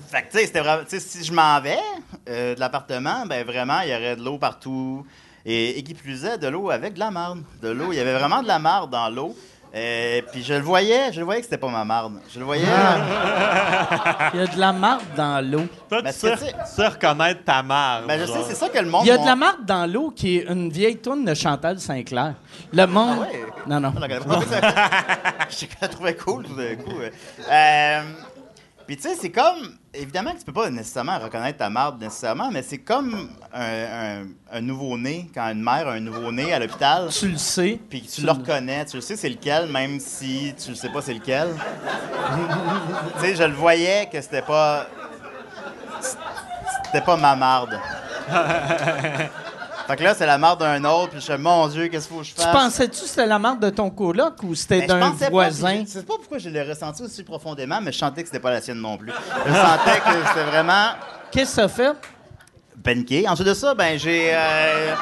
fait 0.09 0.22
que, 0.22 0.31
tu 0.32 0.39
sais, 0.39 0.47
c'était 0.47 0.60
vraiment. 0.60 0.82
Si 0.89 1.24
je 1.24 1.32
m'en 1.32 1.60
vais 1.60 1.78
euh, 2.28 2.55
de 2.55 2.60
l'appartement, 2.60 3.26
ben 3.26 3.44
vraiment, 3.44 3.81
il 3.81 3.90
y 3.90 3.94
aurait 3.94 4.16
de 4.16 4.22
l'eau 4.22 4.39
partout. 4.39 5.05
Et, 5.47 5.78
et 5.78 5.82
qui 5.82 5.93
plus 5.93 6.24
est, 6.24 6.39
de 6.39 6.48
l'eau 6.48 6.70
avec 6.70 6.94
de 6.94 6.98
la 6.98 7.10
marde. 7.10 7.43
De 7.60 7.68
l'eau, 7.68 7.93
il 7.93 7.97
y 7.97 8.01
avait 8.01 8.14
vraiment 8.14 8.43
de 8.43 8.48
la 8.48 8.59
marde 8.59 8.90
dans 8.90 9.10
l'eau. 9.10 9.36
Euh, 9.76 10.20
puis 10.30 10.44
je 10.44 10.55
le 10.55 10.60
voyais, 10.60 11.12
je 11.12 11.18
le 11.18 11.24
voyais 11.24 11.40
que 11.40 11.46
c'était 11.46 11.59
pas 11.59 11.68
ma 11.68 11.84
marde. 11.84 12.14
Je 12.32 12.38
le 12.38 12.44
voyais. 12.44 12.64
Ah. 12.72 14.30
Il 14.32 14.40
y 14.40 14.42
a 14.44 14.46
de 14.46 14.59
la 14.59 14.72
marde 14.72 15.02
dans 15.16 15.44
l'eau. 15.44 15.66
Toi, 15.88 16.01
tu 16.02 16.12
sais, 16.12 16.36
sais- 16.36 16.86
reconnaître 16.86 17.42
ta 17.44 17.60
mère. 17.62 18.02
Ben, 18.06 18.20
je 18.20 18.26
sais, 18.26 18.34
genre. 18.34 18.44
c'est 18.48 18.55
ça 18.55 18.68
que 18.68 18.78
le 18.78 18.88
monde. 18.88 19.02
Il 19.05 19.09
y 19.09 19.10
a 19.10 19.18
de 19.18 19.26
la 19.26 19.34
marde 19.34 19.64
dans 19.66 19.90
l'eau 19.90 20.12
qui 20.14 20.36
est 20.38 20.44
une 20.48 20.70
vieille 20.70 20.98
tourne 20.98 21.24
de 21.24 21.34
Chantal 21.34 21.80
Saint-Clair. 21.80 22.34
Le 22.72 22.86
monde. 22.86 23.18
Ah 23.18 23.20
ouais? 23.22 23.44
Non, 23.66 23.80
non. 23.80 23.92
Je 23.96 24.01
la 24.01 24.09
connais 24.20 24.24
pas. 24.24 24.40
Je 25.51 25.66
la 25.80 25.88
trouvais 25.88 26.14
cool 26.16 26.44
tout 26.44 26.55
d'un 26.55 26.76
coup. 26.76 26.96
Euh, 27.51 28.01
Puis 28.86 28.97
tu 28.97 29.02
sais, 29.02 29.15
c'est 29.20 29.31
comme. 29.31 29.77
Évidemment 29.94 30.32
que 30.32 30.39
tu 30.39 30.44
peux 30.44 30.52
pas 30.52 30.69
nécessairement 30.70 31.19
reconnaître 31.20 31.59
ta 31.59 31.70
marde 31.70 32.01
nécessairement, 32.02 32.51
mais 32.51 32.62
c'est 32.62 32.78
comme 32.78 33.31
un, 33.52 34.20
un- 34.23 34.27
un 34.52 34.61
nouveau-né, 34.61 35.31
quand 35.32 35.48
une 35.51 35.62
mère 35.62 35.86
a 35.89 35.93
un 35.93 36.01
nouveau-né 36.01 36.52
à 36.52 36.59
l'hôpital, 36.59 37.09
Tu 37.11 37.28
le 37.28 37.36
sais. 37.39 37.78
puis 37.89 38.02
que 38.02 38.11
tu 38.11 38.23
le 38.23 38.32
reconnais, 38.32 38.85
tu 38.86 38.97
le 38.97 39.02
sais 39.02 39.16
c'est 39.16 39.28
lequel, 39.28 39.69
même 39.70 40.01
si 40.01 40.52
tu 40.62 40.70
le 40.70 40.74
sais 40.74 40.89
pas 40.89 41.01
c'est 41.01 41.15
lequel. 41.15 41.48
tu 43.15 43.20
sais, 43.24 43.36
je 43.36 43.44
le 43.44 43.55
voyais 43.55 44.09
que 44.12 44.20
c'était 44.20 44.43
pas. 44.43 44.86
C'était 46.86 47.05
pas 47.05 47.16
ma 47.16 47.36
marde. 47.36 47.78
fait 49.86 49.97
que 49.97 50.02
là, 50.02 50.15
c'est 50.15 50.27
la 50.27 50.39
marde 50.39 50.61
d'un 50.61 50.82
autre, 50.85 51.11
puis 51.11 51.20
je 51.20 51.24
suis 51.32 51.36
mon 51.43 51.66
Dieu, 51.69 51.89
qu'est-ce 51.89 52.06
qu'il 52.09 52.16
faut 52.16 52.23
que 52.23 52.27
je 52.28 52.35
Tu 52.35 52.40
fasse? 52.40 52.52
pensais-tu 52.52 53.02
que 53.02 53.06
c'était 53.09 53.27
la 53.27 53.39
marde 53.39 53.61
de 53.61 53.70
ton 53.70 53.90
coloc 53.90 54.35
ou 54.43 54.55
c'était 54.55 54.86
Ben, 54.86 55.01
d'un 55.01 55.11
pas, 55.12 55.28
voisin? 55.31 55.77
puis 55.77 55.85
Je 55.86 55.90
sais 55.93 56.02
pas 56.02 56.15
pourquoi 56.16 56.39
je 56.39 56.48
l'ai 56.48 56.62
ressenti 56.62 57.02
aussi 57.02 57.23
profondément, 57.23 57.81
mais 57.82 57.93
je 57.93 57.98
sentais 57.98 58.23
que 58.23 58.28
c'était 58.28 58.40
pas 58.40 58.51
la 58.51 58.61
sienne 58.61 58.81
non 58.81 58.97
plus. 58.97 59.12
Je 59.47 59.52
sentais 59.52 60.01
que 60.01 60.28
c'était 60.28 60.44
vraiment 60.51 60.89
Qu'est-ce 61.31 61.56
que 61.56 61.62
ça 61.62 61.69
fait? 61.69 61.93
paniqué. 62.82 63.27
Ensuite 63.28 63.48
de 63.48 63.55
ça, 63.55 63.74
ben 63.74 63.98
j'ai 63.98 64.31
euh, 64.35 64.94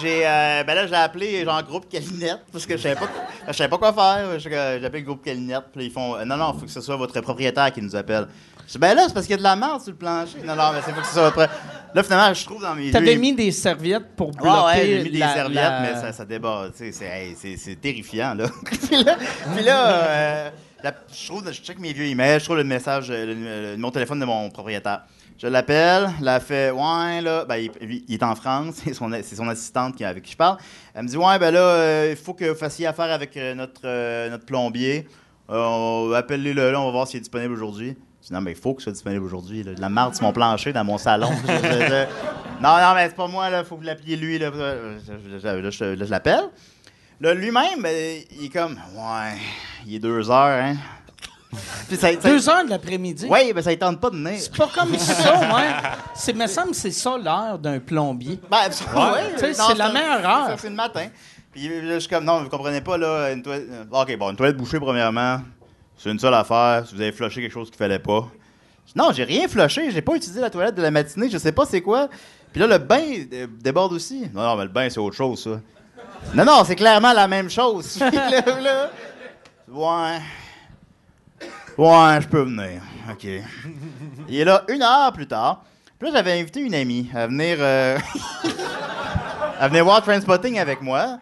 j'ai 0.00 0.26
euh, 0.26 0.62
ben 0.64 0.74
là 0.74 0.86
j'ai 0.86 0.94
appelé 0.94 1.44
genre 1.44 1.62
groupe 1.62 1.88
Calinette 1.88 2.40
parce 2.52 2.66
que 2.66 2.76
je 2.76 2.82
savais 2.82 2.94
pas 2.94 3.06
je 3.48 3.52
savais 3.54 3.70
pas 3.70 3.78
quoi 3.78 3.92
faire. 3.92 4.38
J'ai 4.38 4.50
j'ai 4.50 4.84
appelé 4.86 5.00
le 5.00 5.06
groupe 5.06 5.24
Calinette, 5.24 5.64
puis 5.72 5.86
ils 5.86 5.90
font 5.90 6.16
euh, 6.16 6.24
non 6.24 6.36
non, 6.36 6.52
faut 6.52 6.66
que 6.66 6.70
ce 6.70 6.80
soit 6.82 6.96
votre 6.96 7.18
propriétaire 7.22 7.72
qui 7.72 7.80
nous 7.80 7.96
appelle. 7.96 8.28
Je 8.70 8.74
dis 8.74 8.78
ben 8.78 8.94
là 8.94 9.02
c'est 9.08 9.14
parce 9.14 9.26
qu'il 9.26 9.32
y 9.32 9.34
a 9.34 9.38
de 9.38 9.42
la 9.42 9.56
merde 9.56 9.80
sur 9.80 9.90
le 9.90 9.96
plancher. 9.96 10.38
Non 10.44 10.54
non, 10.54 10.70
mais 10.72 10.78
c'est 10.86 10.92
faut 10.92 11.00
que 11.00 11.06
ce 11.08 11.12
soit 11.12 11.50
Là 11.92 12.04
finalement, 12.04 12.32
je 12.32 12.44
trouve 12.44 12.62
dans 12.62 12.76
mes 12.76 12.92
T'avais 12.92 13.16
mis 13.16 13.34
des 13.34 13.50
serviettes 13.50 14.14
pour 14.14 14.30
bloquer 14.30 14.48
Ouais, 14.48 14.64
ouais, 14.64 14.86
j'ai 14.86 15.02
mis 15.02 15.10
des 15.10 15.18
la- 15.18 15.34
serviettes, 15.34 15.54
la- 15.56 15.80
mais 15.80 15.94
ça, 16.00 16.12
ça 16.12 16.24
déborde. 16.24 16.70
C'est 16.76 16.92
hey, 17.02 17.34
c'est- 17.36 17.56
c'est 17.56 17.74
terrifiant, 17.80 18.32
là. 18.34 18.46
puis 18.88 19.02
là, 19.02 19.16
puis 19.56 19.64
là, 19.64 19.92
euh, 19.92 20.50
la- 20.84 20.94
je 21.12 21.26
trouve, 21.26 21.50
je 21.52 21.60
check 21.60 21.80
mes 21.80 21.92
vieux 21.92 22.04
emails, 22.04 22.38
je 22.38 22.44
trouve 22.44 22.58
le 22.58 22.62
message, 22.64 23.10
le, 23.10 23.26
le 23.26 23.70
numéro 23.72 23.88
de 23.90 23.94
téléphone 23.94 24.20
de 24.20 24.24
mon 24.24 24.48
propriétaire. 24.50 25.00
Je 25.36 25.48
l'appelle, 25.48 26.08
elle 26.20 26.28
a 26.28 26.38
fait, 26.38 26.70
ouais, 26.70 27.22
là, 27.22 27.44
ben, 27.46 27.56
il, 27.56 28.04
il 28.06 28.14
est 28.14 28.22
en 28.22 28.36
France, 28.36 28.76
c'est 28.84 28.94
son, 28.94 29.10
assistante 29.48 29.96
qui, 29.96 30.04
avec 30.04 30.22
qui 30.22 30.30
je 30.32 30.36
parle. 30.36 30.58
Elle 30.94 31.02
me 31.02 31.08
dit, 31.08 31.16
ouais, 31.16 31.38
ben 31.40 31.50
là, 31.50 31.58
euh, 31.60 32.08
il 32.12 32.16
faut 32.16 32.34
que 32.34 32.44
vous 32.44 32.54
fassiez 32.58 32.86
affaire 32.86 33.10
avec 33.10 33.36
euh, 33.36 33.52
notre, 33.56 34.28
notre 34.30 34.44
plombier. 34.44 35.08
Appelez-le, 35.48 36.70
là, 36.70 36.80
on 36.80 36.84
va 36.86 36.90
voir 36.92 37.08
s'il 37.08 37.16
est 37.18 37.22
disponible 37.22 37.52
aujourd'hui. 37.54 37.96
Je 38.22 38.26
dis, 38.28 38.32
non, 38.34 38.40
mais 38.40 38.52
il 38.52 38.56
faut 38.56 38.74
que 38.74 38.80
ce 38.82 38.84
soit 38.84 38.92
disponible 38.92 39.24
aujourd'hui. 39.24 39.64
De 39.64 39.80
la 39.80 39.88
marde 39.88 40.14
sur 40.14 40.24
mon 40.24 40.32
plancher, 40.32 40.72
dans 40.72 40.84
mon 40.84 40.98
salon. 40.98 41.30
Je- 41.46 41.52
je- 41.52 41.86
je- 41.86 42.62
non, 42.62 42.76
non, 42.76 42.94
mais 42.94 43.08
c'est 43.08 43.16
pas 43.16 43.26
moi, 43.28 43.48
là. 43.50 43.64
Faut 43.64 43.76
que 43.76 43.80
vous 43.80 43.86
l'appeliez 43.86 44.16
lui, 44.16 44.38
là. 44.38 44.50
Je- 44.52 45.94
Là, 45.94 46.06
l'appelle. 46.08 46.44
Là, 47.20 47.34
lui-même, 47.34 47.82
ben, 47.82 48.22
il 48.38 48.46
est 48.46 48.48
comme, 48.48 48.72
ouais, 48.94 49.36
il 49.86 49.94
est 49.94 49.98
deux 49.98 50.30
heures, 50.30 50.62
hein. 50.64 50.76
Puis 51.88 51.96
ça, 51.96 52.08
ça- 52.12 52.28
Deux 52.30 52.48
heures 52.48 52.64
de 52.64 52.70
l'après-midi? 52.70 53.26
Ouais, 53.26 53.52
ben 53.52 53.60
ça 53.62 53.70
ne 53.70 53.74
tente 53.76 54.00
pas 54.00 54.10
de 54.10 54.16
venir. 54.16 54.38
C'est 54.38 54.56
pas 54.56 54.68
comme 54.72 54.96
ça, 54.96 55.40
ouais. 55.54 55.72
C'est, 56.14 56.32
me 56.32 56.46
semble 56.46 56.70
que 56.70 56.76
c'est 56.76 56.92
ça 56.92 57.18
l'heure 57.18 57.58
d'un 57.58 57.80
plombier. 57.80 58.38
Ben, 58.50 58.58
ouais, 58.94 59.52
c'est 59.52 59.74
la 59.76 59.90
meilleure 59.92 60.24
heure. 60.28 60.46
ça, 60.46 60.56
C'est 60.58 60.68
le 60.70 60.76
matin. 60.76 61.06
Puis 61.52 61.68
là, 61.68 61.94
je 61.94 61.98
suis 61.98 62.08
comme, 62.08 62.24
non, 62.24 62.42
vous 62.44 62.48
comprenez 62.48 62.80
pas, 62.80 62.96
là, 62.96 63.32
une 63.32 63.42
toilette. 63.42 63.66
euh, 63.68 63.84
OK, 64.02 64.16
bon, 64.16 64.30
une 64.30 64.36
toilette 64.36 64.56
bouchée, 64.56 64.78
premièrement, 64.78 65.40
c'est 66.02 66.10
une 66.10 66.18
seule 66.18 66.32
affaire. 66.32 66.84
Si 66.86 66.94
vous 66.94 67.00
avez 67.02 67.12
flushé 67.12 67.42
quelque 67.42 67.52
chose 67.52 67.68
qu'il 67.68 67.76
fallait 67.76 67.98
pas, 67.98 68.26
Non, 68.96 69.10
j'ai 69.12 69.24
rien 69.24 69.46
flushé. 69.48 69.90
J'ai 69.90 70.00
pas 70.00 70.14
utilisé 70.14 70.40
la 70.40 70.48
toilette 70.48 70.74
de 70.74 70.80
la 70.80 70.90
matinée. 70.90 71.28
Je 71.28 71.36
sais 71.36 71.52
pas 71.52 71.66
c'est 71.66 71.82
quoi. 71.82 72.08
Puis 72.52 72.60
là, 72.60 72.66
le 72.66 72.78
bain 72.78 73.04
déborde 73.60 73.92
aussi. 73.92 74.22
Non, 74.32 74.42
non, 74.42 74.56
mais 74.56 74.64
le 74.64 74.70
bain, 74.70 74.88
c'est 74.88 74.98
autre 74.98 75.14
chose, 75.14 75.44
ça. 75.44 75.60
Non, 76.34 76.44
non, 76.44 76.64
c'est 76.64 76.74
clairement 76.74 77.12
la 77.12 77.28
même 77.28 77.50
chose. 77.50 77.98
Là, 78.00 78.60
là, 78.60 78.90
ouais. 79.68 80.18
Ouais, 81.76 82.20
je 82.20 82.28
peux 82.28 82.42
venir. 82.42 82.82
OK. 83.10 83.26
Il 84.28 84.40
est 84.40 84.44
là 84.44 84.64
une 84.68 84.82
heure 84.82 85.12
plus 85.12 85.26
tard. 85.26 85.64
Puis 85.98 86.08
là, 86.08 86.16
j'avais 86.16 86.40
invité 86.40 86.60
une 86.60 86.74
amie 86.74 87.10
à 87.14 87.26
venir, 87.26 87.56
euh, 87.60 87.98
à 89.60 89.68
venir 89.68 89.84
voir 89.84 90.02
Transpotting 90.02 90.58
avec 90.58 90.80
moi. 90.80 91.20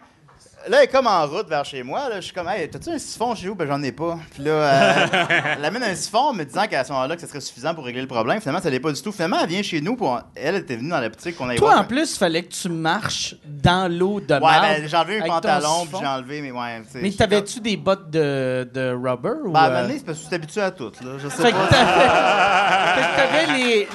Là, 0.66 0.78
elle 0.78 0.84
est 0.84 0.88
comme 0.88 1.06
en 1.06 1.24
route 1.26 1.48
vers 1.48 1.64
chez 1.64 1.82
moi. 1.82 2.08
Là. 2.08 2.16
Je 2.16 2.26
suis 2.26 2.34
comme, 2.34 2.48
hey, 2.48 2.68
t'as-tu 2.68 2.90
un 2.90 2.98
siphon 2.98 3.34
chez 3.34 3.48
vous? 3.48 3.54
Ben, 3.54 3.66
j'en 3.66 3.82
ai 3.82 3.92
pas. 3.92 4.18
Puis 4.34 4.42
là, 4.42 4.50
euh, 4.50 5.06
elle 5.56 5.64
amène 5.64 5.84
un 5.84 5.94
siphon, 5.94 6.32
me 6.34 6.44
disant 6.44 6.66
qu'à 6.66 6.82
ce 6.84 6.92
moment-là, 6.92 7.14
que 7.14 7.20
ce 7.22 7.26
serait 7.28 7.40
suffisant 7.40 7.74
pour 7.74 7.84
régler 7.84 8.02
le 8.02 8.08
problème. 8.08 8.40
Finalement, 8.40 8.60
ça 8.60 8.68
l'est 8.68 8.80
pas 8.80 8.92
du 8.92 9.00
tout. 9.00 9.12
Finalement, 9.12 9.38
elle 9.40 9.48
vient 9.48 9.62
chez 9.62 9.80
nous. 9.80 9.94
Pour... 9.96 10.20
Elle 10.34 10.56
était 10.56 10.76
venue 10.76 10.90
dans 10.90 11.00
la 11.00 11.08
boutique 11.08 11.36
qu'on 11.36 11.48
aille 11.48 11.58
Toi, 11.58 11.68
voir. 11.70 11.80
en 11.80 11.84
plus, 11.84 12.12
il 12.12 12.18
fallait 12.18 12.42
que 12.42 12.52
tu 12.52 12.68
marches 12.68 13.36
dans 13.46 13.90
l'eau 13.90 14.20
de 14.20 14.34
Ouais, 14.34 14.40
ben, 14.40 14.86
j'ai 14.88 14.96
enlevé 14.96 15.20
mes 15.20 15.28
pantalons, 15.28 15.86
puis 15.86 15.96
j'ai 16.00 16.06
enlevé 16.06 16.40
mes. 16.42 16.50
Ouais, 16.50 16.82
Mais 16.94 17.10
t'avais-tu 17.12 17.60
des 17.60 17.76
bottes 17.76 18.10
de, 18.10 18.68
de 18.72 18.90
rubber? 18.92 19.38
Ou, 19.44 19.52
Ben, 19.52 19.60
à 19.60 19.64
un 19.64 19.70
euh, 19.70 19.82
moment 19.82 19.94
c'est 19.96 20.04
parce 20.04 20.18
que 20.18 20.24
tu 20.24 20.30
t'habitues 20.30 20.60
à 20.60 20.70
tout, 20.72 20.92
là. 21.02 21.12
Je 21.18 21.28
sais 21.28 21.42
Fait 21.42 21.52
que 21.52 21.56
pas. 21.56 21.66
t'avais, 21.68 22.94
fait 22.94 23.08
que 23.08 23.46
t'avais 23.46 23.58
les. 23.58 23.88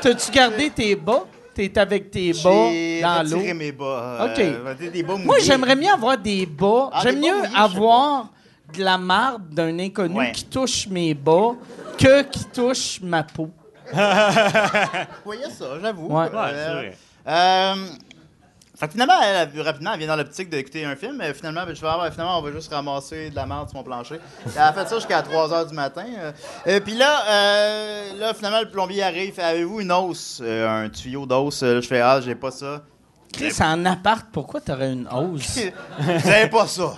T'as-tu 0.00 0.30
gardé 0.30 0.70
tes 0.70 0.94
bas? 0.96 1.24
T'es 1.68 1.78
avec 1.78 2.10
tes 2.10 2.32
bas 2.32 2.40
dans 3.02 3.22
l'eau? 3.30 3.36
retiré 3.36 3.52
mes 3.54 3.72
bas. 3.72 4.30
OK. 4.32 4.38
euh, 4.40 4.74
des- 4.74 5.02
bas 5.02 5.16
Moi, 5.18 5.36
j'aimerais 5.42 5.76
mieux 5.76 5.90
avoir 5.90 6.16
des 6.16 6.46
bas. 6.46 6.88
Ah, 6.90 7.00
J'aime 7.02 7.20
mieux 7.20 7.36
mouillés, 7.36 7.54
avoir 7.54 8.28
de 8.74 8.82
la 8.82 8.96
marde 8.96 9.42
d'un 9.50 9.78
inconnu 9.78 10.14
Ouais. 10.16 10.32
qui 10.32 10.44
touche 10.46 10.86
mes 10.88 11.12
bas 11.12 11.52
que 11.98 12.22
qui 12.22 12.44
touche 12.46 13.00
ma 13.02 13.22
peau. 13.24 13.50
Vous 13.92 13.98
voyez 15.24 15.50
ça, 15.50 15.66
j'avoue. 15.82 16.06
Ouais. 16.06 16.24
Ouais, 16.24 16.30
c'est 16.54 16.72
vrai. 16.72 16.96
Euh, 17.28 17.74
fait 18.80 18.86
que 18.86 18.92
finalement, 18.92 19.14
elle, 19.22 19.48
elle, 19.54 19.60
rapidement, 19.62 19.92
elle 19.92 19.98
vient 19.98 20.08
dans 20.08 20.16
l'optique 20.16 20.48
d'écouter 20.48 20.84
un 20.86 20.96
film. 20.96 21.16
Mais 21.18 21.34
finalement, 21.34 21.64
ben, 21.66 21.76
je 21.76 21.80
vais 21.82 21.86
ah, 21.88 22.10
finalement, 22.10 22.38
on 22.38 22.42
va 22.42 22.50
juste 22.50 22.72
ramasser 22.72 23.28
de 23.30 23.36
la 23.36 23.44
merde 23.46 23.68
sur 23.68 23.76
mon 23.76 23.84
plancher. 23.84 24.18
Elle 24.56 24.62
a 24.62 24.72
fait 24.72 24.88
ça 24.88 24.96
jusqu'à 24.96 25.20
3 25.22 25.48
h 25.50 25.68
du 25.68 25.74
matin. 25.74 26.04
euh. 26.18 26.32
Euh, 26.66 26.80
Puis 26.80 26.94
là, 26.94 27.22
euh, 27.28 28.18
là, 28.18 28.34
finalement, 28.34 28.60
le 28.60 28.70
plombier 28.70 29.02
arrive. 29.02 29.38
Avez-vous 29.38 29.80
une 29.82 29.92
hausse 29.92 30.40
Euh, 30.42 30.84
Un 30.86 30.88
tuyau 30.88 31.26
d'hausse? 31.26 31.62
Euh, 31.62 31.80
Je 31.80 31.86
fais 31.86 32.00
Ah, 32.00 32.20
j'ai 32.20 32.34
pas 32.34 32.50
ça. 32.50 32.80
Chris, 33.32 33.52
en 33.60 33.84
appart, 33.84 34.26
pourquoi 34.32 34.60
t'aurais 34.60 34.92
une 34.92 35.06
hausse? 35.08 35.60
Vous 35.98 36.28
avez 36.30 36.48
pas 36.48 36.66
ça. 36.66 36.94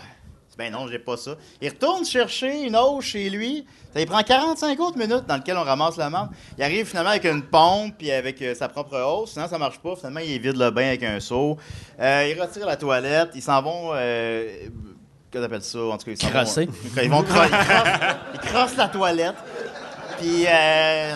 Ben 0.59 0.71
non, 0.73 0.87
j'ai 0.87 0.99
pas 0.99 1.17
ça. 1.17 1.35
Il 1.63 1.69
retourne 1.71 2.05
chercher 2.05 2.65
une 2.67 2.77
hausse 2.77 3.07
chez 3.07 3.31
lui. 3.31 3.65
Ça 3.93 3.99
lui 4.01 4.07
prend 4.07 4.23
45 4.23 4.79
autres 4.81 4.99
minutes 4.99 5.25
dans 5.27 5.37
lesquelles 5.37 5.57
on 5.57 5.63
ramasse 5.65 5.97
la 5.97 6.11
marde. 6.11 6.31
Il 6.59 6.63
arrive 6.65 6.87
finalement 6.87 7.11
avec 7.11 7.25
une 7.25 7.43
pompe 7.43 7.95
puis 7.99 8.11
avec 8.13 8.41
euh, 8.43 8.55
sa 8.55 8.69
propre 8.69 8.99
hausse. 9.01 9.33
Sinon, 9.33 9.49
ça 9.49 9.57
marche 9.59 9.79
pas. 9.79 9.97
Finalement, 9.97 10.21
il 10.21 10.39
vide 10.41 10.57
le 10.57 10.71
bain 10.71 10.89
avec 10.89 11.03
un 11.05 11.19
seau. 11.21 11.57
Euh, 11.99 12.31
il 12.31 12.41
retire 12.41 12.67
la 12.67 12.77
toilette. 12.77 13.31
Ils 13.35 13.43
s'en 13.43 13.63
vont. 13.63 13.91
Euh, 13.95 14.67
Qu'est-ce 15.31 15.41
qu'on 15.41 15.47
appelle 15.47 15.63
ça? 15.63 15.79
En 15.79 15.97
tout 15.97 16.05
cas, 16.05 16.11
ils 16.13 16.19
s'en 16.19 16.27
vont- 16.29 16.33
Crosser. 16.33 16.69
Ils 17.03 17.11
vont 17.11 17.23
cro- 17.23 17.45
ils 17.47 17.51
crossent, 17.51 18.17
ils 18.35 18.41
crossent 18.41 18.77
la 18.77 18.89
toilette. 18.89 19.37
Puis. 20.21 20.45
euh, 20.47 21.15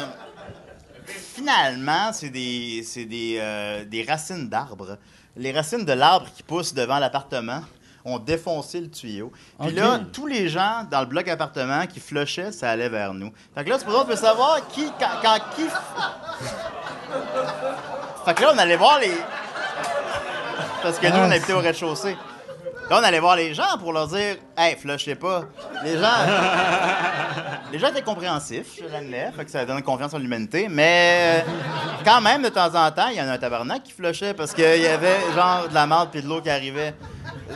Finalement, 1.35 2.13
c'est 2.13 2.31
des, 2.31 2.83
c'est 2.85 3.05
des, 3.05 3.37
euh, 3.39 3.85
des 3.85 4.03
racines 4.05 4.49
d'arbres. 4.49 4.97
Les 5.37 5.53
racines 5.53 5.85
de 5.85 5.93
l'arbre 5.93 6.27
qui 6.35 6.43
poussent 6.43 6.73
devant 6.73 6.99
l'appartement 6.99 7.61
ont 8.07 8.19
défoncé 8.19 8.81
le 8.81 8.89
tuyau. 8.89 9.33
Puis 9.61 9.73
là, 9.73 10.01
tous 10.12 10.27
les 10.27 10.49
gens 10.49 10.87
dans 10.91 11.01
le 11.01 11.07
bloc 11.07 11.28
appartement 11.28 11.87
qui 11.87 12.01
flushaient, 12.01 12.53
ça 12.53 12.70
allait 12.70 12.89
vers 12.89 13.12
nous. 13.12 13.33
Fait 13.55 13.65
que 13.65 13.70
là, 13.70 13.78
c'est 13.78 13.85
pour 13.85 13.95
ça 13.95 14.01
qu'on 14.01 14.07
peut 14.07 14.16
savoir 14.16 14.66
qui, 14.69 14.87
quand, 14.99 15.20
quand 15.23 15.39
qui... 15.55 15.65
Fait 18.24 18.35
que 18.35 18.43
là, 18.43 18.53
on 18.55 18.59
allait 18.59 18.77
voir 18.77 18.99
les... 19.01 19.12
Parce 20.83 20.99
que 20.99 21.07
nous, 21.09 21.16
on 21.16 21.31
habitait 21.31 21.53
au 21.53 21.59
rez-de-chaussée. 21.59 22.16
Là, 22.89 22.99
on 23.01 23.03
allait 23.03 23.19
voir 23.21 23.35
les 23.37 23.53
gens 23.53 23.77
pour 23.81 23.93
leur 23.93 24.07
dire 24.07 24.37
«Hey, 24.57 24.77
flushez 24.77 25.17
pas!» 25.17 25.43
Les 25.85 25.99
gens... 25.99 26.07
Les 27.73 27.81
gens 27.81 27.89
étaient 27.89 28.01
compréhensifs, 28.03 28.77
je 28.81 28.87
l'admets, 28.87 29.33
fait 29.37 29.45
que 29.45 29.51
ça 29.51 29.65
donne 29.65 29.83
confiance 29.83 30.15
en 30.15 30.19
l'humanité, 30.19 30.69
mais 30.71 31.43
euh, 31.45 31.51
quand 32.05 32.21
même, 32.21 32.43
de 32.43 32.49
temps 32.49 32.73
en 32.73 32.91
temps, 32.93 33.09
il 33.09 33.17
y 33.17 33.21
en 33.21 33.27
a 33.27 33.33
un 33.33 33.39
tabarnak 33.39 33.83
qui 33.83 33.91
flushait 33.93 34.35
parce 34.35 34.53
qu'il 34.55 34.81
y 34.81 34.87
avait 34.87 35.17
genre 35.35 35.67
de 35.69 35.75
la 35.75 35.85
marde 35.85 36.11
puis 36.13 36.23
de 36.23 36.29
l'eau 36.29 36.41
qui 36.41 36.49
arrivait 36.49 36.95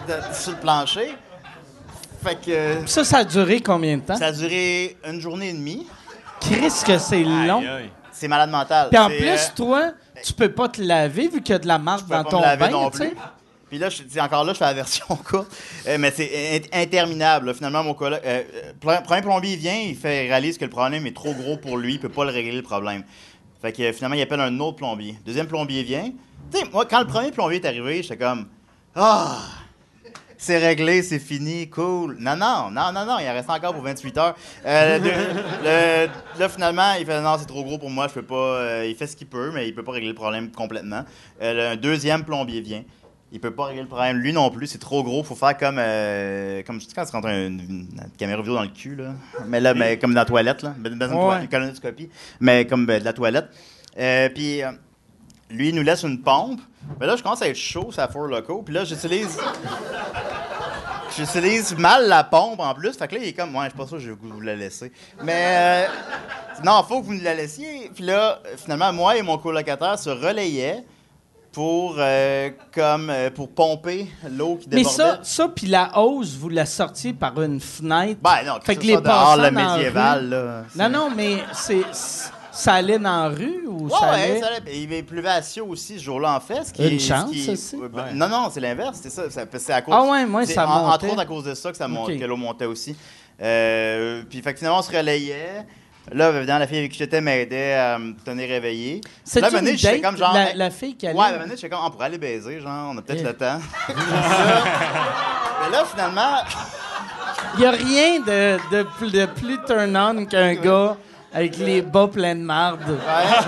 de- 0.08 0.34
sur 0.34 0.50
le 0.50 0.58
plancher. 0.58 1.14
Fait 2.24 2.34
que 2.44 2.86
Ça, 2.86 3.04
ça 3.04 3.18
a 3.18 3.24
duré 3.24 3.60
combien 3.60 3.98
de 3.98 4.02
temps? 4.02 4.16
ça 4.16 4.26
a 4.26 4.32
duré 4.32 4.96
une 5.08 5.20
journée 5.20 5.50
et 5.50 5.52
demie. 5.54 5.86
Chris, 6.40 6.72
que 6.84 6.98
c'est 6.98 7.22
long. 7.22 7.60
Aïe, 7.60 7.68
aïe. 7.68 7.90
C'est 8.10 8.28
malade 8.28 8.50
mental. 8.50 8.88
Puis 8.90 8.98
en 8.98 9.06
plus, 9.06 9.28
euh, 9.28 9.36
toi, 9.54 9.82
tu 10.24 10.32
peux 10.32 10.50
pas 10.52 10.68
te 10.68 10.82
laver 10.82 11.28
vu 11.28 11.40
qu'il 11.40 11.52
y 11.52 11.56
a 11.56 11.60
de 11.60 11.68
la 11.68 11.78
marde 11.78 12.06
dans 12.08 12.24
pas 12.24 12.30
ton 12.30 12.40
me 12.40 12.44
laver 12.46 12.64
bain, 12.66 12.70
non 12.70 12.90
tu 12.90 12.98
sais. 12.98 13.08
plus. 13.10 13.18
Puis 13.70 13.78
là, 13.78 13.88
je, 13.88 14.02
encore 14.20 14.44
là, 14.44 14.52
je 14.52 14.58
fais 14.58 14.64
la 14.66 14.74
version 14.74 15.06
courte. 15.24 15.50
Euh, 15.86 15.96
mais 15.98 16.10
c'est 16.10 16.60
in- 16.72 16.80
interminable. 16.82 17.46
là. 17.46 17.54
Finalement, 17.54 17.82
mon 17.82 17.94
collègue. 17.94 18.20
euh, 18.26 18.42
premier 18.82 19.22
plombier 19.22 19.52
il 19.54 19.58
vient, 19.58 19.74
il 19.78 19.96
fait 19.96 20.22
réalise 20.28 20.58
que 20.58 20.64
le 20.64 20.70
problème 20.70 21.06
est 21.06 21.14
trop 21.16 21.32
gros 21.32 21.56
pour 21.56 21.78
lui, 21.78 21.94
il 21.94 22.00
peut 22.00 22.08
pas 22.10 22.24
le 22.24 22.30
régler 22.32 22.52
le 22.52 22.62
problème. 22.62 23.04
Fait 23.62 23.72
que 23.72 23.82
euh, 23.82 23.92
finalement, 23.92 24.16
il 24.16 24.22
appelle 24.22 24.40
un 24.40 24.58
autre 24.60 24.76
plombier. 24.76 25.16
Deuxième 25.24 25.46
plombier 25.46 25.82
vient. 25.84 26.10
Tu 26.52 26.58
sais, 26.58 26.64
moi, 26.72 26.84
quand 26.84 27.00
le 27.00 27.06
premier 27.06 27.30
plombier 27.30 27.58
est 27.60 27.66
arrivé, 27.66 28.02
j'étais 28.02 28.16
comme 28.18 28.46
Ah! 28.94 29.38
c'est 30.42 30.56
réglé, 30.56 31.02
c'est 31.02 31.18
fini, 31.18 31.68
cool. 31.68 32.16
Non, 32.18 32.34
non, 32.34 32.70
non, 32.70 32.90
non, 32.92 33.04
non, 33.04 33.18
il 33.18 33.28
reste 33.28 33.50
encore 33.50 33.74
pour 33.74 33.82
28 33.82 34.16
heures. 34.16 34.34
Euh, 34.64 34.98
le- 34.98 36.40
là, 36.40 36.48
finalement, 36.48 36.94
il 36.98 37.04
fait 37.04 37.20
non, 37.20 37.36
c'est 37.38 37.44
trop 37.44 37.62
gros 37.62 37.76
pour 37.76 37.90
moi, 37.90 38.08
je 38.08 38.14
peux 38.14 38.22
pas. 38.22 38.84
il 38.86 38.94
fait 38.96 39.06
ce 39.06 39.16
qu'il 39.16 39.26
peut, 39.26 39.50
mais 39.52 39.68
il 39.68 39.74
peut 39.74 39.84
pas 39.84 39.92
régler 39.92 40.08
le 40.08 40.14
problème 40.14 40.50
complètement. 40.50 41.04
Le- 41.42 41.68
un 41.72 41.76
deuxième 41.76 42.24
plombier 42.24 42.62
vient. 42.62 42.82
Il 43.32 43.38
peut 43.40 43.52
pas 43.52 43.66
régler 43.66 43.82
le 43.82 43.88
problème. 43.88 44.16
Lui 44.18 44.32
non 44.32 44.50
plus, 44.50 44.66
c'est 44.66 44.78
trop 44.78 45.04
gros. 45.04 45.22
Faut 45.22 45.36
faire 45.36 45.56
comme. 45.56 45.76
euh, 45.78 46.62
comme 46.64 46.78
tu 46.80 46.86
sais, 46.86 46.92
quand 46.94 47.04
tu 47.04 47.12
rentres 47.12 47.28
une, 47.28 47.60
une 47.60 47.88
caméra 48.18 48.40
vidéo 48.42 48.54
dans 48.56 48.62
le 48.62 48.68
cul, 48.68 48.96
là. 48.96 49.12
Mais 49.46 49.60
là, 49.60 49.72
mais 49.72 49.98
comme 49.98 50.12
dans 50.14 50.20
la 50.22 50.24
toilette, 50.26 50.62
là. 50.62 50.74
Dans 50.78 50.90
une, 50.90 51.00
Ouais. 51.02 51.08
toilette, 51.08 51.42
une 51.44 51.48
colonoscopie. 51.48 52.10
Mais 52.40 52.66
comme 52.66 52.86
ben, 52.86 52.98
de 52.98 53.04
la 53.04 53.12
toilette. 53.12 53.48
Euh, 53.98 54.28
puis. 54.30 54.62
euh, 54.62 54.72
lui, 55.52 55.70
il 55.70 55.74
nous 55.74 55.82
laisse 55.82 56.04
une 56.04 56.20
pompe. 56.22 56.60
Mais 57.00 57.06
là, 57.06 57.16
je 57.16 57.22
commence 57.24 57.42
à 57.42 57.48
être 57.48 57.56
chaud, 57.56 57.90
ça 57.92 58.06
Four 58.08 58.28
Loco. 58.28 58.62
Puis 58.62 58.72
là, 58.74 58.84
j'utilise. 58.84 59.36
J'utilise 61.16 61.76
mal 61.76 62.06
la 62.08 62.22
pompe 62.24 62.60
en 62.60 62.72
plus. 62.72 62.96
Fait 62.96 63.08
que 63.08 63.16
là, 63.16 63.20
il 63.22 63.28
est 63.28 63.32
comme, 63.32 63.54
ouais, 63.56 63.64
je 63.64 63.70
suis 63.70 63.78
pas 63.78 63.86
sûr 63.86 63.96
que 63.96 64.02
je 64.02 64.10
vais 64.10 64.16
vous 64.22 64.40
la 64.40 64.54
laisser. 64.54 64.92
Mais. 65.24 65.44
euh, 65.46 65.86
non, 66.64 66.82
faut 66.86 67.00
que 67.00 67.06
vous 67.06 67.14
nous 67.14 67.22
la 67.24 67.34
laissiez. 67.34 67.90
Puis 67.94 68.04
là, 68.04 68.38
finalement, 68.56 68.92
moi 68.92 69.16
et 69.16 69.22
mon 69.22 69.38
colocataire 69.38 69.98
se 69.98 70.10
relayaient 70.10 70.84
pour, 71.52 71.96
euh, 71.98 72.50
comme, 72.72 73.10
euh, 73.10 73.30
pour 73.30 73.48
pomper 73.50 74.08
l'eau 74.30 74.56
qui 74.56 74.68
Mais 74.70 74.76
débordait. 74.78 74.96
ça, 75.02 75.18
ça 75.22 75.48
puis 75.48 75.66
la 75.66 75.98
hausse, 75.98 76.34
vous 76.36 76.48
la 76.48 76.64
sortiez 76.66 77.12
par 77.12 77.40
une 77.42 77.60
fenêtre. 77.60 78.20
Ben 78.22 78.38
non, 78.46 78.54
Fait 78.62 78.76
que 78.76 78.80
que 78.82 78.86
les 78.86 78.96
dehors, 78.96 79.36
le 79.36 79.50
médiéval, 79.50 80.28
là. 80.28 80.62
Non, 80.76 80.88
non, 80.88 81.10
mais 81.14 81.38
c'est 81.52 81.82
ça 82.52 82.74
allait 82.74 82.98
dans 82.98 83.22
la 83.22 83.28
rue 83.28 83.64
ou 83.66 83.84
Ouais, 83.84 83.90
ça 83.90 84.00
ouais, 84.10 84.22
allait... 84.22 84.40
ça 84.40 84.46
allait. 84.48 84.76
Il 84.76 84.92
il 84.92 85.04
pleuvait 85.06 85.28
à 85.28 85.40
Sio 85.40 85.64
aussi 85.66 85.98
ce 85.98 86.04
jour-là, 86.04 86.34
en 86.36 86.40
fait. 86.40 86.64
Ce 86.66 86.72
qui 86.72 86.82
Une 86.86 86.94
est- 86.96 86.98
chance, 86.98 87.30
qui 87.30 87.50
aussi? 87.50 87.76
Ouais, 87.76 87.88
ben, 87.88 88.02
Ouais. 88.04 88.12
Non, 88.12 88.28
non, 88.28 88.48
c'est 88.52 88.60
l'inverse. 88.60 88.98
C'est 89.02 89.08
ça. 89.10 89.22
C'est 89.30 89.72
à 89.72 89.82
cause. 89.82 89.94
Ah 89.96 90.02
ouais, 90.04 90.26
moi, 90.26 90.44
c'est 90.44 90.54
ça 90.54 90.68
en- 90.68 90.80
montait. 90.82 90.94
Entre 91.06 91.12
autres 91.12 91.20
à 91.22 91.26
cause 91.26 91.44
de 91.44 91.54
ça 91.54 91.70
que, 91.70 91.76
ça 91.76 91.88
monte, 91.88 92.10
Ok. 92.10 92.18
que 92.18 92.24
l'eau 92.24 92.36
montait 92.36 92.66
aussi. 92.66 92.96
Euh, 93.40 94.22
puis, 94.28 94.42
fait 94.42 94.52
que 94.52 94.58
finalement, 94.58 94.80
on 94.80 94.82
se 94.82 94.90
relayait. 94.94 95.64
Là, 96.12 96.30
évidemment, 96.30 96.58
la 96.58 96.66
fille 96.66 96.78
avec 96.78 96.90
qui 96.92 96.98
j'étais 96.98 97.20
m'aidait 97.20 97.74
à 97.74 97.98
me 97.98 98.14
tenir 98.24 98.48
réveillé. 98.48 99.00
C'est 99.24 99.40
Là, 99.40 99.48
à 99.52 99.56
un 99.56 99.64
j'étais 99.64 100.00
comme 100.00 100.16
genre. 100.16 100.34
la, 100.34 100.54
la 100.54 100.70
fille 100.70 100.96
qui 100.96 101.06
allait... 101.06 101.16
Ouais, 101.18 101.26
à 101.26 101.42
un 101.42 101.48
j'étais 101.50 101.68
comme, 101.68 101.80
on 101.84 101.90
pourrait 101.90 102.06
aller 102.06 102.18
baiser, 102.18 102.60
genre, 102.60 102.90
on 102.92 102.98
a 102.98 103.02
peut-être 103.02 103.20
Yeah. 103.20 103.28
le 103.30 103.36
temps. 103.36 103.60
Mais 105.62 105.70
là, 105.76 105.84
finalement, 105.84 106.36
Il 107.54 107.60
n'y 107.60 107.66
a 107.66 107.70
rien 107.70 108.20
de, 108.20 108.58
de, 108.76 108.82
plus- 108.98 109.10
de 109.10 109.26
plus 109.26 109.58
turn-on 109.66 110.24
qu'un 110.26 110.54
gars 110.54 110.96
avec 111.32 111.56
les 111.58 111.80
bas 111.82 112.06
pleins 112.08 112.34
de 112.34 112.40
marde. 112.42 112.80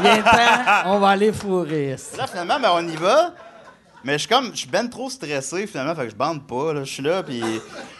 Viens-t'en, 0.03 0.87
on 0.93 0.99
va 0.99 1.09
aller 1.11 1.33
fourrer. 1.33 1.97
Là, 2.17 2.27
finalement, 2.27 2.59
ben, 2.61 2.71
on 2.75 2.89
y 2.89 2.97
va. 2.97 3.33
Mais 4.05 4.15
je 4.15 4.19
suis 4.19 4.29
comme, 4.29 4.51
je 4.53 4.59
suis 4.59 4.69
ben 4.69 4.89
trop 4.89 5.09
stressé, 5.11 5.67
finalement, 5.67 5.95
fait 5.95 6.05
que 6.07 6.11
je 6.11 6.17
bande 6.17 6.45
pas. 6.47 6.73
Là. 6.73 6.85
Je 6.85 6.93
suis 6.93 7.03
là, 7.03 7.23
puis 7.23 7.41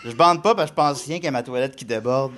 je 0.05 0.11
bande 0.13 0.43
pas 0.43 0.55
parce 0.55 0.71
que 0.71 0.77
je 0.77 0.83
pense 0.83 1.05
rien 1.07 1.21
qu'à 1.21 1.31
ma 1.31 1.43
toilette 1.45 1.77
qui 1.77 1.85
déborde. 1.85 2.33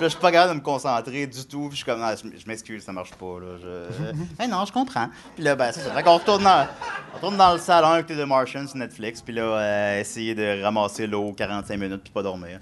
Je 0.00 0.06
suis 0.08 0.18
pas 0.18 0.32
capable 0.32 0.54
de 0.54 0.58
me 0.58 0.64
concentrer 0.64 1.26
du 1.26 1.44
tout. 1.46 1.68
Puis 1.68 1.72
je 1.72 1.76
suis 1.76 1.84
comme, 1.84 2.02
ah, 2.02 2.14
je 2.16 2.46
m'excuse, 2.46 2.82
ça 2.82 2.92
marche 2.92 3.12
pas. 3.12 3.38
Là. 3.40 3.56
Je... 3.60 4.14
Eh 4.42 4.46
non, 4.46 4.64
je 4.64 4.72
comprends. 4.72 5.08
Puis 5.34 5.44
là, 5.44 5.54
ben, 5.56 5.72
c'est 5.72 5.80
ça. 5.80 5.92
Fait 5.92 6.02
qu'on 6.02 6.18
retourne 6.18 6.42
dans, 6.42 6.66
on 7.12 7.16
retourne 7.16 7.36
dans 7.36 7.52
le 7.52 7.58
salon 7.58 7.96
écouter 7.96 8.16
The 8.16 8.26
Martian 8.26 8.66
sur 8.66 8.76
Netflix. 8.76 9.22
Puis 9.22 9.34
là, 9.34 9.42
euh, 9.42 10.00
essayer 10.00 10.34
de 10.34 10.62
ramasser 10.62 11.06
l'eau 11.06 11.32
45 11.32 11.78
minutes 11.78 12.02
puis 12.02 12.12
pas 12.12 12.22
dormir. 12.22 12.60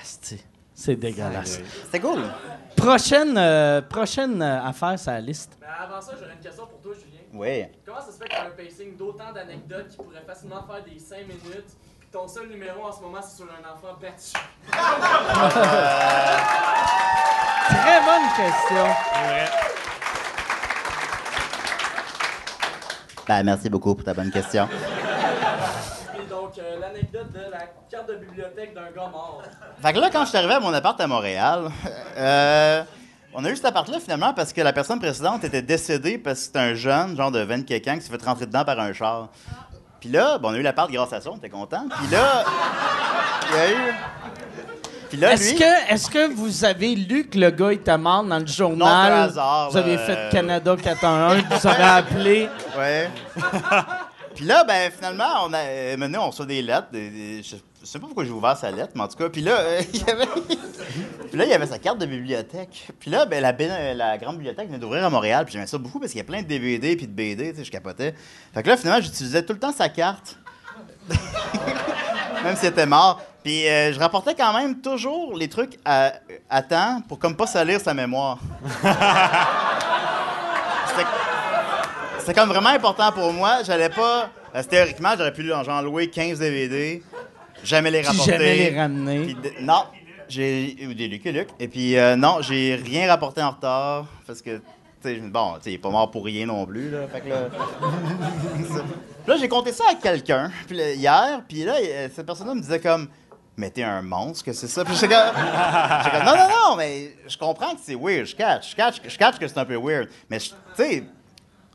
Asti, 0.00 0.42
C'est 0.74 0.96
dégueulasse. 0.96 1.60
C'était 1.84 2.00
cool. 2.00 2.22
Prochaine, 2.76 3.36
euh, 3.38 3.80
prochaine 3.82 4.42
euh, 4.42 4.62
affaire 4.62 4.98
sur 4.98 5.12
la 5.12 5.20
liste. 5.20 5.56
Mais 5.60 5.66
avant 5.78 6.00
ça, 6.00 6.12
j'aurais 6.18 6.32
une 6.34 6.40
question 6.40 6.66
pour 6.66 6.80
toi, 6.80 6.92
Julien. 6.94 7.20
Oui. 7.32 7.64
Comment 7.86 8.00
ça 8.00 8.12
se 8.12 8.18
fait 8.18 8.24
que 8.24 8.30
tu 8.30 8.36
as 8.36 8.46
un 8.46 8.50
pacing 8.50 8.96
d'autant 8.96 9.32
d'anecdotes 9.32 9.88
qui 9.88 9.96
pourraient 9.96 10.24
facilement 10.26 10.62
faire 10.66 10.82
des 10.84 10.98
5 10.98 11.18
minutes, 11.20 11.76
ton 12.12 12.28
seul 12.28 12.46
numéro 12.48 12.84
en 12.84 12.92
ce 12.92 13.00
moment, 13.00 13.20
c'est 13.22 13.36
sur 13.36 13.46
un 13.46 13.64
enfant 13.72 13.96
battu? 13.98 14.32
Très 17.68 18.00
bonne 18.04 18.28
question. 18.36 18.86
Ben, 23.26 23.42
merci 23.44 23.70
beaucoup 23.70 23.94
pour 23.94 24.04
ta 24.04 24.12
bonne 24.12 24.30
question. 24.30 24.68
Et 26.18 26.28
donc, 26.28 26.58
euh, 26.58 26.78
l'anecdote 26.80 27.32
de 27.32 27.50
la 27.50 27.60
carte 27.90 28.08
de 28.08 28.16
bibliothèque 28.16 28.74
d'un 28.74 28.90
gars 28.90 29.08
mort. 29.08 29.40
Fait 29.80 29.92
que 29.94 29.98
là, 29.98 30.10
quand 30.12 30.24
je 30.24 30.28
suis 30.28 30.38
arrivé 30.38 30.52
à 30.52 30.60
mon 30.60 30.74
appart 30.74 31.00
à 31.00 31.06
Montréal, 31.06 31.70
euh, 32.18 32.82
on 33.32 33.42
a 33.42 33.50
eu 33.50 33.56
cet 33.56 33.64
appart-là 33.64 34.00
finalement 34.00 34.34
parce 34.34 34.52
que 34.52 34.60
la 34.60 34.74
personne 34.74 34.98
précédente 35.00 35.44
était 35.44 35.62
décédée 35.62 36.18
parce 36.18 36.40
que 36.40 36.44
c'était 36.46 36.58
un 36.58 36.74
jeune, 36.74 37.16
genre 37.16 37.30
de 37.30 37.40
20 37.40 37.62
quelqu'un, 37.62 37.94
qui 37.96 38.02
s'est 38.02 38.10
fait 38.10 38.22
rentrer 38.22 38.44
dedans 38.44 38.66
par 38.66 38.78
un 38.78 38.92
char. 38.92 39.30
Puis 40.02 40.10
là, 40.10 40.36
bon, 40.36 40.48
on 40.48 40.54
a 40.54 40.56
eu 40.56 40.62
l'appart 40.62 40.90
grâce 40.90 41.12
à 41.12 41.20
ça, 41.20 41.30
on 41.30 41.36
était 41.36 41.48
content. 41.48 41.84
Puis 41.96 42.08
là, 42.10 42.44
il 43.52 43.56
y 43.56 43.60
a 43.60 43.70
eu. 43.70 43.94
Puis 45.10 45.16
là, 45.20 45.32
Est-ce 45.34 45.52
lui. 45.52 45.58
que, 45.60 45.92
est-ce 45.94 46.10
que 46.10 46.34
vous 46.34 46.64
avez 46.64 46.96
lu 46.96 47.28
que 47.28 47.38
le 47.38 47.50
gars 47.50 47.72
était 47.72 47.96
mort 47.96 48.24
dans 48.24 48.40
le 48.40 48.46
journal? 48.48 49.10
par 49.12 49.20
hasard, 49.20 49.70
Vous 49.70 49.76
avez 49.76 49.96
fait 49.98 50.16
euh, 50.16 50.30
Canada 50.32 50.74
411, 50.82 51.42
vous 51.48 51.66
avez 51.68 51.82
appelé? 51.84 52.48
Ouais. 52.76 53.10
puis 54.34 54.44
là, 54.44 54.64
ben 54.64 54.90
finalement, 54.90 55.44
on 55.46 55.52
a 55.52 55.58
euh, 55.58 55.96
maintenant 55.96 56.24
on 56.26 56.30
reçoit 56.30 56.46
des 56.46 56.62
lettres. 56.62 56.88
des- 56.90 57.10
des- 57.10 57.42
je, 57.82 57.86
sais 57.86 57.98
pas 57.98 58.06
pourquoi 58.06 58.24
j'ai 58.24 58.30
ouvert 58.30 58.56
sa 58.56 58.70
lettre, 58.70 58.92
mais 58.94 59.02
en 59.02 59.08
tout 59.08 59.16
cas, 59.16 59.28
puis 59.28 59.42
là, 59.42 59.58
euh, 59.58 59.82
il 59.92 60.08
avait, 60.08 60.26
là, 61.32 61.44
il 61.44 61.52
avait 61.52 61.66
sa 61.66 61.78
carte 61.78 61.98
de 61.98 62.06
bibliothèque. 62.06 62.88
Puis 62.98 63.10
là, 63.10 63.26
ben 63.26 63.40
la, 63.40 64.18
grande 64.18 64.36
bibliothèque 64.36 64.68
venait 64.68 64.78
d'ouvrir 64.78 65.04
à 65.04 65.10
Montréal, 65.10 65.44
puis 65.44 65.52
j'aimais 65.52 65.66
ça 65.66 65.78
beaucoup 65.78 65.98
parce 65.98 66.12
qu'il 66.12 66.18
y 66.18 66.22
a 66.22 66.26
plein 66.26 66.42
de 66.42 66.46
DVD 66.48 66.96
puis 66.96 67.06
de 67.06 67.12
BD, 67.12 67.52
tu 67.52 67.58
sais, 67.58 67.64
je 67.64 67.70
capotais. 67.70 68.14
Fait 68.54 68.62
que 68.62 68.68
là, 68.68 68.76
finalement, 68.76 69.02
j'utilisais 69.02 69.44
tout 69.44 69.52
le 69.52 69.58
temps 69.58 69.72
sa 69.72 69.88
carte. 69.88 70.38
même 72.44 72.56
s'il 72.56 72.68
était 72.68 72.86
mort. 72.86 73.20
Puis 73.42 73.68
euh, 73.68 73.92
je 73.92 73.98
rapportais 73.98 74.34
quand 74.34 74.52
même 74.52 74.80
toujours 74.80 75.36
les 75.36 75.48
trucs 75.48 75.78
à, 75.84 76.12
temps 76.62 77.02
pour 77.08 77.18
comme 77.18 77.36
pas 77.36 77.46
salir 77.46 77.80
sa 77.80 77.92
mémoire. 77.94 78.38
C'était- 82.18 82.34
comme 82.34 82.50
vraiment 82.50 82.70
important 82.70 83.10
pour 83.10 83.32
moi. 83.32 83.64
J'allais 83.64 83.88
pas. 83.88 84.30
Théoriquement, 84.68 85.14
j'aurais 85.16 85.32
pu 85.32 85.44
genre 85.46 85.82
louer 85.82 86.08
15 86.08 86.38
DVD, 86.38 87.02
jamais 87.64 87.90
les 87.90 88.02
rapporter. 88.02 88.32
jamais 88.32 88.56
les 88.70 88.78
ramener. 88.78 89.20
Puis 89.24 89.34
de- 89.34 89.60
non, 89.60 89.84
j'ai. 90.28 90.76
ou 90.88 90.94
Des 90.94 91.08
Luc 91.08 91.24
et 91.26 91.32
Luc. 91.32 91.48
Et 91.60 91.68
puis, 91.68 91.96
euh, 91.96 92.16
non, 92.16 92.38
j'ai 92.40 92.74
rien 92.76 93.08
rapporté 93.08 93.42
en 93.42 93.50
retard. 93.50 94.06
Parce 94.26 94.40
que, 94.42 94.56
tu 94.56 94.62
sais, 95.02 95.16
je- 95.16 95.20
bon, 95.20 95.54
tu 95.56 95.64
sais, 95.64 95.70
il 95.70 95.74
est 95.74 95.78
pas 95.78 95.90
mort 95.90 96.10
pour 96.10 96.24
rien 96.24 96.46
non 96.46 96.64
plus, 96.66 96.90
là. 96.90 97.06
Fait 97.08 97.20
que 97.20 97.28
là. 97.28 97.48
Ça. 97.50 98.82
Puis 98.82 98.84
là, 99.26 99.36
j'ai 99.38 99.48
compté 99.48 99.72
ça 99.72 99.84
à 99.90 99.94
quelqu'un, 99.94 100.50
puis 100.66 100.76
là, 100.76 100.92
hier, 100.92 101.42
puis 101.48 101.64
là, 101.64 101.74
euh, 101.80 102.08
cette 102.14 102.26
personne-là 102.26 102.54
me 102.54 102.60
disait 102.60 102.80
comme. 102.80 103.08
Mais 103.54 103.68
t'es 103.68 103.82
un 103.82 104.00
monstre, 104.00 104.46
que 104.46 104.54
c'est 104.54 104.66
ça? 104.66 104.82
Puis 104.82 104.94
j'étais 104.94 105.08
comme, 105.14 105.26
j'étais 105.36 106.16
comme, 106.16 106.24
non, 106.24 106.36
non, 106.36 106.48
non, 106.70 106.76
mais 106.76 107.14
je 107.28 107.36
comprends 107.36 107.72
que 107.74 107.80
c'est 107.82 107.94
weird, 107.94 108.24
je 108.24 108.34
catch, 108.34 108.70
je 108.70 108.76
catch, 108.76 108.96
je 109.06 109.18
catch 109.18 109.38
que 109.38 109.46
c'est 109.46 109.58
un 109.58 109.66
peu 109.66 109.76
weird. 109.76 110.08
Mais, 110.30 110.40
je- 110.40 110.48
tu 110.48 110.54
sais, 110.74 111.04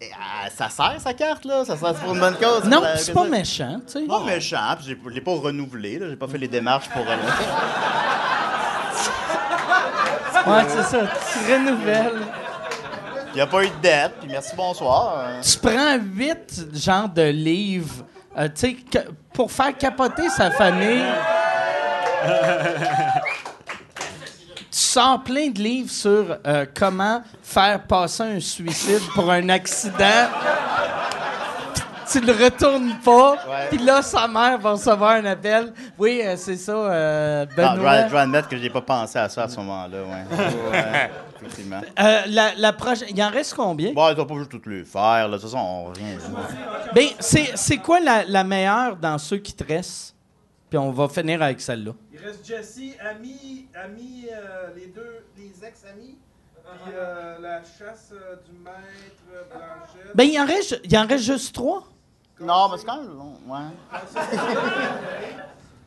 euh, 0.01 0.49
ça 0.55 0.69
sert, 0.69 0.95
sa 0.99 1.13
carte, 1.13 1.43
là? 1.45 1.65
Ça 1.65 1.75
sert 1.75 1.93
pour 1.95 2.13
une 2.13 2.19
bonne 2.19 2.35
cause? 2.37 2.63
Non, 2.65 2.81
Ça- 2.81 2.97
c'est 2.97 3.13
pas 3.13 3.23
méchant, 3.25 3.79
tu 3.85 3.93
sais. 3.93 4.01
Pas 4.07 4.23
méchant, 4.23 4.75
puis 4.77 4.95
je 5.05 5.09
l'ai 5.09 5.21
pas 5.21 5.31
renouvelé, 5.31 5.97
là, 5.99 6.07
j'ai 6.09 6.15
pas 6.15 6.27
fait 6.27 6.37
les 6.37 6.47
démarches 6.47 6.89
pour... 6.89 7.01
euh, 7.07 7.15
Ouais, 10.47 10.63
c'est 10.69 10.83
ça. 10.83 10.99
Tu 10.99 11.53
renouvelles. 11.53 12.21
Il 13.33 13.35
n'y 13.35 13.41
a 13.41 13.47
pas 13.47 13.63
eu 13.63 13.69
de 13.69 13.75
dette, 13.81 14.13
puis 14.19 14.29
merci, 14.29 14.55
bonsoir. 14.55 15.41
Tu 15.41 15.57
prends 15.59 15.97
huit 15.97 16.65
genres 16.73 17.09
de 17.09 17.23
livres, 17.23 18.05
euh, 18.37 18.47
tu 18.47 18.77
sais, 18.91 19.05
pour 19.33 19.51
faire 19.51 19.75
capoter 19.77 20.29
sa 20.29 20.49
famille. 20.51 21.03
tu 24.77 24.83
sors 24.83 25.23
plein 25.23 25.47
de 25.49 25.59
livres 25.59 25.89
sur 25.89 26.37
euh, 26.45 26.65
comment 26.75 27.23
faire 27.41 27.81
passer 27.81 28.21
un 28.21 28.39
suicide 28.39 29.01
pour 29.15 29.31
un 29.31 29.49
accident. 29.49 30.27
tu 32.11 32.19
le 32.21 32.31
retournes 32.31 32.93
pas, 33.03 33.37
puis 33.69 33.79
là, 33.79 34.03
sa 34.03 34.27
mère 34.27 34.59
va 34.59 34.71
recevoir 34.73 35.13
un 35.13 35.25
appel. 35.25 35.73
Oui, 35.97 36.21
euh, 36.23 36.35
c'est 36.37 36.57
ça, 36.57 36.73
euh, 36.73 37.45
Non, 37.45 37.49
je 37.51 37.55
dois, 37.55 37.73
Benoît. 37.75 38.05
je 38.05 38.09
dois 38.11 38.21
admettre 38.21 38.47
que 38.49 38.57
j'ai 38.57 38.69
pas 38.69 38.81
pensé 38.81 39.17
à 39.17 39.27
ça 39.29 39.43
à 39.45 39.47
ce 39.49 39.57
moment-là, 39.57 39.97
ouais. 40.03 40.37
Ouais, 40.71 41.11
effectivement. 41.41 41.81
Euh, 41.99 42.21
la, 42.27 42.51
la 42.55 42.71
prochaine. 42.73 43.07
Il 43.09 43.23
en 43.23 43.29
reste 43.31 43.55
combien? 43.55 43.93
Bon, 43.93 44.13
t'as 44.15 44.25
pas 44.25 44.35
juste 44.35 44.51
toutes 44.51 44.67
les 44.67 44.83
faire, 44.85 45.27
là, 45.27 45.29
de 45.29 45.33
toute 45.41 45.49
façon, 45.49 45.57
on 45.57 45.91
rien. 45.91 46.17
Ben, 46.93 47.07
c'est, 47.19 47.51
c'est 47.55 47.77
quoi 47.77 47.99
la, 47.99 48.23
la 48.27 48.43
meilleure 48.43 48.95
dans 48.95 49.17
ceux 49.17 49.37
qui 49.37 49.53
te 49.53 49.63
restent? 49.63 50.13
Puis 50.69 50.77
on 50.77 50.91
va 50.91 51.07
finir 51.07 51.41
avec 51.41 51.61
celle-là. 51.61 51.93
Il 52.19 52.25
reste 52.25 52.45
Jesse, 52.45 52.79
Ami, 52.99 53.67
Ami, 53.75 54.25
euh, 54.31 54.69
les 54.75 54.87
deux, 54.87 55.25
les 55.37 55.65
ex-amis, 55.65 56.17
puis 56.53 56.93
euh, 56.93 57.37
la 57.39 57.61
chasse 57.63 58.11
euh, 58.13 58.35
du 58.45 58.57
maître 58.59 59.47
Blanchette. 59.49 60.15
Ben, 60.15 60.23
il 60.23 60.39
en 60.39 60.45
reste, 60.45 60.79
il 60.83 60.97
en 60.97 61.05
reste 61.05 61.23
juste 61.25 61.53
trois. 61.53 61.83
Non, 62.39 62.69
mais 62.69 62.77
c'est 62.77 62.85
quand 62.85 63.01
même 63.01 63.15
long, 63.17 63.33
ouais. 63.47 64.21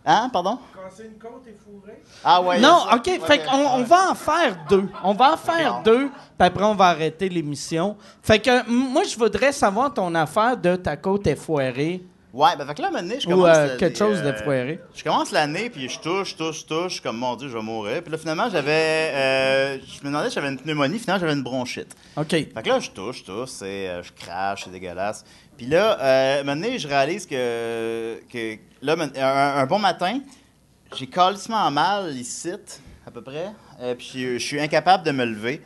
Hein, 0.05 0.31
pardon? 0.33 0.59
Casser 0.75 1.05
une 1.05 1.19
côte 1.19 1.47
et 1.47 1.53
fourrer. 1.53 2.03
Ah, 2.25 2.41
ouais. 2.41 2.59
non, 2.59 2.87
OK. 2.95 3.05
Fait 3.05 3.21
Ouais, 3.21 3.45
qu'on 3.45 3.81
on 3.81 3.83
va 3.85 4.11
en 4.11 4.15
faire 4.15 4.57
deux. 4.69 4.89
On 5.05 5.13
va 5.13 5.35
en 5.35 5.37
faire 5.37 5.83
deux, 5.83 6.09
puis 6.09 6.47
après, 6.47 6.65
on 6.65 6.75
va 6.75 6.87
arrêter 6.87 7.29
l'émission. 7.29 7.97
Fait 8.23 8.39
que 8.39 8.67
moi, 8.69 9.05
je 9.05 9.17
voudrais 9.19 9.53
savoir 9.53 9.93
ton 9.93 10.15
affaire 10.15 10.57
de 10.57 10.77
ta 10.77 10.97
côte 10.97 11.27
est 11.27 11.37
foirée 11.37 12.03
Ouais, 12.33 12.51
ben, 12.57 12.65
fait 12.67 12.75
que 12.75 12.83
là, 12.83 12.91
maintenant, 12.91 13.15
je 13.19 13.27
ou 13.27 13.31
commence. 13.31 13.49
euh, 13.49 13.67
l'année, 13.67 13.77
quelque 13.79 13.99
chose 13.99 14.23
de 14.23 14.29
euh, 14.29 14.37
foiré. 14.45 14.79
Je 14.95 15.03
commence 15.03 15.33
l'année, 15.33 15.69
puis 15.69 15.89
je 15.89 15.99
touche, 15.99 16.37
touche, 16.37 16.65
touche, 16.65 17.01
comme 17.01 17.17
mon 17.17 17.35
Dieu, 17.37 17.49
je 17.49 17.57
vais 17.57 17.63
mourir. 17.63 18.03
Puis 18.03 18.13
là, 18.13 18.19
finalement, 18.19 18.49
j'avais. 18.51 18.71
euh, 19.15 19.79
je 19.79 20.01
me 20.01 20.07
demandais 20.11 20.29
si 20.29 20.37
j'avais 20.37 20.49
une 20.49 20.59
pneumonie, 20.59 20.99
finalement, 20.99 21.21
j'avais 21.21 21.33
une 21.33 21.43
bronchite. 21.43 21.97
OK. 22.17 22.29
Fait 22.31 22.47
que 22.63 22.69
là, 22.69 22.79
je 22.79 22.91
touche, 22.91 23.25
touche, 23.25 23.51
euh, 23.63 24.03
je 24.03 24.13
crache, 24.13 24.63
c'est 24.65 24.71
dégueulasse. 24.71 25.25
Puis 25.57 25.67
là, 25.67 25.99
euh, 26.01 26.45
maintenant, 26.45 26.69
je 26.79 26.87
réalise 26.89 27.27
que, 27.27 28.21
que 28.33 28.57
là, 28.81 28.95
un, 29.17 29.61
un 29.63 29.67
bon 29.67 29.79
matin, 29.79 30.21
j'ai 30.97 31.07
calissement 31.07 31.71
mal 31.71 32.17
ici, 32.17 32.53
à 33.07 33.11
peu 33.11 33.23
près. 33.23 33.49
Euh, 33.81 33.95
puis 33.97 34.09
je 34.35 34.39
suis 34.39 34.61
incapable 34.61 35.05
de 35.05 35.11
me 35.13 35.25
lever. 35.25 35.61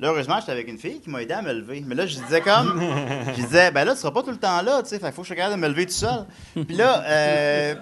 Là, 0.00 0.08
heureusement, 0.10 0.36
j'étais 0.38 0.52
avec 0.52 0.68
une 0.68 0.78
fille 0.78 1.00
qui 1.00 1.10
m'a 1.10 1.22
aidé 1.22 1.34
à 1.34 1.42
me 1.42 1.52
lever. 1.52 1.82
Mais 1.84 1.96
là, 1.96 2.06
je 2.06 2.18
disais 2.20 2.40
comme. 2.40 2.80
je 3.36 3.42
disais, 3.42 3.72
ben 3.72 3.84
là, 3.84 3.94
tu 3.94 4.00
seras 4.00 4.12
pas 4.12 4.22
tout 4.22 4.30
le 4.30 4.36
temps 4.36 4.62
là, 4.62 4.80
tu 4.82 4.90
sais. 4.90 4.98
Fait 5.00 5.10
faut 5.10 5.22
que 5.22 5.28
je 5.28 5.34
capable 5.34 5.56
de 5.56 5.60
me 5.60 5.66
lever 5.68 5.86
tout 5.86 5.92
seul. 5.92 6.24
Puis 6.54 6.76
là, 6.76 7.02
euh, 7.04 7.74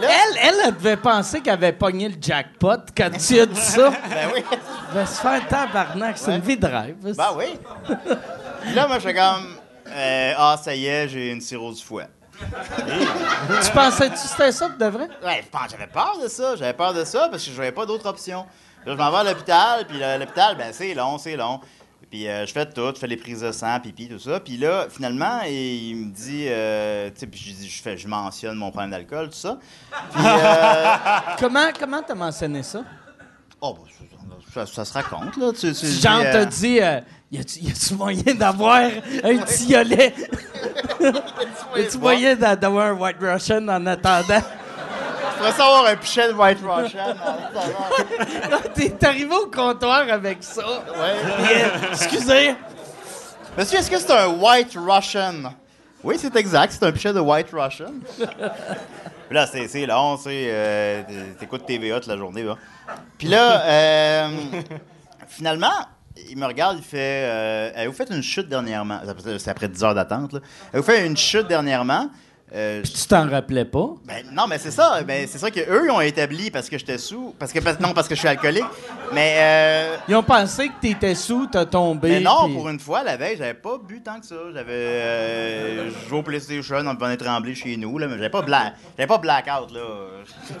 là- 0.00 0.08
Elle, 0.10 0.38
elle, 0.42 0.54
elle 0.66 0.74
devait 0.74 0.98
penser 0.98 1.40
qu'elle 1.40 1.54
avait 1.54 1.72
pogné 1.72 2.10
le 2.10 2.16
jackpot 2.20 2.76
quand 2.94 3.08
tu 3.18 3.40
as 3.40 3.46
dit 3.46 3.60
ça. 3.60 3.90
Ben 4.10 4.28
oui. 4.34 4.44
Elle 4.50 4.94
va 4.94 5.06
se 5.06 5.20
faire 5.20 5.48
tabarnak. 5.48 6.18
C'est 6.18 6.28
Ouais. 6.28 6.36
une 6.36 6.42
vie 6.42 6.56
de 6.58 6.66
rêve. 6.66 6.96
Ben 7.16 7.28
oui. 7.36 7.46
Puis 8.62 8.74
là, 8.74 8.86
moi, 8.86 8.98
je 8.98 9.04
fais 9.04 9.14
comme. 9.14 9.56
euh, 9.88 10.32
ah, 10.36 10.58
ça 10.62 10.74
y 10.74 10.86
est, 10.86 11.08
j'ai 11.08 11.32
une 11.32 11.40
cirrhose 11.40 11.78
du 11.78 11.84
foie. 11.84 12.04
Tu 12.38 13.70
pensais-tu 13.70 14.12
que 14.12 14.18
c'était 14.18 14.52
ça 14.52 14.68
de 14.68 14.84
vrai? 14.84 15.08
Ouais, 15.24 15.42
j'avais 15.70 15.86
peur 15.86 16.18
de 16.22 16.28
ça. 16.28 16.54
J'avais 16.56 16.74
peur 16.74 16.92
de 16.92 17.02
ça 17.04 17.28
parce 17.30 17.42
que 17.44 17.50
je 17.50 17.56
n'avais 17.56 17.72
pas 17.72 17.86
d'autre 17.86 18.06
option. 18.06 18.44
Là, 18.86 18.92
je 18.92 18.98
m'en 18.98 19.10
vais 19.10 19.16
à 19.18 19.24
l'hôpital, 19.24 19.84
puis 19.86 19.98
là, 19.98 20.16
l'hôpital, 20.16 20.56
ben, 20.56 20.68
c'est 20.72 20.94
long, 20.94 21.18
c'est 21.18 21.36
long. 21.36 21.60
Puis 22.08 22.28
euh, 22.28 22.46
je 22.46 22.52
fais 22.52 22.64
tout, 22.66 22.92
je 22.94 23.00
fais 23.00 23.08
les 23.08 23.16
prises 23.16 23.40
de 23.40 23.50
sang, 23.50 23.80
pipi, 23.80 24.08
tout 24.08 24.20
ça. 24.20 24.38
Puis 24.38 24.56
là, 24.56 24.86
finalement, 24.88 25.40
il, 25.44 25.52
il 25.90 25.96
me 25.96 26.12
dit, 26.12 26.46
euh, 26.48 27.08
tu 27.10 27.20
sais, 27.20 27.26
puis 27.26 27.40
je, 27.40 27.52
dis- 27.52 27.68
je, 27.68 27.82
fais, 27.82 27.96
je 27.98 28.06
mentionne 28.06 28.54
mon 28.56 28.70
problème 28.70 28.92
d'alcool, 28.92 29.26
tout 29.28 29.34
ça. 29.34 29.58
Puis, 30.12 30.22
euh, 30.24 30.84
Comment 31.40 31.68
comment 31.78 32.02
t'as 32.06 32.14
mentionné 32.14 32.62
ça? 32.62 32.82
oh, 33.60 33.74
bah, 33.74 33.90
ça, 34.54 34.66
ça- 34.66 34.72
ça 34.72 34.84
se 34.84 34.92
raconte, 34.92 35.36
là. 35.36 35.50
Tu, 35.52 35.72
tu 35.74 35.84
dis, 35.86 36.06
euh, 36.06 36.32
t'as 36.32 36.44
dit, 36.44 36.80
euh, 36.80 37.00
y 37.32 37.38
a-tu 37.40 37.58
y 37.58 37.70
a-tu 37.72 37.94
moyen 37.94 38.34
d'avoir 38.34 38.82
un 39.24 39.38
tiolet? 39.38 40.14
y 41.76 41.80
a-tu 41.80 41.98
moyen 41.98 42.36
d'a- 42.36 42.54
d'avoir 42.54 42.86
un 42.86 42.92
White 42.92 43.16
Russian 43.20 43.66
en 43.66 43.84
attendant? 43.84 44.42
Je 45.36 45.38
pourrais 45.38 45.52
savoir 45.52 45.84
un 45.86 45.96
pichet 45.96 46.28
de 46.28 46.32
White 46.32 46.58
Russian. 46.66 46.98
hein, 47.08 47.36
Là, 48.50 48.58
T'es 48.74 49.04
arrivé 49.06 49.34
au 49.34 49.46
comptoir 49.50 50.04
avec 50.10 50.38
ça. 50.40 50.62
ouais. 50.66 51.14
Puis, 51.44 51.54
euh, 51.54 51.68
excusez. 51.92 52.54
Monsieur, 53.56 53.78
est-ce 53.78 53.90
que 53.90 53.98
c'est 53.98 54.12
un 54.12 54.28
White 54.28 54.76
Russian? 54.76 55.52
Oui, 56.02 56.16
c'est 56.18 56.34
exact, 56.36 56.72
c'est 56.78 56.84
un 56.86 56.92
pichet 56.92 57.12
de 57.12 57.20
White 57.20 57.48
Russian. 57.52 57.92
Puis 58.16 59.34
là, 59.34 59.46
c'est 59.46 59.66
c'est 59.68 59.86
long, 59.86 60.16
c'est. 60.16 60.46
Euh, 60.50 61.02
T'écoutes 61.38 61.66
TVA 61.66 61.96
toute 62.00 62.08
la 62.08 62.16
journée, 62.16 62.42
là. 62.42 62.56
Puis 63.18 63.26
là, 63.28 63.60
euh, 63.62 64.28
finalement, 65.28 65.72
il 66.30 66.38
me 66.38 66.46
regarde, 66.46 66.76
il 66.78 66.84
fait. 66.84 67.24
Euh, 67.24 67.70
Avez-vous 67.74 67.94
fait 67.94 68.08
une 68.10 68.22
chute 68.22 68.48
dernièrement? 68.48 69.00
C'est 69.38 69.48
après 69.50 69.68
10 69.68 69.82
heures 69.84 69.94
d'attente, 69.94 70.32
là. 70.34 70.40
Avez-vous 70.72 70.86
fait 70.86 71.06
une 71.06 71.16
chute 71.16 71.48
dernièrement? 71.48 72.08
Euh, 72.54 72.80
Tu 72.82 73.06
t'en 73.08 73.28
rappelais 73.28 73.64
pas? 73.64 73.88
ben, 74.04 74.24
non, 74.32 74.46
mais 74.46 74.58
c'est 74.58 74.70
ça. 74.70 75.02
Ben, 75.02 75.26
c'est 75.28 75.38
ça 75.38 75.50
qu'eux, 75.50 75.82
ils 75.86 75.90
ont 75.90 76.00
établi 76.00 76.50
parce 76.52 76.68
que 76.68 76.78
j'étais 76.78 76.96
sous. 76.96 77.34
Parce 77.38 77.52
que, 77.52 77.58
non, 77.82 77.92
parce 77.92 78.06
que 78.06 78.14
je 78.14 78.20
suis 78.20 78.28
alcoolique. 78.28 78.64
Mais. 79.12 79.34
Euh, 79.38 79.96
Ils 80.08 80.14
ont 80.14 80.22
pensé 80.22 80.68
que 80.68 80.74
t'étais 80.80 81.16
sous, 81.16 81.48
t'as 81.48 81.64
tombé. 81.66 82.08
mais 82.08 82.20
non, 82.20 82.48
pour 82.52 82.68
une 82.68 82.78
fois, 82.78 83.02
la 83.02 83.16
veille, 83.16 83.36
j'avais 83.36 83.54
pas 83.54 83.78
bu 83.78 84.00
tant 84.00 84.20
que 84.20 84.26
ça. 84.26 84.36
J'avais 84.54 84.72
euh, 84.72 85.90
joué 86.08 86.18
au 86.18 86.22
PlayStation 86.22 86.76
en 86.76 86.94
venant 86.94 87.16
trembler 87.16 87.54
chez 87.56 87.76
nous, 87.76 87.98
là, 87.98 88.06
mais 88.06 88.14
j'avais 88.16 88.30
pas 88.30 88.44
j'avais 88.96 89.08
pas 89.08 89.18
blackout 89.18 89.72
là. 89.72 89.82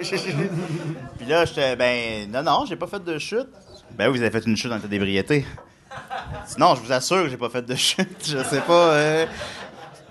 Puis 1.18 1.26
là, 1.26 1.44
j'étais 1.44 1.76
ben 1.76 2.30
non 2.32 2.42
non, 2.42 2.64
j'ai 2.68 2.76
pas 2.76 2.86
fait 2.88 3.02
de 3.04 3.16
chute. 3.18 3.48
Ben 3.92 4.08
oui, 4.10 4.18
vous 4.18 4.22
avez 4.24 4.30
fait 4.40 4.46
une 4.46 4.56
chute 4.56 4.72
en 4.72 4.78
état 4.78 4.88
d'ébriété. 4.88 5.46
Sinon, 6.46 6.74
je 6.74 6.80
vous 6.82 6.92
assure 6.92 7.22
que 7.22 7.28
j'ai 7.30 7.36
pas 7.36 7.48
fait 7.48 7.62
de 7.62 7.74
chute. 7.74 8.08
Je 8.26 8.42
sais 8.42 8.60
pas. 8.60 8.72
euh. 8.92 9.26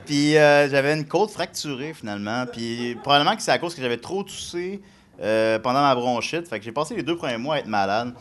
Puis 0.05 0.37
euh, 0.37 0.69
j'avais 0.69 0.93
une 0.93 1.05
côte 1.05 1.31
fracturée 1.31 1.93
finalement. 1.93 2.45
Puis 2.51 2.97
probablement 3.03 3.35
que 3.35 3.41
c'est 3.41 3.51
à 3.51 3.57
cause 3.57 3.73
que 3.75 3.81
j'avais 3.81 3.97
trop 3.97 4.23
toussé 4.23 4.81
euh, 5.21 5.59
pendant 5.59 5.81
ma 5.81 5.95
bronchite. 5.95 6.47
Fait 6.47 6.59
que 6.59 6.65
j'ai 6.65 6.71
passé 6.71 6.95
les 6.95 7.03
deux 7.03 7.15
premiers 7.17 7.37
mois 7.37 7.55
à 7.55 7.59
être 7.59 7.67
malade. 7.67 8.13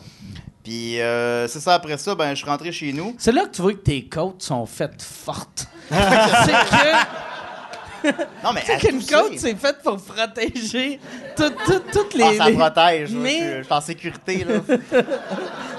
Puis 0.63 0.99
euh, 0.99 1.47
c'est 1.47 1.59
ça, 1.59 1.75
après 1.75 1.97
ça, 1.97 2.15
ben, 2.15 2.31
je 2.31 2.35
suis 2.35 2.45
rentré 2.49 2.71
chez 2.71 2.91
nous. 2.91 3.15
C'est 3.19 3.31
là 3.31 3.45
que 3.45 3.51
tu 3.55 3.61
vois 3.61 3.73
que 3.73 3.77
tes 3.77 4.05
côtes 4.05 4.41
sont 4.41 4.65
faites 4.65 5.01
fortes. 5.01 5.67
c'est 5.89 6.51
que, 6.51 8.07
Non, 8.43 8.51
mais 8.53 8.63
à 8.71 8.77
qu'une 8.77 9.05
côte, 9.05 9.37
c'est 9.37 9.55
fait 9.55 9.77
pour 9.83 9.97
protéger 9.97 10.99
tout- 11.35 11.51
tout- 11.65 11.83
toutes 11.91 12.13
les. 12.15 12.23
ah, 12.23 12.33
ça 12.37 12.49
les- 12.49 12.55
protège. 12.57 13.11
ouais, 13.11 13.17
Mais- 13.19 13.29
Je 13.39 13.45
suis- 13.45 13.57
je 13.59 13.63
suis 13.63 13.73
en 13.73 13.81
sécurité, 13.81 14.43
là. 14.43 15.03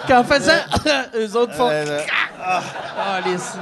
Qu'en 0.07 0.23
faisant, 0.25 0.53
eux 1.17 1.37
autres 1.37 1.55
font. 1.55 1.69
Euh, 1.71 2.01
Ah, 2.41 3.21
les- 3.27 3.39
c'est- 3.39 3.59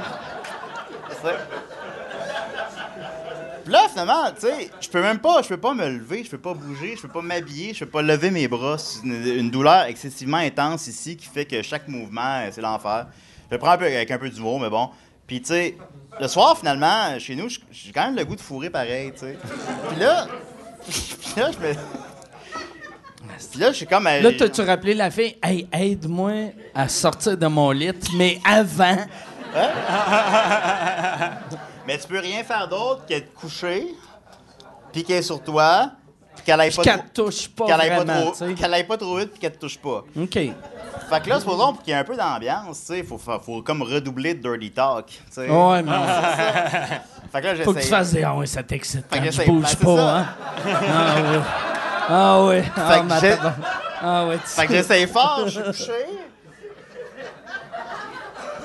Puis 3.65 3.73
là, 3.73 3.87
finalement, 3.89 4.31
tu 4.39 4.45
sais, 4.47 4.69
je 4.79 4.87
peux 4.87 5.01
même 5.01 5.17
pas, 5.19 5.41
je 5.41 5.47
peux 5.49 5.57
pas 5.57 5.73
me 5.73 5.89
lever, 5.89 6.23
je 6.23 6.29
peux 6.29 6.37
pas 6.37 6.53
bouger, 6.53 6.93
je 6.95 7.01
peux 7.01 7.07
pas 7.07 7.21
m'habiller, 7.23 7.73
je 7.73 7.83
peux 7.83 7.89
pas 7.89 8.03
lever 8.03 8.29
mes 8.31 8.47
bras. 8.47 8.77
C'est 8.77 9.03
une, 9.03 9.25
une 9.25 9.49
douleur 9.49 9.85
excessivement 9.85 10.37
intense 10.37 10.85
ici 10.87 11.17
qui 11.17 11.25
fait 11.25 11.45
que 11.45 11.61
chaque 11.63 11.87
mouvement, 11.87 12.21
euh, 12.43 12.49
c'est 12.51 12.61
l'enfer. 12.61 13.07
Je 13.49 13.55
le 13.55 13.59
prends 13.59 13.71
un 13.71 13.77
peu 13.77 13.85
avec 13.85 14.09
un 14.11 14.17
peu 14.19 14.29
d'humour, 14.29 14.59
mais 14.59 14.69
bon. 14.69 14.89
Puis, 15.27 15.41
tu 15.41 15.47
sais, 15.47 15.75
le 16.21 16.27
soir, 16.27 16.55
finalement, 16.57 17.17
chez 17.17 17.35
nous, 17.35 17.49
j'ai 17.71 17.91
quand 17.91 18.05
même 18.05 18.15
le 18.15 18.23
goût 18.23 18.35
de 18.35 18.41
fourrer 18.41 18.69
pareil, 18.69 19.11
tu 19.13 19.21
sais. 19.21 19.37
Puis 19.89 19.99
là, 19.99 20.27
puis 20.87 21.41
là, 21.41 21.49
je 21.51 21.67
me. 21.67 21.73
Puis 23.51 23.59
là, 23.59 23.71
je 23.71 23.77
suis 23.77 23.87
comme. 23.87 24.05
euh, 24.05 24.21
Là, 24.21 24.31
t'as-tu 24.37 24.61
rappelé 24.61 24.93
la 24.93 25.09
fille? 25.09 25.35
Hey, 25.41 25.67
aide-moi 25.73 26.51
à 26.75 26.87
sortir 26.87 27.35
de 27.35 27.47
mon 27.47 27.71
lit, 27.71 27.89
mais 28.15 28.39
avant. 28.45 28.97
Mais 31.87 31.97
tu 31.97 32.07
peux 32.07 32.19
rien 32.19 32.43
faire 32.43 32.67
d'autre 32.67 33.05
que 33.07 33.13
de 33.13 33.25
coucher, 33.35 33.87
est 34.93 35.21
sur 35.21 35.41
toi, 35.43 35.91
puis 36.35 36.43
qu'elle 36.45 36.59
aille 36.61 36.73
pas 36.73 36.81
qu'elle 36.83 36.97
trop- 36.99 37.07
te 37.07 37.21
touche 37.21 37.49
pas 37.49 37.65
qu'elle 37.65 37.81
aille 37.81 38.05
pas 38.05 38.13
trop, 38.21 38.33
sais. 38.33 38.53
qu'elle 38.53 38.73
aille 38.73 38.87
pas 38.87 38.97
trop 38.97 39.17
vite 39.17 39.31
puis 39.31 39.39
qu'elle 39.39 39.51
te 39.53 39.59
touche 39.59 39.77
pas. 39.77 40.03
OK. 40.19 40.33
Fait 40.33 41.21
que 41.23 41.29
là, 41.29 41.39
supposons 41.39 41.73
pour 41.73 41.83
qu'il 41.83 41.91
y 41.93 41.95
ait 41.95 41.99
un 41.99 42.03
peu 42.03 42.15
d'ambiance, 42.15 42.79
tu 42.79 42.85
sais, 42.95 43.03
faut, 43.03 43.17
fa- 43.17 43.37
faut 43.39 43.61
comme 43.61 43.81
redoubler 43.83 44.33
de 44.33 44.41
dirty 44.41 44.71
talk, 44.71 45.05
tu 45.07 45.17
sais. 45.29 45.49
Ouais, 45.49 45.83
mais 45.83 45.91
Fait 47.31 47.41
que 47.41 47.45
là, 47.47 47.55
faut 47.63 47.73
que 47.73 47.79
tu 47.81 47.87
fasses 47.87 48.11
des. 48.13 48.23
Ah 48.23 48.35
ouais, 48.35 48.47
ça 48.47 48.63
t'excite. 48.63 49.05
Fait 49.11 49.19
que 49.19 49.25
tu 49.25 49.31
j'essaye. 49.31 49.47
bouges 49.47 49.61
Ben, 49.63 49.67
c'est 49.69 49.79
pas, 49.79 49.95
ça. 49.97 50.17
hein? 50.17 50.25
Ah 50.65 51.21
ouais. 51.31 51.41
Ah 52.09 52.43
ouais. 52.45 52.63
Ah, 52.75 52.91
Fait 52.93 52.99
que 53.01 53.05
ma 53.05 53.19
j'ai- 53.19 53.29
tabarnak. 53.35 53.59
Ah 54.01 54.25
ouais, 54.27 54.37
tu 54.37 54.47
Fait 54.47 54.67
que 54.67 54.73
j'essaye 54.73 55.07
fort, 55.07 55.41
je 55.45 55.49
suis 55.49 55.63
couché. 55.63 56.05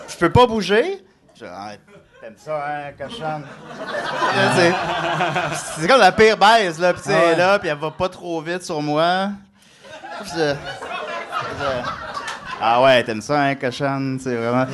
Je 0.09 0.17
peux 0.17 0.31
pas 0.31 0.47
bouger. 0.47 1.03
Je 1.35 1.45
ah, 1.47 1.73
t'aimes 2.31 2.39
ça, 2.39 2.65
hein, 2.67 2.93
cochonne? 2.99 3.45
C'est- 5.81 5.87
comme 5.89 6.01
la 6.01 6.13
pire 6.13 6.37
baise, 6.37 6.79
là, 6.79 6.93
sais, 7.03 7.11
Ah 7.13 7.19
ouais. 7.19 7.25
elle 7.27 7.33
est 7.35 7.37
là, 7.37 7.59
pis 7.59 7.69
elle 7.69 7.77
va 7.79 7.91
pas 7.91 8.09
trop 8.09 8.41
vite 8.41 8.63
sur 8.63 8.81
moi. 8.83 9.31
Pis 10.23 10.31
je- 10.37 10.55
je- 10.55 11.91
Ah 12.63 12.83
ouais, 12.83 13.03
t'aimes 13.05 13.23
ça, 13.23 13.41
hein, 13.41 13.55
cochonne? 13.55 14.19
C'est 14.23 14.37
vraiment. 14.37 14.67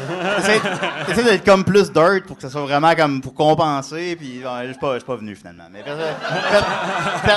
T'essaies 1.06 1.22
d'être 1.22 1.44
comme 1.44 1.64
plus 1.64 1.90
dirt 1.92 2.24
pour 2.26 2.36
que 2.36 2.42
ça 2.42 2.50
soit 2.50 2.62
vraiment 2.62 2.94
comme 2.96 3.20
pour 3.20 3.32
compenser, 3.34 4.16
puis 4.16 4.42
ouais, 4.44 4.62
je 4.66 4.70
suis 4.72 4.80
pas, 4.80 4.98
pas 4.98 5.16
venu 5.16 5.34
finalement. 5.36 5.64
Mais 5.70 5.82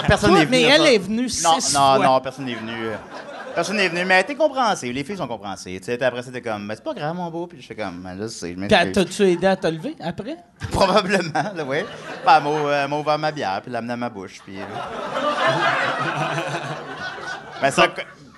personne, 0.08 0.34
n'est 0.34 0.46
venu. 0.46 0.50
mais 0.50 0.62
elle 0.64 0.82
ça. 0.82 0.92
est 0.92 0.98
venue 0.98 1.22
Non, 1.44 1.60
six 1.60 1.74
non, 1.76 1.96
fois. 1.96 2.00
non, 2.00 2.20
personne 2.22 2.46
n'est 2.46 2.56
venu. 2.56 2.90
Personne 3.60 3.76
n'est 3.76 3.90
venu, 3.90 4.06
mais 4.06 4.14
elle 4.14 4.22
était 4.22 4.36
compréhensive. 4.36 4.94
Les 4.94 5.04
filles 5.04 5.18
sont 5.18 5.28
compréhensives. 5.28 5.82
Tu 5.82 5.88
sais, 5.88 6.02
après, 6.02 6.24
c'était 6.24 6.42
comme, 6.42 6.66
ben, 6.66 6.76
c'est 6.76 6.84
pas 6.84 6.94
grave, 6.94 7.14
mon 7.14 7.30
beau. 7.30 7.46
Puis 7.46 7.62
je 7.62 7.68
fais 7.68 7.76
comme, 7.76 8.02
ben, 8.02 8.16
là, 8.16 8.30
c'est, 8.30 8.54
je 8.54 8.58
Puis 8.58 8.68
t'as-tu 8.70 9.24
aidé 9.24 9.48
à 9.48 9.58
te 9.58 9.68
lever 9.68 9.98
après? 10.00 10.38
Probablement, 10.72 11.34
là, 11.34 11.66
oui. 11.68 11.80
Ben, 12.26 12.38
elle 12.38 12.44
m'a, 12.44 12.50
euh, 12.50 12.88
ouvert 12.88 13.20
ma 13.20 13.34
bière, 13.34 13.60
puis 13.62 13.70
l'a 13.70 13.80
amené 13.80 13.92
à 13.92 13.98
ma 13.98 14.10
bouche. 14.10 14.40
Puis. 14.46 14.62
euh. 14.62 14.64
ben, 17.62 17.70
ça, 17.70 17.88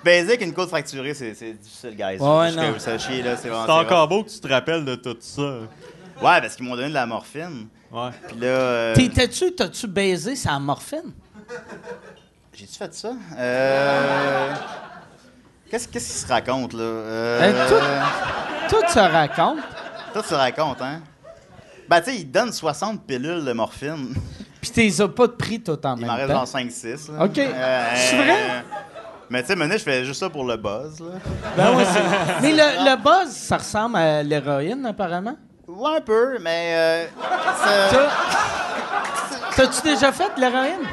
baiser 0.02 0.30
avec 0.30 0.42
une 0.42 0.52
côte 0.52 0.70
fracturée, 0.70 1.14
c'est, 1.14 1.34
c'est 1.34 1.52
difficile, 1.52 1.94
guys. 1.94 2.18
Ouais, 2.18 2.46
Juste 2.48 2.58
que 2.58 2.66
non. 2.66 2.72
vous 2.72 2.78
sachiez, 2.80 3.22
là, 3.22 3.36
c'est 3.36 3.48
vraiment. 3.48 3.64
C'est 3.64 3.72
c'est 3.72 3.78
encore 3.94 4.08
beau 4.08 4.24
que 4.24 4.30
tu 4.30 4.40
te 4.40 4.48
rappelles 4.48 4.84
de 4.84 4.96
tout 4.96 5.16
ça. 5.20 5.42
Ouais, 5.42 6.40
parce 6.40 6.56
qu'ils 6.56 6.66
m'ont 6.66 6.74
donné 6.74 6.88
de 6.88 6.94
la 6.94 7.06
morphine. 7.06 7.68
Ouais. 7.92 8.10
Puis 8.26 8.38
là. 8.40 8.46
euh, 8.48 8.94
T'étais-tu, 8.96 9.54
t'as-tu 9.54 9.86
baisé 9.86 10.34
sa 10.34 10.58
morphine? 10.58 11.12
J'ai-tu 12.52 12.74
fait 12.74 12.92
ça? 12.92 13.12
Euh. 13.38 14.52
Qu'est-ce, 15.72 15.88
qu'est-ce 15.88 16.12
qui 16.12 16.18
se 16.18 16.28
raconte, 16.28 16.74
là? 16.74 16.82
Euh... 16.82 17.66
Tout- 18.68 18.76
Toi, 18.76 18.80
tu 18.92 18.98
racontes. 18.98 19.58
Toi, 20.12 20.22
tu 20.28 20.34
racontes, 20.34 20.82
hein? 20.82 21.00
Ben, 21.88 22.00
tu 22.02 22.10
sais, 22.10 22.16
il 22.18 22.30
donne 22.30 22.52
60 22.52 23.06
pilules 23.06 23.42
de 23.42 23.52
morphine. 23.54 24.14
Puis 24.60 24.70
t'es 24.70 25.00
as 25.02 25.08
pas 25.08 25.26
de 25.26 25.32
prix 25.32 25.60
tout 25.62 25.78
en 25.86 25.96
Il 25.96 26.04
m'en 26.06 26.12
même 26.14 26.28
reste 26.28 26.28
temps. 26.28 26.44
genre 26.44 26.60
5-6. 26.60 27.16
là. 27.18 27.24
OK. 27.24 27.38
Euh, 27.38 27.84
C'est 27.96 28.16
vrai? 28.16 28.36
Mais 29.30 29.40
tu 29.40 29.48
sais, 29.48 29.56
maintenant, 29.56 29.78
je 29.78 29.82
fais 29.82 30.04
juste 30.04 30.20
ça 30.20 30.28
pour 30.28 30.44
le 30.44 30.58
buzz, 30.58 31.00
là. 31.00 31.06
Ben 31.56 31.84
c'est- 31.86 32.42
Mais 32.42 32.52
le, 32.52 32.90
le 32.90 32.96
buzz, 33.02 33.32
ça 33.34 33.56
ressemble 33.56 33.96
à 33.96 34.22
l'héroïne, 34.22 34.84
apparemment? 34.84 35.36
Ouais, 35.66 35.96
un 35.96 36.00
peu, 36.02 36.36
mais. 36.38 36.74
Euh, 36.76 37.06
T'as-tu 39.56 39.80
déjà 39.82 40.12
fait 40.12 40.34
de 40.36 40.40
l'héroïne? 40.40 40.86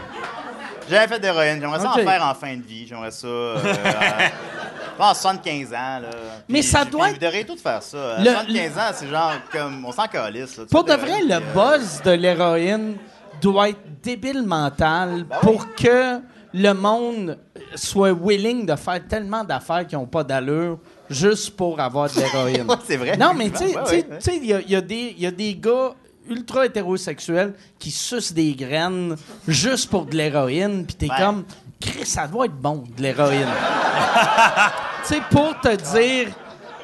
J'ai 0.88 0.96
jamais 0.96 1.08
fait 1.08 1.20
d'héroïne. 1.20 1.60
J'aimerais 1.60 1.80
ça 1.80 1.90
en 1.92 1.94
faire 1.96 2.26
en 2.26 2.34
fin 2.34 2.56
de 2.56 2.62
vie. 2.64 2.88
J'aimerais 2.88 3.12
ça. 3.12 3.28
Euh, 3.28 3.58
à- 5.00 5.10
à 5.12 5.14
75 5.14 5.68
ans, 5.74 6.00
là. 6.02 6.10
Mais 6.48 6.62
ça 6.62 6.86
doit 6.86 7.10
être- 7.12 7.20
devriez 7.22 7.46
tout 7.46 7.58
faire 7.58 7.82
ça. 7.84 8.16
À 8.16 8.20
Le- 8.20 8.32
75 8.32 8.78
ans, 8.78 8.92
c'est 8.94 9.08
genre 9.08 9.34
comme. 9.52 9.86
On 9.86 9.92
s'en 9.92 10.08
calisse, 10.08 10.58
là. 10.58 10.64
Tu 10.64 10.70
Pour 10.70 10.84
de 10.84 10.92
fais 10.92 10.98
vrai, 10.98 11.22
le 11.22 11.40
puis, 11.40 11.60
euh, 11.60 11.78
buzz 11.78 12.02
de 12.04 12.12
l'héroïne 12.12 12.96
doit 13.42 13.70
être 13.70 13.80
débile 14.04 14.44
mental 14.44 15.24
Ben 15.30 15.38
pour 15.42 15.74
que 15.76 16.20
le 16.54 16.74
monde 16.74 17.38
soit 17.76 18.12
willing 18.12 18.66
de 18.66 18.76
faire 18.76 19.00
tellement 19.08 19.44
d'affaires 19.44 19.86
qui 19.86 19.96
n'ont 19.96 20.08
pas 20.08 20.24
d'allure 20.24 20.80
juste 21.10 21.56
pour 21.56 21.80
avoir 21.80 22.10
de 22.10 22.20
l'héroïne. 22.20 22.66
Ouais, 22.70 22.76
c'est 22.88 22.98
vrai. 22.98 23.18
Non, 23.18 23.34
mais 23.36 23.50
tu 23.52 23.58
sais, 23.58 23.66
Ouais, 23.78 23.84
tu 23.84 23.90
sais, 23.90 23.96
ouais, 23.98 24.06
ouais. 24.10 24.18
tu 24.18 24.24
sais, 24.24 24.38
il 24.38 24.46
y 24.46 24.54
a, 24.54 24.60
il 24.62 24.70
y 24.72 24.76
a 24.76 24.82
des- 24.82 25.16
il 25.18 25.24
y 25.24 25.28
a 25.28 25.32
des 25.32 25.56
gars 25.56 25.94
ultra 26.28 26.66
hétérosexuels 26.66 27.54
qui 27.80 27.90
sucent 27.92 28.34
des 28.34 28.54
graines 28.54 29.16
juste 29.48 29.90
pour 29.90 30.06
de 30.06 30.16
l'héroïne, 30.16 30.86
puis 30.86 30.96
t'es 30.96 31.10
Ouais. 31.10 31.18
comme, 31.18 31.44
Chris, 31.80 32.06
ça 32.06 32.28
doit 32.28 32.46
être 32.46 32.56
bon, 32.56 32.84
de 32.98 33.02
l'héroïne. 33.02 33.48
tu 35.08 35.16
sais, 35.16 35.22
pour 35.32 35.60
te 35.60 35.76
dire, 35.76 36.30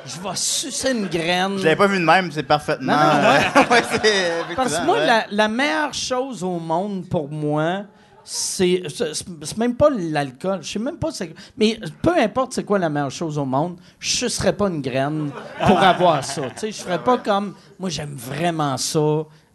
je 0.05 0.19
vais 0.19 0.35
sucer 0.35 0.91
une 0.91 1.07
graine. 1.07 1.57
Je 1.57 1.63
l'avais 1.63 1.75
pas 1.75 1.87
vu 1.87 1.99
de 1.99 2.05
même, 2.05 2.31
c'est 2.31 2.43
parfaitement. 2.43 2.93
Non, 2.93 3.21
non, 3.21 3.29
ouais. 3.29 3.67
ouais, 3.71 3.83
c'est- 4.03 4.55
Parce 4.55 4.77
que 4.77 4.85
moi, 4.85 4.97
ouais. 4.97 5.05
la, 5.05 5.25
la 5.31 5.47
meilleure 5.47 5.93
chose 5.93 6.43
au 6.43 6.59
monde 6.59 7.07
pour 7.09 7.29
moi, 7.29 7.83
c'est 8.27 8.81
c'est 8.89 9.57
même 9.57 9.75
pas 9.75 9.89
l'alcool. 9.91 10.59
Je 10.63 10.71
sais 10.73 10.79
même 10.79 10.97
pas 10.97 11.11
c'est 11.11 11.31
mais 11.55 11.79
peu 12.01 12.17
importe 12.17 12.53
c'est 12.53 12.63
quoi 12.63 12.79
la 12.79 12.89
meilleure 12.89 13.11
chose 13.11 13.37
au 13.37 13.45
monde, 13.45 13.77
je 13.99 14.09
sucerais 14.17 14.53
pas 14.53 14.67
une 14.67 14.81
graine 14.81 15.29
pour 15.67 15.79
avoir 15.83 16.23
ça. 16.23 16.41
Tu 16.41 16.49
sais, 16.57 16.71
je 16.71 16.81
ferais 16.81 17.03
pas 17.03 17.19
comme 17.19 17.53
moi 17.77 17.89
j'aime 17.89 18.15
vraiment 18.15 18.77
ça 18.77 18.99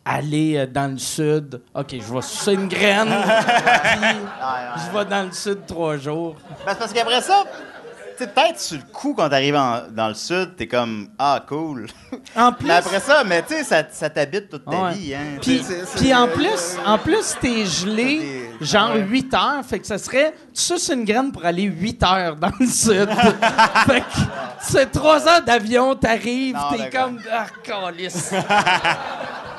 aller 0.04 0.56
euh, 0.56 0.66
dans 0.66 0.90
le 0.92 0.98
sud. 0.98 1.60
OK, 1.74 1.88
je 1.98 2.14
vais 2.14 2.22
sucer 2.22 2.52
une 2.54 2.68
graine. 2.68 3.08
je 4.76 4.96
vais 4.96 5.04
dans 5.04 5.26
le 5.26 5.32
sud 5.32 5.66
trois 5.66 5.96
jours. 5.96 6.36
Ben, 6.64 6.72
c'est 6.72 6.78
parce 6.78 6.92
qu'après 6.92 7.20
ça, 7.20 7.44
peut-être 8.26 8.58
sur 8.60 8.76
le 8.78 8.84
coup, 8.92 9.14
quand 9.14 9.28
t'arrives 9.28 9.54
dans 9.90 10.08
le 10.08 10.14
sud, 10.14 10.56
t'es 10.56 10.66
comme 10.66 11.08
Ah, 11.18 11.44
cool. 11.48 11.86
En 12.36 12.52
plus 12.54 12.66
Mais 12.66 12.74
après 12.74 13.00
ça, 13.00 13.22
mais 13.24 13.42
tu 13.42 13.54
sais, 13.54 13.64
ça, 13.64 13.82
ça 13.90 14.10
t'habite 14.10 14.48
toute 14.48 14.64
ta 14.64 14.70
Ouais. 14.70 14.92
vie. 14.92 15.14
Hein. 15.14 15.38
Puis, 15.40 15.62
C'est- 15.66 15.84
c'est- 15.86 15.98
puis 15.98 16.14
en 16.14 16.28
plus, 16.28 16.76
en 16.86 16.98
plus, 16.98 17.36
t'es 17.40 17.64
gelé 17.66 18.50
genre 18.60 18.92
ouais. 18.94 19.00
8 19.08 19.34
heures. 19.34 19.64
Fait 19.68 19.78
que 19.78 19.86
ça 19.86 19.98
serait, 19.98 20.32
tu 20.54 20.60
suces 20.62 20.88
une 20.88 21.04
graine 21.04 21.32
pour 21.32 21.44
aller 21.44 21.62
8 21.64 22.02
heures 22.02 22.36
dans 22.36 22.52
le 22.58 22.66
sud. 22.66 23.08
fait 23.86 24.00
que 24.00 24.06
c'est 24.60 24.90
3 24.90 25.26
heures 25.28 25.42
d'avion, 25.44 25.94
t'arrives, 25.94 26.54
Non, 26.56 26.70
t'es 26.72 26.78
d'accord. 26.78 27.04
comme, 27.06 27.18
ah, 27.32 27.46
calice. 27.62 28.32
Ah, 28.48 28.98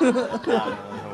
non, 0.00 0.10
je 0.10 0.10
vois 0.10 0.38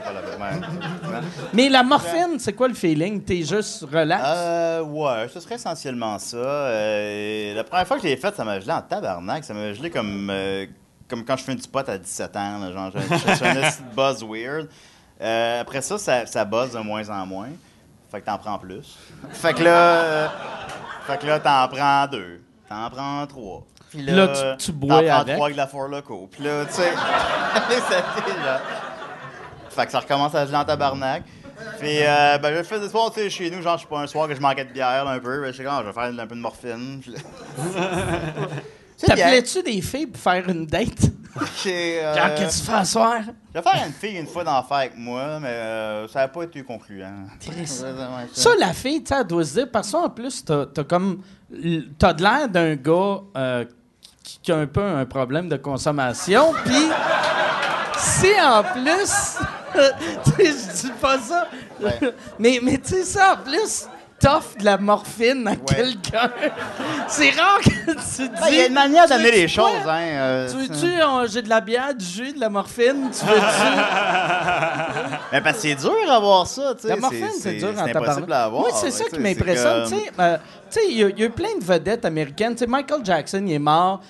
pas 0.05 0.13
la. 0.13 0.98
Mais 1.53 1.69
la 1.69 1.83
morphine, 1.83 2.39
c'est 2.39 2.53
quoi 2.53 2.69
le 2.69 2.75
feeling? 2.75 3.23
T'es 3.23 3.43
juste 3.43 3.85
relax? 3.93 4.23
Euh, 4.25 4.83
ouais, 4.83 5.29
ce 5.33 5.41
serait 5.41 5.57
essentiellement 5.57 6.19
ça. 6.19 6.37
Euh, 6.37 7.55
la 7.55 7.65
première 7.65 7.87
fois 7.87 7.97
que 7.97 8.03
je 8.03 8.09
l'ai 8.09 8.17
fait, 8.17 8.35
ça 8.35 8.45
m'a 8.45 8.61
gelé 8.61 8.73
en 8.73 8.83
tabarnak. 8.83 9.45
Ça 9.45 9.55
m'a 9.55 9.73
gelé 9.73 9.91
comme, 9.91 10.29
euh, 10.31 10.67
comme 11.09 11.25
quand 11.25 11.37
je 11.37 11.45
fais 11.45 11.55
du 11.55 11.67
pot 11.69 11.89
à 11.89 11.99
17 11.99 12.37
ans. 12.37 12.59
là, 12.59 12.73
genre, 12.73 12.93
suis 13.37 13.47
un 13.47 13.71
buzz 13.97 14.23
weird. 14.25 14.69
Euh, 15.21 15.61
après 15.63 15.81
ça, 15.83 15.99
ça, 15.99 16.27
ça 16.27 16.45
buzz 16.45 16.73
de 16.73 16.79
moins 16.79 17.09
en 17.11 17.27
moins. 17.27 17.49
Fait 18.11 18.21
que 18.21 18.27
t'en 18.27 18.39
prends 18.39 18.59
plus. 18.59 18.97
fait 19.33 19.53
que 19.55 19.63
là, 19.63 20.31
fait 21.07 21.19
que 21.19 21.27
là, 21.27 21.41
t'en 21.41 21.69
prends 21.69 22.07
deux. 22.07 22.41
T'en 22.69 22.89
prends 22.91 23.27
trois. 23.27 23.67
Puis 23.91 24.03
là, 24.03 24.13
Là, 24.27 24.29
tu- 24.59 24.67
tu 24.67 24.73
bois 24.73 25.01
t'en 25.01 25.07
prends 25.07 25.21
avec. 25.21 25.35
trois 25.37 25.47
avec 25.47 25.57
la 25.57 25.67
Four 25.67 25.89
Loco. 25.89 26.29
Puis 26.31 26.45
là, 26.45 26.65
tu 26.67 26.75
sais, 26.75 26.93
là. 28.45 28.61
Fait 29.79 29.87
que 29.87 29.93
ça 29.93 30.01
recommence 30.01 30.35
à 30.35 30.45
geler 30.45 30.57
en 30.57 30.65
tabarnak. 30.65 31.23
Puis, 31.79 31.99
euh, 32.03 32.39
ben, 32.39 32.53
je 32.57 32.63
fais 32.65 32.81
des 32.81 32.89
soirs, 32.89 33.13
tu 33.13 33.21
sais, 33.21 33.31
chez 33.31 33.49
nous, 33.49 33.63
genre, 33.63 33.75
je 33.75 33.81
suis 33.81 33.89
pas 33.89 34.01
un 34.01 34.09
soir 34.09 34.27
que 34.27 34.35
je 34.35 34.41
manquais 34.41 34.65
de 34.65 34.73
bière, 34.73 35.05
là, 35.05 35.13
un 35.13 35.21
peu. 35.21 35.41
Ben, 35.41 35.53
je 35.53 35.59
sais 35.59 35.65
quand, 35.65 35.81
je 35.83 35.87
vais 35.87 35.93
faire 35.93 36.05
un 36.05 36.27
peu 36.27 36.35
de 36.35 36.41
morphine. 36.41 37.01
Puis. 37.01 37.15
T'appelais-tu 39.07 39.63
des 39.63 39.81
filles 39.81 40.09
pour 40.09 40.21
faire 40.21 40.49
une 40.49 40.67
date? 40.67 40.89
Euh, 41.67 42.17
Genre, 42.17 42.35
qu'est-ce 42.35 42.63
que 42.63 42.65
tu 42.65 42.71
fais 42.73 42.79
à 42.79 42.85
soir? 42.85 43.21
Je 43.55 43.61
vais 43.61 43.63
faire 43.63 43.87
une 43.87 43.93
fille 43.93 44.17
une 44.17 44.27
fois 44.27 44.43
d'en 44.43 44.61
faire 44.65 44.79
avec 44.79 44.97
moi, 44.97 45.39
mais 45.39 45.49
euh, 45.49 46.09
ça 46.09 46.21
n'a 46.21 46.29
pas 46.29 46.43
été 46.43 46.65
concluant. 46.65 47.27
Ça, 48.33 48.51
la 48.59 48.73
fille, 48.73 49.05
tu 49.05 49.15
sais, 49.15 49.21
elle 49.21 49.27
doit 49.27 49.45
se 49.45 49.53
dire, 49.53 49.69
parce 49.71 49.93
que 49.93 49.97
en 49.97 50.09
plus, 50.09 50.45
t'as 50.45 50.65
as 50.77 50.85
comme. 50.85 51.23
T'as 51.97 52.13
de 52.15 52.23
l'air 52.25 52.49
d'un 52.49 52.75
gars 52.75 53.21
euh, 53.37 53.65
qui, 54.25 54.41
qui 54.43 54.51
a 54.51 54.57
un 54.57 54.67
peu 54.67 54.83
un 54.83 55.05
problème 55.05 55.49
de 55.49 55.57
consommation, 55.57 56.53
puis. 56.65 56.89
Si 57.99 58.33
en 58.41 58.65
plus. 58.65 59.39
tu 60.25 60.31
sais, 60.31 60.47
je 60.47 60.87
dis 60.87 60.93
pas 61.01 61.19
ça. 61.19 61.49
Ouais. 61.81 61.99
Mais, 62.39 62.61
mais 62.63 62.79
tu 62.79 62.89
sais, 62.89 63.05
ça, 63.05 63.35
en 63.35 63.43
plus, 63.43 63.87
t'offres 64.21 64.57
de 64.59 64.65
la 64.65 64.79
morphine 64.79 65.47
à 65.47 65.57
quelqu'un. 65.57 66.31
C'est 67.07 67.31
rare 67.31 67.61
que 67.61 67.69
tu 67.93 68.29
dis. 68.29 68.35
Il 68.49 68.55
y 68.57 68.61
a 68.63 68.67
une 68.67 68.73
manière 68.75 69.07
d'amener 69.09 69.31
les 69.31 69.49
choses, 69.49 69.71
hein. 69.87 70.01
euh, 70.01 70.51
Tu 70.51 70.57
veux-tu, 70.57 70.87
euh, 71.01 71.27
j'ai 71.29 71.43
de 71.43 71.49
la 71.49 71.61
bière, 71.61 71.95
du 71.95 72.05
jus, 72.05 72.33
de 72.33 72.41
la 72.41 72.49
morphine? 72.49 73.11
Tu 73.13 73.25
veux-tu? 73.25 73.41
Mais 75.33 75.41
parce 75.41 75.57
que 75.57 75.63
c'est 75.63 75.75
dur 75.75 75.93
à 76.11 76.17
avoir 76.17 76.47
ça, 76.47 76.75
tu 76.75 76.83
sais. 76.83 76.89
La 76.89 76.97
morphine, 76.97 77.29
c'est 77.39 77.55
dur 77.55 77.73
en 77.77 77.87
impossible 77.87 78.33
à 78.33 78.45
avoir. 78.45 78.63
Moi, 78.63 78.71
c'est 78.75 78.91
ça 78.91 79.05
qui 79.05 79.19
m'impressionne. 79.21 79.89
Tu 79.89 79.95
sais, 79.97 80.11
euh, 80.19 80.37
il 80.91 80.97
y, 80.99 81.05
a- 81.05 81.09
eu 81.27 81.31
plein 81.31 81.57
de 81.59 81.65
vedettes 81.65 82.05
américaines. 82.05 82.57
Sais, 82.57 82.67
Michael 82.67 83.01
Jackson, 83.05 83.43
il 83.47 83.53
est 83.53 83.59
mort 83.59 84.01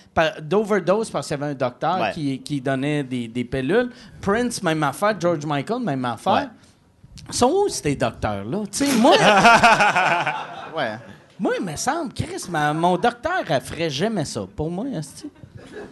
d'overdose 0.41 1.11
parce 1.11 1.27
qu'il 1.29 1.39
y 1.39 1.43
avait 1.43 1.53
un 1.53 1.55
docteur 1.55 2.11
qui, 2.13 2.41
qui 2.41 2.61
donnait 2.61 3.03
des, 3.03 3.29
des 3.29 3.45
pilules. 3.45 3.91
Prince, 4.21 4.63
même 4.63 4.83
affaire. 4.83 5.15
George 5.21 5.45
Michael, 5.45 5.81
même 5.83 6.05
affaire. 6.05 6.51
Ouais. 7.29 7.35
Ils 7.35 7.35
sont 7.35 7.51
où 7.51 7.69
ces 7.69 7.95
docteurs-là? 7.97 8.65
Tu 8.73 8.87
sais, 8.87 8.93
moi, 8.97 9.17
Ouais. 10.77 10.97
moi, 11.39 11.53
il 11.59 11.65
me 11.65 11.77
semble, 11.77 12.13
Chris, 12.13 12.45
ma- 12.49 12.73
mon 12.73 12.97
docteur, 12.97 13.43
elle 13.49 13.61
ferait 13.61 13.91
jamais 13.91 14.25
ça. 14.25 14.43
Pour 14.57 14.71
moi, 14.71 14.87
esti. 14.95 15.31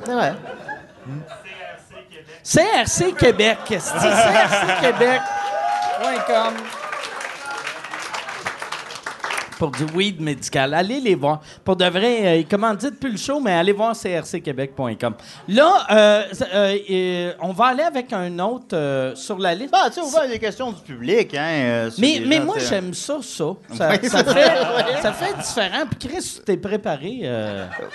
C'est 0.04 0.12
vrai. 0.12 0.34
CRC 2.42 3.12
Québec, 3.14 3.58
esti. 3.70 3.92
CRC 3.98 4.80
Québec.com. 4.80 6.54
Pour 9.58 9.70
du 9.70 9.84
weed 9.94 10.20
médical. 10.20 10.74
Allez 10.74 11.00
les 11.00 11.14
voir. 11.14 11.40
Pour 11.64 11.76
de 11.76 11.86
vrai, 11.86 12.26
euh, 12.26 12.36
ils 12.36 12.46
commanditent 12.46 13.00
plus 13.00 13.12
le 13.12 13.16
show, 13.16 13.40
mais 13.40 13.52
allez 13.52 13.72
voir 13.72 13.94
crcquebec.com. 13.96 15.14
Là, 15.48 15.86
euh, 15.90 16.22
euh, 16.54 17.32
on 17.40 17.52
va 17.52 17.66
aller 17.66 17.82
avec 17.82 18.12
un 18.12 18.38
autre 18.38 19.12
sur 19.14 19.38
la 19.38 19.54
liste. 19.54 19.72
Bah, 19.72 19.84
tu 19.86 19.94
sais, 19.94 20.00
on 20.00 20.10
va 20.10 20.26
des 20.26 20.38
questions 20.38 20.70
du 20.72 20.80
public, 20.82 21.34
hein. 21.34 21.88
sur 21.90 22.00
Mais, 22.00 22.22
mais 22.26 22.36
gens, 22.36 22.44
moi, 22.44 22.56
j'aime 22.58 22.92
ça, 22.92 23.18
ça. 23.22 23.44
Ça, 23.76 23.90
ça 24.08 24.24
fait, 24.24 25.02
ça 25.02 25.12
fait 25.12 25.36
différent. 25.38 25.84
Puis 25.90 26.08
Chris, 26.08 26.34
tu 26.36 26.42
t'es 26.42 26.56
préparé. 26.56 27.30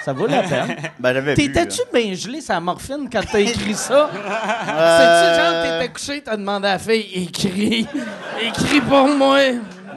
ça 0.03 0.13
vaut 0.13 0.27
la 0.27 0.43
peine. 0.43 0.75
Ben. 0.99 1.35
T'étais-tu 1.35 1.81
bien 1.93 2.13
gelé 2.13 2.41
sa 2.41 2.59
morphine 2.59 3.07
quand 3.11 3.21
t'as 3.31 3.39
écrit 3.39 3.73
ça? 3.73 4.09
C'est-tu 4.11 5.41
genre, 5.41 5.63
t'étais 5.63 5.93
couché, 5.93 6.21
t'as 6.21 6.37
demandé 6.37 6.67
à 6.67 6.73
la 6.73 6.79
fille, 6.79 7.07
écris, 7.13 7.87
écris 8.41 8.81
pour 8.81 9.07
moi. 9.07 9.39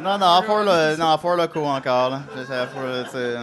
Non, 0.05 0.19
non, 0.19 0.43
Four, 0.43 0.59
le, 0.65 0.97
non, 0.97 1.19
Four 1.19 1.37
Loco 1.37 1.65
encore, 1.65 2.11
là. 2.11 2.23
Euh, 2.37 3.39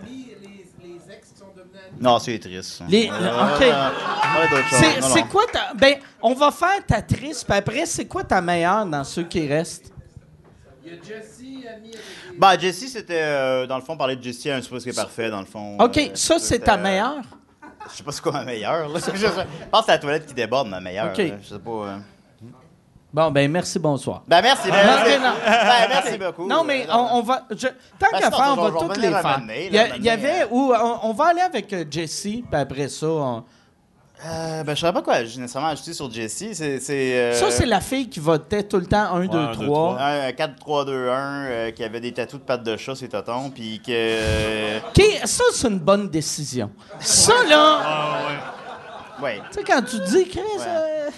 Amis, 0.00 0.28
les, 0.42 0.66
les 0.86 1.12
ex 1.12 1.28
qui 1.32 1.38
sont 1.38 1.46
devenus 1.56 1.80
amis. 1.88 1.98
Non, 2.00 2.18
c'est 2.18 2.38
triste. 2.38 2.82
Les- 2.88 3.08
Euh, 3.10 3.54
ok. 3.56 4.70
choses. 4.70 5.12
C'est 5.14 5.22
quoi 5.28 5.44
ta. 5.50 5.72
Ben, 5.74 5.96
on 6.20 6.34
va 6.34 6.50
faire 6.50 6.84
ta 6.86 7.00
triste, 7.02 7.46
puis 7.48 7.56
après, 7.58 7.86
c'est 7.86 8.06
quoi 8.06 8.22
ta 8.24 8.40
meilleure 8.40 8.84
dans 8.86 9.04
ceux 9.04 9.24
qui 9.24 9.46
restent? 9.48 9.92
Il 10.84 10.92
y 10.92 10.96
a 10.96 10.98
Jessie, 11.02 11.64
ami 11.68 11.88
avec. 11.88 12.38
Bah, 12.38 12.58
Jessie, 12.58 12.88
c'était, 12.88 13.22
euh, 13.22 13.66
dans 13.66 13.76
le 13.76 13.82
fond, 13.82 13.96
parler 13.96 14.16
de 14.16 14.22
Jessie 14.22 14.50
à 14.50 14.56
un 14.56 14.62
supposé 14.62 14.92
parfait, 14.92 15.30
dans 15.30 15.40
le 15.40 15.46
fond. 15.46 15.78
OK, 15.78 15.96
Euh, 15.98 16.08
ça, 16.14 16.38
c'est 16.38 16.58
ta 16.58 16.76
meilleure? 16.76 17.22
Je 17.90 17.96
sais 17.96 18.02
pas 18.04 18.12
c'est 18.12 18.22
quoi 18.22 18.32
ma 18.32 18.44
meilleure, 18.44 18.88
là. 18.88 18.98
je, 19.14 19.16
je 19.16 19.26
pense 19.26 19.80
que 19.80 19.86
c'est 19.86 19.92
la 19.92 19.98
toilette 19.98 20.26
qui 20.26 20.34
déborde, 20.34 20.68
ma 20.68 20.80
meilleure. 20.80 21.12
OK. 21.12 21.18
là. 21.18 21.24
Je 21.42 21.48
sais 21.48 21.58
pas. 21.58 21.98
Euh. 23.14 23.24
Bon, 23.24 23.30
ben, 23.30 23.50
merci, 23.50 23.78
bonsoir. 23.78 24.22
Ben, 24.26 24.40
merci, 24.42 24.68
ben, 24.70 24.76
Ah, 24.80 24.86
merci. 25.04 25.18
non. 25.20 25.32
Ben, 25.44 25.88
merci 25.88 26.18
beaucoup. 26.18 26.46
Non, 26.48 26.64
mais 26.64 26.86
Euh, 26.88 26.92
on, 26.94 27.18
on 27.18 27.22
va. 27.22 27.42
je- 27.50 27.68
tant 27.98 28.06
Ben, 28.12 28.18
qu'à 28.20 28.30
faire, 28.30 28.54
on 28.56 28.62
va 28.62 28.70
toutes 28.78 28.96
les 28.96 29.08
faire. 29.10 29.40
Il 29.68 29.74
y, 29.74 29.78
a- 29.78 29.88
là, 29.88 29.94
il 29.96 30.04
y 30.04 30.10
avait. 30.10 30.28
m'amener, 30.40 30.44
où 30.50 30.72
on, 30.74 30.98
on 31.10 31.12
va 31.12 31.26
aller 31.26 31.40
avec 31.42 31.72
euh, 31.72 31.84
Jessie, 31.90 32.44
puis 32.50 32.60
après 32.60 32.88
ça. 32.88 33.06
on- 33.06 33.44
Euh, 34.24 34.62
ben, 34.62 34.76
je 34.76 34.80
savais 34.80 34.92
pas 34.92 35.02
quoi 35.02 35.24
j'ai 35.24 35.40
nécessairement 35.40 35.70
ajouter 35.70 35.92
sur 35.94 36.08
Jessie. 36.08 36.54
C'est. 36.54 36.78
c'est, 36.78 36.92
euh, 37.18 37.32
Ça, 37.34 37.50
c'est 37.50 37.66
la 37.66 37.80
fille 37.80 38.08
qui 38.08 38.20
votait 38.20 38.62
tout 38.62 38.76
le 38.78 38.86
temps 38.86 39.12
1, 39.16 39.26
2, 39.26 39.36
un, 39.36 39.52
deux, 39.52 39.66
3. 39.66 39.98
Un 40.00 40.30
4-3-2-1 40.30 41.46
euh, 41.48 41.70
qui 41.72 41.82
avait 41.82 41.98
des 42.00 42.12
tatous 42.12 42.38
de 42.38 42.44
pattes 42.44 42.62
de 42.62 42.76
chat, 42.76 42.94
ses 42.94 43.08
totons, 43.08 43.50
puis 43.50 43.80
que. 43.84 43.90
euh, 43.90 44.78
OK, 44.78 45.02
ça, 45.24 45.42
c'est 45.52 45.66
une 45.68 45.80
bonne 45.80 46.08
décision. 46.08 46.70
Ça, 47.00 47.32
là. 47.48 47.80
ouais. 49.20 49.40
Tu 49.50 49.58
sais, 49.58 49.64
quand 49.64 49.82
tu 49.82 49.98
dis, 49.98 50.28
Chris, 50.28 50.40
euh, 50.60 51.08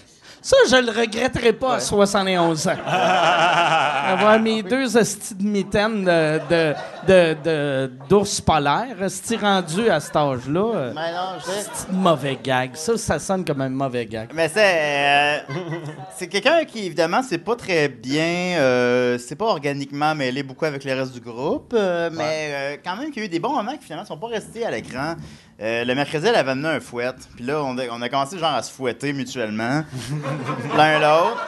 ça, 0.44 0.58
je 0.68 0.76
le 0.76 0.90
regretterai 0.90 1.54
pas 1.54 1.76
à 1.76 1.80
71 1.80 2.68
ans. 2.68 2.72
Avoir 2.86 4.38
mes 4.38 4.62
deux 4.62 4.94
hosties 4.94 5.34
de 5.34 5.42
mitaines 5.42 6.04
de, 6.04 6.38
de, 6.50 6.74
de, 7.06 7.90
d'ours 8.08 8.40
polaire, 8.40 8.96
hosties 9.00 9.36
rendus 9.36 9.88
à 9.90 10.00
cet 10.00 10.16
âge-là. 10.16 10.72
euh, 10.74 10.92
Mais 10.94 11.12
non, 11.12 11.38
je 11.38 11.44
c'est 11.44 11.90
une 11.92 11.98
mauvais 12.00 12.38
gag. 12.42 12.74
Ça, 12.74 12.96
ça 12.96 13.18
sonne 13.18 13.44
comme 13.44 13.60
un 13.60 13.68
mauvais 13.68 14.06
gag. 14.06 14.30
Mais 14.34 14.48
c'est. 14.48 14.60
euh, 14.64 15.38
c'est 16.16 16.28
quelqu'un 16.28 16.64
qui, 16.64 16.86
évidemment, 16.86 17.22
c'est 17.22 17.38
pas 17.38 17.56
très 17.56 17.88
bien. 17.88 18.58
euh, 18.58 19.18
c'est 19.18 19.36
pas 19.36 19.46
organiquement 19.46 20.14
mêlé 20.14 20.42
beaucoup 20.42 20.64
avec 20.64 20.84
le 20.84 20.92
reste 20.94 21.12
du 21.12 21.20
groupe. 21.20 21.74
Mais 22.12 22.80
quand 22.84 22.96
même, 22.96 23.10
qu'il 23.10 23.20
y 23.20 23.24
a 23.24 23.26
eu 23.26 23.30
des 23.30 23.40
bons 23.40 23.54
moments 23.54 23.76
qui, 23.76 23.84
finalement, 23.84 24.06
sont 24.06 24.18
pas 24.18 24.28
restés 24.28 24.64
à 24.64 24.70
l'écran. 24.70 25.14
Euh, 25.60 25.84
le 25.84 25.94
mercredi, 25.94 26.26
elle 26.26 26.34
avait 26.34 26.50
amené 26.50 26.68
un 26.68 26.80
fouet. 26.80 27.12
Puis 27.36 27.44
là, 27.44 27.62
on 27.62 27.78
a, 27.78 27.84
on 27.90 28.02
a 28.02 28.08
commencé, 28.08 28.38
genre, 28.38 28.54
à 28.54 28.62
se 28.62 28.72
fouetter 28.72 29.12
mutuellement. 29.12 29.82
L'un 30.76 30.98
l'autre. 30.98 31.46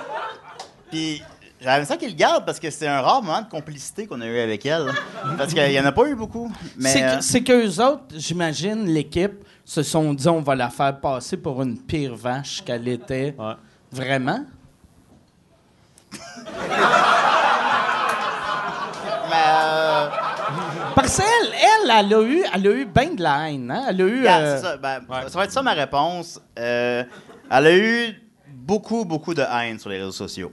Puis. 0.90 1.22
J'avais 1.60 1.84
ça 1.86 1.96
qu'il 1.96 2.10
le 2.10 2.14
garde 2.14 2.44
parce 2.44 2.60
que 2.60 2.70
c'est 2.70 2.86
un 2.86 3.00
rare 3.00 3.22
moment 3.22 3.40
de 3.40 3.48
complicité 3.48 4.06
qu'on 4.06 4.20
a 4.20 4.26
eu 4.26 4.38
avec 4.38 4.66
elle. 4.66 4.92
Parce 5.38 5.54
qu'il 5.54 5.72
y 5.72 5.80
en 5.80 5.86
a 5.86 5.92
pas 5.92 6.06
eu 6.06 6.14
beaucoup. 6.14 6.52
Mais, 6.76 6.90
c'est, 6.90 7.02
euh, 7.02 7.16
que, 7.16 7.24
c'est 7.24 7.42
qu'eux 7.42 7.82
autres, 7.82 8.04
j'imagine, 8.14 8.84
l'équipe, 8.84 9.42
se 9.66 9.82
sont 9.82 10.14
dit 10.14 10.28
on 10.28 10.40
va 10.40 10.54
la 10.54 10.70
faire 10.70 10.98
passer 11.00 11.36
pour 11.36 11.60
une 11.60 11.76
pire 11.76 12.14
vache 12.14 12.62
qu'elle 12.64 12.86
était. 12.86 13.34
Ouais. 13.38 13.54
Vraiment? 13.90 14.44
mais, 19.28 19.44
euh, 19.48 20.08
Parce 20.94 21.16
qu'elle, 21.16 21.52
elle, 21.52 21.90
elle 21.90 22.14
a 22.14 22.22
eu, 22.22 22.44
elle 22.54 22.66
a 22.66 22.70
eu 22.70 22.84
bien 22.86 23.14
de 23.14 23.22
la 23.22 23.50
haine, 23.50 23.70
hein? 23.70 23.86
Elle 23.88 24.02
a 24.02 24.04
eu. 24.04 24.26
Euh, 24.26 24.58
ça. 24.58 24.76
Ben, 24.76 25.00
Ça 25.08 25.38
va 25.38 25.44
être 25.44 25.52
ça 25.52 25.62
ma 25.62 25.72
réponse. 25.72 26.40
Euh, 26.58 27.02
elle 27.50 27.66
a 27.66 27.76
eu 27.76 28.14
beaucoup, 28.48 29.04
beaucoup 29.04 29.34
de 29.34 29.42
haine 29.42 29.78
sur 29.78 29.90
les 29.90 29.98
réseaux 29.98 30.12
sociaux. 30.12 30.52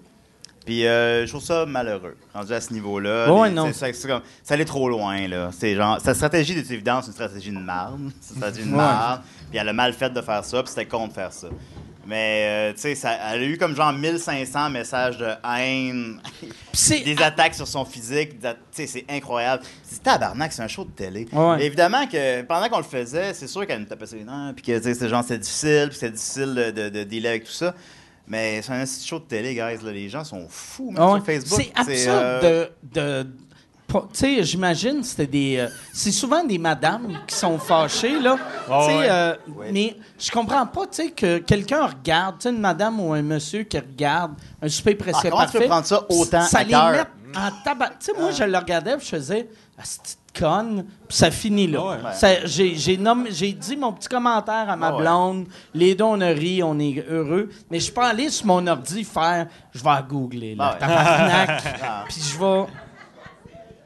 Puis 0.65 0.85
euh, 0.87 1.25
je 1.25 1.29
trouve 1.31 1.43
ça 1.43 1.65
malheureux, 1.65 2.15
rendu 2.33 2.53
à 2.53 2.61
ce 2.61 2.71
niveau-là. 2.73 3.31
Ouais, 3.33 3.49
non. 3.49 3.67
c'est- 3.67 3.73
c'est- 3.73 3.93
c'est 3.93 4.07
comme- 4.07 4.21
ça 4.43 4.53
allait 4.53 4.63
trop 4.65 4.87
loin, 4.89 5.27
là. 5.27 5.49
C'est 5.51 5.75
genre, 5.75 5.99
sa 5.99 6.13
stratégie 6.13 6.53
est 6.53 6.71
évidente, 6.71 7.03
c'est 7.03 7.07
une 7.07 7.13
stratégie 7.13 7.51
de 7.51 7.57
marde. 7.59 7.99
C'est 8.21 8.31
une 8.33 8.37
stratégie 8.37 8.69
de 8.69 8.73
marde. 8.75 9.21
Puis 9.49 9.59
elle 9.59 9.67
a 9.69 9.73
mal 9.73 9.93
fait 9.93 10.09
de 10.09 10.21
faire 10.21 10.43
ça, 10.45 10.63
puis 10.63 10.69
c'était 10.69 10.85
con 10.85 11.07
de 11.07 11.13
faire 11.13 11.33
ça. 11.33 11.47
Mais, 12.05 12.71
euh, 12.71 12.73
tu 12.73 12.79
sais, 12.81 12.95
ça- 12.95 13.13
elle 13.33 13.41
a 13.41 13.45
eu 13.45 13.57
comme 13.57 13.75
genre 13.75 13.93
1500 13.93 14.69
messages 14.69 15.17
de 15.17 15.29
haine, 15.57 16.19
c'est- 16.73 16.99
des 17.01 17.21
attaques 17.21 17.55
sur 17.55 17.67
son 17.67 17.85
physique. 17.85 18.39
Tu 18.41 18.47
sais, 18.71 18.87
c'est 18.87 19.05
incroyable. 19.09 19.63
C'est 19.83 20.03
tabarnak, 20.03 20.51
c'est 20.51 20.63
un 20.63 20.67
show 20.67 20.83
de 20.83 20.91
télé. 20.91 21.27
Ouais. 21.31 21.65
Évidemment 21.65 22.05
que 22.07 22.41
pendant 22.41 22.67
qu'on 22.67 22.79
le 22.79 22.83
faisait, 22.83 23.33
c'est 23.33 23.47
sûr 23.47 23.65
qu'elle 23.65 23.79
nous 23.79 23.85
tapait 23.85 24.05
sur 24.05 24.17
les 24.17 24.25
nerfs, 24.25 24.53
puis 24.55 24.63
que, 24.65 24.77
tu 24.79 24.93
sais, 24.93 25.07
genre, 25.09 25.21
c'était 25.23 25.37
difficile, 25.39 25.87
puis 25.89 25.97
c'était 25.97 26.11
difficile 26.11 26.53
de, 26.55 26.71
de, 26.71 26.89
de 26.89 27.03
dealer 27.03 27.29
avec 27.29 27.43
tout 27.45 27.51
ça. 27.53 27.73
Mais 28.33 28.61
c'est 28.61 28.71
un 28.73 28.83
petit 28.83 29.07
show 29.07 29.19
de 29.19 29.25
télé, 29.25 29.53
guys. 29.53 29.83
Là. 29.83 29.91
Les 29.91 30.09
gens 30.09 30.23
sont 30.23 30.45
fous, 30.49 30.91
même 30.91 30.97
Ah 30.99 31.07
ouais. 31.13 31.17
sur 31.19 31.25
Facebook. 31.25 31.61
C'est 31.61 31.71
absurde 31.79 32.43
euh, 32.43 32.67
de. 32.93 33.27
tu 33.87 33.99
sais, 34.13 34.43
j'imagine, 34.43 35.03
c'était 35.03 35.27
des. 35.27 35.57
euh, 35.57 35.67
c'est 35.93 36.11
souvent 36.11 36.43
des 36.43 36.57
madames 36.57 37.19
qui 37.27 37.35
sont 37.35 37.59
fâchées, 37.59 38.19
là. 38.19 38.37
Tu 38.65 38.71
sais, 38.71 38.97
ouais. 38.97 39.07
euh, 39.09 39.35
Mais 39.71 39.95
je 40.19 40.31
comprends 40.31 40.65
pas, 40.65 40.87
tu 40.87 41.03
sais, 41.03 41.11
que 41.11 41.37
quelqu'un 41.37 41.85
regarde, 41.87 42.37
tu 42.39 42.43
sais, 42.43 42.49
une 42.49 42.59
madame 42.61 42.99
ou 42.99 43.13
un 43.13 43.21
monsieur 43.21 43.63
qui 43.63 43.77
regarde 43.77 44.33
un 44.61 44.67
souper 44.69 44.95
presque 44.95 45.19
Ah, 45.25 45.29
comment 45.29 45.35
tu 45.41 45.43
parfait. 45.45 45.59
peux 45.59 45.65
prendre 45.67 45.85
ça 45.85 46.03
autant 46.09 46.41
Ça 46.45 46.59
à 46.59 46.63
les 46.63 46.71
met 46.71 47.03
en 47.35 47.49
tabac. 47.63 47.89
Tu 47.99 48.05
sais, 48.07 48.13
moi, 48.19 48.31
je 48.31 48.43
le 48.43 48.57
regardais, 48.57 48.93
je 48.99 49.05
faisais. 49.05 49.47
Ah, 49.77 49.83
conne, 50.37 50.85
puis 51.07 51.17
ça 51.17 51.29
finit 51.31 51.67
là. 51.67 51.99
Ah 52.03 52.11
ouais. 52.21 52.41
J'ai 52.45 53.53
dit 53.53 53.77
mon 53.77 53.93
petit 53.93 54.09
commentaire 54.09 54.69
à 54.69 54.75
ma 54.75 54.87
Ah 54.87 54.95
ouais. 54.95 55.01
blonde. 55.01 55.45
Les 55.73 55.95
deux, 55.95 56.03
on 56.03 56.19
a 56.21 56.27
ri, 56.27 56.61
on 56.63 56.77
est 56.79 57.05
heureux. 57.09 57.49
Mais 57.69 57.79
je 57.79 57.85
suis 57.85 57.93
pas 57.93 58.07
allé 58.09 58.29
sur 58.29 58.47
mon 58.47 58.65
ordi 58.67 59.03
faire. 59.03 59.47
Je 59.73 59.83
vais 59.83 59.89
à 59.89 60.01
googler, 60.01 60.55
là. 60.55 60.77
Ouais. 60.79 60.87
Ah. 61.85 62.05
Puis 62.07 62.21
je 62.21 62.37
vais. 62.39 62.65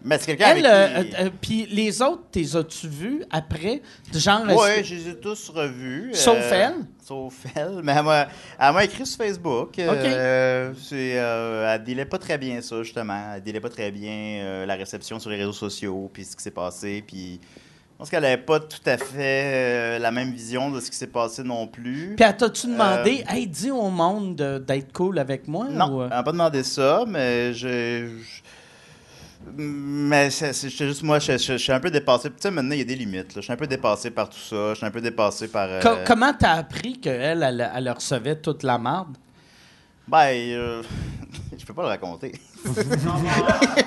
Mais 0.07 0.17
c'est 0.17 0.25
quelqu'un 0.35 0.55
Elle, 0.55 0.65
avec 0.65 1.09
qui... 1.09 1.15
euh, 1.15 1.25
euh, 1.25 1.29
puis 1.41 1.65
les 1.69 2.01
autres, 2.01 2.23
t'es 2.31 2.55
as-tu 2.55 2.87
vus 2.87 3.23
après? 3.29 3.81
Genre. 4.13 4.43
Oui, 4.47 4.83
je 4.83 4.95
les 4.95 5.09
ai 5.09 5.15
tous 5.15 5.49
revus. 5.49 6.11
Sauf 6.13 6.37
euh, 6.39 6.51
elle? 6.53 6.85
Sauf 7.05 7.33
elle. 7.55 7.79
Mais 7.83 7.93
elle 7.93 8.73
m'a, 8.73 8.83
écrit 8.83 9.05
sur 9.05 9.17
Facebook. 9.17 9.77
euh, 9.79 10.73
c'est, 10.81 11.19
euh, 11.19 11.73
elle 11.75 11.83
dealait 11.83 12.05
pas 12.05 12.17
très 12.17 12.37
bien 12.37 12.61
ça, 12.61 12.81
justement. 12.83 13.33
Elle 13.35 13.43
dealait 13.43 13.59
pas 13.59 13.69
très 13.69 13.91
bien 13.91 14.41
euh, 14.41 14.65
la 14.65 14.75
réception 14.75 15.19
sur 15.19 15.29
les 15.29 15.37
réseaux 15.37 15.53
sociaux, 15.53 16.09
puis 16.13 16.23
ce 16.23 16.35
qui 16.35 16.43
s'est 16.43 16.51
passé. 16.51 17.03
Puis 17.05 17.39
pense 17.97 18.09
qu'elle 18.09 18.25
avait 18.25 18.37
pas 18.37 18.59
tout 18.59 18.81
à 18.85 18.97
fait 18.97 19.95
euh, 19.97 19.99
la 19.99 20.11
même 20.11 20.31
vision 20.31 20.69
de 20.71 20.79
ce 20.79 20.91
qui 20.91 20.97
s'est 20.97 21.07
passé 21.07 21.43
non 21.43 21.67
plus. 21.67 22.13
Puis, 22.15 22.25
elle 22.25 22.37
t'as-tu 22.37 22.67
demandé, 22.67 23.23
hey, 23.27 23.47
dis 23.47 23.71
au 23.71 23.89
monde 23.89 24.35
de- 24.35 24.59
d'être 24.59 24.93
cool 24.93 25.19
avec 25.19 25.47
moi? 25.47 25.67
Non, 25.69 25.89
ou, 25.91 26.01
euh? 26.01 26.05
elle 26.05 26.17
m'a 26.17 26.23
pas 26.23 26.31
demandé 26.31 26.63
ça, 26.63 27.03
mais 27.07 27.53
je. 27.53 28.07
je- 28.07 28.41
Mais 29.55 30.29
c'est- 30.29 30.69
juste 30.69 31.03
moi, 31.03 31.19
je, 31.19 31.33
je- 31.37 31.53
je 31.53 31.57
suis 31.57 31.71
un 31.71 31.79
peu 31.79 31.89
dépassé. 31.91 32.29
Tu 32.29 32.35
sais, 32.39 32.51
maintenant, 32.51 32.73
il 32.73 32.79
y 32.79 32.81
a 32.81 32.85
des 32.85 32.95
limites. 32.95 33.35
là. 33.35 33.37
Je 33.37 33.41
suis 33.41 33.53
un 33.53 33.57
peu 33.57 33.67
dépassé 33.67 34.09
par 34.11 34.29
tout 34.29 34.37
ça. 34.39 34.69
Je 34.71 34.75
suis 34.75 34.85
un 34.85 34.91
peu 34.91 35.01
dépassé 35.01 35.47
par. 35.47 35.67
euh, 35.69 35.81
Co- 35.81 36.03
comment 36.05 36.33
t'as 36.33 36.53
appris 36.53 36.99
qu'elle, 36.99 37.43
elle, 37.43 37.71
elle 37.75 37.89
recevait 37.91 38.35
toute 38.35 38.63
la 38.63 38.77
marde? 38.77 39.17
Ben, 40.07 40.29
euh, 40.33 40.81
je 41.57 41.65
peux 41.65 41.73
pas 41.73 41.81
le 41.83 41.87
raconter. 41.89 42.31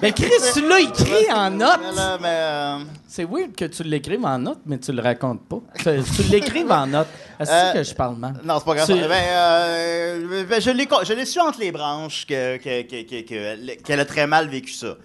Mais 0.02 0.12
Chris, 0.12 0.30
tu 0.54 0.66
l'as 0.66 0.80
écrit 0.80 1.30
en 1.34 1.50
mais, 1.50 2.28
euh, 2.28 2.78
C'est 3.08 3.24
weird 3.24 3.54
que 3.54 3.64
tu 3.66 3.82
l'écrives 3.82 4.24
en 4.24 4.38
notes, 4.38 4.60
mais 4.64 4.78
tu 4.78 4.92
le 4.92 5.02
racontes 5.02 5.42
pas. 5.48 5.60
Tu, 5.78 5.84
tu 6.16 6.22
l'écrives 6.30 6.70
en 6.70 6.86
notes. 6.86 7.08
Est-ce 7.38 7.50
Euh, 7.50 7.72
que 7.72 7.82
je 7.82 7.94
parle 7.94 8.16
mal? 8.16 8.34
Non, 8.44 8.58
c'est 8.58 8.64
pas 8.64 8.74
grave. 8.74 8.86
Tu- 8.86 8.94
Ben, 8.94 9.10
euh, 9.10 10.44
ben, 10.48 10.60
je 10.60 10.70
l'ai 10.70 10.86
co- 10.86 11.04
je 11.04 11.12
l'ai 11.12 11.26
su 11.26 11.40
entre 11.40 11.60
les 11.60 11.72
branches 11.72 12.26
que- 12.26 12.56
que- 12.58 12.82
que- 12.82 13.02
que- 13.02 13.22
que- 13.28 13.82
qu'elle 13.82 14.00
a 14.00 14.04
très 14.04 14.26
mal 14.26 14.48
vécu 14.48 14.72
ça. 14.72 14.96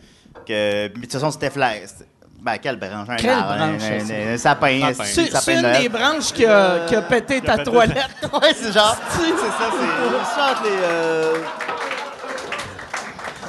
Que, 0.46 0.88
mais 0.88 0.90
de 0.90 1.02
toute 1.02 1.12
façon, 1.14 1.32
c'était 1.32 1.50
flair. 1.50 1.82
Ben, 2.42 2.58
quelle 2.60 2.78
branche? 2.78 3.10
Un 3.10 3.16
Quelle 3.16 3.30
arbre, 3.32 3.56
branche, 3.58 3.82
un, 3.82 4.00
ça? 4.00 4.14
un- 4.14 4.34
un 4.34 4.38
C'est 4.38 4.38
sapin 4.38 4.94
c'est 5.42 5.54
une 5.56 5.62
Noël. 5.62 5.82
des 5.82 5.90
branches 5.90 6.32
qui 6.32 6.46
a, 6.46 6.86
qui 6.88 6.96
a 6.96 7.02
pété 7.02 7.42
ta 7.42 7.58
pété- 7.58 7.64
toilette. 7.72 8.06
Ouais, 8.34 8.54
c'est 8.56 8.72
genre. 8.72 8.96
c'est 9.10 9.20
ça, 9.22 9.72
c'est. 9.72 10.70
Les. 10.70 10.76
euh, 10.84 11.34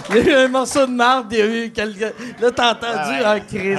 Il 0.09 0.16
y 0.16 0.18
a 0.20 0.23
eu 0.23 0.44
un 0.44 0.48
morceau 0.48 0.86
de 0.86 0.93
marde, 0.93 1.27
il 1.32 1.39
y 1.39 1.43
a 1.43 1.47
eu 1.47 1.70
quelqu'un. 1.73 2.10
Là, 2.40 2.51
t'as 2.52 2.70
entendu, 2.73 2.93
Ah 2.94 3.10
ouais. 3.10 3.23
ah, 3.24 3.40
Chris, 3.40 3.77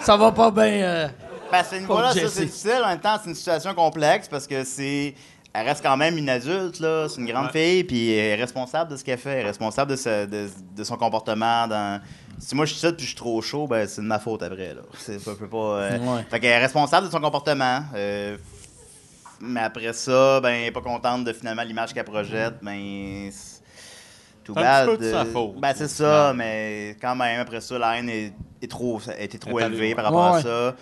ça 0.00 0.16
va 0.16 0.30
pas 0.32 0.50
bien. 0.50 0.64
euh. 0.64 1.08
Ben, 1.50 1.58
à 1.58 1.64
ce 1.64 1.74
niveau-là, 1.76 2.12
ça, 2.12 2.20
c'est 2.28 2.44
difficile. 2.44 2.80
En 2.84 2.88
même 2.88 3.00
temps, 3.00 3.16
c'est 3.22 3.30
une 3.30 3.36
situation 3.36 3.74
complexe 3.74 4.28
parce 4.28 4.46
que 4.46 4.62
c'est. 4.64 5.14
Elle 5.56 5.66
reste 5.68 5.84
quand 5.84 5.96
même 5.96 6.18
une 6.18 6.28
adulte, 6.28 6.80
là. 6.80 7.08
C'est 7.08 7.20
une 7.20 7.28
grande 7.28 7.50
fille, 7.52 7.84
puis 7.84 8.10
elle 8.12 8.38
est 8.38 8.42
responsable 8.42 8.90
de 8.90 8.96
ce 8.96 9.04
qu'elle 9.04 9.18
fait. 9.18 9.30
Elle 9.34 9.38
est 9.44 9.48
responsable 9.50 9.92
de, 9.92 9.96
sa- 9.96 10.26
de, 10.26 10.48
de 10.76 10.84
son 10.84 10.96
comportement. 10.96 11.68
Dans... 11.68 12.00
Si 12.40 12.56
moi 12.56 12.64
je 12.64 12.72
suis 12.72 12.80
ça 12.80 12.90
puis 12.92 13.02
je 13.02 13.10
suis 13.10 13.16
trop 13.16 13.40
chaud, 13.40 13.68
ben 13.68 13.86
c'est 13.86 14.02
de 14.02 14.06
ma 14.06 14.18
faute 14.18 14.42
après, 14.42 14.74
là. 14.74 14.80
C'est 14.98 15.22
pas, 15.24 15.30
euh, 15.56 15.98
Ouais. 16.00 16.24
Fait 16.28 16.40
qu'elle 16.40 16.50
est 16.50 16.58
responsable 16.58 17.06
de 17.06 17.12
son 17.12 17.20
comportement. 17.20 17.82
euh, 17.94 18.36
Mais 19.40 19.60
après 19.60 19.92
ça, 19.92 20.40
ben, 20.40 20.48
elle 20.50 20.64
est 20.64 20.70
pas 20.72 20.80
contente 20.80 21.24
de 21.24 21.32
finalement 21.32 21.62
l'image 21.62 21.94
qu'elle 21.94 22.04
projette, 22.04 22.54
ben. 22.60 23.28
c'est 23.30 23.60
Tout 24.42 24.54
un 24.56 24.60
bad. 24.60 24.88
petit 24.88 24.96
peu 24.98 25.04
de 25.04 25.10
sa 25.12 25.20
euh, 25.20 25.24
faute. 25.32 25.60
Ben, 25.60 25.72
c'est 25.76 25.86
ça, 25.88 26.32
mais 26.34 26.96
quand 27.00 27.14
même, 27.14 27.38
après 27.40 27.60
ça, 27.60 27.78
la 27.78 27.96
haine 27.98 28.08
est, 28.08 28.32
est 28.60 28.68
trop, 28.70 29.00
a 29.08 29.20
été 29.20 29.38
trop 29.38 29.60
élevée 29.60 29.94
par 29.94 30.06
rapport 30.06 30.32
Ouais. 30.32 30.38
à 30.40 30.42
ça. 30.42 30.76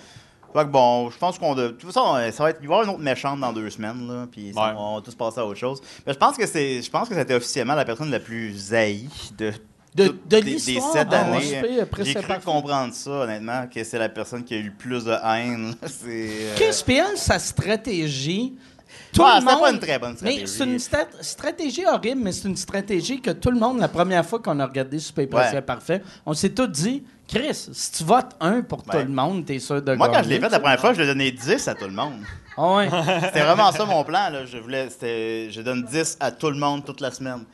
Fait 0.52 0.64
que 0.64 0.70
bon, 0.70 1.10
je 1.10 1.18
pense 1.18 1.38
qu'on. 1.38 1.54
De 1.54 1.68
toute 1.68 1.92
façon, 1.92 2.14
euh, 2.16 2.30
ça 2.30 2.42
va 2.44 2.50
être. 2.50 2.58
Il 2.62 2.68
va 2.68 2.74
y 2.74 2.78
avoir 2.78 2.88
une 2.88 2.94
autre 2.94 3.04
méchante 3.04 3.40
dans 3.40 3.52
deux 3.52 3.70
semaines, 3.70 4.06
là. 4.06 4.26
Puis 4.30 4.52
ça, 4.54 4.60
Ouais. 4.68 4.74
on 4.76 4.96
va 4.96 5.00
tous 5.02 5.14
passer 5.14 5.40
à 5.40 5.46
autre 5.46 5.58
chose. 5.58 5.80
Mais 6.06 6.12
je 6.12 6.18
pense 6.18 6.36
que 6.36 6.46
c'est. 6.46 6.82
Je 6.82 6.90
pense 6.90 7.08
que 7.08 7.14
c'était 7.14 7.34
officiellement 7.34 7.74
la 7.74 7.84
personne 7.84 8.10
la 8.10 8.20
plus 8.20 8.72
haïe 8.74 9.08
de. 9.38 9.52
De, 9.94 10.04
de 10.26 10.40
des- 10.40 10.58
sept 10.58 11.12
années. 11.12 11.60
J'ai 12.00 12.14
cru 12.14 12.38
comprendre 12.42 12.94
ça, 12.94 13.10
honnêtement, 13.10 13.66
que 13.66 13.84
c'est 13.84 13.98
la 13.98 14.08
personne 14.08 14.42
qui 14.42 14.54
a 14.54 14.56
eu 14.56 14.62
le 14.64 14.72
plus 14.72 15.04
de 15.04 15.12
haine. 15.12 15.74
euh, 16.06 16.54
Chris 16.56 16.82
Piel, 16.86 17.08
sa 17.16 17.38
stratégie. 17.38 18.54
Tout 19.12 19.22
Ouais, 19.22 19.38
le 19.38 19.44
monde. 19.44 19.60
pas 19.60 19.70
une 19.70 19.78
très 19.78 19.98
bonne 19.98 20.16
Mais 20.22 20.46
stratégie. 20.46 20.46
c'est 20.46 20.64
une 20.64 20.78
stat- 20.78 21.08
stratégie 21.22 21.84
horrible, 21.86 22.22
mais 22.22 22.32
c'est 22.32 22.48
une 22.48 22.56
stratégie 22.56 23.20
que 23.20 23.30
tout 23.30 23.50
le 23.50 23.58
monde, 23.58 23.78
la 23.78 23.88
première 23.88 24.24
fois 24.24 24.38
qu'on 24.38 24.58
a 24.60 24.66
regardé 24.66 24.98
Super 24.98 25.28
Ouais. 25.30 25.60
Parfait, 25.62 26.02
on 26.24 26.32
s'est 26.32 26.50
tous 26.50 26.66
dit 26.68 27.02
Chris, 27.32 27.68
si 27.72 27.92
tu 27.92 28.04
votes 28.04 28.32
un 28.40 28.62
pour 28.62 28.82
tout 28.82 28.90
Ouais. 28.96 29.04
le 29.04 29.10
monde, 29.10 29.44
t'es 29.46 29.58
sûr 29.58 29.80
de 29.80 29.94
Moi, 29.94 30.08
quand 30.08 30.22
je 30.22 30.28
l'ai 30.28 30.40
fait 30.40 30.48
la 30.48 30.60
première 30.60 30.78
fois, 30.80 30.92
je 30.92 30.98
lui 30.98 31.04
ai 31.04 31.06
donné 31.08 31.30
10 31.32 31.66
à 31.68 31.74
tout 31.74 31.86
le 31.86 31.92
monde. 31.92 32.14
Ah 32.56 32.74
ouais. 32.76 32.88
C'était 33.22 33.40
vraiment 33.42 33.72
ça 33.72 33.84
mon 33.86 34.04
plan. 34.04 34.28
Là. 34.30 34.44
Je 34.44 34.58
voulais, 34.58 34.90
c'était, 34.90 35.48
je 35.50 35.62
donne 35.62 35.82
10 35.84 36.18
à 36.20 36.30
tout 36.30 36.50
le 36.50 36.56
monde 36.58 36.84
toute 36.84 37.00
la 37.00 37.10
semaine. 37.10 37.44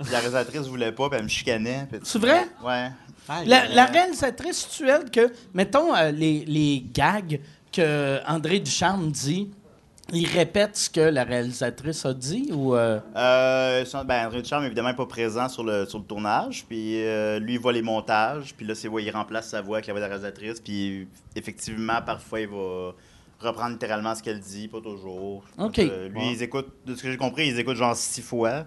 Puis 0.00 0.10
la 0.12 0.18
réalisatrice 0.20 0.62
voulait 0.62 0.92
pas, 0.92 1.08
puis 1.08 1.18
elle 1.18 1.24
me 1.24 1.28
chicanait. 1.28 1.86
puis- 1.90 2.00
C'est 2.02 2.18
vrai? 2.18 2.48
Ouais. 2.64 2.90
La, 3.46 3.66
la 3.68 3.86
réalisatrice 3.86 4.64
actuelle 4.66 5.10
que, 5.10 5.32
mettons, 5.52 5.94
euh, 5.94 6.10
les, 6.12 6.44
les 6.46 6.84
gags 6.94 7.40
que 7.72 8.20
André 8.26 8.60
Ducharme 8.60 9.10
dit, 9.10 9.50
il 10.12 10.26
répète 10.28 10.76
ce 10.76 10.88
que 10.90 11.00
la 11.00 11.24
réalisatrice 11.24 12.04
a 12.06 12.14
dit 12.14 12.50
ou. 12.52 12.74
euh, 12.74 13.00
Euh, 13.16 13.84
ben, 14.04 14.26
André 14.26 14.42
Ducharme, 14.42 14.64
évidemment, 14.64 14.90
n'est 14.90 14.96
pas 14.96 15.06
présent 15.06 15.48
sur 15.48 15.64
le, 15.64 15.86
sur 15.86 15.98
le 15.98 16.04
tournage. 16.04 16.64
Puis 16.68 17.02
euh, 17.04 17.38
lui, 17.38 17.54
il 17.54 17.58
voit 17.60 17.72
les 17.72 17.82
montages. 17.82 18.54
Puis 18.56 18.66
là, 18.66 18.74
c'est 18.74 18.88
ouais, 18.88 19.02
il 19.04 19.10
remplace 19.10 19.48
sa 19.48 19.60
voix 19.62 19.78
avec 19.78 19.86
la 19.86 19.92
voix 19.94 20.00
de 20.00 20.04
la 20.06 20.08
réalisatrice. 20.16 20.60
Puis 20.60 21.08
effectivement, 21.34 22.00
parfois, 22.04 22.40
il 22.40 22.48
va 22.48 22.92
reprendre 23.40 23.72
littéralement 23.72 24.14
ce 24.14 24.22
qu'elle 24.22 24.40
dit, 24.40 24.68
pas 24.68 24.80
toujours. 24.80 25.44
OK. 25.58 25.76
Lui, 25.78 26.32
ils 26.32 26.42
écoutent, 26.42 26.72
de 26.86 26.94
ce 26.94 27.02
que 27.02 27.10
j'ai 27.10 27.16
compris, 27.18 27.48
ils 27.48 27.58
écoutent 27.58 27.76
genre 27.76 27.96
six 27.96 28.22
fois. 28.22 28.64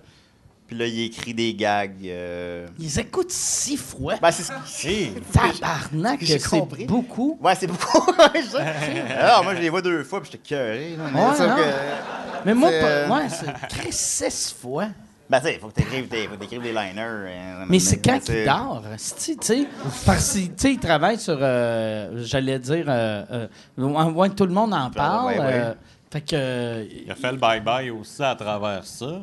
Puis 0.70 0.78
là, 0.78 0.86
il 0.86 1.00
écrit 1.06 1.34
des 1.34 1.56
gags. 1.56 1.96
euh, 2.06 2.68
Ils 2.78 3.00
écoutent 3.00 3.32
six 3.32 3.76
fois. 3.76 4.18
Ben, 4.22 4.30
c'est 4.32 4.44
ce 4.44 5.10
Tabarnak, 5.34 6.20
j'ai 6.22 6.38
c'est 6.38 6.48
compris. 6.60 6.86
beaucoup. 6.86 7.40
Ouais, 7.42 7.56
c'est 7.56 7.66
beaucoup. 7.66 8.06
Alors, 9.20 9.44
moi, 9.44 9.56
je 9.56 9.62
les 9.62 9.70
vois 9.70 9.82
deux 9.82 10.04
fois, 10.04 10.22
puis 10.22 10.30
j'étais 10.32 10.48
cœuré. 10.50 10.96
là, 10.96 11.06
mais 11.12 11.20
Ouais, 11.26 11.36
sauf 11.36 11.48
non. 11.48 11.56
que- 11.56 12.46
Mais 12.46 12.54
moi, 12.54 12.70
C'est, 12.70 12.80
pas- 12.82 12.86
euh, 12.88 13.10
ouais, 13.10 13.30
c'est 13.30 13.68
Chris, 13.68 13.92
six 13.92 14.56
fois. 14.62 14.90
Ben, 15.28 15.40
tu 15.40 15.48
sais, 15.48 15.54
il 15.56 15.60
faut 15.60 15.68
que 15.70 15.74
t'écrives 15.74 16.08
des, 16.08 16.28
faut 16.28 16.36
que 16.36 16.40
t'écrives 16.40 16.62
des 16.62 16.70
liners. 16.72 16.94
euh, 17.02 17.66
Mais 17.68 17.80
c'est 17.80 17.98
quand 18.00 18.20
qu'il 18.20 18.46
dort, 18.46 18.84
esti, 18.94 19.38
tu 19.38 19.48
sais. 19.48 19.68
Parce 20.06 20.34
que, 20.34 20.40
tu 20.40 20.52
sais, 20.58 20.72
il 20.74 20.80
travaille 20.80 21.18
sur, 21.18 21.38
euh, 21.42 22.24
j'allais 22.24 22.60
dire, 22.60 22.86
euh, 22.88 23.26
euh, 23.32 23.48
ouais, 23.78 24.04
ouais, 24.12 24.30
tout 24.30 24.46
le 24.46 24.54
monde 24.54 24.74
en 24.76 24.92
parle. 24.92 25.28
ouais, 25.34 25.40
ouais. 25.40 25.46
euh, 25.48 25.74
fait 26.12 26.22
que, 26.22 26.28
euh, 26.36 26.86
Il 27.06 27.12
a 27.12 27.16
fait 27.16 27.32
le 27.32 27.38
bye-bye 27.40 27.90
aussi 27.92 28.22
à 28.24 28.36
travers 28.36 28.86
ça. 28.86 29.20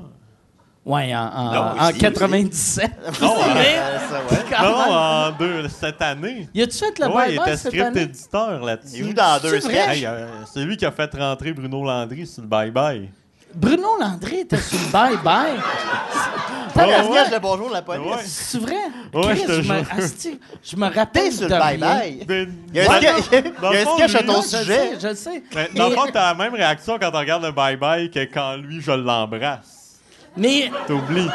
Ouais, 0.86 1.14
en, 1.14 1.20
en, 1.26 1.52
Non, 1.52 1.80
en 1.80 1.88
aussi, 1.90 1.98
97. 1.98 2.90
Non, 3.20 3.34
C'est? 3.36 3.78
Euh, 3.78 3.98
ça, 3.98 4.14
ouais. 4.34 4.62
Non, 4.62 4.78
même. 4.78 4.90
en 4.90 5.30
deux, 5.32 5.68
cette 5.68 6.00
année. 6.02 6.48
Y 6.54 6.62
a-tu 6.62 6.78
fait 6.78 6.98
le 6.98 7.08
ouais, 7.08 7.34
il 7.34 7.40
était 7.40 7.56
script 7.56 7.96
éditeur 7.96 8.58
Il 8.60 8.66
là-dessus. 8.66 9.04
joue 9.04 9.12
dans 9.12 9.38
deux 9.42 9.60
C'est 9.60 9.68
vrai? 9.68 9.82
sketchs. 9.82 9.96
Hey, 9.98 10.06
euh, 10.06 10.26
c'est 10.52 10.60
lui 10.64 10.76
qui 10.76 10.86
a 10.86 10.92
fait 10.92 11.10
rentrer 11.14 11.52
Bruno 11.52 11.84
Landry 11.84 12.26
sur 12.26 12.42
le 12.42 12.48
bye-bye. 12.48 13.08
Bruno 13.54 13.98
Landry 14.00 14.40
était 14.40 14.58
sur 14.58 14.78
le 14.78 14.86
bye-bye. 14.92 15.56
T'as 16.74 16.84
Ouais, 16.86 16.90
la 16.92 17.06
ouais. 17.06 17.18
sketch 17.20 17.32
de 17.34 17.38
Bonjour 17.38 17.70
la 17.70 17.80
police. 17.80 18.02
Ouais. 18.04 18.22
C'est 18.24 18.58
vrai? 18.58 18.74
Ouais, 19.14 19.22
Chris, 19.34 19.44
je 19.48 19.52
je, 19.54 19.58
me, 19.72 19.78
jure. 19.78 19.86
asti, 19.96 20.40
je 20.62 20.76
me 20.76 20.94
rappelle 20.94 21.32
sur 21.32 21.48
de 21.48 21.54
le 21.54 21.58
bye-bye. 21.60 22.26
Il 22.74 22.76
y 22.76 22.80
a 22.80 22.92
un 22.92 22.96
sketch, 22.98 23.24
il 23.32 23.42
le 23.62 24.16
à 24.18 24.22
ton 24.22 24.42
je 24.42 24.46
sujet. 24.46 24.98
sais, 25.00 25.08
je 25.08 25.14
sais. 25.14 25.42
Mais 25.54 25.70
dans 25.74 25.88
le 25.88 25.94
fond, 25.94 26.02
t'as 26.12 26.32
la 26.32 26.34
même 26.34 26.54
réaction 26.54 26.98
quand 27.00 27.10
tu 27.10 27.16
regardes 27.16 27.44
le 27.44 27.52
bye-bye 27.52 28.10
que 28.10 28.24
quand 28.32 28.56
lui, 28.56 28.82
je 28.82 28.92
l'embrasse. 28.92 29.75
Mais, 30.36 30.70
T'oublies. 30.86 31.28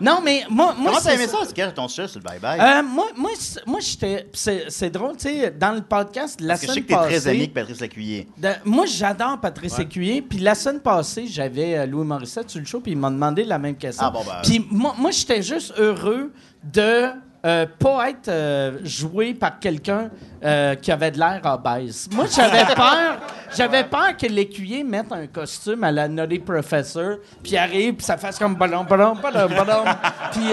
non, 0.00 0.20
mais 0.22 0.44
moi, 0.50 0.74
moi 0.74 0.74
Comment 0.76 0.90
t'as 0.92 1.00
c'est 1.00 1.14
aimé 1.14 1.26
ça, 1.26 1.38
le 1.42 1.48
sketch 1.48 1.74
ton 1.74 1.88
sujet 1.88 2.08
sur 2.08 2.20
le 2.20 2.24
bye-bye? 2.24 2.60
Euh, 2.60 2.82
moi, 2.82 3.06
moi, 3.16 3.30
c'est- 3.38 3.66
moi 3.66 3.80
j'étais. 3.80 4.28
C'est 4.32 4.64
c'est 4.68 4.90
drôle, 4.90 5.16
tu 5.16 5.28
sais, 5.28 5.50
dans 5.50 5.72
le 5.72 5.80
podcast, 5.82 6.40
la 6.40 6.54
Parce 6.54 6.60
que 6.60 6.66
je 6.68 6.72
sais 6.72 6.74
semaine 6.80 6.84
que 6.86 6.88
t'es 6.88 6.94
très 7.08 7.14
passée. 7.16 7.28
ami 7.30 7.38
avec 7.38 7.54
Patrice 7.54 7.80
Lacuiller. 7.80 8.28
de- 8.36 8.48
moi, 8.64 8.84
j'adore 8.86 9.38
Patrice 9.40 9.78
Écuyer. 9.78 10.22
Puis 10.22 10.38
la 10.38 10.54
semaine 10.54 10.80
passée, 10.80 11.26
j'avais 11.26 11.78
euh, 11.78 11.86
Louis 11.86 12.04
Morissette 12.04 12.50
sur 12.50 12.60
le 12.60 12.66
show, 12.66 12.80
puis 12.80 12.92
il 12.92 12.98
m'a 12.98 13.10
demandé 13.10 13.44
la 13.44 13.58
même 13.58 13.76
question. 13.76 14.06
Ah, 14.06 14.10
bon, 14.10 14.22
ben. 14.24 14.40
Puis 14.42 14.64
moi, 14.70 14.94
moi 14.98 15.10
j'étais 15.10 15.42
juste 15.42 15.72
heureux 15.78 16.32
de 16.62 17.06
euh, 17.46 17.66
pas 17.78 18.10
être 18.10 18.28
euh, 18.28 18.78
joué 18.82 19.32
par 19.32 19.60
quelqu'un 19.60 20.10
euh, 20.44 20.74
qui 20.74 20.90
avait 20.90 21.12
de 21.12 21.18
l'air 21.18 21.40
obèse. 21.44 22.08
Moi, 22.12 22.26
j'avais 22.34 22.64
peur. 22.74 23.18
J'avais 23.56 23.84
peur 23.84 24.16
que 24.16 24.26
l'écuyer 24.26 24.82
mette 24.82 25.12
un 25.12 25.26
costume 25.26 25.84
à 25.84 25.92
la 25.92 26.08
Nutty 26.08 26.40
Professor, 26.40 27.18
puis 27.42 27.56
arrive, 27.56 27.94
puis 27.94 28.04
ça 28.04 28.16
fasse 28.16 28.38
comme 28.38 28.56
ballon, 28.56 28.84
ballon, 28.84 29.14
ballon, 29.14 29.48
ballon. 29.48 29.84
puis, 30.32 30.48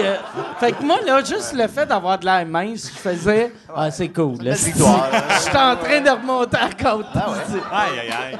fait 0.58 0.72
que 0.72 0.82
moi, 0.82 0.98
là, 1.04 1.22
juste 1.22 1.52
le 1.54 1.66
fait 1.68 1.86
d'avoir 1.86 2.18
de 2.18 2.24
l'air 2.24 2.46
mince, 2.46 2.90
je 2.94 2.98
faisais, 2.98 3.52
ah, 3.74 3.90
c'est 3.90 4.08
cool. 4.08 4.38
Je 4.44 4.54
suis 4.54 4.72
en 5.56 5.76
train 5.76 6.00
de 6.00 6.10
remonter 6.10 6.56
à 6.56 6.70
côte. 6.70 7.06
Aïe, 7.14 7.98
aïe, 8.00 8.10
aïe. 8.10 8.38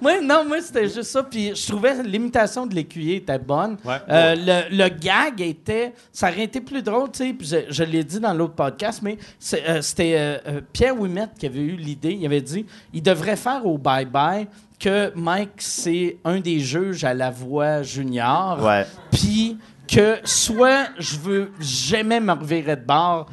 Moi, 0.00 0.20
non, 0.22 0.44
moi, 0.46 0.60
c'était 0.60 0.88
juste 0.88 1.02
ça. 1.04 1.22
Puis 1.22 1.54
je 1.54 1.66
trouvais 1.68 2.02
l'imitation 2.02 2.66
de 2.66 2.74
l'écuyer 2.74 3.16
était 3.16 3.38
bonne. 3.38 3.76
Ouais. 3.84 3.96
Euh, 4.08 4.34
le, 4.36 4.76
le 4.76 4.88
gag 4.88 5.40
était. 5.40 5.92
Ça 6.12 6.30
aurait 6.30 6.44
été 6.44 6.60
plus 6.60 6.82
drôle, 6.82 7.10
tu 7.10 7.26
sais. 7.26 7.32
Puis 7.32 7.46
je, 7.46 7.56
je 7.68 7.84
l'ai 7.84 8.04
dit 8.04 8.20
dans 8.20 8.32
l'autre 8.34 8.54
podcast, 8.54 9.00
mais 9.02 9.18
euh, 9.54 9.80
c'était 9.82 10.14
euh, 10.16 10.38
euh, 10.46 10.60
Pierre 10.72 10.98
Ouimet 10.98 11.28
qui 11.38 11.46
avait 11.46 11.60
eu 11.60 11.76
l'idée. 11.76 12.12
Il 12.12 12.24
avait 12.26 12.40
dit 12.40 12.66
il 12.92 13.02
devrait 13.02 13.36
faire 13.36 13.64
au 13.66 13.78
bye-bye 13.78 14.46
que 14.78 15.12
Mike, 15.14 15.50
c'est 15.58 16.16
un 16.24 16.40
des 16.40 16.60
juges 16.60 17.04
à 17.04 17.12
la 17.12 17.30
voix 17.30 17.82
junior. 17.82 18.62
Ouais. 18.64 18.86
Puis 19.10 19.58
que 19.86 20.18
soit 20.24 20.86
je 20.98 21.18
veux 21.18 21.50
jamais 21.60 22.20
me 22.20 22.32
revirer 22.32 22.76
de 22.76 22.84
bord 22.84 23.26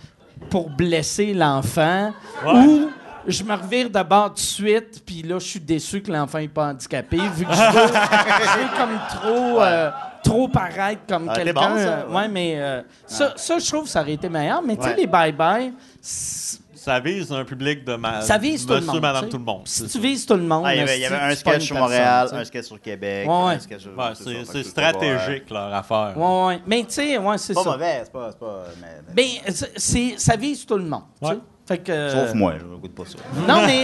pour 0.49 0.69
blesser 0.69 1.33
l'enfant, 1.33 2.13
ou 2.45 2.89
je 3.27 3.43
me 3.43 3.53
revire 3.53 3.89
de 3.89 4.01
bord 4.03 4.29
tout 4.29 4.35
de 4.35 4.39
suite, 4.39 5.03
puis 5.05 5.21
là, 5.21 5.37
je 5.39 5.45
suis 5.45 5.59
déçu 5.59 6.01
que 6.01 6.11
l'enfant 6.11 6.39
n'est 6.39 6.47
pas 6.47 6.67
handicapé, 6.69 7.17
vu 7.17 7.45
que 7.45 7.53
je 7.53 7.57
veux, 7.57 7.87
je 7.87 8.59
veux 8.59 8.77
comme 8.77 8.99
trop, 9.09 9.61
euh, 9.61 9.91
trop 10.23 10.47
paraître 10.47 11.01
comme 11.07 11.27
Ah, 11.29 11.33
t'es 11.35 11.43
quelqu'un. 11.43 11.69
bon, 11.69 11.77
ça, 11.77 12.07
ouais. 12.07 12.15
ouais, 12.15 12.27
mais 12.27 12.53
euh, 12.57 12.81
ça, 13.05 13.33
ça, 13.35 13.59
je 13.59 13.65
trouve 13.67 13.83
que 13.83 13.89
ça 13.89 14.01
aurait 14.01 14.13
été 14.13 14.29
meilleur. 14.29 14.61
Mais 14.61 14.75
tu 14.77 14.83
sais, 14.83 14.89
Ouais. 14.89 14.95
les 14.95 15.07
bye-bye, 15.07 15.73
Ça 16.01 17.01
vise 17.01 17.29
un 17.33 17.43
public 17.43 17.83
de 17.83 17.95
ma... 17.97 18.21
Ça 18.21 18.37
vise 18.37 18.65
tout 18.65 18.71
le 18.71 18.79
monsieur, 18.79 18.93
monde, 18.93 19.01
madame, 19.01 19.21
tu 19.23 19.25
sais. 19.25 19.31
tout 19.31 19.37
le 19.39 19.43
monde. 19.43 19.67
Si 19.67 19.79
c'est 19.79 19.85
tu 19.87 19.91
ça. 19.91 19.99
vises 19.99 20.25
tout 20.25 20.33
le 20.35 20.43
monde, 20.43 20.63
Ah, 20.65 20.73
il 20.73 20.77
y 20.77 20.81
avait, 20.81 20.97
il 20.97 21.01
y 21.01 21.05
avait 21.05 21.15
un 21.17 21.27
pas 21.29 21.35
sketch 21.35 21.65
sur 21.65 21.75
Montréal, 21.75 22.29
un 22.31 22.45
sketch 22.45 22.65
sur 22.65 22.79
Québec, 22.81 23.27
Ouais, 23.27 23.33
ouais. 23.45 23.53
un 23.55 23.59
sketch 23.59 23.81
sur. 23.81 23.91
Ouais, 23.97 24.05
c'est 24.13 24.23
pas 24.23 24.43
voir- 24.53 24.65
stratégique, 24.65 25.49
leur 25.49 25.73
affaire. 25.73 26.13
Ouais, 26.15 26.45
ouais. 26.45 26.61
Mais 26.65 26.79
tu 26.83 26.93
sais, 26.93 27.17
ouais, 27.17 27.37
c'est 27.37 27.47
C'est 27.47 27.53
pas 27.55 27.63
ça. 27.63 27.71
mauvais, 27.71 28.01
c'est 28.05 28.11
pas. 28.13 28.29
c'est 28.31 28.39
pas 28.39 28.63
mais- 28.81 29.13
Ben, 29.13 29.53
c'est- 29.53 29.71
c'est, 29.75 30.13
ça 30.17 30.35
vise 30.37 30.65
tout 30.65 30.77
le 30.77 30.85
monde. 30.85 31.03
tu 31.21 31.27
sais? 31.27 31.33
Ouais. 31.33 31.39
Fait 31.67 31.79
que, 31.79 31.91
euh, 31.91 32.27
Sauf 32.27 32.33
moi, 32.35 32.53
je 32.59 32.65
n'écoute 32.65 32.95
pas 32.95 33.03
ça. 33.05 33.17
Non, 33.47 33.65
mais, 33.65 33.83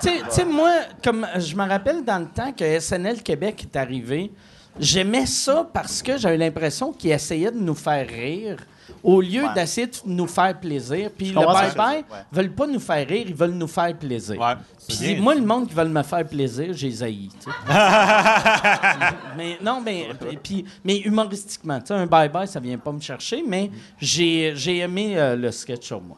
tu 0.00 0.08
sais- 0.08 0.44
moi, 0.44 0.70
comme 1.02 1.26
je 1.36 1.56
me 1.56 1.68
rappelle 1.68 2.04
dans 2.04 2.18
le 2.20 2.26
temps 2.28 2.52
que 2.52 2.62
SNL 2.64 3.22
Québec 3.22 3.64
est 3.64 3.76
arrivé, 3.76 4.30
j'aimais 4.78 5.26
ça 5.26 5.68
parce 5.72 6.00
que 6.00 6.16
j'avais 6.16 6.36
l'impression 6.38 6.92
qu'ils 6.92 7.10
essayaient 7.10 7.50
de 7.50 7.58
nous 7.58 7.74
faire 7.74 8.06
rire 8.06 8.56
au 9.02 9.20
lieu 9.20 9.42
Ouais. 9.44 9.54
d'essayer 9.54 9.86
de 9.88 9.92
nous 10.06 10.26
faire 10.28 10.58
plaisir. 10.60 11.10
Puis 11.16 11.30
le 11.30 11.40
bye-bye, 11.40 11.96
Ouais. 11.96 12.02
veulent 12.30 12.52
pas 12.52 12.66
nous 12.66 12.78
faire 12.80 13.06
rire, 13.06 13.24
ils 13.26 13.34
veulent 13.34 13.50
nous 13.52 13.66
faire 13.66 13.94
plaisir. 13.96 14.56
Puis 14.88 15.16
moi, 15.16 15.34
le 15.34 15.42
monde 15.42 15.66
qui 15.68 15.74
veut 15.74 15.84
me 15.86 16.02
faire 16.02 16.24
plaisir, 16.26 16.68
j'ai 16.72 17.02
sais. 17.02 17.50
mais 19.36 19.58
non, 19.62 19.80
mais, 19.84 20.08
puis, 20.42 20.64
mais 20.84 20.98
humoristiquement, 20.98 21.80
tu 21.80 21.86
sais, 21.88 21.94
un 21.94 22.06
bye-bye, 22.06 22.46
ça 22.46 22.60
vient 22.60 22.78
pas 22.78 22.92
me 22.92 23.00
chercher, 23.00 23.42
mais 23.46 23.70
j'ai 23.98 24.52
j'ai 24.54 24.78
aimé 24.78 25.14
euh, 25.16 25.34
le 25.36 25.50
sketch 25.50 25.86
sur 25.86 26.00
moi. 26.00 26.16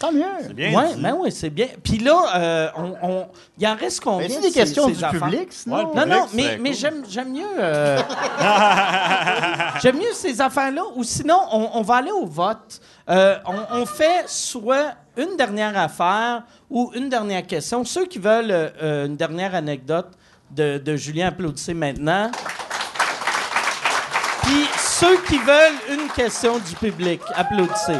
Tant 0.00 0.10
mieux. 0.12 0.24
C'est 0.40 0.54
bien 0.54 0.72
Ouais, 0.72 0.94
dit. 0.94 1.02
ben 1.02 1.14
oui, 1.18 1.30
c'est 1.30 1.50
bien. 1.50 1.66
Puis 1.84 1.98
là, 1.98 2.24
euh, 2.34 2.68
on, 2.76 2.94
on- 3.08 3.28
il 3.58 3.66
en 3.68 3.76
reste 3.76 4.00
combien? 4.00 4.26
Mais 4.26 4.32
c'est 4.32 4.38
de 4.40 4.42
des 4.46 4.48
ces- 4.50 4.60
questions 4.60 4.86
ces 4.88 4.92
du 4.94 5.04
affaires? 5.04 5.20
public, 5.20 5.40
Ouais, 5.40 5.46
sinon. 5.50 5.76
le 5.76 5.82
Non, 5.82 5.90
public, 5.90 6.08
non, 6.08 6.26
mais, 6.32 6.42
c'est 6.42 6.58
mais 6.58 6.70
cool. 6.70 6.78
j'aime, 6.78 7.02
j'aime 7.08 7.32
mieux. 7.32 7.44
euh, 7.58 7.98
j'aime 9.82 9.96
mieux 9.98 10.12
ces 10.14 10.40
affaires-là. 10.40 10.82
Ou 10.96 11.04
sinon, 11.04 11.38
on, 11.52 11.70
on 11.74 11.82
va 11.82 11.96
aller 11.96 12.10
au 12.10 12.24
vote. 12.26 12.80
Euh, 13.10 13.36
on, 13.46 13.80
on 13.82 13.84
fait 13.86 14.24
soit 14.26 14.94
une 15.18 15.36
dernière 15.36 15.76
affaire 15.76 16.44
ou 16.70 16.90
une 16.94 17.08
dernière 17.10 17.46
question. 17.46 17.84
Ceux 17.84 18.06
qui 18.06 18.18
veulent 18.18 18.50
euh, 18.50 19.04
une 19.06 19.16
dernière 19.16 19.54
anecdote 19.54 20.08
de, 20.50 20.78
de 20.78 20.96
Julien, 20.96 21.28
applaudissez 21.28 21.74
maintenant. 21.74 22.30
Puis 24.44 24.66
ceux 24.78 25.20
qui 25.28 25.36
veulent 25.38 25.78
une 26.00 26.08
question 26.08 26.58
du 26.58 26.74
public, 26.76 27.20
applaudissez. 27.36 27.98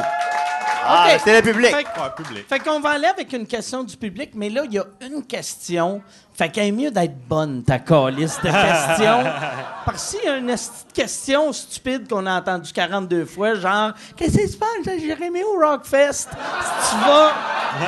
Ah, 0.93 1.07
c'est 1.23 1.33
le 1.35 1.41
public. 1.41 1.73
Fait 1.75 1.83
que- 1.83 1.89
Ouais, 2.01 2.09
public. 2.15 2.45
fait 2.49 2.59
qu'on 2.59 2.79
va 2.79 2.89
aller 2.91 3.07
avec 3.07 3.31
une 3.33 3.45
question 3.47 3.83
du 3.83 3.95
public, 3.95 4.31
mais 4.35 4.49
là, 4.49 4.63
il 4.65 4.73
y 4.73 4.79
a 4.79 4.85
une 5.05 5.23
question. 5.25 6.01
Fait 6.33 6.49
qu'il 6.49 6.63
est 6.63 6.71
mieux 6.71 6.91
d'être 6.91 7.17
bonne, 7.27 7.63
ta 7.63 7.79
calice 7.79 8.37
de 8.41 8.49
questions. 8.49 9.23
Parce 9.85 10.11
qu'il 10.15 10.25
y 10.25 10.31
a 10.31 10.37
une 10.37 10.55
question 10.93 11.51
stupide 11.53 12.07
qu'on 12.09 12.25
a 12.25 12.39
entendue 12.39 12.71
42 12.73 13.25
fois, 13.25 13.55
genre 13.55 13.91
«Qu'est-ce 14.17 14.37
qui 14.37 14.47
se 14.47 14.57
passe, 14.57 14.69
Jérémy, 14.99 15.43
au 15.43 15.59
Rockfest?» 15.59 16.29
Tu 16.31 16.95
vas 17.07 17.31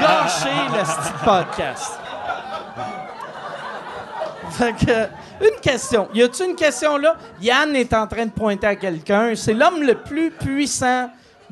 gâcher 0.02 0.78
le 0.78 0.86
style 0.86 1.14
podcast. 1.24 1.94
Fait 4.52 4.74
que, 4.74 5.46
une 5.46 5.60
question. 5.62 6.10
Y 6.14 6.22
a-tu 6.24 6.44
une 6.46 6.56
question 6.56 6.98
là? 6.98 7.16
Yann 7.42 7.76
est 7.76 7.92
en 7.94 8.06
train 8.06 8.26
de 8.26 8.32
pointer 8.32 8.68
à 8.68 8.76
quelqu'un. 8.76 9.34
C'est 9.36 9.54
l'homme 9.54 9.82
le 9.82 9.96
plus 9.96 10.30
puissant 10.30 11.10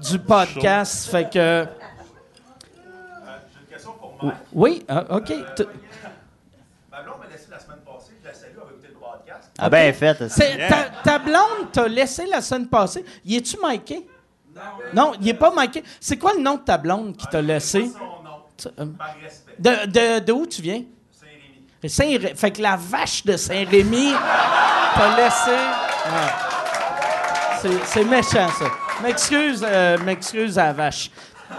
du 0.10 0.20
podcast. 0.20 1.10
Fait 1.10 1.30
que... 1.30 1.66
J'ai 2.76 3.60
une 3.60 3.68
question 3.70 3.92
pour 3.94 4.18
Mike. 4.22 4.36
Oui, 4.54 4.86
ah, 4.88 5.04
OK. 5.10 5.26
T- 5.26 5.34
Ma 6.92 7.02
blonde 7.04 7.16
m'a 7.20 7.28
laissé 7.32 7.48
la 7.50 7.60
semaine 7.60 7.78
passée. 7.86 8.12
Je 8.22 8.28
la 8.28 8.34
salue, 8.34 8.52
elle 8.54 8.58
va 8.58 8.72
écouter 8.72 8.88
le 8.90 8.94
podcast. 9.00 9.50
Ah, 9.58 9.70
ben 9.70 9.94
fait. 9.94 10.30
c'est- 10.30 10.68
ta, 10.68 10.84
ta 11.04 11.20
blonde 11.20 11.72
t'a 11.72 11.88
laissé 11.88 12.26
la 12.26 12.42
semaine 12.42 12.68
passée. 12.68 13.06
Y 13.26 13.38
es-tu 13.38 13.58
Mikey? 13.62 14.06
Non, 14.94 15.14
il 15.22 15.30
est 15.30 15.34
pas 15.34 15.52
Mikey. 15.56 15.84
C'est 16.00 16.18
quoi 16.18 16.34
le 16.34 16.42
nom 16.42 16.56
de 16.56 16.62
ta 16.62 16.78
blonde 16.78 17.16
qui 17.16 17.26
t'a 17.28 17.42
laissé? 17.42 17.88
Son 17.88 18.00
nom, 18.00 18.42
Tu- 18.58 18.68
euh, 18.68 18.86
par 18.98 19.16
respect. 19.22 19.56
De, 19.58 19.86
de, 20.20 20.20
de 20.26 20.32
où 20.34 20.46
tu 20.46 20.62
viens? 20.62 20.84
Saint-Rémy. 21.82 22.28
Saint 22.30 22.36
fait 22.36 22.52
que 22.52 22.62
la 22.62 22.76
vache 22.76 23.24
de 23.26 23.38
Saint-Rémy 23.38 24.14
t'a 24.96 25.16
laissé. 25.16 25.52
Ouais. 25.52 26.32
C'est- 27.62 27.86
C'est 27.86 28.04
méchant, 28.04 28.50
ça. 28.50 28.66
M'excuse, 29.04 29.66
euh, 29.66 29.98
m'excuse 30.00 30.58
à 30.60 30.66
la 30.68 30.74
vache. 30.74 31.12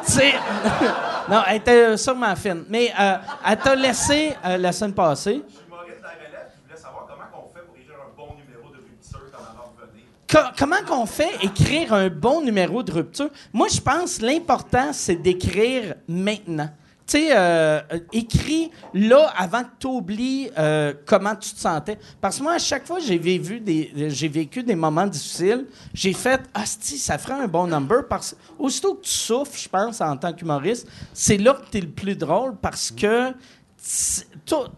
C'est. 0.05 0.32
non, 1.28 1.43
elle 1.48 1.56
était 1.56 1.97
sûrement 1.97 2.35
fine. 2.36 2.64
Mais 2.69 2.93
euh, 2.98 3.16
elle 3.47 3.59
t'a 3.59 3.74
laissé 3.74 4.35
euh, 4.44 4.56
la 4.56 4.73
semaine 4.73 4.94
passée. 4.94 5.43
Je 5.48 5.55
suis 5.55 5.64
Maurice 5.69 5.94
de 5.98 6.02
la 6.02 6.09
relève, 6.10 6.48
je 6.55 6.62
voulais 6.69 6.81
savoir 6.81 7.06
comment 7.06 7.44
on 7.51 7.55
fait 7.55 7.64
pour 7.66 7.77
écrire 7.77 7.97
un 8.01 8.16
bon 8.16 8.35
numéro 8.36 8.69
de 8.70 8.77
rupture 8.78 9.20
quand 9.32 9.39
on 9.39 9.77
va 9.77 9.86
revenir. 9.86 10.05
Co- 10.31 10.55
comment 10.59 10.82
qu'on 10.86 11.06
fait 11.06 11.44
écrire 11.44 11.93
un 11.93 12.09
bon 12.09 12.40
numéro 12.43 12.82
de 12.82 12.93
rupture? 12.93 13.28
Moi, 13.52 13.69
je 13.70 13.81
pense 13.81 14.19
que 14.19 14.24
l'important, 14.24 14.93
c'est 14.93 15.16
d'écrire 15.16 15.94
maintenant. 16.09 16.70
Tu 17.06 17.18
sais, 17.18 17.28
euh, 17.32 17.80
euh, 17.92 17.98
écris 18.12 18.70
là 18.94 19.32
avant 19.36 19.64
que 19.64 19.70
tu 19.78 19.86
oublies 19.86 20.50
euh, 20.56 20.94
comment 21.04 21.34
tu 21.34 21.52
te 21.52 21.58
sentais. 21.58 21.98
Parce 22.20 22.38
que 22.38 22.42
moi, 22.42 22.54
à 22.54 22.58
chaque 22.58 22.86
fois 22.86 22.98
que 22.98 23.04
j'ai 23.04 23.18
vécu 23.18 23.60
des, 23.60 23.92
j'ai 24.08 24.28
des 24.28 24.74
moments 24.74 25.06
difficiles, 25.06 25.66
j'ai 25.92 26.12
fait 26.12 26.40
Ah, 26.54 26.64
ça 26.64 27.18
ferait 27.18 27.42
un 27.42 27.48
bon 27.48 27.66
number. 27.66 28.06
Parce 28.08 28.36
aussitôt 28.58 28.94
que 28.94 29.02
tu 29.02 29.10
souffres, 29.10 29.58
je 29.58 29.68
pense, 29.68 30.00
en 30.00 30.16
tant 30.16 30.32
qu'humoriste, 30.32 30.88
c'est 31.12 31.38
là 31.38 31.54
que 31.54 31.70
tu 31.70 31.78
es 31.78 31.80
le 31.80 31.90
plus 31.90 32.16
drôle 32.16 32.56
parce 32.56 32.90
que 32.90 33.32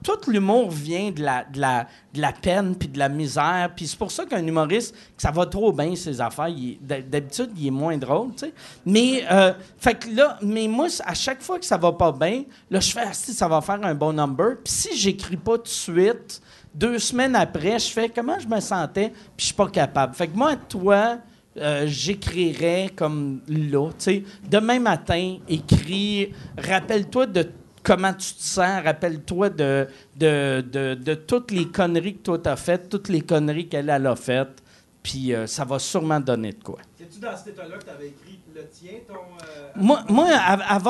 tout, 0.02 0.30
l'humour 0.30 0.70
vient 0.70 1.10
de 1.10 1.22
la, 1.22 1.44
de 1.44 1.60
la, 1.60 1.86
de 2.12 2.20
la 2.20 2.32
peine 2.32 2.76
puis 2.76 2.88
de 2.88 2.98
la 2.98 3.08
misère. 3.08 3.70
Puis 3.74 3.86
c'est 3.86 3.98
pour 3.98 4.10
ça 4.10 4.24
qu'un 4.24 4.46
humoriste, 4.46 4.94
que 4.94 5.22
ça 5.22 5.30
va 5.30 5.46
trop 5.46 5.72
bien, 5.72 5.94
ses 5.96 6.20
affaires, 6.20 6.50
d'habitude, 6.80 7.50
il 7.56 7.68
est 7.68 7.70
moins 7.70 7.96
drôle, 7.96 8.32
tu 8.32 8.46
sais. 8.46 8.52
Mais, 8.86 9.24
euh, 9.30 9.52
fait 9.78 9.94
que 9.94 10.14
là, 10.14 10.38
mais 10.42 10.68
moi, 10.68 10.88
à 11.04 11.14
chaque 11.14 11.42
fois 11.42 11.58
que 11.58 11.64
ça 11.64 11.76
va 11.76 11.92
pas 11.92 12.12
bien, 12.12 12.44
là, 12.70 12.80
je 12.80 12.90
fais, 12.90 13.06
si, 13.12 13.32
ça 13.32 13.48
va 13.48 13.60
faire 13.60 13.80
un 13.82 13.94
bon 13.94 14.12
number. 14.12 14.56
Puis 14.62 14.72
si 14.72 14.96
j'écris 14.96 15.36
pas 15.36 15.58
tout 15.58 15.64
de 15.64 15.68
suite, 15.68 16.40
deux 16.74 16.98
semaines 16.98 17.36
après, 17.36 17.78
je 17.78 17.90
fais 17.90 18.08
comment 18.08 18.38
je 18.38 18.48
me 18.48 18.60
sentais, 18.60 19.10
puis 19.10 19.38
je 19.38 19.44
suis 19.46 19.54
pas 19.54 19.68
capable. 19.68 20.14
Fait 20.14 20.28
que 20.28 20.36
moi, 20.36 20.56
toi, 20.56 21.18
euh, 21.56 21.84
j'écrirais 21.86 22.90
comme 22.94 23.40
là, 23.48 23.90
tu 23.90 23.94
sais, 23.98 24.24
demain 24.50 24.80
matin, 24.80 25.36
écris, 25.48 26.32
rappelle-toi 26.58 27.26
de 27.26 27.48
comment 27.84 28.12
tu 28.12 28.34
te 28.34 28.42
sens, 28.42 28.82
rappelle-toi 28.82 29.50
de, 29.50 29.86
de, 30.16 30.60
de, 30.72 30.94
de 30.94 31.14
toutes 31.14 31.52
les 31.52 31.66
conneries 31.68 32.16
que 32.16 32.22
toi 32.22 32.38
t'as 32.38 32.56
faites, 32.56 32.88
toutes 32.88 33.08
les 33.08 33.20
conneries 33.20 33.68
qu'elle 33.68 33.88
elle 33.90 34.06
a 34.06 34.16
faites, 34.16 34.62
puis 35.02 35.32
euh, 35.32 35.46
ça 35.46 35.64
va 35.64 35.78
sûrement 35.78 36.18
donner 36.18 36.52
de 36.52 36.62
quoi. 36.64 36.78
C'est-tu 36.98 37.20
dans 37.20 37.36
cet 37.36 37.48
état-là 37.48 37.76
que 37.76 37.84
tu 37.84 37.90
avais 37.90 38.06
écrit 38.08 38.40
le 38.54 38.66
tien, 38.68 38.92
ton. 39.06 39.14
euh, 39.14 39.68
Moi, 39.76 40.02
moi 40.08 40.24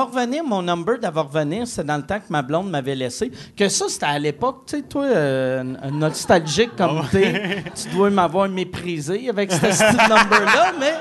revenir, 0.05 0.45
mon 0.45 0.63
number 0.63 0.99
d'Avoir 0.99 1.27
revenir, 1.33 1.67
c'est 1.67 1.83
dans 1.85 1.97
le 1.97 2.03
temps 2.03 2.19
que 2.21 2.31
ma 2.31 2.43
blonde 2.43 2.71
m'avait 2.71 2.95
laissé. 2.95 3.33
Que 3.57 3.69
ça, 3.69 3.87
c'était 3.89 4.07
à 4.07 4.19
l'époque, 4.19 4.65
tu 4.67 4.77
sais, 4.77 4.83
toi, 4.83 5.05
euh, 5.07 5.75
un 5.83 5.91
nostalgique 5.91 6.77
comme 6.77 7.03
t'es, 7.11 7.65
tu 7.75 7.89
dois 7.97 8.11
m'avoir 8.11 8.49
méprisé 8.49 9.29
avec 9.29 9.51
ce 9.51 9.65
number-là, 10.09 10.73
mais. 10.79 10.93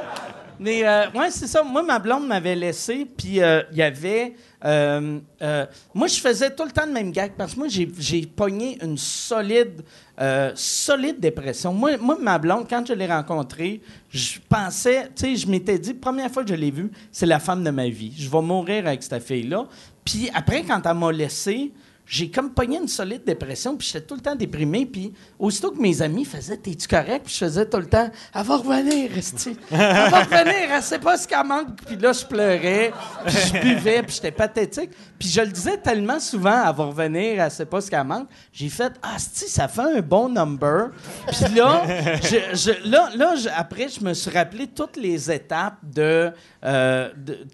Mais, 0.60 0.88
euh, 0.88 1.10
ouais, 1.16 1.30
c'est 1.32 1.48
ça. 1.48 1.62
Moi, 1.64 1.84
ma 1.84 2.00
blonde 2.00 2.26
m'avait 2.28 2.56
laissé, 2.56 3.06
puis 3.06 3.42
euh, 3.42 3.64
il 3.72 3.78
y 3.80 3.82
avait. 3.82 4.34
Euh, 4.66 5.20
euh, 5.42 5.66
moi, 5.94 6.08
je 6.08 6.20
faisais 6.20 6.50
tout 6.50 6.64
le 6.64 6.72
temps 6.72 6.86
le 6.86 6.92
même 6.92 7.12
gag 7.12 7.34
parce 7.38 7.54
que 7.54 7.60
moi, 7.60 7.68
j'ai, 7.68 8.26
pogné 8.26 8.78
une 8.84 8.98
solide, 8.98 9.84
euh, 10.20 10.52
solide 10.56 11.20
dépression. 11.20 11.74
Moi, 11.74 11.98
moi, 11.98 12.18
ma 12.20 12.38
blonde, 12.38 12.66
quand 12.70 12.86
je 12.88 12.94
l'ai 12.94 13.08
rencontrée, 13.08 13.82
je 14.10 14.40
pensais, 14.48 15.10
tu 15.16 15.26
sais, 15.26 15.36
je 15.36 15.48
m'étais 15.48 15.78
dit, 15.78 15.94
première 15.94 16.32
fois 16.32 16.44
que 16.44 16.50
je 16.50 16.56
l'ai 16.56 16.72
vue, 16.72 16.92
c'est 17.12 17.26
la 17.26 17.40
femme 17.40 17.64
de 17.64 17.72
ma 17.72 17.90
vie. 17.90 18.14
Je 18.18 18.30
vais 18.30 18.42
mourir 18.42 18.88
avec 18.88 19.04
cette 19.04 19.24
fille-là. 19.24 19.68
Puis 20.06 20.30
après, 20.34 20.64
quand 20.64 20.82
elle 20.86 20.98
m'a 20.98 21.12
laissé, 21.12 21.72
j'ai 22.06 22.30
comme 22.30 22.52
pogné 22.54 22.78
une 22.78 22.88
solide 22.88 23.24
dépression, 23.24 23.78
puis 23.78 23.88
j'étais 23.92 24.06
tout 24.06 24.16
le 24.16 24.22
temps 24.22 24.36
déprimé. 24.36 24.86
Puis 24.86 25.14
aussitôt 25.40 25.72
que 25.72 25.80
mes 25.82 26.02
amis 26.02 26.26
faisaient 26.26 26.58
T'es-tu 26.58 26.88
correct? 26.88 27.22
Puis 27.26 27.34
je 27.34 27.46
faisais 27.46 27.66
tout 27.66 27.78
le 27.78 27.86
temps 27.86 28.10
Elle 28.36 28.44
va 28.44 28.58
revenir, 28.58 29.18
Esti. 29.18 29.58
Elle 29.72 29.78
va 29.78 30.20
revenir, 30.24 30.70
elle 30.76 30.84
sait 30.84 31.00
pas 31.00 31.18
ce 31.18 31.28
qu'elle 31.28 31.46
manque. 31.46 31.82
Puis 31.86 31.96
là, 31.96 32.12
je 32.12 32.26
pleurais, 32.26 32.92
puis 33.26 33.36
je 33.36 33.62
buvais, 33.62 34.04
puis 34.04 34.16
j'étais 34.16 34.32
pathétique. 34.32 34.92
Puis 35.18 35.30
je 35.30 35.42
le 35.42 35.48
disais 35.48 35.78
tellement 35.78 36.20
souvent 36.20 36.68
Elle 36.70 36.76
va 36.76 36.84
revenir, 36.86 37.42
elle 37.42 37.52
sait 37.52 37.66
pas 37.66 37.80
ce 37.82 37.90
qu'elle 37.90 38.04
manque. 38.04 38.28
J'ai 38.52 38.70
fait 38.70 38.92
Ah, 39.02 39.16
Esti, 39.16 39.48
ça 39.48 39.68
fait 39.68 39.82
un 39.98 40.02
bon 40.02 40.30
number. 40.30 40.90
Puis 41.28 41.56
là, 41.56 41.84
je- 42.22 42.90
là, 42.90 43.10
là 43.16 43.34
après, 43.56 43.88
je 43.88 44.04
me 44.04 44.14
suis 44.14 44.30
rappelé 44.32 44.68
toutes 44.68 44.98
les 44.98 45.32
étapes 45.32 45.78
de, 45.84 46.32
euh, 46.66 47.10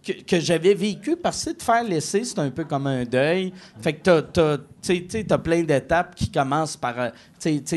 que, 0.05 0.11
que 0.23 0.39
j'avais 0.39 0.73
vécues 0.73 1.15
parce 1.17 1.45
que 1.45 1.51
de 1.51 1.61
faire 1.61 1.83
laisser, 1.83 2.23
c'est 2.23 2.39
un 2.39 2.49
peu 2.49 2.63
comme 2.65 2.87
un 2.87 3.03
deuil. 3.05 3.53
Fait 3.81 3.93
que 3.93 4.01
t'as, 4.03 4.21
t'as, 4.81 5.37
plein 5.37 5.63
d'étapes 5.63 6.15
qui 6.15 6.31
commencent 6.31 6.77
par 6.77 6.99
euh, 6.99 7.09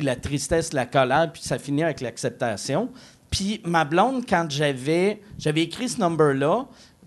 la 0.02 0.16
tristesse, 0.16 0.72
la 0.72 0.86
colère, 0.86 1.30
puis 1.32 1.42
ça 1.42 1.58
finit 1.58 1.82
avec 1.82 2.00
l'acceptation. 2.00 2.90
Puis 3.30 3.60
ma 3.64 3.84
blonde, 3.84 4.24
quand 4.28 4.46
j'avais, 4.50 5.20
j'avais 5.38 5.62
écrit 5.62 5.88
ce 5.88 6.00
number-là, 6.00 6.66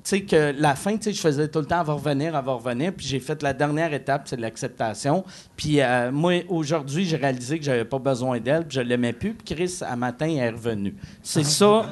sais, 0.09 0.21
que 0.21 0.53
la 0.57 0.75
fin, 0.75 0.97
tu 0.97 1.03
sais, 1.03 1.13
je 1.13 1.21
faisais 1.21 1.47
tout 1.47 1.59
le 1.59 1.65
temps, 1.65 1.83
va 1.83 1.93
revenir, 1.93 2.35
elle 2.35 2.45
va 2.45 2.53
revenir. 2.53 2.93
Puis 2.93 3.07
j'ai 3.07 3.19
fait 3.19 3.41
la 3.41 3.53
dernière 3.53 3.93
étape, 3.93 4.23
c'est 4.25 4.39
l'acceptation. 4.39 5.23
Puis 5.55 5.81
euh, 5.81 6.11
moi, 6.11 6.43
aujourd'hui, 6.49 7.05
j'ai 7.05 7.17
réalisé 7.17 7.59
que 7.59 7.65
j'avais 7.65 7.85
pas 7.85 7.99
besoin 7.99 8.39
d'elle, 8.39 8.65
puis 8.67 8.77
je 8.77 8.81
l'aimais 8.81 9.13
plus. 9.13 9.33
Puis 9.33 9.55
Chris, 9.55 9.79
à 9.81 9.95
matin, 9.95 10.27
est 10.27 10.49
revenue. 10.49 10.95
C'est 11.23 11.43
ça, 11.43 11.85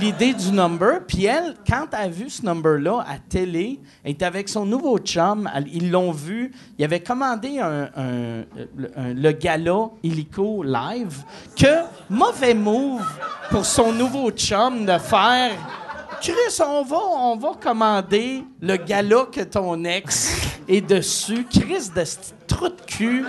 l'idée 0.00 0.34
du 0.34 0.52
number. 0.52 1.00
Puis 1.06 1.24
elle, 1.24 1.54
quand 1.68 1.86
elle 1.92 2.06
a 2.06 2.08
vu 2.08 2.28
ce 2.28 2.44
number-là 2.44 3.04
à 3.08 3.18
télé, 3.18 3.78
elle 4.04 4.12
était 4.12 4.24
avec 4.24 4.48
son 4.48 4.66
nouveau 4.66 4.98
chum. 4.98 5.48
ils 5.72 5.90
l'ont 5.90 6.12
vu. 6.12 6.52
Il 6.78 6.84
avait 6.84 7.00
commandé 7.00 7.60
le 7.96 9.32
gala 9.32 9.90
Illico 10.02 10.62
live. 10.62 11.22
Que 11.56 11.84
mauvais 12.08 12.54
move 12.54 13.06
pour 13.50 13.64
son 13.64 13.92
nouveau 13.92 14.30
chum 14.30 14.84
de 14.86 14.98
faire. 14.98 15.79
Chris, 16.20 16.60
on 16.64 16.82
va, 16.82 16.96
on 16.96 17.36
va 17.36 17.50
commander 17.60 18.44
le 18.60 18.76
gala 18.76 19.26
que 19.32 19.40
ton 19.40 19.82
ex 19.84 20.32
est 20.68 20.82
dessus. 20.82 21.46
Chris 21.50 21.90
de 21.96 22.04
ce 22.04 22.16
trou 22.46 22.68
de 22.68 22.80
cul 22.86 23.24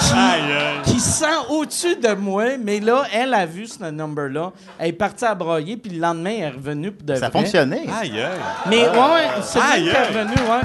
qui, 0.00 0.12
Aïe, 0.12 0.42
aïe. 0.52 0.82
qui 0.84 0.98
sent 0.98 1.26
au-dessus 1.50 1.94
de 1.96 2.12
moi. 2.14 2.56
Mais 2.60 2.80
là, 2.80 3.04
elle 3.12 3.32
a 3.34 3.46
vu 3.46 3.66
ce 3.68 3.84
number-là. 3.84 4.50
Elle 4.78 4.88
est 4.88 4.92
partie 4.92 5.24
à 5.24 5.34
broyer, 5.34 5.76
puis 5.76 5.92
le 5.92 6.00
lendemain, 6.00 6.32
elle 6.38 6.42
est 6.44 6.50
revenue 6.50 6.90
pour 6.90 7.06
de 7.06 7.14
Ça 7.14 7.26
a 7.26 7.30
vrai. 7.30 7.40
fonctionné. 7.40 7.82
Aïe, 8.00 8.20
aïe. 8.20 8.40
Mais 8.68 8.88
ouais, 8.88 8.96
ouais, 8.98 9.28
c'est 9.42 9.60
lui 9.78 9.82
qui 9.84 9.88
est 9.90 10.08
revenu, 10.08 10.34
ouais. 10.50 10.60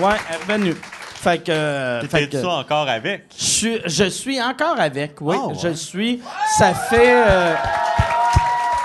Ouais, 0.00 0.16
elle 0.28 0.34
est 0.34 0.52
revenue. 0.52 0.74
Fait 0.74 1.38
que. 1.42 1.50
euh, 1.50 2.00
T'étais-tu 2.02 2.36
que- 2.42 2.46
encore 2.46 2.88
avec? 2.88 3.24
Je 3.56 3.68
suis, 3.68 3.80
je 3.86 4.04
suis 4.04 4.42
encore 4.42 4.78
avec, 4.78 5.16
oui. 5.20 5.36
Ah, 5.40 5.46
ouais. 5.48 5.54
Je 5.62 5.68
suis. 5.74 6.20
Ça 6.58 6.74
fait. 6.74 7.12
euh, 7.26 7.54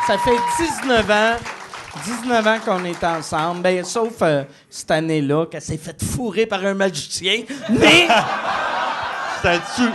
ça 0.07 0.17
fait 0.17 0.37
19 0.85 1.09
ans. 1.11 1.35
19 2.05 2.47
ans 2.47 2.57
qu'on 2.65 2.85
est 2.85 3.03
ensemble. 3.03 3.61
Ben, 3.61 3.83
sauf 3.83 4.13
euh, 4.21 4.43
cette 4.69 4.91
année-là, 4.91 5.45
qu'elle 5.47 5.61
s'est 5.61 5.77
faite 5.77 6.01
fourrer 6.03 6.45
par 6.45 6.65
un 6.65 6.73
magicien. 6.73 7.43
Mais. 7.69 8.07
C'était-tu 9.43 9.89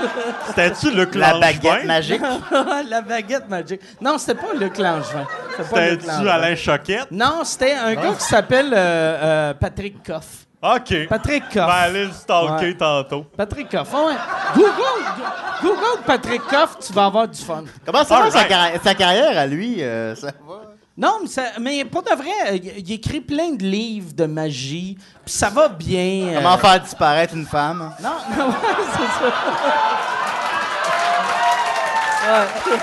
c'était-tu 0.49 0.91
Luc 0.91 1.15
La 1.15 1.31
Langevin? 1.35 1.41
baguette 1.53 1.85
magique. 1.85 2.21
la 2.91 3.01
baguette 3.01 3.49
magique. 3.49 3.81
Non, 4.01 4.19
c'était 4.19 4.35
pas 4.35 4.53
Luc 4.59 4.77
Langevin. 4.77 5.25
C'était-tu 5.57 6.07
Langevin. 6.09 6.31
Alain 6.33 6.57
Choquette? 6.57 7.11
Non, 7.13 7.45
c'était 7.45 7.75
un 7.75 7.95
gars 7.95 8.15
qui 8.19 8.25
s'appelle 8.25 8.73
euh, 8.73 8.77
euh, 9.23 9.55
Patrick 9.55 10.03
Coff. 10.05 10.46
OK. 10.63 11.07
Patrick 11.09 11.45
Coff. 11.53 11.71
le 11.93 12.11
stalker 12.13 12.67
Ouais. 12.67 12.75
tantôt. 12.77 13.25
Patrick 13.37 13.71
Coff. 13.71 13.89
Ah 13.95 14.07
ouais. 14.07 14.15
Google, 14.55 15.05
Google 15.63 16.03
Patrick 16.07 16.43
Coff, 16.43 16.79
tu 16.85 16.93
vas 16.93 17.05
avoir 17.07 17.29
du 17.29 17.41
fun. 17.41 17.65
Comment 17.85 18.05
ça 18.05 18.21
va 18.21 18.31
sa, 18.31 18.39
Alright. 18.41 18.49
carri- 18.51 18.81
sa 18.83 18.95
carrière 18.95 19.39
à 19.39 19.47
lui? 19.47 19.83
euh, 19.83 20.15
ça 20.17 20.29
va? 20.47 20.55
Non, 20.99 21.19
mais, 21.23 21.29
ça- 21.29 21.59
mais 21.61 21.85
pas 21.85 22.01
de 22.01 22.15
vrai. 22.17 22.31
euh, 22.53 22.57
Il, 22.79 22.91
écrit 22.91 23.21
plein 23.21 23.51
de 23.53 23.63
livres 23.63 24.15
de 24.15 24.25
magie, 24.25 24.97
puis 25.25 25.35
ça 25.35 25.51
va 25.51 25.69
bien. 25.69 26.29
euh. 26.29 26.35
Comment 26.37 26.57
faire 26.57 26.81
disparaître 26.81 27.35
une 27.35 27.47
femme? 27.47 27.93
Non, 28.03 28.11
non, 28.39 28.49
ouais, 28.49 28.55
c'est 28.97 29.25
ça. 29.25 29.33
Ouais. 32.29 32.79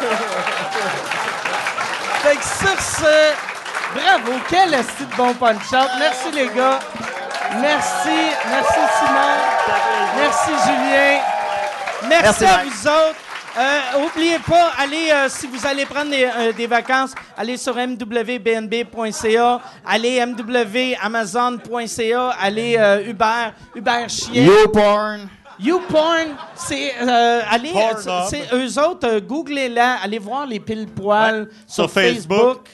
fait 2.22 2.36
que 2.38 2.44
sur 2.44 2.82
ce, 2.82 3.34
bravo, 3.96 4.40
quel 4.48 4.74
esti 4.76 5.06
de 5.06 5.16
bon 5.18 5.34
punch-out. 5.34 5.90
Merci 6.00 6.32
les 6.34 6.50
gars. 6.50 6.80
Merci, 7.62 8.20
merci 8.50 8.82
Simon. 9.00 9.36
Merci 10.18 10.52
Julien. 10.66 11.20
Merci, 12.10 12.24
Merci, 12.24 12.46
à 12.46 12.58
Mike. 12.58 12.74
vous 12.74 12.88
autres. 12.88 13.20
Euh, 13.56 13.80
oubliez 14.08 14.40
pas, 14.40 14.72
allez, 14.80 15.12
euh, 15.14 15.30
si 15.30 15.46
vous 15.46 15.64
allez 15.68 15.86
prendre 15.86 16.10
des, 16.10 16.24
euh, 16.26 16.52
des 16.54 16.66
vacances, 16.66 17.14
allez 17.38 17.56
sur 17.56 17.76
mwbnb.ca, 17.76 19.60
allez 19.86 20.26
mwamazon.ca, 20.26 22.30
allez 22.42 22.76
euh, 22.80 23.06
Uber, 23.10 23.52
Uber 23.76 24.10
Chien. 24.10 24.44
YouPorn. 24.46 25.30
YouPorn, 25.60 26.30
c'est 26.56 26.94
euh, 27.00 27.42
allez, 27.48 27.74
c'est 28.28 28.52
eux 28.54 28.80
autres, 28.80 29.08
euh, 29.08 29.20
googlez-la, 29.20 29.98
allez 30.04 30.18
voir 30.18 30.48
les 30.48 30.60
pile 30.60 30.88
poils 30.88 31.48
sur, 31.68 31.84
Sur 31.84 31.92
Facebook. 31.92 32.40
Facebook. 32.40 32.68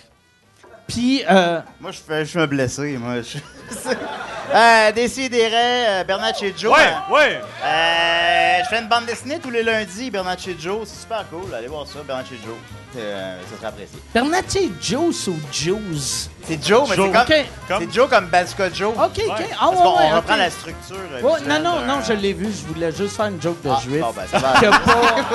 Puis 0.88 1.24
euh, 1.30 1.60
Moi, 1.82 1.92
je 1.92 2.00
fais, 2.00 2.24
je 2.24 2.40
me 2.40 2.48
blesser, 2.48 2.98
moi. 2.98 3.16
Je... 3.22 3.38
euh, 4.54 4.92
Décidérez, 4.92 5.52
euh, 5.88 6.04
Bernatchez 6.04 6.54
Joe. 6.58 6.72
Ouais, 6.72 6.84
hein. 6.84 7.04
ouais. 7.14 7.42
Euh, 7.64 8.60
je 8.64 8.70
fais 8.70 8.82
une 8.82 8.88
bande 8.90 9.06
dessinée 9.06 9.40
tous 9.40 9.50
les 9.52 9.64
lundis, 9.64 10.10
Bernatchez 10.12 10.56
Joe. 10.60 10.80
C'est 10.88 11.02
super 11.02 11.26
cool. 11.30 11.54
Allez 11.54 11.68
voir 11.68 11.86
ça, 11.88 12.00
Bernatchez 12.06 12.40
Joe. 12.44 12.56
Euh, 12.98 13.38
ça 13.52 13.58
sera 13.58 13.68
apprécié. 13.68 14.00
Bernatchez 14.14 14.72
Juice 14.82 15.28
ou 15.28 15.38
Juice? 15.52 16.30
C'est 16.48 16.66
Joe, 16.66 16.90
mais 16.90 16.96
Joe. 16.96 17.12
c'est 17.28 17.46
comme, 17.68 17.82
c'est 17.84 17.94
Joe 17.94 18.10
comme 18.10 18.26
Bazooka 18.28 18.70
Joe. 18.74 18.94
OK, 18.98 19.22
OK. 19.28 19.46
Ah, 19.62 19.70
ouais, 19.70 19.76
ouais, 19.78 20.12
reprend 20.14 20.36
la 20.36 20.50
structure. 20.50 20.96
euh, 21.14 21.22
non, 21.48 21.60
non, 21.60 21.82
non, 21.86 22.02
je 22.08 22.14
l'ai 22.14 22.34
vu. 22.34 22.46
Je 22.52 22.74
voulais 22.74 22.92
juste 22.92 23.16
faire 23.16 23.28
une 23.28 23.40
joke 23.40 23.62
de 23.62 23.70
Ah, 23.70 23.80
juif 23.84 24.02
bon, 24.02 24.12
ben, 24.16 24.24
ça 24.32 24.40
va. 24.40 24.60
qui 24.60 24.66
a 24.66 24.72
pas, 24.72 24.80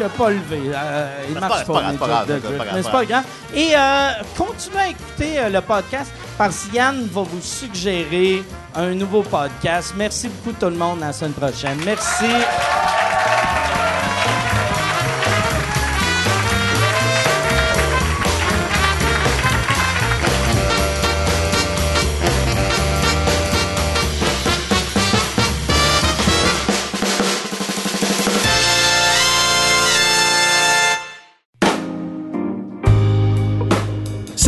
Oui, 0.00 0.06
pas 0.18 0.30
levé. 0.30 0.60
Euh, 0.74 1.08
il 1.30 1.34
marche 1.40 1.48
pas- 1.48 1.58
c'est 1.60 1.66
pas, 1.66 1.72
pas 1.72 1.80
grave, 1.80 2.26
pas 2.26 2.34
de 2.34 2.40
juif. 2.40 2.62
Mais 2.74 2.82
c'est 2.82 2.90
pas 2.90 3.04
grave. 3.06 3.24
Et 3.54 3.70
euh, 3.74 4.08
continuez 4.36 4.78
à 4.80 4.88
écouter 4.88 5.48
le 5.50 5.60
podcast 5.62 6.12
parce 6.38 6.64
que 6.66 6.76
Yann 6.76 7.06
va 7.12 7.22
vous 7.22 7.40
suggérer 7.42 8.44
un 8.74 8.94
nouveau 8.94 9.22
podcast. 9.22 9.92
Merci 9.96 10.28
beaucoup 10.28 10.56
tout 10.58 10.66
le 10.70 10.76
monde. 10.76 11.02
À 11.02 11.08
la 11.08 11.12
semaine 11.12 11.32
prochaine. 11.32 11.78
Merci. 11.84 12.26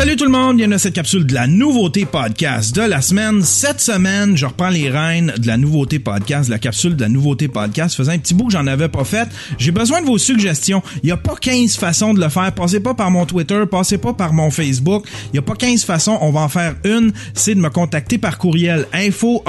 Salut 0.01 0.17
tout 0.17 0.25
le 0.25 0.31
monde, 0.31 0.57
bienvenue 0.57 0.77
à 0.77 0.79
cette 0.79 0.95
capsule 0.95 1.27
de 1.27 1.35
la 1.35 1.47
nouveauté 1.47 2.07
podcast 2.07 2.75
de 2.75 2.81
la 2.81 3.03
semaine. 3.03 3.43
Cette 3.43 3.83
semaine, 3.83 4.35
je 4.35 4.47
reprends 4.47 4.71
les 4.71 4.89
rênes 4.89 5.35
de 5.37 5.47
la 5.47 5.59
nouveauté 5.59 5.99
podcast, 5.99 6.49
de 6.49 6.55
la 6.55 6.59
capsule 6.59 6.97
de 6.97 7.03
la 7.03 7.11
nouveauté 7.11 7.49
podcast, 7.49 7.95
faisant 7.95 8.13
un 8.13 8.19
petit 8.19 8.33
bout 8.33 8.47
que 8.47 8.53
j'en 8.53 8.67
avais 8.67 8.89
pas 8.89 9.05
fait. 9.05 9.29
J'ai 9.59 9.73
besoin 9.73 10.01
de 10.01 10.07
vos 10.07 10.17
suggestions. 10.17 10.83
Il 11.03 11.11
y 11.11 11.13
a 11.13 11.19
pas 11.19 11.35
15 11.39 11.77
façons 11.77 12.15
de 12.15 12.21
le 12.23 12.31
faire. 12.31 12.51
Passez 12.55 12.81
pas 12.81 12.95
par 12.95 13.11
mon 13.11 13.27
Twitter, 13.27 13.63
passez 13.71 13.99
pas 13.99 14.15
par 14.15 14.33
mon 14.33 14.51
Facebook. 14.51 15.05
Il 15.35 15.37
y 15.37 15.39
a 15.39 15.43
pas 15.43 15.55
15 15.55 15.85
façons, 15.85 16.17
on 16.23 16.31
va 16.31 16.41
en 16.41 16.49
faire 16.49 16.77
une, 16.85 17.13
c'est 17.35 17.55
de 17.55 17.61
me 17.61 17.69
contacter 17.69 18.17
par 18.17 18.39
courriel 18.39 18.87
info. 18.95 19.45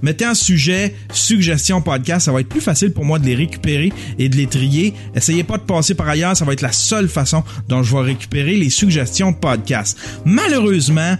Mettez 0.00 0.26
en 0.26 0.34
sujet 0.34 0.94
suggestion 1.12 1.82
podcast, 1.82 2.24
ça 2.24 2.32
va 2.32 2.40
être 2.40 2.48
plus 2.48 2.62
facile 2.62 2.94
pour 2.94 3.04
moi 3.04 3.18
de 3.18 3.26
les 3.26 3.34
récupérer 3.34 3.92
et 4.18 4.30
de 4.30 4.36
les 4.36 4.46
trier. 4.46 4.94
Essayez 5.14 5.44
pas 5.44 5.58
de 5.58 5.64
passer 5.64 5.94
par 5.94 6.08
ailleurs, 6.08 6.34
ça 6.34 6.46
va 6.46 6.54
être 6.54 6.62
la 6.62 6.72
seule 6.72 7.10
façon 7.10 7.44
dont 7.68 7.82
je 7.82 7.94
vais 7.94 8.05
récupérer 8.06 8.56
les 8.56 8.70
suggestions 8.70 9.32
de 9.32 9.36
podcast. 9.36 9.98
Malheureusement, 10.24 11.16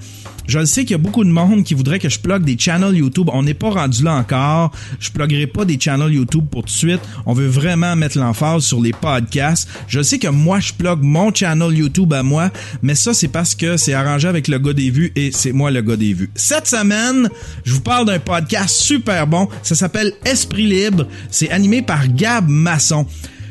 je 0.47 0.61
le 0.61 0.67
sais 0.67 0.83
qu'il 0.83 0.93
y 0.93 0.95
a 0.95 0.99
beaucoup 0.99 1.25
de 1.25 1.31
monde 1.31 1.65
qui 1.65 1.75
voudrait 1.75 1.99
que 1.99 2.09
je 2.09 2.21
plug 2.21 2.45
des 2.45 2.57
channels 2.59 2.95
YouTube. 2.95 3.29
On 3.33 3.43
n'est 3.43 3.55
pas 3.55 3.71
rendu 3.71 4.05
là 4.05 4.15
encore. 4.15 4.71
Je 5.01 5.11
pluguerai 5.11 5.47
pas 5.47 5.65
des 5.65 5.79
channels 5.79 6.13
YouTube 6.13 6.47
pour 6.51 6.63
tout 6.63 6.67
de 6.67 6.71
suite. 6.71 7.01
On 7.27 7.33
veut 7.33 7.49
vraiment 7.49 7.97
mettre 7.97 8.19
l'emphase 8.19 8.65
sur 8.65 8.81
les 8.81 8.93
podcasts. 8.93 9.69
Je 9.89 10.03
sais 10.03 10.19
que 10.19 10.29
moi, 10.29 10.61
je 10.61 10.73
plug 10.73 11.01
mon 11.03 11.35
channel 11.35 11.77
YouTube 11.77 12.13
à 12.13 12.23
moi, 12.23 12.51
mais 12.83 12.95
ça, 12.95 13.13
c'est 13.13 13.29
parce 13.29 13.55
que 13.55 13.77
c'est 13.77 13.95
arrangé 13.95 14.29
avec 14.29 14.47
le 14.49 14.59
gars 14.59 14.73
des 14.73 14.91
vues 14.91 15.13
et 15.17 15.33
c'est 15.33 15.53
moi 15.53 15.71
le 15.71 15.83
gars 15.83 15.97
des 15.97 16.13
vues. 16.13 16.31
Cette 16.35 16.69
semaine, 16.69 17.29
je 17.65 17.73
vous 17.73 17.81
parle 17.81 18.07
d'un 18.07 18.21
podcast 18.21 18.77
super 18.77 19.27
bon. 19.27 19.49
Ça 19.63 19.75
s'appelle 19.75 20.13
Esprit 20.25 20.67
Libre. 20.67 21.09
C'est 21.31 21.51
animé 21.51 21.83
par 21.83 22.07
Gab 22.09 22.49
Masson. 22.49 23.07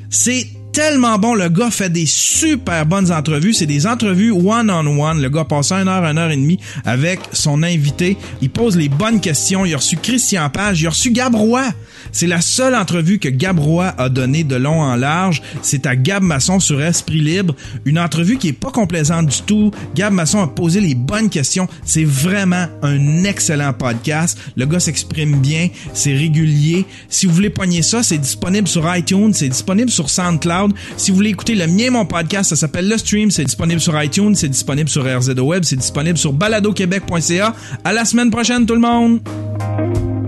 C'est 0.09 0.47
tellement 0.75 1.17
bon. 1.17 1.35
Le 1.35 1.47
gars 1.47 1.71
fait 1.71 1.89
des 1.89 2.05
super 2.05 2.85
bonnes 2.85 3.09
entrevues. 3.09 3.53
C'est 3.53 3.65
des 3.65 3.87
entrevues 3.87 4.31
one-on-one. 4.31 5.21
Le 5.21 5.29
gars 5.29 5.45
passe 5.45 5.71
une 5.71 5.87
heure, 5.87 6.03
une 6.03 6.17
heure 6.17 6.31
et 6.31 6.35
demie 6.35 6.59
avec 6.83 7.21
son 7.31 7.63
invité. 7.63 8.17
Il 8.41 8.49
pose 8.49 8.75
les 8.75 8.89
bonnes 8.89 9.21
questions. 9.21 9.65
Il 9.65 9.73
a 9.73 9.77
reçu 9.77 9.95
Christian 9.95 10.49
Page. 10.49 10.81
Il 10.81 10.87
a 10.87 10.89
reçu 10.89 11.11
Gab 11.11 11.33
Roy. 11.33 11.63
C'est 12.11 12.27
la 12.27 12.41
seule 12.41 12.75
entrevue 12.75 13.19
que 13.19 13.29
Gab 13.29 13.59
Roy 13.59 13.93
a 13.97 14.09
donnée 14.09 14.43
de 14.43 14.55
long 14.55 14.81
en 14.81 14.95
large. 14.95 15.41
C'est 15.61 15.85
à 15.85 15.95
Gab 15.95 16.23
Masson 16.23 16.59
sur 16.59 16.81
Esprit 16.81 17.21
Libre. 17.21 17.55
Une 17.85 17.99
entrevue 17.99 18.37
qui 18.37 18.49
est 18.49 18.53
pas 18.53 18.71
complaisante 18.71 19.27
du 19.27 19.41
tout. 19.41 19.71
Gab 19.95 20.13
Masson 20.13 20.41
a 20.41 20.47
posé 20.47 20.79
les 20.81 20.95
bonnes 20.95 21.29
questions. 21.29 21.67
C'est 21.83 22.03
vraiment 22.03 22.67
un 22.81 23.23
excellent 23.23 23.73
podcast. 23.73 24.37
Le 24.55 24.65
gars 24.65 24.79
s'exprime 24.79 25.39
bien. 25.39 25.69
C'est 25.93 26.13
régulier. 26.13 26.85
Si 27.09 27.25
vous 27.25 27.33
voulez 27.33 27.49
pogner 27.49 27.81
ça, 27.81 28.03
c'est 28.03 28.17
disponible 28.17 28.67
sur 28.67 28.93
iTunes. 28.95 29.33
C'est 29.33 29.49
disponible 29.49 29.89
sur 29.89 30.09
SoundCloud. 30.09 30.73
Si 30.97 31.11
vous 31.11 31.17
voulez 31.17 31.31
écouter 31.31 31.55
le 31.55 31.67
mien, 31.67 31.91
mon 31.91 32.05
podcast, 32.05 32.49
ça 32.49 32.55
s'appelle 32.55 32.89
Le 32.89 32.97
Stream. 32.97 33.31
C'est 33.31 33.45
disponible 33.45 33.81
sur 33.81 34.01
iTunes. 34.01 34.35
C'est 34.35 34.49
disponible 34.49 34.89
sur 34.89 35.03
RZO 35.03 35.41
Web. 35.41 35.63
C'est 35.63 35.75
disponible 35.75 36.17
sur 36.17 36.33
baladoquebec.ca. 36.33 37.55
À 37.83 37.93
la 37.93 38.05
semaine 38.05 38.31
prochaine, 38.31 38.65
tout 38.65 38.75
le 38.75 38.81
monde! 38.81 40.24